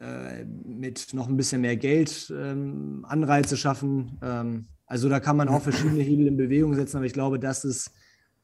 äh, 0.00 0.44
mit 0.44 1.14
noch 1.14 1.28
ein 1.28 1.36
bisschen 1.36 1.60
mehr 1.60 1.76
Geld 1.76 2.32
ähm, 2.36 3.06
Anreize 3.08 3.56
schaffen. 3.56 4.18
Ähm, 4.20 4.66
also 4.86 5.08
da 5.08 5.20
kann 5.20 5.36
man 5.36 5.48
auch 5.48 5.62
verschiedene 5.62 6.02
Hebel 6.02 6.26
in 6.26 6.36
Bewegung 6.36 6.74
setzen, 6.74 6.96
aber 6.96 7.06
ich 7.06 7.12
glaube, 7.12 7.38
dass 7.38 7.64
es 7.64 7.92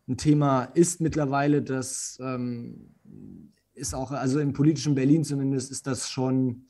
ein 0.08 0.16
Thema 0.16 0.65
ist 0.74 1.00
mittlerweile, 1.00 1.62
das 1.62 2.18
ähm, 2.23 2.94
ist 3.74 3.94
auch, 3.94 4.10
also 4.10 4.40
im 4.40 4.52
politischen 4.52 4.94
Berlin 4.94 5.24
zumindest, 5.24 5.70
ist 5.70 5.86
das 5.86 6.10
schon 6.10 6.64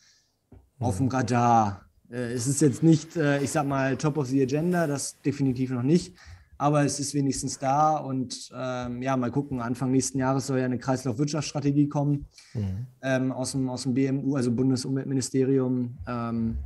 auf 0.79 0.99
dem 0.99 1.09
Radar. 1.09 1.87
Äh, 2.11 2.33
es 2.33 2.47
ist 2.47 2.61
jetzt 2.61 2.83
nicht, 2.83 3.17
äh, 3.17 3.43
ich 3.43 3.51
sag 3.51 3.67
mal, 3.67 3.97
top 3.97 4.19
of 4.19 4.27
the 4.27 4.43
agenda, 4.43 4.87
das 4.87 5.21
definitiv 5.23 5.71
noch 5.71 5.83
nicht, 5.83 6.15
aber 6.57 6.85
es 6.85 7.01
ist 7.01 7.15
wenigstens 7.15 7.59
da 7.59 7.97
und 7.97 8.51
ähm, 8.55 9.03
ja, 9.03 9.17
mal 9.17 9.31
gucken, 9.31 9.61
Anfang 9.61 9.91
nächsten 9.91 10.19
Jahres 10.19 10.47
soll 10.47 10.59
ja 10.59 10.65
eine 10.65 10.79
Kreislaufwirtschaftsstrategie 10.79 11.89
kommen 11.89 12.27
mhm. 12.55 12.87
ähm, 13.03 13.33
aus, 13.33 13.53
dem, 13.53 13.69
aus 13.69 13.85
dem 13.85 13.95
BMU, 13.95 14.37
also 14.37 14.51
Bundesumweltministerium. 14.53 15.97
Ähm, 16.07 16.59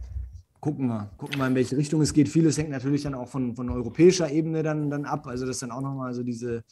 gucken 0.61 0.87
wir, 0.87 1.11
gucken 1.19 1.39
wir, 1.39 1.47
in 1.47 1.55
welche 1.55 1.77
Richtung 1.77 2.01
es 2.01 2.13
geht. 2.13 2.29
Vieles 2.29 2.57
hängt 2.57 2.71
natürlich 2.71 3.03
dann 3.03 3.15
auch 3.15 3.29
von, 3.29 3.55
von 3.57 3.69
europäischer 3.69 4.31
Ebene 4.31 4.63
dann, 4.63 4.91
dann 4.91 5.05
ab. 5.05 5.27
Also 5.27 5.45
das 5.45 5.59
dann 5.59 5.73
auch 5.73 5.81
nochmal 5.81 6.15
so 6.15 6.23
diese, 6.23 6.63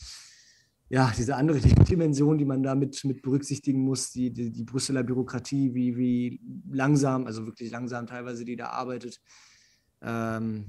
ja, 0.90 1.12
diese 1.16 1.36
andere 1.36 1.58
Dimension, 1.88 2.36
die 2.36 2.44
man 2.44 2.62
da 2.62 2.74
mit, 2.74 3.00
berücksichtigen 3.22 3.80
muss, 3.80 4.10
die, 4.10 4.32
die, 4.32 4.50
die 4.50 4.64
Brüsseler 4.64 5.04
Bürokratie, 5.04 5.72
wie, 5.72 5.96
wie 5.96 6.40
langsam, 6.70 7.26
also 7.26 7.46
wirklich 7.46 7.70
langsam 7.70 8.06
teilweise, 8.06 8.44
die 8.44 8.56
da 8.56 8.66
arbeitet. 8.66 9.20
Ähm, 10.02 10.64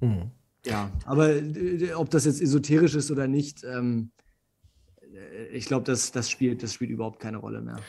mhm. 0.00 0.30
Ja, 0.66 0.90
aber 1.06 1.30
äh, 1.30 1.94
ob 1.94 2.10
das 2.10 2.26
jetzt 2.26 2.42
esoterisch 2.42 2.94
ist 2.94 3.10
oder 3.10 3.26
nicht, 3.26 3.64
ähm, 3.64 4.10
äh, 5.00 5.46
ich 5.48 5.64
glaube, 5.64 5.84
das, 5.84 6.12
das, 6.12 6.30
spielt, 6.30 6.62
das 6.62 6.74
spielt 6.74 6.90
überhaupt 6.90 7.18
keine 7.18 7.38
Rolle 7.38 7.62
mehr. 7.62 7.80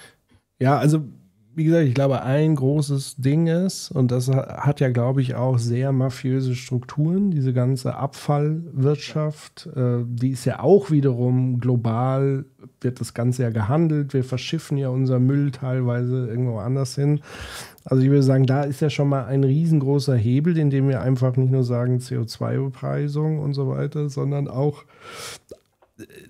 Ja, 0.59 0.77
also 0.77 1.09
wie 1.56 1.64
gesagt, 1.66 1.88
ich 1.88 1.94
glaube, 1.94 2.22
ein 2.22 2.56
großes 2.56 3.18
Ding 3.18 3.48
ist, 3.48 3.92
und 3.92 4.11
das 4.11 4.30
hat 4.30 4.80
ja, 4.80 4.90
glaube 4.90 5.22
ich, 5.22 5.36
auch 5.36 5.58
sehr 5.58 5.92
mafiöse 5.92 6.56
Strukturen, 6.56 7.32
diese 7.32 7.53
ganze 7.53 7.95
Abfallwirtschaft, 7.95 9.68
äh, 9.76 10.03
die 10.06 10.30
ist 10.30 10.45
ja 10.45 10.61
auch 10.61 10.92
wiederum 10.92 11.60
global, 11.60 12.45
wird 12.82 13.02
das 13.02 13.14
Ganze 13.14 13.44
ja 13.44 13.50
gehandelt. 13.50 14.14
Wir 14.14 14.24
verschiffen 14.24 14.78
ja 14.78 14.90
unser 14.90 15.19
Müll 15.19 15.52
teilweise 15.52 16.28
irgendwo 16.28 16.60
anders 16.60 16.95
hin. 16.95 17.19
Also 17.84 18.03
ich 18.03 18.10
würde 18.10 18.24
sagen, 18.24 18.45
da 18.45 18.64
ist 18.64 18.82
ja 18.82 18.90
schon 18.90 19.10
mal 19.10 19.26
ein 19.26 19.44
riesengroßer 19.44 20.16
Hebel, 20.16 20.58
in 20.58 20.69
dem 20.69 20.88
wir 20.88 21.02
einfach 21.02 21.36
nicht 21.36 21.52
nur 21.52 21.64
sagen 21.64 21.98
CO2-Bepreisung 21.98 23.40
und 23.40 23.53
so 23.53 23.68
weiter, 23.69 24.10
sondern 24.10 24.48
auch 24.48 24.84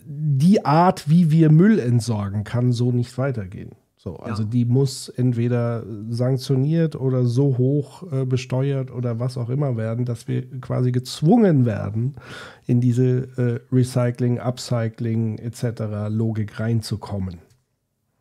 die 0.05 0.65
Art, 0.65 1.09
wie 1.09 1.29
wir 1.29 1.51
Müll 1.51 1.79
entsorgen, 1.79 2.43
kann 2.43 2.71
so 2.71 2.91
nicht 2.91 3.17
weitergehen. 3.17 3.71
So, 4.01 4.15
also 4.15 4.43
ja. 4.43 4.49
die 4.49 4.63
muss 4.63 5.09
entweder 5.09 5.83
sanktioniert 6.07 6.95
oder 6.95 7.25
so 7.25 7.57
hoch 7.57 8.09
äh, 8.13 8.23
besteuert 8.23 8.91
oder 8.91 9.19
was 9.19 9.37
auch 9.37 9.49
immer 9.49 9.75
werden, 9.75 10.05
dass 10.05 10.25
wir 10.29 10.49
quasi 10.61 10.93
gezwungen 10.93 11.65
werden, 11.65 12.15
in 12.65 12.79
diese 12.79 13.27
äh, 13.35 13.75
Recycling, 13.75 14.39
Upcycling 14.39 15.37
etc. 15.39 16.07
Logik 16.07 16.61
reinzukommen. 16.61 17.39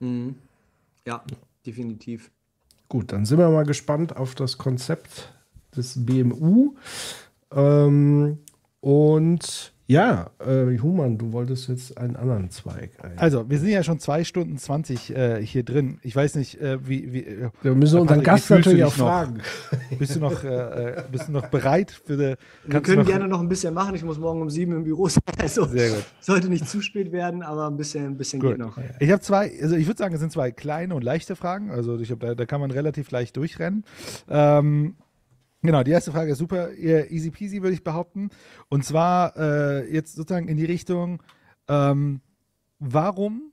Mhm. 0.00 0.34
Ja, 1.06 1.22
definitiv. 1.64 2.32
Gut, 2.88 3.12
dann 3.12 3.24
sind 3.24 3.38
wir 3.38 3.48
mal 3.48 3.64
gespannt 3.64 4.16
auf 4.16 4.34
das 4.34 4.58
Konzept 4.58 5.32
des 5.76 6.04
BMU. 6.04 6.74
Ähm, 7.52 8.38
und 8.80 9.72
ja, 9.90 10.28
äh, 10.38 10.78
Human, 10.80 11.16
du 11.16 11.32
wolltest 11.32 11.66
jetzt 11.70 11.96
einen 11.96 12.14
anderen 12.14 12.50
Zweig. 12.50 12.90
Ein. 13.02 13.18
Also, 13.18 13.48
wir 13.48 13.58
sind 13.58 13.70
ja 13.70 13.82
schon 13.82 13.98
zwei 13.98 14.22
Stunden 14.22 14.58
20 14.58 15.16
äh, 15.16 15.42
hier 15.42 15.62
drin. 15.62 15.98
Ich 16.02 16.14
weiß 16.14 16.34
nicht, 16.34 16.60
äh, 16.60 16.86
wie. 16.86 17.14
wie 17.14 17.24
äh, 17.24 17.48
wir 17.62 17.74
müssen 17.74 18.00
unseren 18.00 18.22
Gast 18.22 18.50
natürlich 18.50 18.84
auch 18.84 18.92
fragen. 18.92 19.38
Bist 19.98 20.14
du 20.14 20.20
noch, 20.20 20.44
äh, 20.44 20.48
äh, 20.48 21.04
bist 21.10 21.28
du 21.28 21.32
noch 21.32 21.46
bereit 21.46 21.90
für 21.90 22.18
die. 22.18 22.34
Wir 22.70 22.80
können 22.82 22.98
noch, 22.98 23.06
gerne 23.06 23.28
noch 23.28 23.40
ein 23.40 23.48
bisschen 23.48 23.72
machen. 23.72 23.94
Ich 23.94 24.04
muss 24.04 24.18
morgen 24.18 24.42
um 24.42 24.50
sieben 24.50 24.72
im 24.72 24.84
Büro 24.84 25.08
sein. 25.08 25.22
Also, 25.40 25.64
Sehr 25.66 25.88
gut. 25.88 26.04
Sollte 26.20 26.48
nicht 26.50 26.68
zu 26.68 26.82
spät 26.82 27.10
werden, 27.10 27.42
aber 27.42 27.66
ein 27.66 27.78
bisschen, 27.78 28.04
ein 28.04 28.16
bisschen 28.18 28.40
geht 28.40 28.58
noch. 28.58 28.76
Ich 28.98 29.10
habe 29.10 29.22
zwei, 29.22 29.50
also 29.62 29.74
ich 29.74 29.86
würde 29.86 29.96
sagen, 29.96 30.12
es 30.12 30.20
sind 30.20 30.32
zwei 30.32 30.50
kleine 30.50 30.94
und 30.94 31.02
leichte 31.02 31.34
Fragen. 31.34 31.70
Also, 31.70 31.98
ich 31.98 32.10
hab, 32.10 32.20
da, 32.20 32.34
da 32.34 32.44
kann 32.44 32.60
man 32.60 32.70
relativ 32.70 33.10
leicht 33.10 33.36
durchrennen. 33.38 33.84
Ähm, 34.28 34.96
Genau, 35.62 35.82
die 35.82 35.90
erste 35.90 36.12
Frage 36.12 36.32
ist 36.32 36.38
super 36.38 36.72
easy 36.72 37.30
peasy, 37.30 37.62
würde 37.62 37.74
ich 37.74 37.82
behaupten. 37.82 38.30
Und 38.68 38.84
zwar 38.84 39.36
äh, 39.36 39.92
jetzt 39.92 40.14
sozusagen 40.14 40.48
in 40.48 40.56
die 40.56 40.64
Richtung, 40.64 41.22
ähm, 41.68 42.20
warum, 42.78 43.52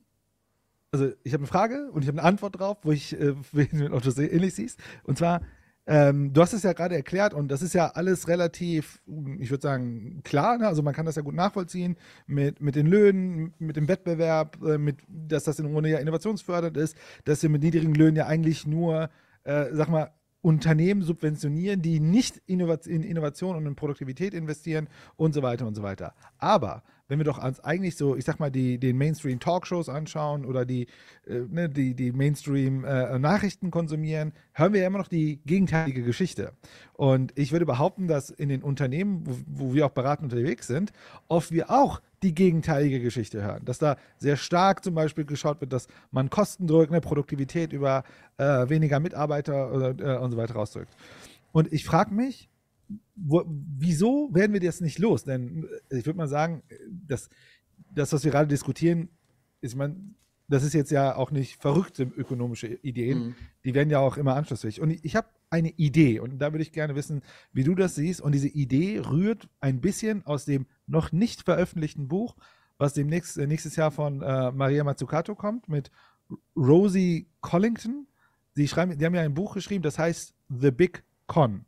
also 0.92 1.12
ich 1.24 1.34
habe 1.34 1.42
eine 1.42 1.48
Frage 1.48 1.92
und 1.92 2.04
ich 2.04 2.08
habe 2.08 2.20
eine 2.20 2.28
Antwort 2.28 2.60
drauf, 2.60 2.78
wo 2.84 2.92
ich, 2.92 3.20
äh, 3.20 3.34
du 3.54 4.10
es 4.10 4.18
ähnlich 4.20 4.54
siehst. 4.54 4.80
Und 5.04 5.18
zwar, 5.18 5.42
ähm, 5.88 6.32
du 6.32 6.42
hast 6.42 6.54
es 6.54 6.64
ja 6.64 6.74
gerade 6.74 6.96
erklärt 6.96 7.34
und 7.34 7.48
das 7.50 7.62
ist 7.62 7.74
ja 7.74 7.88
alles 7.88 8.28
relativ, 8.28 9.02
ich 9.40 9.50
würde 9.52 9.62
sagen, 9.62 10.22
klar. 10.24 10.58
Ne? 10.58 10.68
Also 10.68 10.84
man 10.84 10.94
kann 10.94 11.06
das 11.06 11.16
ja 11.16 11.22
gut 11.24 11.36
nachvollziehen 11.36 11.96
mit, 12.28 12.62
mit 12.62 12.76
den 12.76 12.88
Löhnen, 12.88 13.54
mit 13.60 13.76
dem 13.76 13.88
Wettbewerb, 13.88 14.62
äh, 14.64 14.78
mit, 14.78 14.98
dass 15.08 15.44
das 15.44 15.60
im 15.60 15.72
Grunde 15.72 15.90
ja 15.90 16.00
innovationsfördernd 16.00 16.78
ist, 16.78 16.96
dass 17.24 17.42
wir 17.42 17.50
mit 17.50 17.64
niedrigen 17.64 17.96
Löhnen 17.96 18.16
ja 18.16 18.28
eigentlich 18.28 18.66
nur, 18.66 19.10
äh, 19.44 19.66
sag 19.74 19.90
mal, 19.90 20.12
Unternehmen 20.46 21.02
subventionieren, 21.02 21.82
die 21.82 22.00
nicht 22.00 22.38
in 22.46 22.60
Innovation 22.60 23.56
und 23.56 23.66
in 23.66 23.76
Produktivität 23.76 24.36
investieren 24.36 24.88
und 25.16 25.34
so 25.34 25.42
weiter 25.42 25.66
und 25.66 25.74
so 25.74 25.82
weiter. 25.82 26.14
Aber 26.38 26.84
wenn 27.08 27.20
wir 27.20 27.26
doch 27.26 27.38
eigentlich 27.38 27.98
so, 27.98 28.16
ich 28.16 28.26
sag 28.26 28.40
mal, 28.40 28.50
die, 28.50 28.80
den 28.80 28.98
Mainstream-Talkshows 28.98 29.90
anschauen 29.90 30.46
oder 30.46 30.66
die, 30.66 30.88
äh, 31.28 31.40
ne, 31.50 31.70
die, 31.70 31.94
die 31.94 32.12
Mainstream-Nachrichten 32.12 33.68
äh, 33.68 33.72
konsumieren, 33.72 34.34
hören 34.54 34.74
wir 34.74 34.82
ja 34.82 34.88
immer 34.88 34.98
noch 34.98 35.08
die 35.08 35.40
gegenteilige 35.46 36.04
Geschichte. 36.04 36.54
Und 36.94 37.32
ich 37.36 37.52
würde 37.52 37.66
behaupten, 37.66 38.08
dass 38.08 38.30
in 38.30 38.50
den 38.50 38.64
Unternehmen, 38.64 39.24
wo, 39.26 39.66
wo 39.68 39.74
wir 39.74 39.86
auch 39.86 39.92
beratend 39.92 40.34
unterwegs 40.34 40.68
sind, 40.68 40.94
oft 41.28 41.52
wir 41.52 41.70
auch 41.70 42.02
die 42.24 42.34
gegenteilige 42.34 43.00
Geschichte 43.00 43.44
hören. 43.44 43.64
Dass 43.66 43.78
da 43.78 43.98
sehr 44.18 44.36
stark 44.38 44.84
zum 44.84 44.96
Beispiel 44.96 45.26
geschaut 45.26 45.62
wird, 45.62 45.74
dass 45.74 45.88
man 46.12 46.32
Kosten 46.32 46.66
drückt, 46.66 46.92
eine 46.92 47.02
Produktivität 47.02 47.72
über 47.72 48.04
äh, 48.38 48.68
weniger 48.68 49.00
Mitarbeiter 49.00 49.72
oder, 49.72 49.90
äh, 50.00 50.18
und 50.18 50.32
so 50.32 50.38
weiter 50.38 50.56
rausdrückt. 50.56 50.94
Und 51.52 51.72
ich 51.72 51.86
frage 51.86 52.14
mich, 52.14 52.50
wo, 53.16 53.44
wieso 53.48 54.30
werden 54.34 54.54
wir 54.54 54.60
das 54.60 54.82
nicht 54.82 55.00
los? 55.00 55.24
Denn 55.24 55.68
äh, 55.90 55.98
ich 56.00 56.06
würde 56.06 56.18
mal 56.18 56.28
sagen, 56.28 56.64
dass 56.90 57.30
das, 57.94 58.14
was 58.14 58.24
wir 58.24 58.32
gerade 58.32 58.48
diskutieren, 58.48 59.10
ist 59.62 59.76
man, 59.76 60.16
das 60.48 60.64
ist 60.64 60.74
jetzt 60.74 60.92
ja 60.92 61.16
auch 61.16 61.32
nicht 61.32 61.62
verrückte 61.62 62.04
ökonomische 62.04 62.68
Ideen. 62.68 63.20
Mhm. 63.20 63.36
Die 63.64 63.74
werden 63.74 63.90
ja 63.90 64.00
auch 64.00 64.18
immer 64.18 64.36
anschlussfähig. 64.36 64.82
Und 64.82 64.92
ich, 64.92 65.06
ich 65.06 65.16
habe 65.16 65.28
eine 65.50 65.70
Idee 65.70 66.20
und 66.20 66.40
da 66.40 66.52
würde 66.52 66.64
ich 66.64 66.72
gerne 66.72 66.96
wissen, 66.96 67.22
wie 67.54 67.64
du 67.64 67.76
das 67.76 67.96
siehst. 67.96 68.22
Und 68.22 68.34
diese 68.34 68.50
Idee 68.50 69.00
rührt 69.00 69.48
ein 69.60 69.82
bisschen 69.82 70.26
aus 70.26 70.46
dem 70.46 70.68
noch 70.86 71.12
nicht 71.12 71.44
veröffentlichten 71.44 72.08
Buch, 72.08 72.36
was 72.78 72.94
demnächst 72.94 73.38
äh, 73.38 73.48
nächstes 73.48 73.76
Jahr 73.76 73.92
von 73.92 74.22
äh, 74.22 74.52
Maria 74.52 74.84
Mazzucato 74.84 75.36
kommt 75.36 75.70
mit 75.70 75.92
Rosie 76.56 77.28
Collington. 77.42 78.08
Sie 78.54 78.68
schreiben, 78.68 78.98
die 78.98 79.06
haben 79.06 79.16
ja 79.16 79.22
ein 79.22 79.34
Buch 79.34 79.54
geschrieben, 79.54 79.84
das 79.84 80.00
heißt 80.00 80.34
The 80.50 80.72
Big 80.72 81.04
Con. 81.28 81.66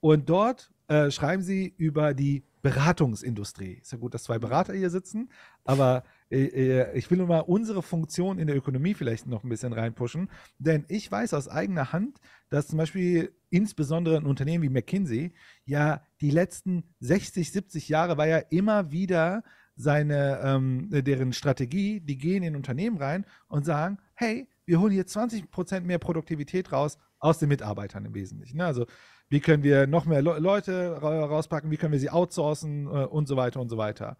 Und 0.00 0.28
dort 0.28 0.72
äh, 0.90 1.12
schreiben 1.12 1.40
sie 1.40 1.72
über 1.76 2.14
die 2.14 2.42
Beratungsindustrie. 2.62 3.78
Ist 3.80 3.92
ja 3.92 3.98
gut, 3.98 4.12
dass 4.12 4.24
zwei 4.24 4.40
Berater 4.40 4.74
hier 4.74 4.90
sitzen, 4.90 5.30
aber 5.64 6.02
äh, 6.30 6.46
äh, 6.46 6.98
ich 6.98 7.08
will 7.08 7.18
nur 7.18 7.28
mal 7.28 7.38
unsere 7.38 7.80
Funktion 7.80 8.40
in 8.40 8.48
der 8.48 8.56
Ökonomie 8.56 8.94
vielleicht 8.94 9.28
noch 9.28 9.44
ein 9.44 9.48
bisschen 9.48 9.72
reinpushen, 9.72 10.28
denn 10.58 10.84
ich 10.88 11.10
weiß 11.10 11.32
aus 11.34 11.46
eigener 11.46 11.92
Hand, 11.92 12.18
dass 12.48 12.66
zum 12.66 12.78
Beispiel 12.78 13.32
insbesondere 13.50 14.16
ein 14.16 14.26
Unternehmen 14.26 14.64
wie 14.64 14.68
McKinsey 14.68 15.32
ja 15.64 16.02
die 16.20 16.32
letzten 16.32 16.82
60, 16.98 17.52
70 17.52 17.88
Jahre 17.88 18.18
war 18.18 18.26
ja 18.26 18.38
immer 18.38 18.90
wieder 18.90 19.44
seine, 19.76 20.40
ähm, 20.42 20.88
deren 20.90 21.32
Strategie, 21.32 22.00
die 22.00 22.18
gehen 22.18 22.42
in 22.42 22.56
Unternehmen 22.56 22.98
rein 22.98 23.24
und 23.46 23.64
sagen, 23.64 23.98
hey, 24.14 24.48
wir 24.66 24.80
holen 24.80 24.92
hier 24.92 25.06
20 25.06 25.52
Prozent 25.52 25.86
mehr 25.86 25.98
Produktivität 25.98 26.72
raus 26.72 26.98
aus 27.20 27.38
den 27.38 27.48
Mitarbeitern 27.48 28.04
im 28.04 28.14
Wesentlichen. 28.14 28.56
Ne? 28.56 28.66
Also 28.66 28.86
wie 29.30 29.40
können 29.40 29.62
wir 29.62 29.86
noch 29.86 30.04
mehr 30.04 30.20
Le 30.20 30.38
Leute 30.38 31.00
ra 31.00 31.24
rauspacken, 31.24 31.70
wie 31.70 31.78
können 31.78 31.92
wir 31.92 32.00
sie 32.00 32.10
outsourcen 32.10 32.86
äh, 32.86 33.06
und 33.06 33.26
so 33.26 33.36
weiter 33.36 33.60
und 33.60 33.70
so 33.70 33.78
weiter. 33.78 34.18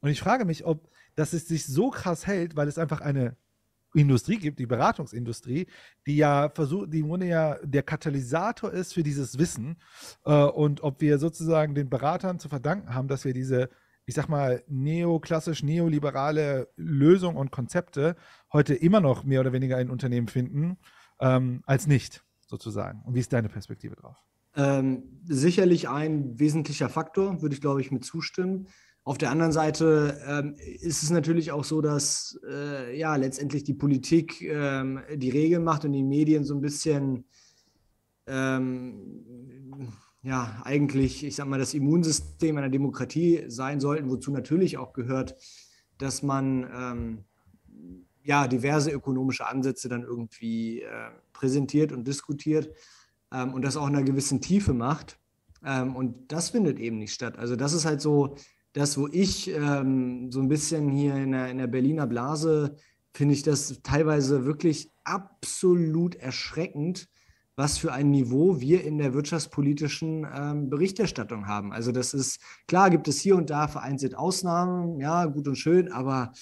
Und 0.00 0.08
ich 0.08 0.20
frage 0.20 0.46
mich, 0.46 0.64
ob 0.64 0.88
das 1.14 1.34
es 1.34 1.46
sich 1.46 1.66
so 1.66 1.90
krass 1.90 2.26
hält, 2.26 2.56
weil 2.56 2.68
es 2.68 2.78
einfach 2.78 3.02
eine 3.02 3.36
Industrie 3.94 4.38
gibt, 4.38 4.58
die 4.58 4.66
Beratungsindustrie, 4.66 5.66
die 6.06 6.16
ja 6.16 6.48
versucht, 6.48 6.94
die 6.94 7.00
im 7.00 7.08
Grunde 7.08 7.26
ja 7.26 7.58
der 7.62 7.82
Katalysator 7.82 8.72
ist 8.72 8.94
für 8.94 9.02
dieses 9.02 9.38
Wissen 9.38 9.76
äh, 10.24 10.32
und 10.32 10.82
ob 10.82 11.02
wir 11.02 11.18
sozusagen 11.18 11.74
den 11.74 11.90
Beratern 11.90 12.38
zu 12.38 12.48
verdanken 12.48 12.94
haben, 12.94 13.08
dass 13.08 13.26
wir 13.26 13.34
diese 13.34 13.68
ich 14.04 14.14
sag 14.14 14.28
mal, 14.28 14.64
neoklassisch, 14.66 15.62
neoliberale 15.62 16.68
Lösungen 16.76 17.36
und 17.36 17.52
Konzepte 17.52 18.16
heute 18.52 18.74
immer 18.74 19.00
noch 19.00 19.22
mehr 19.24 19.40
oder 19.40 19.52
weniger 19.52 19.80
in 19.80 19.90
Unternehmen 19.90 20.26
finden, 20.26 20.76
ähm, 21.20 21.62
als 21.66 21.86
nicht, 21.86 22.24
sozusagen. 22.46 23.02
Und 23.02 23.14
wie 23.14 23.20
ist 23.20 23.32
deine 23.32 23.48
Perspektive 23.48 23.94
drauf? 23.94 24.16
Ähm, 24.54 25.20
sicherlich 25.24 25.88
ein 25.88 26.38
wesentlicher 26.38 26.88
Faktor, 26.88 27.42
würde 27.42 27.54
ich 27.54 27.60
glaube 27.60 27.80
ich 27.80 27.90
mit 27.90 28.04
zustimmen. 28.04 28.68
Auf 29.04 29.18
der 29.18 29.30
anderen 29.30 29.52
Seite 29.52 30.20
ähm, 30.26 30.54
ist 30.58 31.02
es 31.02 31.10
natürlich 31.10 31.50
auch 31.50 31.64
so, 31.64 31.80
dass 31.80 32.38
äh, 32.48 32.96
ja 32.96 33.16
letztendlich 33.16 33.64
die 33.64 33.74
Politik 33.74 34.42
ähm, 34.42 35.00
die 35.14 35.30
Regeln 35.30 35.64
macht 35.64 35.84
und 35.84 35.92
die 35.92 36.04
Medien 36.04 36.44
so 36.44 36.54
ein 36.54 36.60
bisschen 36.60 37.24
ähm, 38.26 39.92
ja, 40.22 40.62
eigentlich, 40.64 41.24
ich 41.24 41.34
sag 41.34 41.48
mal, 41.48 41.58
das 41.58 41.74
Immunsystem 41.74 42.56
einer 42.56 42.68
Demokratie 42.68 43.44
sein 43.48 43.80
sollten, 43.80 44.08
wozu 44.08 44.30
natürlich 44.30 44.78
auch 44.78 44.92
gehört, 44.92 45.34
dass 45.98 46.22
man 46.22 46.70
ähm, 46.72 47.24
ja, 48.22 48.46
diverse 48.46 48.92
ökonomische 48.92 49.48
Ansätze 49.48 49.88
dann 49.88 50.04
irgendwie 50.04 50.82
äh, 50.82 51.10
präsentiert 51.32 51.90
und 51.90 52.06
diskutiert 52.06 52.70
ähm, 53.32 53.54
und 53.54 53.62
das 53.62 53.76
auch 53.76 53.86
in 53.86 53.96
einer 53.96 54.04
gewissen 54.04 54.40
Tiefe 54.40 54.74
macht. 54.74 55.18
Ähm, 55.64 55.96
und 55.96 56.32
das 56.32 56.50
findet 56.50 56.78
eben 56.78 56.98
nicht 56.98 57.12
statt. 57.12 57.38
Also 57.38 57.56
das 57.56 57.72
ist 57.72 57.84
halt 57.84 58.00
so 58.00 58.36
das, 58.72 58.96
wo 58.96 59.08
ich 59.08 59.50
ähm, 59.50 60.30
so 60.30 60.40
ein 60.40 60.48
bisschen 60.48 60.90
hier 60.90 61.16
in 61.16 61.32
der, 61.32 61.48
in 61.48 61.58
der 61.58 61.66
Berliner 61.66 62.06
Blase 62.06 62.76
finde 63.14 63.34
ich 63.34 63.42
das 63.42 63.80
teilweise 63.82 64.46
wirklich 64.46 64.90
absolut 65.04 66.14
erschreckend, 66.14 67.08
was 67.54 67.76
für 67.76 67.92
ein 67.92 68.10
Niveau 68.10 68.60
wir 68.60 68.82
in 68.84 68.96
der 68.96 69.12
wirtschaftspolitischen 69.12 70.26
ähm, 70.34 70.70
Berichterstattung 70.70 71.46
haben. 71.46 71.72
Also 71.72 71.92
das 71.92 72.14
ist, 72.14 72.40
klar 72.66 72.88
gibt 72.88 73.08
es 73.08 73.20
hier 73.20 73.36
und 73.36 73.50
da 73.50 73.68
vereinzelt 73.68 74.16
Ausnahmen, 74.16 74.98
ja, 74.98 75.26
gut 75.26 75.46
und 75.46 75.56
schön, 75.56 75.92
aber 75.92 76.32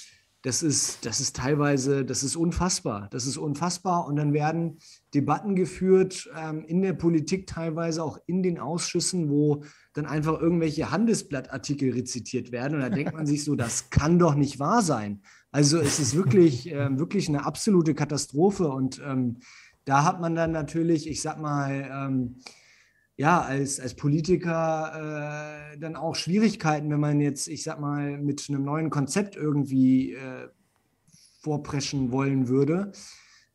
das 0.43 0.62
ist, 0.62 1.05
das 1.05 1.20
ist 1.20 1.36
teilweise, 1.36 2.05
das 2.05 2.23
ist 2.23 2.35
unfassbar. 2.35 3.09
Das 3.10 3.27
ist 3.27 3.36
unfassbar. 3.36 4.07
Und 4.07 4.17
dann 4.17 4.33
werden 4.33 4.78
Debatten 5.12 5.55
geführt 5.55 6.31
ähm, 6.35 6.65
in 6.65 6.81
der 6.81 6.94
Politik, 6.94 7.47
teilweise 7.47 8.02
auch 8.02 8.19
in 8.27 8.43
den 8.43 8.59
Ausschüssen, 8.59 9.28
wo 9.28 9.65
dann 9.93 10.07
einfach 10.07 10.41
irgendwelche 10.41 10.91
Handelsblattartikel 10.91 11.93
rezitiert 11.93 12.52
werden. 12.52 12.77
Und 12.77 12.81
da 12.81 12.89
denkt 12.89 13.12
man 13.12 13.27
sich 13.27 13.44
so, 13.44 13.55
das 13.55 13.91
kann 13.91 14.19
doch 14.19 14.35
nicht 14.35 14.59
wahr 14.59 14.83
sein. 14.83 15.20
Also 15.52 15.78
es 15.78 16.01
ist 16.01 16.17
wirklich, 16.17 16.70
äh, 16.73 16.99
wirklich 16.99 17.28
eine 17.28 17.44
absolute 17.44 17.94
Katastrophe. 17.94 18.69
Und 18.69 19.01
ähm, 19.05 19.41
da 19.85 20.05
hat 20.05 20.23
man 20.23 20.35
dann 20.35 20.52
natürlich, 20.52 21.07
ich 21.07 21.20
sag 21.20 21.39
mal, 21.39 21.86
ähm, 21.93 22.36
ja, 23.20 23.42
als, 23.42 23.78
als 23.78 23.92
Politiker 23.92 25.73
äh, 25.74 25.78
dann 25.78 25.94
auch 25.94 26.15
Schwierigkeiten, 26.15 26.89
wenn 26.89 27.00
man 27.00 27.20
jetzt, 27.20 27.49
ich 27.49 27.62
sag 27.62 27.78
mal, 27.78 28.16
mit 28.16 28.47
einem 28.49 28.65
neuen 28.65 28.89
Konzept 28.89 29.36
irgendwie 29.36 30.15
äh, 30.15 30.49
vorpreschen 31.42 32.12
wollen 32.12 32.49
würde. 32.49 32.92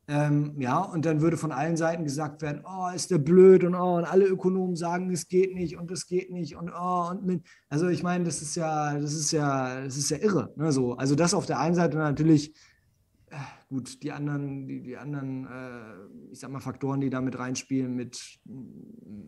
Ähm, 0.06 0.54
ja, 0.60 0.78
und 0.78 1.04
dann 1.04 1.20
würde 1.20 1.36
von 1.36 1.50
allen 1.50 1.76
Seiten 1.76 2.04
gesagt 2.04 2.42
werden, 2.42 2.62
oh, 2.64 2.94
ist 2.94 3.10
der 3.10 3.18
blöd 3.18 3.64
und 3.64 3.74
oh, 3.74 3.96
und 3.96 4.04
alle 4.04 4.26
Ökonomen 4.26 4.76
sagen, 4.76 5.10
es 5.10 5.26
geht 5.26 5.52
nicht 5.52 5.76
und 5.76 5.90
es 5.90 6.06
geht 6.06 6.30
nicht 6.30 6.54
und 6.54 6.70
oh, 6.70 7.08
und 7.10 7.26
mit. 7.26 7.42
Also 7.68 7.88
ich 7.88 8.04
meine, 8.04 8.22
das 8.22 8.42
ist 8.42 8.54
ja, 8.54 8.96
das 8.96 9.14
ist 9.14 9.32
ja, 9.32 9.82
das 9.82 9.96
ist 9.96 10.10
ja 10.10 10.18
irre. 10.18 10.52
Ne, 10.54 10.70
so. 10.70 10.94
Also 10.94 11.16
das 11.16 11.34
auf 11.34 11.46
der 11.46 11.58
einen 11.58 11.74
Seite 11.74 11.96
natürlich 11.98 12.54
gut, 13.68 14.02
die 14.02 14.12
anderen, 14.12 14.66
die, 14.66 14.82
die 14.82 14.96
anderen, 14.96 15.46
äh, 15.46 16.30
ich 16.32 16.38
sag 16.38 16.50
mal, 16.50 16.60
Faktoren, 16.60 17.00
die 17.00 17.10
da 17.10 17.20
mit 17.20 17.38
reinspielen, 17.38 17.94
mit 17.94 18.38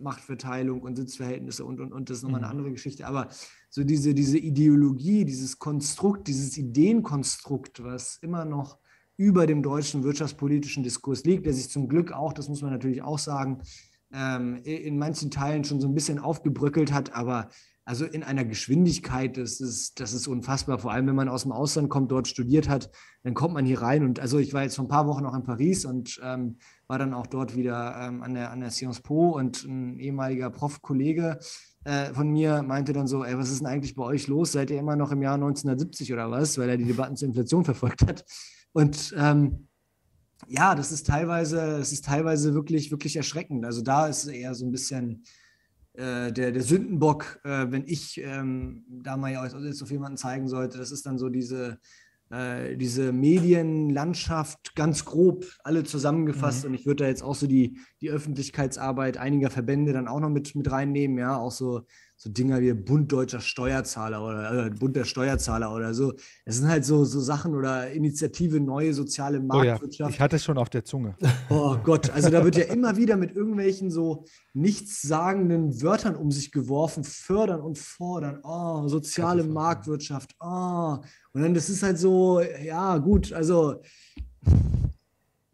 Machtverteilung 0.00 0.82
und 0.82 0.96
Sitzverhältnisse 0.96 1.64
und, 1.64 1.80
und, 1.80 1.92
und, 1.92 2.08
das 2.08 2.18
ist 2.18 2.22
nochmal 2.22 2.40
eine 2.40 2.52
mhm. 2.52 2.58
andere 2.58 2.72
Geschichte. 2.72 3.06
Aber 3.06 3.28
so 3.68 3.82
diese, 3.84 4.14
diese 4.14 4.38
Ideologie, 4.38 5.24
dieses 5.24 5.58
Konstrukt, 5.58 6.28
dieses 6.28 6.56
Ideenkonstrukt, 6.56 7.82
was 7.82 8.18
immer 8.22 8.44
noch 8.44 8.78
über 9.16 9.46
dem 9.48 9.62
deutschen 9.62 10.04
wirtschaftspolitischen 10.04 10.84
Diskurs 10.84 11.24
liegt, 11.24 11.44
der 11.44 11.52
sich 11.52 11.68
zum 11.68 11.88
Glück 11.88 12.12
auch, 12.12 12.32
das 12.32 12.48
muss 12.48 12.62
man 12.62 12.70
natürlich 12.70 13.02
auch 13.02 13.18
sagen, 13.18 13.62
ähm, 14.12 14.56
in 14.62 14.96
manchen 14.98 15.30
Teilen 15.30 15.64
schon 15.64 15.80
so 15.80 15.88
ein 15.88 15.94
bisschen 15.94 16.20
aufgebröckelt 16.20 16.92
hat, 16.92 17.12
aber 17.14 17.48
also 17.88 18.04
in 18.04 18.22
einer 18.22 18.44
Geschwindigkeit, 18.44 19.38
das 19.38 19.60
ist, 19.60 19.98
das 19.98 20.12
ist 20.12 20.28
unfassbar. 20.28 20.78
Vor 20.78 20.92
allem, 20.92 21.06
wenn 21.06 21.14
man 21.14 21.30
aus 21.30 21.44
dem 21.44 21.52
Ausland 21.52 21.88
kommt, 21.88 22.10
dort 22.10 22.28
studiert 22.28 22.68
hat, 22.68 22.90
dann 23.22 23.32
kommt 23.32 23.54
man 23.54 23.64
hier 23.64 23.80
rein. 23.80 24.04
Und 24.04 24.20
also 24.20 24.38
ich 24.38 24.52
war 24.52 24.62
jetzt 24.62 24.76
vor 24.76 24.84
ein 24.84 24.88
paar 24.88 25.06
Wochen 25.06 25.22
noch 25.22 25.34
in 25.34 25.42
Paris 25.42 25.86
und 25.86 26.20
ähm, 26.22 26.58
war 26.86 26.98
dann 26.98 27.14
auch 27.14 27.26
dort 27.26 27.56
wieder 27.56 27.96
ähm, 27.98 28.22
an, 28.22 28.34
der, 28.34 28.50
an 28.50 28.60
der 28.60 28.70
Sciences 28.70 29.00
Po 29.00 29.30
und 29.30 29.64
ein 29.64 29.98
ehemaliger 29.98 30.50
Prof-Kollege 30.50 31.38
äh, 31.84 32.12
von 32.12 32.28
mir 32.28 32.62
meinte 32.62 32.92
dann 32.92 33.06
so, 33.06 33.24
ey, 33.24 33.38
was 33.38 33.50
ist 33.50 33.60
denn 33.60 33.66
eigentlich 33.66 33.94
bei 33.94 34.04
euch 34.04 34.26
los? 34.26 34.52
Seid 34.52 34.70
ihr 34.70 34.78
immer 34.78 34.94
noch 34.94 35.10
im 35.10 35.22
Jahr 35.22 35.36
1970 35.36 36.12
oder 36.12 36.30
was? 36.30 36.58
Weil 36.58 36.68
er 36.68 36.76
die 36.76 36.84
Debatten 36.84 37.16
zur 37.16 37.28
Inflation 37.28 37.64
verfolgt 37.64 38.02
hat. 38.06 38.26
Und 38.72 39.14
ähm, 39.16 39.68
ja, 40.46 40.74
das 40.74 40.92
ist 40.92 41.06
teilweise, 41.06 41.78
das 41.78 41.92
ist 41.92 42.04
teilweise 42.04 42.52
wirklich, 42.52 42.90
wirklich 42.90 43.16
erschreckend. 43.16 43.64
Also 43.64 43.80
da 43.80 44.06
ist 44.06 44.24
es 44.24 44.28
eher 44.28 44.54
so 44.54 44.66
ein 44.66 44.72
bisschen 44.72 45.24
äh, 45.98 46.32
der, 46.32 46.52
der 46.52 46.62
Sündenbock, 46.62 47.40
äh, 47.42 47.66
wenn 47.70 47.84
ich 47.86 48.20
ähm, 48.22 48.84
da 48.88 49.16
mal 49.16 49.32
jetzt 49.32 49.82
auf 49.82 49.90
jemanden 49.90 50.16
zeigen 50.16 50.46
sollte, 50.46 50.78
das 50.78 50.92
ist 50.92 51.04
dann 51.06 51.18
so 51.18 51.28
diese, 51.28 51.80
äh, 52.30 52.76
diese 52.76 53.10
Medienlandschaft 53.12 54.76
ganz 54.76 55.04
grob 55.04 55.44
alle 55.64 55.82
zusammengefasst. 55.82 56.62
Mhm. 56.62 56.70
Und 56.70 56.74
ich 56.74 56.86
würde 56.86 57.02
da 57.02 57.08
jetzt 57.08 57.22
auch 57.22 57.34
so 57.34 57.48
die, 57.48 57.78
die 58.00 58.10
Öffentlichkeitsarbeit 58.10 59.16
einiger 59.16 59.50
Verbände 59.50 59.92
dann 59.92 60.06
auch 60.06 60.20
noch 60.20 60.30
mit, 60.30 60.54
mit 60.54 60.70
reinnehmen, 60.70 61.18
ja, 61.18 61.36
auch 61.36 61.50
so 61.50 61.82
so 62.20 62.30
Dinger 62.30 62.60
wie 62.60 62.72
Bund 62.72 63.12
deutscher 63.12 63.40
Steuerzahler 63.40 64.24
oder 64.24 64.66
äh, 64.66 64.70
Bund 64.70 64.96
der 64.96 65.04
Steuerzahler 65.04 65.72
oder 65.72 65.94
so. 65.94 66.14
Es 66.44 66.56
sind 66.56 66.66
halt 66.66 66.84
so, 66.84 67.04
so 67.04 67.20
Sachen 67.20 67.54
oder 67.54 67.92
Initiative 67.92 68.58
Neue 68.58 68.92
Soziale 68.92 69.38
Marktwirtschaft. 69.38 70.00
Oh 70.00 70.04
ja, 70.04 70.08
ich 70.08 70.20
hatte 70.20 70.34
es 70.34 70.44
schon 70.44 70.58
auf 70.58 70.68
der 70.68 70.84
Zunge. 70.84 71.16
Oh 71.50 71.78
Gott, 71.82 72.10
also 72.10 72.28
da 72.28 72.44
wird 72.44 72.56
ja 72.56 72.64
immer 72.64 72.96
wieder 72.96 73.16
mit 73.16 73.34
irgendwelchen 73.34 73.90
so 73.90 74.26
nichtssagenden 74.52 75.80
Wörtern 75.80 76.14
um 76.14 76.30
sich 76.30 76.52
geworfen, 76.52 77.04
fördern 77.04 77.60
und 77.60 77.78
fordern. 77.78 78.40
Oh, 78.42 78.86
soziale 78.88 79.44
Marktwirtschaft. 79.44 80.34
Oh. 80.40 80.98
Und 81.32 81.42
dann, 81.42 81.54
das 81.54 81.70
ist 81.70 81.82
halt 81.82 81.98
so, 81.98 82.42
ja, 82.42 82.98
gut, 82.98 83.32
also 83.32 83.80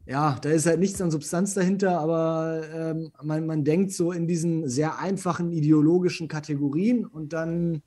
ja, 0.06 0.38
da 0.40 0.50
ist 0.50 0.66
halt 0.66 0.80
nichts 0.80 1.00
an 1.00 1.10
Substanz 1.10 1.54
dahinter, 1.54 1.98
aber 1.98 2.62
ähm, 2.74 3.10
man, 3.22 3.46
man 3.46 3.64
denkt 3.64 3.92
so 3.92 4.12
in 4.12 4.26
diesen 4.26 4.68
sehr 4.68 4.98
einfachen 4.98 5.50
ideologischen 5.52 6.28
Kategorien 6.28 7.06
und 7.06 7.32
dann 7.32 7.82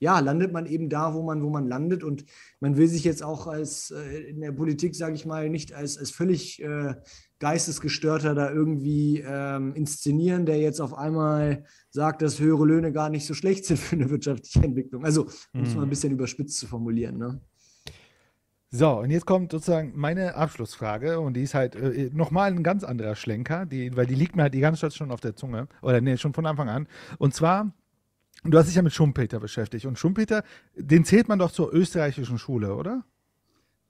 ja, 0.00 0.18
landet 0.18 0.52
man 0.52 0.66
eben 0.66 0.90
da, 0.90 1.14
wo 1.14 1.22
man, 1.22 1.42
wo 1.42 1.48
man 1.48 1.66
landet. 1.66 2.04
Und 2.04 2.24
man 2.60 2.76
will 2.76 2.88
sich 2.88 3.04
jetzt 3.04 3.22
auch 3.22 3.46
als 3.46 3.90
äh, 3.90 4.28
in 4.28 4.40
der 4.40 4.52
Politik, 4.52 4.94
sage 4.94 5.14
ich 5.14 5.24
mal, 5.24 5.48
nicht 5.48 5.72
als, 5.72 5.96
als 5.96 6.10
völlig 6.10 6.60
äh, 6.62 6.94
geistesgestörter 7.38 8.34
da 8.34 8.50
irgendwie 8.50 9.24
ähm, 9.26 9.74
inszenieren, 9.74 10.46
der 10.46 10.58
jetzt 10.58 10.80
auf 10.80 10.92
einmal 10.92 11.64
sagt, 11.90 12.22
dass 12.22 12.40
höhere 12.40 12.66
Löhne 12.66 12.92
gar 12.92 13.08
nicht 13.08 13.26
so 13.26 13.32
schlecht 13.32 13.64
sind 13.64 13.78
für 13.78 13.96
eine 13.96 14.10
wirtschaftliche 14.10 14.62
Entwicklung. 14.62 15.04
Also, 15.04 15.26
um 15.54 15.62
es 15.62 15.74
mal 15.74 15.82
ein 15.82 15.86
mhm. 15.86 15.90
bisschen 15.90 16.12
überspitzt 16.12 16.58
zu 16.58 16.66
formulieren. 16.66 17.16
Ne? 17.16 17.40
So, 18.76 18.90
und 18.98 19.10
jetzt 19.10 19.24
kommt 19.24 19.52
sozusagen 19.52 19.92
meine 19.94 20.34
Abschlussfrage 20.34 21.20
und 21.20 21.34
die 21.34 21.42
ist 21.42 21.54
halt 21.54 21.76
äh, 21.76 22.10
nochmal 22.12 22.50
ein 22.50 22.64
ganz 22.64 22.82
anderer 22.82 23.14
Schlenker, 23.14 23.66
die, 23.66 23.96
weil 23.96 24.06
die 24.06 24.16
liegt 24.16 24.34
mir 24.34 24.42
halt 24.42 24.54
die 24.54 24.58
ganze 24.58 24.80
Zeit 24.80 24.94
schon 24.94 25.12
auf 25.12 25.20
der 25.20 25.36
Zunge. 25.36 25.68
Oder 25.80 26.00
nee, 26.00 26.16
schon 26.16 26.34
von 26.34 26.44
Anfang 26.44 26.68
an. 26.68 26.88
Und 27.18 27.34
zwar, 27.34 27.70
du 28.42 28.58
hast 28.58 28.66
dich 28.66 28.74
ja 28.74 28.82
mit 28.82 28.92
Schumpeter 28.92 29.38
beschäftigt. 29.38 29.86
Und 29.86 29.96
Schumpeter, 29.96 30.42
den 30.74 31.04
zählt 31.04 31.28
man 31.28 31.38
doch 31.38 31.52
zur 31.52 31.72
österreichischen 31.72 32.36
Schule, 32.36 32.74
oder? 32.74 33.04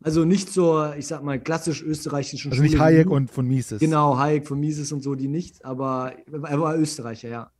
Also 0.02 0.26
nicht 0.26 0.52
zur, 0.52 0.94
ich 0.98 1.06
sag 1.06 1.22
mal, 1.22 1.40
klassisch 1.40 1.82
österreichischen 1.82 2.50
also 2.50 2.62
Schule. 2.62 2.68
Also 2.68 2.76
nicht 2.76 2.98
Hayek 2.98 3.08
und 3.08 3.30
von 3.30 3.48
Mises. 3.48 3.80
Genau, 3.80 4.18
Hayek 4.18 4.46
von 4.46 4.60
Mises 4.60 4.92
und 4.92 5.02
so, 5.02 5.14
die 5.14 5.28
nicht, 5.28 5.64
aber 5.64 6.12
er 6.30 6.60
war 6.60 6.76
Österreicher, 6.76 7.30
ja. 7.30 7.50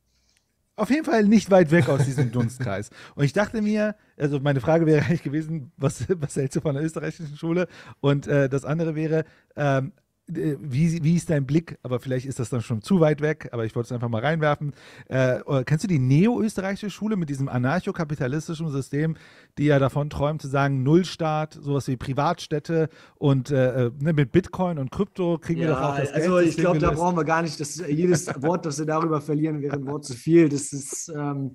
Auf 0.75 0.89
jeden 0.89 1.05
Fall 1.05 1.23
nicht 1.23 1.51
weit 1.51 1.71
weg 1.71 1.89
aus 1.89 2.05
diesem 2.05 2.31
Dunstkreis. 2.31 2.89
Und 3.15 3.23
ich 3.23 3.33
dachte 3.33 3.61
mir, 3.61 3.95
also 4.17 4.39
meine 4.39 4.61
Frage 4.61 4.85
wäre 4.85 5.05
eigentlich 5.05 5.23
gewesen, 5.23 5.71
was, 5.77 6.05
was 6.09 6.35
hältst 6.35 6.55
du 6.57 6.61
von 6.61 6.75
der 6.75 6.83
österreichischen 6.83 7.37
Schule? 7.37 7.67
Und 8.01 8.27
äh, 8.27 8.49
das 8.49 8.65
andere 8.65 8.95
wäre, 8.95 9.23
ähm, 9.55 9.93
äh, 9.97 10.04
wie, 10.27 11.03
wie 11.03 11.15
ist 11.15 11.29
dein 11.29 11.45
Blick? 11.45 11.77
Aber 11.83 11.99
vielleicht 11.99 12.25
ist 12.25 12.39
das 12.39 12.49
dann 12.49 12.61
schon 12.61 12.81
zu 12.81 12.99
weit 12.99 13.21
weg, 13.21 13.49
aber 13.51 13.65
ich 13.65 13.75
wollte 13.75 13.87
es 13.87 13.91
einfach 13.91 14.09
mal 14.09 14.21
reinwerfen. 14.21 14.73
Äh, 15.09 15.39
äh 15.39 15.63
kennst 15.63 15.83
du 15.83 15.87
die 15.87 15.99
neo-österreichische 15.99 16.89
Schule 16.89 17.15
mit 17.15 17.29
diesem 17.29 17.47
anarchokapitalistischen 17.47 18.69
System, 18.71 19.17
die 19.57 19.65
ja 19.65 19.77
davon 19.77 20.09
träumt 20.09 20.41
zu 20.41 20.47
sagen, 20.47 20.83
Nullstaat, 20.83 21.53
sowas 21.53 21.87
wie 21.87 21.97
Privatstädte 21.97 22.89
und 23.15 23.51
äh, 23.51 23.85
äh 23.85 23.91
ne, 23.99 24.13
mit 24.13 24.31
Bitcoin 24.31 24.79
und 24.79 24.91
Krypto 24.91 25.37
kriegen 25.37 25.61
ja, 25.61 25.67
wir 25.67 25.75
doch 25.75 25.81
auch 25.81 25.97
das 25.97 26.11
Also 26.11 26.39
ich 26.39 26.57
glaube, 26.57 26.79
da 26.79 26.91
brauchen 26.91 27.17
wir 27.17 27.25
gar 27.25 27.41
nicht, 27.41 27.59
das, 27.59 27.77
jedes 27.87 28.27
Wort, 28.41 28.65
das 28.65 28.79
wir 28.79 28.85
darüber 28.85 29.21
verlieren, 29.21 29.61
wäre 29.61 29.75
ein 29.75 29.85
Wort 29.85 30.05
zu 30.05 30.13
viel. 30.13 30.49
Das 30.49 30.73
ist. 30.73 31.09
Ähm, 31.15 31.51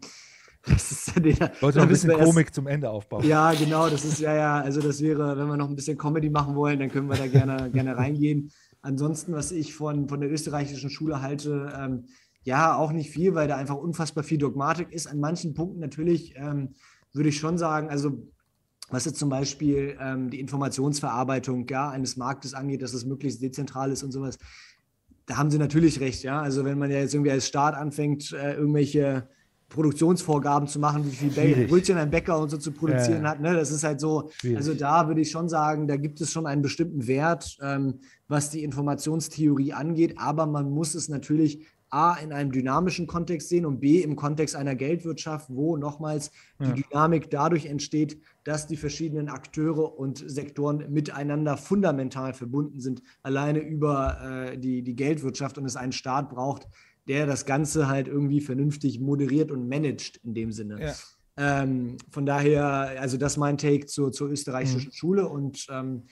das 0.66 0.92
ist 0.92 1.14
ja 1.14 1.20
der, 1.20 1.52
Wollte 1.60 1.78
noch 1.78 1.84
ein 1.84 1.88
bisschen 1.88 2.12
Komik 2.12 2.46
erst, 2.46 2.54
zum 2.54 2.66
Ende 2.66 2.90
aufbauen. 2.90 3.26
Ja, 3.26 3.52
genau, 3.52 3.88
das 3.88 4.04
ist 4.04 4.20
ja, 4.20 4.34
ja, 4.34 4.60
also 4.60 4.80
das 4.80 5.00
wäre, 5.00 5.36
wenn 5.36 5.48
wir 5.48 5.56
noch 5.56 5.68
ein 5.68 5.76
bisschen 5.76 5.96
Comedy 5.96 6.28
machen 6.28 6.54
wollen, 6.54 6.78
dann 6.78 6.90
können 6.90 7.08
wir 7.08 7.16
da 7.16 7.26
gerne, 7.26 7.70
gerne 7.72 7.96
reingehen. 7.96 8.50
Ansonsten, 8.82 9.32
was 9.32 9.52
ich 9.52 9.74
von, 9.74 10.08
von 10.08 10.20
der 10.20 10.30
österreichischen 10.30 10.90
Schule 10.90 11.22
halte, 11.22 11.72
ähm, 11.78 12.04
ja, 12.42 12.76
auch 12.76 12.92
nicht 12.92 13.10
viel, 13.10 13.34
weil 13.34 13.48
da 13.48 13.56
einfach 13.56 13.76
unfassbar 13.76 14.24
viel 14.24 14.38
Dogmatik 14.38 14.92
ist. 14.92 15.06
An 15.06 15.20
manchen 15.20 15.54
Punkten 15.54 15.80
natürlich 15.80 16.34
ähm, 16.36 16.74
würde 17.12 17.28
ich 17.28 17.38
schon 17.38 17.58
sagen, 17.58 17.90
also 17.90 18.26
was 18.90 19.04
jetzt 19.04 19.18
zum 19.18 19.28
Beispiel 19.28 19.96
ähm, 20.00 20.30
die 20.30 20.40
Informationsverarbeitung 20.40 21.66
ja, 21.68 21.90
eines 21.90 22.16
Marktes 22.16 22.54
angeht, 22.54 22.82
dass 22.82 22.92
es 22.92 23.04
möglichst 23.04 23.42
dezentral 23.42 23.92
ist 23.92 24.02
und 24.02 24.12
sowas, 24.12 24.38
da 25.26 25.36
haben 25.36 25.50
sie 25.50 25.58
natürlich 25.58 26.00
recht, 26.00 26.24
ja. 26.24 26.40
Also 26.40 26.64
wenn 26.64 26.78
man 26.78 26.90
ja 26.90 26.98
jetzt 26.98 27.14
irgendwie 27.14 27.30
als 27.30 27.46
Staat 27.46 27.74
anfängt, 27.74 28.32
äh, 28.32 28.54
irgendwelche 28.54 29.28
Produktionsvorgaben 29.70 30.68
zu 30.68 30.78
machen, 30.78 31.06
wie 31.06 31.14
viel 31.14 31.32
Schwierig. 31.32 31.70
Brötchen 31.70 31.96
ein 31.96 32.10
Bäcker 32.10 32.38
und 32.38 32.50
so 32.50 32.58
zu 32.58 32.72
produzieren 32.72 33.22
ja. 33.22 33.30
hat. 33.30 33.40
Ne? 33.40 33.54
Das 33.54 33.70
ist 33.70 33.82
halt 33.82 34.00
so, 34.00 34.30
Schwierig. 34.38 34.58
also 34.58 34.74
da 34.74 35.08
würde 35.08 35.22
ich 35.22 35.30
schon 35.30 35.48
sagen, 35.48 35.88
da 35.88 35.96
gibt 35.96 36.20
es 36.20 36.32
schon 36.32 36.46
einen 36.46 36.60
bestimmten 36.60 37.06
Wert, 37.06 37.56
ähm, 37.62 38.00
was 38.28 38.50
die 38.50 38.62
Informationstheorie 38.62 39.72
angeht, 39.72 40.14
aber 40.18 40.46
man 40.46 40.70
muss 40.70 40.94
es 40.94 41.08
natürlich 41.08 41.66
A 41.90 42.14
in 42.14 42.32
einem 42.32 42.52
dynamischen 42.52 43.06
Kontext 43.08 43.48
sehen 43.48 43.66
und 43.66 43.80
B 43.80 44.00
im 44.00 44.14
Kontext 44.14 44.54
einer 44.54 44.76
Geldwirtschaft, 44.76 45.48
wo 45.50 45.76
nochmals 45.76 46.30
ja. 46.60 46.70
die 46.70 46.82
Dynamik 46.82 47.30
dadurch 47.30 47.66
entsteht, 47.66 48.20
dass 48.44 48.68
die 48.68 48.76
verschiedenen 48.76 49.28
Akteure 49.28 49.98
und 49.98 50.22
Sektoren 50.24 50.84
miteinander 50.90 51.56
fundamental 51.56 52.32
verbunden 52.32 52.80
sind, 52.80 53.02
alleine 53.22 53.58
über 53.58 54.52
äh, 54.52 54.58
die, 54.58 54.82
die 54.82 54.94
Geldwirtschaft 54.94 55.58
und 55.58 55.64
es 55.64 55.76
einen 55.76 55.92
Staat 55.92 56.30
braucht, 56.30 56.68
der 57.08 57.26
das 57.26 57.46
Ganze 57.46 57.88
halt 57.88 58.08
irgendwie 58.08 58.40
vernünftig 58.40 59.00
moderiert 59.00 59.50
und 59.50 59.68
managt 59.68 60.18
in 60.24 60.34
dem 60.34 60.52
Sinne. 60.52 60.80
Ja. 60.80 60.94
Ähm, 61.36 61.96
von 62.10 62.26
daher, 62.26 63.00
also 63.00 63.16
das 63.16 63.32
ist 63.32 63.38
mein 63.38 63.56
Take 63.56 63.86
zur, 63.86 64.12
zur 64.12 64.30
österreichischen 64.30 64.88
mhm. 64.88 64.92
Schule 64.92 65.28
und 65.28 65.66
ähm, 65.70 66.04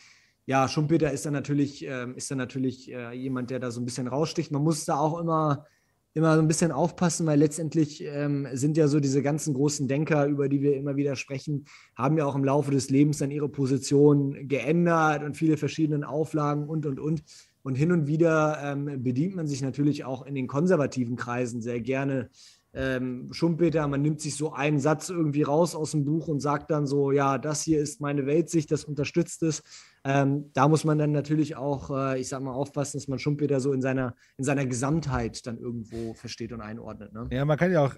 ja, 0.47 0.67
Schumpeter 0.67 1.13
ist 1.13 1.27
dann 1.27 1.35
natürlich, 1.35 1.85
ähm, 1.85 2.15
ist 2.15 2.31
dann 2.31 2.39
natürlich 2.39 2.91
äh, 2.91 3.13
jemand, 3.13 3.51
der 3.51 3.59
da 3.59 3.71
so 3.71 3.83
ein 3.83 3.85
bisschen 3.85 4.09
raussticht. 4.09 4.51
Man 4.51 4.63
muss 4.63 4.87
da 4.87 4.99
auch 4.99 5.21
immer, 5.21 5.67
immer 6.15 6.35
so 6.37 6.41
ein 6.41 6.49
bisschen 6.49 6.73
aufpassen, 6.73 7.27
weil 7.27 7.39
letztendlich 7.39 8.03
ähm, 8.03 8.49
sind 8.55 8.79
ja 8.79 8.89
so 8.89 8.99
diese 8.99 9.21
ganzen 9.21 9.53
großen 9.53 9.87
Denker, 9.89 10.25
über 10.25 10.49
die 10.49 10.63
wir 10.63 10.75
immer 10.75 10.97
wieder 10.97 11.17
sprechen, 11.17 11.67
haben 11.97 12.17
ja 12.17 12.25
auch 12.25 12.35
im 12.35 12.45
Laufe 12.45 12.71
des 12.71 12.89
Lebens 12.89 13.19
dann 13.19 13.31
ihre 13.31 13.51
Position 13.51 14.49
geändert 14.49 15.23
und 15.23 15.37
viele 15.37 15.59
verschiedene 15.59 16.09
Auflagen 16.09 16.67
und 16.67 16.87
und 16.87 16.99
und. 16.99 17.23
Und 17.69 17.75
hin 17.75 17.93
und 17.93 18.07
wieder 18.07 18.59
ähm, 18.63 19.03
bedient 19.03 19.37
man 19.37 19.47
sich 19.47 19.61
natürlich 19.61 20.07
auch 20.07 20.25
in 20.25 20.35
den 20.35 20.47
konservativen 20.47 21.17
Kreisen 21.17 21.61
sehr 21.61 21.83
gerne 21.83 22.31
ähm, 22.73 23.31
Schumpeter. 23.31 23.87
Man 23.89 24.01
nimmt 24.01 24.23
sich 24.23 24.37
so 24.37 24.55
einen 24.55 24.79
Satz 24.79 25.11
irgendwie 25.11 25.43
raus 25.43 25.75
aus 25.75 25.91
dem 25.91 26.07
Buch 26.07 26.29
und 26.29 26.41
sagt 26.41 26.71
dann 26.71 26.87
so, 26.87 27.13
ja, 27.13 27.37
das 27.37 27.61
hier 27.61 27.79
ist 27.79 28.01
meine 28.01 28.25
Weltsicht, 28.25 28.73
das 28.73 28.85
unterstützt 28.85 29.43
es. 29.43 29.63
Ähm, 30.03 30.51
da 30.55 30.67
muss 30.67 30.85
man 30.85 30.97
dann 30.97 31.13
natürlich 31.13 31.57
auch, 31.57 31.91
äh, 31.91 32.19
ich 32.19 32.31
sag 32.31 32.41
mal, 32.41 32.53
aufpassen, 32.53 32.97
dass 32.97 33.07
man 33.07 33.19
Schumpeter 33.19 33.61
so 33.61 33.75
in 33.75 33.83
seiner, 33.83 34.15
in 34.39 34.45
seiner 34.45 34.65
Gesamtheit 34.65 35.47
dann 35.47 35.59
irgendwo 35.59 36.15
versteht 36.15 36.55
und 36.55 36.63
einordnet. 36.63 37.13
Ne? 37.13 37.29
Ja, 37.31 37.45
man 37.45 37.59
kann 37.59 37.71
ja 37.71 37.85
auch 37.85 37.97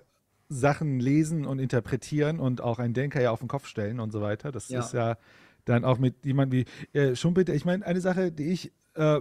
Sachen 0.48 0.98
lesen 0.98 1.46
und 1.46 1.60
interpretieren 1.60 2.40
und 2.40 2.60
auch 2.60 2.80
einen 2.80 2.92
Denker 2.92 3.22
ja 3.22 3.30
auf 3.30 3.38
den 3.38 3.46
Kopf 3.46 3.68
stellen 3.68 4.00
und 4.00 4.10
so 4.10 4.20
weiter. 4.20 4.50
Das 4.50 4.68
ja. 4.68 4.80
ist 4.80 4.94
ja 4.94 5.16
dann 5.64 5.84
auch 5.84 5.98
mit 5.98 6.24
jemandem 6.24 6.64
wie 6.92 6.98
äh, 6.98 7.14
Schumpeter. 7.14 7.54
Ich 7.54 7.64
meine, 7.64 7.86
eine 7.86 8.00
Sache, 8.00 8.32
die 8.32 8.50
ich 8.50 8.72
äh, 8.94 9.20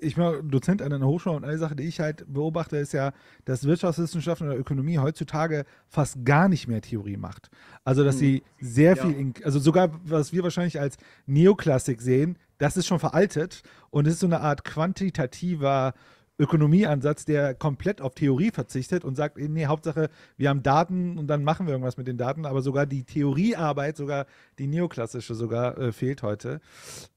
ich 0.00 0.16
bin 0.16 0.50
Dozent 0.50 0.82
an 0.82 0.92
einer 0.92 1.06
Hochschule 1.06 1.36
und 1.36 1.44
eine 1.44 1.58
Sache, 1.58 1.76
die 1.76 1.84
ich 1.84 2.00
halt 2.00 2.24
beobachte, 2.32 2.76
ist 2.76 2.92
ja, 2.92 3.12
dass 3.44 3.64
Wirtschaftswissenschaften 3.64 4.48
oder 4.48 4.58
Ökonomie 4.58 4.98
heutzutage 4.98 5.64
fast 5.88 6.24
gar 6.24 6.48
nicht 6.48 6.68
mehr 6.68 6.80
Theorie 6.80 7.16
macht. 7.16 7.50
Also, 7.84 8.04
dass 8.04 8.14
hm. 8.16 8.20
sie 8.20 8.42
sehr 8.60 8.96
ja. 8.96 9.02
viel, 9.02 9.14
in, 9.14 9.34
also 9.44 9.58
sogar, 9.58 9.90
was 10.04 10.32
wir 10.32 10.42
wahrscheinlich 10.42 10.80
als 10.80 10.96
Neoklassik 11.26 12.00
sehen, 12.00 12.38
das 12.58 12.76
ist 12.76 12.86
schon 12.86 12.98
veraltet 12.98 13.62
und 13.90 14.06
es 14.06 14.14
ist 14.14 14.20
so 14.20 14.26
eine 14.26 14.40
Art 14.40 14.64
quantitativer 14.64 15.94
Ökonomieansatz, 16.40 17.24
der 17.24 17.54
komplett 17.54 18.00
auf 18.00 18.14
Theorie 18.14 18.50
verzichtet 18.52 19.04
und 19.04 19.16
sagt, 19.16 19.38
nee, 19.38 19.66
Hauptsache, 19.66 20.08
wir 20.36 20.48
haben 20.48 20.62
Daten 20.62 21.18
und 21.18 21.26
dann 21.26 21.42
machen 21.42 21.66
wir 21.66 21.72
irgendwas 21.72 21.96
mit 21.96 22.06
den 22.06 22.16
Daten, 22.16 22.46
aber 22.46 22.62
sogar 22.62 22.86
die 22.86 23.04
Theoriearbeit, 23.04 23.96
sogar 23.96 24.26
die 24.58 24.68
neoklassische 24.68 25.34
sogar 25.34 25.76
äh, 25.78 25.92
fehlt 25.92 26.22
heute. 26.22 26.60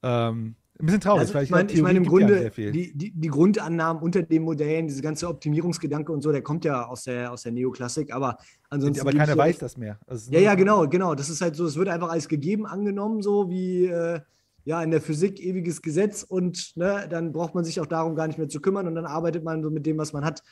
Ähm, 0.01 0.55
ein 0.81 0.85
bisschen 0.85 1.01
traurig, 1.01 1.21
also, 1.21 1.33
weil 1.33 1.43
ich, 1.43 1.49
ich 1.49 1.51
meine, 1.51 1.71
ich 1.71 1.81
mein, 1.81 1.95
im 1.95 2.05
Grunde, 2.05 2.51
die, 2.55 2.93
die, 2.93 3.11
die, 3.11 3.27
Grundannahmen 3.27 4.01
unter 4.01 4.23
den 4.23 4.43
Modellen, 4.43 4.87
diese 4.87 5.01
ganze 5.01 5.27
Optimierungsgedanke 5.27 6.11
und 6.11 6.21
so, 6.21 6.31
der 6.31 6.41
kommt 6.41 6.65
ja 6.65 6.85
aus 6.85 7.03
der, 7.03 7.31
aus 7.31 7.43
der 7.43 7.51
Neoklassik, 7.51 8.13
aber 8.13 8.37
ansonsten. 8.69 9.01
Aber 9.01 9.17
keiner 9.17 9.37
weiß 9.37 9.59
das 9.59 9.77
mehr. 9.77 9.99
Also 10.07 10.31
ja, 10.31 10.39
ja, 10.39 10.55
genau, 10.55 10.87
genau. 10.87 11.15
Das 11.15 11.29
ist 11.29 11.41
halt 11.41 11.55
so, 11.55 11.65
es 11.65 11.75
wird 11.75 11.89
einfach 11.89 12.09
als 12.09 12.27
gegeben 12.27 12.65
angenommen, 12.65 13.21
so 13.21 13.49
wie. 13.49 13.85
Äh, 13.85 14.21
ja, 14.63 14.83
in 14.83 14.91
der 14.91 15.01
Physik 15.01 15.39
ewiges 15.39 15.81
Gesetz 15.81 16.23
und 16.23 16.77
ne, 16.77 17.07
dann 17.09 17.31
braucht 17.31 17.55
man 17.55 17.63
sich 17.63 17.79
auch 17.79 17.87
darum 17.87 18.15
gar 18.15 18.27
nicht 18.27 18.37
mehr 18.37 18.47
zu 18.47 18.61
kümmern 18.61 18.87
und 18.87 18.93
dann 18.93 19.05
arbeitet 19.05 19.43
man 19.43 19.63
so 19.63 19.71
mit 19.71 19.87
dem, 19.87 19.97
was 19.97 20.13
man 20.13 20.23
hat. 20.23 20.43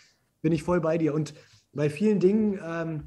Bin 0.41 0.51
ich 0.51 0.64
voll 0.64 0.82
bei 0.82 0.98
dir. 0.98 1.14
Und 1.14 1.35
bei 1.74 1.90
vielen 1.90 2.19
Dingen, 2.19 2.59
ähm, 2.66 3.03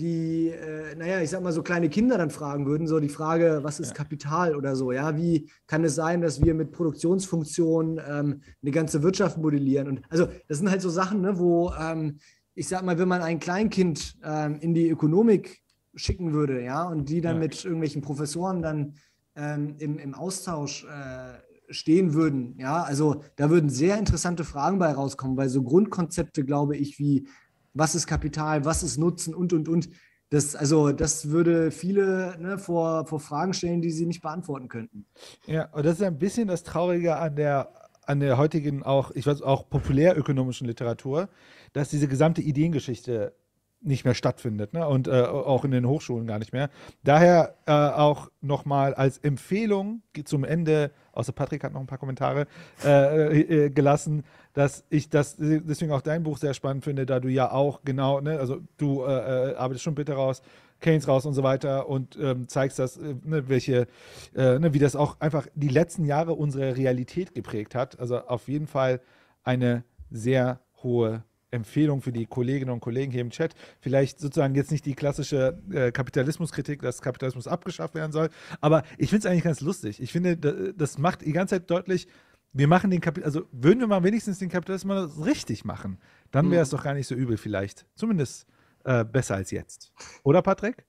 die, 0.00 0.48
äh, 0.48 0.94
naja, 0.96 1.20
ich 1.20 1.30
sag 1.30 1.42
mal, 1.42 1.52
so 1.52 1.62
kleine 1.62 1.88
Kinder 1.88 2.18
dann 2.18 2.30
fragen 2.30 2.66
würden, 2.66 2.86
so 2.86 2.98
die 2.98 3.08
Frage, 3.08 3.60
was 3.62 3.78
ist 3.78 3.90
ja. 3.90 3.94
Kapital 3.94 4.56
oder 4.56 4.74
so, 4.74 4.92
ja, 4.92 5.16
wie 5.16 5.50
kann 5.66 5.84
es 5.84 5.94
sein, 5.94 6.20
dass 6.20 6.42
wir 6.42 6.54
mit 6.54 6.72
Produktionsfunktionen 6.72 8.00
ähm, 8.08 8.42
eine 8.62 8.70
ganze 8.70 9.02
Wirtschaft 9.02 9.38
modellieren? 9.38 9.88
Und 9.88 10.02
also 10.08 10.28
das 10.48 10.58
sind 10.58 10.70
halt 10.70 10.82
so 10.82 10.90
Sachen, 10.90 11.20
ne, 11.20 11.38
wo 11.38 11.72
ähm, 11.78 12.18
ich 12.54 12.68
sag 12.68 12.82
mal, 12.82 12.98
wenn 12.98 13.08
man 13.08 13.22
ein 13.22 13.38
Kleinkind 13.38 14.16
ähm, 14.24 14.58
in 14.60 14.74
die 14.74 14.88
Ökonomik 14.88 15.62
schicken 15.94 16.32
würde, 16.32 16.62
ja, 16.62 16.84
und 16.84 17.08
die 17.08 17.20
dann 17.20 17.36
ja. 17.36 17.40
mit 17.40 17.64
irgendwelchen 17.64 18.02
Professoren 18.02 18.62
dann 18.62 18.94
ähm, 19.36 19.76
im, 19.78 19.98
im 19.98 20.14
Austausch 20.14 20.84
äh, 20.84 21.72
stehen 21.72 22.14
würden, 22.14 22.56
ja, 22.58 22.82
also 22.82 23.22
da 23.36 23.50
würden 23.50 23.70
sehr 23.70 23.98
interessante 23.98 24.44
Fragen 24.44 24.78
bei 24.78 24.92
rauskommen, 24.92 25.36
weil 25.36 25.48
so 25.48 25.62
Grundkonzepte, 25.62 26.44
glaube 26.44 26.76
ich, 26.76 26.98
wie 26.98 27.28
was 27.74 27.94
ist 27.94 28.06
Kapital, 28.06 28.64
was 28.64 28.82
ist 28.82 28.98
Nutzen 28.98 29.34
und, 29.34 29.52
und, 29.52 29.68
und. 29.68 29.88
Das, 30.30 30.54
also, 30.54 30.92
das 30.92 31.30
würde 31.30 31.72
viele 31.72 32.36
ne, 32.38 32.56
vor, 32.56 33.04
vor 33.06 33.18
Fragen 33.18 33.52
stellen, 33.52 33.80
die 33.80 33.90
sie 33.90 34.06
nicht 34.06 34.22
beantworten 34.22 34.68
könnten. 34.68 35.06
Ja, 35.46 35.68
und 35.72 35.84
das 35.84 35.94
ist 35.94 36.02
ein 36.04 36.18
bisschen 36.18 36.46
das 36.46 36.62
Traurige 36.62 37.16
an 37.16 37.34
der, 37.34 37.72
an 38.06 38.20
der 38.20 38.38
heutigen 38.38 38.84
auch, 38.84 39.10
ich 39.10 39.26
weiß 39.26 39.42
auch 39.42 39.68
populärökonomischen 39.68 40.68
Literatur, 40.68 41.28
dass 41.72 41.88
diese 41.88 42.06
gesamte 42.06 42.42
Ideengeschichte 42.42 43.34
nicht 43.82 44.04
mehr 44.04 44.14
stattfindet 44.14 44.74
ne? 44.74 44.86
und 44.86 45.08
äh, 45.08 45.22
auch 45.22 45.64
in 45.64 45.70
den 45.70 45.86
Hochschulen 45.86 46.26
gar 46.26 46.38
nicht 46.38 46.52
mehr. 46.52 46.68
Daher 47.02 47.56
äh, 47.66 47.72
auch 47.72 48.30
nochmal 48.40 48.94
als 48.94 49.18
Empfehlung 49.18 50.02
zum 50.24 50.44
Ende, 50.44 50.90
außer 51.12 51.32
Patrick 51.32 51.64
hat 51.64 51.72
noch 51.72 51.80
ein 51.80 51.86
paar 51.86 51.98
Kommentare 51.98 52.46
äh, 52.84 53.40
äh, 53.40 53.70
gelassen, 53.70 54.24
dass 54.52 54.84
ich 54.90 55.08
das 55.08 55.36
deswegen 55.38 55.92
auch 55.92 56.02
dein 56.02 56.22
Buch 56.22 56.38
sehr 56.38 56.54
spannend 56.54 56.84
finde, 56.84 57.06
da 57.06 57.20
du 57.20 57.28
ja 57.28 57.50
auch 57.50 57.80
genau, 57.84 58.20
ne, 58.20 58.38
also 58.38 58.60
du 58.76 59.04
äh, 59.04 59.52
äh, 59.52 59.54
arbeitest 59.54 59.84
schon 59.84 59.94
bitte 59.94 60.12
raus, 60.12 60.42
Keynes 60.80 61.08
raus 61.08 61.24
und 61.26 61.34
so 61.34 61.42
weiter 61.42 61.88
und 61.88 62.18
ähm, 62.20 62.48
zeigst 62.48 62.78
das, 62.78 62.98
ne, 62.98 63.48
welche, 63.48 63.86
ne, 64.34 64.72
wie 64.72 64.78
das 64.78 64.96
auch 64.96 65.20
einfach 65.20 65.46
die 65.54 65.68
letzten 65.68 66.06
Jahre 66.06 66.32
unsere 66.32 66.76
Realität 66.76 67.34
geprägt 67.34 67.74
hat. 67.74 68.00
Also 68.00 68.18
auf 68.18 68.48
jeden 68.48 68.66
Fall 68.66 69.00
eine 69.44 69.84
sehr 70.10 70.60
hohe 70.82 71.22
Empfehlung 71.50 72.02
für 72.02 72.12
die 72.12 72.26
Kolleginnen 72.26 72.70
und 72.70 72.80
Kollegen 72.80 73.12
hier 73.12 73.20
im 73.20 73.30
Chat. 73.30 73.54
Vielleicht 73.80 74.20
sozusagen 74.20 74.54
jetzt 74.54 74.70
nicht 74.70 74.86
die 74.86 74.94
klassische 74.94 75.58
äh, 75.72 75.92
Kapitalismuskritik, 75.92 76.82
dass 76.82 77.02
Kapitalismus 77.02 77.46
abgeschafft 77.46 77.94
werden 77.94 78.12
soll, 78.12 78.30
aber 78.60 78.82
ich 78.98 79.10
finde 79.10 79.26
es 79.26 79.26
eigentlich 79.26 79.44
ganz 79.44 79.60
lustig. 79.60 80.00
Ich 80.00 80.12
finde, 80.12 80.36
das 80.36 80.98
macht 80.98 81.22
die 81.24 81.32
ganze 81.32 81.56
Zeit 81.56 81.70
deutlich, 81.70 82.06
wir 82.52 82.66
machen 82.66 82.90
den 82.90 83.00
Kapitalismus, 83.00 83.42
also 83.42 83.48
würden 83.52 83.80
wir 83.80 83.86
mal 83.86 84.02
wenigstens 84.02 84.38
den 84.38 84.48
Kapitalismus 84.48 85.24
richtig 85.24 85.64
machen, 85.64 85.98
dann 86.30 86.50
wäre 86.50 86.62
es 86.62 86.70
doch 86.70 86.82
gar 86.82 86.94
nicht 86.94 87.06
so 87.06 87.14
übel 87.14 87.36
vielleicht. 87.36 87.86
Zumindest 87.94 88.46
äh, 88.84 89.04
besser 89.04 89.36
als 89.36 89.50
jetzt. 89.50 89.92
Oder 90.22 90.42
Patrick? 90.42 90.84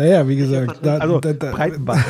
Naja, 0.00 0.26
wie 0.26 0.36
gesagt, 0.36 0.78
da, 0.82 0.96
Also 0.96 1.20
da, 1.20 1.34
da, 1.34 1.50
Breitenbach 1.50 2.02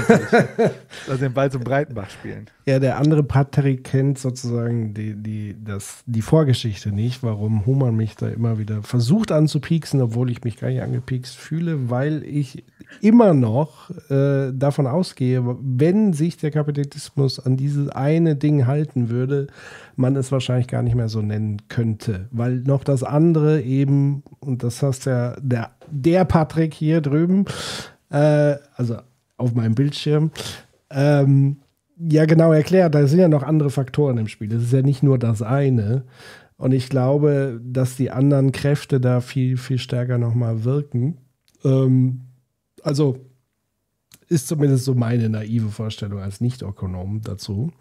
also 1.09 1.19
den 1.21 1.33
Ball 1.33 1.51
zum 1.51 1.65
Breitenbach 1.65 2.09
spielen. 2.09 2.47
Ja, 2.65 2.79
der 2.79 2.99
andere 2.99 3.25
Patrick 3.25 3.83
kennt 3.83 4.17
sozusagen 4.17 4.95
die, 4.95 5.21
die, 5.21 5.57
das, 5.61 6.05
die 6.07 6.23
Vorgeschichte 6.23 6.93
nicht, 6.93 7.25
warum 7.25 7.67
Human 7.67 7.97
mich 7.97 8.15
da 8.15 8.29
immer 8.29 8.61
wieder 8.61 8.85
versucht 8.85 9.33
anzupieksen, 9.33 10.01
obwohl 10.03 10.31
ich 10.31 10.45
mich 10.45 10.57
gar 10.61 10.69
nicht 10.69 10.83
angepiekst 10.83 11.37
fühle, 11.37 11.91
weil 11.91 12.23
ich 12.23 12.63
immer 13.01 13.35
noch 13.35 13.91
äh, 14.09 14.53
davon 14.53 14.87
ausgehe, 14.87 15.43
wenn 15.61 16.13
sich 16.13 16.37
der 16.37 16.53
Kapitalismus 16.53 17.41
an 17.41 17.57
dieses 17.57 17.89
eine 17.89 18.37
Ding 18.37 18.67
halten 18.67 19.11
würde, 19.11 19.49
man 19.97 20.17
es 20.17 20.33
wahrscheinlich 20.33 20.69
gar 20.69 20.83
nicht 20.83 20.95
mehr 20.95 21.09
so 21.09 21.23
nennen 21.23 21.63
könnte, 21.69 22.29
weil 22.31 22.57
noch 22.57 22.85
das 22.85 23.03
andere 23.03 23.61
eben, 23.63 24.23
und 24.41 24.63
das 24.63 24.83
hast 24.83 25.07
ja 25.07 25.35
der, 25.41 25.71
der 25.91 26.25
Patrick 26.25 26.75
hier 26.75 27.01
drüben, 27.01 27.45
äh, 28.11 28.57
also 28.77 28.99
auf 29.37 29.55
meinem 29.55 29.75
Bildschirm, 29.75 30.31
ähm, 30.91 31.57
ja 31.99 32.25
genau 32.25 32.53
erklärt, 32.53 32.95
da 32.95 33.07
sind 33.07 33.21
ja 33.21 33.29
noch 33.29 33.43
andere 33.43 33.71
Faktoren 33.71 34.19
im 34.19 34.29
Spiel. 34.29 34.53
Es 34.53 34.63
ist 34.63 34.73
ja 34.73 34.83
nicht 34.83 35.03
nur 35.03 35.19
das 35.19 35.43
eine. 35.43 36.05
Und 36.57 36.73
ich 36.73 36.89
glaube, 36.89 37.61
dass 37.65 37.97
die 37.97 38.11
anderen 38.11 38.53
Kräfte 38.53 39.01
da 39.01 39.21
viel, 39.21 39.57
viel 39.57 39.79
stärker 39.79 40.19
nochmal 40.19 40.65
wirken. 40.65 41.19
Ähm, 41.65 42.23
also 42.83 43.19
ist 44.29 44.47
zumindest 44.47 44.85
so 44.85 44.95
meine 44.95 45.29
naive 45.29 45.71
Vorstellung 45.71 46.21
als 46.21 46.41
Nicht-Ökonom 46.41 47.21
dazu. 47.23 47.73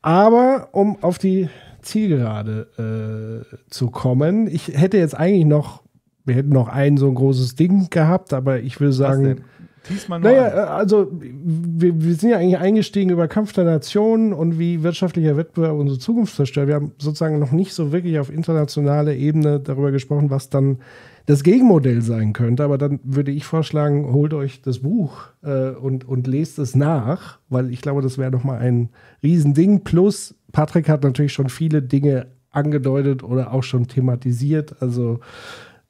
Aber 0.00 0.68
um 0.72 1.02
auf 1.02 1.18
die 1.18 1.48
Zielgerade 1.82 3.44
äh, 3.50 3.56
zu 3.68 3.90
kommen, 3.90 4.46
ich 4.46 4.68
hätte 4.68 4.96
jetzt 4.96 5.16
eigentlich 5.16 5.44
noch, 5.44 5.81
wir 6.24 6.34
hätten 6.34 6.50
noch 6.50 6.68
ein 6.68 6.96
so 6.96 7.08
ein 7.08 7.14
großes 7.14 7.54
Ding 7.54 7.88
gehabt, 7.90 8.32
aber 8.32 8.60
ich 8.60 8.80
würde 8.80 8.90
Was 8.90 8.96
sagen? 8.96 9.44
Diesmal 9.88 10.20
nur 10.20 10.30
naja, 10.30 10.48
äh, 10.48 10.68
also 10.68 11.10
wir, 11.12 12.00
wir 12.00 12.14
sind 12.14 12.30
ja 12.30 12.38
eigentlich 12.38 12.58
eingestiegen 12.58 13.10
über 13.10 13.26
Kampf 13.26 13.52
der 13.52 13.64
Nationen 13.64 14.32
und 14.32 14.58
wie 14.58 14.82
wirtschaftlicher 14.82 15.36
Wettbewerb 15.36 15.76
unsere 15.76 15.98
Zukunft 15.98 16.36
zerstört. 16.36 16.68
Wir 16.68 16.76
haben 16.76 16.92
sozusagen 16.98 17.38
noch 17.38 17.50
nicht 17.50 17.74
so 17.74 17.90
wirklich 17.90 18.18
auf 18.18 18.32
internationaler 18.32 19.14
Ebene 19.14 19.58
darüber 19.58 19.90
gesprochen, 19.90 20.30
was 20.30 20.50
dann 20.50 20.78
das 21.26 21.42
Gegenmodell 21.42 22.02
sein 22.02 22.32
könnte. 22.32 22.62
Aber 22.62 22.78
dann 22.78 23.00
würde 23.02 23.32
ich 23.32 23.44
vorschlagen, 23.44 24.12
holt 24.12 24.34
euch 24.34 24.62
das 24.62 24.80
Buch 24.80 25.24
äh, 25.42 25.70
und, 25.70 26.06
und 26.06 26.26
lest 26.26 26.58
es 26.58 26.76
nach, 26.76 27.38
weil 27.48 27.72
ich 27.72 27.80
glaube, 27.80 28.02
das 28.02 28.18
wäre 28.18 28.30
nochmal 28.30 28.58
ein 28.58 28.88
Riesending. 29.22 29.82
Plus, 29.82 30.34
Patrick 30.52 30.88
hat 30.88 31.02
natürlich 31.02 31.32
schon 31.32 31.48
viele 31.48 31.82
Dinge 31.82 32.26
angedeutet 32.50 33.24
oder 33.24 33.52
auch 33.52 33.62
schon 33.62 33.88
thematisiert. 33.88 34.76
Also 34.80 35.20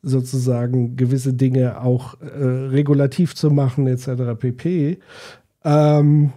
sozusagen 0.02 0.96
gewisse 0.96 1.32
Dinge 1.32 1.80
auch 1.80 2.20
äh, 2.20 2.26
regulativ 2.26 3.34
zu 3.34 3.50
machen, 3.50 3.86
etc. 3.86 4.38
pp. 4.38 4.98
Ähm, 5.64 6.32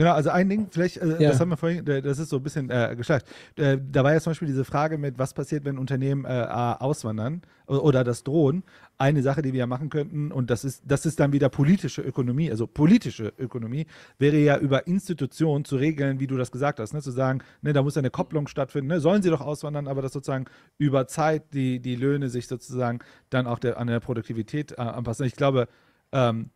Genau, 0.00 0.12
also 0.14 0.30
ein 0.30 0.48
Ding, 0.48 0.68
vielleicht, 0.70 0.96
äh, 0.96 1.22
Ja. 1.22 1.28
das 1.28 1.40
haben 1.40 1.50
wir 1.50 1.58
vorhin, 1.58 1.86
äh, 1.86 2.00
das 2.00 2.18
ist 2.18 2.30
so 2.30 2.36
ein 2.36 2.42
bisschen 2.42 2.70
äh, 2.70 2.94
geschleicht. 2.96 3.26
Äh, 3.56 3.76
da 3.92 4.02
war 4.02 4.14
ja 4.14 4.20
zum 4.20 4.30
Beispiel 4.30 4.48
diese 4.48 4.64
Frage 4.64 4.96
mit, 4.96 5.18
was 5.18 5.34
passiert, 5.34 5.66
wenn 5.66 5.76
Unternehmen 5.76 6.24
äh, 6.24 6.28
auswandern 6.28 7.42
oder 7.66 8.02
das 8.02 8.24
drohen. 8.24 8.64
Eine 8.96 9.20
Sache, 9.22 9.42
die 9.42 9.52
wir 9.52 9.60
ja 9.60 9.66
machen 9.66 9.90
könnten, 9.90 10.32
und 10.32 10.48
das 10.48 10.64
ist, 10.64 10.84
das 10.86 11.04
ist 11.04 11.20
dann 11.20 11.34
wieder 11.34 11.50
politische 11.50 12.00
Ökonomie, 12.00 12.50
also 12.50 12.66
politische 12.66 13.34
Ökonomie, 13.38 13.86
wäre 14.18 14.38
ja 14.38 14.56
über 14.56 14.86
Institutionen 14.86 15.66
zu 15.66 15.76
regeln, 15.76 16.18
wie 16.18 16.26
du 16.26 16.38
das 16.38 16.50
gesagt 16.50 16.80
hast, 16.80 16.94
ne? 16.94 17.02
zu 17.02 17.10
sagen, 17.10 17.42
ne, 17.60 17.74
da 17.74 17.82
muss 17.82 17.98
eine 17.98 18.08
Kopplung 18.08 18.48
stattfinden, 18.48 18.88
ne? 18.88 19.00
sollen 19.00 19.20
sie 19.20 19.28
doch 19.28 19.42
auswandern, 19.42 19.86
aber 19.86 20.00
dass 20.00 20.14
sozusagen 20.14 20.46
über 20.78 21.08
Zeit 21.08 21.52
die, 21.52 21.78
die 21.78 21.96
Löhne 21.96 22.30
sich 22.30 22.46
sozusagen 22.48 23.00
dann 23.28 23.46
auch 23.46 23.58
der, 23.58 23.76
an 23.76 23.88
der 23.88 24.00
Produktivität 24.00 24.72
äh, 24.72 24.76
anpassen. 24.80 25.26
Ich 25.26 25.36
glaube, 25.36 25.68
ähm, 26.12 26.48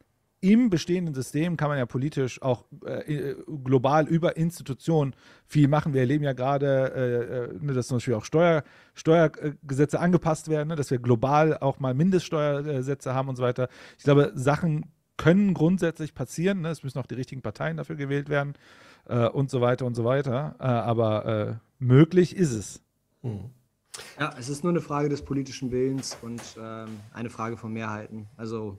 im 0.45 0.69
bestehenden 0.69 1.15
System 1.15 1.57
kann 1.57 1.69
man 1.69 1.79
ja 1.79 1.87
politisch 1.87 2.43
auch 2.43 2.65
äh, 2.85 3.31
äh, 3.31 3.37
global 3.65 4.07
über 4.07 4.37
Institutionen 4.37 5.17
viel 5.47 5.69
machen. 5.69 5.95
Wir 5.95 6.03
erleben 6.03 6.23
ja 6.23 6.35
gerade, 6.35 6.93
äh, 6.95 7.55
äh, 7.55 7.65
ne, 7.65 7.73
dass 7.73 7.89
zum 7.89 7.97
Beispiel 7.97 8.15
auch 8.15 8.27
Steuer, 8.27 8.63
Steuergesetze 8.93 9.99
angepasst 9.99 10.49
werden, 10.49 10.69
ne, 10.69 10.77
dass 10.77 10.91
wir 10.91 10.99
global 10.99 11.57
auch 11.57 11.81
mal 11.81 11.95
Mindeststeuersätze 11.95 13.15
haben 13.15 13.31
und 13.31 13.37
so 13.37 13.43
weiter. 13.43 13.69
Ich 13.97 14.05
glaube, 14.05 14.33
Sachen 14.35 14.93
können 15.17 15.55
grundsätzlich 15.55 16.15
passieren. 16.15 16.61
Ne? 16.61 16.69
Es 16.69 16.83
müssen 16.83 16.99
auch 16.99 17.07
die 17.07 17.15
richtigen 17.15 17.41
Parteien 17.41 17.79
dafür 17.79 17.97
gewählt 17.97 18.29
werden 18.29 18.53
äh, 19.07 19.27
und 19.27 19.49
so 19.51 19.63
weiter 19.63 19.87
und 19.87 19.95
so 19.95 20.05
weiter. 20.05 20.57
Äh, 20.59 20.65
aber 20.65 21.25
äh, 21.25 21.55
möglich 21.79 22.37
ist 22.37 22.53
es. 22.53 22.83
Ja, 24.19 24.35
es 24.39 24.51
ist 24.51 24.63
nur 24.63 24.73
eine 24.73 24.83
Frage 24.83 25.09
des 25.09 25.23
politischen 25.23 25.71
Willens 25.71 26.19
und 26.21 26.43
ähm, 26.61 27.01
eine 27.15 27.31
Frage 27.31 27.57
von 27.57 27.73
Mehrheiten. 27.73 28.27
Also, 28.37 28.79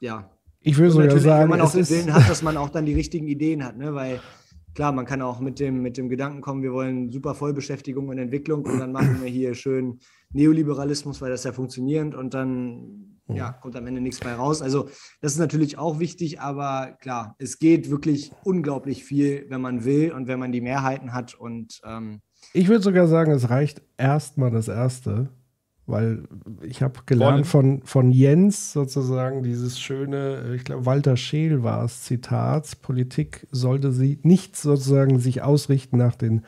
ja. 0.00 0.30
ich 0.60 0.76
würde 0.76 0.92
sogar 0.92 1.18
sagen, 1.18 1.42
wenn 1.42 1.58
man 1.58 1.60
auch 1.60 1.72
den 1.72 1.88
Willen 1.88 2.12
hat, 2.12 2.28
dass 2.28 2.42
man 2.42 2.56
auch 2.56 2.70
dann 2.70 2.86
die 2.86 2.94
richtigen 2.94 3.26
Ideen 3.26 3.64
hat, 3.64 3.76
ne? 3.76 3.94
Weil 3.94 4.20
klar, 4.74 4.92
man 4.92 5.06
kann 5.06 5.22
auch 5.22 5.40
mit 5.40 5.58
dem, 5.58 5.82
mit 5.82 5.96
dem 5.96 6.08
Gedanken 6.08 6.40
kommen, 6.40 6.62
wir 6.62 6.72
wollen 6.72 7.10
super 7.10 7.34
Vollbeschäftigung 7.34 8.08
und 8.08 8.18
Entwicklung 8.18 8.64
und 8.64 8.78
dann 8.78 8.92
machen 8.92 9.20
wir 9.20 9.28
hier 9.28 9.54
schön 9.54 9.98
Neoliberalismus, 10.32 11.20
weil 11.20 11.30
das 11.30 11.44
ja 11.44 11.52
funktioniert 11.52 12.14
und 12.14 12.34
dann 12.34 13.18
ja, 13.26 13.52
kommt 13.52 13.76
am 13.76 13.86
Ende 13.86 14.00
nichts 14.00 14.20
bei 14.20 14.32
raus. 14.34 14.62
Also 14.62 14.88
das 15.20 15.32
ist 15.32 15.38
natürlich 15.38 15.78
auch 15.78 15.98
wichtig, 15.98 16.40
aber 16.40 16.96
klar, 17.00 17.34
es 17.38 17.58
geht 17.58 17.90
wirklich 17.90 18.32
unglaublich 18.44 19.04
viel, 19.04 19.46
wenn 19.48 19.60
man 19.60 19.84
will 19.84 20.12
und 20.12 20.28
wenn 20.28 20.38
man 20.38 20.52
die 20.52 20.60
Mehrheiten 20.60 21.12
hat 21.12 21.34
und 21.34 21.80
ähm, 21.84 22.20
ich 22.52 22.68
würde 22.68 22.82
sogar 22.82 23.08
sagen, 23.08 23.32
es 23.32 23.50
reicht 23.50 23.82
erstmal 23.96 24.50
das 24.50 24.68
Erste, 24.68 25.28
weil 25.88 26.24
ich 26.62 26.82
habe 26.82 27.00
gelernt 27.06 27.46
von, 27.46 27.82
von 27.84 28.12
Jens 28.12 28.72
sozusagen 28.72 29.42
dieses 29.42 29.80
schöne, 29.80 30.44
äh, 30.50 30.54
ich 30.54 30.64
glaube, 30.64 30.86
Walter 30.86 31.16
Scheel 31.16 31.62
war 31.62 31.84
es, 31.84 32.02
Zitat, 32.02 32.82
Politik 32.82 33.46
sollte 33.50 33.92
sie 33.92 34.18
nicht 34.22 34.56
sozusagen 34.56 35.18
sich 35.18 35.42
ausrichten 35.42 35.96
nach 35.96 36.14
den 36.14 36.42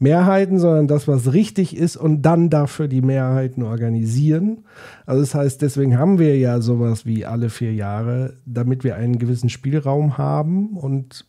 Mehrheiten, 0.00 0.58
sondern 0.58 0.88
das, 0.88 1.06
was 1.06 1.32
richtig 1.32 1.76
ist 1.76 1.96
und 1.96 2.22
dann 2.22 2.50
dafür 2.50 2.88
die 2.88 3.02
Mehrheiten 3.02 3.62
organisieren. 3.62 4.64
Also 5.06 5.20
das 5.22 5.34
heißt, 5.34 5.62
deswegen 5.62 5.96
haben 5.96 6.18
wir 6.18 6.36
ja 6.36 6.60
sowas 6.60 7.06
wie 7.06 7.24
alle 7.24 7.50
vier 7.50 7.72
Jahre, 7.72 8.34
damit 8.44 8.82
wir 8.82 8.96
einen 8.96 9.20
gewissen 9.20 9.48
Spielraum 9.48 10.18
haben 10.18 10.76
und 10.76 11.24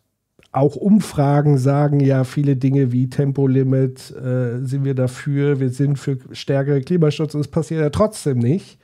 auch 0.53 0.75
Umfragen 0.75 1.57
sagen 1.57 1.99
ja 1.99 2.23
viele 2.23 2.55
Dinge 2.55 2.91
wie 2.91 3.09
Tempolimit, 3.09 4.11
äh, 4.11 4.59
sind 4.63 4.85
wir 4.85 4.93
dafür, 4.93 5.59
wir 5.59 5.69
sind 5.69 5.97
für 5.97 6.17
stärkere 6.31 6.81
Klimaschutz, 6.81 7.33
das 7.33 7.47
passiert 7.47 7.81
ja 7.81 7.89
trotzdem 7.89 8.37
nicht. 8.37 8.77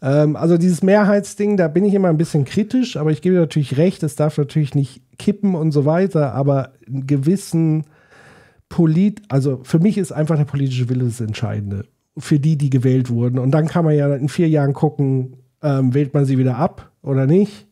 Ähm, 0.00 0.36
also 0.36 0.56
dieses 0.56 0.82
Mehrheitsding, 0.82 1.58
da 1.58 1.68
bin 1.68 1.84
ich 1.84 1.92
immer 1.92 2.08
ein 2.08 2.16
bisschen 2.16 2.46
kritisch, 2.46 2.96
aber 2.96 3.10
ich 3.10 3.20
gebe 3.20 3.36
natürlich 3.36 3.76
recht, 3.76 4.02
es 4.02 4.16
darf 4.16 4.38
natürlich 4.38 4.74
nicht 4.74 5.02
kippen 5.18 5.54
und 5.54 5.70
so 5.70 5.84
weiter, 5.84 6.32
aber 6.32 6.72
einen 6.86 7.06
gewissen 7.06 7.84
Polit, 8.70 9.20
also 9.28 9.60
für 9.64 9.80
mich 9.80 9.98
ist 9.98 10.12
einfach 10.12 10.38
der 10.38 10.46
politische 10.46 10.88
Wille 10.88 11.04
das 11.04 11.20
Entscheidende. 11.20 11.84
Für 12.16 12.38
die, 12.38 12.56
die 12.56 12.70
gewählt 12.70 13.10
wurden. 13.10 13.38
Und 13.38 13.50
dann 13.50 13.68
kann 13.68 13.84
man 13.84 13.94
ja 13.94 14.14
in 14.14 14.28
vier 14.30 14.48
Jahren 14.48 14.72
gucken, 14.72 15.36
ähm, 15.62 15.92
wählt 15.92 16.14
man 16.14 16.24
sie 16.24 16.38
wieder 16.38 16.56
ab 16.56 16.90
oder 17.02 17.26
nicht. 17.26 17.66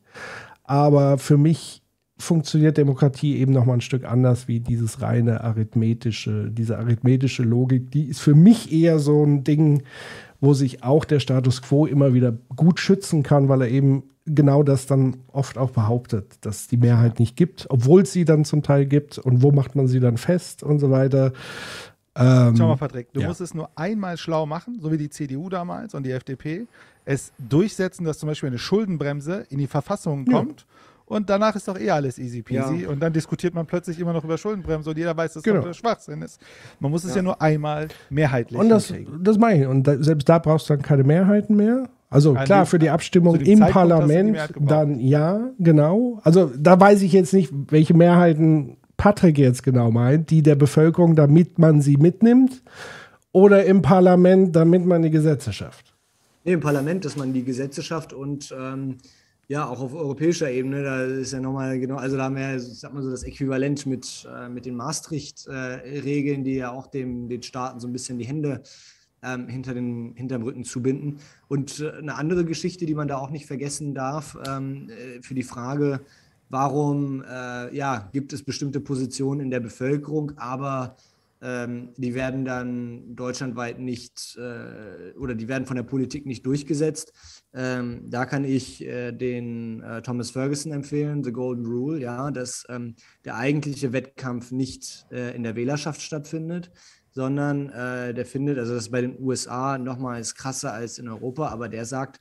Aber 0.65 1.17
für 1.17 1.39
mich 1.39 1.83
funktioniert 2.20 2.76
Demokratie 2.76 3.36
eben 3.36 3.52
noch 3.52 3.65
mal 3.65 3.74
ein 3.74 3.81
Stück 3.81 4.05
anders 4.05 4.49
wie 4.49 4.60
dieses 4.60 5.02
reine 5.02 5.42
arithmetische, 5.42 6.50
diese 6.50 6.78
arithmetische 6.78 7.42
Logik. 7.42 7.90
Die 7.90 8.05
ist 8.05 8.20
für 8.20 8.34
mich 8.34 8.73
eher 8.73 8.99
so 8.99 9.24
ein 9.24 9.44
Ding, 9.44 9.82
wo 10.40 10.55
sich 10.55 10.82
auch 10.82 11.05
der 11.05 11.20
Status 11.20 11.62
quo 11.62 11.86
immer 11.86 12.15
wieder 12.15 12.32
gut 12.55 12.81
schützen 12.81 13.23
kann, 13.23 13.49
weil 13.49 13.62
er 13.62 13.68
eben 13.68 14.05
genau 14.26 14.62
das 14.62 14.86
dann 14.86 15.16
oft 15.32 15.58
auch 15.58 15.70
behauptet, 15.70 16.39
dass 16.42 16.62
es 16.62 16.68
die 16.68 16.76
Mehrheit 16.76 17.18
nicht 17.18 17.36
gibt, 17.36 17.66
obwohl 17.68 18.02
es 18.02 18.12
sie 18.12 18.24
dann 18.24 18.44
zum 18.44 18.62
Teil 18.62 18.86
gibt 18.86 19.18
und 19.18 19.42
wo 19.42 19.50
macht 19.50 19.74
man 19.74 19.89
sie 19.89 20.00
dann 20.00 20.16
fest 20.16 20.62
und 20.62 20.78
so 20.78 20.90
weiter. 20.90 21.32
Ähm, 22.15 22.55
Schau 22.57 22.68
mal, 22.68 22.76
Patrick, 22.76 23.12
du 23.12 23.20
ja. 23.20 23.28
musst 23.28 23.40
es 23.40 23.55
nur 23.55 23.70
einmal 23.76 24.16
schlau 24.16 24.47
machen, 24.47 24.78
so 24.81 24.90
wie 24.90 24.99
die 24.99 25.10
CDU 25.10 25.49
damals 25.49 25.94
und 25.94 26.05
die 26.05 26.10
FDP, 26.10 26.66
es 27.05 27.32
durchsetzen, 27.39 28.05
dass 28.05 28.18
zum 28.18 28.28
Beispiel 28.28 28.49
eine 28.49 28.58
Schuldenbremse 28.58 29.47
in 29.49 29.58
die 29.58 29.66
Verfassung 29.66 30.26
Ja. 30.28 30.66
Und 31.11 31.29
danach 31.29 31.57
ist 31.57 31.67
doch 31.67 31.77
eh 31.77 31.91
alles 31.91 32.21
easy 32.21 32.41
peasy. 32.41 32.83
Ja. 32.85 32.89
Und 32.89 33.01
dann 33.01 33.13
diskutiert 33.13 33.53
man 33.53 33.67
plötzlich 33.67 33.99
immer 33.99 34.13
noch 34.13 34.23
über 34.23 34.39
Schuldenbremse 34.39 34.91
und 34.91 34.97
jeder 34.97 35.17
weiß, 35.17 35.33
dass 35.35 35.43
Genau. 35.43 35.63
das 35.63 35.77
Schwachsinn 35.77 36.23
ist. 36.23 36.41
Man 36.79 36.93
muss 36.93 37.03
es 37.03 37.17
ja, 37.17 37.21
nur 37.21 37.43
einmal 37.43 37.89
mehrheitlich 38.11 38.57
Und 38.59 38.69
das, 38.69 38.95
das 39.21 39.37
meine 39.37 39.63
ich. 39.63 39.67
Und 39.67 39.89
da, 39.89 40.01
selbst 40.01 40.29
da 40.29 40.39
brauchst 40.39 40.71
du 40.71 40.75
dann 40.75 40.83
keine 40.83 41.03
Mehrheiten 41.03 41.57
mehr. 41.57 41.89
Also 42.11 42.35
An 42.37 42.45
klar, 42.45 42.63
dem- 42.63 42.67
für 42.69 42.79
die 42.79 42.91
Abstimmung 42.91 43.35
im 43.37 43.45
Zeitpunkt 43.59 43.73
Parlament 43.73 44.39
dann 44.61 45.01
ja, 45.01 45.51
genau. 45.59 46.21
Also 46.23 46.53
da 46.57 46.79
weiß 46.79 47.03
ich 47.03 47.13
jetzt 47.13 47.33
nicht, 47.35 47.53
welche 47.71 47.95
Mehrheiten 47.95 48.77
Patrick 48.97 49.37
jetzt 49.37 49.65
genau 49.65 49.91
meint, 49.91 50.31
die 50.31 50.43
der 50.45 50.55
Bevölkerung, 50.55 51.17
damit 51.17 51.59
man 51.59 51.81
sie 51.81 51.97
mitnimmt, 51.97 52.63
oder 53.33 53.65
im 53.65 53.83
Parlament, 53.83 54.55
damit 54.55 54.87
man 54.87 55.03
die 55.03 55.11
Gesetze 55.11 55.53
schafft. 55.53 55.93
Nee, 56.45 56.53
im 56.53 56.61
Parlament, 56.61 57.05
dass 57.05 57.17
man 57.17 57.33
die 57.33 57.43
Gesetze 57.45 57.83
schafft 57.83 58.13
und 58.13 58.55
ähm, 58.57 58.99
ja, 59.51 59.69
auch 59.69 59.81
auf 59.81 59.95
europäischer 59.95 60.49
Ebene, 60.49 60.85
da 60.85 61.03
ist 61.03 61.33
ja 61.33 61.41
nochmal 61.41 61.81
genau, 61.81 61.97
also 61.97 62.17
da 62.17 62.23
haben 62.23 62.37
wir, 62.37 62.55
ich 62.55 62.79
sag 62.79 62.95
mal 62.95 63.03
so, 63.03 63.11
das 63.11 63.25
Äquivalent 63.25 63.85
mit, 63.85 64.25
äh, 64.33 64.49
mit 64.49 64.65
den 64.65 64.77
Maastricht-Regeln, 64.77 66.45
die 66.45 66.55
ja 66.55 66.70
auch 66.70 66.87
dem, 66.87 67.29
den 67.29 67.43
Staaten 67.43 67.81
so 67.81 67.89
ein 67.89 67.93
bisschen 67.93 68.20
die 68.20 68.27
Hände 68.27 68.62
ähm, 69.25 69.49
hinter 69.49 69.75
den 69.75 70.15
hinterm 70.15 70.43
Rücken 70.43 70.62
zu. 70.62 70.81
Und 71.49 71.81
äh, 71.81 71.91
eine 71.99 72.15
andere 72.15 72.45
Geschichte, 72.45 72.87
die 72.87 72.95
man 72.95 73.09
da 73.09 73.19
auch 73.19 73.31
nicht 73.31 73.47
vergessen 73.47 73.93
darf, 73.93 74.39
ähm, 74.49 74.89
äh, 74.89 75.20
für 75.20 75.35
die 75.35 75.43
Frage, 75.43 76.03
warum 76.49 77.25
äh, 77.25 77.75
ja, 77.75 78.09
gibt 78.12 78.33
es 78.33 78.45
bestimmte 78.45 78.79
Positionen 78.79 79.41
in 79.41 79.51
der 79.51 79.59
Bevölkerung, 79.59 80.31
aber 80.37 80.97
ähm, 81.43 81.89
die 81.97 82.15
werden 82.15 82.45
dann 82.45 83.17
deutschlandweit 83.17 83.81
nicht 83.81 84.39
äh, 84.39 85.19
oder 85.19 85.35
die 85.35 85.49
werden 85.49 85.67
von 85.67 85.75
der 85.75 85.83
Politik 85.83 86.25
nicht 86.25 86.47
durchgesetzt. 86.47 87.12
Ähm, 87.53 88.03
da 88.07 88.27
kann 88.27 88.45
ich 88.45 88.85
äh, 88.85 89.12
den 89.12 89.83
äh, 89.83 90.03
Thomas 90.03 90.31
Ferguson 90.31 90.73
empfehlen, 90.73 91.25
The 91.25 91.33
Golden 91.33 91.67
Rule, 91.67 91.99
ja, 91.99 92.31
dass 92.31 92.65
ähm, 92.69 92.95
der 93.25 93.37
eigentliche 93.37 93.93
Wettkampf 93.93 94.53
nicht 94.53 95.07
äh, 95.11 95.35
in 95.35 95.43
der 95.43 95.57
Wählerschaft 95.57 96.01
stattfindet, 96.01 96.70
sondern 97.11 97.70
äh, 97.70 98.15
der 98.15 98.25
findet, 98.25 98.59
also 98.59 98.75
das 98.75 98.85
ist 98.85 98.91
bei 98.91 99.01
den 99.01 99.20
USA 99.20 99.79
nochmals 99.79 100.37
krasser 100.37 100.73
als 100.73 100.99
in 100.99 101.09
Europa, 101.09 101.49
aber 101.49 101.69
der 101.69 101.85
sagt, 101.87 102.20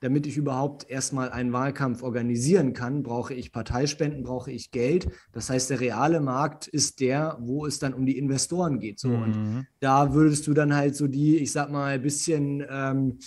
damit 0.00 0.26
ich 0.26 0.36
überhaupt 0.36 0.88
erstmal 0.88 1.30
einen 1.30 1.52
Wahlkampf 1.52 2.04
organisieren 2.04 2.72
kann, 2.72 3.02
brauche 3.02 3.34
ich 3.34 3.50
Parteispenden, 3.50 4.22
brauche 4.22 4.52
ich 4.52 4.70
Geld. 4.70 5.08
Das 5.32 5.50
heißt, 5.50 5.70
der 5.70 5.80
reale 5.80 6.20
Markt 6.20 6.68
ist 6.68 7.00
der, 7.00 7.36
wo 7.40 7.66
es 7.66 7.80
dann 7.80 7.94
um 7.94 8.06
die 8.06 8.16
Investoren 8.16 8.78
geht. 8.78 9.00
So. 9.00 9.08
Mhm. 9.08 9.22
Und 9.22 9.66
da 9.80 10.14
würdest 10.14 10.46
du 10.46 10.54
dann 10.54 10.74
halt 10.74 10.94
so 10.94 11.08
die, 11.08 11.38
ich 11.38 11.50
sag 11.50 11.70
mal, 11.70 11.94
ein 11.94 12.02
bisschen, 12.02 12.64
ähm, 12.70 13.18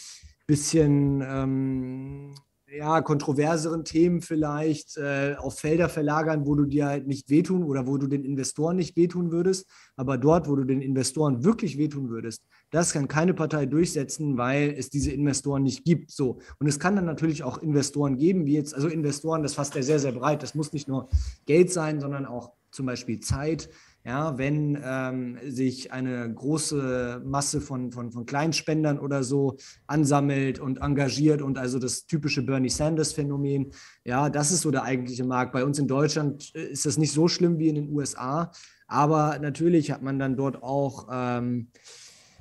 bisschen 0.47 1.21
ähm, 1.25 2.33
ja, 2.73 3.01
kontroverseren 3.01 3.83
Themen 3.83 4.21
vielleicht 4.21 4.97
äh, 4.97 5.35
auf 5.37 5.59
Felder 5.59 5.89
verlagern, 5.89 6.45
wo 6.45 6.55
du 6.55 6.65
dir 6.65 6.85
halt 6.85 7.07
nicht 7.07 7.29
wehtun 7.29 7.63
oder 7.63 7.85
wo 7.85 7.97
du 7.97 8.07
den 8.07 8.23
Investoren 8.23 8.77
nicht 8.77 8.95
wehtun 8.95 9.31
würdest. 9.31 9.67
Aber 9.95 10.17
dort, 10.17 10.47
wo 10.47 10.55
du 10.55 10.63
den 10.63 10.81
Investoren 10.81 11.43
wirklich 11.43 11.77
wehtun 11.77 12.09
würdest, 12.09 12.43
das 12.69 12.93
kann 12.93 13.07
keine 13.07 13.33
Partei 13.33 13.65
durchsetzen, 13.65 14.37
weil 14.37 14.73
es 14.77 14.89
diese 14.89 15.11
Investoren 15.11 15.63
nicht 15.63 15.83
gibt. 15.83 16.11
So. 16.11 16.39
Und 16.59 16.67
es 16.67 16.79
kann 16.79 16.95
dann 16.95 17.05
natürlich 17.05 17.43
auch 17.43 17.57
Investoren 17.57 18.17
geben, 18.17 18.45
wie 18.45 18.53
jetzt, 18.53 18.73
also 18.73 18.87
Investoren, 18.87 19.43
das 19.43 19.55
fasst 19.55 19.75
ja 19.75 19.83
sehr, 19.83 19.99
sehr 19.99 20.13
breit. 20.13 20.41
Das 20.41 20.55
muss 20.55 20.71
nicht 20.71 20.87
nur 20.87 21.09
Geld 21.45 21.71
sein, 21.71 21.99
sondern 21.99 22.25
auch 22.25 22.53
zum 22.71 22.85
Beispiel 22.85 23.19
Zeit 23.19 23.69
ja, 24.03 24.37
wenn 24.37 24.81
ähm, 24.83 25.37
sich 25.47 25.93
eine 25.93 26.33
große 26.33 27.21
Masse 27.23 27.61
von, 27.61 27.91
von, 27.91 28.11
von 28.11 28.25
Kleinspendern 28.25 28.97
oder 28.97 29.23
so 29.23 29.57
ansammelt 29.85 30.59
und 30.59 30.81
engagiert 30.81 31.41
und 31.41 31.57
also 31.59 31.77
das 31.77 32.07
typische 32.07 32.41
Bernie 32.41 32.69
Sanders-Phänomen, 32.69 33.71
ja, 34.03 34.29
das 34.29 34.51
ist 34.51 34.61
so 34.61 34.71
der 34.71 34.83
eigentliche 34.83 35.23
Markt. 35.23 35.51
Bei 35.51 35.63
uns 35.63 35.77
in 35.77 35.87
Deutschland 35.87 36.51
äh, 36.55 36.63
ist 36.63 36.85
das 36.85 36.97
nicht 36.97 37.11
so 37.11 37.27
schlimm 37.27 37.59
wie 37.59 37.69
in 37.69 37.75
den 37.75 37.89
USA, 37.93 38.51
aber 38.87 39.37
natürlich 39.39 39.91
hat 39.91 40.01
man 40.01 40.17
dann 40.17 40.35
dort 40.35 40.63
auch, 40.63 41.07
ähm, 41.11 41.67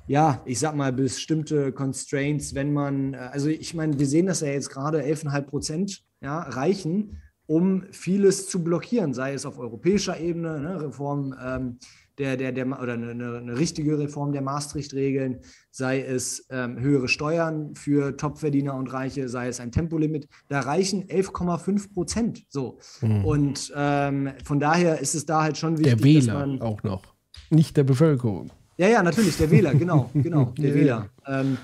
ja, 0.07 0.41
ich 0.45 0.59
sag 0.59 0.75
mal, 0.75 0.91
bestimmte 0.91 1.71
Constraints, 1.71 2.55
wenn 2.55 2.73
man, 2.73 3.13
äh, 3.13 3.17
also 3.17 3.49
ich 3.49 3.75
meine, 3.75 3.99
wir 3.99 4.07
sehen 4.07 4.25
das 4.25 4.41
ja 4.41 4.47
jetzt 4.47 4.71
gerade 4.71 5.03
11,5 5.03 5.41
Prozent 5.43 6.03
ja, 6.21 6.39
reichen 6.39 7.21
um 7.51 7.83
vieles 7.91 8.47
zu 8.47 8.63
blockieren, 8.63 9.13
sei 9.13 9.33
es 9.33 9.45
auf 9.45 9.59
europäischer 9.59 10.17
Ebene, 10.17 10.61
ne, 10.61 10.81
Reform 10.83 11.35
ähm, 11.45 11.79
der, 12.17 12.37
der, 12.37 12.53
der, 12.53 12.65
oder 12.81 12.93
eine, 12.93 13.11
eine, 13.11 13.57
richtige 13.57 13.99
Reform 13.99 14.31
der 14.31 14.41
Maastricht-Regeln, 14.41 15.39
sei 15.69 16.01
es 16.01 16.45
ähm, 16.49 16.79
höhere 16.79 17.09
Steuern 17.09 17.75
für 17.75 18.15
Topverdiener 18.15 18.73
und 18.75 18.93
Reiche, 18.93 19.27
sei 19.27 19.49
es 19.49 19.59
ein 19.59 19.73
Tempolimit, 19.73 20.29
da 20.47 20.61
reichen 20.61 21.03
11,5 21.07 21.93
Prozent. 21.93 22.43
So. 22.47 22.79
Mhm. 23.01 23.25
Und 23.25 23.73
ähm, 23.75 24.29
von 24.45 24.61
daher 24.61 24.99
ist 24.99 25.13
es 25.13 25.25
da 25.25 25.41
halt 25.43 25.57
schon 25.57 25.77
wichtig. 25.77 25.97
Der 25.97 26.03
Wähler 26.03 26.61
auch 26.61 26.83
noch, 26.83 27.15
nicht 27.49 27.75
der 27.75 27.83
Bevölkerung. 27.83 28.49
Ja, 28.77 28.87
ja, 28.87 29.03
natürlich, 29.03 29.35
der 29.35 29.51
Wähler, 29.51 29.73
genau, 29.75 30.09
genau, 30.13 30.45
der 30.57 30.73
Wähler. 30.73 31.09
Ähm, 31.27 31.57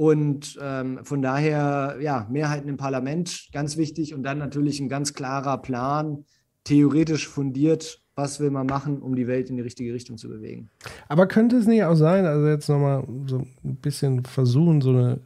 und 0.00 0.58
ähm, 0.62 1.00
von 1.02 1.20
daher, 1.20 1.98
ja, 2.00 2.26
Mehrheiten 2.30 2.70
im 2.70 2.78
Parlament, 2.78 3.50
ganz 3.52 3.76
wichtig. 3.76 4.14
Und 4.14 4.22
dann 4.22 4.38
natürlich 4.38 4.80
ein 4.80 4.88
ganz 4.88 5.12
klarer 5.12 5.58
Plan, 5.58 6.24
theoretisch 6.64 7.28
fundiert, 7.28 8.00
was 8.14 8.40
will 8.40 8.50
man 8.50 8.66
machen, 8.66 9.02
um 9.02 9.14
die 9.14 9.26
Welt 9.26 9.50
in 9.50 9.56
die 9.56 9.62
richtige 9.62 9.92
Richtung 9.92 10.16
zu 10.16 10.30
bewegen. 10.30 10.70
Aber 11.08 11.26
könnte 11.26 11.56
es 11.58 11.66
nicht 11.66 11.84
auch 11.84 11.96
sein, 11.96 12.24
also 12.24 12.46
jetzt 12.46 12.66
nochmal 12.70 13.06
so 13.26 13.44
ein 13.62 13.76
bisschen 13.76 14.24
versuchen, 14.24 14.80
so 14.80 14.88
eine 14.88 15.20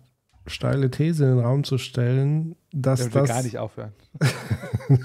steile 0.46 0.90
These 0.90 1.24
in 1.24 1.30
den 1.36 1.38
Raum 1.40 1.64
zu 1.64 1.78
stellen, 1.78 2.56
dass 2.72 3.08
das 3.08 3.28
gar 3.28 3.42
nicht 3.42 3.58
aufhören. 3.58 3.92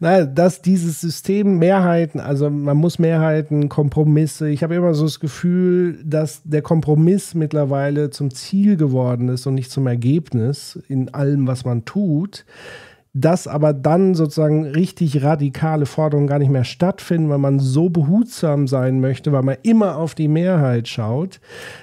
Nein, 0.00 0.34
dass 0.34 0.60
dieses 0.62 1.00
System 1.00 1.58
Mehrheiten, 1.58 2.20
also 2.20 2.50
man 2.50 2.76
muss 2.76 2.98
Mehrheiten, 2.98 3.68
Kompromisse. 3.68 4.48
Ich 4.48 4.62
habe 4.62 4.74
immer 4.74 4.94
so 4.94 5.04
das 5.04 5.20
Gefühl, 5.20 6.02
dass 6.04 6.42
der 6.44 6.62
Kompromiss 6.62 7.34
mittlerweile 7.34 8.10
zum 8.10 8.30
Ziel 8.32 8.76
geworden 8.76 9.28
ist 9.28 9.46
und 9.46 9.54
nicht 9.54 9.70
zum 9.70 9.86
Ergebnis 9.86 10.78
in 10.88 11.14
allem, 11.14 11.46
was 11.46 11.64
man 11.64 11.84
tut 11.84 12.44
dass 13.16 13.46
aber 13.46 13.72
dann 13.72 14.16
sozusagen 14.16 14.66
richtig 14.66 15.22
radikale 15.22 15.86
Forderungen 15.86 16.26
gar 16.26 16.40
nicht 16.40 16.50
mehr 16.50 16.64
stattfinden, 16.64 17.30
weil 17.30 17.38
man 17.38 17.60
so 17.60 17.88
behutsam 17.88 18.66
sein 18.66 19.00
möchte, 19.00 19.30
weil 19.30 19.44
man 19.44 19.56
immer 19.62 19.96
auf 19.96 20.16
die 20.16 20.26
Mehrheit 20.26 20.88
schaut, 20.88 21.40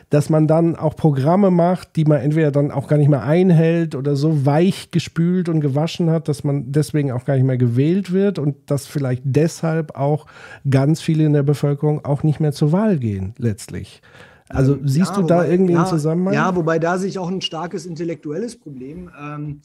dass 0.10 0.30
man 0.30 0.46
dann 0.46 0.76
auch 0.76 0.98
Programme 0.98 1.50
macht, 1.50 1.96
die 1.96 2.04
man 2.04 2.20
entweder 2.20 2.52
dann 2.52 2.70
auch 2.70 2.90
gar 2.90 2.98
nicht 2.98 3.08
mehr 3.08 3.24
einhält 3.24 3.96
oder 3.96 4.18
so 4.18 4.46
weich 4.46 4.92
gespült 4.92 5.48
und 5.48 5.62
gewaschen 5.62 6.10
hat, 6.10 6.28
dass 6.28 6.44
man 6.44 6.74
deswegen 6.74 7.14
auch 7.14 7.24
gar 7.24 7.36
nicht 7.36 7.46
mehr 7.46 7.58
gewählt 7.58 8.12
wird 8.12 8.38
und 8.38 8.58
dass 8.66 8.86
vielleicht 8.86 9.24
deshalb 9.24 9.96
auch 9.96 10.26
ganz 10.70 11.00
viele 11.00 11.24
in 11.24 11.32
der 11.32 11.44
Bevölkerung 11.44 12.04
auch 12.04 12.24
nicht 12.24 12.42
mehr 12.42 12.52
zur 12.52 12.74
Wahl 12.74 12.98
gehen, 12.98 13.34
letztlich. 13.38 14.02
Also 14.50 14.74
ähm, 14.74 14.86
siehst 14.86 15.12
ja, 15.12 15.16
du 15.16 15.24
wobei, 15.24 15.36
da 15.36 15.46
irgendwie 15.46 15.74
ja, 15.74 15.80
einen 15.80 15.88
Zusammenhang? 15.88 16.34
Ja, 16.34 16.54
wobei 16.58 16.78
da 16.78 16.98
sehe 16.98 17.08
ich 17.08 17.20
auch 17.20 17.30
ein 17.30 17.40
starkes 17.40 17.86
intellektuelles 17.86 18.60
Problem. 18.60 19.10
Ähm, 19.18 19.62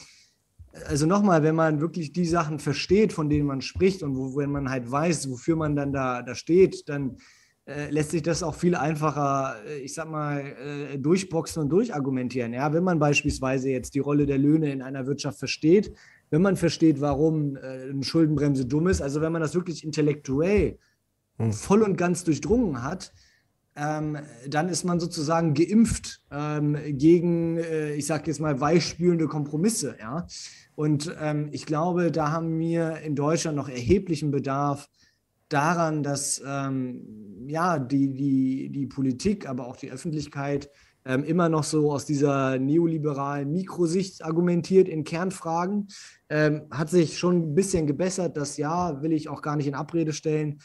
also 0.87 1.05
nochmal, 1.05 1.43
wenn 1.43 1.55
man 1.55 1.81
wirklich 1.81 2.13
die 2.13 2.25
Sachen 2.25 2.59
versteht, 2.59 3.13
von 3.13 3.29
denen 3.29 3.47
man 3.47 3.61
spricht 3.61 4.03
und 4.03 4.15
wo, 4.15 4.35
wenn 4.37 4.51
man 4.51 4.69
halt 4.69 4.89
weiß, 4.89 5.29
wofür 5.29 5.55
man 5.55 5.75
dann 5.75 5.91
da, 5.91 6.21
da 6.21 6.35
steht, 6.35 6.87
dann 6.89 7.17
äh, 7.65 7.89
lässt 7.89 8.11
sich 8.11 8.21
das 8.21 8.43
auch 8.43 8.55
viel 8.55 8.75
einfacher, 8.75 9.55
äh, 9.67 9.79
ich 9.79 9.93
sag 9.93 10.09
mal, 10.09 10.39
äh, 10.39 10.97
durchboxen 10.97 11.63
und 11.63 11.69
durchargumentieren. 11.69 12.53
Ja, 12.53 12.71
wenn 12.73 12.83
man 12.83 12.99
beispielsweise 12.99 13.69
jetzt 13.69 13.93
die 13.93 13.99
Rolle 13.99 14.25
der 14.25 14.37
Löhne 14.37 14.71
in 14.71 14.81
einer 14.81 15.05
Wirtschaft 15.05 15.39
versteht, 15.39 15.93
wenn 16.29 16.41
man 16.41 16.55
versteht, 16.55 17.01
warum 17.01 17.57
äh, 17.57 17.89
eine 17.89 18.03
Schuldenbremse 18.03 18.65
dumm 18.65 18.87
ist, 18.87 19.01
also 19.01 19.21
wenn 19.21 19.31
man 19.31 19.41
das 19.41 19.53
wirklich 19.53 19.83
intellektuell 19.83 20.77
hm. 21.37 21.51
voll 21.53 21.81
und 21.81 21.97
ganz 21.97 22.23
durchdrungen 22.23 22.83
hat, 22.83 23.13
ähm, 23.77 24.17
dann 24.47 24.69
ist 24.69 24.83
man 24.83 24.99
sozusagen 24.99 25.53
geimpft 25.53 26.21
ähm, 26.31 26.77
gegen, 26.97 27.57
äh, 27.57 27.93
ich 27.93 28.07
sage 28.07 28.23
jetzt 28.27 28.39
mal, 28.39 28.59
weichspülende 28.59 29.27
Kompromisse. 29.27 29.95
Ja? 29.99 30.25
Und 30.77 31.11
ähm, 31.19 31.49
ich 31.51 31.65
glaube, 31.65 32.11
da 32.11 32.31
haben 32.31 32.59
wir 32.59 32.97
in 32.97 33.15
Deutschland 33.15 33.57
noch 33.57 33.67
erheblichen 33.67 34.29
Bedarf 34.29 34.87
daran, 35.49 36.03
dass 36.03 36.39
ähm, 36.45 37.47
ja, 37.47 37.79
die, 37.79 38.13
die, 38.13 38.69
die 38.69 38.85
Politik, 38.85 39.49
aber 39.49 39.65
auch 39.65 39.75
die 39.75 39.89
Öffentlichkeit 39.89 40.69
ähm, 41.03 41.23
immer 41.23 41.49
noch 41.49 41.63
so 41.63 41.91
aus 41.91 42.05
dieser 42.05 42.59
neoliberalen 42.59 43.51
Mikrosicht 43.51 44.23
argumentiert 44.23 44.87
in 44.87 45.03
Kernfragen. 45.03 45.87
Ähm, 46.29 46.67
hat 46.69 46.91
sich 46.91 47.17
schon 47.17 47.37
ein 47.37 47.55
bisschen 47.55 47.87
gebessert. 47.87 48.37
Das 48.37 48.57
ja 48.57 49.01
will 49.01 49.13
ich 49.13 49.29
auch 49.29 49.41
gar 49.41 49.55
nicht 49.55 49.65
in 49.65 49.73
Abrede 49.73 50.13
stellen. 50.13 50.59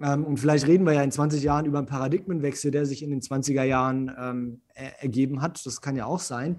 Ähm, 0.00 0.24
und 0.24 0.38
vielleicht 0.40 0.68
reden 0.68 0.86
wir 0.86 0.94
ja 0.94 1.02
in 1.02 1.12
20 1.12 1.42
Jahren 1.42 1.66
über 1.66 1.76
einen 1.76 1.86
Paradigmenwechsel, 1.86 2.70
der 2.70 2.86
sich 2.86 3.02
in 3.02 3.10
den 3.10 3.20
20er 3.20 3.64
Jahren 3.64 4.10
ähm, 4.18 4.62
er 4.72 5.02
ergeben 5.02 5.42
hat. 5.42 5.66
Das 5.66 5.82
kann 5.82 5.96
ja 5.96 6.06
auch 6.06 6.20
sein. 6.20 6.56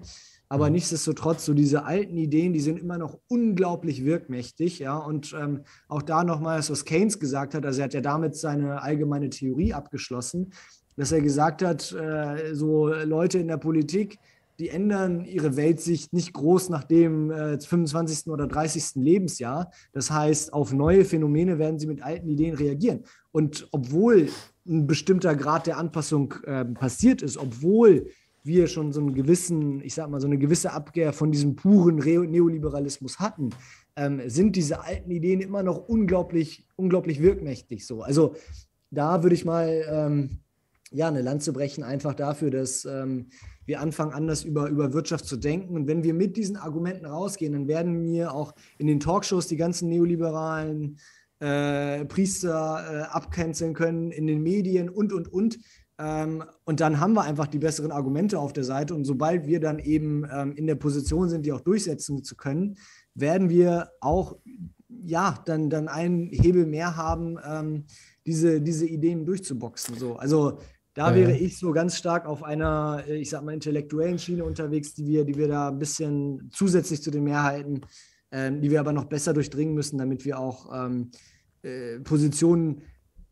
Aber 0.52 0.66
mhm. 0.66 0.72
nichtsdestotrotz, 0.72 1.46
so 1.46 1.54
diese 1.54 1.86
alten 1.86 2.18
Ideen, 2.18 2.52
die 2.52 2.60
sind 2.60 2.78
immer 2.78 2.98
noch 2.98 3.18
unglaublich 3.28 4.04
wirkmächtig. 4.04 4.80
Ja? 4.80 4.98
Und 4.98 5.34
ähm, 5.40 5.62
auch 5.88 6.02
da 6.02 6.24
nochmal, 6.24 6.58
was 6.58 6.84
Keynes 6.84 7.18
gesagt 7.18 7.54
hat, 7.54 7.64
also 7.64 7.80
er 7.80 7.84
hat 7.84 7.94
ja 7.94 8.02
damit 8.02 8.36
seine 8.36 8.82
allgemeine 8.82 9.30
Theorie 9.30 9.72
abgeschlossen, 9.72 10.52
dass 10.94 11.10
er 11.10 11.22
gesagt 11.22 11.62
hat, 11.62 11.92
äh, 11.92 12.54
so 12.54 12.88
Leute 12.88 13.38
in 13.38 13.48
der 13.48 13.56
Politik, 13.56 14.18
die 14.58 14.68
ändern 14.68 15.24
ihre 15.24 15.56
Weltsicht 15.56 16.12
nicht 16.12 16.34
groß 16.34 16.68
nach 16.68 16.84
dem 16.84 17.30
äh, 17.30 17.58
25. 17.58 18.26
oder 18.26 18.46
30. 18.46 18.96
Lebensjahr. 18.96 19.70
Das 19.94 20.10
heißt, 20.10 20.52
auf 20.52 20.74
neue 20.74 21.06
Phänomene 21.06 21.58
werden 21.58 21.78
sie 21.78 21.86
mit 21.86 22.02
alten 22.02 22.28
Ideen 22.28 22.54
reagieren. 22.54 23.04
Und 23.30 23.68
obwohl 23.72 24.28
ein 24.66 24.86
bestimmter 24.86 25.34
Grad 25.34 25.66
der 25.66 25.78
Anpassung 25.78 26.34
äh, 26.44 26.66
passiert 26.66 27.22
ist, 27.22 27.38
obwohl 27.38 28.10
wir 28.44 28.66
schon 28.66 28.92
so 28.92 29.00
einen 29.00 29.14
gewissen, 29.14 29.80
ich 29.82 29.94
sag 29.94 30.10
mal, 30.10 30.20
so 30.20 30.26
eine 30.26 30.38
gewisse 30.38 30.72
Abkehr 30.72 31.12
von 31.12 31.30
diesem 31.30 31.56
puren 31.56 31.96
Neoliberalismus 31.96 33.18
hatten, 33.18 33.50
ähm, 33.96 34.20
sind 34.26 34.56
diese 34.56 34.82
alten 34.82 35.10
Ideen 35.10 35.40
immer 35.40 35.62
noch 35.62 35.88
unglaublich, 35.88 36.66
unglaublich 36.76 37.22
wirkmächtig 37.22 37.86
so. 37.86 38.02
Also 38.02 38.34
da 38.90 39.22
würde 39.22 39.34
ich 39.34 39.44
mal 39.44 39.84
ähm, 39.88 40.40
ja, 40.92 41.08
eine 41.08 41.22
Lanze 41.22 41.52
brechen, 41.52 41.82
einfach 41.82 42.14
dafür, 42.14 42.50
dass 42.50 42.84
ähm, 42.84 43.28
wir 43.64 43.80
anfangen, 43.80 44.12
anders 44.12 44.44
über, 44.44 44.68
über 44.68 44.92
Wirtschaft 44.92 45.24
zu 45.24 45.36
denken. 45.36 45.74
Und 45.74 45.86
wenn 45.86 46.04
wir 46.04 46.14
mit 46.14 46.36
diesen 46.36 46.56
Argumenten 46.56 47.06
rausgehen, 47.06 47.52
dann 47.52 47.68
werden 47.68 48.02
wir 48.04 48.34
auch 48.34 48.54
in 48.78 48.86
den 48.86 49.00
Talkshows 49.00 49.46
die 49.46 49.56
ganzen 49.56 49.88
neoliberalen 49.88 50.98
äh, 51.40 52.04
Priester 52.04 52.84
äh, 52.88 53.02
abcanceln 53.10 53.74
können, 53.74 54.10
in 54.10 54.26
den 54.26 54.42
Medien 54.42 54.88
und, 54.88 55.12
und, 55.12 55.32
und. 55.32 55.58
Ähm, 56.02 56.42
und 56.64 56.80
dann 56.80 56.98
haben 56.98 57.14
wir 57.14 57.22
einfach 57.22 57.46
die 57.46 57.58
besseren 57.58 57.92
Argumente 57.92 58.38
auf 58.38 58.52
der 58.52 58.64
Seite. 58.64 58.94
Und 58.94 59.04
sobald 59.04 59.46
wir 59.46 59.60
dann 59.60 59.78
eben 59.78 60.24
ähm, 60.32 60.52
in 60.56 60.66
der 60.66 60.74
Position 60.74 61.28
sind, 61.28 61.46
die 61.46 61.52
auch 61.52 61.60
durchsetzen 61.60 62.24
zu 62.24 62.34
können, 62.36 62.76
werden 63.14 63.48
wir 63.48 63.90
auch 64.00 64.36
ja, 65.04 65.42
dann, 65.46 65.70
dann 65.70 65.88
einen 65.88 66.28
Hebel 66.30 66.66
mehr 66.66 66.96
haben, 66.96 67.38
ähm, 67.48 67.84
diese, 68.26 68.60
diese 68.60 68.86
Ideen 68.86 69.24
durchzuboxen. 69.24 69.96
So. 69.96 70.16
Also 70.16 70.58
da 70.94 71.14
wäre 71.14 71.32
ich 71.32 71.58
so 71.58 71.72
ganz 71.72 71.96
stark 71.96 72.26
auf 72.26 72.42
einer, 72.42 73.04
äh, 73.08 73.16
ich 73.16 73.30
sag 73.30 73.44
mal, 73.44 73.54
intellektuellen 73.54 74.18
Schiene 74.18 74.44
unterwegs, 74.44 74.94
die 74.94 75.06
wir, 75.06 75.24
die 75.24 75.36
wir 75.36 75.48
da 75.48 75.68
ein 75.68 75.78
bisschen 75.78 76.50
zusätzlich 76.52 77.02
zu 77.02 77.10
den 77.10 77.24
Mehrheiten, 77.24 77.82
die 78.34 78.70
wir 78.70 78.80
aber 78.80 78.94
noch 78.94 79.04
besser 79.04 79.34
durchdringen 79.34 79.74
müssen, 79.74 79.98
damit 79.98 80.24
wir 80.24 80.38
auch 80.38 80.72
äh, 81.62 82.00
Positionen 82.00 82.80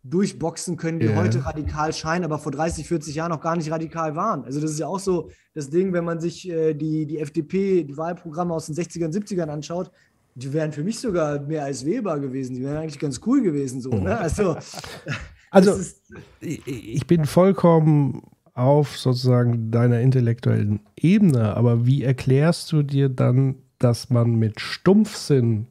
durchboxen 0.02 0.76
können, 0.76 0.98
die 1.00 1.06
Ja. 1.06 1.16
heute 1.16 1.44
radikal 1.44 1.92
scheinen, 1.92 2.24
aber 2.24 2.38
vor 2.38 2.52
30, 2.52 2.86
40 2.88 3.14
Jahren 3.14 3.30
noch 3.30 3.40
gar 3.40 3.56
nicht 3.56 3.70
radikal 3.70 4.16
waren. 4.16 4.44
Also 4.44 4.60
das 4.60 4.70
ist 4.72 4.78
ja 4.80 4.86
auch 4.86 4.98
so 5.00 5.30
das 5.54 5.68
Ding, 5.70 5.92
wenn 5.92 6.04
man 6.04 6.20
sich 6.20 6.48
äh, 6.48 6.74
die, 6.74 7.06
die 7.06 7.18
FDP, 7.18 7.84
die 7.84 7.96
Wahlprogramme 7.96 8.54
aus 8.54 8.66
den 8.66 8.74
60ern, 8.74 9.12
70ern 9.12 9.48
anschaut, 9.48 9.90
die 10.34 10.52
wären 10.52 10.72
für 10.72 10.84
mich 10.84 10.98
sogar 11.00 11.40
mehr 11.40 11.64
als 11.64 11.84
wählbar 11.84 12.18
gewesen. 12.20 12.54
Die 12.54 12.62
wären 12.62 12.78
eigentlich 12.78 12.98
ganz 12.98 13.20
cool 13.26 13.42
gewesen. 13.42 13.80
So, 13.80 13.90
ne? 13.90 14.16
Also, 14.18 14.56
Also, 15.50 15.70
das 15.72 15.80
ist, 15.80 16.02
ich 16.40 17.06
bin 17.08 17.24
vollkommen 17.24 18.22
auf 18.54 18.96
sozusagen 18.96 19.70
deiner 19.72 20.00
intellektuellen 20.00 20.80
Ebene, 20.96 21.56
aber 21.56 21.86
wie 21.86 22.04
erklärst 22.04 22.70
du 22.72 22.82
dir 22.84 23.08
dann, 23.08 23.56
dass 23.78 24.10
man 24.10 24.36
mit 24.36 24.60
Stumpfsinn 24.60 25.66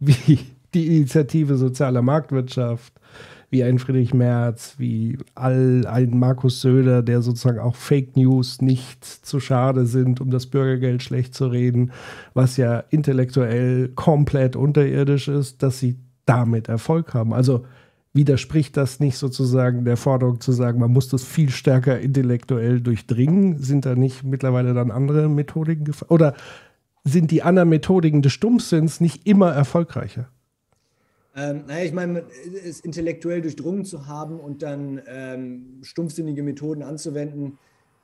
wie 0.00 0.40
die 0.74 0.96
Initiative 0.96 1.56
Soziale 1.56 2.02
Marktwirtschaft, 2.02 2.92
wie 3.50 3.64
ein 3.64 3.80
Friedrich 3.80 4.14
Merz, 4.14 4.76
wie 4.78 5.18
all 5.34 5.84
ein 5.86 6.16
Markus 6.18 6.60
Söder, 6.60 7.02
der 7.02 7.20
sozusagen 7.20 7.58
auch 7.58 7.74
Fake 7.74 8.16
News 8.16 8.62
nicht 8.62 9.04
zu 9.04 9.40
schade 9.40 9.86
sind, 9.86 10.20
um 10.20 10.30
das 10.30 10.46
Bürgergeld 10.46 11.02
schlecht 11.02 11.34
zu 11.34 11.48
reden, 11.48 11.90
was 12.32 12.56
ja 12.56 12.78
intellektuell 12.90 13.88
komplett 13.88 14.54
unterirdisch 14.54 15.26
ist, 15.26 15.64
dass 15.64 15.80
sie 15.80 15.98
damit 16.26 16.68
Erfolg 16.68 17.12
haben. 17.12 17.34
Also 17.34 17.64
widerspricht 18.12 18.76
das 18.76 19.00
nicht 19.00 19.16
sozusagen 19.18 19.84
der 19.84 19.96
Forderung 19.96 20.40
zu 20.40 20.52
sagen, 20.52 20.78
man 20.78 20.92
muss 20.92 21.08
das 21.08 21.24
viel 21.24 21.50
stärker 21.50 21.98
intellektuell 21.98 22.80
durchdringen? 22.80 23.58
Sind 23.58 23.84
da 23.84 23.96
nicht 23.96 24.22
mittlerweile 24.22 24.74
dann 24.74 24.92
andere 24.92 25.28
Methodiken 25.28 25.84
gefallen? 25.84 26.10
Oder 26.10 26.34
sind 27.02 27.32
die 27.32 27.42
anderen 27.42 27.68
Methodiken 27.68 28.22
des 28.22 28.32
Stumpfsinns 28.32 29.00
nicht 29.00 29.26
immer 29.26 29.50
erfolgreicher? 29.50 30.28
Ähm, 31.36 31.64
naja, 31.66 31.84
ich 31.84 31.92
meine, 31.92 32.24
es 32.66 32.80
intellektuell 32.80 33.40
durchdrungen 33.40 33.84
zu 33.84 34.06
haben 34.06 34.40
und 34.40 34.62
dann 34.62 35.00
ähm, 35.06 35.78
stumpfsinnige 35.82 36.42
Methoden 36.42 36.82
anzuwenden, 36.82 37.58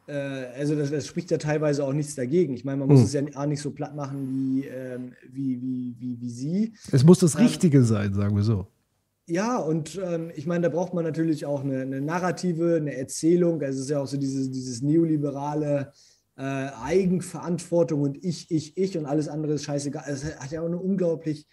äh, 0.06 0.12
also 0.12 0.76
das, 0.76 0.90
das 0.90 1.06
spricht 1.06 1.30
ja 1.32 1.38
teilweise 1.38 1.84
auch 1.84 1.92
nichts 1.92 2.14
dagegen. 2.14 2.54
Ich 2.54 2.64
meine, 2.64 2.78
man 2.78 2.88
muss 2.88 3.00
Hm. 3.00 3.06
es 3.06 3.12
ja 3.12 3.40
auch 3.40 3.46
nicht 3.46 3.60
so 3.60 3.72
platt 3.72 3.96
machen 3.96 4.28
wie, 4.30 4.66
ähm, 4.66 5.12
wie, 5.32 5.60
wie, 5.60 5.96
wie, 5.98 6.20
wie 6.20 6.30
Sie. 6.30 6.72
Es 6.92 7.04
muss 7.04 7.18
das 7.18 7.34
Ähm, 7.34 7.42
Richtige 7.42 7.82
sein, 7.82 8.14
sagen 8.14 8.36
wir 8.36 8.44
so. 8.44 8.68
Ja, 9.28 9.56
und 9.58 10.00
ähm, 10.04 10.30
ich 10.36 10.46
meine, 10.46 10.62
da 10.62 10.68
braucht 10.68 10.94
man 10.94 11.02
natürlich 11.02 11.46
auch 11.46 11.64
eine, 11.64 11.80
eine 11.80 12.00
Narrative, 12.00 12.76
eine 12.76 12.94
Erzählung. 12.96 13.60
Also 13.60 13.78
es 13.80 13.86
ist 13.86 13.90
ja 13.90 13.98
auch 14.00 14.06
so 14.06 14.16
dieses, 14.18 14.52
dieses 14.52 14.82
neoliberale 14.82 15.92
äh, 16.38 16.42
Eigenverantwortung 16.80 18.02
und 18.02 18.24
ich, 18.24 18.48
ich, 18.52 18.76
ich 18.76 18.96
und 18.96 19.06
alles 19.06 19.26
andere 19.26 19.54
ist 19.54 19.64
scheißegal. 19.64 20.04
Es 20.06 20.24
hat 20.24 20.52
ja 20.52 20.60
auch 20.60 20.66
eine 20.66 20.78
unglaublich 20.78 21.48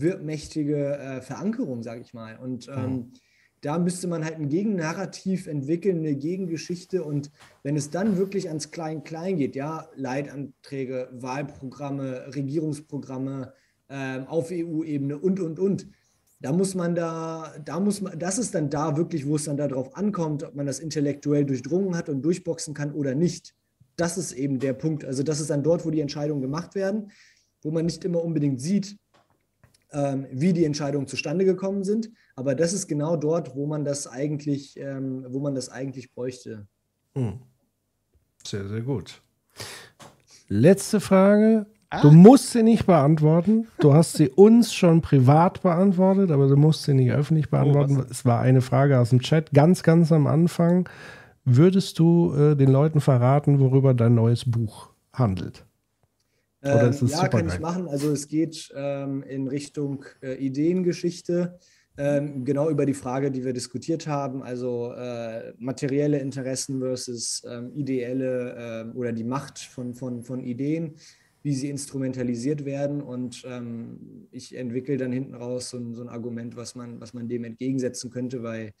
wirkmächtige 0.00 0.96
äh, 0.96 1.20
Verankerung, 1.20 1.82
sage 1.82 2.00
ich 2.00 2.14
mal. 2.14 2.38
Und 2.38 2.68
ähm, 2.68 3.12
da 3.60 3.78
müsste 3.78 4.06
man 4.06 4.24
halt 4.24 4.36
ein 4.36 4.48
Gegennarrativ 4.48 5.46
entwickeln, 5.46 5.98
eine 5.98 6.14
Gegengeschichte. 6.14 7.02
Und 7.02 7.30
wenn 7.62 7.76
es 7.76 7.90
dann 7.90 8.16
wirklich 8.16 8.48
ans 8.48 8.70
Klein-Klein 8.70 9.36
geht, 9.38 9.56
ja, 9.56 9.88
Leitanträge, 9.96 11.08
Wahlprogramme, 11.12 12.34
Regierungsprogramme 12.34 13.54
ähm, 13.88 14.26
auf 14.26 14.50
EU-Ebene 14.50 15.18
und, 15.18 15.40
und, 15.40 15.58
und, 15.58 15.88
da 16.40 16.52
muss 16.52 16.74
man 16.74 16.94
da, 16.94 17.54
da 17.64 17.80
muss 17.80 18.02
man, 18.02 18.18
das 18.18 18.38
ist 18.38 18.54
dann 18.54 18.68
da 18.68 18.96
wirklich, 18.96 19.26
wo 19.26 19.36
es 19.36 19.44
dann 19.44 19.56
darauf 19.56 19.96
ankommt, 19.96 20.44
ob 20.44 20.54
man 20.54 20.66
das 20.66 20.80
intellektuell 20.80 21.46
durchdrungen 21.46 21.96
hat 21.96 22.10
und 22.10 22.20
durchboxen 22.20 22.74
kann 22.74 22.92
oder 22.92 23.14
nicht. 23.14 23.54
Das 23.96 24.18
ist 24.18 24.32
eben 24.32 24.58
der 24.58 24.74
Punkt. 24.74 25.04
Also 25.04 25.22
das 25.22 25.40
ist 25.40 25.48
dann 25.48 25.62
dort, 25.62 25.86
wo 25.86 25.90
die 25.90 26.00
Entscheidungen 26.00 26.42
gemacht 26.42 26.74
werden, 26.74 27.10
wo 27.62 27.70
man 27.70 27.86
nicht 27.86 28.04
immer 28.04 28.22
unbedingt 28.22 28.60
sieht, 28.60 28.98
wie 29.92 30.52
die 30.52 30.64
Entscheidungen 30.64 31.06
zustande 31.06 31.44
gekommen 31.44 31.84
sind. 31.84 32.10
Aber 32.34 32.54
das 32.54 32.72
ist 32.72 32.86
genau 32.86 33.16
dort, 33.16 33.54
wo 33.54 33.66
man 33.66 33.84
das 33.84 34.06
eigentlich, 34.06 34.76
ähm, 34.78 35.24
wo 35.28 35.40
man 35.40 35.54
das 35.54 35.68
eigentlich 35.68 36.12
bräuchte. 36.12 36.66
Hm. 37.14 37.40
Sehr, 38.44 38.68
sehr 38.68 38.82
gut. 38.82 39.22
Letzte 40.48 41.00
Frage. 41.00 41.66
Du 42.02 42.10
musst 42.10 42.50
sie 42.50 42.62
nicht 42.62 42.86
beantworten. 42.86 43.68
Du 43.78 43.94
hast 43.94 44.14
sie 44.14 44.28
uns 44.34 44.74
schon 44.74 45.02
privat 45.02 45.62
beantwortet, 45.62 46.30
aber 46.30 46.48
du 46.48 46.56
musst 46.56 46.82
sie 46.82 46.94
nicht 46.94 47.12
öffentlich 47.12 47.48
beantworten. 47.48 48.04
es 48.10 48.24
war 48.24 48.40
eine 48.40 48.60
Frage 48.60 48.98
aus 48.98 49.10
dem 49.10 49.20
Chat, 49.20 49.52
ganz, 49.52 49.82
ganz 49.82 50.12
am 50.12 50.26
Anfang. 50.26 50.88
Würdest 51.44 51.98
du 51.98 52.34
äh, 52.34 52.56
den 52.56 52.70
Leuten 52.70 53.00
verraten, 53.00 53.60
worüber 53.60 53.94
dein 53.94 54.14
neues 54.16 54.50
Buch 54.50 54.90
handelt? 55.12 55.64
Oder 56.66 56.84
Ähm, 56.84 56.90
ist 56.90 57.02
es 57.02 57.10
ja, 57.12 57.16
super 57.18 57.28
kann 57.28 57.48
ich 57.48 57.60
machen. 57.60 57.88
Also 57.88 58.10
es 58.10 58.28
geht 58.28 58.72
ähm, 58.74 59.22
in 59.22 59.48
Richtung 59.48 60.04
äh, 60.22 60.34
Ideengeschichte, 60.34 61.58
ähm, 61.98 62.44
genau 62.44 62.68
über 62.68 62.84
die 62.84 62.94
Frage, 62.94 63.30
die 63.30 63.44
wir 63.44 63.52
diskutiert 63.52 64.06
haben, 64.06 64.42
also 64.42 64.92
äh, 64.92 65.54
materielle 65.58 66.18
Interessen 66.18 66.80
versus 66.80 67.42
ähm, 67.48 67.72
ideelle 67.74 68.54
ähm, 68.58 68.96
oder 68.96 69.12
die 69.12 69.24
Macht 69.24 69.58
von, 69.58 69.94
von, 69.94 70.22
von 70.22 70.40
Ideen, 70.40 70.96
wie 71.42 71.54
sie 71.54 71.70
instrumentalisiert 71.70 72.64
werden. 72.66 73.00
Und 73.00 73.44
ähm, 73.46 74.28
ich 74.30 74.56
entwickle 74.56 74.98
dann 74.98 75.12
hinten 75.12 75.34
raus 75.34 75.70
so 75.70 75.78
ein, 75.78 75.94
so 75.94 76.02
ein 76.02 76.08
Argument, 76.08 76.56
was 76.56 76.74
man, 76.74 77.00
was 77.00 77.14
man 77.14 77.28
dem 77.28 77.44
entgegensetzen 77.44 78.10
könnte, 78.10 78.42
weil 78.42 78.72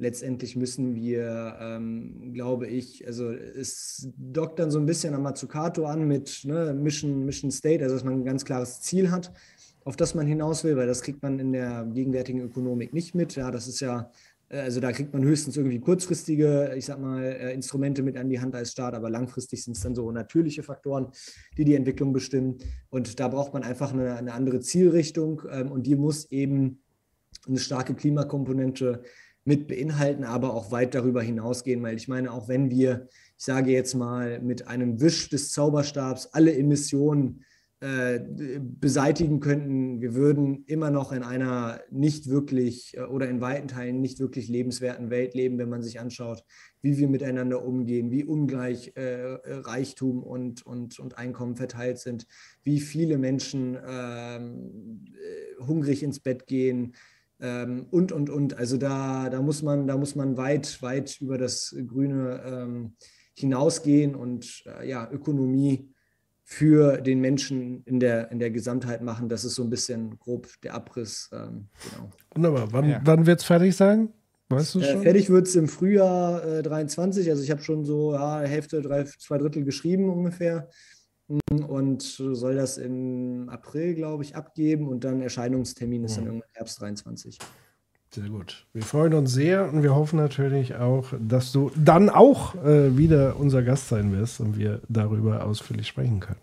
letztendlich 0.00 0.56
müssen 0.56 0.94
wir, 0.94 1.56
ähm, 1.60 2.32
glaube 2.32 2.66
ich, 2.66 3.06
also 3.06 3.30
es 3.30 4.08
dockt 4.16 4.58
dann 4.58 4.70
so 4.70 4.78
ein 4.78 4.86
bisschen 4.86 5.14
am 5.14 5.22
Mazzucato 5.22 5.84
an 5.84 6.08
mit 6.08 6.40
ne, 6.44 6.72
Mission, 6.72 7.24
Mission 7.26 7.50
State, 7.50 7.84
also 7.84 7.94
dass 7.94 8.04
man 8.04 8.14
ein 8.14 8.24
ganz 8.24 8.44
klares 8.44 8.80
Ziel 8.80 9.10
hat, 9.10 9.30
auf 9.84 9.96
das 9.96 10.14
man 10.14 10.26
hinaus 10.26 10.64
will, 10.64 10.76
weil 10.76 10.86
das 10.86 11.02
kriegt 11.02 11.22
man 11.22 11.38
in 11.38 11.52
der 11.52 11.86
gegenwärtigen 11.92 12.40
Ökonomik 12.40 12.94
nicht 12.94 13.14
mit. 13.14 13.36
Ja, 13.36 13.50
das 13.50 13.68
ist 13.68 13.80
ja, 13.80 14.10
äh, 14.48 14.60
also 14.60 14.80
da 14.80 14.90
kriegt 14.90 15.12
man 15.12 15.22
höchstens 15.22 15.58
irgendwie 15.58 15.80
kurzfristige, 15.80 16.72
ich 16.74 16.86
sag 16.86 16.98
mal, 16.98 17.22
äh, 17.22 17.52
Instrumente 17.52 18.02
mit 18.02 18.16
an 18.16 18.30
die 18.30 18.40
Hand 18.40 18.54
als 18.54 18.72
Staat, 18.72 18.94
aber 18.94 19.10
langfristig 19.10 19.62
sind 19.62 19.76
es 19.76 19.82
dann 19.82 19.94
so 19.94 20.10
natürliche 20.10 20.62
Faktoren, 20.62 21.08
die 21.58 21.66
die 21.66 21.74
Entwicklung 21.74 22.14
bestimmen. 22.14 22.56
Und 22.88 23.20
da 23.20 23.28
braucht 23.28 23.52
man 23.52 23.64
einfach 23.64 23.92
eine, 23.92 24.16
eine 24.16 24.32
andere 24.32 24.60
Zielrichtung 24.60 25.42
ähm, 25.50 25.70
und 25.70 25.86
die 25.86 25.94
muss 25.94 26.30
eben 26.30 26.80
eine 27.46 27.58
starke 27.58 27.94
Klimakomponente 27.94 29.02
mit 29.50 29.66
beinhalten, 29.66 30.22
aber 30.22 30.54
auch 30.54 30.70
weit 30.70 30.94
darüber 30.94 31.20
hinausgehen, 31.22 31.82
weil 31.82 31.96
ich 31.96 32.06
meine, 32.06 32.32
auch 32.32 32.46
wenn 32.46 32.70
wir, 32.70 33.08
ich 33.36 33.44
sage 33.44 33.72
jetzt 33.72 33.94
mal, 33.94 34.40
mit 34.40 34.68
einem 34.68 35.00
Wisch 35.00 35.28
des 35.28 35.50
Zauberstabs 35.50 36.26
alle 36.26 36.54
Emissionen 36.54 37.44
äh, 37.80 38.20
beseitigen 38.60 39.40
könnten, 39.40 40.00
wir 40.00 40.14
würden 40.14 40.62
immer 40.66 40.92
noch 40.92 41.10
in 41.10 41.24
einer 41.24 41.80
nicht 41.90 42.28
wirklich 42.28 42.96
äh, 42.96 43.00
oder 43.00 43.28
in 43.28 43.40
weiten 43.40 43.66
Teilen 43.66 44.00
nicht 44.00 44.20
wirklich 44.20 44.48
lebenswerten 44.48 45.10
Welt 45.10 45.34
leben, 45.34 45.58
wenn 45.58 45.68
man 45.68 45.82
sich 45.82 45.98
anschaut, 45.98 46.44
wie 46.80 46.96
wir 46.96 47.08
miteinander 47.08 47.64
umgehen, 47.64 48.12
wie 48.12 48.22
ungleich 48.22 48.92
äh, 48.94 49.38
Reichtum 49.46 50.22
und, 50.22 50.64
und, 50.64 51.00
und 51.00 51.18
Einkommen 51.18 51.56
verteilt 51.56 51.98
sind, 51.98 52.28
wie 52.62 52.78
viele 52.78 53.18
Menschen 53.18 53.76
ähm, 53.84 55.06
äh, 55.08 55.64
hungrig 55.66 56.04
ins 56.04 56.20
Bett 56.20 56.46
gehen, 56.46 56.94
ähm, 57.40 57.86
und, 57.90 58.12
und, 58.12 58.30
und. 58.30 58.56
Also 58.58 58.76
da, 58.76 59.28
da, 59.30 59.40
muss 59.42 59.62
man, 59.62 59.86
da 59.86 59.96
muss 59.96 60.14
man 60.14 60.36
weit, 60.36 60.80
weit 60.82 61.20
über 61.20 61.38
das 61.38 61.74
Grüne 61.86 62.42
ähm, 62.44 62.94
hinausgehen 63.34 64.14
und 64.14 64.62
äh, 64.66 64.88
ja, 64.88 65.08
Ökonomie 65.10 65.88
für 66.44 67.00
den 67.00 67.20
Menschen 67.20 67.82
in 67.84 68.00
der, 68.00 68.30
in 68.32 68.38
der 68.40 68.50
Gesamtheit 68.50 69.02
machen. 69.02 69.28
Das 69.28 69.44
ist 69.44 69.54
so 69.54 69.62
ein 69.62 69.70
bisschen 69.70 70.18
grob 70.18 70.48
der 70.62 70.74
Abriss. 70.74 71.30
Ähm, 71.32 71.68
genau. 71.90 72.10
Wunderbar. 72.34 72.72
Wann, 72.72 72.88
Ja. 72.88 73.00
wann 73.04 73.24
wird 73.26 73.40
es 73.40 73.46
fertig 73.46 73.76
sein? 73.76 74.08
Weißt 74.48 74.74
du 74.74 74.80
Äh, 74.80 74.84
schon? 74.92 75.02
fertig 75.02 75.30
wird 75.30 75.46
es 75.46 75.54
im 75.54 75.68
Frühjahr 75.68 76.44
äh, 76.44 76.62
23. 76.62 77.30
Also 77.30 77.42
ich 77.44 77.52
habe 77.52 77.62
schon 77.62 77.84
so 77.84 78.14
ja, 78.14 78.40
Hälfte, 78.40 78.82
drei, 78.82 79.04
zwei 79.04 79.38
Drittel 79.38 79.64
geschrieben 79.64 80.10
ungefähr. 80.10 80.68
Und 81.68 82.02
soll 82.02 82.56
das 82.56 82.76
im 82.78 83.48
April, 83.48 83.94
glaube 83.94 84.24
ich, 84.24 84.34
abgeben 84.34 84.88
und 84.88 85.04
dann 85.04 85.20
Erscheinungstermin 85.20 86.04
ist 86.04 86.16
dann 86.16 86.26
irgendwann 86.26 86.48
Herbst 86.54 86.80
23. 86.80 87.38
Sehr 88.12 88.28
gut. 88.28 88.66
Wir 88.72 88.82
freuen 88.82 89.14
uns 89.14 89.32
sehr 89.32 89.72
und 89.72 89.84
wir 89.84 89.94
hoffen 89.94 90.16
natürlich 90.16 90.74
auch, 90.74 91.12
dass 91.20 91.52
du 91.52 91.70
dann 91.76 92.10
auch 92.10 92.56
äh, 92.56 92.96
wieder 92.96 93.38
unser 93.38 93.62
Gast 93.62 93.88
sein 93.88 94.12
wirst 94.12 94.40
und 94.40 94.58
wir 94.58 94.80
darüber 94.88 95.44
ausführlich 95.44 95.86
sprechen 95.86 96.18
können. 96.18 96.40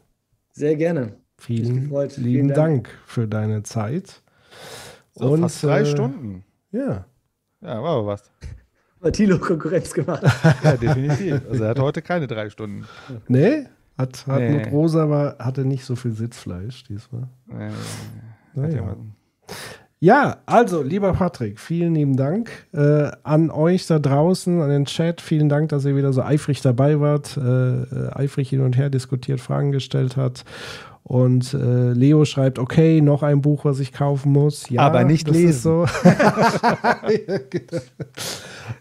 Sehr 0.53 0.77
gerne. 0.77 1.17
Vielen 1.38 1.90
lieben 1.90 2.09
Vielen 2.09 2.48
Dank. 2.48 2.85
Dank. 2.85 2.90
für 3.06 3.27
deine 3.27 3.64
Zeit. 3.64 4.22
So, 5.14 5.35
fast 5.35 5.61
drei 5.64 5.82
äh, 5.82 5.85
Stunden. 5.85 6.45
Ja. 6.72 7.06
Ja, 7.61 7.83
war 7.83 7.98
aber 7.98 8.07
was. 8.07 8.32
Hat 9.03 9.14
Thilo 9.14 9.38
Konkurrenz 9.38 9.93
gemacht. 9.93 10.24
Ja, 10.64 10.77
definitiv. 10.77 11.41
Also 11.49 11.64
er 11.66 11.69
hat 11.72 11.80
heute 11.80 12.01
keine 12.01 12.27
drei 12.27 12.49
Stunden. 12.49 12.85
Nee? 13.27 13.67
Hat, 13.98 14.27
hat 14.27 14.40
Nee. 14.40 14.50
mit 14.51 14.72
Rosa 14.72 15.03
aber 15.03 15.38
hatte 15.40 15.66
nicht 15.66 15.84
so 15.85 15.95
viel 15.95 16.11
Sitzfleisch 16.11 16.84
diesmal. 16.84 17.27
Naja. 17.48 17.72
hat 18.61 18.74
ja 18.74 18.95
Ja, 20.00 20.38
also, 20.45 20.84
lieber 20.84 21.14
Patrick, 21.14 21.59
vielen 21.59 21.95
lieben 21.95 22.16
Dank 22.16 22.51
äh, 22.74 23.09
an 23.24 23.50
euch 23.50 23.88
da 23.88 23.98
draußen, 23.98 24.61
an 24.61 24.69
den 24.69 24.85
Chat. 24.85 25.22
Vielen 25.22 25.50
Dank, 25.50 25.69
dass 25.69 25.85
ihr 25.85 25.95
wieder 25.95 26.14
so 26.14 26.22
eifrig 26.22 26.61
dabei 26.61 27.00
wart, 27.00 27.35
äh, 27.38 27.42
äh, 27.42 28.11
eifrig 28.14 28.50
hin 28.50 28.61
und 28.61 28.77
her 28.77 28.92
diskutiert, 28.92 29.42
Fragen 29.42 29.72
gestellt 29.72 30.16
hat. 30.16 30.45
Und 31.08 31.53
äh, 31.53 31.94
Leo 31.94 32.26
schreibt, 32.26 32.60
okay, 32.60 33.00
noch 33.00 33.24
ein 33.24 33.40
Buch, 33.40 33.64
was 33.64 33.80
ich 33.80 33.94
kaufen 33.94 34.34
muss. 34.34 34.69
Ja, 34.69 34.82
Aber 34.82 35.06
nicht 35.06 35.30
lesen. 35.30 35.61
So. 35.61 35.86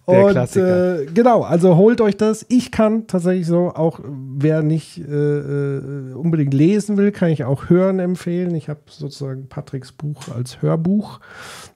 Der 0.09 0.25
und 0.25 0.57
äh, 0.57 1.07
genau, 1.07 1.43
also 1.43 1.77
holt 1.77 2.01
euch 2.01 2.17
das. 2.17 2.45
Ich 2.49 2.73
kann 2.73 3.07
tatsächlich 3.07 3.47
so, 3.47 3.69
auch 3.69 4.01
wer 4.05 4.63
nicht 4.63 4.99
äh, 4.99 5.03
äh, 5.03 6.15
unbedingt 6.15 6.53
lesen 6.53 6.97
will, 6.97 7.13
kann 7.13 7.29
ich 7.29 7.45
auch 7.45 7.69
hören 7.71 8.01
empfehlen. 8.01 8.57
Ich 8.57 8.69
habe 8.69 8.81
sozusagen 8.87 9.49
Patricks 9.49 9.93
Buch 9.93 10.29
als 10.35 10.63
Hörbuch. 10.63 11.21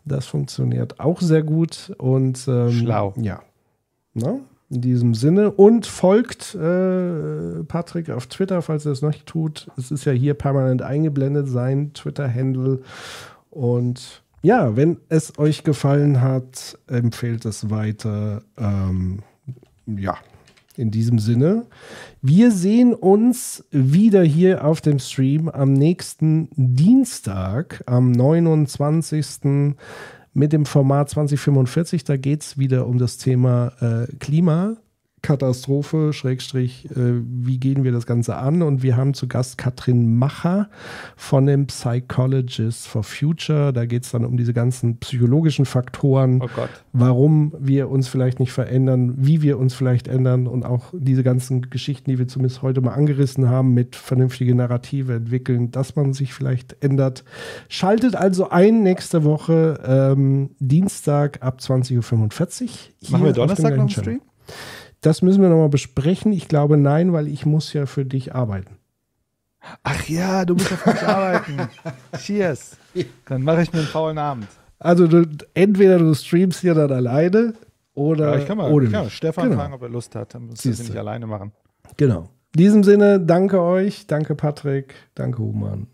Das 0.05 0.27
funktioniert 0.27 0.99
auch 0.99 1.21
sehr 1.21 1.45
gut. 1.45 1.93
Und 1.99 2.45
ähm, 2.49 2.73
Schlau. 2.73 3.15
Ja. 3.17 3.41
Ne? 4.15 4.41
In 4.71 4.81
diesem 4.81 5.15
Sinne. 5.15 5.51
Und 5.51 5.87
folgt 5.87 6.55
äh, 6.55 7.65
Patrick 7.65 8.09
auf 8.11 8.29
Twitter, 8.29 8.63
falls 8.63 8.87
er 8.87 8.93
es 8.93 9.03
noch 9.03 9.11
nicht 9.11 9.27
tut. 9.27 9.69
Es 9.77 9.91
ist 9.91 10.05
ja 10.05 10.13
hier 10.13 10.35
permanent 10.35 10.81
eingeblendet, 10.83 11.49
sein 11.49 11.93
Twitter-Handle. 11.93 12.81
Und 13.51 14.23
ja, 14.43 14.77
wenn 14.77 14.99
es 15.09 15.39
euch 15.39 15.65
gefallen 15.65 16.21
hat, 16.21 16.79
empfehlt 16.87 17.45
es 17.45 17.69
weiter. 17.69 18.43
Ähm, 18.57 19.23
ja, 19.87 20.17
in 20.77 20.91
diesem 20.91 21.19
Sinne. 21.19 21.67
Wir 22.23 22.51
sehen 22.51 22.95
uns 22.95 23.65
wieder 23.71 24.23
hier 24.23 24.65
auf 24.65 24.81
dem 24.81 24.99
Stream 24.99 25.49
am 25.49 25.73
nächsten 25.73 26.49
Dienstag, 26.57 27.83
am 27.87 28.13
29. 28.13 29.75
mit 30.33 30.53
dem 30.53 30.67
Format 30.67 31.11
2045. 31.11 32.05
Da 32.05 32.17
geht 32.17 32.43
es 32.43 32.59
wieder 32.59 32.87
um 32.87 32.99
das 32.99 33.19
Thema 33.19 33.73
äh, 33.81 34.07
Klimakatastrophe, 35.23 36.13
Schrägstrich, 36.13 36.87
äh, 36.91 37.21
wie 37.25 37.59
gehen 37.59 37.85
wir 37.85 37.93
das 37.93 38.07
Ganze 38.07 38.37
an? 38.37 38.63
Und 38.63 38.83
wir 38.83 38.97
haben 38.97 39.15
zu 39.15 39.29
Gast 39.29 39.59
Katrin 39.59 40.17
Macher 40.17 40.69
von 41.17 41.47
dem 41.47 41.67
Psychologist 41.67 42.89
for 42.89 43.03
Future. 43.03 43.73
Da 43.73 43.87
geht 43.87 44.05
es 44.05 44.11
dann 44.11 44.25
um 44.25 44.37
diese 44.37 44.53
ganzen 44.53 44.97
psychologischen 44.99 45.67
Faktoren 45.67 46.41
Oh 46.43 46.49
Gott. 46.55 46.71
warum 46.93 47.53
wir 47.59 47.91
uns 47.91 48.09
vielleicht 48.09 48.41
nicht 48.41 48.53
verändern, 48.53 49.15
wie 49.19 49.43
wir 49.43 49.59
uns 49.59 49.75
vielleicht 49.75 50.09
ändern 50.09 50.47
und 50.47 50.65
auch 50.65 50.93
diese 50.93 51.23
ganzen 51.23 51.71
Geschichten, 51.71 52.11
die 52.11 52.19
wir 52.19 52.29
zumindest 52.29 52.63
heute 52.63 52.81
mal 52.81 52.95
angerissen 52.95 53.49
haben, 53.49 53.75
mit 53.75 53.97
vernünftige 53.97 54.55
Narrative 54.55 55.15
entwickeln, 55.15 55.71
dass 55.71 55.97
man 55.97 56.13
sich 56.13 56.33
vielleicht 56.33 56.83
ändert. 56.83 57.25
Schaltet 57.69 58.17
also 58.17 58.49
ein 58.51 58.83
nächste 58.83 59.25
Woche, 59.25 59.81
ähm, 59.85 60.51
Dienstag 60.59 61.43
ab 61.43 61.59
20.45 61.61 61.93
Uhr. 62.63 62.69
hier 63.01 63.11
Machen 63.11 63.25
wir 63.25 63.33
Donnerstag 63.33 63.65
noch 63.65 63.79
einen 63.79 63.87
gleichen 63.87 64.05
Channel. 64.05 64.21
Das 65.01 65.23
müssen 65.23 65.41
wir 65.43 65.49
nochmal 65.49 65.69
besprechen. 65.71 66.33
Ich 66.33 66.49
glaube 66.49 66.77
nein, 66.77 67.13
weil 67.13 67.27
ich 67.29 67.47
muss 67.47 67.73
ja 67.73 67.87
für 67.87 68.05
dich 68.05 68.35
arbeiten. 68.35 68.77
Ach 69.83 70.09
ja, 70.09 70.45
du 70.45 70.55
musst 70.55 70.73
auf 70.73 70.87
mich 70.87 71.03
arbeiten. 71.03 71.57
Cheers. 72.19 72.77
Dann 73.27 73.43
mache 73.43 73.63
ich 73.63 73.73
mir 73.73 73.81
einen 73.81 73.89
faulen 73.89 74.19
Abend. 74.19 74.47
Also 74.79 75.07
du, 75.07 75.27
entweder 75.55 75.99
du 75.99 76.15
streamst 76.15 76.61
hier 76.61 76.75
dann 76.75 76.91
alleine 76.91 77.55
oder 77.95 78.35
Ja, 78.35 78.39
ich 78.41 78.47
kann 78.47 78.57
mal, 78.57 78.71
ohne 78.71 78.87
ich 78.87 78.93
kann 78.93 79.05
mal. 79.05 79.11
Stefan 79.11 79.45
Genau. 79.51 79.57
fragen, 79.61 79.75
ob 79.75 79.83
er 79.83 79.89
Lust 79.91 80.15
hat. 80.15 80.35
Dann 80.35 80.47
muss 80.47 80.65
ich 80.65 80.71
das 80.71 80.79
Siehste. 80.79 80.93
nicht 80.93 80.99
alleine 80.99 81.27
machen. 81.27 81.53
Genau. 81.99 82.31
In 82.55 82.59
diesem 82.59 82.83
Sinne, 82.85 83.21
danke 83.21 83.61
euch, 83.61 84.07
danke 84.07 84.35
Patrick, 84.35 84.95
danke 85.15 85.39
Human. 85.39 85.87